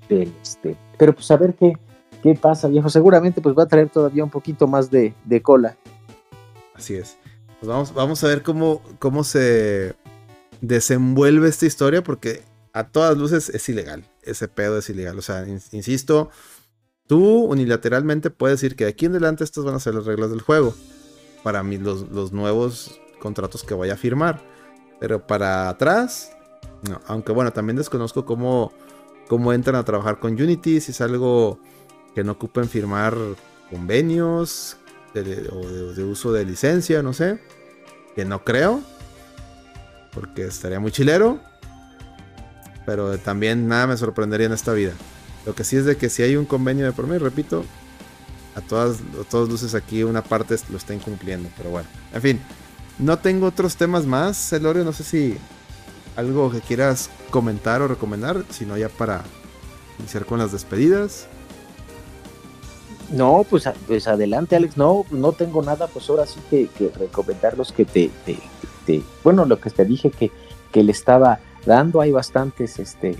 este, 0.08 0.76
pero 0.98 1.14
pues 1.14 1.30
a 1.30 1.36
ver 1.36 1.54
qué, 1.54 1.76
qué 2.22 2.34
pasa, 2.34 2.68
viejo. 2.68 2.88
Seguramente 2.88 3.40
pues 3.40 3.56
va 3.56 3.64
a 3.64 3.68
traer 3.68 3.88
todavía 3.88 4.24
un 4.24 4.30
poquito 4.30 4.66
más 4.66 4.90
de, 4.90 5.14
cola. 5.42 5.76
Así 6.74 6.94
es. 6.94 7.16
Pues 7.60 7.68
vamos, 7.68 7.94
vamos 7.94 8.22
a 8.22 8.28
ver 8.28 8.42
cómo, 8.42 8.82
cómo 8.98 9.24
se 9.24 9.94
desenvuelve 10.60 11.48
esta 11.48 11.66
historia, 11.66 12.02
porque 12.02 12.42
a 12.72 12.84
todas 12.84 13.16
luces 13.16 13.48
es 13.48 13.68
ilegal. 13.68 14.04
Ese 14.22 14.48
pedo 14.48 14.78
es 14.78 14.90
ilegal. 14.90 15.18
O 15.18 15.22
sea, 15.22 15.46
insisto, 15.46 16.30
tú 17.06 17.44
unilateralmente 17.44 18.30
puedes 18.30 18.60
decir 18.60 18.76
que 18.76 18.84
de 18.84 18.90
aquí 18.90 19.06
en 19.06 19.12
adelante 19.12 19.44
estas 19.44 19.64
van 19.64 19.74
a 19.74 19.80
ser 19.80 19.94
las 19.94 20.06
reglas 20.06 20.30
del 20.30 20.42
juego. 20.42 20.74
Para 21.42 21.62
mí, 21.62 21.78
los, 21.78 22.10
los 22.10 22.32
nuevos 22.32 23.00
contratos 23.20 23.62
que 23.62 23.74
voy 23.74 23.90
a 23.90 23.96
firmar. 23.96 24.42
Pero 25.00 25.26
para 25.26 25.68
atrás, 25.68 26.32
no. 26.88 27.00
Aunque 27.06 27.32
bueno, 27.32 27.52
también 27.52 27.76
desconozco 27.76 28.24
cómo 28.24 28.72
cómo 29.26 29.52
entran 29.52 29.76
a 29.76 29.84
trabajar 29.84 30.18
con 30.18 30.32
Unity, 30.32 30.80
si 30.80 30.92
es 30.92 31.00
algo 31.00 31.58
que 32.16 32.24
no 32.24 32.32
ocupen 32.32 32.66
firmar 32.66 33.14
convenios 33.70 34.78
o 35.14 35.92
de, 35.92 36.02
uso 36.02 36.32
de 36.32 36.46
licencia, 36.46 37.02
no 37.02 37.12
sé. 37.12 37.38
Que 38.14 38.24
no 38.24 38.42
creo, 38.42 38.80
porque 40.14 40.46
estaría 40.46 40.80
muy 40.80 40.90
chilero. 40.92 41.38
Pero 42.86 43.18
también 43.18 43.68
nada 43.68 43.88
me 43.88 43.98
sorprendería 43.98 44.46
en 44.46 44.54
esta 44.54 44.72
vida. 44.72 44.92
Lo 45.44 45.54
que 45.54 45.62
sí 45.62 45.76
es 45.76 45.84
de 45.84 45.98
que 45.98 46.08
si 46.08 46.22
hay 46.22 46.36
un 46.36 46.46
convenio 46.46 46.86
de 46.86 46.92
por 46.92 47.06
mí, 47.06 47.18
repito, 47.18 47.66
a 48.54 48.62
todas, 48.62 48.96
todas 49.28 49.50
luces 49.50 49.74
aquí 49.74 50.02
una 50.02 50.24
parte 50.24 50.56
lo 50.70 50.78
está 50.78 50.94
incumpliendo. 50.94 51.50
Pero 51.58 51.68
bueno, 51.68 51.88
en 52.14 52.22
fin, 52.22 52.40
no 52.98 53.18
tengo 53.18 53.46
otros 53.46 53.76
temas 53.76 54.06
más, 54.06 54.54
Elorio. 54.54 54.84
No 54.84 54.94
sé 54.94 55.04
si 55.04 55.36
algo 56.16 56.50
que 56.50 56.62
quieras 56.62 57.10
comentar 57.28 57.82
o 57.82 57.88
recomendar, 57.88 58.42
sino 58.48 58.74
ya 58.78 58.88
para 58.88 59.22
iniciar 59.98 60.24
con 60.24 60.38
las 60.38 60.50
despedidas. 60.50 61.28
No, 63.10 63.44
pues, 63.48 63.68
pues 63.86 64.08
adelante, 64.08 64.56
Alex. 64.56 64.76
No, 64.76 65.04
no 65.10 65.32
tengo 65.32 65.62
nada, 65.62 65.86
pues 65.86 66.08
ahora 66.10 66.26
sí 66.26 66.40
que, 66.50 66.66
que 66.68 66.90
recomendar 66.96 67.56
los 67.56 67.72
que 67.72 67.84
te, 67.84 68.10
te, 68.24 69.02
bueno, 69.22 69.44
lo 69.44 69.60
que 69.60 69.70
te 69.70 69.84
dije 69.84 70.10
que, 70.10 70.30
que 70.72 70.82
le 70.82 70.92
estaba 70.92 71.40
dando. 71.64 72.00
Hay 72.00 72.12
bastantes 72.12 72.78
este, 72.78 73.16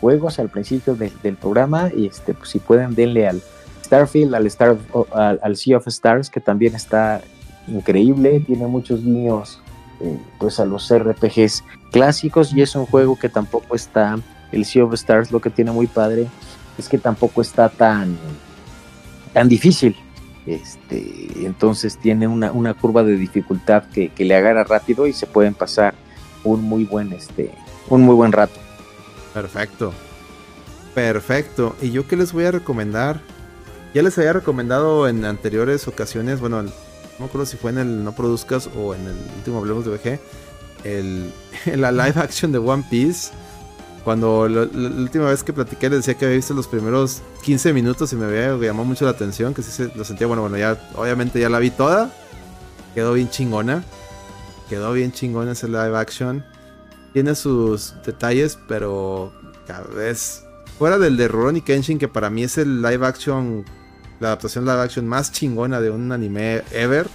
juegos 0.00 0.38
al 0.38 0.48
principio 0.48 0.94
del 0.94 1.36
programa 1.36 1.90
y 1.94 2.06
este, 2.06 2.34
pues 2.34 2.50
si 2.50 2.58
pueden 2.58 2.94
denle 2.94 3.28
al 3.28 3.42
Starfield, 3.84 4.34
al, 4.34 4.46
Star, 4.46 4.76
al, 5.12 5.56
Sea 5.56 5.76
of 5.76 5.86
Stars, 5.88 6.30
que 6.30 6.40
también 6.40 6.74
está 6.74 7.20
increíble, 7.68 8.40
tiene 8.40 8.66
muchos 8.66 9.02
niños 9.02 9.60
eh, 10.00 10.18
pues 10.38 10.60
a 10.60 10.64
los 10.64 10.92
RPGs 10.92 11.64
clásicos 11.90 12.52
y 12.52 12.62
es 12.62 12.74
un 12.74 12.86
juego 12.86 13.18
que 13.18 13.28
tampoco 13.28 13.74
está, 13.74 14.18
el 14.52 14.64
Sea 14.64 14.84
of 14.84 14.94
Stars 14.94 15.30
lo 15.30 15.40
que 15.40 15.50
tiene 15.50 15.70
muy 15.70 15.86
padre 15.86 16.26
es 16.78 16.88
que 16.88 16.98
tampoco 16.98 17.42
está 17.42 17.68
tan, 17.68 18.16
tan 19.32 19.48
difícil. 19.48 19.96
Este, 20.46 21.44
entonces 21.44 21.98
tiene 21.98 22.26
una, 22.26 22.50
una 22.52 22.74
curva 22.74 23.04
de 23.04 23.16
dificultad 23.16 23.84
que, 23.84 24.08
que, 24.08 24.24
le 24.24 24.34
agarra 24.34 24.64
rápido 24.64 25.06
y 25.06 25.12
se 25.12 25.26
pueden 25.26 25.54
pasar 25.54 25.94
un 26.44 26.62
muy 26.62 26.84
buen, 26.84 27.12
este, 27.12 27.50
un 27.88 28.02
muy 28.02 28.14
buen 28.14 28.32
rato. 28.32 28.58
Perfecto. 29.34 29.92
Perfecto. 30.94 31.76
¿Y 31.80 31.90
yo 31.90 32.08
qué 32.08 32.16
les 32.16 32.32
voy 32.32 32.44
a 32.44 32.50
recomendar? 32.50 33.20
Ya 33.94 34.02
les 34.02 34.16
había 34.18 34.32
recomendado 34.32 35.08
en 35.08 35.24
anteriores 35.24 35.88
ocasiones, 35.88 36.40
bueno, 36.40 36.62
no 36.62 36.70
me 37.18 37.24
acuerdo 37.26 37.44
si 37.44 37.56
fue 37.56 37.70
en 37.72 37.78
el 37.78 38.04
No 38.04 38.12
Produzcas 38.12 38.70
o 38.78 38.94
en 38.94 39.02
el 39.02 39.16
último 39.36 39.58
Hablemos 39.58 39.84
de 39.84 39.90
VG, 39.90 40.20
el, 40.84 41.32
la 41.80 41.92
live 41.92 42.20
action 42.20 42.52
de 42.52 42.58
One 42.58 42.84
Piece. 42.88 43.32
Cuando 44.10 44.48
la, 44.48 44.62
última 44.62 45.26
vez 45.26 45.44
que 45.44 45.52
platiqué 45.52 45.88
le 45.88 45.94
decía 45.94 46.14
que 46.14 46.24
había 46.24 46.34
visto 46.34 46.52
los 46.52 46.66
primeros 46.66 47.22
15 47.44 47.72
minutos 47.72 48.12
y 48.12 48.16
me 48.16 48.24
había 48.24 48.56
llamado 48.56 48.84
mucho 48.84 49.04
la 49.04 49.12
atención, 49.12 49.54
que 49.54 49.62
sí 49.62 49.70
se, 49.70 49.96
lo 49.96 50.04
sentía, 50.04 50.26
bueno, 50.26 50.42
bueno, 50.42 50.58
ya 50.58 50.76
obviamente 50.96 51.38
ya 51.38 51.48
la 51.48 51.60
vi 51.60 51.70
toda. 51.70 52.10
Quedó 52.92 53.12
bien 53.12 53.30
chingona. 53.30 53.84
Quedó 54.68 54.92
bien 54.94 55.12
chingona 55.12 55.52
ese 55.52 55.68
live 55.68 55.96
action. 55.96 56.44
Tiene 57.12 57.36
sus 57.36 57.94
detalles, 58.04 58.58
pero 58.66 59.32
cada 59.64 59.86
vez 59.86 60.42
fuera 60.76 60.98
del 60.98 61.16
de 61.16 61.28
Rurouni 61.28 61.60
Kenshin, 61.60 62.00
que 62.00 62.08
para 62.08 62.30
mí 62.30 62.42
es 62.42 62.58
el 62.58 62.82
live 62.82 63.06
action, 63.06 63.64
la 64.18 64.30
adaptación 64.30 64.64
live 64.64 64.80
action 64.80 65.06
más 65.06 65.30
chingona 65.30 65.80
de 65.80 65.90
un 65.90 66.10
anime 66.10 66.64
ever 66.72 67.06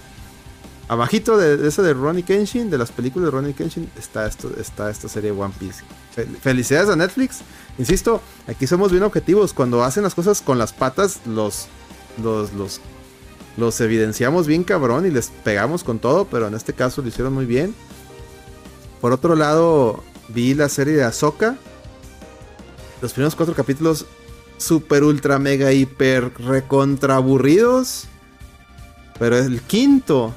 Abajito 0.88 1.38
de, 1.38 1.68
esa 1.68 1.82
de 1.82 1.94
Ronnie 1.94 2.24
Kenshin, 2.24 2.70
de 2.70 2.78
las 2.78 2.92
películas 2.92 3.28
de 3.28 3.32
Ronnie 3.32 3.54
Kenshin, 3.54 3.90
está, 3.98 4.28
esto, 4.28 4.52
está 4.60 4.92
esta 4.92 5.10
serie 5.10 5.32
One 5.32 5.54
Piece. 5.58 5.84
Felicidades 6.42 6.90
a 6.90 6.96
Netflix. 6.96 7.40
Insisto, 7.80 8.22
aquí 8.48 8.68
somos 8.68 8.92
bien 8.92 9.04
objetivos. 9.04 9.54
Cuando 9.54 9.84
hacen 9.84 10.04
las 10.04 10.14
cosas 10.14 10.42
con 10.42 10.60
las 10.60 10.74
patas, 10.74 11.22
los, 11.26 11.68
los, 12.22 12.54
los, 12.54 12.82
los 13.58 13.82
evidenciamos 13.82 14.46
bien 14.46 14.64
cabrón 14.64 15.08
y 15.08 15.12
les 15.12 15.30
pegamos 15.44 15.84
con 15.84 15.98
todo, 15.98 16.26
pero 16.26 16.48
en 16.48 16.54
este 16.54 16.74
caso 16.74 17.02
lo 17.02 17.08
hicieron 17.08 17.34
muy 17.34 17.46
bien. 17.46 17.74
Por 19.02 19.12
otro 19.12 19.36
lado, 19.36 20.04
vi 20.30 20.54
la 20.54 20.70
serie 20.70 20.94
de 20.94 21.04
Ahsoka. 21.04 21.58
Los 23.02 23.14
primeros 23.14 23.36
cuatro 23.36 23.56
capítulos 23.56 24.06
super, 24.58 25.04
ultra, 25.04 25.40
mega, 25.40 25.72
hiper, 25.72 26.32
recontra 26.40 27.16
aburridos. 27.16 28.06
Pero 29.18 29.38
el 29.38 29.62
quinto 29.62 30.34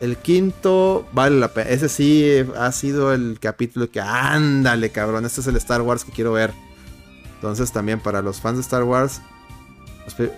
el 0.00 0.16
quinto 0.16 1.06
vale 1.12 1.38
la 1.38 1.48
pena. 1.48 1.70
Ese 1.70 1.88
sí 1.88 2.44
ha 2.56 2.72
sido 2.72 3.12
el 3.12 3.38
capítulo 3.40 3.90
que 3.90 4.00
ándale, 4.00 4.90
cabrón. 4.90 5.24
Este 5.24 5.40
es 5.40 5.46
el 5.46 5.56
Star 5.56 5.82
Wars 5.82 6.04
que 6.04 6.12
quiero 6.12 6.32
ver. 6.32 6.52
Entonces 7.36 7.72
también 7.72 8.00
para 8.00 8.22
los 8.22 8.40
fans 8.40 8.56
de 8.56 8.62
Star 8.62 8.84
Wars, 8.84 9.20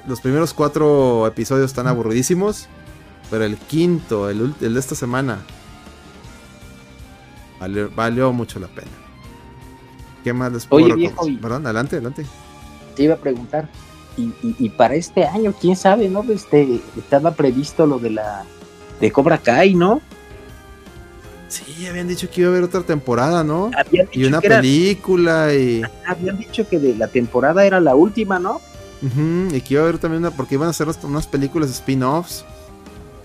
los, 0.07 0.21
primeros 0.21 0.55
cuatro 0.55 1.27
episodios 1.27 1.71
están 1.71 1.87
aburridísimos. 1.87 2.69
Pero 3.31 3.45
el 3.45 3.57
quinto, 3.57 4.31
el, 4.31 4.55
de 4.59 4.79
esta 4.79 4.95
semana, 4.95 5.41
valió, 7.97 8.33
mucho 8.33 8.61
la 8.61 8.69
pena. 8.69 8.91
¿Qué 10.23 10.33
más 10.33 10.53
les 10.53 10.67
puedo 10.67 10.85
Oye, 10.85 10.95
viejo, 10.95 11.27
Perdón, 11.41 11.65
adelante, 11.67 11.97
adelante. 11.97 12.25
Te 12.95 13.03
iba 13.03 13.15
a 13.15 13.19
preguntar. 13.19 13.69
Y, 14.17 14.71
para 14.71 14.95
este 14.95 15.27
año, 15.27 15.53
quién 15.61 15.77
sabe, 15.77 16.09
¿no? 16.09 16.23
Este, 16.23 16.81
estaba 16.97 17.33
previsto 17.33 17.87
lo 17.87 17.99
de 17.99 18.11
la 18.11 18.47
de 19.01 19.11
Cobra 19.11 19.39
Kai, 19.39 19.75
¿no? 19.75 20.01
Sí, 21.49 21.87
habían 21.87 22.09
dicho 22.09 22.29
que 22.29 22.41
iba 22.41 22.51
a 22.51 22.53
haber 22.53 22.65
otra 22.65 22.83
temporada, 22.83 23.45
¿no? 23.45 23.71
y 24.13 24.25
una 24.25 24.41
película 24.41 25.55
y... 25.55 25.83
Habían 26.05 26.39
dicho 26.39 26.69
que 26.69 26.79
de 26.79 26.95
la 26.97 27.09
temporada 27.09 27.65
era 27.65 27.81
la 27.81 27.95
última, 27.95 28.39
¿no? 28.39 28.61
y 29.03 29.61
que 29.61 29.75
iba 29.75 29.83
a 29.83 29.85
haber 29.85 29.99
también 29.99 30.23
una... 30.23 30.31
Porque 30.33 30.57
iban 30.57 30.67
a 30.69 30.71
hacer 30.71 30.89
unas 31.05 31.27
películas 31.27 31.71
spin-offs. 31.71 32.45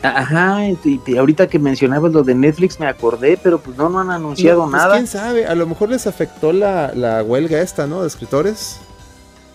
Ajá, 0.03 0.67
y, 0.67 1.17
ahorita 1.17 1.48
que 1.48 1.59
mencionabas 1.59 2.11
lo 2.11 2.24
de 2.24 2.33
Netflix 2.33 2.80
me 2.80 2.88
acordé, 2.88 3.40
pero 3.41 3.59
pues 3.59 3.77
no, 3.77 3.90
no 3.90 4.00
han 4.00 4.09
anunciado 4.09 4.64
pues, 4.64 4.74
nada. 4.74 4.95
¿Quién 4.95 5.08
sabe? 5.08 5.45
A 5.45 5.56
lo 5.56 5.67
mejor 5.67 5.90
les 5.90 6.08
afectó 6.08 6.53
la, 6.53 7.24
huelga 7.25 7.61
esta, 7.61 7.88
¿no? 7.88 8.01
De 8.01 8.08
escritores. 8.08 8.80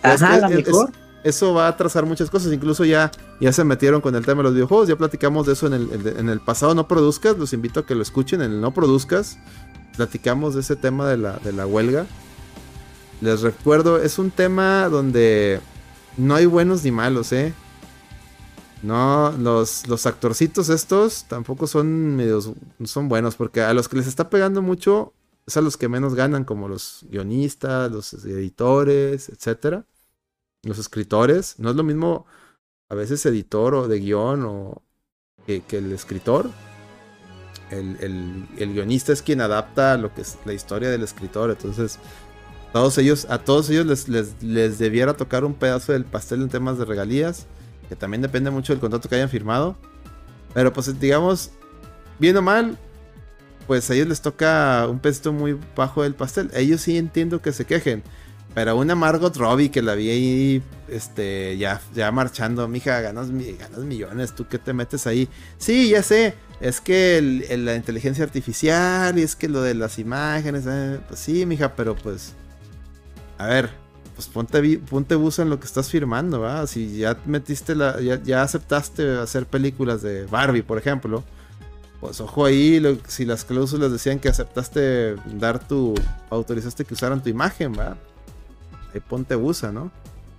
Ajá, 0.02 0.34
a 0.34 0.38
lo 0.38 0.50
mejor 0.50 0.92
eso 1.26 1.54
va 1.54 1.66
a 1.66 1.70
atrasar 1.70 2.06
muchas 2.06 2.30
cosas. 2.30 2.52
Incluso 2.52 2.84
ya, 2.84 3.10
ya 3.40 3.52
se 3.52 3.64
metieron 3.64 4.00
con 4.00 4.14
el 4.14 4.24
tema 4.24 4.38
de 4.38 4.44
los 4.44 4.54
videojuegos. 4.54 4.88
Ya 4.88 4.96
platicamos 4.96 5.44
de 5.46 5.54
eso 5.54 5.66
en 5.66 5.72
el, 5.72 6.14
en 6.16 6.28
el 6.28 6.40
pasado 6.40 6.72
No 6.74 6.86
Produzcas. 6.86 7.36
Los 7.36 7.52
invito 7.52 7.80
a 7.80 7.86
que 7.86 7.96
lo 7.96 8.02
escuchen 8.02 8.42
en 8.42 8.52
el 8.52 8.60
No 8.60 8.72
Produzcas. 8.72 9.36
Platicamos 9.96 10.54
de 10.54 10.60
ese 10.60 10.76
tema 10.76 11.08
de 11.08 11.16
la, 11.16 11.38
de 11.38 11.52
la 11.52 11.66
huelga. 11.66 12.06
Les 13.20 13.40
recuerdo, 13.40 14.00
es 14.00 14.20
un 14.20 14.30
tema 14.30 14.88
donde 14.88 15.60
no 16.16 16.36
hay 16.36 16.46
buenos 16.46 16.84
ni 16.84 16.92
malos, 16.92 17.32
¿eh? 17.32 17.52
No, 18.82 19.32
los, 19.32 19.88
los 19.88 20.06
actorcitos 20.06 20.68
estos 20.68 21.24
tampoco 21.24 21.66
son 21.66 22.14
medios, 22.14 22.52
son 22.84 23.08
buenos, 23.08 23.34
porque 23.34 23.62
a 23.62 23.72
los 23.72 23.88
que 23.88 23.96
les 23.96 24.06
está 24.06 24.28
pegando 24.28 24.60
mucho 24.62 25.14
es 25.46 25.56
a 25.56 25.62
los 25.62 25.76
que 25.76 25.88
menos 25.88 26.14
ganan, 26.14 26.44
como 26.44 26.68
los 26.68 27.06
guionistas, 27.10 27.90
los 27.90 28.12
editores, 28.12 29.30
etcétera 29.30 29.86
los 30.66 30.78
escritores. 30.78 31.58
No 31.58 31.70
es 31.70 31.76
lo 31.76 31.82
mismo 31.82 32.26
a 32.88 32.94
veces 32.94 33.24
editor 33.26 33.74
o 33.74 33.88
de 33.88 34.00
guion 34.00 34.44
o 34.44 34.82
que, 35.46 35.62
el 35.70 35.92
escritor. 35.92 36.50
El, 37.70 38.46
guionista 38.58 39.12
es 39.12 39.22
quien 39.22 39.40
adapta 39.40 39.96
lo 39.96 40.14
que 40.14 40.22
es 40.22 40.38
la 40.44 40.52
historia 40.52 40.90
del 40.90 41.02
escritor. 41.02 41.50
Entonces, 41.50 41.98
todos 42.72 42.98
ellos, 42.98 43.26
a 43.30 43.38
todos 43.38 43.70
ellos 43.70 43.86
les, 43.86 44.08
les, 44.42 44.78
debiera 44.78 45.16
tocar 45.16 45.44
un 45.44 45.54
pedazo 45.54 45.92
del 45.92 46.04
pastel 46.04 46.42
en 46.42 46.48
temas 46.48 46.78
de 46.78 46.84
regalías. 46.84 47.46
Que 47.88 47.96
también 47.96 48.22
depende 48.22 48.50
mucho 48.50 48.72
del 48.72 48.80
contrato 48.80 49.08
que 49.08 49.14
hayan 49.14 49.28
firmado. 49.28 49.76
Pero 50.54 50.72
pues 50.72 50.98
digamos, 50.98 51.50
bien 52.18 52.36
o 52.36 52.42
mal, 52.42 52.78
pues 53.66 53.90
a 53.90 53.94
ellos 53.94 54.08
les 54.08 54.20
toca 54.20 54.86
un 54.88 54.98
pedazo 54.98 55.32
muy 55.32 55.58
bajo 55.76 56.02
del 56.02 56.14
pastel. 56.14 56.50
Ellos 56.54 56.80
sí 56.80 56.96
entiendo 56.96 57.42
que 57.42 57.52
se 57.52 57.64
quejen. 57.64 58.02
Pero 58.56 58.74
una 58.74 58.94
Margot 58.94 59.36
Robbie 59.36 59.70
que 59.70 59.82
la 59.82 59.94
vi 59.94 60.08
ahí, 60.08 60.62
este, 60.88 61.58
ya, 61.58 61.78
ya 61.94 62.10
marchando, 62.10 62.66
mija, 62.68 63.02
ganas, 63.02 63.28
ganas 63.30 63.80
millones, 63.80 64.34
¿tú 64.34 64.46
qué 64.48 64.58
te 64.58 64.72
metes 64.72 65.06
ahí? 65.06 65.28
Sí, 65.58 65.90
ya 65.90 66.02
sé, 66.02 66.32
es 66.58 66.80
que 66.80 67.20
la 67.54 67.74
inteligencia 67.74 68.24
artificial 68.24 69.18
y 69.18 69.22
es 69.24 69.36
que 69.36 69.50
lo 69.50 69.60
de 69.60 69.74
las 69.74 69.98
imágenes, 69.98 70.64
eh, 70.66 70.98
pues 71.06 71.20
sí, 71.20 71.44
mija, 71.44 71.76
pero 71.76 71.94
pues, 71.96 72.32
a 73.36 73.46
ver, 73.46 73.68
pues 74.14 74.26
ponte, 74.26 74.78
ponte 74.78 75.16
buzo 75.16 75.42
en 75.42 75.50
lo 75.50 75.60
que 75.60 75.66
estás 75.66 75.90
firmando, 75.90 76.40
¿va? 76.40 76.66
Si 76.66 76.96
ya 76.96 77.18
metiste 77.26 77.74
la, 77.74 78.00
ya, 78.00 78.40
aceptaste 78.40 79.18
hacer 79.18 79.44
películas 79.44 80.00
de 80.00 80.24
Barbie, 80.24 80.62
por 80.62 80.78
ejemplo, 80.78 81.24
pues 82.00 82.22
ojo 82.22 82.46
ahí, 82.46 82.80
si 83.06 83.26
las 83.26 83.44
cláusulas 83.44 83.92
decían 83.92 84.18
que 84.18 84.30
aceptaste 84.30 85.16
dar 85.34 85.58
tu, 85.58 85.92
autorizaste 86.30 86.86
que 86.86 86.94
usaran 86.94 87.22
tu 87.22 87.28
imagen, 87.28 87.74
¿va? 87.78 87.98
Ahí 88.94 89.00
ponte 89.00 89.34
busa, 89.34 89.72
¿no? 89.72 89.90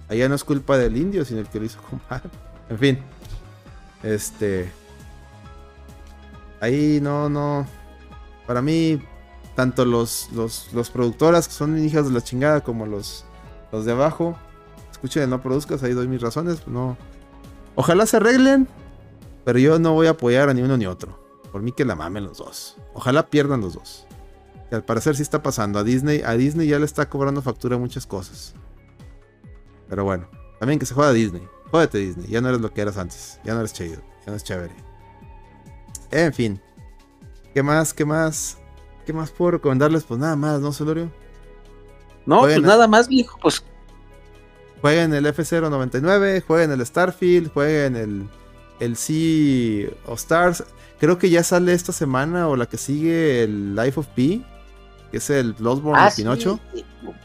Ya 0.09 0.29
no 0.29 0.35
es 0.35 0.43
culpa 0.43 0.77
del 0.77 0.95
indio, 0.95 1.25
sino 1.25 1.41
el 1.41 1.47
que 1.47 1.59
lo 1.59 1.65
hizo 1.65 1.79
con 1.81 2.01
En 2.69 2.77
fin, 2.77 2.99
este, 4.03 4.71
ahí 6.59 6.99
no, 7.01 7.29
no, 7.29 7.65
para 8.45 8.61
mí, 8.61 9.01
tanto 9.55 9.85
los, 9.85 10.29
los, 10.33 10.73
los 10.73 10.89
productoras 10.89 11.47
que 11.47 11.53
son 11.53 11.77
hijas 11.77 12.07
de 12.07 12.11
la 12.13 12.21
chingada 12.21 12.61
como 12.61 12.85
los 12.85 13.25
los 13.71 13.85
de 13.85 13.91
abajo, 13.91 14.37
escuchen, 14.91 15.29
no 15.29 15.41
produzcas, 15.41 15.83
ahí 15.83 15.93
doy 15.93 16.07
mis 16.07 16.21
razones. 16.21 16.67
No. 16.67 16.97
Ojalá 17.75 18.05
se 18.05 18.17
arreglen, 18.17 18.67
pero 19.45 19.59
yo 19.59 19.79
no 19.79 19.93
voy 19.93 20.07
a 20.07 20.11
apoyar 20.11 20.49
a 20.49 20.53
ni 20.53 20.61
uno 20.61 20.77
ni 20.77 20.85
otro. 20.85 21.23
Por 21.51 21.61
mí 21.61 21.71
que 21.71 21.85
la 21.85 21.95
mamen 21.95 22.25
los 22.25 22.37
dos. 22.37 22.77
Ojalá 22.93 23.27
pierdan 23.27 23.61
los 23.61 23.73
dos. 23.73 24.06
Que 24.69 24.75
al 24.75 24.83
parecer 24.83 25.15
sí 25.15 25.21
está 25.21 25.41
pasando. 25.41 25.79
A 25.79 25.83
Disney, 25.83 26.21
a 26.25 26.33
Disney 26.33 26.67
ya 26.67 26.79
le 26.79 26.85
está 26.85 27.09
cobrando 27.09 27.41
factura 27.41 27.77
muchas 27.77 28.05
cosas. 28.05 28.53
Pero 29.89 30.03
bueno, 30.03 30.27
también 30.59 30.79
que 30.79 30.85
se 30.85 30.93
juega 30.93 31.09
a 31.09 31.13
Disney. 31.13 31.47
Jódete 31.71 31.97
Disney, 31.97 32.27
ya 32.27 32.41
no 32.41 32.49
eres 32.49 32.61
lo 32.61 32.73
que 32.73 32.81
eras 32.81 32.97
antes. 32.97 33.39
Ya 33.43 33.53
no 33.53 33.59
eres 33.59 33.73
chido, 33.73 34.01
ya 34.25 34.31
no 34.31 34.35
es 34.35 34.43
chévere. 34.43 34.75
En 36.11 36.33
fin. 36.33 36.61
¿Qué 37.53 37.63
más? 37.63 37.93
¿Qué 37.93 38.05
más? 38.05 38.57
¿Qué 39.05 39.13
más 39.13 39.31
puedo 39.31 39.51
recomendarles? 39.51 40.03
Pues 40.03 40.19
nada 40.19 40.35
más, 40.35 40.59
¿no, 40.59 40.71
Celorio? 40.71 41.11
No, 42.25 42.41
pues 42.41 42.61
nada 42.61 42.87
más, 42.87 43.07
viejo, 43.07 43.39
pues. 43.41 43.63
Jueguen 44.81 45.13
el 45.13 45.25
F099, 45.25 46.43
jueguen 46.45 46.71
el 46.71 46.85
Starfield, 46.85 47.51
jueguen 47.51 47.95
el, 47.95 48.29
el 48.79 48.95
Sea 48.95 49.89
of 50.05 50.19
Stars. 50.19 50.63
Creo 50.99 51.17
que 51.17 51.29
ya 51.29 51.43
sale 51.43 51.73
esta 51.73 51.93
semana 51.93 52.47
o 52.47 52.55
la 52.55 52.65
que 52.67 52.77
sigue 52.77 53.43
el 53.43 53.75
Life 53.75 53.99
of 53.99 54.07
P, 54.07 54.41
que 55.11 55.17
es 55.17 55.29
el 55.29 55.53
Bloodborne 55.53 55.99
ah, 55.99 56.09
de 56.09 56.15
Pinocho. 56.15 56.59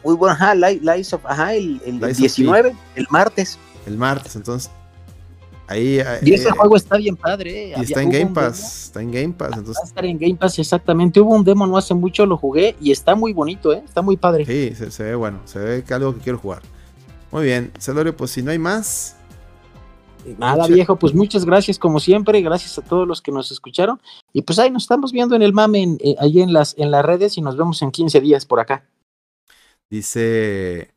Muy 0.05 0.15
bueno, 0.15 0.35
ajá, 0.35 0.55
Life 0.55 1.15
of, 1.15 1.25
ajá, 1.27 1.55
el, 1.55 1.81
el 1.85 2.01
19, 2.01 2.75
el 2.95 3.07
martes. 3.11 3.59
El 3.87 3.97
martes, 3.99 4.37
entonces 4.37 4.71
Ahí, 5.73 6.01
y 6.23 6.35
ese 6.35 6.49
eh, 6.49 6.53
juego 6.53 6.77
está 6.77 6.97
bien 6.97 7.17
padre. 7.17 7.73
Y 7.77 7.81
está 7.81 8.03
en 8.03 8.11
Game 8.11 8.31
Pass. 8.33 8.85
Está 8.85 9.01
en 9.01 9.11
Game 9.11 9.33
Pass. 9.33 9.57
Entonces... 9.57 9.77
Va 9.77 9.85
a 9.85 9.87
estar 9.87 10.05
en 10.05 10.19
Game 10.19 10.35
Pass, 10.35 10.59
exactamente. 10.59 11.21
Hubo 11.21 11.35
un 11.35 11.45
demo 11.45 11.67
no 11.67 11.77
hace 11.77 11.95
mucho, 11.95 12.27
lo 12.27 12.37
jugué 12.37 12.77
y 12.81 12.91
está 12.91 13.15
muy 13.15 13.33
bonito, 13.33 13.73
¿eh? 13.73 13.83
Está 13.85 14.03
muy 14.03 14.17
padre. 14.17 14.45
Sí, 14.45 14.75
se, 14.91 15.03
ve 15.03 15.15
bueno. 15.15 15.41
Se 15.45 15.59
ve 15.59 15.85
que 15.85 15.95
algo 15.95 16.15
que 16.15 16.21
quiero 16.21 16.39
jugar. 16.39 16.63
Muy 17.31 17.45
bien. 17.45 17.73
Celorio, 17.79 18.17
pues 18.17 18.33
si 18.33 18.43
no 18.43 18.51
hay 18.51 18.59
más. 18.59 19.17
Nada, 20.39 20.67
viejo, 20.67 20.97
pues 20.97 21.15
muchas 21.15 21.45
gracias 21.45 21.79
como 21.79 22.01
siempre, 22.01 22.41
gracias 22.41 22.79
a 22.79 22.83
todos 22.83 23.07
los 23.07 23.21
que 23.21 23.33
nos 23.33 23.51
escucharon. 23.51 24.01
Y 24.33 24.43
pues 24.43 24.59
ahí 24.59 24.71
nos 24.71 24.85
estamos 24.85 25.13
viendo 25.13 25.35
en 25.35 25.43
el 25.43 25.53
mame, 25.53 25.97
eh, 26.01 26.15
ahí 26.19 26.41
en 26.41 26.53
las, 26.53 26.75
en 26.79 26.91
las 26.91 27.05
redes 27.05 27.37
y 27.39 27.43
nos 27.43 27.57
vemos 27.57 27.83
en 27.83 27.91
15 27.91 28.21
días 28.21 28.47
por 28.47 28.61
acá. 28.61 28.85
Dice 29.91 30.93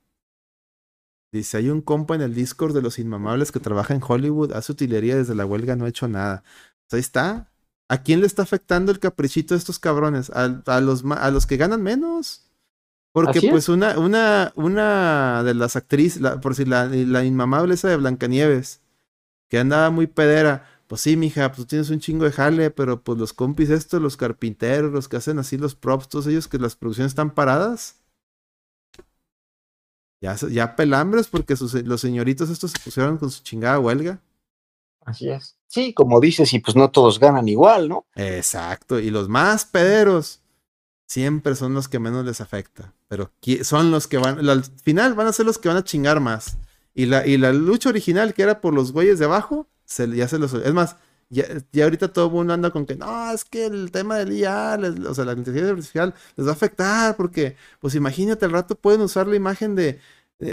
Dice, 1.35 1.57
hay 1.57 1.69
un 1.69 1.81
compa 1.81 2.15
en 2.15 2.21
el 2.21 2.33
Discord 2.33 2.73
de 2.73 2.81
los 2.81 2.97
inmamables 2.97 3.51
que 3.51 3.59
trabaja 3.59 3.93
en 3.93 4.01
Hollywood, 4.01 4.53
hace 4.53 4.71
utilería 4.71 5.17
desde 5.17 5.35
la 5.35 5.45
huelga, 5.45 5.75
no 5.75 5.83
ha 5.83 5.89
hecho 5.89 6.07
nada. 6.07 6.43
Pues 6.87 6.93
ahí 6.93 6.99
está. 7.01 7.51
¿A 7.89 8.03
quién 8.03 8.21
le 8.21 8.25
está 8.25 8.43
afectando 8.43 8.89
el 8.89 8.99
caprichito 8.99 9.53
de 9.53 9.57
estos 9.57 9.77
cabrones? 9.77 10.29
A, 10.29 10.79
los, 10.79 11.03
a 11.03 11.31
los 11.31 11.45
que 11.45 11.57
ganan 11.57 11.83
menos. 11.83 12.43
Porque 13.11 13.49
pues 13.49 13.67
una, 13.67 13.99
una, 13.99 14.53
una 14.55 15.43
de 15.43 15.55
las 15.55 15.75
actrices, 15.75 16.21
por 16.41 16.55
si 16.55 16.63
la, 16.63 16.85
la 16.85 17.25
inmamable 17.25 17.73
esa 17.73 17.89
de 17.89 17.97
Blancanieves, 17.97 18.81
que 19.49 19.59
andaba 19.59 19.89
muy 19.89 20.07
pedera, 20.07 20.67
pues 20.87 21.01
sí, 21.01 21.17
mija, 21.17 21.49
pues 21.49 21.59
tú 21.59 21.65
tienes 21.65 21.89
un 21.89 21.99
chingo 21.99 22.25
de 22.25 22.31
jale, 22.31 22.71
pero 22.71 23.01
pues 23.03 23.17
los 23.17 23.33
compis 23.33 23.69
estos, 23.69 24.01
los 24.01 24.17
carpinteros, 24.17 24.91
los 24.91 25.07
que 25.07 25.17
hacen 25.17 25.39
así 25.39 25.57
los 25.57 25.75
props, 25.75 26.09
todos 26.09 26.27
ellos 26.27 26.47
que 26.47 26.59
las 26.59 26.75
producciones 26.75 27.11
están 27.11 27.33
paradas, 27.33 27.97
ya, 30.21 30.35
ya 30.49 30.75
pelambres 30.75 31.27
porque 31.27 31.55
los 31.83 32.01
señoritos 32.01 32.49
estos 32.49 32.71
se 32.71 32.79
pusieron 32.79 33.17
con 33.17 33.29
su 33.29 33.43
chingada 33.43 33.79
huelga. 33.79 34.21
Así 35.01 35.29
es. 35.29 35.55
Sí, 35.67 35.93
como 35.93 36.19
dices, 36.19 36.51
y 36.53 36.59
pues 36.59 36.75
no 36.75 36.89
todos 36.89 37.19
ganan 37.19 37.47
igual, 37.47 37.89
¿no? 37.89 38.07
Exacto. 38.15 38.99
Y 38.99 39.11
los 39.11 39.29
más 39.29 39.65
pederos 39.65 40.41
siempre 41.07 41.55
son 41.55 41.73
los 41.73 41.87
que 41.87 41.99
menos 41.99 42.25
les 42.25 42.41
afecta. 42.41 42.93
Pero 43.07 43.31
son 43.61 43.91
los 43.91 44.07
que 44.07 44.17
van, 44.17 44.47
al 44.49 44.63
final 44.63 45.13
van 45.13 45.27
a 45.27 45.33
ser 45.33 45.45
los 45.45 45.59
que 45.59 45.67
van 45.67 45.77
a 45.77 45.83
chingar 45.83 46.19
más. 46.19 46.57
Y 46.95 47.05
la, 47.07 47.27
y 47.27 47.37
la 47.37 47.53
lucha 47.53 47.89
original, 47.89 48.33
que 48.33 48.43
era 48.43 48.61
por 48.61 48.73
los 48.73 48.91
güeyes 48.93 49.19
de 49.19 49.25
abajo, 49.25 49.67
se, 49.85 50.09
ya 50.15 50.27
se 50.27 50.39
los. 50.39 50.53
Es 50.53 50.73
más, 50.73 50.95
ya, 51.29 51.45
ahorita 51.83 52.13
todo 52.13 52.27
el 52.27 52.31
mundo 52.31 52.53
anda 52.53 52.71
con 52.71 52.85
que 52.85 52.95
no, 52.95 53.31
es 53.31 53.45
que 53.45 53.65
el 53.65 53.91
tema 53.91 54.17
del 54.17 54.31
IA, 54.33 54.79
o 55.09 55.13
sea, 55.13 55.25
la 55.25 55.33
inteligencia 55.33 55.71
artificial 55.71 56.13
les 56.37 56.47
va 56.47 56.51
a 56.51 56.53
afectar 56.53 57.15
porque, 57.17 57.57
pues 57.79 57.95
imagínate, 57.95 58.45
al 58.45 58.51
rato 58.51 58.75
pueden 58.75 59.01
usar 59.01 59.27
la 59.27 59.35
imagen 59.35 59.75
de, 59.75 59.99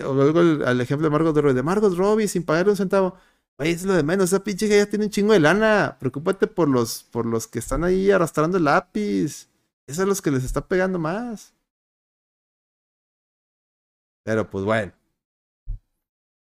o 0.04 0.14
luego 0.14 0.40
el, 0.40 0.80
ejemplo 0.80 1.06
de 1.06 1.10
Margot 1.10 1.36
Robbie, 1.36 1.54
de 1.54 1.62
Margot 1.62 1.94
Robbie 1.96 2.28
sin 2.28 2.44
pagarle 2.44 2.72
un 2.72 2.76
centavo. 2.76 3.16
Oye, 3.58 3.70
es 3.70 3.84
lo 3.84 3.94
de 3.94 4.02
menos, 4.02 4.30
esa 4.32 4.42
pinche 4.44 4.68
ya 4.68 4.86
tiene 4.86 5.04
un 5.06 5.10
chingo 5.10 5.32
de 5.32 5.40
lana. 5.40 5.96
Preocúpate 6.00 6.46
por 6.46 6.68
los, 6.68 7.04
por 7.04 7.26
los 7.26 7.46
que 7.48 7.58
están 7.58 7.84
ahí 7.84 8.10
arrastrando 8.10 8.58
el 8.58 8.64
lápiz. 8.64 9.48
Esos 9.86 9.98
son 9.98 10.08
los 10.08 10.22
que 10.22 10.30
les 10.30 10.44
está 10.44 10.66
pegando 10.66 10.98
más. 10.98 11.54
Pero 14.24 14.48
pues 14.50 14.64
bueno. 14.64 14.92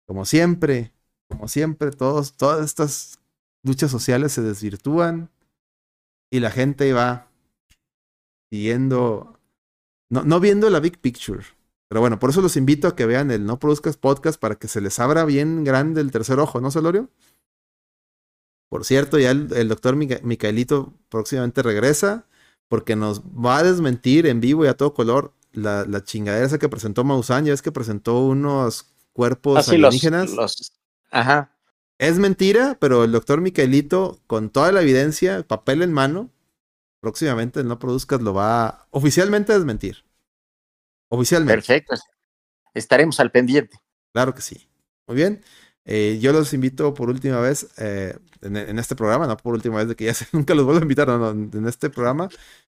Como 0.07 0.25
siempre, 0.25 0.93
como 1.27 1.47
siempre, 1.47 1.91
todos, 1.91 2.33
todas 2.33 2.63
estas 2.65 3.19
luchas 3.63 3.91
sociales 3.91 4.31
se 4.31 4.41
desvirtúan 4.41 5.29
y 6.31 6.39
la 6.39 6.49
gente 6.49 6.93
va 6.93 7.29
siguiendo, 8.49 9.37
no, 10.09 10.23
no 10.23 10.39
viendo 10.39 10.69
la 10.69 10.79
big 10.79 10.99
picture. 10.99 11.43
Pero 11.89 12.01
bueno, 12.01 12.19
por 12.19 12.29
eso 12.29 12.41
los 12.41 12.57
invito 12.57 12.87
a 12.87 12.95
que 12.95 13.05
vean 13.05 13.31
el 13.31 13.45
No 13.45 13.59
Produzcas 13.59 13.97
Podcast 13.97 14.39
para 14.39 14.55
que 14.55 14.67
se 14.67 14.81
les 14.81 14.99
abra 14.99 15.25
bien 15.25 15.63
grande 15.63 16.01
el 16.01 16.11
tercer 16.11 16.39
ojo, 16.39 16.59
¿no, 16.61 16.71
Solorio? 16.71 17.09
Por 18.69 18.83
cierto, 18.83 19.17
ya 19.19 19.31
el, 19.31 19.67
doctor 19.69 19.95
Micaelito 19.95 20.93
próximamente 21.09 21.63
regresa 21.63 22.25
porque 22.67 22.97
nos 22.97 23.21
va 23.21 23.59
a 23.59 23.63
desmentir 23.63 24.27
en 24.27 24.41
vivo 24.41 24.65
y 24.65 24.67
a 24.67 24.75
todo 24.75 24.93
color 24.93 25.33
la, 25.53 25.85
la 25.85 26.03
chingadera 26.03 26.45
esa 26.45 26.59
que 26.59 26.67
presentó 26.67 27.05
Maussan. 27.05 27.45
Ya 27.45 27.53
es 27.53 27.61
que 27.61 27.71
presentó 27.71 28.19
unos 28.19 28.93
cuerpos 29.17 29.67
ah, 29.67 29.71
alienígenas. 29.71 30.31
Ajá. 31.09 31.51
Es 31.97 32.19
mentira, 32.19 32.77
pero 32.79 33.03
el 33.03 33.11
doctor 33.11 33.41
Micaelito, 33.41 34.19
con 34.27 34.51
toda 34.51 34.71
la 34.71 34.83
evidencia, 34.83 35.41
papel 35.41 35.81
en 35.81 35.91
mano, 35.91 36.29
próximamente 37.01 37.61
el 37.61 37.67
No 37.67 37.79
Produzcas 37.79 38.21
lo 38.21 38.35
va 38.35 38.85
oficialmente 38.91 39.53
a 39.53 39.55
desmentir. 39.55 40.05
Oficialmente. 41.09 41.55
Perfecto. 41.55 41.95
Estaremos 42.75 43.19
al 43.19 43.31
pendiente. 43.31 43.81
Claro 44.13 44.35
que 44.35 44.41
sí. 44.41 44.69
Muy 45.07 45.17
bien. 45.17 45.43
Eh, 45.85 46.19
yo 46.21 46.31
los 46.31 46.53
invito 46.53 46.93
por 46.93 47.09
última 47.09 47.39
vez 47.39 47.69
eh, 47.77 48.15
en, 48.41 48.77
este 48.77 48.95
programa, 48.95 49.25
no 49.25 49.35
por 49.37 49.55
última 49.55 49.77
vez 49.77 49.87
de 49.87 49.95
que 49.95 50.05
ya 50.05 50.13
nunca 50.31 50.53
los 50.53 50.63
vuelvo 50.63 50.81
a 50.81 50.83
invitar, 50.83 51.07
no, 51.07 51.31
en 51.31 51.67
este 51.67 51.89
programa, 51.89 52.29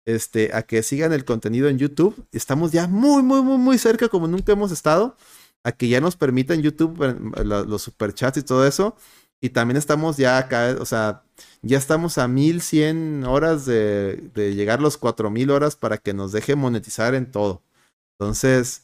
este, 0.06 0.51
a 0.53 0.61
que 0.61 0.84
sigan 0.84 1.11
el 1.11 1.26
contenido 1.26 1.68
en 1.68 1.80
YouTube. 1.80 2.26
Estamos 2.32 2.72
ya 2.72 2.88
muy, 2.88 3.24
muy, 3.24 3.42
muy, 3.42 3.58
muy 3.58 3.77
cerca, 3.77 4.08
como 4.08 4.27
nunca 4.27 4.53
hemos 4.53 4.72
estado 4.72 5.18
a 5.64 5.72
que 5.72 5.88
ya 5.90 6.02
nos 6.02 6.16
permitan 6.16 6.62
YouTube 6.62 7.04
eh, 7.04 7.44
los 7.44 7.82
superchats 7.82 8.38
y 8.38 8.44
todo 8.44 8.66
eso. 8.68 8.96
Y 9.42 9.50
también 9.52 9.78
estamos 9.78 10.18
ya 10.18 10.38
acá, 10.38 10.76
o 10.80 10.86
sea, 10.86 11.24
ya 11.62 11.78
estamos 11.78 12.18
a 12.18 12.28
1100 12.28 13.24
horas 13.26 13.66
de, 13.66 14.32
llegar 14.36 14.80
a 14.80 14.82
los 14.82 14.98
4000 14.98 15.50
horas 15.52 15.76
para 15.76 15.98
que 15.98 16.14
nos 16.14 16.32
deje 16.34 16.56
monetizar 16.56 17.16
en 17.16 17.32
todo. 17.32 17.64
Entonces, 18.20 18.84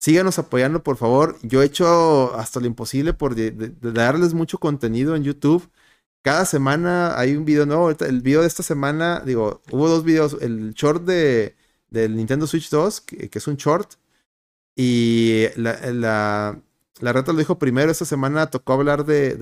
síganos 0.00 0.38
apoyando, 0.38 0.82
por 0.82 0.96
favor. 0.96 1.38
Yo 1.42 1.62
he 1.62 1.66
hecho 1.66 2.34
hasta 2.36 2.60
lo 2.60 2.66
imposible 2.66 3.14
por 3.14 3.34
darles 3.36 4.34
mucho 4.34 4.58
contenido 4.58 5.16
en 5.16 5.24
YouTube. 5.24 5.70
Cada 6.22 6.46
semana 6.46 7.18
hay 7.18 7.36
un 7.36 7.44
video 7.44 7.66
nuevo. 7.66 7.90
El 7.90 8.22
video 8.22 8.42
de 8.42 8.46
esta 8.48 8.62
semana, 8.62 9.20
digo, 9.26 9.62
hubo 9.70 9.88
dos 9.88 10.04
videos. 10.04 10.36
El 10.40 10.74
short 10.74 11.04
de, 11.04 11.56
del 11.90 12.16
Nintendo 12.16 12.46
Switch 12.46 12.70
2, 12.70 13.00
que 13.02 13.30
es 13.32 13.46
un 13.46 13.56
short, 13.56 13.94
y 14.74 15.44
la, 15.56 15.78
la, 15.92 16.62
la 17.00 17.12
rata 17.12 17.32
lo 17.32 17.38
dijo 17.38 17.58
primero, 17.58 17.90
esta 17.90 18.04
semana 18.04 18.48
tocó 18.48 18.74
hablar 18.74 19.04
de, 19.04 19.34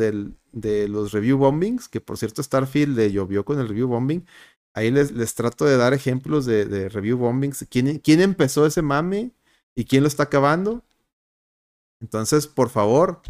de, 0.53 0.89
los 0.89 1.13
review 1.13 1.39
bombings, 1.39 1.89
que 1.89 2.01
por 2.01 2.17
cierto 2.17 2.43
Starfield 2.43 2.97
le 2.97 3.13
llovió 3.13 3.45
con 3.45 3.61
el 3.61 3.69
review 3.69 3.89
bombing. 3.89 4.27
Ahí 4.73 4.91
les, 4.91 5.13
les 5.13 5.35
trato 5.35 5.65
de 5.65 5.77
dar 5.77 5.95
ejemplos 5.95 6.47
de, 6.47 6.65
de 6.65 6.89
review 6.89 7.19
bombings. 7.19 7.67
¿Quién, 7.69 7.99
¿Quién, 7.99 8.21
empezó 8.21 8.67
ese 8.67 8.83
mame 8.83 9.33
y 9.75 9.85
quién 9.85 10.03
lo 10.03 10.09
está 10.09 10.25
acabando? 10.25 10.85
Entonces, 12.01 12.47
por 12.47 12.71
favor, 12.71 13.21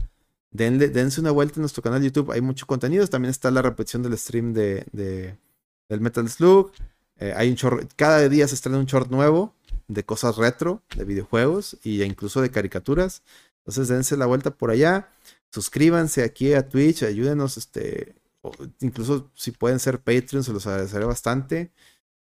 dense 0.53 1.21
una 1.21 1.31
vuelta 1.31 1.57
en 1.57 1.63
nuestro 1.63 1.83
canal 1.83 2.01
de 2.01 2.07
YouTube. 2.09 2.31
Hay 2.31 2.41
mucho 2.41 2.67
contenido. 2.67 3.07
También 3.09 3.31
está 3.31 3.51
la 3.51 3.63
repetición 3.63 4.03
del 4.03 4.17
stream 4.19 4.53
de, 4.53 4.87
del 5.89 6.01
Metal 6.01 6.29
Slug. 6.29 6.73
Eh, 7.17 7.35
hay 7.37 7.51
un 7.51 7.57
short, 7.57 7.93
cada 7.97 8.29
día 8.29 8.47
se 8.49 8.55
estrena 8.55 8.79
un 8.79 8.87
short 8.87 9.11
nuevo 9.11 9.55
de 9.93 10.05
cosas 10.05 10.37
retro, 10.37 10.83
de 10.97 11.05
videojuegos 11.05 11.77
e 11.85 12.05
incluso 12.05 12.41
de 12.41 12.51
caricaturas. 12.51 13.23
Entonces 13.59 13.89
dense 13.89 14.17
la 14.17 14.27
vuelta 14.27 14.53
por 14.53 14.71
allá. 14.71 15.09
Suscríbanse 15.53 16.23
aquí 16.23 16.55
a 16.55 16.69
Twitch, 16.69 17.03
ayúdenos, 17.03 17.57
este, 17.57 18.15
incluso 18.81 19.31
si 19.35 19.51
pueden 19.51 19.81
ser 19.81 20.01
Patreon, 20.01 20.45
se 20.45 20.53
los 20.53 20.67
agradeceré 20.67 21.05
bastante. 21.05 21.73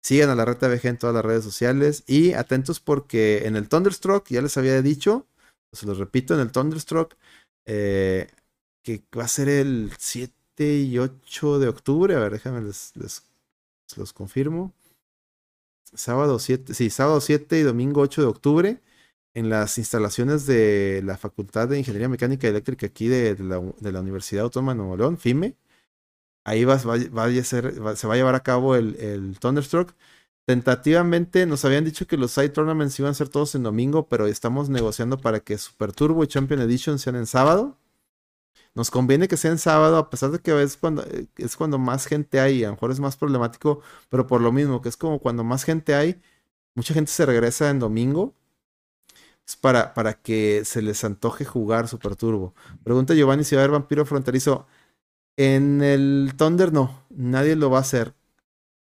Sigan 0.02 0.30
a 0.30 0.36
la 0.36 0.46
Reta 0.46 0.68
VG 0.68 0.88
en 0.88 0.98
todas 0.98 1.14
las 1.16 1.24
redes 1.24 1.44
sociales 1.44 2.04
y 2.08 2.34
atentos 2.34 2.80
porque 2.80 3.46
en 3.46 3.56
el 3.56 3.70
Thunderstruck, 3.70 4.28
ya 4.30 4.42
les 4.42 4.58
había 4.58 4.82
dicho, 4.82 5.28
se 5.72 5.86
los 5.86 6.00
repito, 6.00 6.34
en 6.34 6.40
el 6.42 6.52
Thunderstruck, 6.52 7.16
eh, 7.66 8.28
que 8.84 9.04
va 9.18 9.26
a 9.26 9.28
ser 9.28 9.50
el 9.50 9.92
7 10.00 10.34
y 10.80 10.98
8 10.98 11.60
de 11.60 11.68
octubre, 11.68 12.16
a 12.16 12.20
ver, 12.20 12.32
déjame 12.34 12.62
les, 12.62 12.96
les 12.96 13.24
los 13.98 14.14
confirmo. 14.14 14.74
Sábado 15.94 16.40
7, 16.40 16.74
sí, 16.74 16.90
sábado 16.90 17.20
7 17.22 17.60
y 17.60 17.64
domingo 17.64 18.02
8 18.02 18.22
de 18.22 18.28
octubre 18.28 18.82
en 19.34 19.50
las 19.50 19.78
instalaciones 19.78 20.45
de 20.45 21.02
la 21.06 21.18
Facultad 21.18 21.68
de 21.68 21.80
Ingeniería 21.80 22.10
Mecánica 22.10 22.48
y 22.48 22.50
Eléctrica 22.52 22.86
aquí 22.88 23.08
de, 23.08 23.38
la, 23.40 24.00
Universidad 24.00 24.44
Autónoma 24.45 24.74
de 24.74 24.78
Nuevo 24.78 24.98
León, 24.98 25.18
FIME. 25.18 25.56
Ahí 26.44 26.66
va, 26.66 26.76
a 26.76 27.44
ser, 27.44 27.74
se 27.95 28.08
va 28.08 28.14
a 28.14 28.18
llevar 28.18 28.36
a 28.36 28.44
cabo 28.44 28.76
el, 28.76 28.95
el 28.95 29.40
Thunderstruck. 29.40 29.94
Tentativamente 30.45 31.45
nos 31.45 31.64
habían 31.66 31.86
dicho 31.86 32.08
que 32.08 32.18
los 32.18 32.32
side 32.32 32.50
tournaments 32.50 33.00
iban 33.00 33.11
a 33.11 33.14
ser 33.14 33.30
todos 33.30 33.56
en 33.56 33.64
domingo, 33.64 34.08
pero 34.08 34.28
estamos 34.28 34.70
negociando 34.70 35.18
para 35.20 35.40
que 35.40 35.58
Super 35.58 35.94
Turbo 35.94 36.24
y 36.24 36.28
Champion 36.28 36.61
Edition 36.61 37.00
sean 37.00 37.16
en 37.16 37.28
sábado. 37.28 37.78
Nos 38.75 38.91
conviene 38.91 39.27
que 39.27 39.38
sea 39.38 39.51
en 39.51 39.58
sábado, 39.58 39.98
a 39.98 40.09
pesar 40.09 40.32
de 40.32 40.40
que 40.40 40.61
es 40.64 40.77
cuando, 40.77 41.03
eh, 41.06 41.27
es 41.38 41.56
cuando 41.58 41.77
más 41.77 42.06
gente 42.06 42.40
hay, 42.40 42.64
a 42.64 42.67
lo 42.67 42.74
mejor 42.74 42.91
es 42.91 43.00
más 43.00 43.17
problemático, 43.17 43.82
pero 44.09 44.27
por 44.27 44.41
lo 44.41 44.51
mismo, 44.51 44.82
que 44.82 44.90
es 44.90 44.98
como 44.98 45.19
cuando 45.19 45.43
más 45.43 45.64
gente 45.66 45.95
hay, 45.95 46.22
mucha 46.75 46.93
gente 46.93 47.11
se 47.11 47.25
regresa 47.25 47.69
en 47.69 47.80
domingo 47.80 48.35
es 49.45 49.56
para, 49.56 49.93
para 49.93 50.14
que 50.22 50.64
se 50.66 50.82
les 50.82 51.03
antoje 51.03 51.45
jugar 51.45 51.88
Super 51.88 52.16
Turbo. 52.16 52.53
Pregunta 52.83 53.14
Giovanni 53.14 53.43
si 53.43 53.56
va 53.56 53.61
a 53.61 53.66
haber 53.66 53.74
vampiro 53.74 54.06
fronterizo. 54.06 54.67
En 55.38 55.82
el 55.82 56.33
Thunder 56.38 56.74
no, 56.74 57.06
nadie 57.09 57.56
lo 57.56 57.69
va 57.69 57.80
a 57.80 57.82
hacer. 57.82 58.16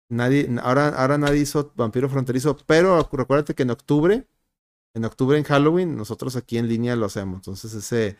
Nadie, 0.09 0.49
ahora, 0.61 0.89
ahora 0.89 1.17
nadie 1.17 1.41
hizo 1.41 1.73
vampiro 1.75 2.09
fronterizo, 2.09 2.57
pero 2.67 3.09
recuérdate 3.11 3.55
que 3.55 3.63
en 3.63 3.71
octubre, 3.71 4.27
en 4.93 5.05
octubre 5.05 5.37
en 5.37 5.43
Halloween, 5.45 5.97
nosotros 5.97 6.35
aquí 6.35 6.57
en 6.57 6.67
línea 6.69 6.95
lo 6.95 7.07
hacemos. 7.07 7.37
Entonces 7.37 7.73
ese, 7.73 8.17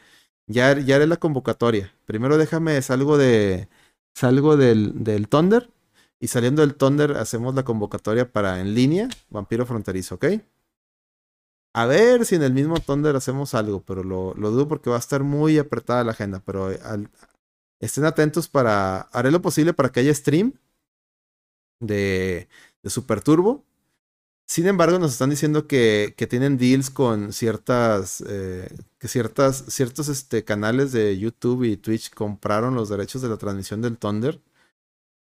ya, 0.47 0.71
haré 0.71 1.07
la 1.07 1.17
convocatoria. 1.17 1.93
Primero 2.05 2.37
déjame, 2.37 2.81
salgo 2.81 3.17
de, 3.17 3.69
salgo 4.13 4.57
del, 4.57 5.03
del 5.03 5.27
Thunder 5.27 5.69
y 6.19 6.27
saliendo 6.27 6.61
del 6.61 6.75
Thunder 6.75 7.17
hacemos 7.17 7.55
la 7.55 7.63
convocatoria 7.63 8.31
para 8.31 8.59
en 8.59 8.73
línea, 8.75 9.09
vampiro 9.29 9.65
fronterizo, 9.65 10.15
¿ok? 10.15 10.25
A 11.75 11.85
ver 11.87 12.25
si 12.25 12.35
en 12.35 12.43
el 12.43 12.53
mismo 12.53 12.79
Thunder 12.79 13.15
hacemos 13.15 13.55
algo, 13.55 13.81
pero 13.81 14.03
lo, 14.03 14.35
lo 14.35 14.51
dudo 14.51 14.67
porque 14.67 14.91
va 14.91 14.97
a 14.97 14.99
estar 14.99 15.23
muy 15.23 15.57
apretada 15.57 16.03
la 16.03 16.11
agenda. 16.11 16.39
Pero 16.45 16.69
estén 17.79 18.05
atentos 18.05 18.47
para. 18.47 19.01
Haré 19.11 19.31
lo 19.31 19.41
posible 19.41 19.73
para 19.73 19.91
que 19.91 20.01
haya 20.01 20.13
stream 20.13 20.53
de, 21.79 22.47
de 22.83 22.89
Super 22.89 23.21
Turbo. 23.21 23.65
Sin 24.45 24.67
embargo, 24.67 24.99
nos 24.99 25.13
están 25.13 25.29
diciendo 25.29 25.67
que, 25.67 26.13
que 26.17 26.27
tienen 26.27 26.57
deals 26.57 26.89
con 26.89 27.33
ciertas. 27.33 28.23
Eh, 28.27 28.69
que 28.99 29.07
ciertas, 29.07 29.65
ciertos 29.67 30.09
este, 30.09 30.43
canales 30.43 30.91
de 30.91 31.17
YouTube 31.17 31.63
y 31.63 31.77
Twitch 31.77 32.13
compraron 32.13 32.75
los 32.75 32.89
derechos 32.89 33.21
de 33.21 33.29
la 33.29 33.37
transmisión 33.37 33.81
del 33.81 33.97
Thunder. 33.97 34.41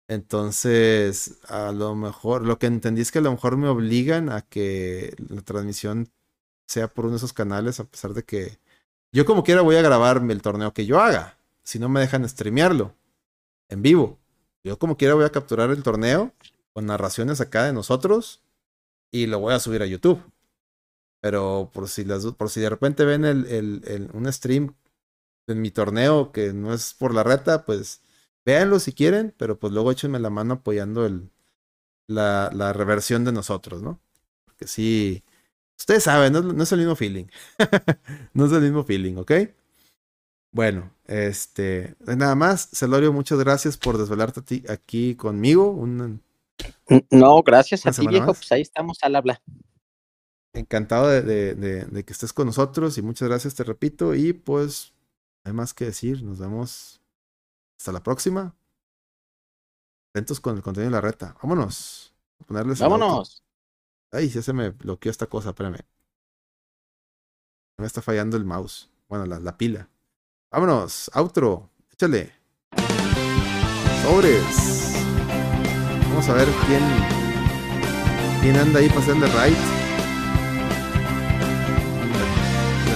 Entonces, 0.10 1.40
a 1.50 1.72
lo 1.74 1.96
mejor, 1.96 2.44
lo 2.44 2.60
que 2.60 2.68
entendí 2.68 3.02
es 3.02 3.12
que 3.12 3.20
a 3.20 3.22
lo 3.22 3.32
mejor 3.32 3.58
me 3.58 3.68
obligan 3.68 4.30
a 4.30 4.42
que 4.42 5.14
la 5.30 5.42
transmisión 5.42 6.10
sea 6.68 6.88
por 6.88 7.06
uno 7.06 7.14
de 7.14 7.18
esos 7.18 7.34
canales, 7.34 7.80
a 7.80 7.86
pesar 7.86 8.14
de 8.14 8.24
que 8.24 8.60
yo 9.12 9.26
como 9.26 9.44
quiera 9.44 9.62
voy 9.62 9.76
a 9.76 9.82
grabarme 9.82 10.34
el 10.34 10.42
torneo 10.42 10.74
que 10.74 10.86
yo 10.86 11.02
haga, 11.02 11.38
si 11.64 11.80
no 11.80 11.90
me 11.90 12.00
dejan 12.00 12.28
streamearlo 12.28 12.94
en 13.70 13.82
vivo. 13.82 14.20
Yo 14.64 14.78
como 14.80 14.98
quiera 14.98 15.14
voy 15.16 15.26
a 15.26 15.32
capturar 15.32 15.72
el 15.72 15.84
torneo 15.84 16.34
con 16.74 16.86
narraciones 16.86 17.42
acá 17.42 17.66
de 17.66 17.74
nosotros 17.74 18.42
y 19.12 19.28
lo 19.28 19.40
voy 19.40 19.54
a 19.54 19.60
subir 19.60 19.82
a 19.82 19.86
YouTube. 19.86 20.22
Pero 21.22 21.72
por 21.74 21.90
si, 21.90 22.06
las, 22.06 22.26
por 22.26 22.50
si 22.50 22.62
de 22.62 22.70
repente 22.70 23.06
ven 23.06 23.26
el, 23.26 23.48
el, 23.48 24.10
un 24.14 24.32
stream 24.32 24.76
en 25.48 25.62
mi 25.62 25.72
torneo 25.72 26.32
que 26.32 26.54
no 26.54 26.74
es 26.74 26.94
por 26.94 27.14
la 27.14 27.24
reta, 27.24 27.66
pues 27.66 28.02
véanlo 28.46 28.80
si 28.80 28.94
quieren, 28.94 29.34
pero 29.38 29.60
pues 29.60 29.74
luego 29.74 29.92
échenme 29.92 30.20
la 30.20 30.30
mano 30.30 30.56
apoyando 30.56 31.06
el, 31.06 31.32
la, 32.08 32.52
la 32.54 32.74
reversión 32.74 33.26
de 33.26 33.32
nosotros, 33.34 33.82
¿no? 33.82 34.00
Porque 34.46 34.68
sí, 34.68 35.24
Ustedes 35.78 36.04
saben, 36.04 36.34
no, 36.34 36.64
es 36.64 36.72
el 36.72 36.80
mismo 36.80 36.96
feeling. 36.96 37.26
no 38.34 38.46
es 38.46 38.52
el 38.52 38.62
mismo 38.62 38.84
feeling, 38.84 39.16
¿ok? 39.18 39.32
Bueno, 40.52 40.92
este, 41.06 41.96
nada 42.00 42.36
más, 42.36 42.70
Celorio, 42.74 43.14
muchas 43.14 43.38
gracias 43.40 43.78
por 43.78 43.98
desvelarte 43.98 44.64
aquí 44.70 45.16
conmigo. 45.16 45.72
No, 47.12 47.42
gracias 47.44 47.86
a 47.86 47.92
ti, 47.92 48.08
viejo, 48.08 48.34
pues 48.34 48.52
ahí 48.52 48.62
estamos 48.62 48.98
al 49.02 49.16
habla. 49.16 49.42
Encantado 50.54 51.08
de, 51.08 51.22
de, 51.56 52.04
que 52.04 52.14
estés 52.14 52.34
con 52.34 52.48
nosotros 52.48 52.98
y 52.98 53.02
muchas 53.02 53.28
gracias, 53.28 53.56
te 53.56 53.64
repito. 53.64 54.16
Y 54.16 54.34
pues, 54.34 54.94
hay 55.44 55.54
más 55.54 55.74
que 55.74 55.86
decir, 55.86 56.24
nos 56.24 56.40
vemos 56.40 57.02
hasta 57.80 57.92
la 57.92 58.02
próxima. 58.02 58.56
Atentos 60.14 60.40
con 60.40 60.56
el 60.56 60.64
contenido 60.64 60.90
de 60.90 60.96
la 60.96 61.02
reta. 61.02 61.36
Vámonos. 61.42 62.14
Vámonos. 62.48 63.44
Ay, 64.12 64.30
ya 64.30 64.42
se 64.42 64.54
me 64.54 64.70
bloqueó 64.70 65.12
esta 65.12 65.28
cosa, 65.28 65.50
espérame. 65.50 65.80
Me 67.78 67.86
está 67.86 68.02
fallando 68.02 68.38
el 68.38 68.46
mouse. 68.46 68.90
Bueno, 69.08 69.26
la, 69.26 69.40
la 69.40 69.58
pila. 69.58 69.90
Vámonos, 70.52 71.12
outro. 71.14 71.70
Échale. 71.92 72.34
Sobres. 74.04 75.07
Vamos 76.18 76.32
a 76.32 76.34
ver 76.34 76.48
quién. 76.66 76.82
quién 78.42 78.58
anda 78.58 78.80
ahí 78.80 78.90
pasando 78.90 79.28
el 79.28 79.32
right. 79.34 79.58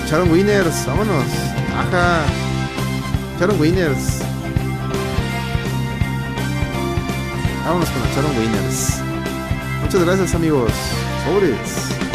Charon 0.10 0.32
Winners, 0.32 0.88
vámonos. 0.88 1.26
Ajá. 1.78 2.24
Charon 3.38 3.62
Winners. 3.62 4.22
Vámonos 7.64 7.90
con 7.92 8.02
la 8.02 8.16
Charon 8.16 8.38
Winners. 8.40 9.02
Muchas 9.84 10.04
gracias 10.04 10.34
amigos. 10.34 10.72
Sobres. 11.24 12.11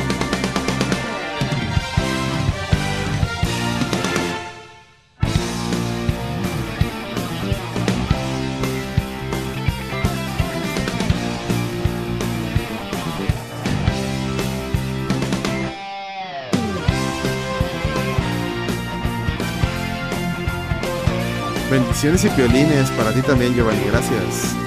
Bendiciones 21.97 22.25
y 22.27 22.29
violines 22.37 22.91
para 22.91 23.11
ti 23.11 23.23
también, 23.23 23.55
Giovanni. 23.55 23.83
Gracias. 23.87 24.66